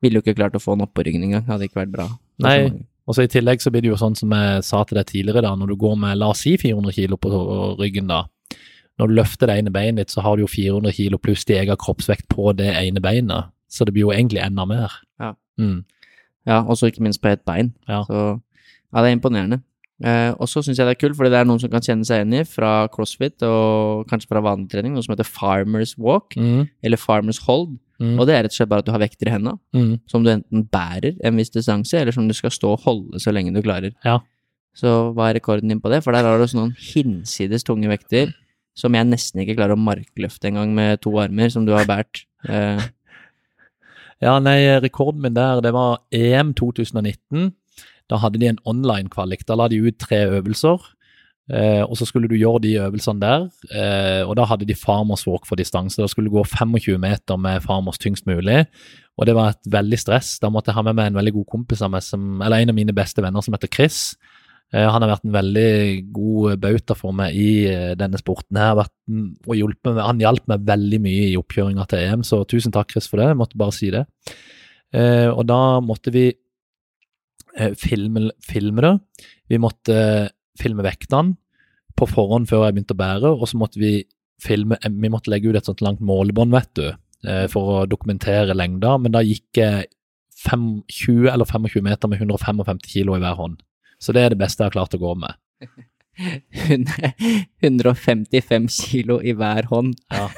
ville 0.00 0.16
jo 0.16 0.22
ikke 0.24 0.38
klart 0.38 0.54
å 0.56 0.62
få 0.62 0.72
den 0.72 0.86
opp 0.86 0.94
på 0.96 1.04
ryggen 1.04 1.22
engang, 1.26 1.44
hadde 1.44 1.68
ikke 1.68 1.82
vært 1.82 1.92
bra. 1.92 2.06
Nei. 2.40 2.70
Og 3.06 3.14
så 3.14 3.26
I 3.26 3.28
tillegg 3.28 3.60
så 3.60 3.68
blir 3.70 3.84
det 3.84 3.90
jo 3.90 3.98
sånn 4.00 4.16
som 4.16 4.32
jeg 4.32 4.62
sa 4.64 4.80
til 4.88 4.96
deg 4.96 5.06
tidligere, 5.10 5.42
da, 5.44 5.52
når 5.54 5.74
du 5.74 5.76
går 5.76 5.98
med 6.00 6.16
la 6.16 6.30
oss 6.32 6.40
si 6.46 6.56
400 6.56 6.96
kilo 6.96 7.18
på 7.20 7.28
ryggen, 7.76 8.08
da. 8.08 8.22
Når 8.98 9.10
du 9.10 9.14
løfter 9.18 9.50
det 9.50 9.58
ene 9.58 9.72
beinet 9.74 10.00
ditt, 10.06 10.14
så 10.14 10.22
har 10.24 10.36
du 10.36 10.44
jo 10.44 10.48
400 10.48 10.94
kilo 10.96 11.18
pluss 11.18 11.44
din 11.44 11.60
egen 11.60 11.76
kroppsvekt 11.76 12.28
på 12.32 12.54
det 12.56 12.70
ene 12.72 13.02
beinet. 13.04 13.50
Så 13.68 13.84
det 13.84 13.92
blir 13.92 14.06
jo 14.06 14.14
egentlig 14.14 14.40
enda 14.40 14.64
mer. 14.64 14.92
Ja. 15.20 15.34
Mm. 15.60 15.84
Ja, 16.46 16.62
og 16.62 16.78
så 16.78 16.88
ikke 16.88 17.02
minst 17.02 17.20
på 17.20 17.28
ett 17.28 17.44
bein. 17.44 17.74
Ja. 17.88 18.04
Så 18.08 18.40
ja, 18.94 19.02
det 19.02 19.10
er 19.10 19.16
imponerende. 19.18 19.62
Eh, 20.04 20.32
og 20.42 20.48
så 20.50 20.58
syns 20.62 20.76
jeg 20.78 20.86
det 20.88 20.96
er 20.96 21.00
kult, 21.00 21.14
fordi 21.16 21.30
det 21.30 21.38
er 21.38 21.44
noen 21.46 21.60
som 21.62 21.70
kan 21.70 21.80
kjenne 21.84 22.04
seg 22.06 22.18
igjen 22.22 22.34
i 22.40 22.44
fra 22.44 22.88
crossfit 22.90 23.42
og 23.46 24.08
kanskje 24.10 24.26
fra 24.28 24.40
vanlig 24.42 24.68
trening, 24.72 24.92
noe 24.96 25.02
som 25.06 25.14
heter 25.14 25.24
farmers 25.28 25.94
walk, 25.98 26.34
Mm. 26.36 26.68
eller 26.82 26.96
farmers 26.98 27.38
hold. 27.46 27.76
Mm. 28.00 28.18
Og 28.18 28.26
det 28.26 28.34
er 28.34 28.42
rett 28.42 28.50
og 28.52 28.58
slett 28.58 28.68
bare 28.72 28.82
at 28.82 28.86
du 28.86 28.90
har 28.90 28.98
vekter 29.04 29.28
i 29.28 29.34
hendene, 29.36 29.58
Mm. 29.72 30.00
som 30.10 30.24
du 30.24 30.30
enten 30.30 30.68
bærer 30.68 31.14
en 31.22 31.36
viss 31.36 31.50
distanse, 31.50 31.94
eller 31.94 32.12
som 32.12 32.26
du 32.26 32.34
skal 32.34 32.50
stå 32.50 32.72
og 32.72 32.80
holde 32.82 33.20
så 33.22 33.32
lenge 33.32 33.54
du 33.54 33.62
klarer. 33.62 33.92
Ja. 34.04 34.18
Så 34.74 35.14
hva 35.14 35.30
er 35.30 35.38
rekorden 35.38 35.68
din 35.68 35.80
på 35.80 35.88
det? 35.90 36.02
For 36.02 36.10
der 36.10 36.24
har 36.24 36.38
du 36.38 36.42
også 36.44 36.58
noen 36.58 36.74
hinsides 36.76 37.62
tunge 37.62 37.86
vekter 37.88 38.34
som 38.74 38.92
jeg 38.92 39.06
nesten 39.06 39.40
ikke 39.46 39.54
klarer 39.56 39.76
å 39.76 39.78
markløfte 39.78 40.50
engang 40.50 40.74
med 40.74 41.00
to 41.00 41.12
armer, 41.22 41.48
som 41.48 41.64
du 41.64 41.70
har 41.72 41.84
båret. 41.86 42.24
Eh, 42.48 42.80
Ja, 44.22 44.38
nei, 44.40 44.60
rekorden 44.80 45.20
min 45.20 45.34
der, 45.34 45.60
det 45.60 45.72
var 45.74 45.98
EM 46.14 46.54
2019. 46.54 47.52
Da 48.10 48.20
hadde 48.20 48.40
de 48.40 48.50
en 48.50 48.60
online-kvalik. 48.68 49.46
Da 49.48 49.56
la 49.58 49.68
de 49.72 49.80
ut 49.80 49.96
tre 50.00 50.24
øvelser, 50.38 50.82
eh, 51.52 51.82
og 51.82 51.96
så 51.96 52.08
skulle 52.08 52.28
du 52.28 52.36
gjøre 52.36 52.62
de 52.66 52.74
øvelsene 52.84 53.22
der. 53.22 53.48
Eh, 53.72 54.22
og 54.28 54.36
da 54.36 54.46
hadde 54.50 54.68
de 54.68 54.76
farmers 54.76 55.26
walk 55.26 55.48
for 55.48 55.56
distanse. 55.56 56.00
Da 56.00 56.08
skulle 56.10 56.30
du 56.30 56.36
gå 56.36 56.44
25 56.44 57.00
meter 57.00 57.40
med 57.40 57.64
farmers 57.64 57.98
tyngst 57.98 58.26
mulig. 58.26 58.66
Og 59.16 59.26
det 59.26 59.34
var 59.34 59.54
et 59.54 59.72
veldig 59.72 59.98
stress. 59.98 60.38
Da 60.42 60.50
måtte 60.50 60.72
jeg 60.72 60.78
ha 60.78 60.82
med 60.82 60.98
meg 60.98 61.12
en 61.12 61.20
veldig 61.20 61.36
god 61.38 61.50
kompis 61.50 61.82
av 61.82 61.92
meg, 61.94 62.02
som, 62.02 62.42
eller 62.42 62.60
en 62.60 62.74
av 62.74 62.78
mine 62.78 62.96
beste 62.96 63.22
venner 63.22 63.44
som 63.44 63.54
heter 63.56 63.72
Chris. 63.72 64.14
Eh, 64.74 64.86
han 64.90 65.04
har 65.04 65.12
vært 65.12 65.26
en 65.28 65.36
veldig 65.36 65.72
god 66.14 66.62
bauta 66.62 66.96
for 66.98 67.14
meg 67.16 67.36
i 67.38 67.50
eh, 67.70 67.92
denne 67.98 68.18
sporten. 68.18 68.58
her, 68.58 68.74
vært, 68.80 68.94
mm, 69.06 69.28
og 69.46 69.58
hjulpet 69.58 70.00
Han 70.02 70.22
hjalp 70.22 70.48
meg 70.50 70.64
veldig 70.66 71.00
mye 71.04 71.28
i 71.30 71.36
oppkjøringa 71.38 71.86
til 71.90 72.02
EM, 72.02 72.24
så 72.26 72.42
tusen 72.48 72.74
takk, 72.74 72.90
Chris, 72.90 73.08
for 73.10 73.20
det. 73.20 73.30
Jeg 73.30 73.38
måtte 73.38 73.60
bare 73.60 73.76
si 73.76 73.92
det. 73.94 74.06
Eh, 74.94 75.28
og 75.30 75.44
da 75.46 75.60
måtte 75.84 76.12
vi 76.14 76.32
eh, 77.58 77.74
filme, 77.78 78.28
filme 78.44 78.84
det. 78.84 78.92
Vi 79.52 79.60
måtte 79.62 79.94
eh, 79.94 80.28
filme 80.60 80.84
vektene 80.86 81.36
på 81.98 82.08
forhånd 82.10 82.48
før 82.50 82.66
jeg 82.66 82.76
begynte 82.76 82.96
å 82.96 83.02
bære, 83.02 83.32
og 83.34 83.48
så 83.50 83.58
måtte 83.60 83.80
vi 83.82 83.96
filme 84.42 84.78
eh, 84.80 84.90
Vi 84.90 85.10
måtte 85.12 85.30
legge 85.32 85.50
ut 85.50 85.58
et 85.58 85.68
sånt 85.70 85.84
langt 85.84 86.02
målebånd, 86.04 86.54
vet 86.54 86.72
du, 86.78 86.86
for 87.48 87.70
å 87.72 87.76
dokumentere 87.88 88.52
lengda, 88.52 88.98
men 89.00 89.14
da 89.14 89.22
gikk 89.24 89.56
jeg 89.56 89.86
fem- 90.36 90.82
20 90.92 91.30
eller 91.32 91.48
25 91.48 91.80
meter 91.86 92.10
med 92.12 92.20
155 92.20 92.82
kilo 92.84 93.16
i 93.16 93.22
hver 93.22 93.38
hånd. 93.38 93.62
Så 93.96 94.12
det 94.12 94.20
er 94.20 94.34
det 94.34 94.40
beste 94.42 94.60
jeg 94.60 94.68
har 94.68 94.74
klart 94.76 94.96
å 94.96 95.00
gå 95.00 95.14
med. 95.16 95.32
155 97.64 98.68
kilo 98.70 99.18
i 99.22 99.32
hver 99.32 99.64
hånd. 99.70 99.94
Ja. 100.12 100.28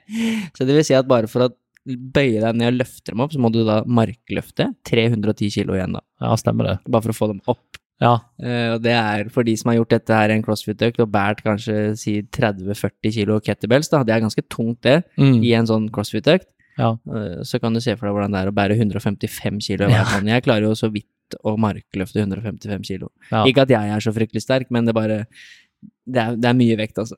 så 0.56 0.66
det 0.66 0.76
vil 0.76 0.84
si 0.86 0.94
at 0.98 1.08
bare 1.10 1.30
for 1.30 1.46
å 1.46 1.52
bøye 1.84 2.40
deg 2.40 2.58
ned 2.58 2.72
og 2.72 2.80
løfte 2.80 3.12
dem 3.12 3.22
opp, 3.24 3.32
så 3.34 3.40
må 3.42 3.50
du 3.52 3.62
da 3.66 3.82
markløfte 3.84 4.70
310 4.88 5.50
kilo 5.58 5.76
igjen, 5.76 5.96
da. 5.98 6.04
Ja, 6.24 6.34
stemmer 6.40 6.70
det. 6.70 6.76
Bare 6.88 7.04
for 7.04 7.14
å 7.14 7.18
få 7.18 7.30
dem 7.34 7.42
opp. 7.50 7.80
Ja, 8.02 8.16
Uh, 8.42 8.74
og 8.74 8.80
det 8.82 8.92
er 8.92 9.28
for 9.32 9.46
de 9.46 9.54
som 9.56 9.70
har 9.70 9.78
gjort 9.78 9.92
dette 9.94 10.16
her 10.18 10.32
i 10.32 10.34
en 10.34 10.42
crossfit-økt 10.44 10.98
og 11.00 11.12
båret 11.14 11.38
kanskje 11.46 11.94
si 11.96 12.16
30-40 12.34 13.14
kilo 13.14 13.38
kettlebells, 13.40 13.88
da. 13.92 14.02
Det 14.04 14.12
er 14.12 14.24
ganske 14.24 14.44
tungt, 14.50 14.82
det, 14.84 14.98
mm. 15.16 15.38
i 15.46 15.54
en 15.56 15.68
sånn 15.70 15.86
crossfit-økt. 15.94 16.48
ja. 16.80 16.90
Uh, 17.08 17.40
så 17.46 17.60
kan 17.62 17.72
du 17.72 17.80
se 17.80 17.94
for 17.94 18.08
deg 18.08 18.16
hvordan 18.16 18.34
det 18.34 18.42
er 18.42 18.50
å 18.50 18.56
bære 18.56 18.76
155 18.76 19.62
kilo 19.64 19.88
hver 19.88 20.10
hånd. 20.10 20.32
Jeg 20.34 20.44
klarer 20.44 20.66
jo 20.66 20.74
så 20.76 20.90
vidt 20.92 21.38
å 21.46 21.54
markløfte 21.56 22.20
155 22.26 22.88
kilo. 22.90 23.12
ja. 23.30 23.44
Ikke 23.46 23.64
at 23.64 23.72
jeg 23.72 23.94
er 23.94 24.04
så 24.04 24.12
fryktelig 24.12 24.42
sterk, 24.44 24.74
men 24.74 24.90
det 24.90 24.96
bare 24.96 25.22
det 26.04 26.20
er, 26.20 26.36
det 26.36 26.48
er 26.48 26.56
mye 26.58 26.76
vekt, 26.80 26.98
altså. 27.00 27.16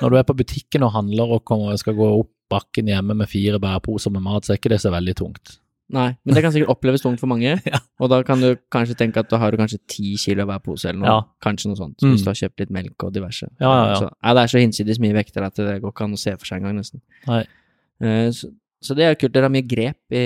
Når 0.00 0.10
du 0.10 0.18
er 0.18 0.26
på 0.26 0.36
butikken 0.38 0.86
og 0.86 0.94
handler 0.96 1.36
og 1.36 1.44
kommer, 1.46 1.76
skal 1.78 1.96
gå 1.98 2.08
opp 2.22 2.33
bakken 2.54 2.88
hjemme 2.90 3.18
med 3.18 3.30
fire 3.30 3.60
bæreposer 3.62 4.14
med 4.14 4.24
mat, 4.24 4.46
så 4.46 4.54
er 4.54 4.62
ikke 4.62 4.72
det 4.72 4.80
så 4.84 4.94
veldig 4.94 5.18
tungt. 5.20 5.58
Nei, 5.92 6.14
men 6.24 6.32
det 6.32 6.40
kan 6.40 6.52
sikkert 6.54 6.72
oppleves 6.72 7.02
tungt 7.04 7.20
for 7.20 7.30
mange. 7.30 7.58
Ja. 7.74 7.80
Og 8.02 8.10
da 8.10 8.18
kan 8.26 8.40
du 8.42 8.56
kanskje 8.72 8.96
tenke 8.98 9.20
at 9.22 9.28
da 9.30 9.38
har 9.40 9.52
du 9.52 9.60
kanskje 9.60 9.78
ti 9.90 10.14
kilo 10.20 10.46
hver 10.48 10.62
pose, 10.64 10.88
eller 10.90 11.00
noe. 11.02 11.12
Ja. 11.12 11.20
Kanskje 11.44 11.70
noe 11.70 11.78
sånt. 11.78 12.00
Mm. 12.02 12.14
Hvis 12.14 12.24
du 12.24 12.30
har 12.30 12.38
kjøpt 12.40 12.64
litt 12.64 12.72
melk 12.74 13.06
og 13.06 13.12
diverse. 13.14 13.48
Ja. 13.62 13.74
Så, 14.00 14.08
det 14.10 14.42
er 14.42 14.50
så 14.50 14.62
hinsides 14.62 15.00
mye 15.02 15.16
vekter 15.16 15.46
at 15.46 15.60
det 15.60 15.78
går 15.82 15.94
ikke 15.94 16.08
an 16.08 16.16
å 16.16 16.20
se 16.20 16.34
for 16.38 16.48
seg 16.48 16.62
engang, 16.62 16.80
nesten. 16.80 17.02
Eh, 17.30 18.28
så, 18.34 18.50
Så 18.84 18.96
det 18.98 19.06
er 19.06 19.18
kult. 19.20 19.32
Dere 19.36 19.48
har 19.48 19.54
mye 19.54 19.68
grep 19.68 20.16
i, 20.16 20.24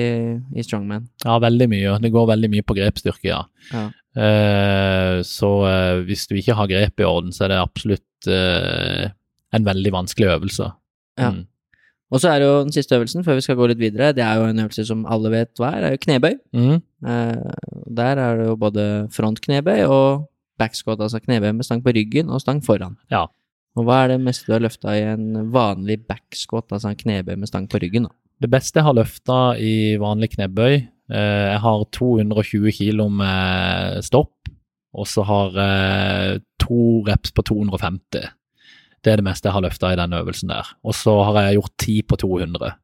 i 0.55 0.65
strongman. 0.67 1.11
Ja, 1.27 1.37
veldig 1.43 1.69
mye. 1.75 1.99
Det 2.03 2.15
går 2.15 2.31
veldig 2.33 2.51
mye 2.55 2.67
på 2.67 2.79
grepsstyrke, 2.79 3.29
ja. 3.29 3.43
Ja. 3.75 3.85
Eh, 4.19 5.19
så 5.29 5.53
uh, 5.69 6.01
hvis 6.09 6.25
du 6.31 6.35
ikke 6.39 6.57
har 6.59 6.71
grep 6.71 7.03
i 7.03 7.07
orden, 7.07 7.35
så 7.35 7.47
er 7.47 7.55
det 7.55 7.61
absolutt 7.63 8.05
en 8.29 9.65
veldig 9.69 9.93
vanskelig 9.95 10.33
øvelse. 10.33 10.73
Ja. 11.21 11.31
Mm. 11.37 11.45
Og 12.09 12.23
så 12.23 12.31
er 12.33 12.45
jo 12.47 12.53
den 12.65 12.73
siste 12.73 12.97
øvelsen, 12.97 13.25
før 13.25 13.37
vi 13.37 13.45
skal 13.45 13.57
gå 13.59 13.67
litt 13.69 13.81
videre. 13.81 14.15
Det 14.17 14.25
er 14.25 14.41
jo 14.41 14.47
en 14.49 14.63
øvelse 14.65 14.85
som 14.89 15.05
alle 15.13 15.33
vet 15.33 15.61
hva 15.61 15.75
er, 15.75 15.83
det 15.83 15.89
er 15.89 15.97
jo 15.97 16.05
knebøy. 16.07 16.37
Mm. 16.57 16.79
Eh, 17.13 17.73
der 17.99 18.23
er 18.23 18.39
det 18.39 18.47
jo 18.49 18.55
både 18.61 18.85
frontknebøy 19.13 19.83
og 19.85 20.29
backscot, 20.59 21.03
altså 21.05 21.21
knebøy 21.23 21.53
med 21.59 21.67
stang 21.69 21.83
på 21.85 21.93
ryggen 21.95 22.33
og 22.33 22.41
stang 22.43 22.63
foran. 22.65 22.97
Ja. 23.13 23.27
Og 23.79 23.87
hva 23.87 24.03
er 24.03 24.15
det 24.15 24.23
meste 24.25 24.49
du 24.49 24.57
har 24.57 24.65
løfta 24.65 24.97
i 24.97 25.05
en 25.13 25.53
vanlig 25.55 26.01
backscot, 26.09 26.73
altså 26.73 26.91
en 26.91 26.99
knebøy 26.99 27.37
med 27.37 27.51
stang 27.51 27.69
på 27.71 27.81
ryggen? 27.83 28.09
da? 28.09 28.17
Det 28.41 28.51
beste 28.51 28.81
jeg 28.81 28.87
har 28.87 28.97
løfta 28.97 29.39
i 29.59 29.99
vanlig 29.99 30.31
knebøy 30.37 30.75
eh, 30.79 31.47
Jeg 31.53 31.61
har 31.61 31.85
220 31.93 32.73
kilo 32.73 33.09
med 33.13 34.01
stopp, 34.07 34.51
og 34.97 35.07
så 35.11 35.25
har 35.29 35.61
jeg 35.61 36.43
to 36.63 37.03
reps 37.07 37.35
på 37.35 37.45
250. 37.53 38.33
Det 39.05 39.13
er 39.13 39.21
det 39.21 39.27
meste 39.29 39.49
jeg 39.49 39.55
har 39.55 39.65
løfta 39.65 39.93
i 39.95 39.99
den 40.01 40.17
øvelsen 40.19 40.51
der. 40.53 40.69
Og 40.83 40.97
så 40.97 41.15
har 41.29 41.49
jeg 41.49 41.59
gjort 41.61 41.75
ti 41.81 41.97
på 42.03 42.19
200. 42.19 42.75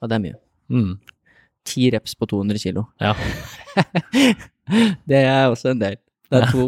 Ja, 0.00 0.08
det 0.08 0.16
er 0.16 0.22
mye. 0.24 0.38
Mm. 0.72 0.94
Ti 1.68 1.90
reps 1.92 2.16
på 2.16 2.28
200 2.30 2.62
kilo. 2.62 2.86
Ja. 3.02 3.12
det 5.10 5.20
er 5.20 5.50
også 5.50 5.74
en 5.74 5.82
del. 5.82 5.98
Det 6.30 6.40
er 6.40 6.52
to 6.54 6.64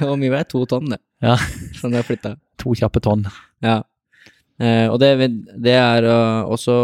Hvor 0.00 0.16
mye 0.18 0.32
det? 0.32 0.46
To 0.50 0.64
tonn, 0.66 0.90
det. 0.94 0.98
Ja. 1.22 1.36
Som 1.78 1.92
du 1.92 2.00
har 2.00 2.06
flytta. 2.06 2.34
To 2.62 2.74
kjappe 2.78 3.02
tonn. 3.04 3.26
Ja. 3.62 3.82
Eh, 4.62 4.88
og 4.90 4.98
det, 5.02 5.14
det 5.62 5.74
er 5.74 6.06
uh, 6.06 6.50
også 6.50 6.74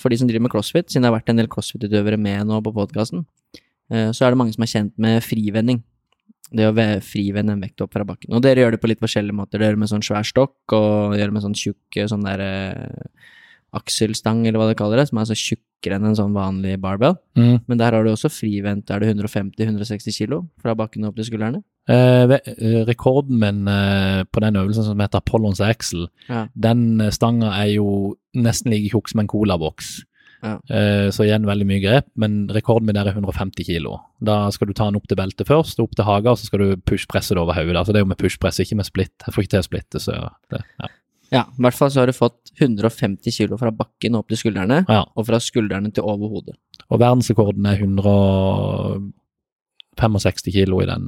for 0.00 0.12
de 0.12 0.18
som 0.20 0.28
driver 0.28 0.46
med 0.46 0.52
crossfit, 0.52 0.88
siden 0.90 1.04
det 1.04 1.10
har 1.10 1.16
vært 1.18 1.32
en 1.32 1.40
del 1.40 1.50
crossfit-utøvere 1.52 2.18
med 2.20 2.46
nå 2.48 2.60
på 2.64 2.72
podkasten, 2.76 3.26
eh, 3.92 4.08
så 4.14 4.24
er 4.24 4.32
det 4.32 4.40
mange 4.40 4.54
som 4.54 4.64
er 4.64 4.70
kjent 4.72 4.94
med 5.00 5.24
frivending. 5.24 5.82
Det 6.52 6.68
å 6.68 6.74
frivende 7.02 7.56
en 7.56 7.62
vekt 7.64 7.82
opp 7.82 7.96
fra 7.96 8.04
bakken. 8.06 8.30
Og 8.36 8.42
dere 8.44 8.62
gjør 8.62 8.76
det 8.76 8.82
på 8.82 8.90
litt 8.90 9.02
forskjellige 9.02 9.34
måter. 9.34 9.58
Dere 9.58 9.72
gjør 9.72 9.78
det 9.78 9.82
med 9.82 9.90
sånn 9.90 10.04
svær 10.06 10.26
stokk, 10.28 10.58
og 10.76 11.16
gjør 11.18 11.32
det 11.32 11.34
med 11.34 11.42
sånn 11.42 11.56
tjukk 11.58 11.98
sånn 12.06 12.22
der 12.26 12.44
eh, 12.44 13.32
akselstang, 13.76 14.44
eller 14.46 14.60
hva 14.60 14.68
de 14.70 14.76
kaller 14.78 15.00
det, 15.00 15.08
som 15.10 15.18
er 15.20 15.28
så 15.28 15.36
tjukkere 15.36 15.98
enn 15.98 16.08
en 16.10 16.16
sånn 16.18 16.36
vanlig 16.36 16.76
barbell. 16.82 17.16
Mm. 17.38 17.58
Men 17.68 17.80
der 17.80 17.96
har 17.96 18.06
du 18.06 18.12
også 18.12 18.30
frivendt, 18.32 18.90
er 18.94 19.02
det 19.02 19.10
150-160 19.12 20.14
kilo 20.16 20.44
fra 20.62 20.76
bakken 20.78 21.06
opp 21.08 21.18
til 21.18 21.28
skuldrene? 21.28 21.62
Eh, 21.90 22.32
eh, 22.38 22.80
rekorden 22.88 23.38
min 23.42 23.66
eh, 23.70 24.22
på 24.30 24.42
den 24.42 24.58
øvelsen 24.62 24.86
som 24.88 25.02
heter 25.02 25.22
Apollons 25.22 25.60
Axel, 25.62 26.08
Ja. 26.30 26.46
den 26.54 27.00
eh, 27.00 27.12
stanga 27.14 27.52
er 27.60 27.74
jo 27.76 28.16
nesten 28.34 28.72
like 28.72 28.90
tjukk 28.94 29.10
som 29.12 29.20
en 29.22 29.30
colaboks. 29.30 30.04
Ja. 30.42 30.60
Eh, 30.68 31.08
så 31.14 31.24
igjen 31.24 31.48
veldig 31.48 31.66
mye 31.68 31.82
grep, 31.82 32.06
men 32.20 32.30
rekorden 32.52 32.86
min 32.88 32.98
er 33.00 33.06
150 33.12 33.64
kilo. 33.68 33.92
Da 34.20 34.34
skal 34.54 34.68
du 34.68 34.74
ta 34.76 34.84
den 34.90 34.98
opp 35.00 35.08
til 35.08 35.18
beltet 35.18 35.48
først, 35.48 35.80
opp 35.82 35.94
til 35.96 36.08
haga, 36.08 36.28
og 36.32 36.38
så 36.40 36.46
skal 36.50 36.60
du 36.62 36.68
pushpresse 36.86 37.32
det 37.34 37.42
over 37.42 37.54
hodet. 37.56 37.78
Altså 37.80 37.92
det 37.94 38.00
er 38.00 38.06
jo 38.06 38.12
med 38.12 38.20
pushpress, 38.20 38.62
ikke 38.62 38.78
med 38.80 38.88
splitt. 38.88 39.16
Jeg 39.24 39.32
får 39.34 39.42
ikke 39.44 39.54
til 39.56 39.64
å 39.64 39.70
splitte, 39.70 39.98
så 40.02 40.12
det, 40.52 40.60
ja. 40.82 40.88
Ja, 41.34 41.42
i 41.50 41.60
hvert 41.64 41.74
fall 41.74 41.90
så 41.90 41.98
har 42.02 42.06
du 42.06 42.14
fått 42.14 42.42
150 42.54 43.34
kilo 43.34 43.54
fra 43.58 43.74
bakken 43.74 44.18
opp 44.18 44.28
til 44.30 44.38
skuldrene, 44.38 44.78
ja. 44.86 45.02
og 45.10 45.22
fra 45.26 45.38
skuldrene 45.42 45.90
til 45.94 46.02
over 46.06 46.26
hodet. 46.30 46.54
Og 46.86 46.96
verdensrekorden 47.02 47.64
er 47.66 47.82
165 47.82 50.54
kilo 50.54 50.76
i 50.84 50.90
den 50.90 51.04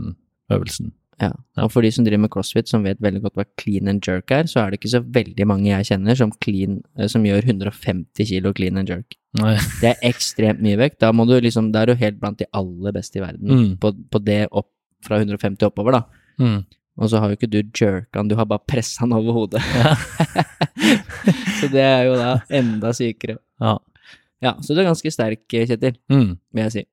øvelsen. 0.50 0.90
Ja. 1.20 1.32
Ja. 1.56 1.64
Og 1.66 1.72
for 1.74 1.82
de 1.82 1.90
som 1.90 2.04
driver 2.06 2.20
med 2.26 2.30
crossfit, 2.30 2.68
som 2.70 2.84
vet 2.86 3.00
veldig 3.02 3.22
godt 3.24 3.34
hva 3.40 3.44
clean 3.58 3.88
and 3.90 4.04
jerk 4.06 4.30
er, 4.30 4.46
så 4.50 4.60
er 4.62 4.70
det 4.70 4.78
ikke 4.80 4.92
så 4.92 5.00
veldig 5.02 5.46
mange 5.50 5.66
jeg 5.72 5.88
kjenner 5.90 6.14
som, 6.18 6.30
clean, 6.44 6.76
eh, 6.98 7.08
som 7.10 7.24
gjør 7.26 7.42
150 7.50 8.28
kilo 8.30 8.52
clean 8.54 8.78
and 8.78 8.88
jerk. 8.92 9.16
Nei. 9.40 9.56
Det 9.82 9.90
er 9.94 10.02
ekstremt 10.12 10.62
mye 10.64 10.78
vekt. 10.78 11.00
Da, 11.02 11.10
du 11.12 11.34
liksom, 11.42 11.72
da 11.74 11.82
er 11.82 11.90
du 11.92 11.98
helt 12.00 12.20
blant 12.22 12.38
de 12.38 12.46
aller 12.54 12.94
beste 12.96 13.18
i 13.18 13.24
verden 13.24 13.48
Mm. 13.50 13.70
på, 13.82 13.92
på 14.10 14.22
det 14.24 14.44
opp 14.52 14.70
fra 15.04 15.18
150 15.20 15.66
oppover, 15.66 15.98
da. 15.98 16.02
Mm. 16.42 16.62
Og 16.98 17.10
så 17.10 17.20
har 17.22 17.30
jo 17.30 17.36
ikke 17.38 17.50
du 17.50 17.60
jerka 17.78 18.22
du 18.26 18.34
har 18.34 18.46
bare 18.50 18.64
pressa 18.66 19.04
den 19.06 19.12
over 19.14 19.32
hodet. 19.36 19.62
så 21.60 21.68
det 21.70 21.82
er 21.84 22.06
jo 22.08 22.16
da 22.18 22.32
enda 22.58 22.90
sykere. 22.96 23.38
Ja. 23.62 23.76
Ja, 24.42 24.52
så 24.62 24.74
du 24.74 24.80
er 24.82 24.86
ganske 24.92 25.10
sterk, 25.10 25.42
Kjetil, 25.50 25.96
Mm. 26.10 26.38
vil 26.54 26.62
jeg 26.68 26.72
si. 26.72 26.84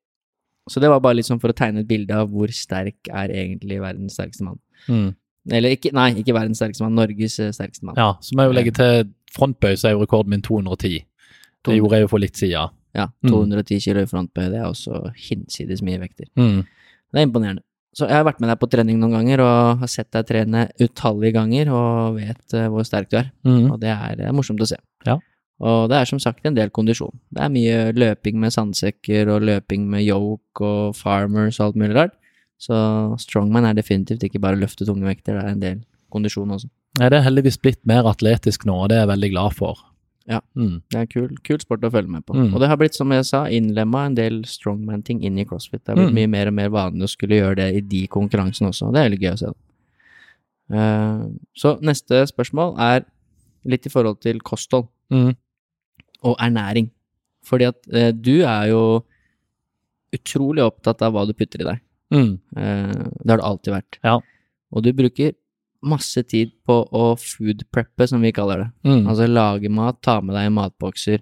Så 0.70 0.82
det 0.82 0.90
var 0.90 1.00
bare 1.04 1.20
litt 1.20 1.28
sånn 1.28 1.40
for 1.42 1.54
å 1.54 1.58
tegne 1.58 1.84
et 1.84 1.88
bilde 1.90 2.16
av 2.18 2.32
hvor 2.34 2.50
sterk 2.56 3.10
er 3.12 3.30
egentlig 3.30 3.78
verdens 3.84 4.16
sterkeste 4.18 4.48
mann. 4.48 4.58
Mm. 4.90 5.12
Eller 5.54 5.76
ikke, 5.78 5.92
nei, 5.94 6.08
ikke 6.24 6.34
verdens 6.34 6.58
sterkeste 6.62 6.82
mann, 6.88 6.96
Norges 6.98 7.36
eh, 7.40 7.52
sterkeste 7.54 7.86
mann. 7.86 8.00
Ja, 8.02 8.16
så 8.22 8.34
må 8.34 8.46
jeg 8.46 8.50
jo 8.54 8.58
legge 8.58 8.74
til 8.80 9.12
frontbøy, 9.36 9.76
så 9.78 9.90
er 9.92 9.94
jo 9.94 10.02
rekorden 10.02 10.34
min 10.34 10.42
210. 10.46 11.04
Det 11.66 11.76
gjorde 11.78 12.00
jeg 12.00 12.06
jo 12.08 12.10
for 12.16 12.24
litt 12.24 12.38
siden. 12.42 12.74
Ja, 12.96 13.10
Mm. 13.26 13.30
210 13.30 13.80
kilo 13.84 14.02
i 14.02 14.08
frontbøy, 14.08 14.46
det 14.54 14.60
er 14.62 14.70
også 14.70 15.12
hinsides 15.20 15.82
mye 15.84 16.00
vekter. 16.00 16.30
Mm. 16.40 16.62
Det 17.12 17.20
er 17.20 17.26
imponerende. 17.28 17.62
Så 17.96 18.08
jeg 18.08 18.16
har 18.16 18.24
vært 18.28 18.40
med 18.44 18.50
deg 18.50 18.60
på 18.60 18.70
trening 18.72 18.98
noen 19.00 19.12
ganger, 19.16 19.42
og 19.44 19.80
har 19.84 19.88
sett 19.92 20.10
deg 20.12 20.26
trene 20.28 20.66
utallige 20.84 21.34
ganger, 21.36 21.70
og 21.76 22.16
vet 22.18 22.54
eh, 22.56 22.68
hvor 22.72 22.84
sterk 22.88 23.10
du 23.12 23.18
er. 23.20 23.30
Mm. 23.46 23.70
Og 23.72 23.80
det 23.80 23.92
er, 23.94 24.16
det 24.20 24.26
er 24.28 24.34
morsomt 24.36 24.64
å 24.64 24.68
se. 24.68 24.80
Ja. 25.06 25.20
Og 25.64 25.88
det 25.90 25.96
er 25.98 26.06
som 26.10 26.20
sagt 26.20 26.46
en 26.46 26.56
del 26.58 26.70
kondisjon. 26.76 27.14
Det 27.32 27.42
er 27.46 27.50
mye 27.54 27.94
løping 27.96 28.40
med 28.42 28.52
sandsekker, 28.52 29.30
og 29.32 29.46
løping 29.48 29.86
med 29.88 30.04
yoke 30.04 30.62
og 30.66 30.96
farmers 31.00 31.60
og 31.62 31.70
alt 31.70 31.76
mulig 31.80 31.96
rart. 31.96 32.16
Så 32.60 32.76
strongman 33.20 33.66
er 33.68 33.74
definitivt 33.78 34.24
ikke 34.24 34.42
bare 34.44 34.56
å 34.58 34.60
løfte 34.64 34.86
tunge 34.88 35.08
vekter, 35.08 35.36
det 35.40 35.44
er 35.44 35.54
en 35.56 35.64
del 35.64 35.82
kondisjon 36.12 36.52
også. 36.52 36.68
Nei, 37.00 37.10
det 37.12 37.18
er 37.20 37.26
heldigvis 37.28 37.58
blitt 37.60 37.82
mer 37.88 38.08
atletisk 38.08 38.64
nå, 38.68 38.76
og 38.84 38.90
det 38.92 38.98
er 38.98 39.04
jeg 39.06 39.12
veldig 39.14 39.30
glad 39.32 39.56
for. 39.56 39.82
Ja. 40.28 40.40
Mm. 40.58 40.82
Det 40.90 41.00
er 41.00 41.06
kul, 41.12 41.28
kul 41.46 41.60
sport 41.62 41.84
å 41.86 41.92
følge 41.92 42.10
med 42.10 42.24
på. 42.26 42.34
Mm. 42.34 42.54
Og 42.56 42.60
det 42.64 42.68
har 42.72 42.80
blitt, 42.82 42.96
som 42.98 43.12
jeg 43.14 43.26
sa, 43.28 43.44
innlemma 43.52 44.06
en 44.08 44.16
del 44.18 44.40
strongman-ting 44.50 45.20
inn 45.28 45.38
i 45.38 45.46
crossfit. 45.46 45.84
Det 45.84 45.92
har 45.94 46.00
blitt 46.00 46.12
Mm. 46.16 46.20
mye 46.22 46.32
mer 46.32 46.48
og 46.48 46.54
mer 46.54 46.70
vanlig 46.74 47.04
å 47.04 47.12
skulle 47.12 47.38
gjøre 47.40 47.56
det 47.60 47.76
i 47.76 47.82
de 47.82 48.08
konkurransene 48.08 48.72
også, 48.72 48.88
og 48.88 48.94
det 48.96 49.02
er 49.04 49.10
veldig 49.10 49.22
gøy 49.22 49.32
å 49.34 49.40
se. 49.44 49.54
Uh, 50.66 51.30
så 51.56 51.76
neste 51.86 52.24
spørsmål 52.32 52.74
er 52.82 53.06
litt 53.70 53.86
i 53.86 53.90
forhold 53.94 54.20
til 54.22 54.40
kosthold 54.42 54.88
Mm. 55.12 55.36
Og 56.24 56.38
ernæring. 56.42 56.90
Fordi 57.46 57.70
at 57.70 57.82
eh, 57.94 58.12
du 58.14 58.42
er 58.42 58.70
jo 58.72 58.84
utrolig 60.16 60.64
opptatt 60.64 61.04
av 61.06 61.16
hva 61.16 61.26
du 61.28 61.34
putter 61.38 61.64
i 61.64 61.68
deg. 61.68 61.82
Mm. 62.14 62.32
Eh, 62.58 63.04
det 63.22 63.34
har 63.34 63.42
du 63.42 63.48
alltid 63.50 63.76
vært. 63.76 64.00
Ja. 64.06 64.20
Og 64.76 64.86
du 64.86 64.92
bruker 64.96 65.36
masse 65.86 66.24
tid 66.26 66.54
på 66.66 66.80
å 66.90 67.14
food 67.20 67.66
preppe, 67.74 68.08
som 68.10 68.24
vi 68.24 68.34
kaller 68.36 68.64
det. 68.64 68.70
Mm. 68.88 69.04
Altså 69.12 69.28
lage 69.30 69.70
mat, 69.70 70.02
ta 70.02 70.18
med 70.22 70.38
deg 70.38 70.52
matbokser 70.56 71.22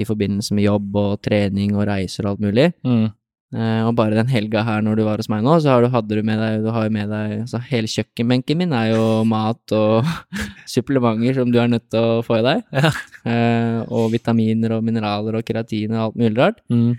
i 0.00 0.06
forbindelse 0.06 0.54
med 0.56 0.68
jobb 0.68 0.96
og 0.96 1.18
trening 1.24 1.74
og 1.76 1.88
reiser 1.90 2.26
og 2.26 2.34
alt 2.34 2.44
mulig. 2.46 2.70
Mm. 2.86 3.10
Eh, 3.50 3.82
og 3.82 3.96
bare 3.98 4.14
den 4.14 4.28
helga 4.30 4.62
her 4.62 4.82
når 4.86 5.00
du 5.00 5.02
var 5.08 5.18
hos 5.18 5.28
meg 5.32 5.42
nå, 5.42 5.56
så 5.58 5.72
har 5.72 5.82
du, 5.82 5.88
hadde 5.90 6.14
du 6.14 6.22
med 6.26 6.38
deg, 6.38 6.60
du 6.62 6.68
har 6.70 6.84
jo 6.86 6.92
med 6.94 7.08
deg 7.10 7.32
altså 7.40 7.58
Hele 7.66 7.90
kjøkkenbenken 7.90 8.60
min 8.60 8.74
er 8.78 8.92
jo 8.92 9.06
mat 9.26 9.74
og 9.74 10.06
supplementer 10.74 11.40
som 11.40 11.50
du 11.50 11.58
er 11.58 11.72
nødt 11.72 11.88
til 11.90 11.98
å 11.98 12.22
få 12.26 12.38
i 12.38 12.44
deg. 12.46 12.62
Ja. 12.70 12.92
Eh, 13.26 13.78
og 13.90 14.12
vitaminer 14.14 14.76
og 14.76 14.86
mineraler 14.86 15.40
og 15.40 15.46
keratin 15.46 15.96
og 15.96 16.04
alt 16.04 16.20
mulig 16.20 16.36
rart. 16.38 16.62
Mm. 16.70 16.92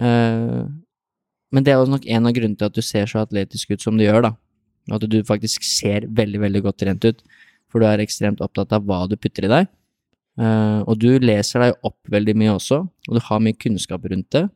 Eh, 0.00 0.60
men 1.52 1.64
det 1.64 1.72
er 1.72 1.80
jo 1.80 1.92
nok 1.92 2.08
en 2.08 2.28
av 2.28 2.36
grunnene 2.36 2.60
til 2.60 2.68
at 2.68 2.76
du 2.76 2.84
ser 2.84 3.08
så 3.08 3.22
atletisk 3.22 3.72
ut 3.72 3.84
som 3.84 3.96
du 3.96 4.04
gjør, 4.04 4.30
da. 4.30 4.32
At 4.96 5.04
du 5.04 5.18
faktisk 5.28 5.64
ser 5.64 6.08
veldig, 6.08 6.40
veldig 6.44 6.64
godt 6.64 6.80
trent 6.82 7.04
ut. 7.04 7.20
For 7.68 7.80
du 7.80 7.88
er 7.88 8.00
ekstremt 8.00 8.40
opptatt 8.44 8.72
av 8.72 8.84
hva 8.88 9.02
du 9.08 9.16
putter 9.20 9.44
i 9.44 9.52
deg. 9.52 9.68
Eh, 10.38 10.80
og 10.86 11.00
du 11.02 11.10
leser 11.20 11.66
deg 11.66 11.88
opp 11.88 11.98
veldig 12.12 12.36
mye 12.38 12.54
også, 12.54 12.84
og 12.86 13.16
du 13.16 13.20
har 13.28 13.42
mye 13.44 13.58
kunnskap 13.58 14.06
rundt 14.08 14.30
det. 14.36 14.46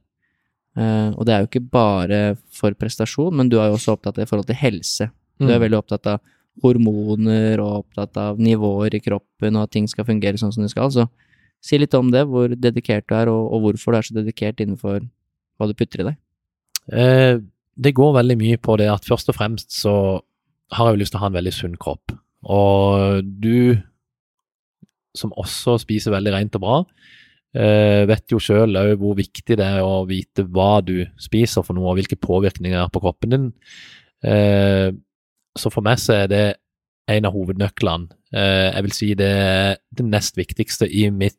Eh, 0.77 1.11
og 1.13 1.27
det 1.29 1.35
er 1.35 1.43
jo 1.45 1.49
ikke 1.51 1.71
bare 1.71 2.21
for 2.51 2.73
prestasjon, 2.79 3.35
men 3.37 3.49
du 3.53 3.59
er 3.61 3.69
jo 3.71 3.77
også 3.77 3.97
opptatt 3.97 4.19
av 4.19 4.25
i 4.25 4.29
forhold 4.31 4.47
til 4.49 4.57
helse. 4.57 5.11
Du 5.41 5.49
er 5.51 5.59
Mm. 5.59 5.63
veldig 5.67 5.79
opptatt 5.83 6.07
av 6.07 6.21
hormoner 6.63 7.61
og 7.61 7.85
opptatt 7.85 8.17
av 8.17 8.39
nivåer 8.39 8.95
i 8.95 9.01
kroppen, 9.01 9.57
og 9.57 9.63
at 9.65 9.71
ting 9.73 9.87
skal 9.89 10.05
fungere 10.05 10.39
sånn 10.41 10.53
som 10.53 10.63
det 10.63 10.71
skal. 10.71 10.91
Så 10.91 11.09
si 11.63 11.79
litt 11.79 11.95
om 11.95 12.11
det, 12.11 12.27
hvor 12.29 12.49
dedikert 12.49 13.07
du 13.09 13.15
er, 13.15 13.29
og, 13.29 13.53
og 13.53 13.63
hvorfor 13.63 13.93
du 13.93 13.99
er 13.99 14.03
så 14.03 14.15
dedikert 14.15 14.61
innenfor 14.61 15.01
hva 15.59 15.69
du 15.69 15.75
putter 15.75 16.01
i 16.01 16.09
deg. 16.11 16.17
Eh, 16.93 17.39
det 17.79 17.95
går 17.95 18.15
veldig 18.19 18.37
mye 18.39 18.57
på 18.61 18.77
det 18.79 18.89
at 18.93 19.05
først 19.09 19.29
og 19.33 19.37
fremst 19.37 19.71
så 19.73 20.21
har 20.73 20.89
jeg 20.89 20.97
jo 20.97 21.01
lyst 21.03 21.13
til 21.13 21.19
å 21.21 21.25
ha 21.25 21.27
en 21.31 21.37
veldig 21.39 21.53
sunn 21.53 21.77
kropp. 21.81 22.13
Og 22.45 23.23
du, 23.41 23.77
som 25.15 25.33
også 25.39 25.79
spiser 25.83 26.13
veldig 26.15 26.33
rent 26.35 26.57
og 26.59 26.63
bra, 26.65 26.79
eh, 27.55 28.05
vet 28.09 28.27
jo 28.33 28.39
sjøl 28.43 28.77
òg 28.81 28.97
hvor 29.01 29.17
viktig 29.19 29.57
det 29.59 29.67
er 29.67 29.81
å 29.85 30.07
vite 30.09 30.45
hva 30.49 30.81
du 30.85 31.07
spiser 31.21 31.63
for 31.67 31.75
noe, 31.75 31.91
og 31.93 31.99
hvilke 32.01 32.17
påvirkninger 32.21 32.79
er 32.85 32.89
på 32.93 33.01
kroppen 33.05 33.31
din. 33.35 33.53
Eh, 34.25 34.91
så 35.59 35.71
for 35.73 35.83
meg 35.85 35.99
så 36.01 36.23
er 36.23 36.29
det 36.33 36.45
en 37.13 37.27
av 37.29 37.35
hovednøklene. 37.35 38.09
Eh, 38.33 38.71
jeg 38.73 38.83
vil 38.87 38.93
si 38.97 39.15
det 39.19 39.29
er 39.33 39.77
det 39.93 40.07
nest 40.07 40.37
viktigste 40.39 40.87
i 40.89 41.09
mitt 41.11 41.37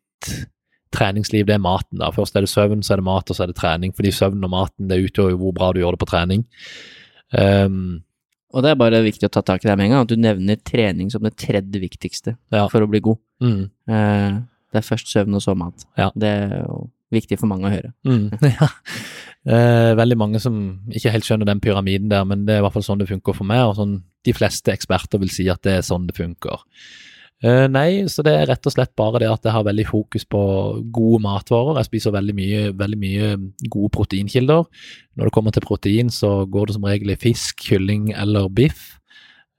treningsliv, 0.94 1.48
det 1.48 1.56
er 1.56 1.64
maten. 1.64 1.98
da. 1.98 2.12
Først 2.14 2.36
er 2.38 2.42
det 2.46 2.50
søvn, 2.52 2.84
så 2.86 2.94
er 2.94 3.02
det 3.02 3.06
mat, 3.08 3.30
og 3.30 3.36
så 3.36 3.44
er 3.44 3.48
det 3.50 3.56
trening. 3.58 3.94
Fordi 3.98 4.12
søvn 4.14 4.44
og 4.46 4.52
maten 4.54 4.88
det 4.92 5.00
utgjør 5.08 5.32
jo 5.34 5.38
hvor 5.42 5.54
bra 5.58 5.72
du 5.74 5.80
gjør 5.82 5.96
det 5.98 6.02
på 6.04 6.10
trening. 6.12 6.44
Um, 7.34 8.04
Og 8.54 8.62
det 8.62 8.70
er 8.70 8.78
bare 8.78 9.00
viktig 9.02 9.26
å 9.26 9.32
ta 9.34 9.42
tak 9.42 9.64
i 9.66 9.68
det 9.72 9.74
med 9.80 9.88
en 9.88 9.92
gang, 9.96 10.04
at 10.06 10.12
du 10.12 10.20
nevner 10.22 10.60
trening 10.62 11.10
som 11.10 11.24
det 11.26 11.32
tredje 11.42 11.80
viktigste 11.82 12.36
Ja. 12.54 12.68
for 12.70 12.82
å 12.86 12.90
bli 12.92 13.00
god. 13.02 13.18
mm, 13.42 13.64
Eh, 13.90 14.42
Det 14.74 14.82
er 14.82 14.88
først 14.88 15.12
søvn 15.12 15.38
og 15.38 15.44
så 15.46 15.54
mat. 15.58 15.86
Ja. 16.00 16.10
Det 16.18 16.30
er 16.30 16.64
jo 16.64 16.88
viktig 17.14 17.38
for 17.38 17.52
mange 17.52 17.70
å 17.70 17.74
høre. 17.74 17.94
Mm, 18.08 18.28
ja. 18.58 18.70
Eh, 19.44 19.94
veldig 20.00 20.18
mange 20.20 20.42
som 20.42 20.60
ikke 20.90 21.14
helt 21.14 21.28
skjønner 21.28 21.50
den 21.50 21.62
pyramiden 21.64 22.12
der, 22.12 22.26
men 22.28 22.48
det 22.48 22.58
er 22.58 22.64
i 22.64 22.66
hvert 22.66 22.76
fall 22.76 22.86
sånn 22.86 23.04
det 23.04 23.12
funker 23.12 23.38
for 23.38 23.48
meg, 23.48 23.64
og 23.70 23.78
sånn 23.80 23.98
de 24.24 24.36
fleste 24.36 24.74
eksperter 24.74 25.22
vil 25.22 25.34
si 25.34 25.50
at 25.52 25.62
det 25.68 25.80
er 25.80 25.86
sånn 25.86 26.08
det 26.10 26.18
funker. 26.18 26.64
Eh, 27.44 27.66
nei, 27.68 28.06
så 28.08 28.24
det 28.24 28.32
er 28.40 28.48
rett 28.48 28.68
og 28.70 28.72
slett 28.72 28.94
bare 28.96 29.20
det 29.20 29.28
at 29.28 29.44
jeg 29.44 29.52
har 29.52 29.66
veldig 29.68 29.84
fokus 29.90 30.24
på 30.32 30.42
gode 30.96 31.20
matvarer. 31.26 31.82
Jeg 31.82 31.90
spiser 31.90 32.16
veldig 32.16 32.36
mye, 32.38 32.62
veldig 32.80 33.00
mye 33.02 33.32
gode 33.68 33.92
proteinkilder. 33.98 34.64
Når 35.20 35.28
det 35.28 35.36
kommer 35.36 35.52
til 35.52 35.66
protein, 35.68 36.12
så 36.14 36.46
går 36.48 36.70
det 36.70 36.78
som 36.78 36.88
regel 36.88 37.12
i 37.12 37.20
fisk, 37.20 37.60
kylling 37.68 38.14
eller 38.16 38.48
biff. 38.48 38.94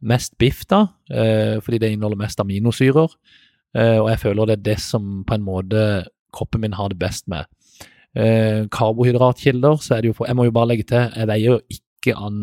Mest 0.01 0.32
biff, 0.41 0.65
da, 0.69 0.86
eh, 1.12 1.61
fordi 1.65 1.82
det 1.82 1.93
inneholder 1.93 2.23
mest 2.24 2.41
aminosyrer. 2.41 3.12
Eh, 3.74 3.98
og 3.98 4.10
jeg 4.12 4.22
føler 4.22 4.51
det 4.51 4.59
er 4.59 4.66
det 4.70 4.80
som 4.82 5.22
på 5.26 5.36
en 5.36 5.46
måte 5.46 5.80
kroppen 6.34 6.62
min 6.62 6.76
har 6.78 6.92
det 6.92 7.01
best 7.01 7.26
med. 7.30 7.48
Eh, 8.14 8.66
karbohydratkilder, 8.70 9.80
så 9.82 9.96
er 9.96 10.02
det 10.02 10.12
jo 10.12 10.18
for 10.18 10.26
Jeg 10.30 10.36
må 10.38 10.46
jo 10.46 10.55
bare 10.55 10.70
legge 10.70 10.86
til, 10.90 11.10
jeg 11.16 11.30
veier 11.30 11.56
jo 11.56 11.60
ikke 11.70 12.14
an 12.14 12.38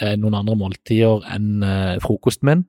eh, 0.00 0.16
noen 0.18 0.40
andre 0.40 0.56
måltider 0.58 1.26
enn 1.34 1.62
frokosten 2.02 2.50
min. 2.50 2.66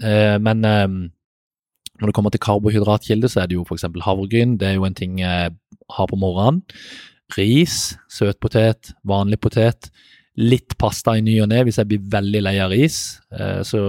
Men 0.00 0.64
når 0.64 2.06
det 2.08 2.14
kommer 2.16 2.32
til 2.32 2.40
karbohydratkilder, 2.40 3.28
så 3.28 3.42
er 3.42 3.50
det 3.50 3.58
jo 3.58 3.66
f.eks. 3.68 3.84
havregryn. 4.00 4.54
Det 4.56 4.68
er 4.68 4.78
jo 4.78 4.86
en 4.88 4.96
ting 4.96 5.18
jeg 5.20 5.50
har 5.92 6.06
på 6.08 6.16
morgenen. 6.16 6.62
Ris, 7.36 7.98
søtpotet, 8.08 8.94
vanlig 9.04 9.36
potet. 9.44 9.90
Litt 10.40 10.78
pasta 10.80 11.18
i 11.18 11.20
ny 11.20 11.36
og 11.44 11.50
ne 11.52 11.60
hvis 11.68 11.76
jeg 11.76 11.90
blir 11.90 12.08
veldig 12.16 12.42
lei 12.46 12.54
av 12.64 12.72
ris. 12.72 13.20
Så 13.68 13.82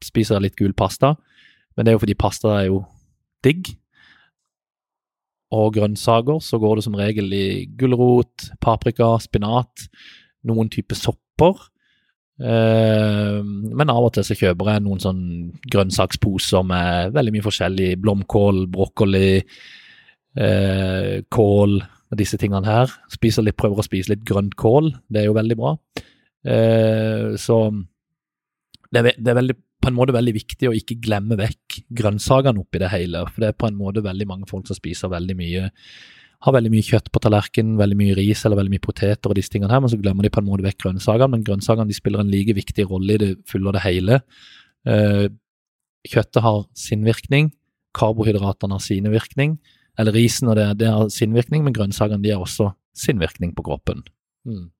spiser 0.00 0.38
jeg 0.38 0.46
litt 0.46 0.56
gul 0.56 0.72
pasta. 0.72 1.12
Men 1.76 1.84
det 1.84 1.92
er 1.92 1.96
jo 1.96 2.02
fordi 2.04 2.18
pasta 2.18 2.56
er 2.58 2.66
jo 2.68 2.82
digg 3.44 3.72
og 5.52 5.74
grønnsaker, 5.76 6.40
så 6.40 6.58
går 6.60 6.78
det 6.78 6.86
som 6.86 6.96
regel 6.96 7.32
i 7.36 7.46
gulrot, 7.78 8.48
paprika, 8.64 9.10
spinat, 9.20 9.86
noen 10.48 10.70
typer 10.72 10.96
sopper. 10.96 11.60
Eh, 12.42 13.38
men 13.44 13.92
av 13.92 14.08
og 14.08 14.14
til 14.16 14.24
så 14.26 14.36
kjøper 14.38 14.72
jeg 14.72 14.84
noen 14.86 15.02
sånn 15.02 15.24
grønnsaksposer 15.72 16.64
med 16.66 17.12
veldig 17.16 17.34
mye 17.36 17.44
forskjellig. 17.44 17.90
Blomkål, 18.00 18.64
brokkoli, 18.72 19.42
eh, 20.40 21.20
kål 21.28 21.76
og 21.82 22.18
disse 22.20 22.40
tingene 22.40 22.68
her. 22.68 22.96
Spiser 23.12 23.44
litt, 23.44 23.58
prøver 23.60 23.82
å 23.82 23.86
spise 23.86 24.14
litt 24.14 24.24
grønt 24.28 24.56
kål, 24.56 24.92
det 25.12 25.22
er 25.22 25.28
jo 25.28 25.36
veldig 25.36 25.58
bra. 25.60 25.76
Eh, 26.42 27.36
så 27.40 27.58
det 28.92 29.04
er 29.04 29.36
veldig, 29.36 29.56
på 29.82 29.90
en 29.90 29.96
måte 29.96 30.14
veldig 30.14 30.34
viktig 30.36 30.70
å 30.70 30.74
ikke 30.78 31.00
glemme 31.02 31.36
vekk 31.40 31.82
grønnsakene 31.98 32.62
oppi 32.62 32.80
det 32.82 32.90
hele. 32.92 33.24
For 33.28 33.42
det 33.42 33.50
er 33.50 33.58
på 33.58 33.68
en 33.68 33.78
måte 33.78 34.04
veldig 34.04 34.28
mange 34.30 34.48
folk 34.50 34.68
som 34.70 34.78
spiser 34.78 35.12
veldig 35.12 35.38
mye 35.38 35.70
har 36.42 36.54
veldig 36.56 36.72
mye 36.72 36.82
kjøtt 36.82 37.10
på 37.14 37.20
tallerkenen, 37.22 37.76
veldig 37.78 37.96
mye 37.98 38.14
ris 38.18 38.40
eller 38.42 38.58
veldig 38.58 38.72
mye 38.72 38.82
poteter 38.82 39.30
og 39.30 39.38
disse 39.38 39.52
tingene 39.52 39.70
her, 39.70 39.82
men 39.82 39.92
så 39.92 39.98
glemmer 40.00 40.26
de 40.26 40.32
på 40.34 40.40
en 40.42 40.48
måte 40.48 40.64
vekk 40.66 40.80
grønnsakene. 40.84 41.30
Men 41.36 41.44
grønnsakene 41.46 41.94
spiller 41.94 42.22
en 42.22 42.32
like 42.32 42.56
viktig 42.56 42.88
rolle 42.90 43.14
i 43.14 43.20
det 43.22 43.30
fulle 43.50 43.70
og 43.70 43.76
det 43.76 43.84
hele. 43.84 44.18
Eh, 44.82 45.28
kjøttet 46.10 46.42
har 46.42 46.64
sin 46.74 47.06
virkning, 47.06 47.52
karbohydratene 47.94 48.74
har 48.74 48.82
sine 48.82 49.12
virkning, 49.12 49.60
eller 50.00 50.16
risen 50.16 50.50
og 50.50 50.58
det, 50.58 50.66
det 50.82 50.90
har 50.90 51.12
sin 51.14 51.36
virkning, 51.36 51.62
men 51.62 51.76
grønnsakene 51.76 52.32
har 52.32 52.42
også 52.42 52.72
sin 52.96 53.22
virkning 53.22 53.54
på 53.54 53.62
kroppen. 53.68 54.02
Mm. 54.42 54.72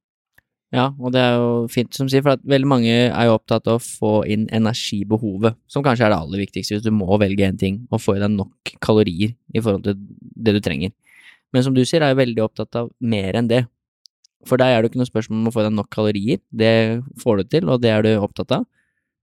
Ja, 0.73 0.86
og 0.97 1.12
det 1.12 1.20
er 1.20 1.35
jo 1.36 1.49
fint 1.69 1.93
som 1.93 2.09
sier, 2.09 2.23
for 2.24 2.32
at 2.39 2.44
veldig 2.49 2.69
mange 2.69 2.93
er 2.93 3.27
jo 3.28 3.35
opptatt 3.36 3.66
av 3.69 3.77
å 3.77 3.82
få 3.85 4.12
inn 4.32 4.47
energibehovet, 4.57 5.59
som 5.69 5.85
kanskje 5.85 6.07
er 6.07 6.15
det 6.15 6.20
aller 6.23 6.40
viktigste 6.47 6.78
hvis 6.78 6.86
du 6.86 6.90
må 6.97 7.19
velge 7.20 7.44
en 7.44 7.61
ting, 7.61 7.82
og 7.93 8.01
få 8.01 8.16
i 8.16 8.23
deg 8.23 8.32
nok 8.32 8.73
kalorier 8.81 9.35
i 9.53 9.61
forhold 9.61 9.85
til 9.85 10.01
det 10.32 10.57
du 10.57 10.61
trenger. 10.65 10.94
Men 11.53 11.66
som 11.66 11.77
du 11.77 11.82
sier, 11.85 12.01
er 12.01 12.15
jeg 12.15 12.23
veldig 12.23 12.44
opptatt 12.47 12.81
av 12.81 12.89
mer 13.05 13.36
enn 13.36 13.51
det. 13.51 13.66
For 14.49 14.57
deg 14.57 14.73
er 14.73 14.81
det 14.81 14.89
jo 14.89 14.93
ikke 14.94 15.03
noe 15.03 15.11
spørsmål 15.11 15.43
om 15.43 15.51
å 15.51 15.55
få 15.55 15.61
i 15.61 15.66
deg 15.69 15.77
nok 15.77 15.90
kalorier, 15.93 16.40
det 16.51 16.73
får 17.20 17.43
du 17.43 17.51
til, 17.53 17.69
og 17.69 17.85
det 17.85 17.93
er 17.93 18.07
du 18.07 18.15
opptatt 18.16 18.57
av. 18.57 18.65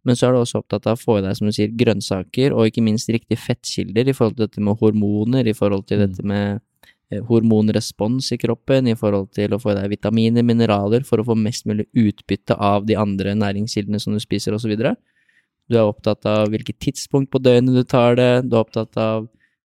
Men 0.05 0.15
så 0.15 0.29
er 0.29 0.37
du 0.37 0.43
også 0.43 0.61
opptatt 0.61 0.85
av 0.87 0.95
å 0.95 1.01
få 1.01 1.17
i 1.17 1.25
deg, 1.25 1.35
som 1.35 1.49
du 1.49 1.55
sier, 1.55 1.73
grønnsaker, 1.75 2.53
og 2.55 2.69
ikke 2.69 2.85
minst 2.85 3.09
riktige 3.11 3.41
fettkilder 3.41 4.07
i 4.07 4.15
forhold 4.15 4.37
til 4.37 4.45
dette 4.45 4.63
med 4.63 4.79
hormoner, 4.79 5.49
i 5.49 5.57
forhold 5.57 5.89
til 5.89 5.99
Mm. 5.99 6.05
dette 6.07 6.23
med 6.23 6.61
hormonrespons 7.09 8.31
i 8.35 8.37
kroppen, 8.37 8.87
i 8.87 8.97
forhold 8.97 9.31
til 9.33 9.55
å 9.55 9.59
få 9.61 9.73
i 9.73 9.79
deg 9.79 9.89
vitaminer, 9.95 10.45
mineraler, 10.45 11.05
for 11.07 11.21
å 11.21 11.25
få 11.25 11.37
mest 11.39 11.65
mulig 11.69 11.87
utbytte 11.97 12.53
av 12.53 12.85
de 12.89 12.97
andre 12.99 13.33
næringskildene 13.37 14.01
som 14.01 14.13
du 14.13 14.21
spiser, 14.21 14.53
osv. 14.53 14.75
Du 14.77 15.77
er 15.77 15.85
opptatt 15.85 16.25
av 16.29 16.49
hvilket 16.53 16.79
tidspunkt 16.81 17.31
på 17.33 17.41
døgnet 17.41 17.77
du 17.77 17.83
tar 17.87 18.17
det, 18.19 18.31
du 18.45 18.55
er 18.55 18.63
opptatt 18.63 18.97
av 19.01 19.27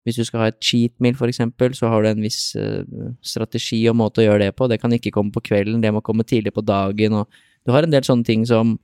hvis 0.09 0.16
du 0.16 0.24
skal 0.24 0.40
ha 0.40 0.48
et 0.48 0.60
cheat 0.65 0.94
meal, 1.05 1.16
eksempel, 1.28 1.74
så 1.77 1.90
har 1.93 2.02
du 2.02 2.09
en 2.09 2.24
viss 2.24 2.55
eh, 2.56 2.81
strategi 3.20 3.82
og 3.90 3.98
måte 4.01 4.23
å 4.23 4.24
gjøre 4.24 4.47
det 4.47 4.55
på. 4.56 4.69
Det 4.70 4.78
kan 4.81 4.94
ikke 4.94 5.12
komme 5.12 5.35
på 5.35 5.43
kvelden, 5.51 5.82
det 5.85 5.93
må 5.93 6.01
komme 6.05 6.24
tidlig 6.24 6.55
på 6.56 6.65
dagen, 6.65 7.20
og 7.20 7.28
du 7.66 7.74
har 7.74 7.85
en 7.85 7.93
del 7.93 8.06
sånne 8.06 8.24
ting 8.24 8.47
som 8.48 8.78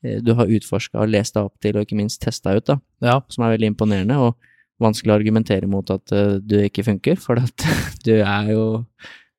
eh, 0.00 0.22
du 0.24 0.32
har 0.38 0.48
utforska 0.48 1.02
og 1.02 1.12
lest 1.12 1.36
deg 1.36 1.50
opp 1.50 1.58
til, 1.60 1.76
og 1.76 1.84
ikke 1.84 1.98
minst 2.00 2.22
testa 2.24 2.56
ut, 2.56 2.64
da, 2.70 2.78
Ja, 3.04 3.18
som 3.28 3.44
er 3.44 3.58
veldig 3.58 3.74
imponerende, 3.74 4.16
og 4.16 4.49
vanskelig 4.82 5.12
å 5.12 5.18
argumentere 5.18 5.68
mot 5.70 5.90
at 5.92 6.12
eh, 6.16 6.38
du 6.40 6.58
ikke 6.62 6.84
funker, 6.86 7.20
for 7.20 7.40
at 7.40 7.66
du 8.06 8.14
er 8.18 8.52
jo 8.54 8.64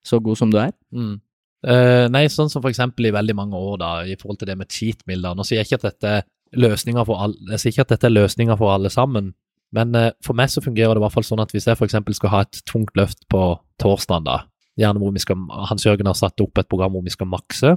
så 0.05 0.22
god 0.23 0.39
som 0.39 0.53
du 0.53 0.59
er. 0.61 0.73
Mm. 0.95 1.19
Uh, 1.61 2.07
nei, 2.09 2.23
sånn 2.34 2.49
som 2.49 2.63
for 2.63 2.72
eksempel 2.72 3.05
i 3.05 3.13
veldig 3.13 3.35
mange 3.38 3.57
år, 3.57 3.76
da, 3.77 3.89
i 4.09 4.15
forhold 4.18 4.39
til 4.41 4.49
det 4.49 4.57
med 4.57 4.72
cheat 4.73 5.03
meal. 5.09 5.27
Nå 5.38 5.45
sier 5.45 5.61
jeg 5.61 5.69
ikke 5.69 5.81
at 5.84 5.91
dette 5.91 6.13
er 6.18 6.23
løsninger 6.57 7.05
for 7.07 7.22
alle, 7.22 7.38
jeg 7.53 7.61
sier 7.61 7.76
ikke 7.76 7.85
at 7.85 7.93
dette 7.93 8.09
er 8.09 8.15
løsninger 8.15 8.57
for 8.57 8.73
alle 8.73 8.89
sammen, 8.93 9.30
men 9.77 9.93
uh, 9.97 10.09
for 10.26 10.38
meg 10.38 10.49
så 10.51 10.63
fungerer 10.65 10.97
det 10.97 11.03
i 11.03 11.05
hvert 11.05 11.15
fall 11.19 11.27
sånn 11.27 11.43
at 11.43 11.53
hvis 11.53 11.69
jeg 11.69 11.77
for 11.77 11.88
eksempel 11.88 12.18
skal 12.18 12.34
ha 12.34 12.41
et 12.47 12.63
tungt 12.69 12.97
løft 12.97 13.22
på 13.31 13.43
torsdag, 13.81 14.26
da, 14.26 14.39
gjerne 14.81 15.03
hvor 15.03 15.13
vi 15.13 15.22
skal, 15.22 15.45
Hans 15.69 15.85
Jørgen 15.85 16.09
har 16.09 16.18
satt 16.18 16.41
opp 16.41 16.57
et 16.57 16.72
program 16.72 16.97
hvor 16.97 17.05
vi 17.05 17.13
skal 17.13 17.30
makse, 17.30 17.76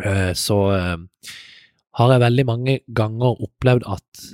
uh, 0.00 0.32
så 0.32 0.58
har 1.96 2.12
jeg 2.12 2.24
veldig 2.24 2.44
mange 2.48 2.80
ganger 2.96 3.44
opplevd 3.46 3.86
at 3.88 4.26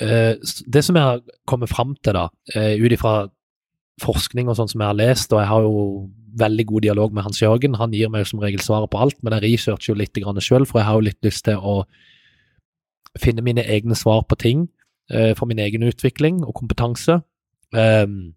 det 0.00 0.82
som 0.84 0.96
jeg 0.98 1.04
har 1.04 1.22
kommet 1.46 1.70
fram 1.70 1.94
til, 2.02 2.16
da, 2.16 2.28
eh, 2.54 2.74
ut 2.82 2.92
ifra 2.92 3.28
forskning 4.02 4.48
og 4.48 4.56
sånn 4.58 4.70
som 4.70 4.82
jeg 4.82 4.90
har 4.90 4.98
lest, 4.98 5.32
og 5.32 5.38
jeg 5.38 5.50
har 5.50 5.62
jo 5.62 5.82
veldig 6.38 6.66
god 6.66 6.82
dialog 6.82 7.12
med 7.14 7.22
Hans 7.22 7.42
Jørgen. 7.42 7.76
Han 7.78 7.92
gir 7.94 8.10
meg 8.10 8.24
jo 8.24 8.30
som 8.32 8.40
regel 8.42 8.62
svaret 8.62 8.90
på 8.90 8.98
alt, 8.98 9.16
men 9.22 9.36
jeg 9.36 9.44
researcher 9.44 9.92
jo 9.92 9.98
litt 10.00 10.18
sjøl, 10.42 10.66
for 10.66 10.80
jeg 10.80 10.88
har 10.88 10.94
jo 10.98 11.06
litt 11.06 11.22
lyst 11.22 11.44
til 11.44 11.56
å 11.56 11.84
finne 13.20 13.44
mine 13.46 13.62
egne 13.62 13.94
svar 13.94 14.24
på 14.26 14.36
ting 14.36 14.68
eh, 15.10 15.34
for 15.38 15.46
min 15.46 15.58
egen 15.62 15.82
utvikling 15.86 16.42
og 16.42 16.54
kompetanse. 16.54 17.20
Ehm, 17.74 18.34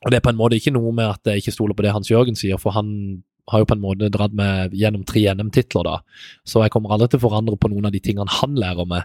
og 0.00 0.10
det 0.10 0.16
er 0.16 0.24
på 0.24 0.32
en 0.32 0.40
måte 0.40 0.56
ikke 0.56 0.72
noe 0.72 0.92
med 0.96 1.10
at 1.10 1.28
jeg 1.28 1.42
ikke 1.42 1.52
stoler 1.52 1.76
på 1.76 1.84
det 1.84 1.92
Hans 1.92 2.08
Jørgen 2.10 2.38
sier, 2.38 2.56
for 2.56 2.72
han 2.72 3.22
har 3.50 3.60
jo 3.60 3.68
på 3.68 3.76
en 3.76 3.82
måte 3.82 4.08
dratt 4.12 4.32
meg 4.36 4.72
gjennom 4.78 5.04
tre 5.04 5.26
NM-titler, 5.34 5.84
da, 5.84 5.98
så 6.46 6.62
jeg 6.64 6.72
kommer 6.72 6.94
aldri 6.94 7.10
til 7.10 7.20
å 7.20 7.26
forandre 7.26 7.58
på 7.60 7.68
noen 7.72 7.88
av 7.88 7.92
de 7.92 8.00
tingene 8.00 8.40
han 8.40 8.56
lærer 8.56 8.88
meg. 8.88 9.04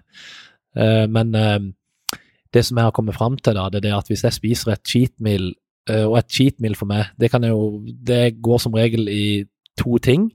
Eh, 0.76 1.06
men 1.12 1.36
eh, 1.36 1.60
det 2.54 2.64
som 2.66 2.78
jeg 2.78 2.88
har 2.88 2.96
kommet 2.96 3.18
fram 3.18 3.38
til, 3.38 3.58
da, 3.58 3.68
det 3.72 3.82
er 3.82 3.88
det 3.88 3.98
at 3.98 4.12
hvis 4.12 4.24
jeg 4.28 4.38
spiser 4.38 4.74
et 4.74 4.88
cheat 4.88 5.14
meal, 5.20 5.54
eh, 5.90 6.06
og 6.06 6.18
et 6.20 6.32
cheat 6.32 6.60
meal 6.64 6.76
for 6.78 6.90
meg, 6.90 7.12
det, 7.20 7.32
jo, 7.48 7.84
det 7.86 8.42
går 8.44 8.62
som 8.64 8.76
regel 8.78 9.10
i 9.12 9.46
to 9.80 10.00
ting. 10.04 10.30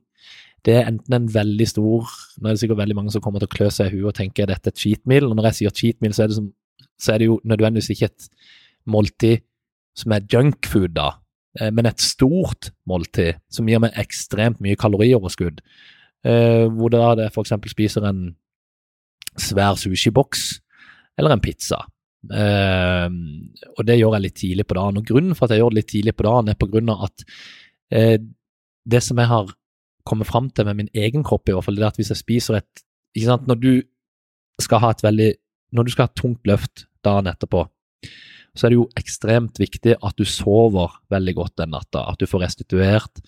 Det 0.64 0.74
er 0.76 0.90
enten 0.90 1.14
en 1.16 1.28
veldig 1.32 1.64
stor 1.64 2.08
Nå 2.36 2.48
er 2.50 2.52
det 2.52 2.60
sikkert 2.60 2.82
veldig 2.82 2.96
mange 2.98 3.12
som 3.14 3.22
kommer 3.24 3.40
til 3.40 3.48
å 3.48 3.52
klø 3.54 3.70
seg 3.72 3.88
i 3.88 3.94
huet 3.94 4.10
og 4.10 4.16
tenker 4.18 4.44
er 4.44 4.50
dette 4.50 4.68
et 4.68 4.80
cheat 4.80 5.00
meal, 5.08 5.28
og 5.28 5.38
når 5.38 5.50
jeg 5.50 5.58
sier 5.58 5.76
cheat 5.76 6.00
meal, 6.04 6.12
så 6.16 6.24
er 6.24 6.32
det, 6.32 6.36
som, 6.36 6.50
så 7.00 7.14
er 7.14 7.22
det 7.22 7.30
jo 7.30 7.38
nødvendigvis 7.48 7.94
ikke 7.94 8.10
et 8.10 8.28
måltid 8.88 9.46
som 9.96 10.12
er 10.12 10.26
junkfood, 10.32 10.92
da, 10.96 11.08
men 11.74 11.88
et 11.88 12.00
stort 12.00 12.70
måltid 12.88 13.40
som 13.52 13.68
gir 13.68 13.80
meg 13.82 13.96
ekstremt 14.00 14.60
mye 14.62 14.78
kalorioverskudd. 14.80 15.58
Eh, 16.20 16.66
hvor 16.68 16.92
da 16.92 17.14
det 17.16 17.30
eksempel 17.32 17.72
spiser 17.72 18.04
en 18.04 18.34
svær 19.38 19.78
sushiboks 19.78 20.60
eller 21.18 21.34
en 21.34 21.42
pizza. 21.44 21.82
Uh, 22.30 23.08
og 23.78 23.86
det 23.88 23.96
gjør 23.96 24.16
jeg 24.16 24.24
litt 24.26 24.38
tidlig 24.40 24.66
på 24.68 24.76
dagen. 24.76 25.00
Og 25.00 25.08
grunnen 25.08 25.36
for 25.36 25.46
at 25.46 25.54
jeg 25.54 25.62
gjør 25.62 25.72
det 25.74 25.80
litt 25.80 25.90
tidlig 25.92 26.16
på 26.16 26.26
dagen, 26.26 26.50
er 26.50 26.60
på 26.60 26.68
grunn 26.72 26.92
av 26.92 27.08
at 27.08 27.24
uh, 27.96 28.18
det 28.90 29.02
som 29.04 29.20
jeg 29.20 29.30
har 29.30 29.52
kommet 30.08 30.28
fram 30.28 30.48
til 30.50 30.66
med 30.68 30.78
min 30.78 30.92
egen 30.96 31.24
kropp, 31.26 31.48
i 31.48 31.54
hvert 31.54 31.66
fall, 31.66 31.76
det 31.76 31.84
er 31.84 31.92
at 31.92 32.00
hvis 32.00 32.12
jeg 32.14 32.22
spiser 32.22 32.60
et 32.60 32.86
ikke 33.16 33.26
sant, 33.26 33.46
Når 33.50 33.58
du 33.58 33.72
skal 34.62 34.82
ha 34.84 34.90
et 34.94 35.02
veldig 35.02 35.30
Når 35.74 35.86
du 35.86 35.90
skal 35.90 36.06
ha 36.06 36.10
et 36.10 36.20
tungt 36.20 36.46
løft 36.46 36.84
dagen 37.04 37.26
etterpå, 37.30 37.64
så 38.54 38.66
er 38.66 38.72
det 38.72 38.78
jo 38.78 38.90
ekstremt 38.98 39.60
viktig 39.60 39.96
at 39.96 40.18
du 40.18 40.26
sover 40.26 40.98
veldig 41.12 41.34
godt 41.38 41.54
den 41.62 41.70
natta. 41.72 42.02
At 42.10 42.20
du 42.20 42.26
får 42.28 42.42
restituert, 42.44 43.22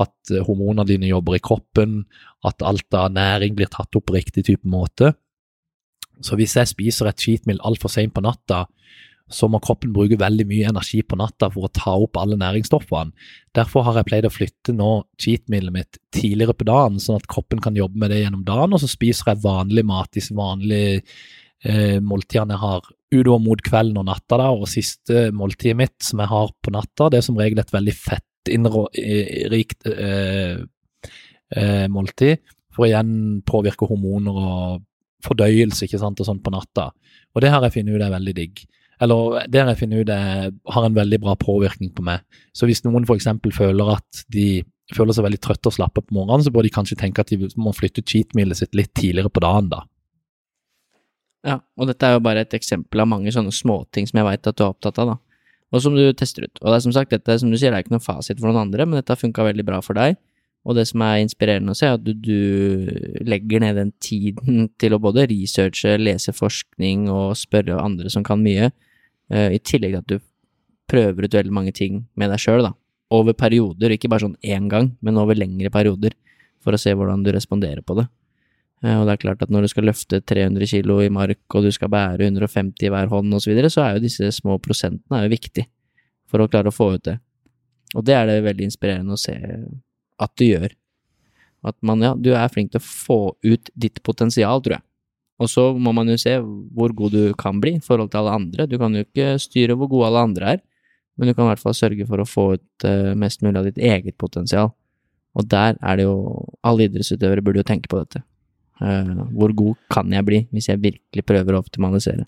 at 0.00 0.32
eh, 0.32 0.42
hormonene 0.42 0.86
dine 0.88 1.10
jobber 1.10 1.36
i 1.36 1.42
kroppen, 1.44 2.00
at 2.48 2.64
alt 2.66 2.96
av 2.96 3.12
næring 3.12 3.54
blir 3.58 3.70
tatt 3.70 3.94
opp 3.98 4.08
på 4.08 4.16
riktig 4.16 4.46
type 4.48 4.68
måte. 4.68 5.12
Så 6.22 6.38
hvis 6.38 6.54
jeg 6.58 6.70
spiser 6.70 7.10
et 7.10 7.20
cheatmeal 7.20 7.60
altfor 7.66 7.92
seint 7.92 8.14
på 8.14 8.22
natta, 8.24 8.64
så 9.32 9.48
må 9.48 9.60
kroppen 9.64 9.92
bruke 9.94 10.18
veldig 10.20 10.44
mye 10.48 10.70
energi 10.70 11.00
på 11.06 11.16
natta 11.18 11.48
for 11.52 11.66
å 11.66 11.72
ta 11.72 11.94
opp 12.04 12.18
alle 12.20 12.36
næringsstoffene. 12.40 13.14
Derfor 13.56 13.86
har 13.86 13.98
jeg 13.98 14.08
pleid 14.10 14.28
å 14.28 14.32
flytte 14.32 14.74
nå 14.76 14.90
cheatmealet 15.20 15.74
mitt 15.74 16.00
tidligere 16.14 16.56
på 16.56 16.66
dagen, 16.68 17.00
sånn 17.02 17.20
at 17.20 17.28
kroppen 17.30 17.62
kan 17.64 17.76
jobbe 17.78 18.02
med 18.02 18.12
det 18.12 18.22
gjennom 18.22 18.44
dagen, 18.46 18.74
og 18.74 18.82
så 18.82 18.90
spiser 18.90 19.32
jeg 19.32 19.44
vanlig 19.44 19.86
mat 19.88 20.18
i 20.18 20.24
vanlige 20.36 21.00
eh, 21.00 21.98
måltidene 22.04 22.56
jeg 22.58 22.64
har 22.66 22.92
utover 23.12 23.42
mot 23.44 23.64
kvelden 23.64 24.00
og 24.00 24.08
natta, 24.08 24.38
da, 24.40 24.52
og 24.52 24.70
siste 24.70 25.26
måltidet 25.36 25.78
mitt 25.80 25.98
som 26.04 26.22
jeg 26.22 26.32
har 26.32 26.54
på 26.64 26.72
natta, 26.74 27.10
det 27.12 27.20
er 27.20 27.26
som 27.28 27.40
regel 27.40 27.60
et 27.62 27.74
veldig 27.74 27.96
fettrikt 27.98 29.92
eh, 29.92 30.56
eh, 31.56 31.84
måltid, 31.92 32.40
for 32.72 32.86
å 32.86 32.88
igjen 32.88 33.14
påvirke 33.48 33.88
hormoner 33.88 34.38
og 34.40 34.88
fordøyelse 35.24 35.86
ikke 35.86 36.00
sant, 36.02 36.20
og 36.20 36.28
sånn 36.28 36.42
på 36.42 36.52
natta. 36.54 36.90
Og 37.32 37.44
det 37.44 37.52
har 37.52 37.64
jeg 37.66 37.76
funnet 37.78 37.96
ut 37.96 38.04
er 38.04 38.14
veldig 38.14 38.34
digg. 38.36 38.64
Eller 39.02 39.46
det 39.50 39.62
har 39.62 39.72
jeg 39.72 39.80
funnet 39.82 40.04
ut 40.04 40.12
er, 40.14 40.52
har 40.74 40.84
en 40.86 40.98
veldig 40.98 41.18
bra 41.24 41.34
påvirkning 41.38 41.90
på 41.96 42.04
meg. 42.06 42.22
Så 42.54 42.68
hvis 42.68 42.84
noen 42.86 43.06
f.eks. 43.08 43.30
føler 43.56 43.96
at 43.96 44.24
de 44.32 44.62
føler 44.92 45.16
seg 45.16 45.26
veldig 45.26 45.40
trøtte 45.42 45.70
og 45.70 45.76
slappe 45.78 46.04
på 46.04 46.14
morgenen, 46.14 46.44
så 46.44 46.52
bør 46.54 46.66
de 46.66 46.74
kanskje 46.74 46.98
tenke 47.00 47.24
at 47.24 47.32
de 47.32 47.48
må 47.56 47.72
flytte 47.74 48.04
cheatmealet 48.04 48.60
sitt 48.60 48.76
litt 48.78 48.92
tidligere 48.98 49.32
på 49.32 49.42
dagen, 49.42 49.72
da. 49.72 49.84
Ja, 51.42 51.58
og 51.74 51.88
dette 51.90 52.06
er 52.06 52.18
jo 52.18 52.22
bare 52.22 52.44
et 52.44 52.54
eksempel 52.54 53.02
av 53.02 53.08
mange 53.10 53.32
sånne 53.34 53.50
småting 53.54 54.06
som 54.06 54.20
jeg 54.20 54.28
veit 54.28 54.46
at 54.46 54.58
du 54.58 54.62
er 54.62 54.70
opptatt 54.70 55.00
av, 55.02 55.14
da. 55.14 55.48
Og 55.72 55.80
som 55.82 55.96
du 55.96 56.04
tester 56.14 56.44
ut. 56.44 56.60
Og 56.60 56.68
det 56.68 56.76
er 56.76 56.84
som 56.84 56.94
sagt, 56.94 57.14
dette 57.14 57.38
som 57.40 57.50
du 57.50 57.56
sier, 57.56 57.72
det 57.72 57.80
er 57.80 57.86
ikke 57.86 57.96
noen 57.96 58.04
fasit 58.04 58.38
for 58.38 58.50
noen 58.50 58.68
andre, 58.68 58.86
men 58.86 59.00
dette 59.00 59.14
har 59.14 59.18
funka 59.18 59.48
veldig 59.48 59.64
bra 59.66 59.80
for 59.82 59.98
deg. 59.98 60.20
Og 60.62 60.76
det 60.78 60.84
som 60.86 61.02
er 61.02 61.22
inspirerende 61.24 61.74
å 61.74 61.78
se, 61.78 61.88
er 61.88 61.96
at 61.96 62.04
du, 62.06 62.12
du, 62.14 63.18
legger 63.26 63.64
ned 63.64 63.78
den 63.80 63.90
tiden 64.02 64.68
til 64.80 64.94
å 64.94 65.00
både 65.02 65.26
researche, 65.30 65.96
lese 65.98 66.34
forskning 66.36 67.08
og 67.10 67.34
spørre 67.40 67.80
andre 67.82 68.12
som 68.12 68.26
kan 68.26 68.42
mye, 68.42 68.70
uh, 69.34 69.50
i 69.50 69.58
tillegg 69.58 69.96
til 69.96 70.02
at 70.02 70.12
du 70.12 70.22
prøver 70.92 71.26
ut 71.26 71.36
veldig 71.38 71.54
mange 71.54 71.74
ting 71.74 72.04
med 72.18 72.30
deg 72.30 72.42
sjøl, 72.42 72.66
da. 72.68 72.74
Over 73.12 73.34
perioder, 73.36 73.92
ikke 73.92 74.08
bare 74.08 74.24
sånn 74.24 74.38
én 74.46 74.70
gang, 74.72 74.94
men 75.04 75.18
over 75.20 75.36
lengre 75.36 75.72
perioder, 75.72 76.14
for 76.62 76.76
å 76.76 76.80
se 76.80 76.94
hvordan 76.94 77.24
du 77.26 77.32
responderer 77.34 77.82
på 77.84 77.98
det. 77.98 78.06
Uh, 78.86 79.00
og 79.00 79.08
det 79.08 79.16
er 79.16 79.22
klart 79.26 79.42
at 79.42 79.50
når 79.50 79.66
du 79.66 79.72
skal 79.74 79.90
løfte 79.90 80.22
300 80.22 80.70
kilo 80.70 81.02
i 81.02 81.10
mark, 81.10 81.42
og 81.50 81.66
du 81.66 81.74
skal 81.74 81.90
bære 81.90 82.30
150 82.30 82.86
i 82.86 82.94
hver 82.94 83.10
hånd 83.10 83.34
osv., 83.34 83.48
så, 83.48 83.50
videre, 83.50 83.72
så 83.72 83.82
er 83.82 83.96
jo 83.96 84.06
disse 84.06 84.30
små 84.38 84.62
prosentene 84.62 85.18
er 85.18 85.26
jo 85.26 85.34
viktig 85.34 85.66
for 86.30 86.42
å 86.42 86.50
klare 86.50 86.70
å 86.70 86.74
få 86.74 86.94
ut 86.94 87.08
det. 87.10 87.18
Og 87.98 88.06
det 88.06 88.14
er 88.14 88.30
det 88.30 88.44
veldig 88.46 88.70
inspirerende 88.70 89.18
å 89.18 89.20
se 89.20 89.34
at 90.22 90.32
du 90.38 90.46
gjør. 90.46 90.72
At 91.66 91.76
man, 91.86 92.02
ja, 92.02 92.14
du 92.18 92.32
er 92.34 92.50
flink 92.50 92.72
til 92.72 92.82
å 92.82 92.86
få 92.86 93.20
ut 93.46 93.70
ditt 93.78 94.02
potensial, 94.06 94.62
tror 94.64 94.78
jeg. 94.78 94.84
Og 95.42 95.50
så 95.50 95.64
må 95.74 95.94
man 95.96 96.10
jo 96.10 96.18
se 96.20 96.36
hvor 96.42 96.92
god 96.94 97.14
du 97.16 97.32
kan 97.38 97.58
bli 97.62 97.76
i 97.78 97.82
forhold 97.82 98.12
til 98.12 98.22
alle 98.22 98.36
andre. 98.38 98.66
Du 98.70 98.76
kan 98.78 98.94
jo 98.94 99.02
ikke 99.04 99.34
styre 99.42 99.76
hvor 99.78 99.90
gode 99.90 100.10
alle 100.10 100.26
andre 100.28 100.52
er, 100.56 100.60
men 101.16 101.28
du 101.28 101.34
kan 101.34 101.46
i 101.46 101.52
hvert 101.52 101.62
fall 101.62 101.76
sørge 101.76 102.06
for 102.08 102.22
å 102.22 102.28
få 102.28 102.44
ut 102.56 102.86
uh, 102.86 103.12
mest 103.18 103.42
mulig 103.44 103.58
av 103.60 103.66
ditt 103.68 103.80
eget 103.82 104.18
potensial. 104.20 104.70
Og 105.38 105.48
der 105.48 105.78
er 105.80 105.96
det 105.96 106.04
jo 106.04 106.44
Alle 106.60 106.84
idrettsutøvere 106.84 107.40
burde 107.40 107.62
jo 107.62 107.68
tenke 107.68 107.88
på 107.88 108.02
dette. 108.02 108.22
Uh, 108.82 109.24
hvor 109.32 109.54
god 109.56 109.78
kan 109.92 110.12
jeg 110.12 110.26
bli 110.26 110.40
hvis 110.52 110.68
jeg 110.70 110.82
virkelig 110.82 111.26
prøver 111.26 111.56
å 111.56 111.62
optimalisere? 111.62 112.26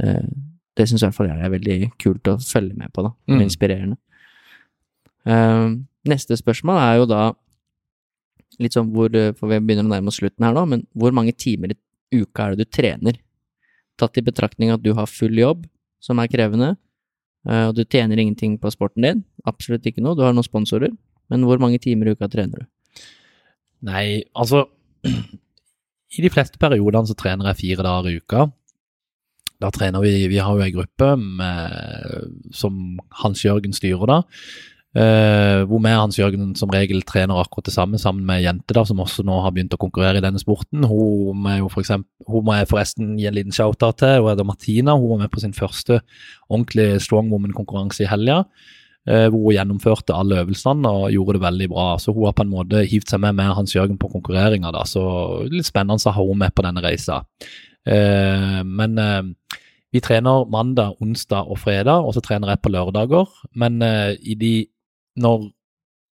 Uh, 0.00 0.24
det 0.78 0.88
syns 0.88 1.02
i 1.02 1.06
hvert 1.06 1.18
fall 1.18 1.28
jeg 1.28 1.44
er 1.44 1.52
veldig 1.52 1.78
kult 2.00 2.32
å 2.32 2.38
følge 2.40 2.78
med 2.78 2.92
på, 2.94 3.04
da. 3.04 3.12
Mm. 3.28 3.40
inspirerende. 3.44 3.98
Neste 6.08 6.36
spørsmål 6.38 6.80
er 6.82 6.96
jo 7.00 7.08
da 7.10 7.22
litt 8.60 8.74
sånn 8.76 8.90
hvor 8.92 9.08
For 9.38 9.48
vi 9.48 9.58
begynner 9.62 9.86
å 9.86 9.92
nærme 9.94 10.12
oss 10.12 10.18
slutten 10.20 10.44
her 10.44 10.54
nå, 10.56 10.64
men 10.68 10.86
hvor 10.98 11.14
mange 11.14 11.32
timer 11.32 11.72
i 11.72 12.22
uka 12.22 12.46
er 12.46 12.56
det 12.56 12.66
du 12.66 12.76
trener? 12.78 13.18
Tatt 14.00 14.18
i 14.18 14.24
betraktning 14.24 14.72
at 14.74 14.82
du 14.84 14.92
har 14.96 15.10
full 15.10 15.36
jobb, 15.38 15.64
som 16.02 16.20
er 16.20 16.30
krevende, 16.30 16.74
eh, 17.48 17.66
og 17.68 17.76
du 17.78 17.84
tjener 17.84 18.20
ingenting 18.20 18.58
på 18.60 18.72
sporten 18.74 19.06
din, 19.06 19.24
absolutt 19.48 19.86
ikke 19.86 20.02
noe, 20.04 20.16
du 20.18 20.24
har 20.26 20.34
noen 20.34 20.46
sponsorer, 20.46 20.92
men 21.32 21.46
hvor 21.48 21.60
mange 21.62 21.80
timer 21.82 22.10
i 22.10 22.16
uka 22.16 22.28
trener 22.32 22.64
du? 22.64 23.04
Nei, 23.88 24.22
altså 24.38 24.66
I 26.16 26.22
de 26.22 26.30
fleste 26.30 26.60
periodene 26.60 27.08
så 27.08 27.16
trener 27.18 27.48
jeg 27.50 27.60
fire 27.62 27.86
dager 27.86 28.12
i 28.12 28.20
uka. 28.20 28.50
Da 29.62 29.70
trener 29.72 30.02
vi 30.02 30.28
Vi 30.28 30.40
har 30.42 30.58
jo 30.58 30.64
ei 30.64 30.74
gruppe 30.74 31.14
med, 31.16 32.28
som 32.54 32.98
Hans 33.22 33.44
Jørgen 33.46 33.72
styrer, 33.72 34.06
da. 34.10 34.18
Eh, 34.98 35.62
hvor 35.68 35.80
vi 35.80 35.92
Hans 35.94 36.18
Jørgen 36.18 36.52
som 36.58 36.72
regel 36.72 37.02
trener 37.08 37.40
akkurat 37.40 37.68
det 37.68 37.74
samme, 37.74 38.00
sammen 38.00 38.26
med 38.28 38.40
ei 38.40 38.46
jente 38.46 38.76
da, 38.76 38.84
som 38.88 39.00
også 39.02 39.24
nå 39.26 39.38
har 39.44 39.54
begynt 39.54 39.74
å 39.76 39.80
konkurrere 39.80 40.20
i 40.20 40.24
denne 40.24 40.40
sporten. 40.42 40.84
Hun 40.88 41.40
må 41.42 41.56
jeg, 41.56 41.70
for 41.72 41.84
eksempel, 41.84 42.10
hun 42.28 42.46
må 42.46 42.58
jeg 42.58 42.70
forresten 42.70 43.16
gi 43.20 43.28
en 43.30 43.38
liten 43.38 43.56
shout-out 43.56 44.00
til. 44.02 44.20
Hun 44.20 44.32
heter 44.32 44.48
Martina. 44.48 44.96
Hun 44.98 45.14
var 45.14 45.24
med 45.24 45.32
på 45.32 45.42
sin 45.42 45.56
første 45.56 46.02
ordentlige 46.48 47.00
strong 47.04 47.32
woman-konkurranse 47.32 48.04
i 48.04 48.10
helga. 48.10 48.42
Uh, 49.02 49.26
hvor 49.34 49.48
hun 49.48 49.56
gjennomførte 49.56 50.14
alle 50.14 50.44
øvelsene 50.44 50.86
og 50.86 51.08
gjorde 51.10 51.34
det 51.34 51.42
veldig 51.42 51.66
bra. 51.72 51.86
Så 51.98 52.12
hun 52.14 52.28
har 52.28 52.36
på 52.38 52.44
en 52.44 52.52
måte 52.52 52.84
hivd 52.86 53.10
seg 53.10 53.22
med 53.24 53.34
med 53.34 53.50
Hans 53.56 53.74
Jørgen 53.74 53.98
på 53.98 54.12
konkurreringa. 54.12 54.70
Så 54.86 55.02
litt 55.50 55.66
spennende 55.66 55.98
å 55.98 56.14
ha 56.14 56.22
henne 56.22 56.44
med 56.44 56.54
på 56.54 56.62
denne 56.62 56.84
reisa. 56.84 57.24
Uh, 57.82 58.60
men 58.62 59.00
vi 59.92 60.00
trener 60.00 60.46
mandag, 60.48 60.94
onsdag 61.02 61.50
og 61.50 61.58
fredag, 61.60 62.06
og 62.06 62.14
så 62.14 62.22
trener 62.24 62.52
jeg 62.52 62.62
på 62.62 62.70
lørdager. 62.72 63.26
Men 63.58 63.82
i 63.82 64.36
de 64.38 64.52
når 65.20 65.48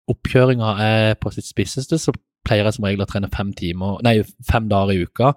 oppkjøringa 0.08 0.72
er 0.82 1.18
på 1.20 1.32
sitt 1.34 1.46
spisseste, 1.48 1.98
så 2.00 2.14
pleier 2.46 2.64
jeg 2.64 2.78
som 2.78 2.86
regel 2.88 3.04
å 3.04 3.08
trene 3.10 3.30
fem 3.32 3.52
timer, 3.56 4.00
nei, 4.06 4.22
fem 4.48 4.68
dager 4.70 4.94
i 4.94 5.04
uka. 5.04 5.34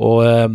Og 0.00 0.24
eh, 0.24 0.48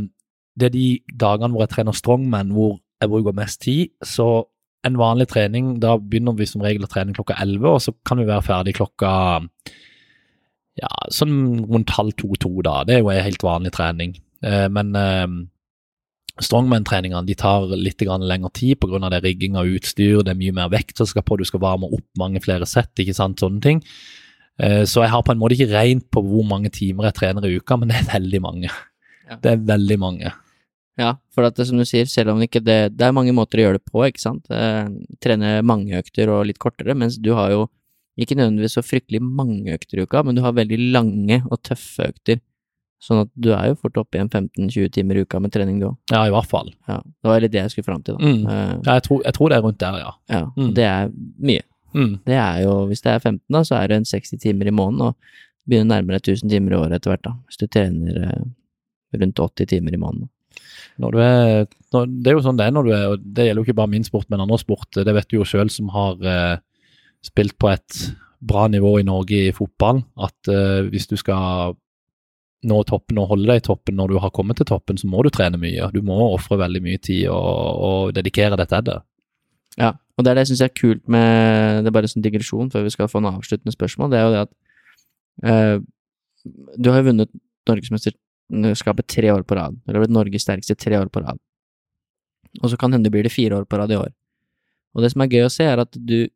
det 0.58 0.70
er 0.70 0.76
de 0.76 0.88
dagene 1.22 1.54
hvor 1.54 1.66
jeg 1.66 1.76
trener 1.76 1.98
strongman, 1.98 2.54
hvor 2.56 2.80
jeg 3.02 3.12
bruker 3.12 3.36
mest 3.38 3.62
tid. 3.66 3.94
Så 4.06 4.48
en 4.86 5.00
vanlig 5.00 5.28
trening, 5.32 5.76
da 5.82 5.96
begynner 6.00 6.38
vi 6.38 6.48
som 6.50 6.64
regel 6.64 6.86
å 6.86 6.92
trene 6.92 7.16
klokka 7.16 7.38
elleve, 7.42 7.76
og 7.76 7.84
så 7.84 7.94
kan 8.06 8.22
vi 8.22 8.28
være 8.30 8.46
ferdig 8.46 8.76
klokka 8.78 9.12
ja, 10.76 10.92
sånn 11.14 11.66
rundt 11.70 11.94
halv 11.96 12.16
to-to, 12.20 12.52
da. 12.66 12.82
Det 12.88 12.98
er 12.98 13.04
jo 13.04 13.12
en 13.14 13.26
helt 13.26 13.46
vanlig 13.46 13.74
trening. 13.76 14.16
Eh, 14.46 14.68
men 14.74 14.96
eh, 15.00 15.28
strongman-treningene 16.44 17.26
de 17.28 17.36
tar 17.40 17.68
litt 17.80 18.02
lengre 18.02 18.52
tid 18.54 18.80
pga. 18.80 19.22
rigging 19.22 19.56
av 19.56 19.66
utstyr, 19.66 20.24
det 20.24 20.32
er 20.32 20.40
mye 20.40 20.54
mer 20.54 20.70
vekt 20.70 20.98
som 20.98 21.08
skal 21.08 21.24
på, 21.24 21.38
du 21.38 21.46
skal 21.46 21.60
varme 21.60 21.88
opp 21.88 22.06
mange 22.18 22.42
flere 22.42 22.66
sett, 22.66 22.92
ikke 22.96 23.16
sant, 23.16 23.40
sånne 23.40 23.62
ting. 23.62 23.84
Eh, 24.60 24.84
Så 24.84 25.02
jeg 25.02 25.12
har 25.12 25.24
på 25.24 25.32
en 25.32 25.40
måte 25.40 25.56
ikke 25.56 25.72
regnet 25.72 26.10
på 26.12 26.22
hvor 26.24 26.44
mange 26.48 26.70
timer 26.70 27.06
jeg 27.06 27.16
trener 27.16 27.46
i 27.46 27.58
uka, 27.58 27.78
men 27.78 27.90
det 27.90 27.98
er 27.98 28.20
veldig 28.20 28.42
mange. 28.42 28.70
Ja. 29.30 29.38
Det 29.42 29.52
er 29.52 29.58
veldig 29.58 30.00
mange. 30.00 30.34
Ja, 30.98 31.16
for 31.34 31.44
at 31.44 31.56
det, 31.56 31.68
som 31.68 31.78
du 31.78 31.84
sier, 31.84 32.06
selv 32.08 32.32
om 32.32 32.40
ikke 32.40 32.64
det 32.64 32.96
Det 32.96 33.04
er 33.04 33.12
mange 33.12 33.34
måter 33.36 33.60
å 33.60 33.66
gjøre 33.66 33.80
det 33.82 33.92
på, 33.92 34.06
ikke 34.08 34.22
sant. 34.22 34.46
Eh, 34.50 34.88
trene 35.20 35.62
mange 35.64 35.98
økter 36.00 36.30
og 36.32 36.46
litt 36.48 36.60
kortere, 36.60 36.96
mens 36.96 37.18
du 37.18 37.34
har 37.36 37.52
jo 37.52 37.68
ikke 38.18 38.38
nødvendigvis 38.40 38.78
så 38.78 38.84
fryktelig 38.86 39.20
mange 39.20 39.74
økter 39.76 40.00
i 40.00 40.06
uka, 40.08 40.24
men 40.24 40.36
du 40.36 40.42
har 40.42 40.56
veldig 40.56 40.80
lange 40.94 41.42
og 41.50 41.60
tøffe 41.68 42.08
økter. 42.14 42.40
Sånn 43.06 43.20
at 43.22 43.30
du 43.38 43.52
er 43.54 43.68
jo 43.70 43.76
fort 43.78 43.98
oppe 44.02 44.18
i 44.18 44.22
en 44.24 44.30
15-20 44.32 44.90
timer 44.96 45.20
i 45.20 45.24
uka 45.28 45.38
med 45.44 45.54
trening, 45.54 45.78
du 45.82 45.92
òg. 45.92 45.98
Ja, 46.10 46.24
i 46.26 46.32
hvert 46.34 46.50
fall. 46.50 46.72
Ja, 46.90 46.96
det 47.06 47.30
var 47.30 47.44
litt 47.44 47.52
det 47.54 47.62
jeg 47.62 47.74
skulle 47.76 47.86
fram 47.92 48.02
til, 48.08 48.18
da. 48.18 48.26
Mm. 48.26 48.48
Eh, 48.50 48.74
Ja, 48.88 48.96
jeg, 48.98 49.04
tror, 49.06 49.22
jeg 49.28 49.36
tror 49.38 49.52
det 49.54 49.58
er 49.60 49.66
rundt 49.68 49.78
der, 49.84 49.98
ja. 50.02 50.12
ja, 50.34 50.40
Mm. 50.58 50.72
det 50.74 50.86
er 50.90 51.12
mye. 51.52 51.66
Mm. 51.94 52.14
Det 52.26 52.34
er 52.42 52.58
jo, 52.66 52.74
hvis 52.90 53.02
det 53.06 53.12
er 53.14 53.20
15, 53.22 53.40
da, 53.54 53.62
så 53.64 53.76
er 53.78 53.88
det 53.92 53.98
en 54.02 54.10
60 54.10 54.42
timer 54.42 54.68
i 54.68 54.74
måneden, 54.76 55.12
og 55.12 55.16
begynner 55.70 55.96
nærmere 56.02 56.20
1000 56.20 56.50
timer 56.50 56.74
i 56.74 56.80
året 56.82 56.98
etter 56.98 57.14
hvert, 57.14 57.24
da. 57.30 57.36
Hvis 57.46 57.62
du 57.62 57.68
trener 57.68 58.18
eh, 58.26 58.42
rundt 59.22 59.40
80 59.40 59.70
timer 59.76 59.94
i 59.94 60.02
måneden. 60.02 60.30
Når 61.00 61.12
du 61.12 61.18
er, 61.20 61.66
når, 61.94 62.06
det 62.24 62.32
er 62.32 62.36
jo 62.38 62.44
sånn 62.46 62.58
det 62.58 62.66
er 62.66 62.72
når 62.76 62.84
du 62.88 62.92
er, 62.96 63.06
og 63.14 63.24
det 63.36 63.46
gjelder 63.48 63.62
jo 63.62 63.66
ikke 63.70 63.78
bare 63.84 63.92
min 63.92 64.04
sport, 64.08 64.30
men 64.32 64.42
andre 64.44 64.58
sport. 64.62 64.88
Det 64.96 65.14
vet 65.14 65.28
du 65.30 65.38
jo 65.38 65.46
sjøl 65.48 65.70
som 65.70 65.90
har 65.94 66.16
eh, 66.26 66.58
spilt 67.26 67.58
på 67.60 67.70
et 67.74 68.02
bra 68.46 68.68
nivå 68.72 68.98
i 69.00 69.06
Norge 69.08 69.40
i 69.50 69.52
fotball, 69.56 70.04
at 70.22 70.50
eh, 70.52 70.88
hvis 70.92 71.08
du 71.12 71.16
skal 71.20 71.76
nå 72.66 72.82
toppen 72.90 73.20
og 73.22 73.30
holde 73.32 73.50
deg 73.50 73.62
i 73.62 73.66
toppen 73.66 73.98
når 74.00 74.14
du 74.14 74.20
har 74.24 74.34
kommet 74.36 74.60
til 74.60 74.68
toppen, 74.70 74.98
så 75.00 75.10
må 75.10 75.24
du 75.26 75.32
trene 75.34 75.60
mye. 75.62 75.90
Du 75.94 76.02
må 76.06 76.18
ofre 76.32 76.58
veldig 76.62 76.82
mye 76.86 77.02
tid 77.04 77.28
og, 77.34 77.84
og 77.88 78.16
dedikere 78.18 78.58
deg 78.60 78.72
til 78.72 78.88
det. 78.90 79.00
Ja, 79.80 79.92
og 80.16 80.24
det 80.24 80.32
er 80.32 80.38
det 80.38 80.46
jeg 80.46 80.54
syns 80.54 80.64
er 80.64 80.72
kult 80.72 81.02
med 81.12 81.84
Det 81.84 81.90
er 81.90 81.96
bare 81.98 82.08
en 82.08 82.14
sånn 82.14 82.24
digresjon 82.24 82.70
før 82.72 82.86
vi 82.86 82.94
skal 82.94 83.10
få 83.12 83.20
en 83.20 83.32
avsluttende 83.34 83.74
spørsmål. 83.76 84.12
Det 84.14 84.20
er 84.20 84.24
jo 84.24 84.36
det 84.36 84.44
at 84.46 84.54
eh, 85.50 85.76
du 86.80 86.92
har 86.92 87.02
jo 87.02 87.10
vunnet 87.10 87.34
Norgesmesterskapet 87.66 89.10
tre 89.10 89.32
år 89.34 89.44
på 89.48 89.58
rad. 89.58 89.78
Eller 89.88 90.04
blitt 90.04 90.16
Norges 90.16 90.46
sterkeste 90.46 90.78
tre 90.80 91.00
år 91.00 91.10
på 91.12 91.24
rad. 91.26 91.42
Og 92.62 92.72
så 92.72 92.80
kan 92.80 92.94
hende 92.96 93.12
blir 93.12 93.26
det 93.26 93.34
fire 93.34 93.60
år 93.60 93.68
på 93.68 93.80
rad 93.82 93.92
i 93.92 94.00
år. 94.00 94.14
Og 94.96 95.04
det 95.04 95.12
som 95.12 95.26
er 95.26 95.32
gøy 95.34 95.48
å 95.48 95.52
se, 95.52 95.66
er 95.68 95.82
at 95.82 95.98
du, 95.98 96.30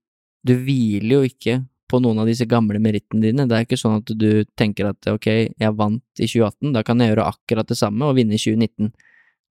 du 0.43 0.53
hviler 0.57 1.19
jo 1.21 1.29
ikke 1.29 1.61
på 1.89 1.99
noen 2.03 2.21
av 2.21 2.29
disse 2.29 2.45
gamle 2.49 2.79
merittene 2.81 3.23
dine. 3.23 3.47
Det 3.49 3.57
er 3.57 3.65
ikke 3.65 3.79
sånn 3.79 3.99
at 3.99 4.11
du 4.13 4.43
tenker 4.59 4.91
at 4.91 5.09
ok, 5.09 5.27
jeg 5.49 5.75
vant 5.77 6.21
i 6.21 6.27
2018, 6.27 6.73
da 6.75 6.83
kan 6.85 7.01
jeg 7.01 7.13
gjøre 7.13 7.29
akkurat 7.31 7.69
det 7.69 7.79
samme 7.79 8.09
og 8.09 8.19
vinne 8.19 8.37
i 8.37 8.41
2019. 8.41 8.91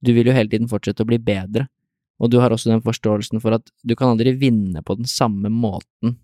Du 0.05 0.13
vil 0.15 0.31
jo 0.31 0.37
hele 0.37 0.53
tiden 0.53 0.71
fortsette 0.71 1.03
å 1.03 1.09
bli 1.09 1.19
bedre. 1.19 1.67
Og 2.19 2.31
du 2.31 2.39
har 2.43 2.55
også 2.55 2.71
den 2.71 2.83
forståelsen 2.83 3.43
for 3.43 3.59
at 3.59 3.71
du 3.87 3.95
kan 3.99 4.13
aldri 4.13 4.35
vinne 4.39 4.83
på 4.87 4.97
den 4.99 5.07
samme 5.11 5.51
måten, 5.51 6.17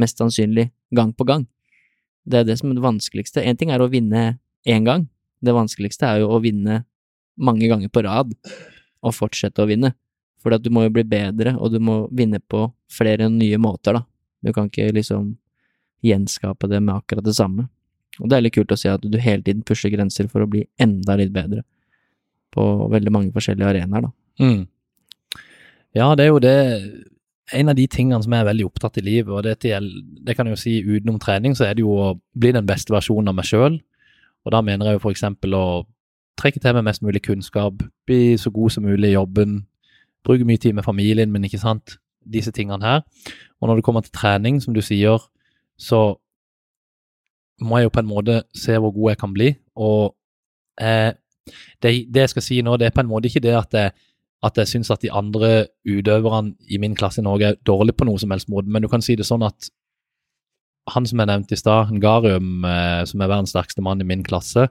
mest 0.00 0.20
sannsynlig, 0.20 0.68
gang 0.96 1.12
på 1.16 1.26
gang. 1.28 1.46
Det 2.28 2.42
er 2.42 2.48
det 2.48 2.58
som 2.60 2.70
er 2.70 2.76
det 2.76 2.84
vanskeligste. 2.84 3.44
En 3.44 3.56
ting 3.56 3.72
er 3.72 3.80
å 3.80 3.88
vinne 3.92 4.40
én 4.68 4.84
gang, 4.84 5.08
det 5.40 5.56
vanskeligste 5.56 6.08
er 6.08 6.22
jo 6.22 6.32
å 6.34 6.40
vinne 6.44 6.82
mange 7.40 7.68
ganger 7.70 7.88
på 7.92 8.04
rad, 8.04 8.34
og 9.00 9.16
fortsette 9.16 9.64
å 9.64 9.68
vinne. 9.68 9.94
For 10.40 10.52
at 10.56 10.64
du 10.64 10.68
må 10.72 10.86
jo 10.86 10.92
bli 10.92 11.04
bedre, 11.08 11.54
og 11.56 11.72
du 11.72 11.80
må 11.84 12.02
vinne 12.12 12.40
på 12.40 12.66
flere 12.92 13.28
nye 13.32 13.60
måter, 13.60 13.96
da. 13.96 14.04
Du 14.44 14.52
kan 14.56 14.68
ikke 14.68 14.92
liksom 14.96 15.34
gjenskape 16.04 16.68
det 16.70 16.80
med 16.82 16.94
akkurat 16.96 17.26
det 17.26 17.36
samme. 17.36 17.68
Og 18.20 18.28
det 18.28 18.36
er 18.36 18.44
litt 18.44 18.56
kult 18.56 18.72
å 18.72 18.78
se 18.78 18.90
at 18.92 19.04
du 19.04 19.18
hele 19.20 19.44
tiden 19.44 19.64
pusher 19.66 19.92
grenser 19.92 20.28
for 20.30 20.44
å 20.44 20.50
bli 20.50 20.66
enda 20.80 21.16
litt 21.20 21.32
bedre. 21.34 21.64
på 22.50 22.62
veldig 22.90 23.12
mange 23.14 23.30
forskjellige 23.30 23.68
arenaer, 23.68 24.08
da. 24.08 24.10
Mm. 24.42 24.64
Ja, 25.94 26.14
det 26.18 26.24
er 26.24 26.28
jo 26.28 26.40
det 26.42 26.56
En 27.52 27.68
av 27.68 27.74
de 27.74 27.86
tingene 27.86 28.22
som 28.22 28.32
jeg 28.32 28.44
er 28.44 28.46
veldig 28.46 28.64
opptatt 28.64 28.98
i 28.98 29.02
livet, 29.02 29.30
og 29.34 29.42
det, 29.42 29.56
til, 29.58 29.88
det 30.22 30.36
kan 30.36 30.46
jeg 30.46 30.54
jo 30.54 30.60
si 30.60 30.74
utenom 30.86 31.18
trening, 31.18 31.56
så 31.58 31.64
er 31.66 31.74
det 31.74 31.82
jo 31.82 31.96
å 31.98 32.12
bli 32.38 32.52
den 32.54 32.66
beste 32.66 32.94
versjonen 32.94 33.26
av 33.26 33.34
meg 33.34 33.48
sjøl. 33.48 33.80
Og 34.46 34.52
da 34.54 34.60
mener 34.62 34.86
jeg 34.86 35.00
jo 35.00 35.00
f.eks. 35.02 35.24
å 35.58 35.64
trekke 36.38 36.62
til 36.62 36.76
meg 36.76 36.86
mest 36.86 37.02
mulig 37.02 37.24
kunnskap, 37.26 37.82
bli 38.06 38.36
så 38.38 38.52
god 38.54 38.70
som 38.70 38.86
mulig 38.86 39.10
i 39.10 39.16
jobben, 39.16 39.64
bruke 40.22 40.46
mye 40.46 40.62
tid 40.62 40.78
med 40.78 40.86
familien 40.86 41.32
min, 41.32 41.48
ikke 41.48 41.58
sant. 41.58 41.96
Disse 42.22 42.54
tingene 42.54 42.86
her. 42.86 43.02
Og 43.58 43.66
når 43.66 43.80
det 43.80 43.86
kommer 43.88 44.06
til 44.06 44.14
trening, 44.14 44.62
som 44.62 44.76
du 44.76 44.82
sier, 44.84 45.18
så 45.80 46.02
må 47.64 47.78
jeg 47.78 47.88
jo 47.88 47.94
på 47.96 48.02
en 48.04 48.08
måte 48.08 48.42
se 48.56 48.76
hvor 48.76 48.92
god 48.94 49.12
jeg 49.12 49.20
kan 49.20 49.34
bli. 49.36 49.50
Og 49.80 50.14
eh, 50.80 51.10
det, 51.82 51.92
det, 52.12 52.24
jeg 52.24 52.32
skal 52.34 52.46
si 52.46 52.60
nå, 52.64 52.76
det 52.80 52.88
er 52.88 52.96
på 52.96 53.04
en 53.04 53.10
måte 53.10 53.28
ikke 53.30 53.44
det 53.44 53.56
at 53.56 53.76
jeg 53.76 53.96
at 54.40 54.56
jeg 54.56 54.70
syns 54.70 54.88
at 54.92 55.02
de 55.04 55.10
andre 55.12 55.66
utøverne 55.84 56.54
i 56.72 56.78
min 56.80 56.94
klasse 56.96 57.20
i 57.20 57.24
Norge 57.26 57.50
er 57.50 57.58
dårlige 57.68 57.98
på 58.00 58.06
noe 58.08 58.20
som 58.20 58.32
helst 58.32 58.48
måte, 58.48 58.70
men 58.72 58.80
du 58.80 58.88
kan 58.88 59.04
si 59.04 59.12
det 59.18 59.26
sånn 59.28 59.44
at 59.44 59.68
han 60.94 61.04
som 61.06 61.20
jeg 61.20 61.28
nevnte 61.28 61.54
i 61.54 61.60
stad, 61.60 61.92
Ngarium, 61.92 62.64
eh, 62.64 63.02
som 63.04 63.20
er 63.20 63.28
verdens 63.28 63.52
sterkeste 63.52 63.84
mann 63.84 64.00
i 64.00 64.08
min 64.08 64.24
klasse 64.26 64.70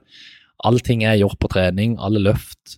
Allting 0.66 1.04
jeg 1.06 1.22
gjør 1.22 1.36
på 1.40 1.48
trening, 1.54 1.94
alle 2.02 2.20
løft, 2.20 2.74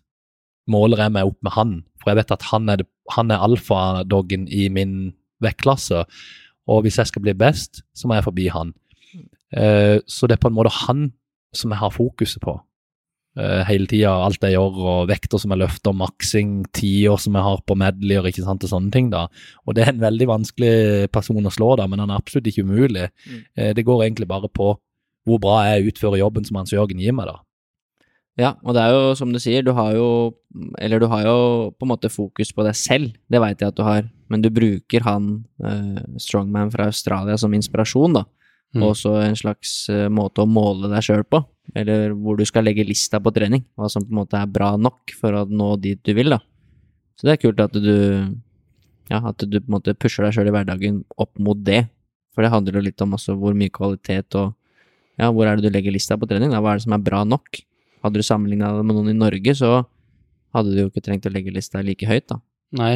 måler 0.70 1.00
jeg 1.02 1.14
meg 1.16 1.26
opp 1.26 1.38
med 1.42 1.54
han. 1.56 1.72
For 1.98 2.12
jeg 2.12 2.20
vet 2.20 2.34
at 2.36 2.44
han 2.52 2.70
er, 2.70 2.84
er 2.84 3.32
alfadoggen 3.42 4.44
i 4.46 4.68
min 4.70 4.92
vektklasse. 5.42 6.04
Og 6.70 6.84
hvis 6.84 6.98
jeg 7.00 7.10
skal 7.10 7.24
bli 7.24 7.34
best, 7.34 7.82
så 7.94 8.08
må 8.08 8.18
jeg 8.18 8.26
forbi 8.28 8.50
han. 8.52 8.74
Uh, 9.52 9.98
så 10.08 10.28
det 10.28 10.38
er 10.38 10.44
på 10.44 10.52
en 10.52 10.56
måte 10.56 10.72
han 10.86 11.10
som 11.52 11.72
jeg 11.74 11.82
har 11.82 11.92
fokuset 11.92 12.40
på 12.40 12.54
uh, 12.56 13.62
hele 13.68 13.88
tida. 13.90 14.14
Alt 14.24 14.44
jeg 14.44 14.54
gjør, 14.54 14.78
og 14.94 15.10
vekter 15.10 15.42
som 15.42 15.52
jeg 15.52 15.62
løfter, 15.64 15.96
maksing, 15.96 16.54
tider 16.72 17.20
som 17.20 17.36
jeg 17.36 17.46
har 17.48 17.60
på 17.66 17.76
medleyer, 17.78 18.30
ikke 18.30 18.46
sant, 18.46 18.64
og 18.64 18.72
sånne 18.72 18.94
ting. 18.94 19.10
da. 19.12 19.26
Og 19.66 19.76
det 19.76 19.84
er 19.84 19.92
en 19.92 20.04
veldig 20.06 20.30
vanskelig 20.30 20.74
person 21.12 21.50
å 21.50 21.54
slå, 21.54 21.74
da, 21.80 21.88
men 21.90 22.04
han 22.04 22.14
er 22.14 22.22
absolutt 22.22 22.48
ikke 22.48 22.64
umulig. 22.68 23.10
Mm. 23.26 23.44
Uh, 23.58 23.70
det 23.76 23.86
går 23.88 24.06
egentlig 24.06 24.30
bare 24.30 24.50
på 24.52 24.74
hvor 25.28 25.38
bra 25.38 25.60
jeg 25.68 25.92
utfører 25.92 26.18
jobben 26.18 26.46
som 26.46 26.56
Hans 26.58 26.72
Jørgen 26.74 27.02
gir 27.02 27.14
meg, 27.14 27.30
da. 27.30 27.42
Ja, 28.40 28.54
og 28.64 28.72
det 28.72 28.80
er 28.80 28.94
jo 28.94 29.16
som 29.18 29.32
du 29.32 29.36
sier, 29.42 29.60
du 29.60 29.74
har 29.76 29.90
jo 29.92 30.32
Eller 30.80 31.02
du 31.02 31.04
har 31.10 31.26
jo 31.26 31.72
på 31.76 31.84
en 31.84 31.90
måte 31.90 32.08
fokus 32.08 32.52
på 32.52 32.64
deg 32.64 32.76
selv, 32.76 33.12
det 33.28 33.40
veit 33.40 33.60
jeg 33.60 33.72
at 33.72 33.76
du 33.76 33.82
har, 33.84 34.06
men 34.32 34.40
du 34.40 34.48
bruker 34.52 35.04
han 35.04 35.44
strongman 36.20 36.72
fra 36.72 36.88
Australia 36.88 37.36
som 37.40 37.52
inspirasjon, 37.52 38.16
da. 38.16 38.24
Mm. 38.72 38.82
Og 38.82 38.94
også 38.94 39.14
en 39.20 39.36
slags 39.36 39.74
måte 40.12 40.44
å 40.44 40.48
måle 40.48 40.88
deg 40.88 41.04
sjøl 41.04 41.26
på 41.28 41.42
eller 41.78 42.12
hvor 42.18 42.36
du 42.36 42.44
skal 42.48 42.66
legge 42.66 42.84
lista 42.84 43.20
på 43.22 43.32
trening, 43.34 43.64
hva 43.78 43.88
som 43.92 44.04
på 44.04 44.12
en 44.12 44.20
måte 44.22 44.38
er 44.38 44.50
bra 44.50 44.74
nok 44.76 45.14
for 45.16 45.36
å 45.36 45.44
nå 45.48 45.74
dit 45.80 46.00
du 46.04 46.12
vil, 46.16 46.34
da. 46.34 46.40
Så 47.16 47.28
det 47.28 47.36
er 47.36 47.42
kult 47.44 47.60
at 47.62 47.76
du 47.76 47.94
ja, 49.10 49.18
at 49.18 49.44
du 49.44 49.58
på 49.58 49.68
en 49.68 49.76
måte 49.76 49.94
pusher 49.98 50.24
deg 50.26 50.34
sjøl 50.36 50.48
i 50.50 50.54
hverdagen 50.54 51.02
opp 51.20 51.32
mot 51.42 51.58
det. 51.58 51.84
For 52.32 52.44
det 52.44 52.52
handler 52.52 52.78
jo 52.78 52.84
litt 52.86 53.02
om 53.04 53.16
også 53.16 53.36
hvor 53.38 53.56
mye 53.56 53.72
kvalitet 53.72 54.36
og 54.40 54.54
ja, 55.20 55.28
hvor 55.28 55.46
er 55.46 55.58
det 55.58 55.68
du 55.68 55.74
legger 55.74 55.92
lista 55.94 56.16
på 56.16 56.28
trening, 56.28 56.52
da, 56.52 56.62
hva 56.64 56.72
er 56.72 56.80
det 56.80 56.86
som 56.86 56.96
er 56.96 57.04
bra 57.04 57.22
nok? 57.28 57.60
Hadde 58.02 58.20
du 58.20 58.26
sammenligna 58.26 58.72
det 58.76 58.84
med 58.86 58.98
noen 58.98 59.12
i 59.12 59.18
Norge, 59.18 59.54
så 59.58 59.82
hadde 60.52 60.74
du 60.74 60.82
jo 60.82 60.90
ikke 60.90 61.04
trengt 61.06 61.26
å 61.28 61.32
legge 61.32 61.54
lista 61.54 61.82
like 61.84 62.06
høyt, 62.08 62.28
da. 62.32 62.40
Nei. 62.78 62.94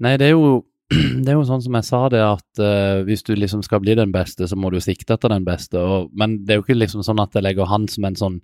Nei, 0.00 0.16
det 0.20 0.30
er 0.30 0.36
jo 0.36 0.60
det 1.22 1.30
er 1.30 1.36
jo 1.36 1.46
sånn 1.46 1.62
som 1.62 1.76
jeg 1.78 1.86
sa 1.86 2.02
det, 2.10 2.20
at 2.24 2.62
uh, 2.62 3.02
hvis 3.06 3.22
du 3.26 3.34
liksom 3.36 3.62
skal 3.62 3.82
bli 3.82 3.94
den 3.98 4.10
beste, 4.14 4.48
så 4.50 4.58
må 4.58 4.72
du 4.74 4.80
sikte 4.82 5.14
etter 5.14 5.30
den 5.30 5.46
beste. 5.46 5.78
Og, 5.78 6.10
men 6.18 6.40
det 6.42 6.54
er 6.54 6.60
jo 6.60 6.66
ikke 6.66 6.80
liksom 6.80 7.04
sånn 7.06 7.22
at 7.22 7.36
jeg 7.36 7.46
legger 7.46 7.70
han 7.70 7.86
som 7.90 8.08
en 8.08 8.18
sånn 8.18 8.40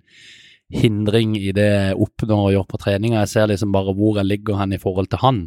hindring 0.71 1.35
i 1.39 1.51
det 1.55 1.67
jeg 1.67 1.99
oppnår 2.03 2.45
å 2.45 2.53
gjøre 2.55 2.69
på 2.71 2.79
treninga. 2.83 3.21
Jeg 3.23 3.33
ser 3.33 3.51
liksom 3.51 3.75
bare 3.75 3.95
hvor 3.95 4.19
jeg 4.19 4.27
ligger 4.27 4.59
hen 4.61 4.75
i 4.75 4.81
forhold 4.81 5.11
til 5.11 5.21
han. 5.23 5.43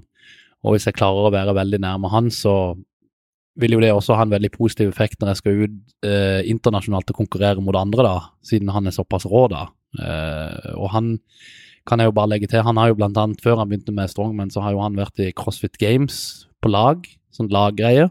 Og 0.61 0.77
hvis 0.77 0.89
jeg 0.89 0.97
klarer 0.97 1.29
å 1.29 1.33
være 1.33 1.57
veldig 1.57 1.81
nærme 1.81 2.13
han, 2.13 2.29
så 2.33 2.77
vil 3.61 3.77
jo 3.77 3.83
det 3.83 3.91
også 3.93 4.17
ha 4.17 4.25
en 4.25 4.33
veldig 4.33 4.53
positiv 4.55 4.93
effekt 4.93 5.21
når 5.21 5.33
jeg 5.33 5.41
skal 5.41 5.65
ut 5.65 5.79
uh, 6.07 6.41
internasjonalt 6.49 7.13
og 7.13 7.21
konkurrere 7.23 7.65
mot 7.65 7.77
andre, 7.77 8.05
da, 8.07 8.17
siden 8.45 8.73
han 8.73 8.89
er 8.89 8.97
såpass 8.97 9.29
rå, 9.29 9.47
da. 9.53 9.67
Uh, 9.99 10.77
og 10.77 10.91
han 10.95 11.11
kan 11.89 11.99
jeg 11.99 12.11
jo 12.11 12.15
bare 12.15 12.31
legge 12.31 12.49
til, 12.51 12.63
han 12.63 12.79
har 12.79 12.91
jo 12.91 12.99
blant 12.99 13.19
annet, 13.19 13.41
før 13.43 13.59
han 13.59 13.71
begynte 13.71 13.95
med 13.95 14.11
Strongman, 14.13 14.53
så 14.53 14.63
har 14.63 14.77
jo 14.77 14.83
han 14.85 14.99
vært 14.99 15.23
i 15.25 15.33
CrossFit 15.35 15.79
Games 15.81 16.47
på 16.63 16.71
lag, 16.71 17.07
sånn 17.35 17.51
laggreie. 17.51 18.11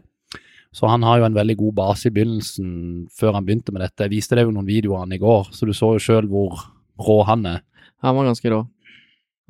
Så 0.74 0.86
han 0.86 1.02
har 1.06 1.18
jo 1.18 1.26
en 1.26 1.38
veldig 1.38 1.56
god 1.58 1.76
base 1.78 2.10
i 2.10 2.14
begynnelsen, 2.14 2.74
før 3.16 3.38
han 3.38 3.46
begynte 3.46 3.72
med 3.74 3.82
dette. 3.82 4.06
Jeg 4.06 4.12
viste 4.12 4.36
deg 4.38 4.46
jo 4.46 4.52
noen 4.54 4.68
videoer 4.68 5.00
av 5.00 5.06
han 5.06 5.16
i 5.16 5.22
går, 5.22 5.48
så 5.54 5.66
du 5.66 5.72
så 5.74 5.94
jo 5.96 6.02
sjøl 6.02 6.28
hvor 6.30 6.60
rå 7.00 7.16
han 7.26 7.46
er. 7.48 7.64
Han 8.04 8.18
var 8.18 8.30
ganske 8.30 8.52
rå. 8.52 8.60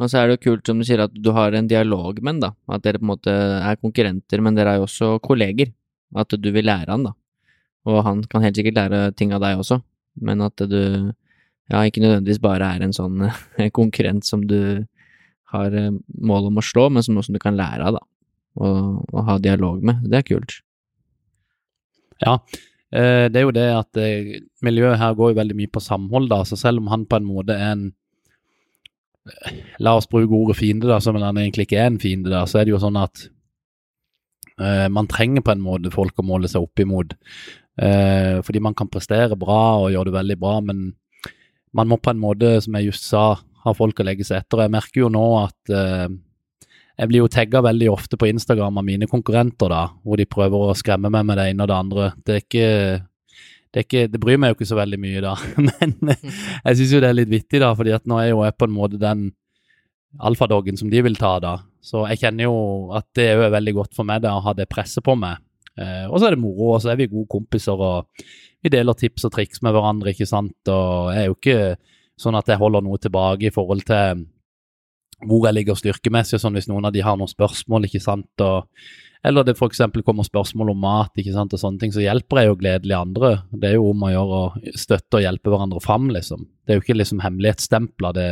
Og 0.01 0.09
så 0.09 0.17
er 0.17 0.29
det 0.29 0.39
jo 0.39 0.45
kult 0.47 0.69
som 0.69 0.81
du 0.81 0.87
sier 0.89 1.03
at 1.05 1.13
du 1.13 1.29
har 1.37 1.53
en 1.53 1.69
dialog 1.69 2.23
med 2.23 2.33
han, 2.33 2.45
da. 2.47 2.51
At 2.73 2.87
dere 2.87 3.01
på 3.01 3.05
en 3.05 3.13
måte 3.13 3.35
er 3.35 3.81
konkurrenter, 3.81 4.41
men 4.41 4.57
dere 4.57 4.75
er 4.77 4.81
jo 4.81 4.87
også 4.87 5.11
kolleger. 5.25 5.75
At 6.17 6.33
du 6.33 6.49
vil 6.55 6.67
lære 6.67 6.89
han, 6.89 7.05
da. 7.11 7.13
Og 7.89 8.01
han 8.07 8.23
kan 8.31 8.45
helt 8.45 8.57
sikkert 8.57 8.79
lære 8.79 9.03
ting 9.17 9.35
av 9.37 9.43
deg 9.45 9.61
også, 9.61 9.81
men 10.25 10.41
at 10.45 10.65
du 10.69 11.13
ja, 11.71 11.83
ikke 11.87 12.03
nødvendigvis 12.03 12.43
bare 12.43 12.69
er 12.75 12.85
en 12.85 12.97
sånn 12.97 13.29
konkurrent 13.79 14.27
som 14.27 14.45
du 14.51 14.87
har 15.51 15.75
eh, 15.75 15.93
mål 16.19 16.51
om 16.51 16.61
å 16.61 16.65
slå, 16.65 16.89
men 16.91 17.07
som 17.07 17.17
noe 17.17 17.27
som 17.27 17.37
du 17.37 17.43
kan 17.43 17.59
lære 17.59 17.87
av, 17.89 18.01
da 18.01 18.07
å, 18.59 19.23
ha 19.27 19.39
dialog 19.43 19.85
med. 19.85 20.05
Det 20.11 20.21
er 20.21 20.27
kult. 20.27 20.59
Ja, 22.21 22.37
eh, 22.93 23.27
det 23.33 23.41
er 23.41 23.47
jo 23.47 23.57
det 23.57 23.67
at 23.73 24.01
eh, 24.01 24.37
miljøet 24.65 25.01
her 25.01 25.17
går 25.17 25.33
jo 25.33 25.41
veldig 25.41 25.57
mye 25.57 25.73
på 25.73 25.83
samhold, 25.85 26.31
da. 26.33 26.43
Så 26.45 26.59
selv 26.61 26.83
om 26.83 26.91
han 26.93 27.07
på 27.09 27.21
en 27.21 27.29
måte 27.29 27.57
er 27.57 27.75
en 27.75 27.87
eh, 29.29 29.61
La 29.81 29.97
oss 29.97 30.09
bruke 30.11 30.35
ordet 30.37 30.59
fiende, 30.61 30.89
da, 30.91 31.01
som 31.01 31.19
han 31.21 31.39
egentlig 31.39 31.69
ikke 31.69 31.81
er 31.81 31.93
en 31.93 32.01
fiende, 32.03 32.33
da, 32.33 32.45
så 32.49 32.61
er 32.61 32.69
det 32.69 32.77
jo 32.77 32.83
sånn 32.83 33.01
at 33.01 33.29
man 34.93 35.07
trenger 35.09 35.41
på 35.41 35.55
en 35.55 35.63
måte 35.65 35.89
folk 35.89 36.19
å 36.21 36.25
måle 36.29 36.45
seg 36.51 36.61
opp 36.61 36.83
imot. 36.83 37.15
Fordi 38.45 38.61
man 38.61 38.75
kan 38.77 38.91
prestere 38.93 39.39
bra 39.41 39.79
og 39.81 39.87
gjøre 39.95 40.11
det 40.11 40.17
veldig 40.19 40.37
bra, 40.37 40.51
men 40.61 40.83
man 41.77 41.91
må 41.91 42.01
på 42.03 42.13
en 42.13 42.21
måte, 42.23 42.57
som 42.65 42.77
jeg 42.79 42.91
just 42.91 43.07
sa, 43.07 43.25
ha 43.65 43.77
folk 43.77 44.01
å 44.01 44.07
legge 44.07 44.27
seg 44.27 44.43
etter. 44.43 44.65
Jeg 44.65 44.75
merker 44.75 45.05
jo 45.05 45.11
nå 45.13 45.25
at 45.43 45.75
eh, 45.77 46.09
jeg 47.01 47.11
blir 47.11 47.23
jo 47.23 47.31
tagga 47.33 47.63
veldig 47.65 47.91
ofte 47.93 48.19
på 48.21 48.29
Instagram 48.29 48.81
av 48.81 48.85
mine 48.85 49.09
konkurrenter, 49.11 49.73
da, 49.73 49.85
hvor 50.05 50.21
de 50.21 50.29
prøver 50.29 50.67
å 50.67 50.77
skremme 50.77 51.13
meg 51.13 51.29
med 51.29 51.41
det 51.41 51.47
ene 51.53 51.65
og 51.65 51.71
det 51.71 51.79
andre. 51.79 52.09
Det 52.27 52.35
er 52.35 52.43
ikke 52.45 52.67
det, 53.71 53.85
ikke, 53.85 54.07
det 54.11 54.19
bryr 54.21 54.41
meg 54.41 54.51
jo 54.51 54.59
ikke 54.59 54.69
så 54.73 54.79
veldig 54.81 54.99
mye, 55.01 55.23
da. 55.25 55.37
Men 55.69 55.95
jeg 56.67 56.81
syns 56.81 56.97
jo 56.97 57.03
det 57.03 57.13
er 57.13 57.19
litt 57.21 57.31
vittig, 57.33 57.63
da, 57.63 57.71
fordi 57.79 57.95
at 57.97 58.09
nå 58.11 58.19
er 58.21 58.33
jo 58.33 58.43
jeg 58.45 58.57
på 58.59 58.69
en 58.69 58.75
måte 58.75 59.01
den 59.01 59.29
alfadoggen 60.19 60.79
som 60.81 60.91
de 60.91 61.05
vil 61.07 61.19
ta, 61.21 61.37
da. 61.43 61.55
Så 61.81 62.03
jeg 62.11 62.25
kjenner 62.25 62.49
jo 62.49 62.57
at 62.99 63.07
det 63.17 63.31
er 63.31 63.47
veldig 63.55 63.77
godt 63.79 63.97
for 63.97 64.09
meg 64.09 64.25
da, 64.25 64.35
å 64.37 64.45
ha 64.45 64.57
det 64.59 64.69
presset 64.69 65.07
på 65.07 65.15
meg. 65.17 65.39
Eh, 65.79 66.05
og 66.11 66.19
så 66.19 66.29
er 66.29 66.37
det 66.37 66.43
moro, 66.43 66.75
og 66.75 66.83
så 66.83 66.93
er 66.93 66.99
vi 67.01 67.09
gode 67.13 67.31
kompiser, 67.31 67.79
og 67.79 68.11
vi 68.65 68.73
deler 68.73 68.97
tips 68.99 69.27
og 69.29 69.35
triks 69.35 69.63
med 69.65 69.75
hverandre, 69.75 70.13
ikke 70.13 70.29
sant. 70.29 70.59
Og 70.69 71.11
jeg 71.15 71.23
er 71.23 71.31
jo 71.31 71.39
ikke 71.39 71.61
sånn 72.21 72.37
at 72.37 72.51
jeg 72.51 72.61
holder 72.61 72.85
noe 72.85 73.01
tilbake 73.01 73.49
i 73.49 73.55
forhold 73.55 73.87
til 73.89 74.27
hvor 75.29 75.45
jeg 75.47 75.57
ligger 75.59 75.77
styrkemessig, 75.77 76.41
sånn 76.41 76.57
hvis 76.57 76.69
noen 76.71 76.89
av 76.89 76.95
de 76.95 77.03
har 77.05 77.17
noen 77.21 77.29
spørsmål, 77.29 77.87
ikke 77.89 78.01
sant. 78.01 78.45
Og, 78.45 78.69
eller 79.27 79.45
det 79.45 79.57
f.eks. 79.57 79.83
kommer 80.07 80.25
spørsmål 80.25 80.73
om 80.73 80.81
mat 80.81 81.21
ikke 81.21 81.35
sant, 81.35 81.53
og 81.57 81.61
sånne 81.61 81.83
ting, 81.83 81.93
så 81.93 82.05
hjelper 82.05 82.41
jeg 82.41 82.51
jo 82.51 82.61
gledelig 82.63 82.97
andre. 82.97 83.33
Det 83.53 83.69
er 83.69 83.77
jo 83.77 83.91
om 83.91 84.07
å 84.07 84.13
gjøre 84.15 84.39
å 84.39 84.77
støtte 84.81 85.21
og 85.21 85.27
hjelpe 85.27 85.53
hverandre 85.53 85.83
fram, 85.85 86.09
liksom. 86.15 86.47
Det 86.65 86.73
er 86.73 86.81
jo 86.81 86.85
ikke 86.87 86.97
liksom 86.97 87.21
hemmelighetsstempler 87.25 88.17
det 88.17 88.31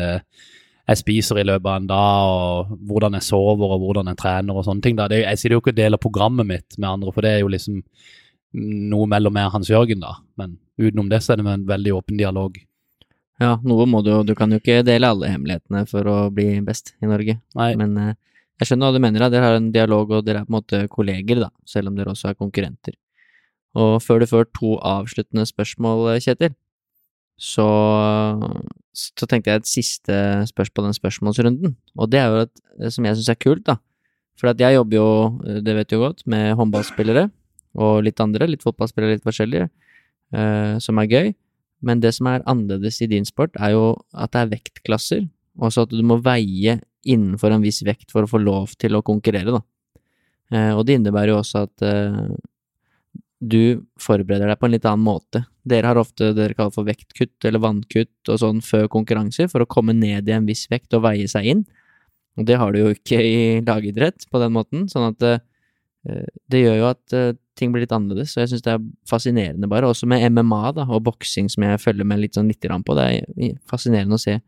jeg 0.89 1.01
spiser 1.03 1.43
i 1.43 1.45
løpet 1.45 1.69
av 1.69 1.83
en 1.83 1.89
dag, 1.91 2.31
og 2.33 2.87
hvordan 2.89 3.19
jeg 3.19 3.27
sover 3.27 3.75
og 3.75 3.83
hvordan 3.83 4.09
jeg 4.09 4.21
trener 4.23 4.57
og 4.57 4.65
sånne 4.65 4.85
ting. 4.85 4.97
Da. 4.97 5.11
Det, 5.13 5.21
jeg 5.27 5.41
sier 5.41 5.53
jo 5.53 5.61
ikke 5.61 5.75
å 5.75 5.83
dele 5.83 6.01
programmet 6.01 6.49
mitt 6.49 6.79
med 6.79 6.89
andre, 6.89 7.13
for 7.13 7.27
det 7.27 7.35
er 7.35 7.43
jo 7.43 7.51
liksom 7.53 7.83
noe 8.57 9.09
mellom 9.11 9.35
meg 9.35 9.49
og 9.49 9.59
Hans 9.59 9.71
Jørgen, 9.71 10.01
da. 10.03 10.17
Men 10.41 10.57
utenom 10.81 11.11
det 11.11 11.21
så 11.25 11.35
er 11.35 11.41
det 11.41 11.47
en 11.51 11.67
veldig 11.69 11.95
åpen 11.99 12.21
dialog. 12.21 12.57
Ja, 13.39 13.53
noe 13.63 13.87
må 13.87 14.01
du 14.03 14.11
jo 14.11 14.23
Du 14.27 14.35
kan 14.35 14.51
jo 14.51 14.59
ikke 14.59 14.81
dele 14.87 15.11
alle 15.13 15.31
hemmelighetene 15.31 15.85
for 15.87 16.07
å 16.11 16.17
bli 16.35 16.59
best 16.67 16.95
i 17.03 17.11
Norge. 17.11 17.39
Nei. 17.59 17.73
Men 17.79 17.97
eh, 18.03 18.15
jeg 18.59 18.71
skjønner 18.71 18.89
hva 18.89 18.97
du 18.97 19.03
mener. 19.05 19.23
da, 19.23 19.31
Dere 19.31 19.51
har 19.51 19.59
en 19.59 19.73
dialog, 19.75 20.11
og 20.11 20.25
dere 20.27 20.43
er 20.43 20.49
på 20.49 20.53
en 20.53 20.59
måte 20.59 20.81
kolleger, 20.91 21.45
da, 21.45 21.53
selv 21.69 21.93
om 21.93 21.99
dere 21.99 22.15
også 22.15 22.33
er 22.33 22.39
konkurrenter. 22.39 22.97
Og 23.79 24.01
før 24.03 24.25
du 24.25 24.27
får 24.27 24.49
to 24.57 24.75
avsluttende 24.83 25.45
spørsmål, 25.47 26.17
Kjetil, 26.25 26.57
så, 27.39 27.69
så 28.97 29.29
tenkte 29.31 29.53
jeg 29.53 29.63
et 29.63 29.71
siste 29.71 30.17
spørsmål 30.51 30.75
på 30.75 30.87
den 30.89 30.97
spørsmålsrunden. 30.97 31.77
Og 31.95 32.11
det 32.11 32.19
er 32.19 32.33
jo 32.33 32.47
et 32.49 32.95
som 32.97 33.07
jeg 33.07 33.21
syns 33.21 33.31
er 33.31 33.39
kult, 33.39 33.63
da. 33.69 33.79
For 34.39 34.51
jeg 34.51 34.75
jobber 34.75 34.99
jo, 34.99 35.11
det 35.63 35.75
vet 35.77 35.91
du 35.93 36.01
godt, 36.03 36.25
med 36.27 36.57
håndballspillere 36.59 37.29
og 37.77 38.03
litt 38.07 38.21
andre, 38.23 38.49
litt 38.49 38.65
fotballspillere, 38.65 39.19
litt 39.19 39.27
forskjellige, 39.27 39.69
eh, 40.33 40.77
som 40.83 41.01
er 41.03 41.11
gøy. 41.13 41.33
Men 41.85 42.03
det 42.03 42.15
som 42.17 42.31
er 42.31 42.45
annerledes 42.49 43.01
i 43.05 43.11
din 43.11 43.27
sport, 43.29 43.55
er 43.61 43.77
jo 43.77 43.97
at 44.15 44.33
det 44.35 44.41
er 44.41 44.53
vektklasser, 44.57 45.27
og 45.59 45.75
så 45.75 45.87
at 45.87 45.95
du 45.95 46.03
må 46.07 46.19
veie 46.23 46.79
innenfor 47.09 47.55
en 47.55 47.65
viss 47.65 47.81
vekt 47.87 48.13
for 48.13 48.27
å 48.27 48.31
få 48.31 48.41
lov 48.43 48.75
til 48.81 48.99
å 48.99 49.05
konkurrere, 49.07 49.59
da. 49.59 49.63
Eh, 50.55 50.73
og 50.75 50.87
det 50.89 50.99
innebærer 50.99 51.35
jo 51.35 51.41
også 51.43 51.67
at 51.67 51.85
eh, 51.87 52.37
du 53.39 53.85
forbereder 54.03 54.51
deg 54.51 54.59
på 54.59 54.67
en 54.67 54.75
litt 54.75 54.87
annen 54.89 55.07
måte. 55.07 55.45
Dere 55.69 55.93
har 55.93 56.01
ofte 56.01 56.33
det 56.33 56.39
dere 56.41 56.57
kaller 56.59 56.75
for 56.75 56.89
vektkutt 56.89 57.47
eller 57.47 57.63
vannkutt 57.63 58.33
og 58.33 58.41
sånn 58.43 58.63
før 58.65 58.89
konkurranser, 58.91 59.51
for 59.53 59.63
å 59.63 59.71
komme 59.71 59.95
ned 59.95 60.29
i 60.29 60.35
en 60.35 60.49
viss 60.49 60.67
vekt 60.73 60.97
og 60.97 61.05
veie 61.07 61.29
seg 61.31 61.53
inn. 61.53 61.67
Og 62.39 62.47
det 62.49 62.59
har 62.59 62.73
du 62.73 62.81
jo 62.81 62.95
ikke 62.95 63.19
i 63.23 63.39
lagidrett 63.67 64.27
på 64.31 64.43
den 64.43 64.55
måten, 64.55 64.87
sånn 64.91 65.11
at 65.13 65.25
eh, 65.27 65.45
det 66.51 66.63
gjør 66.63 66.77
jo 66.79 66.87
at 66.89 67.17
eh, 67.17 67.35
ting 67.59 67.73
blir 67.75 67.83
litt 67.85 67.95
annerledes, 67.95 68.37
og 68.37 68.45
jeg 68.45 68.53
syns 68.53 68.65
det 68.65 68.75
er 68.75 68.87
fascinerende, 69.09 69.69
bare. 69.71 69.91
Også 69.91 70.07
med 70.11 70.23
MMA 70.33 70.63
da, 70.77 70.87
og 70.87 71.03
boksing, 71.09 71.51
som 71.53 71.67
jeg 71.67 71.83
følger 71.83 72.07
med 72.09 72.23
litt 72.23 72.39
sånn 72.39 72.51
lite 72.51 72.69
grann 72.69 72.85
på. 72.87 72.97
Det 72.99 73.09
er 73.09 73.59
fascinerende 73.69 74.19
å 74.19 74.23
se 74.23 74.39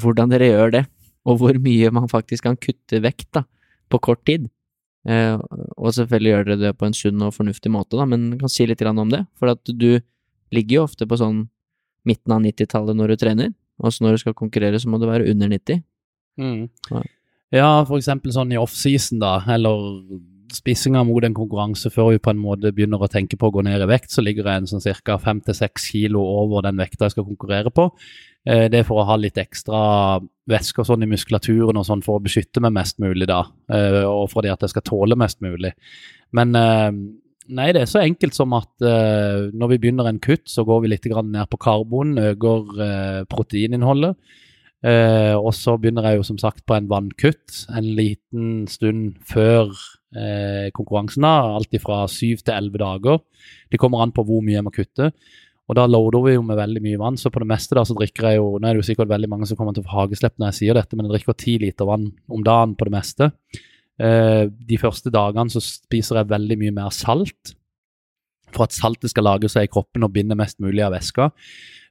hvordan 0.00 0.32
dere 0.32 0.48
gjør 0.48 0.74
det, 0.78 0.82
og 1.28 1.38
hvor 1.42 1.58
mye 1.62 1.92
man 1.94 2.08
faktisk 2.10 2.48
kan 2.48 2.58
kutte 2.58 3.02
vekt 3.04 3.28
da, 3.36 3.44
på 3.92 4.00
kort 4.02 4.24
tid. 4.28 4.48
Eh, 5.08 5.36
og 5.76 5.94
selvfølgelig 5.96 6.32
gjør 6.32 6.48
dere 6.48 6.60
det 6.62 6.76
på 6.78 6.88
en 6.88 6.96
sunn 6.96 7.26
og 7.26 7.34
fornuftig 7.36 7.72
måte, 7.74 7.98
da, 8.00 8.06
men 8.08 8.32
kan 8.40 8.52
si 8.52 8.66
litt 8.68 8.80
grann 8.82 9.00
om 9.02 9.12
det. 9.12 9.24
For 9.38 9.52
at 9.52 9.62
du 9.68 10.00
ligger 10.52 10.78
jo 10.78 10.86
ofte 10.88 11.08
på 11.08 11.18
sånn 11.20 11.46
midten 12.08 12.34
av 12.34 12.42
90-tallet 12.44 12.98
når 12.98 13.12
du 13.12 13.20
trener, 13.20 13.56
og 13.82 13.92
så 13.92 14.04
når 14.04 14.16
du 14.16 14.24
skal 14.24 14.38
konkurrere, 14.38 14.80
så 14.80 14.90
må 14.90 15.00
du 15.00 15.08
være 15.10 15.28
under 15.30 15.50
90. 15.52 15.82
Mm. 16.40 16.68
Ja. 16.88 17.02
ja, 17.52 17.70
for 17.84 17.98
eksempel 17.98 18.32
sånn 18.34 18.54
i 18.54 18.60
offseason, 18.60 19.20
da, 19.22 19.36
eller 19.52 20.00
spissinga 20.54 21.02
mot 21.08 21.24
en 21.24 21.36
konkurranse 21.36 21.90
før 21.92 22.12
vi 22.12 22.20
på 22.22 22.32
en 22.32 22.40
måte 22.42 22.72
begynner 22.74 23.02
å 23.02 23.10
tenke 23.10 23.38
på 23.40 23.48
å 23.48 23.54
gå 23.54 23.64
ned 23.66 23.82
i 23.84 23.88
vekt, 23.90 24.12
så 24.12 24.24
ligger 24.24 24.48
jeg 24.48 24.62
en 24.62 24.68
sånn 24.70 24.84
ca. 25.02 25.16
fem 25.18 25.40
til 25.44 25.56
seks 25.56 25.88
kilo 25.92 26.22
over 26.42 26.66
den 26.66 26.80
vekta 26.80 27.08
jeg 27.08 27.16
skal 27.16 27.28
konkurrere 27.28 27.72
på. 27.74 27.90
Eh, 28.42 28.66
det 28.70 28.80
er 28.80 28.86
for 28.86 28.98
å 28.98 29.06
ha 29.06 29.16
litt 29.20 29.38
ekstra 29.38 29.80
væske 30.50 30.82
og 30.82 30.88
sånn 30.88 31.06
i 31.06 31.10
muskulaturen 31.10 31.78
og 31.78 31.86
sånn 31.86 32.02
for 32.02 32.18
å 32.18 32.24
beskytte 32.24 32.62
meg 32.64 32.74
mest 32.74 32.98
mulig, 33.02 33.28
da. 33.30 33.44
Eh, 33.70 34.02
og 34.02 34.28
fordi 34.32 34.50
at 34.50 34.64
jeg 34.64 34.74
skal 34.74 34.86
tåle 34.88 35.18
mest 35.18 35.38
mulig. 35.44 35.72
Men 36.34 36.56
eh, 36.58 36.90
nei, 37.54 37.68
det 37.74 37.84
er 37.84 37.90
så 37.90 38.02
enkelt 38.02 38.34
som 38.34 38.54
at 38.58 38.72
når 38.82 39.74
vi 39.74 39.80
begynner 39.82 40.10
en 40.10 40.22
kutt, 40.22 40.48
så 40.50 40.66
går 40.66 40.84
vi 40.84 40.94
litt 40.94 41.06
ned 41.06 41.50
på 41.50 41.60
karbon, 41.62 42.16
øker 42.18 43.26
proteininnholdet. 43.30 44.14
Og 44.82 45.50
så 45.54 45.74
begynner 45.78 46.06
jeg 46.08 46.18
jo 46.18 46.24
som 46.26 46.38
sagt 46.42 46.64
på 46.66 46.74
en 46.74 46.88
vannkutt 46.90 47.66
en 47.70 47.90
liten 47.98 48.64
stund 48.70 49.18
før 49.26 49.70
eh, 50.16 50.68
konkurransen. 50.76 51.24
Alt 51.26 51.74
fra 51.82 52.04
syv 52.10 52.42
til 52.42 52.54
elleve 52.56 52.82
dager. 52.82 53.22
Det 53.70 53.80
kommer 53.80 54.04
an 54.04 54.14
på 54.14 54.24
hvor 54.28 54.44
mye 54.44 54.58
jeg 54.58 54.66
må 54.66 54.74
kutte. 54.74 55.12
Og 55.70 55.78
da 55.78 55.86
loader 55.86 56.24
vi 56.26 56.34
jo 56.34 56.42
med 56.44 56.58
veldig 56.58 56.82
mye 56.84 57.00
vann, 57.00 57.16
så 57.16 57.30
på 57.32 57.40
det 57.40 57.48
meste 57.48 57.76
da 57.78 57.84
så 57.86 57.94
drikker 57.96 58.26
jeg 58.28 58.40
jo 58.40 58.48
Nå 58.58 58.66
er 58.66 58.74
det 58.74 58.82
jo 58.82 58.88
sikkert 58.90 59.12
veldig 59.12 59.30
mange 59.30 59.46
som 59.48 59.56
kommer 59.56 59.72
til 59.76 59.84
å 59.84 59.88
få 59.88 60.02
hageslepp 60.02 60.34
når 60.36 60.50
jeg 60.50 60.58
sier 60.58 60.76
dette, 60.76 60.98
men 60.98 61.06
jeg 61.06 61.14
drikker 61.14 61.38
ti 61.38 61.54
liter 61.62 61.88
vann 61.88 62.10
om 62.28 62.44
dagen 62.44 62.74
på 62.76 62.88
det 62.88 62.94
meste. 62.96 63.30
Eh, 64.02 64.44
de 64.50 64.78
første 64.80 65.12
dagene 65.14 65.52
så 65.52 65.62
spiser 65.62 66.20
jeg 66.20 66.32
veldig 66.32 66.58
mye 66.60 66.74
mer 66.82 66.92
salt 66.94 67.54
for 68.52 68.66
at 68.66 68.76
saltet 68.76 69.12
skal 69.12 69.24
lage 69.24 69.48
seg 69.48 69.64
i 69.64 69.72
kroppen 69.72 70.04
og 70.04 70.12
binde 70.12 70.36
mest 70.36 70.58
mulig 70.60 70.82
av 70.84 70.92
væska. 70.92 71.30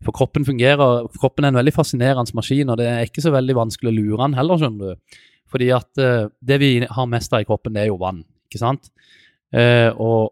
For 0.05 0.13
kroppen 0.13 0.45
fungerer, 0.45 1.07
kroppen 1.17 1.45
er 1.45 1.53
en 1.53 1.59
veldig 1.61 1.73
fascinerende 1.73 2.37
maskin, 2.37 2.69
og 2.69 2.77
det 2.81 2.89
er 2.89 3.07
ikke 3.07 3.23
så 3.25 3.33
veldig 3.33 3.57
vanskelig 3.57 3.91
å 3.91 3.97
lure 3.97 4.21
den 4.27 4.37
heller, 4.37 4.61
skjønner 4.61 4.93
du. 4.93 5.19
Fordi 5.51 5.71
at 5.75 6.01
uh, 6.01 6.29
det 6.39 6.59
vi 6.61 6.73
har 6.87 7.09
mest 7.11 7.33
av 7.33 7.43
i 7.43 7.47
kroppen, 7.47 7.75
det 7.75 7.85
er 7.85 7.91
jo 7.91 7.99
vann, 8.01 8.23
ikke 8.47 8.61
sant. 8.61 8.91
Uh, 9.51 9.91
og 9.99 10.31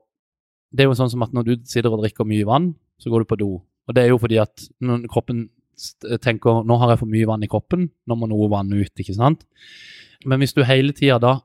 det 0.72 0.86
er 0.86 0.92
jo 0.92 0.98
sånn 1.00 1.12
som 1.12 1.26
at 1.26 1.34
når 1.36 1.48
du 1.48 1.54
sitter 1.68 1.92
og 1.92 2.04
drikker 2.04 2.28
mye 2.30 2.48
vann, 2.48 2.74
så 3.00 3.12
går 3.12 3.24
du 3.24 3.30
på 3.32 3.40
do. 3.42 3.52
Og 3.90 3.96
det 3.96 4.06
er 4.06 4.14
jo 4.14 4.20
fordi 4.22 4.40
at 4.42 4.70
når 4.86 5.08
kroppen 5.12 5.48
tenker 6.24 6.64
nå 6.68 6.78
har 6.82 6.94
jeg 6.94 7.02
for 7.02 7.12
mye 7.12 7.28
vann 7.30 7.44
i 7.46 7.50
kroppen, 7.52 7.88
nå 8.08 8.18
må 8.20 8.28
noe 8.30 8.50
vann 8.52 8.72
ut, 8.76 8.92
ikke 8.92 9.16
sant. 9.16 9.46
Men 10.28 10.42
hvis 10.44 10.54
du 10.56 10.66
hele 10.68 10.94
tida 10.96 11.18
da 11.24 11.38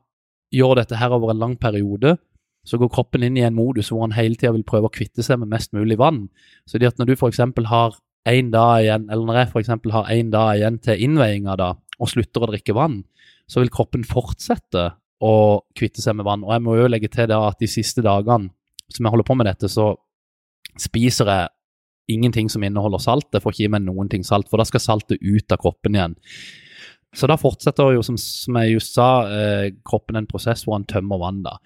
gjør 0.54 0.80
dette 0.80 0.98
her 0.98 1.14
over 1.14 1.32
en 1.32 1.40
lang 1.40 1.54
periode, 1.60 2.16
så 2.64 2.78
går 2.80 2.90
kroppen 2.92 3.24
inn 3.26 3.38
i 3.38 3.44
en 3.44 3.56
modus 3.56 3.90
hvor 3.92 4.04
han 4.04 4.16
hele 4.16 4.38
tida 4.40 4.54
vil 4.54 4.66
prøve 4.66 4.88
å 4.88 4.92
kvitte 4.92 5.24
seg 5.24 5.40
med 5.40 5.52
mest 5.52 5.74
mulig 5.76 5.98
vann. 6.00 6.26
Så 6.66 6.80
det 6.80 6.92
at 6.92 7.00
når 7.00 7.12
du 7.12 7.16
f.eks. 7.16 7.42
har 7.70 7.98
én 8.28 8.50
dag 8.52 8.82
igjen, 8.82 9.08
eller 9.10 9.28
når 9.28 9.40
jeg 9.40 9.50
f.eks. 9.52 9.72
har 9.92 10.12
én 10.12 10.30
dag 10.32 10.54
igjen 10.56 10.78
til 10.84 11.02
innveiinga 11.06 11.58
da, 11.60 11.74
og 12.00 12.10
slutter 12.10 12.44
å 12.44 12.50
drikke 12.50 12.76
vann, 12.76 13.02
så 13.50 13.60
vil 13.62 13.72
kroppen 13.72 14.04
fortsette 14.08 14.88
å 15.24 15.34
kvitte 15.76 16.02
seg 16.04 16.16
med 16.18 16.26
vann. 16.26 16.44
Og 16.44 16.52
jeg 16.54 16.64
må 16.64 16.76
jo 16.78 16.88
legge 16.90 17.10
til 17.12 17.28
det 17.30 17.36
at 17.38 17.60
de 17.60 17.68
siste 17.70 18.04
dagene 18.04 18.50
som 18.92 19.06
jeg 19.06 19.14
holder 19.14 19.28
på 19.28 19.36
med 19.38 19.48
dette, 19.48 19.70
så 19.70 19.94
spiser 20.80 21.30
jeg 21.30 21.52
ingenting 22.14 22.50
som 22.52 22.64
inneholder 22.66 23.00
salt. 23.00 23.30
Jeg 23.32 23.44
får 23.44 23.54
ikke 23.54 23.66
i 23.68 23.72
meg 23.72 23.86
noen 23.86 24.10
ting 24.12 24.26
salt, 24.26 24.50
for 24.50 24.60
da 24.60 24.66
skal 24.68 24.82
saltet 24.82 25.22
ut 25.22 25.54
av 25.54 25.60
kroppen 25.62 25.96
igjen. 25.96 26.18
Så 27.14 27.28
da 27.30 27.38
fortsetter 27.38 27.94
jo, 27.94 28.02
som, 28.04 28.18
som 28.20 28.58
jeg 28.58 28.74
just 28.74 28.96
sa, 28.96 29.08
eh, 29.30 29.68
kroppen 29.86 30.18
en 30.18 30.28
prosess 30.28 30.64
hvor 30.66 30.76
han 30.76 30.86
tømmer 30.90 31.20
vann. 31.22 31.44
da. 31.46 31.56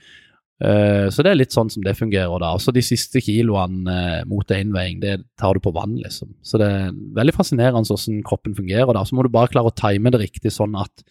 Uh, 0.59 1.06
så 1.14 1.22
det 1.22 1.30
er 1.30 1.39
litt 1.39 1.55
sånn 1.55 1.68
som 1.70 1.85
det 1.85 1.94
fungerer 1.94 2.40
da. 2.43 2.51
Også 2.56 2.72
de 2.74 2.82
siste 2.82 3.20
kiloene 3.22 3.86
uh, 3.86 4.22
mot 4.26 4.48
innveiing, 4.51 4.98
det 5.02 5.20
tar 5.39 5.55
du 5.55 5.62
på 5.62 5.70
vann, 5.76 5.94
liksom. 6.02 6.32
Så 6.43 6.59
det 6.59 6.66
er 6.66 6.97
veldig 7.14 7.35
fascinerende 7.36 7.86
hvordan 7.86 8.24
kroppen 8.26 8.56
fungerer 8.59 8.90
da. 8.97 9.05
Så 9.06 9.14
må 9.14 9.22
du 9.22 9.30
bare 9.35 9.52
klare 9.52 9.70
å 9.70 9.76
time 9.78 10.10
det 10.14 10.24
riktig, 10.24 10.51
sånn 10.55 10.74
at 10.78 11.05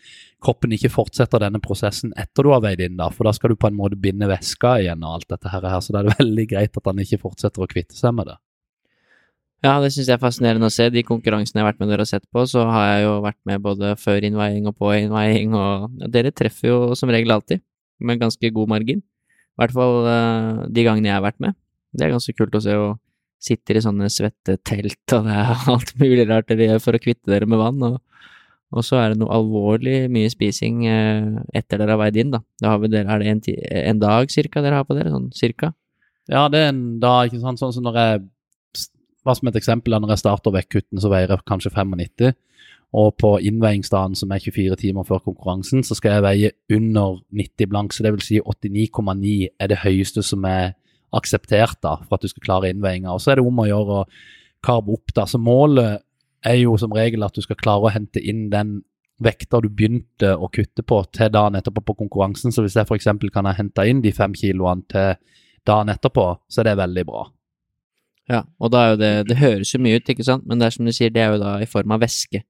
kroppen 0.44 0.76
ikke 0.76 0.92
fortsetter 0.92 1.42
denne 1.42 1.64
prosessen 1.64 2.12
etter 2.20 2.44
du 2.44 2.52
har 2.52 2.66
veid 2.66 2.84
inn, 2.84 3.00
da. 3.00 3.08
For 3.14 3.30
da 3.30 3.34
skal 3.36 3.54
du 3.54 3.62
på 3.62 3.72
en 3.72 3.80
måte 3.80 4.00
binde 4.00 4.28
væska 4.28 4.82
igjen 4.84 5.08
og 5.08 5.16
alt 5.16 5.32
dette 5.32 5.56
her, 5.56 5.72
så 5.80 5.96
da 5.96 6.04
er 6.04 6.12
det 6.12 6.20
veldig 6.26 6.50
greit 6.52 6.84
at 6.84 6.92
han 6.92 7.02
ikke 7.08 7.24
fortsetter 7.24 7.64
å 7.64 7.72
kvitte 7.72 7.96
seg 7.96 8.20
med 8.20 8.34
det. 8.34 8.38
Ja, 9.66 9.80
det 9.82 9.90
syns 9.96 10.06
jeg 10.06 10.20
er 10.20 10.22
fascinerende 10.22 10.68
å 10.70 10.74
se. 10.74 10.86
De 10.94 11.02
konkurransene 11.08 11.62
jeg 11.62 11.66
har 11.66 11.72
vært 11.72 11.80
med 11.82 11.90
dere 11.90 12.04
og 12.04 12.10
sett 12.12 12.28
på, 12.30 12.44
så 12.46 12.68
har 12.70 12.92
jeg 12.92 13.08
jo 13.08 13.14
vært 13.24 13.40
med 13.50 13.64
både 13.64 13.96
før 13.98 14.28
innveiing 14.28 14.68
og 14.70 14.76
på 14.78 14.92
innveiing, 15.00 15.56
og 15.58 16.04
dere 16.14 16.36
treffer 16.36 16.70
jo 16.70 16.80
som 17.00 17.10
regel 17.16 17.34
alltid, 17.34 17.64
med 18.04 18.20
ganske 18.22 18.52
god 18.54 18.76
margin. 18.76 19.02
I 19.58 19.64
hvert 19.64 19.74
fall 19.74 20.06
uh, 20.06 20.66
de 20.70 20.86
gangene 20.86 21.10
jeg 21.10 21.18
har 21.18 21.26
vært 21.26 21.40
med. 21.42 21.58
Det 21.98 22.06
er 22.06 22.14
ganske 22.14 22.36
kult 22.38 22.54
å 22.54 22.62
se, 22.62 22.76
og 22.78 23.00
sitter 23.42 23.78
i 23.78 23.82
sånne 23.82 24.10
svettetelt, 24.14 25.02
og 25.18 25.26
det 25.26 25.34
er 25.34 25.64
alt 25.74 25.94
mulig 25.98 26.28
rart 26.30 26.52
dere 26.52 26.70
gjør 26.72 26.84
for 26.84 26.98
å 26.98 27.02
kvitte 27.02 27.32
dere 27.32 27.50
med 27.50 27.62
vann, 27.62 27.82
og, 27.88 27.98
og 28.74 28.86
så 28.86 29.00
er 29.02 29.14
det 29.14 29.22
noe 29.22 29.34
alvorlig 29.34 30.06
mye 30.14 30.30
spising 30.30 30.86
uh, 30.86 31.42
etter 31.58 31.82
dere 31.82 31.96
har 31.96 32.04
veid 32.04 32.22
inn, 32.22 32.34
da. 32.36 32.44
da 32.62 32.76
har 32.76 32.86
dere, 32.86 33.10
er 33.10 33.24
det 33.24 33.34
en, 33.34 33.44
en, 33.82 34.02
dag 34.06 34.34
cirka 34.34 34.62
dere 34.66 34.82
har 34.82 34.88
på 34.88 34.98
dere? 34.98 35.14
Sånn 35.14 35.32
cirka? 35.38 35.74
Ja, 36.30 36.46
det 36.54 36.62
er 36.62 36.74
en 36.74 36.86
dag, 37.02 37.32
ikke 37.32 37.42
sant. 37.42 37.62
Sånn 37.62 37.74
som 37.74 37.86
når 37.88 38.02
jeg 38.02 38.26
Hva 39.24 39.34
som 39.36 39.50
et 39.50 39.58
eksempel, 39.60 39.96
når 39.96 40.14
jeg 40.14 40.22
starter 40.22 40.54
vektkuttene, 40.54 41.02
så 41.02 41.10
veier 41.12 41.32
jeg 41.34 41.44
kanskje 41.50 41.72
95. 41.74 42.36
Og 42.96 43.18
på 43.20 43.34
innveiingsdagen, 43.44 44.16
som 44.16 44.32
er 44.32 44.40
24 44.40 44.78
timer 44.80 45.04
før 45.04 45.20
konkurransen, 45.26 45.84
så 45.84 45.96
skal 45.98 46.18
jeg 46.18 46.24
veie 46.24 46.52
under 46.72 47.20
90 47.36 47.68
blank. 47.68 47.94
Så 47.94 48.06
det 48.06 48.14
vil 48.16 48.24
si 48.24 48.40
89,9 48.40 49.34
er 49.60 49.72
det 49.72 49.82
høyeste 49.84 50.24
som 50.24 50.46
er 50.48 50.78
akseptert 51.16 51.82
da, 51.84 51.98
for 52.08 52.18
at 52.18 52.24
du 52.24 52.32
skal 52.32 52.46
klare 52.46 52.72
innveiinga. 52.72 53.12
Og 53.12 53.22
så 53.22 53.32
er 53.32 53.40
det 53.40 53.48
om 53.48 53.60
å 53.60 53.68
gjøre 53.68 54.02
å 54.02 54.08
karbe 54.64 54.96
opp. 54.96 55.14
da. 55.16 55.28
Så 55.28 55.40
målet 55.40 56.04
er 56.46 56.60
jo 56.62 56.78
som 56.80 56.96
regel 56.96 57.26
at 57.28 57.36
du 57.36 57.44
skal 57.44 57.60
klare 57.60 57.90
å 57.90 57.94
hente 57.94 58.24
inn 58.24 58.48
den 58.54 58.80
vekta 59.24 59.60
du 59.64 59.70
begynte 59.74 60.36
å 60.38 60.50
kutte 60.54 60.84
på 60.86 61.00
til 61.16 61.32
dagen 61.34 61.58
etterpå 61.58 61.84
på 61.86 61.98
konkurransen. 62.04 62.54
Så 62.54 62.64
hvis 62.64 62.78
jeg 62.78 62.88
f.eks. 62.88 63.10
kan 63.34 63.50
ha 63.50 63.56
henta 63.58 63.86
inn 63.90 64.04
de 64.04 64.14
fem 64.14 64.36
kiloene 64.38 64.86
til 64.92 65.16
dagen 65.68 65.92
etterpå, 65.92 66.28
så 66.48 66.62
er 66.62 66.72
det 66.72 66.78
veldig 66.82 67.06
bra. 67.08 67.26
Ja, 68.28 68.44
og 68.60 68.74
da 68.74 68.82
er 68.84 68.90
jo 68.92 68.98
det 69.00 69.12
Det 69.30 69.38
høres 69.40 69.70
jo 69.72 69.80
mye 69.80 70.02
ut, 70.02 70.10
ikke 70.12 70.26
sant, 70.28 70.44
men 70.46 70.60
det 70.60 70.68
er 70.68 70.76
som 70.76 70.88
du 70.88 70.92
sier, 70.92 71.12
det 71.14 71.22
er 71.24 71.36
jo 71.36 71.44
da 71.44 71.58
i 71.64 71.70
form 71.70 71.96
av 71.96 72.02
væske. 72.04 72.44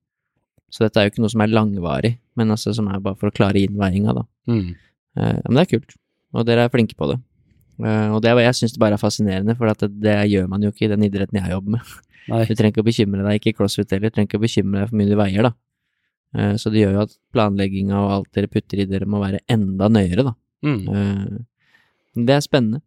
Så 0.74 0.84
dette 0.84 1.00
er 1.00 1.08
jo 1.08 1.14
ikke 1.14 1.24
noe 1.24 1.32
som 1.32 1.44
er 1.44 1.54
langvarig, 1.54 2.18
men 2.36 2.52
altså 2.52 2.74
som 2.76 2.90
er 2.92 3.00
bare 3.04 3.18
for 3.20 3.32
å 3.32 3.36
klare 3.36 3.62
innveiinga, 3.64 4.16
da. 4.18 4.24
Mm. 4.52 4.74
Eh, 5.18 5.38
men 5.46 5.60
det 5.60 5.64
er 5.64 5.72
kult, 5.72 5.96
og 6.36 6.48
dere 6.48 6.66
er 6.68 6.74
flinke 6.74 6.98
på 7.00 7.08
det. 7.14 7.18
Eh, 7.84 8.10
og 8.12 8.20
det, 8.26 8.34
jeg 8.44 8.58
syns 8.60 8.76
det 8.76 8.82
bare 8.84 8.98
er 8.98 9.02
fascinerende, 9.02 9.56
for 9.60 9.72
det, 9.72 9.90
det, 10.04 10.18
gjør 10.34 10.50
man 10.52 10.66
jo 10.66 10.74
ikke 10.74 10.90
i 10.90 10.92
den 10.92 11.06
idretten 11.08 11.40
jeg 11.40 11.56
jobber 11.56 11.78
med. 11.78 11.94
Nei. 12.28 12.42
Du 12.44 12.52
trenger 12.52 12.76
ikke 12.76 12.84
å 12.84 12.90
bekymre 12.90 13.24
deg, 13.24 13.40
ikke 13.40 13.54
i 13.54 13.58
crossfit 13.62 13.96
heller, 13.96 14.12
du 14.12 14.18
trenger 14.18 14.32
ikke 14.32 14.42
å 14.42 14.44
bekymre 14.44 14.84
deg 14.84 14.92
for 14.92 15.00
mye 15.00 15.14
du 15.14 15.16
veier, 15.22 15.48
da. 15.48 15.54
Eh, 16.36 16.54
så 16.60 16.74
det 16.74 16.84
gjør 16.84 16.98
jo 16.98 17.06
at 17.06 17.16
planlegginga 17.32 18.04
og 18.04 18.14
alt 18.18 18.30
dere 18.36 18.52
putter 18.52 18.84
i 18.84 18.90
dere 18.90 19.08
må 19.08 19.24
være 19.24 19.44
enda 19.48 19.88
nøyere, 19.94 20.28
da. 20.28 20.36
Mm. 20.68 22.26
det 22.28 22.34
er 22.34 22.42
spennende. 22.42 22.82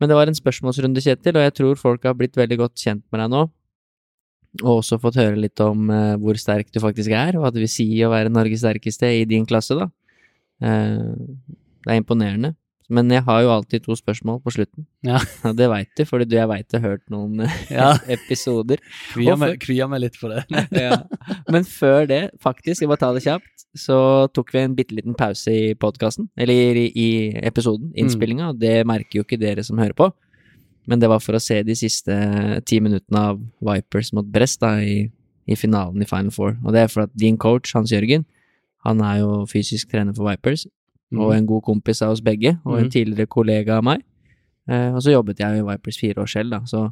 Men 0.00 0.08
det 0.10 0.16
var 0.18 0.26
en 0.26 0.34
spørsmålsrunde, 0.34 1.02
Kjetil, 1.04 1.36
og 1.36 1.44
jeg 1.44 1.52
tror 1.60 1.78
folk 1.78 2.06
har 2.08 2.16
blitt 2.18 2.34
veldig 2.34 2.56
godt 2.58 2.80
kjent 2.80 3.04
med 3.12 3.22
deg 3.22 3.28
nå 3.30 3.44
og 4.60 4.82
også 4.82 4.98
fått 5.00 5.16
høre 5.20 5.38
litt 5.40 5.60
om 5.64 5.88
uh, 5.88 6.14
hvor 6.20 6.36
sterk 6.40 6.68
du 6.74 6.80
faktisk 6.82 7.14
er, 7.16 7.36
og 7.36 7.46
hva 7.46 7.52
det 7.54 7.62
vil 7.64 7.72
si 7.72 7.86
å 8.04 8.12
være 8.12 8.32
Norges 8.32 8.60
sterkeste 8.64 9.08
i 9.22 9.24
din 9.28 9.46
klasse, 9.48 9.78
da. 9.78 9.88
Uh, 10.62 11.14
det 11.82 11.94
er 11.94 12.02
imponerende. 12.02 12.52
Men 12.92 13.08
jeg 13.12 13.24
har 13.24 13.40
jo 13.44 13.52
alltid 13.54 13.84
to 13.86 13.94
spørsmål 13.96 14.40
på 14.44 14.52
slutten. 14.52 14.84
Ja. 15.06 15.20
Og 15.48 15.56
det 15.56 15.68
veit 15.72 15.90
du, 15.96 16.04
fordi 16.08 16.26
du, 16.28 16.36
jeg 16.36 16.50
veit 16.50 16.68
du 16.68 16.76
har 16.76 16.84
hørt 16.84 17.04
noen 17.12 17.44
eh, 17.46 17.58
ja. 17.78 17.92
episoder. 18.16 18.82
Krya 19.14 19.36
meg, 19.40 19.64
meg, 19.88 20.02
litt 20.04 20.18
for 20.20 20.34
det. 20.34 20.66
ja. 20.76 21.00
Men 21.52 21.66
før 21.68 22.08
det, 22.10 22.22
faktisk, 22.42 22.84
jeg 22.84 22.92
bare 22.92 23.02
ta 23.04 23.12
det 23.16 23.24
kjapt, 23.24 23.66
så 23.78 23.98
tok 24.36 24.52
vi 24.52 24.64
en 24.66 24.76
bitte 24.76 24.96
liten 24.98 25.16
pause 25.16 25.54
i 25.54 25.72
podkasten, 25.80 26.28
eller 26.36 26.76
i, 26.82 26.88
i 26.92 27.08
episoden, 27.40 27.88
innspillinga, 27.96 28.50
mm. 28.50 28.52
og 28.52 28.60
det 28.60 28.74
merker 28.88 29.20
jo 29.20 29.24
ikke 29.24 29.40
dere 29.40 29.64
som 29.64 29.80
hører 29.80 29.96
på. 29.96 30.10
Men 30.90 31.02
det 31.02 31.10
var 31.10 31.22
for 31.22 31.38
å 31.38 31.42
se 31.42 31.60
de 31.62 31.74
siste 31.78 32.14
ti 32.66 32.80
minuttene 32.82 33.24
av 33.30 33.42
Vipers 33.62 34.10
mot 34.16 34.26
Brest 34.26 34.62
da, 34.64 34.74
i, 34.82 35.06
i, 35.46 35.58
finalen 35.58 36.02
i 36.02 36.08
Final 36.08 36.32
Four. 36.34 36.56
Og 36.64 36.74
det 36.74 36.84
er 36.84 36.90
for 36.90 37.06
at 37.06 37.12
din 37.18 37.38
coach, 37.40 37.74
Hans 37.76 37.94
Jørgen, 37.94 38.24
han 38.86 39.02
er 39.06 39.20
jo 39.20 39.42
fysisk 39.50 39.92
trener 39.92 40.16
for 40.16 40.26
Vipers, 40.26 40.66
mm. 41.14 41.20
og 41.22 41.36
en 41.36 41.46
god 41.46 41.62
kompis 41.68 42.02
av 42.02 42.16
oss 42.16 42.24
begge, 42.24 42.56
og 42.64 42.80
en 42.80 42.88
mhm. 42.88 42.94
tidligere 42.94 43.30
kollega 43.30 43.78
av 43.78 43.86
meg. 43.86 44.02
Eh, 44.70 44.90
og 44.90 44.98
så 45.04 45.14
jobbet 45.14 45.42
jeg 45.42 45.60
i 45.60 45.66
Vipers 45.66 45.98
fire 45.98 46.24
år 46.24 46.30
selv, 46.30 46.56
da, 46.56 46.62
så 46.66 46.88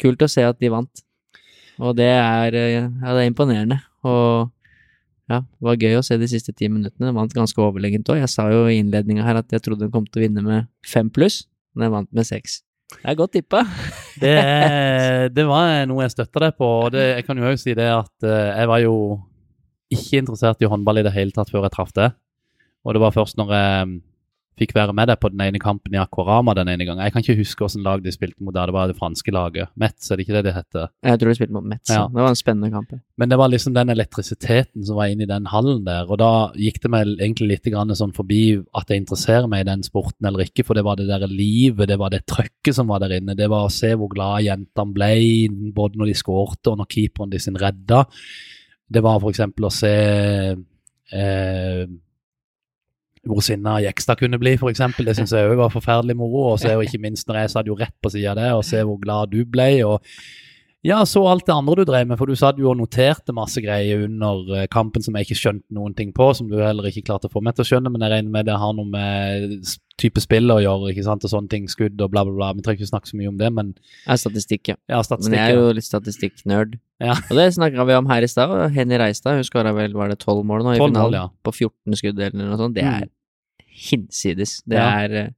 kult 0.00 0.24
å 0.24 0.30
se 0.30 0.44
at 0.48 0.60
de 0.62 0.72
vant. 0.72 1.04
Og 1.78 1.92
det 1.98 2.08
er, 2.08 2.56
eh, 2.56 2.78
ja, 2.78 3.12
det 3.12 3.26
er 3.26 3.28
imponerende. 3.28 3.82
Og 4.08 4.48
ja, 5.28 5.42
det 5.42 5.66
var 5.66 5.76
gøy 5.76 5.98
å 5.98 6.04
se 6.06 6.16
de 6.16 6.28
siste 6.30 6.54
ti 6.56 6.70
minuttene. 6.72 7.10
Den 7.10 7.18
vant 7.18 7.34
ganske 7.36 7.60
overlegent 7.60 8.08
òg. 8.08 8.22
Jeg 8.22 8.32
sa 8.32 8.48
jo 8.48 8.64
i 8.64 8.78
innledninga 8.80 9.26
her 9.26 9.42
at 9.42 9.52
jeg 9.52 9.64
trodde 9.66 9.84
de 9.84 9.92
kom 9.92 10.06
til 10.08 10.22
å 10.22 10.24
vinne 10.24 10.44
med 10.44 10.70
fem 10.86 11.10
pluss, 11.12 11.42
men 11.74 11.86
den 11.86 11.94
vant 11.98 12.12
med 12.16 12.26
seks. 12.26 12.62
Det 12.88 13.04
er 13.04 13.18
godt 13.18 13.36
tippa. 13.36 13.64
Det, 14.18 14.34
det, 15.30 15.44
var 15.46 15.84
noe 15.86 16.02
jeg 16.02 16.10
støtta 16.10 16.40
deg 16.42 16.56
på. 16.58 16.66
og 16.66 16.88
det, 16.90 17.04
Jeg 17.20 17.26
kan 17.28 17.38
jo 17.38 17.46
òg 17.46 17.60
si 17.62 17.70
det 17.78 17.86
at 17.86 18.24
eh, 18.26 18.48
jeg 18.58 18.66
var 18.66 18.80
jo 18.82 18.94
ikke 19.94 20.22
interessert 20.24 20.64
i 20.64 20.70
håndball 20.70 20.98
i 20.98 21.04
det 21.06 21.12
hele 21.14 21.30
tatt 21.30 21.52
før 21.52 21.68
jeg 21.68 21.74
traff 21.76 21.92
det. 21.94 22.08
Og 22.82 22.96
det 22.96 23.02
var 23.04 23.14
først 23.14 23.38
når 23.38 23.52
jeg 23.54 23.92
fikk 24.58 24.74
være 24.76 24.94
med 24.96 25.10
deg 25.10 25.20
på 25.22 25.30
den 25.32 25.42
ene 25.44 25.60
kampen 25.62 25.94
i 25.94 26.00
Aquarama 26.00 26.54
den 26.58 26.70
ene 26.72 26.86
gangen. 26.88 27.02
Jeg 27.04 27.14
kan 27.14 27.24
ikke 27.24 27.38
huske 27.40 27.64
hvilket 27.64 27.84
lag 27.86 28.02
de 28.04 28.14
spilte 28.14 28.44
mot 28.44 28.54
der, 28.54 28.70
det 28.70 28.76
var 28.76 28.90
det 28.90 28.98
franske 28.98 29.34
laget. 29.34 29.72
Metz, 29.78 30.10
er 30.10 30.18
det 30.18 30.26
ikke 30.26 30.36
det 30.38 30.44
det 30.48 30.54
heter? 30.56 30.90
Jeg 31.06 31.20
tror 31.20 31.32
de 31.32 31.36
spilte 31.38 31.56
mot 31.56 31.68
Metz, 31.68 31.92
ja. 31.92 32.06
det 32.12 32.22
var 32.22 32.32
en 32.32 32.40
spennende 32.40 32.70
kamp. 32.74 32.94
Men 33.18 33.32
det 33.32 33.38
var 33.40 33.52
liksom 33.52 33.76
den 33.76 33.92
elektrisiteten 33.94 34.86
som 34.86 34.98
var 34.98 35.12
inne 35.12 35.26
i 35.26 35.30
den 35.30 35.48
hallen 35.52 35.84
der, 35.86 36.08
og 36.08 36.20
da 36.22 36.32
gikk 36.58 36.80
det 36.84 36.92
meg 36.94 37.14
egentlig 37.16 37.50
litt 37.54 37.70
sånn 37.98 38.14
forbi 38.16 38.42
at 38.78 38.90
jeg 38.90 39.02
interesserer 39.02 39.48
meg 39.50 39.64
i 39.64 39.68
den 39.68 39.84
sporten 39.86 40.28
eller 40.28 40.46
ikke, 40.46 40.64
for 40.66 40.78
det 40.78 40.84
var 40.86 40.98
det 40.98 41.08
der 41.10 41.26
livet, 41.30 41.88
det 41.88 41.98
var 42.00 42.12
det 42.14 42.24
trøkket 42.28 42.76
som 42.76 42.90
var 42.90 43.02
der 43.04 43.18
inne. 43.18 43.36
Det 43.38 43.48
var 43.50 43.66
å 43.66 43.72
se 43.72 43.92
hvor 43.98 44.10
glad 44.12 44.46
jentene 44.46 44.94
ble, 44.94 45.12
både 45.76 46.00
når 46.00 46.10
de 46.10 46.18
skårte 46.18 46.72
og 46.72 46.80
når 46.80 46.90
keeperen 46.94 47.32
de 47.32 47.40
sin 47.42 47.58
redda. 47.58 48.04
Det 48.88 49.02
var 49.04 49.24
eksempel 49.28 49.68
å 49.68 49.72
se 49.74 49.94
eh, 51.12 51.82
hvor 53.28 53.44
sinna 53.44 53.78
Jekstad 53.84 54.20
kunne 54.20 54.40
bli, 54.40 54.56
f.eks. 54.58 54.82
Det 54.98 55.16
syns 55.18 55.34
jeg 55.36 55.52
òg 55.52 55.60
var 55.60 55.72
forferdelig 55.74 56.16
moro. 56.18 56.52
Og 56.54 56.60
se 56.62 56.74
ikke 56.74 57.02
minst 57.02 57.28
når 57.28 57.42
jeg 57.42 57.54
satt 57.54 57.70
jo 57.70 57.78
rett 57.78 57.96
på 58.02 58.12
sida 58.14 58.34
av 58.34 58.40
det, 58.40 58.50
og 58.56 58.66
se 58.66 58.82
hvor 58.82 59.00
glad 59.02 59.34
du 59.34 59.42
ble. 59.48 59.72
og 59.86 60.02
ja, 60.86 61.06
så 61.06 61.24
alt 61.26 61.46
det 61.46 61.52
andre 61.52 61.80
du 61.80 61.88
drev 61.88 62.06
med, 62.06 62.18
for 62.20 62.30
du 62.30 62.38
satt 62.38 62.58
jo 62.60 62.68
og 62.70 62.76
noterte 62.78 63.34
masse 63.34 63.58
greier 63.58 64.04
under 64.06 64.52
eh, 64.54 64.68
kampen 64.70 65.02
som 65.02 65.16
jeg 65.18 65.26
ikke 65.26 65.38
skjønte 65.40 65.74
noen 65.74 65.96
ting 65.98 66.12
på, 66.14 66.28
som 66.38 66.46
du 66.46 66.54
heller 66.62 66.86
ikke 66.86 67.02
klarte 67.08 67.26
å 67.26 67.32
få 67.32 67.42
meg 67.42 67.56
til 67.56 67.64
å 67.64 67.68
skjønne, 67.72 67.90
men 67.90 68.04
jeg 68.06 68.12
regner 68.12 68.34
med 68.36 68.46
det 68.46 68.54
har 68.62 68.76
noe 68.78 68.86
med 68.92 69.66
type 69.98 70.22
spill 70.22 70.54
å 70.54 70.60
gjøre, 70.62 70.92
ikke 70.92 71.02
sant, 71.08 71.26
og 71.26 71.32
sånne 71.32 71.50
ting, 71.50 71.66
skudd 71.66 71.98
og 71.98 72.12
bla, 72.14 72.22
bla, 72.22 72.36
bla. 72.36 72.52
Vi 72.54 72.62
trenger 72.62 72.84
ikke 72.84 72.92
snakke 72.92 73.10
så 73.10 73.18
mye 73.18 73.32
om 73.32 73.42
det, 73.42 73.50
men 73.58 73.74
er 74.06 74.22
statistikk, 74.22 74.70
ja. 74.70 74.78
ja 74.94 75.02
statistikk, 75.02 75.34
men 75.34 75.40
jeg 75.40 75.56
er 75.56 75.58
jo 75.58 75.76
litt 75.80 75.88
statistikknerd. 75.88 76.78
Ja. 77.02 77.18
Og 77.26 77.34
det 77.40 77.50
snakka 77.58 77.88
vi 77.90 77.98
om 77.98 78.10
her 78.14 78.22
i 78.22 78.30
stad. 78.30 78.54
Henny 78.78 79.02
Reistad, 79.02 79.34
hun 79.40 79.50
skåra 79.50 79.74
vel, 79.74 79.98
var 79.98 80.14
det 80.14 80.20
tolv 80.22 80.46
mål 80.46 80.62
nå 80.62 80.78
i 80.78 80.82
finalen? 80.82 81.18
Ja. 81.18 81.26
På 81.42 81.50
14 81.50 81.98
skudd 81.98 82.22
eller 82.22 82.38
noe 82.38 82.60
sånt. 82.60 82.78
Det 82.78 82.86
er 82.86 83.10
hinsides. 83.78 84.58
Det 84.68 84.78
ja. 84.78 84.88
er 85.04 85.18
eh, 85.22 85.34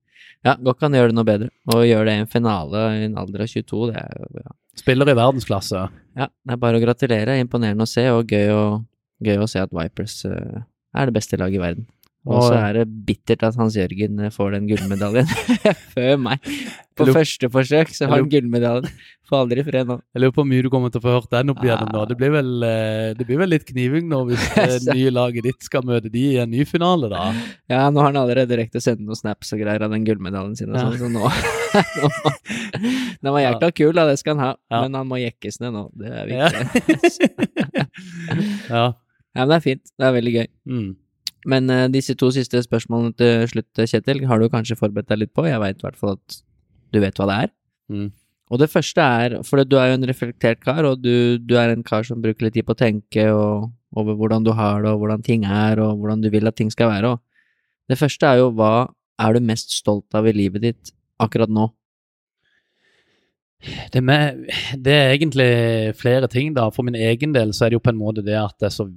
Ja, 0.47 0.55
godt 0.57 0.81
kan 0.81 0.95
gjøre 0.97 1.13
det 1.13 1.19
noe 1.19 1.29
bedre. 1.29 1.51
Og 1.75 1.85
gjøre 1.85 2.07
det 2.09 2.17
i 2.17 2.23
en 2.23 2.31
finale 2.31 2.85
i 2.97 3.05
en 3.09 3.19
alder 3.21 3.45
av 3.45 3.51
22, 3.53 3.91
det 3.91 4.01
er 4.01 4.23
jo 4.23 4.45
ja. 4.45 4.55
Spiller 4.81 5.11
i 5.13 5.17
verdensklasse. 5.19 5.81
Ja, 6.17 6.31
det 6.31 6.55
er 6.55 6.61
bare 6.63 6.79
å 6.79 6.83
gratulere. 6.83 7.37
Imponerende 7.43 7.85
å 7.85 7.91
se, 7.91 8.07
og 8.15 8.31
gøy 8.33 8.53
å, 8.55 8.63
gøy 9.21 9.43
å 9.43 9.49
se 9.51 9.61
at 9.61 9.75
Vipers 9.77 10.23
uh, 10.25 10.63
er 10.97 11.11
det 11.11 11.17
beste 11.19 11.37
laget 11.41 11.59
i 11.59 11.63
verden. 11.65 11.89
Og 12.29 12.43
så 12.45 12.57
er 12.59 12.77
det 12.77 12.83
bittert 13.07 13.41
at 13.49 13.57
Hans 13.57 13.79
Jørgen 13.79 14.19
eh, 14.21 14.33
får 14.35 14.53
den 14.53 14.67
gullmedaljen 14.69 15.29
før 15.95 16.19
meg. 16.21 16.51
På 16.99 17.07
første 17.09 17.49
forsøk 17.49 17.95
så 17.97 18.05
har 18.11 18.21
han 18.21 18.29
gullmedaljen. 18.29 18.91
Får 19.31 19.47
aldri 19.47 19.65
fred 19.65 19.89
nå. 19.89 19.97
Jeg 20.13 20.21
lurer 20.21 20.35
på 20.37 20.43
hvor 20.43 20.49
mye 20.51 20.67
du 20.67 20.69
kommer 20.73 20.93
til 20.93 21.01
å 21.01 21.05
få 21.07 21.15
hørt 21.15 21.31
den 21.33 21.53
opp 21.55 21.63
igjennom 21.65 21.89
nå. 21.95 22.03
Det 22.11 22.19
blir 22.21 22.35
vel, 22.35 22.51
eh, 22.67 23.07
det 23.17 23.25
blir 23.25 23.41
vel 23.41 23.53
litt 23.55 23.65
kniving 23.71 24.11
nå 24.11 24.21
hvis 24.29 24.45
det 24.85 24.99
nye 24.99 25.15
laget 25.17 25.49
ditt 25.49 25.65
skal 25.65 25.87
møte 25.89 26.13
de 26.13 26.27
i 26.35 26.39
en 26.45 26.53
ny 26.53 26.69
finale, 26.69 27.09
da? 27.09 27.31
Ja, 27.73 27.87
nå 27.89 28.05
har 28.05 28.13
han 28.13 28.21
allerede 28.21 28.61
rekt 28.61 28.77
å 28.77 28.85
sende 28.85 29.07
noen 29.07 29.23
snaps 29.23 29.55
og 29.57 29.65
greier 29.65 29.89
av 29.89 29.97
den 29.97 30.05
gullmedaljen 30.05 30.59
sin 30.61 30.75
og 30.75 30.81
sånn, 30.83 31.01
så 31.01 31.09
nå, 31.09 31.25
nå 32.05 32.37
Den 33.23 33.33
var 33.33 33.45
jækla 33.47 33.71
kul, 33.81 33.95
da, 33.97 34.09
det 34.11 34.21
skal 34.21 34.37
han 34.37 34.45
ha, 34.51 34.55
ja. 34.69 34.85
men 34.85 35.01
han 35.01 35.09
må 35.09 35.23
jekkes 35.25 35.63
ned 35.65 35.73
nå. 35.79 35.89
Det 35.97 36.11
er 36.13 36.35
viktig. 36.35 37.31
ja. 38.69 38.91
ja, 38.91 39.39
men 39.41 39.55
det 39.55 39.63
er 39.63 39.71
fint. 39.71 39.87
Det 39.97 40.11
er 40.11 40.21
veldig 40.21 40.35
gøy. 40.43 40.51
Mm. 40.69 40.91
Men 41.49 41.71
uh, 41.73 41.87
disse 41.93 42.15
to 42.19 42.29
siste 42.35 42.61
spørsmålene 42.67 43.17
til 43.17 43.47
slutt, 43.49 43.85
Kjetil, 43.89 44.25
har 44.29 44.41
du 44.41 44.49
kanskje 44.53 44.79
forberedt 44.79 45.09
deg 45.09 45.23
litt 45.23 45.35
på? 45.37 45.47
Jeg 45.49 45.63
veit 45.63 45.81
i 45.81 45.87
hvert 45.87 46.01
fall 46.01 46.19
at 46.19 46.41
du 46.93 47.01
vet 47.01 47.17
hva 47.21 47.29
det 47.31 47.39
er. 47.47 47.53
Mm. 47.91 48.09
Og 48.51 48.59
det 48.59 48.71
første 48.73 49.01
er, 49.01 49.37
for 49.47 49.63
du 49.63 49.77
er 49.79 49.93
jo 49.93 49.99
en 50.01 50.09
reflektert 50.11 50.63
kar, 50.65 50.83
og 50.89 51.05
du, 51.05 51.39
du, 51.39 51.55
er 51.59 51.71
en 51.71 51.85
kar 51.87 52.03
som 52.07 52.23
bruker 52.23 52.49
litt 52.49 52.57
tid 52.59 52.67
på 52.67 52.75
å 52.75 52.81
tenke 52.81 53.29
og, 53.31 53.69
over 53.95 54.17
hvordan 54.19 54.47
du 54.47 54.51
har 54.59 54.83
det, 54.83 54.91
og 54.91 55.05
hvordan 55.05 55.23
ting 55.27 55.47
er, 55.47 55.79
og 55.79 56.01
hvordan 56.03 56.25
du 56.25 56.31
vil 56.35 56.51
at 56.51 56.59
ting 56.59 56.73
skal 56.75 56.91
være. 56.91 57.15
Og 57.15 57.91
det 57.91 57.99
første 58.01 58.27
er 58.27 58.43
jo 58.43 58.51
hva 58.59 58.91
er 59.21 59.37
du 59.37 59.45
mest 59.45 59.77
stolt 59.77 60.19
av 60.19 60.27
i 60.27 60.35
livet 60.35 60.67
ditt 60.67 60.93
akkurat 61.23 61.53
nå? 61.53 61.69
Det, 63.93 64.01
med, 64.03 64.49
det 64.81 64.95
er 64.97 65.15
egentlig 65.15 65.51
flere 66.01 66.29
ting, 66.33 66.55
da. 66.57 66.71
For 66.75 66.87
min 66.87 66.97
egen 66.97 67.35
del 67.37 67.53
så 67.55 67.67
er 67.67 67.71
det 67.71 67.79
jo 67.79 67.85
på 67.85 67.93
en 67.93 68.01
måte 68.01 68.25
det 68.25 68.39
at 68.41 68.57
det 68.59 68.71
er 68.71 68.75
så 68.75 68.89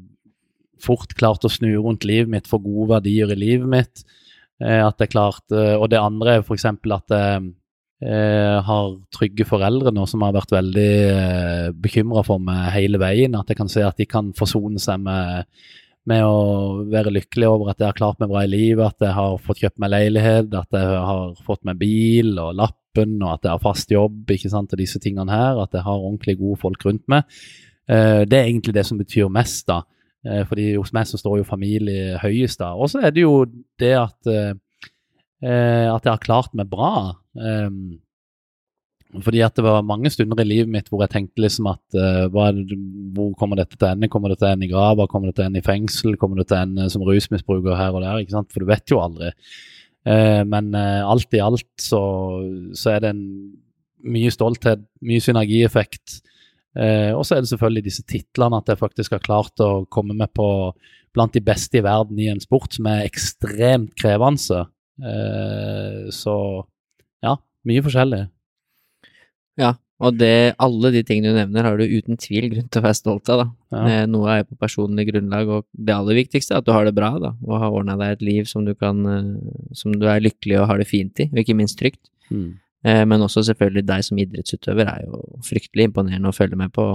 fort 0.81 1.13
klart 1.19 1.45
å 1.45 1.51
snu 1.51 1.71
rundt 1.77 2.05
livet 2.07 2.31
mitt, 2.31 2.49
for 2.49 2.63
gode 2.63 2.95
verdier 2.95 3.31
i 3.33 3.39
livet 3.39 3.69
mitt. 3.69 4.05
Eh, 4.61 4.79
at 4.83 4.97
det 4.99 5.09
er 5.09 5.15
klart, 5.15 5.45
eh, 5.51 5.75
Og 5.75 5.89
det 5.89 5.99
andre 5.99 6.37
er 6.37 6.43
f.eks. 6.43 6.65
at 6.65 7.13
jeg 7.13 7.53
eh, 8.03 8.57
har 8.63 8.89
trygge 9.15 9.47
foreldre 9.47 9.93
nå 9.95 10.05
som 10.07 10.21
har 10.21 10.35
vært 10.35 10.53
veldig 10.53 11.73
bekymra 11.79 12.23
for 12.25 12.39
meg 12.39 12.71
hele 12.75 12.99
veien. 13.01 13.35
At 13.35 13.49
jeg 13.49 13.59
kan 13.59 13.71
se 13.71 13.83
at 13.83 13.97
de 13.97 14.05
kan 14.05 14.33
forsone 14.37 14.79
seg 14.79 15.01
med, 15.03 15.49
med 16.05 16.23
å 16.27 16.83
være 16.91 17.13
lykkelig 17.15 17.49
over 17.49 17.71
at 17.71 17.79
jeg 17.79 17.89
har 17.89 17.97
klart 17.97 18.19
meg 18.19 18.31
bra 18.31 18.43
i 18.43 18.51
livet, 18.51 18.85
at 18.85 19.07
jeg 19.07 19.15
har 19.15 19.37
fått 19.41 19.63
kjøpt 19.63 19.79
meg 19.79 19.93
leilighet, 19.93 20.53
at 20.53 20.79
jeg 20.79 21.03
har 21.09 21.35
fått 21.47 21.63
meg 21.63 21.79
bil 21.79 22.35
og 22.37 22.57
lappen, 22.59 23.17
og 23.23 23.29
at 23.37 23.47
jeg 23.47 23.55
har 23.55 23.63
fast 23.63 23.91
jobb, 23.91 24.23
ikke 24.35 24.51
sant, 24.51 24.75
og 24.75 24.83
disse 24.83 24.99
tingene 25.01 25.31
her. 25.31 25.63
At 25.63 25.73
jeg 25.73 25.87
har 25.87 25.97
ordentlig 25.97 26.37
gode 26.41 26.59
folk 26.61 26.85
rundt 26.85 27.07
meg. 27.11 27.25
Det 27.83 28.37
er 28.37 28.45
egentlig 28.45 28.75
det 28.77 28.85
som 28.87 28.99
betyr 28.99 29.31
mest, 29.33 29.65
da. 29.67 29.81
Eh, 30.23 30.43
fordi 30.47 30.69
hos 30.77 30.93
meg 30.95 31.07
så 31.09 31.19
står 31.19 31.41
jo 31.41 31.47
familie 31.47 32.19
høyest 32.21 32.61
da. 32.61 32.71
Og 32.79 32.91
så 32.91 33.03
er 33.03 33.11
det 33.15 33.25
jo 33.25 33.43
det 33.81 33.93
at, 33.99 34.31
eh, 34.31 34.53
eh, 35.43 35.89
at 35.91 36.05
jeg 36.05 36.13
har 36.13 36.23
klart 36.23 36.55
meg 36.55 36.69
bra. 36.71 37.13
Um, 37.33 37.99
fordi 39.21 39.43
at 39.45 39.53
det 39.57 39.65
var 39.65 39.85
mange 39.85 40.09
stunder 40.09 40.39
i 40.41 40.45
livet 40.47 40.71
mitt 40.73 40.87
hvor 40.89 41.03
jeg 41.03 41.11
tenkte 41.13 41.41
liksom 41.43 41.67
at 41.69 41.97
uh, 41.97 42.53
det, 42.55 42.77
hvor 43.13 43.33
kommer 43.37 43.59
dette 43.59 43.77
til 43.77 43.91
ende? 43.91 44.09
Kommer 44.09 44.31
det 44.31 44.39
til 44.41 44.49
ende 44.49 44.65
i 44.65 44.71
grava? 44.71 45.05
Kommer 45.09 45.29
det 45.29 45.37
til 45.37 45.45
ende 45.45 45.61
i 45.61 45.65
fengsel? 45.65 46.15
Kommer 46.17 46.41
det 46.41 46.47
til 46.49 46.57
ende 46.57 46.87
som 46.89 47.03
rusmisbruker 47.05 47.77
her 47.77 47.93
og 47.93 48.01
der? 48.01 48.23
ikke 48.23 48.33
sant? 48.33 48.49
For 48.53 48.63
du 48.63 48.71
vet 48.71 48.89
jo 48.89 49.03
aldri. 49.03 49.29
Uh, 50.07 50.41
men 50.49 50.71
uh, 50.73 51.03
alt 51.05 51.35
i 51.35 51.43
alt 51.43 51.69
så, 51.79 52.01
så, 52.73 52.95
er 52.95 53.03
det 53.03 53.13
en 53.13 53.25
mye 54.03 54.33
stolthet, 54.33 54.81
mye 55.05 55.21
synergieffekt 55.23 56.21
Eh, 56.73 57.11
og 57.13 57.21
så 57.25 57.35
er 57.35 57.43
det 57.43 57.51
selvfølgelig 57.51 57.85
disse 57.85 58.05
titlene, 58.09 58.59
at 58.59 58.71
jeg 58.71 58.81
faktisk 58.81 59.15
har 59.15 59.23
klart 59.23 59.61
å 59.61 59.85
komme 59.93 60.15
med 60.17 60.31
på 60.33 60.47
blant 61.13 61.35
de 61.35 61.43
beste 61.45 61.77
i 61.77 61.85
verden 61.85 62.17
i 62.21 62.31
en 62.31 62.41
sport 62.41 62.73
som 62.73 62.89
er 62.89 63.05
ekstremt 63.05 63.93
krevende. 63.99 64.63
Eh, 65.03 66.09
så 66.13 66.35
ja, 67.23 67.37
mye 67.69 67.85
forskjellig. 67.85 68.23
Ja, 69.61 69.75
og 70.03 70.17
det, 70.17 70.55
alle 70.61 70.89
de 70.95 71.03
tingene 71.05 71.31
du 71.31 71.37
nevner, 71.37 71.67
har 71.67 71.77
du 71.77 71.85
uten 71.85 72.17
tvil 72.19 72.49
grunn 72.51 72.65
til 72.67 72.81
å 72.81 72.85
være 72.87 72.97
stolt 72.97 73.29
av. 73.31 73.43
da. 73.43 73.77
Ja. 73.77 74.07
Noe 74.09 74.39
er 74.39 74.47
på 74.47 74.57
personlig 74.59 75.05
grunnlag, 75.11 75.51
og 75.53 75.67
det 75.71 75.93
aller 75.95 76.17
viktigste 76.17 76.55
er 76.55 76.63
at 76.63 76.67
du 76.67 76.73
har 76.75 76.87
det 76.87 76.95
bra, 76.97 77.13
da, 77.21 77.35
og 77.45 77.61
har 77.61 77.77
ordna 77.77 77.95
deg 78.01 78.17
et 78.17 78.25
liv 78.25 78.49
som 78.49 78.65
du, 78.65 78.73
kan, 78.75 79.05
eh, 79.07 79.69
som 79.77 79.93
du 79.93 80.09
er 80.09 80.23
lykkelig 80.25 80.59
og 80.59 80.67
har 80.71 80.81
det 80.81 80.89
fint 80.89 81.23
i, 81.23 81.29
og 81.29 81.43
ikke 81.43 81.57
minst 81.59 81.77
trygt. 81.79 82.01
Mm. 82.33 82.57
Eh, 82.83 83.03
men 83.07 83.23
også 83.23 83.45
selvfølgelig 83.47 83.87
deg 83.87 84.05
som 84.05 84.19
idrettsutøver 84.19 84.91
er 84.91 85.07
jo 85.07 85.23
fryktelig 85.47 85.89
imponerende 85.89 86.31
å 86.31 86.35
følge 86.35 86.59
med 86.59 86.73
på. 86.75 86.87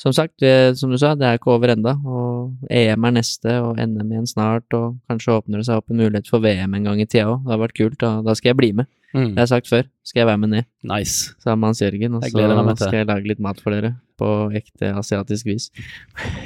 Som 0.00 0.14
sagt, 0.16 0.40
som 0.80 0.88
du 0.88 0.96
sa, 0.96 1.10
det 1.18 1.26
er 1.28 1.36
ikke 1.36 1.50
over 1.52 1.74
enda, 1.74 1.92
og 2.08 2.70
EM 2.72 3.04
er 3.04 3.12
neste, 3.18 3.52
og 3.60 3.76
NM 3.76 4.14
igjen 4.14 4.30
snart, 4.30 4.64
og 4.72 4.94
kanskje 5.10 5.34
åpner 5.34 5.60
det 5.60 5.66
seg 5.68 5.76
opp 5.76 5.92
en 5.92 6.00
mulighet 6.00 6.30
for 6.30 6.40
VM 6.40 6.72
en 6.78 6.86
gang 6.88 7.02
i 7.02 7.04
tida 7.04 7.26
òg. 7.28 7.42
Det 7.44 7.52
har 7.52 7.60
vært 7.60 7.76
kult, 7.76 7.98
da, 8.00 8.14
da 8.24 8.32
skal 8.38 8.54
jeg 8.54 8.58
bli 8.62 8.70
med. 8.78 8.88
Mm. 9.12 9.34
Det 9.34 9.40
har 9.40 9.44
jeg 9.44 9.50
sagt 9.52 9.68
før, 9.68 9.88
skal 10.06 10.22
jeg 10.22 10.28
være 10.30 10.40
med 10.40 10.52
ned. 10.54 10.68
Nice. 10.86 11.34
Sammen 11.42 11.60
med 11.64 11.72
Hans 11.72 11.82
Jørgen, 11.82 12.14
og 12.14 12.22
så 12.22 12.30
skal 12.30 12.96
jeg 13.00 13.08
lage 13.10 13.28
litt 13.28 13.42
mat 13.42 13.60
for 13.60 13.74
dere, 13.74 13.92
på 14.20 14.28
ekte 14.60 14.92
asiatisk 15.02 15.50
vis. 15.50 15.68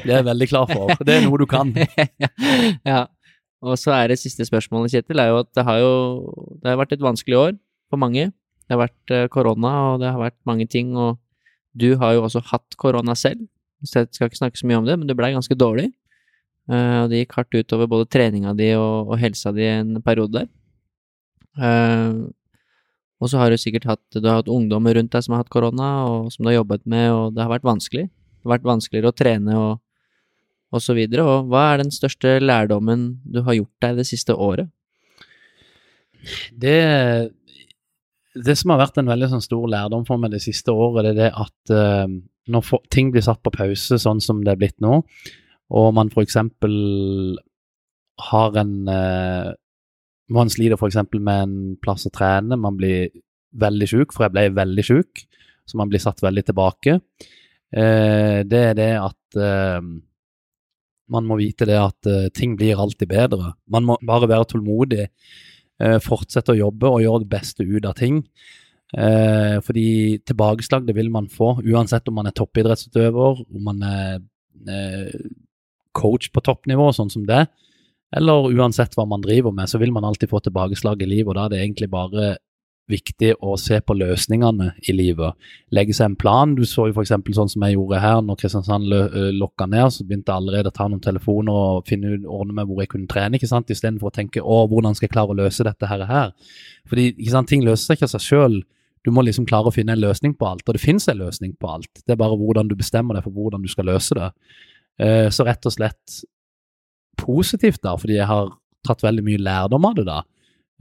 Det 0.03 0.09
er 0.09 0.23
jeg 0.23 0.29
veldig 0.33 0.49
klar 0.49 0.71
for, 0.71 0.95
det 1.07 1.19
er 1.19 1.27
noe 1.29 1.41
du 1.43 1.47
kan. 1.51 1.71
ja. 2.91 3.05
Og 3.65 3.79
så 3.81 3.95
er 3.97 4.11
det 4.11 4.19
siste 4.21 4.45
spørsmålet, 4.49 4.93
Kjetil, 4.93 5.21
er 5.21 5.31
jo 5.31 5.45
at 5.45 5.51
det 5.57 5.65
har 5.69 5.79
jo 5.81 5.93
det 6.59 6.73
har 6.73 6.81
vært 6.81 6.97
et 6.97 7.05
vanskelig 7.05 7.39
år 7.39 7.55
for 7.95 8.03
mange. 8.03 8.29
Det 8.65 8.75
har 8.75 8.85
vært 8.87 9.15
eh, 9.15 9.27
korona, 9.33 9.75
og 9.93 10.01
det 10.03 10.13
har 10.13 10.21
vært 10.21 10.41
mange 10.49 10.67
ting, 10.71 10.95
og 10.97 11.19
du 11.75 11.95
har 12.01 12.15
jo 12.17 12.25
også 12.27 12.45
hatt 12.53 12.77
korona 12.81 13.17
selv. 13.19 13.47
Så 13.85 14.03
jeg 14.03 14.15
skal 14.15 14.31
ikke 14.31 14.41
snakke 14.41 14.61
så 14.61 14.69
mye 14.69 14.81
om 14.81 14.89
det, 14.89 14.97
men 14.99 15.09
du 15.09 15.17
blei 15.17 15.35
ganske 15.35 15.57
dårlig. 15.59 15.91
Uh, 16.65 17.05
og 17.05 17.11
det 17.13 17.19
gikk 17.19 17.35
hardt 17.37 17.57
utover 17.59 17.89
både 17.93 18.09
treninga 18.09 18.55
di 18.57 18.71
og, 18.79 19.11
og 19.13 19.19
helsa 19.21 19.51
di 19.53 19.67
en 19.69 19.99
periode 20.05 20.39
der. 20.39 20.47
Uh, 21.61 22.25
og 23.21 23.29
så 23.29 23.41
har 23.41 23.53
du 23.53 23.59
sikkert 23.61 23.85
hatt, 23.89 24.05
du 24.17 24.25
har 24.25 24.41
hatt 24.41 24.49
ungdommer 24.53 24.97
rundt 24.97 25.13
deg 25.13 25.27
som 25.27 25.37
har 25.37 25.45
hatt 25.45 25.53
korona, 25.53 25.91
og 26.09 26.33
som 26.33 26.45
du 26.45 26.51
har 26.51 26.63
jobbet 26.63 26.87
med, 26.89 27.11
og 27.13 27.37
det 27.37 27.45
har 27.45 27.53
vært 27.53 27.69
vanskelig. 27.69 28.07
Det 28.09 28.49
har 28.49 28.55
vært 28.57 28.71
vanskeligere 28.71 29.13
å 29.13 29.17
trene 29.17 29.59
og, 29.61 29.75
og 30.73 30.85
så 30.85 30.97
videre. 30.97 31.27
Og 31.29 31.53
hva 31.53 31.67
er 31.73 31.85
den 31.85 31.93
største 31.95 32.39
lærdommen 32.41 33.07
du 33.29 33.43
har 33.45 33.59
gjort 33.61 33.85
deg 33.85 34.01
det 34.01 34.09
siste 34.09 34.37
året? 34.37 34.73
Det 36.57 36.81
det 38.35 38.57
som 38.59 38.73
har 38.73 38.83
vært 38.83 38.99
en 38.99 39.11
veldig 39.11 39.31
sånn 39.31 39.45
stor 39.45 39.67
lærdom 39.71 40.05
for 40.09 40.21
meg 40.21 40.35
det 40.35 40.43
siste 40.43 40.75
året, 40.75 41.07
det 41.07 41.13
er 41.13 41.19
det 41.21 41.31
at 41.45 41.75
uh, 41.75 42.07
når 42.51 42.65
for, 42.67 42.83
ting 42.93 43.13
blir 43.15 43.25
satt 43.25 43.43
på 43.45 43.53
pause, 43.55 43.99
sånn 44.01 44.23
som 44.23 44.43
det 44.45 44.55
er 44.55 44.61
blitt 44.61 44.81
nå, 44.85 45.01
og 45.75 45.87
man 45.97 46.11
f.eks. 46.13 46.37
har 48.31 48.59
en 48.63 48.75
uh, 48.91 49.53
Man 50.35 50.49
sliter 50.49 50.79
f.eks. 50.81 50.97
med 51.21 51.41
en 51.45 51.57
plass 51.85 52.07
å 52.09 52.13
trene, 52.13 52.57
man 52.57 52.77
blir 52.81 53.11
veldig 53.61 53.89
sjuk, 53.91 54.15
for 54.15 54.25
jeg 54.25 54.35
ble 54.35 54.49
veldig 54.57 54.85
sjuk, 54.87 55.25
så 55.69 55.79
man 55.79 55.91
blir 55.93 56.01
satt 56.03 56.23
veldig 56.25 56.47
tilbake. 56.49 56.99
Uh, 57.75 58.41
det 58.49 58.63
er 58.71 58.79
det 58.79 58.93
at 58.99 59.43
man 61.11 61.27
må 61.29 61.37
vite 61.37 61.67
det 61.69 61.77
at 61.77 62.07
ting 62.33 62.55
blir 62.57 62.79
alltid 62.81 63.11
bedre. 63.11 63.51
Man 63.69 63.85
må 63.85 63.97
bare 64.07 64.29
være 64.31 64.47
tålmodig 64.55 65.03
Eh, 65.05 65.54
fortsette 66.05 66.53
å 66.55 66.59
jobbe 66.59 66.87
og 66.87 67.03
gjøre 67.03 67.25
det 67.25 67.33
beste 67.33 67.65
ut 67.67 67.87
av 67.89 67.97
ting. 67.99 68.21
Eh, 68.95 69.57
fordi 69.65 70.21
tilbakeslag 70.23 70.87
det 70.87 70.95
vil 70.95 71.11
man 71.11 71.27
få, 71.31 71.57
uansett 71.67 72.07
om 72.09 72.19
man 72.21 72.29
er 72.31 72.37
toppidrettsutøver, 72.37 73.41
om 73.43 73.65
man 73.67 73.83
er 73.89 74.21
eh, 74.71 75.31
coach 75.97 76.31
på 76.31 76.43
toppnivå, 76.45 76.91
sånn 76.95 77.11
som 77.11 77.25
det, 77.27 77.47
eller 78.15 78.53
uansett 78.55 78.95
hva 78.95 79.07
man 79.11 79.25
driver 79.25 79.55
med, 79.55 79.71
så 79.71 79.81
vil 79.83 79.95
man 79.95 80.07
alltid 80.07 80.31
få 80.31 80.39
tilbakeslag 80.45 81.03
i 81.03 81.11
livet. 81.11 81.33
og 81.33 81.39
Da 81.39 81.47
er 81.47 81.55
det 81.55 81.63
egentlig 81.65 81.91
bare 81.91 82.37
viktig 82.91 83.31
å 83.41 83.55
se 83.61 83.79
på 83.81 83.95
løsningene 83.97 84.75
i 84.85 84.93
livet. 84.93 85.39
Legge 85.75 85.95
seg 85.97 86.11
en 86.11 86.17
plan. 86.21 86.53
Du 86.57 86.65
så 86.69 86.89
jo 86.91 86.95
f.eks. 86.95 87.15
sånn 87.37 87.51
som 87.55 87.65
jeg 87.65 87.77
gjorde 87.79 88.01
her, 88.03 88.19
når 88.25 88.39
Kristiansand 88.43 88.93
lokka 89.39 89.67
ned, 89.71 89.89
så 89.95 90.05
begynte 90.05 90.33
jeg 90.33 90.43
allerede 90.43 90.73
å 90.73 90.77
ta 90.77 90.87
noen 90.91 91.01
telefoner 91.05 91.55
og 91.55 91.89
finne 91.89 92.13
ut, 92.13 92.27
ordne 92.29 92.59
med 92.59 92.69
hvor 92.69 92.83
jeg 92.83 92.93
kunne 92.93 93.09
trene, 93.11 93.39
ikke 93.39 93.49
sant, 93.49 93.73
istedenfor 93.73 94.11
å 94.11 94.15
tenke 94.15 94.43
å, 94.43 94.59
hvordan 94.69 94.97
skal 94.97 95.09
jeg 95.09 95.15
klare 95.15 95.33
å 95.33 95.39
løse 95.39 95.65
dette 95.65 95.89
her. 95.89 96.05
her. 96.11 96.35
Fordi 96.91 97.07
ikke 97.15 97.33
sant, 97.33 97.51
ting 97.53 97.65
løser 97.65 97.87
seg 97.87 97.99
ikke 97.99 98.11
av 98.11 98.15
seg 98.17 98.27
sjøl. 98.27 98.61
Du 99.05 99.13
må 99.13 99.25
liksom 99.25 99.49
klare 99.49 99.73
å 99.73 99.75
finne 99.75 99.97
en 99.97 100.05
løsning 100.05 100.37
på 100.37 100.49
alt, 100.49 100.67
og 100.69 100.77
det 100.77 100.85
finnes 100.85 101.09
en 101.09 101.21
løsning 101.21 101.57
på 101.61 101.73
alt. 101.79 102.05
Det 102.05 102.17
er 102.17 102.21
bare 102.21 102.37
hvordan 102.41 102.69
du 102.69 102.77
bestemmer 102.77 103.17
deg 103.17 103.25
for 103.25 103.37
hvordan 103.37 103.65
du 103.65 103.73
skal 103.73 103.89
løse 103.89 104.17
det. 104.17 104.31
Så 105.33 105.45
rett 105.49 105.67
og 105.67 105.75
slett 105.75 106.21
positivt, 107.21 107.81
da, 107.85 107.97
fordi 108.01 108.21
jeg 108.21 108.29
har 108.29 108.53
tatt 108.85 109.05
veldig 109.05 109.25
mye 109.25 109.41
lærdom 109.41 109.89
av 109.89 109.97
det, 109.97 110.09
da 110.09 110.21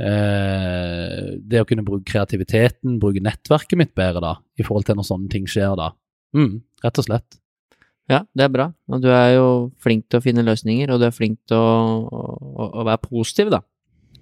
eh, 0.01 1.33
det 1.37 1.61
å 1.61 1.67
kunne 1.69 1.85
bruke 1.85 2.07
kreativiteten, 2.09 2.99
bruke 3.01 3.23
nettverket 3.23 3.79
mitt 3.79 3.93
bedre 3.97 4.23
da, 4.23 4.33
i 4.57 4.65
forhold 4.65 4.87
til 4.87 4.99
når 4.99 5.09
sånne 5.09 5.31
ting 5.33 5.49
skjer 5.49 5.75
da. 5.79 5.91
Mm, 6.37 6.61
rett 6.85 7.01
og 7.01 7.07
slett. 7.07 7.39
Ja, 8.11 8.23
det 8.35 8.47
er 8.47 8.51
bra. 8.51 8.65
Og 8.91 9.03
du 9.03 9.09
er 9.13 9.35
jo 9.37 9.45
flink 9.83 10.09
til 10.11 10.19
å 10.19 10.23
finne 10.23 10.43
løsninger, 10.45 10.91
og 10.91 10.99
du 10.99 11.07
er 11.07 11.15
flink 11.15 11.39
til 11.47 11.59
å, 11.59 12.07
å, 12.09 12.65
å 12.81 12.87
være 12.87 13.03
positiv, 13.05 13.53
da. 13.53 13.61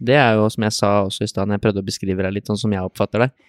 Det 0.01 0.17
er 0.17 0.35
jo, 0.37 0.49
som 0.49 0.65
jeg 0.65 0.75
sa 0.75 0.91
også 1.05 1.25
i 1.25 1.29
stad, 1.29 1.47
når 1.47 1.57
jeg 1.57 1.63
prøvde 1.65 1.81
å 1.83 1.87
beskrive 1.87 2.25
deg 2.25 2.35
litt 2.35 2.49
sånn 2.49 2.59
som 2.61 2.73
jeg 2.73 2.85
oppfatter 2.85 3.25
deg, 3.25 3.47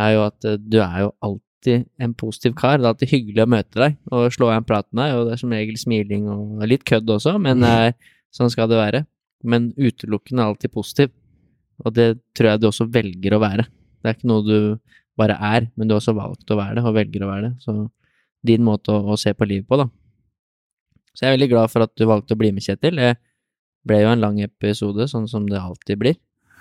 er 0.00 0.12
jo 0.14 0.26
at 0.26 0.48
eh, 0.48 0.58
du 0.60 0.78
er 0.80 0.98
jo 1.04 1.12
alltid 1.26 1.86
en 2.00 2.14
positiv 2.16 2.54
kar. 2.58 2.78
Det 2.78 2.86
er 2.86 2.92
alltid 2.94 3.12
hyggelig 3.12 3.44
å 3.44 3.52
møte 3.56 3.82
deg 3.82 3.96
og 4.16 4.34
slå 4.34 4.50
av 4.50 4.60
en 4.60 4.68
prat 4.68 4.88
med 4.92 5.02
deg, 5.04 5.16
og 5.16 5.28
det 5.28 5.34
er 5.34 5.42
som 5.42 5.56
regel 5.56 5.80
smiling 5.80 6.28
og 6.32 6.68
litt 6.68 6.86
kødd 6.88 7.16
også, 7.16 7.36
men 7.42 7.64
mm. 7.64 7.98
sånn 8.36 8.52
skal 8.52 8.70
det 8.70 8.80
være. 8.80 9.02
Men 9.40 9.70
utelukkende 9.76 10.44
alltid 10.44 10.72
positiv. 10.72 11.12
Og 11.84 11.94
det 11.96 12.08
tror 12.36 12.52
jeg 12.52 12.62
du 12.62 12.68
også 12.70 12.88
velger 12.92 13.36
å 13.36 13.42
være. 13.42 13.66
Det 14.00 14.10
er 14.10 14.16
ikke 14.16 14.30
noe 14.30 14.44
du 14.46 14.58
bare 15.20 15.36
er, 15.36 15.68
men 15.76 15.88
du 15.88 15.94
har 15.94 16.00
også 16.00 16.16
valgt 16.16 16.50
å 16.52 16.58
være 16.58 16.78
det, 16.78 16.84
og 16.86 16.96
velger 16.96 17.24
å 17.24 17.30
være 17.30 17.48
det. 17.48 17.52
Så 17.64 17.74
din 18.46 18.64
måte 18.64 18.94
å, 18.94 19.02
å 19.12 19.18
se 19.20 19.32
på 19.36 19.48
livet 19.48 19.68
på, 19.68 19.78
da. 19.80 19.88
Så 21.12 21.24
jeg 21.24 21.30
er 21.30 21.36
veldig 21.36 21.50
glad 21.52 21.72
for 21.72 21.84
at 21.84 21.92
du 21.98 22.06
valgte 22.08 22.36
å 22.36 22.40
bli 22.40 22.52
med, 22.54 22.64
Kjetil. 22.64 23.00
Det 23.00 23.14
ble 23.88 24.02
jo 24.02 24.12
en 24.12 24.22
lang 24.22 24.40
episode, 24.44 25.08
sånn 25.10 25.28
som 25.28 25.48
det 25.48 25.60
alltid 25.60 26.00
blir. 26.00 26.18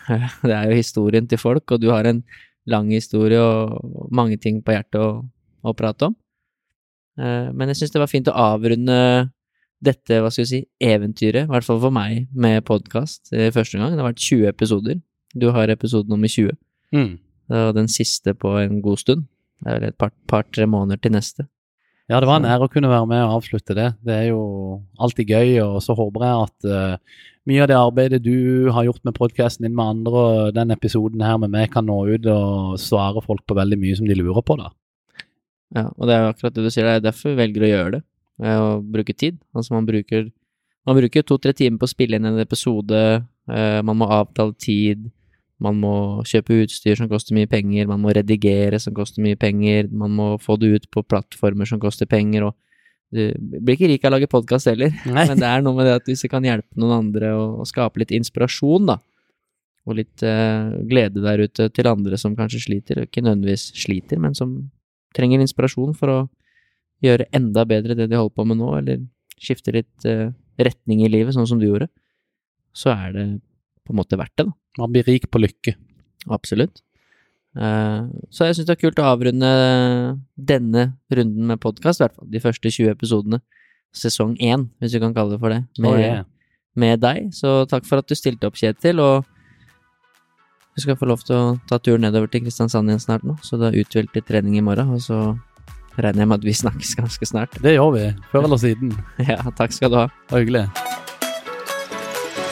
Det 0.49 0.55
er 0.55 0.71
jo 0.71 0.79
historien 0.79 1.27
til 1.29 1.39
folk, 1.39 1.69
og 1.71 1.83
du 1.83 1.91
har 1.93 2.07
en 2.09 2.23
lang 2.69 2.89
historie 2.93 3.39
og 3.41 4.09
mange 4.13 4.39
ting 4.41 4.59
på 4.65 4.73
hjertet 4.73 4.99
å, 5.01 5.11
å 5.61 5.73
prate 5.77 6.09
om. 6.09 6.15
Eh, 7.19 7.49
men 7.53 7.71
jeg 7.71 7.81
syns 7.81 7.93
det 7.93 8.01
var 8.01 8.11
fint 8.11 8.29
å 8.31 8.37
avrunde 8.37 8.97
dette, 9.79 10.19
hva 10.19 10.31
skal 10.31 10.43
vi 10.43 10.49
si, 10.49 10.61
eventyret, 10.83 11.45
i 11.45 11.51
hvert 11.51 11.67
fall 11.67 11.79
for 11.83 11.93
meg, 11.95 12.27
med 12.35 12.65
podkast 12.67 13.31
eh, 13.35 13.51
første 13.55 13.79
gang. 13.79 13.93
Det 13.93 14.01
har 14.01 14.11
vært 14.11 14.25
20 14.25 14.49
episoder. 14.51 14.99
Du 15.35 15.49
har 15.53 15.69
episode 15.69 16.09
nummer 16.09 16.27
20. 16.27 16.55
Mm. 16.95 17.17
Og 17.49 17.71
den 17.77 17.87
siste 17.91 18.33
på 18.33 18.55
en 18.61 18.81
god 18.81 19.01
stund. 19.01 19.27
Det 19.59 19.69
er 19.69 19.79
vel 19.79 19.89
et 19.89 19.97
par-tre 19.99 20.63
par, 20.63 20.71
måneder 20.71 21.01
til 21.01 21.13
neste. 21.13 21.45
Ja, 22.09 22.17
det 22.17 22.25
var 22.25 22.39
en 22.39 22.47
ære 22.49 22.65
å 22.65 22.71
kunne 22.73 22.89
være 22.89 23.05
med 23.05 23.21
og 23.21 23.35
avslutte 23.37 23.75
det. 23.77 23.91
Det 24.01 24.15
er 24.15 24.29
jo 24.31 24.41
alltid 24.97 25.29
gøy, 25.29 25.59
og 25.61 25.75
så 25.85 25.93
håper 25.93 26.25
jeg 26.25 26.45
at 26.47 26.69
uh, 26.71 27.19
mye 27.49 27.61
av 27.61 27.69
det 27.69 27.77
arbeidet 27.77 28.21
du 28.25 28.69
har 28.73 28.87
gjort 28.87 29.03
med 29.05 29.17
podkasten 29.17 29.67
din 29.67 29.75
med 29.77 29.93
andre, 29.93 30.23
og 30.23 30.55
den 30.57 30.73
episoden 30.73 31.21
her 31.21 31.37
med 31.41 31.53
meg, 31.53 31.69
kan 31.73 31.85
nå 31.85 31.99
ut 32.09 32.25
og 32.33 32.79
svare 32.81 33.21
folk 33.25 33.43
på 33.45 33.57
veldig 33.59 33.77
mye 33.81 33.99
som 33.99 34.09
de 34.09 34.17
lurer 34.17 34.41
på, 34.41 34.57
da. 34.57 34.71
Ja, 35.77 35.85
og 35.91 36.09
det 36.09 36.15
er 36.15 36.23
jo 36.23 36.31
akkurat 36.33 36.57
det 36.57 36.65
du 36.65 36.71
sier, 36.73 36.87
det 36.87 36.97
er 36.97 37.05
derfor 37.11 37.35
vi 37.35 37.41
velger 37.43 37.67
å 37.67 37.71
gjøre 37.73 37.93
det. 37.99 38.03
Å 38.39 38.67
bruke 38.81 39.13
tid. 39.13 39.37
Altså, 39.53 39.75
man 39.75 39.85
bruker, 39.85 40.29
man 40.89 40.97
bruker 40.97 41.27
to-tre 41.27 41.53
timer 41.53 41.77
på 41.77 41.85
å 41.85 41.93
spille 41.93 42.17
inn 42.17 42.25
en 42.25 42.41
episode, 42.41 43.05
uh, 43.53 43.79
man 43.85 44.01
må 44.01 44.09
avtale 44.17 44.57
tid, 44.57 45.11
man 45.63 45.79
må 45.81 45.93
kjøpe 46.27 46.61
utstyr 46.63 46.97
som 46.99 47.09
koster 47.11 47.35
mye 47.35 47.49
penger, 47.51 47.89
man 47.89 48.01
må 48.03 48.13
redigere 48.15 48.79
som 48.79 48.95
koster 48.95 49.23
mye 49.23 49.37
penger, 49.39 49.89
man 49.91 50.13
må 50.15 50.31
få 50.41 50.55
det 50.59 50.71
ut 50.71 50.87
på 50.93 51.03
plattformer 51.03 51.67
som 51.67 51.81
koster 51.83 52.07
penger, 52.09 52.47
og 52.47 52.55
du 53.09 53.33
blir 53.59 53.75
ikke 53.75 53.89
rik 53.89 54.05
av 54.05 54.11
å 54.11 54.15
lage 54.15 54.29
podkast 54.31 54.69
heller, 54.69 54.93
Nei. 55.09 55.25
men 55.29 55.41
det 55.41 55.49
er 55.49 55.63
noe 55.65 55.75
med 55.75 55.89
det 55.89 55.97
at 55.99 56.09
hvis 56.09 56.23
det 56.25 56.31
kan 56.31 56.45
hjelpe 56.45 56.79
noen 56.79 56.95
andre 57.01 57.33
og, 57.35 57.65
skape 57.67 58.03
litt 58.03 58.13
inspirasjon, 58.15 58.87
da, 58.93 58.99
og 59.89 59.97
litt 59.97 60.23
uh, 60.23 60.75
glede 60.87 61.23
der 61.25 61.43
ute 61.43 61.69
til 61.73 61.89
andre 61.89 62.19
som 62.21 62.37
kanskje 62.37 62.63
sliter, 62.67 63.03
ikke 63.07 63.25
nødvendigvis 63.25 63.71
sliter, 63.83 64.21
men 64.21 64.37
som 64.37 64.55
trenger 65.17 65.41
inspirasjon 65.43 65.95
for 65.97 66.13
å 66.13 66.19
gjøre 67.03 67.27
enda 67.35 67.65
bedre 67.67 67.95
det 67.97 68.09
de 68.11 68.19
holder 68.19 68.35
på 68.35 68.45
med 68.47 68.59
nå, 68.61 68.71
eller 68.79 69.03
skifte 69.39 69.73
litt 69.75 70.07
uh, 70.07 70.29
retning 70.59 71.03
i 71.03 71.11
livet, 71.11 71.35
sånn 71.35 71.47
som 71.49 71.59
du 71.59 71.67
gjorde, 71.67 71.89
så 72.75 72.93
er 72.93 73.15
det 73.15 73.27
på 73.89 73.95
en 73.95 74.01
måte 74.03 74.19
verdt 74.21 74.35
det, 74.37 74.45
da. 74.45 74.83
Man 74.83 74.93
blir 74.93 75.07
rik 75.09 75.25
på 75.33 75.41
lykke. 75.41 75.73
Absolutt. 76.29 76.83
Uh, 77.57 78.05
så 78.29 78.45
jeg 78.45 78.59
syns 78.59 78.67
det 78.69 78.75
er 78.75 78.83
kult 78.83 78.99
å 79.01 79.07
avrunde 79.09 79.49
denne 80.37 80.83
runden 81.09 81.49
med 81.49 81.61
podkast, 81.63 81.99
i 81.99 82.05
hvert 82.05 82.19
fall 82.19 82.29
de 82.29 82.43
første 82.43 82.69
20 82.69 82.93
episodene. 82.93 83.41
Sesong 83.97 84.35
én, 84.37 84.67
hvis 84.77 84.93
vi 84.93 85.01
kan 85.01 85.15
kalle 85.15 85.33
det 85.33 85.41
for 85.41 85.55
det, 85.55 85.63
med, 85.81 85.89
oh, 85.89 85.97
yeah. 85.97 86.23
med 86.77 87.01
deg. 87.01 87.33
Så 87.33 87.63
takk 87.71 87.89
for 87.89 88.03
at 88.03 88.09
du 88.09 88.13
stilte 88.13 88.45
opp, 88.45 88.59
Kjetil. 88.59 89.01
Og 89.01 89.25
du 90.77 90.85
skal 90.85 90.99
få 90.99 91.09
lov 91.09 91.25
til 91.25 91.35
å 91.35 91.57
ta 91.67 91.81
turen 91.81 92.05
nedover 92.05 92.29
til 92.29 92.45
Kristiansand 92.45 92.93
igjen 92.93 93.01
snart 93.01 93.25
nå, 93.25 93.39
så 93.41 93.57
du 93.57 93.65
har 93.65 93.81
uthvilt 93.81 94.13
litt 94.13 94.29
trening 94.29 94.61
i 94.61 94.63
morgen. 94.63 94.93
Og 94.93 95.01
så 95.09 95.19
regner 95.97 96.27
jeg 96.27 96.29
med 96.29 96.37
at 96.37 96.49
vi 96.51 96.57
snakkes 96.63 96.97
ganske 97.01 97.33
snart. 97.33 97.61
Det 97.65 97.79
gjør 97.79 97.95
vi. 97.97 98.07
Før 98.29 98.45
eller 98.45 98.61
siden. 98.61 98.93
ja, 99.31 99.41
takk 99.57 99.73
skal 99.73 99.95
du 99.95 100.03
ha. 100.03 100.09
Hyggelig. 100.35 100.67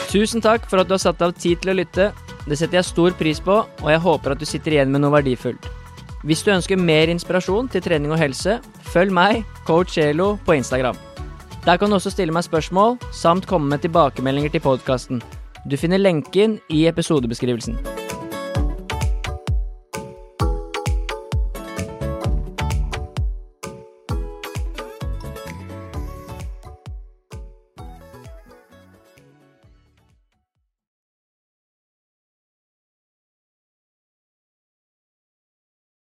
Tusen 0.08 0.40
takk 0.40 0.64
for 0.70 0.80
at 0.80 0.88
du 0.88 0.94
har 0.96 1.02
satt 1.02 1.20
av 1.24 1.34
tid 1.36 1.60
til 1.60 1.74
å 1.74 1.76
lytte. 1.76 2.10
Det 2.48 2.56
setter 2.56 2.80
jeg 2.80 2.88
stor 2.88 3.16
pris 3.18 3.42
på, 3.44 3.58
og 3.60 3.90
jeg 3.92 4.00
håper 4.00 4.32
at 4.32 4.40
du 4.40 4.46
sitter 4.48 4.78
igjen 4.78 4.94
med 4.94 5.04
noe 5.04 5.12
verdifullt. 5.18 5.68
Hvis 6.24 6.42
du 6.42 6.50
ønsker 6.54 6.80
mer 6.80 7.12
inspirasjon 7.12 7.68
til 7.70 7.84
trening 7.84 8.14
og 8.14 8.18
helse, 8.22 8.56
følg 8.88 9.12
meg, 9.14 9.44
coach 9.68 10.00
Elo, 10.00 10.32
på 10.46 10.56
Instagram. 10.56 10.96
Der 11.66 11.76
kan 11.76 11.92
du 11.92 11.98
også 11.98 12.14
stille 12.14 12.32
meg 12.32 12.48
spørsmål, 12.48 12.96
samt 13.12 13.46
komme 13.46 13.68
med 13.68 13.84
tilbakemeldinger 13.84 14.56
til 14.56 14.64
podkasten. 14.64 15.22
Du 15.68 15.76
finner 15.76 16.00
lenken 16.00 16.56
i 16.72 16.86
episodebeskrivelsen. 16.88 17.76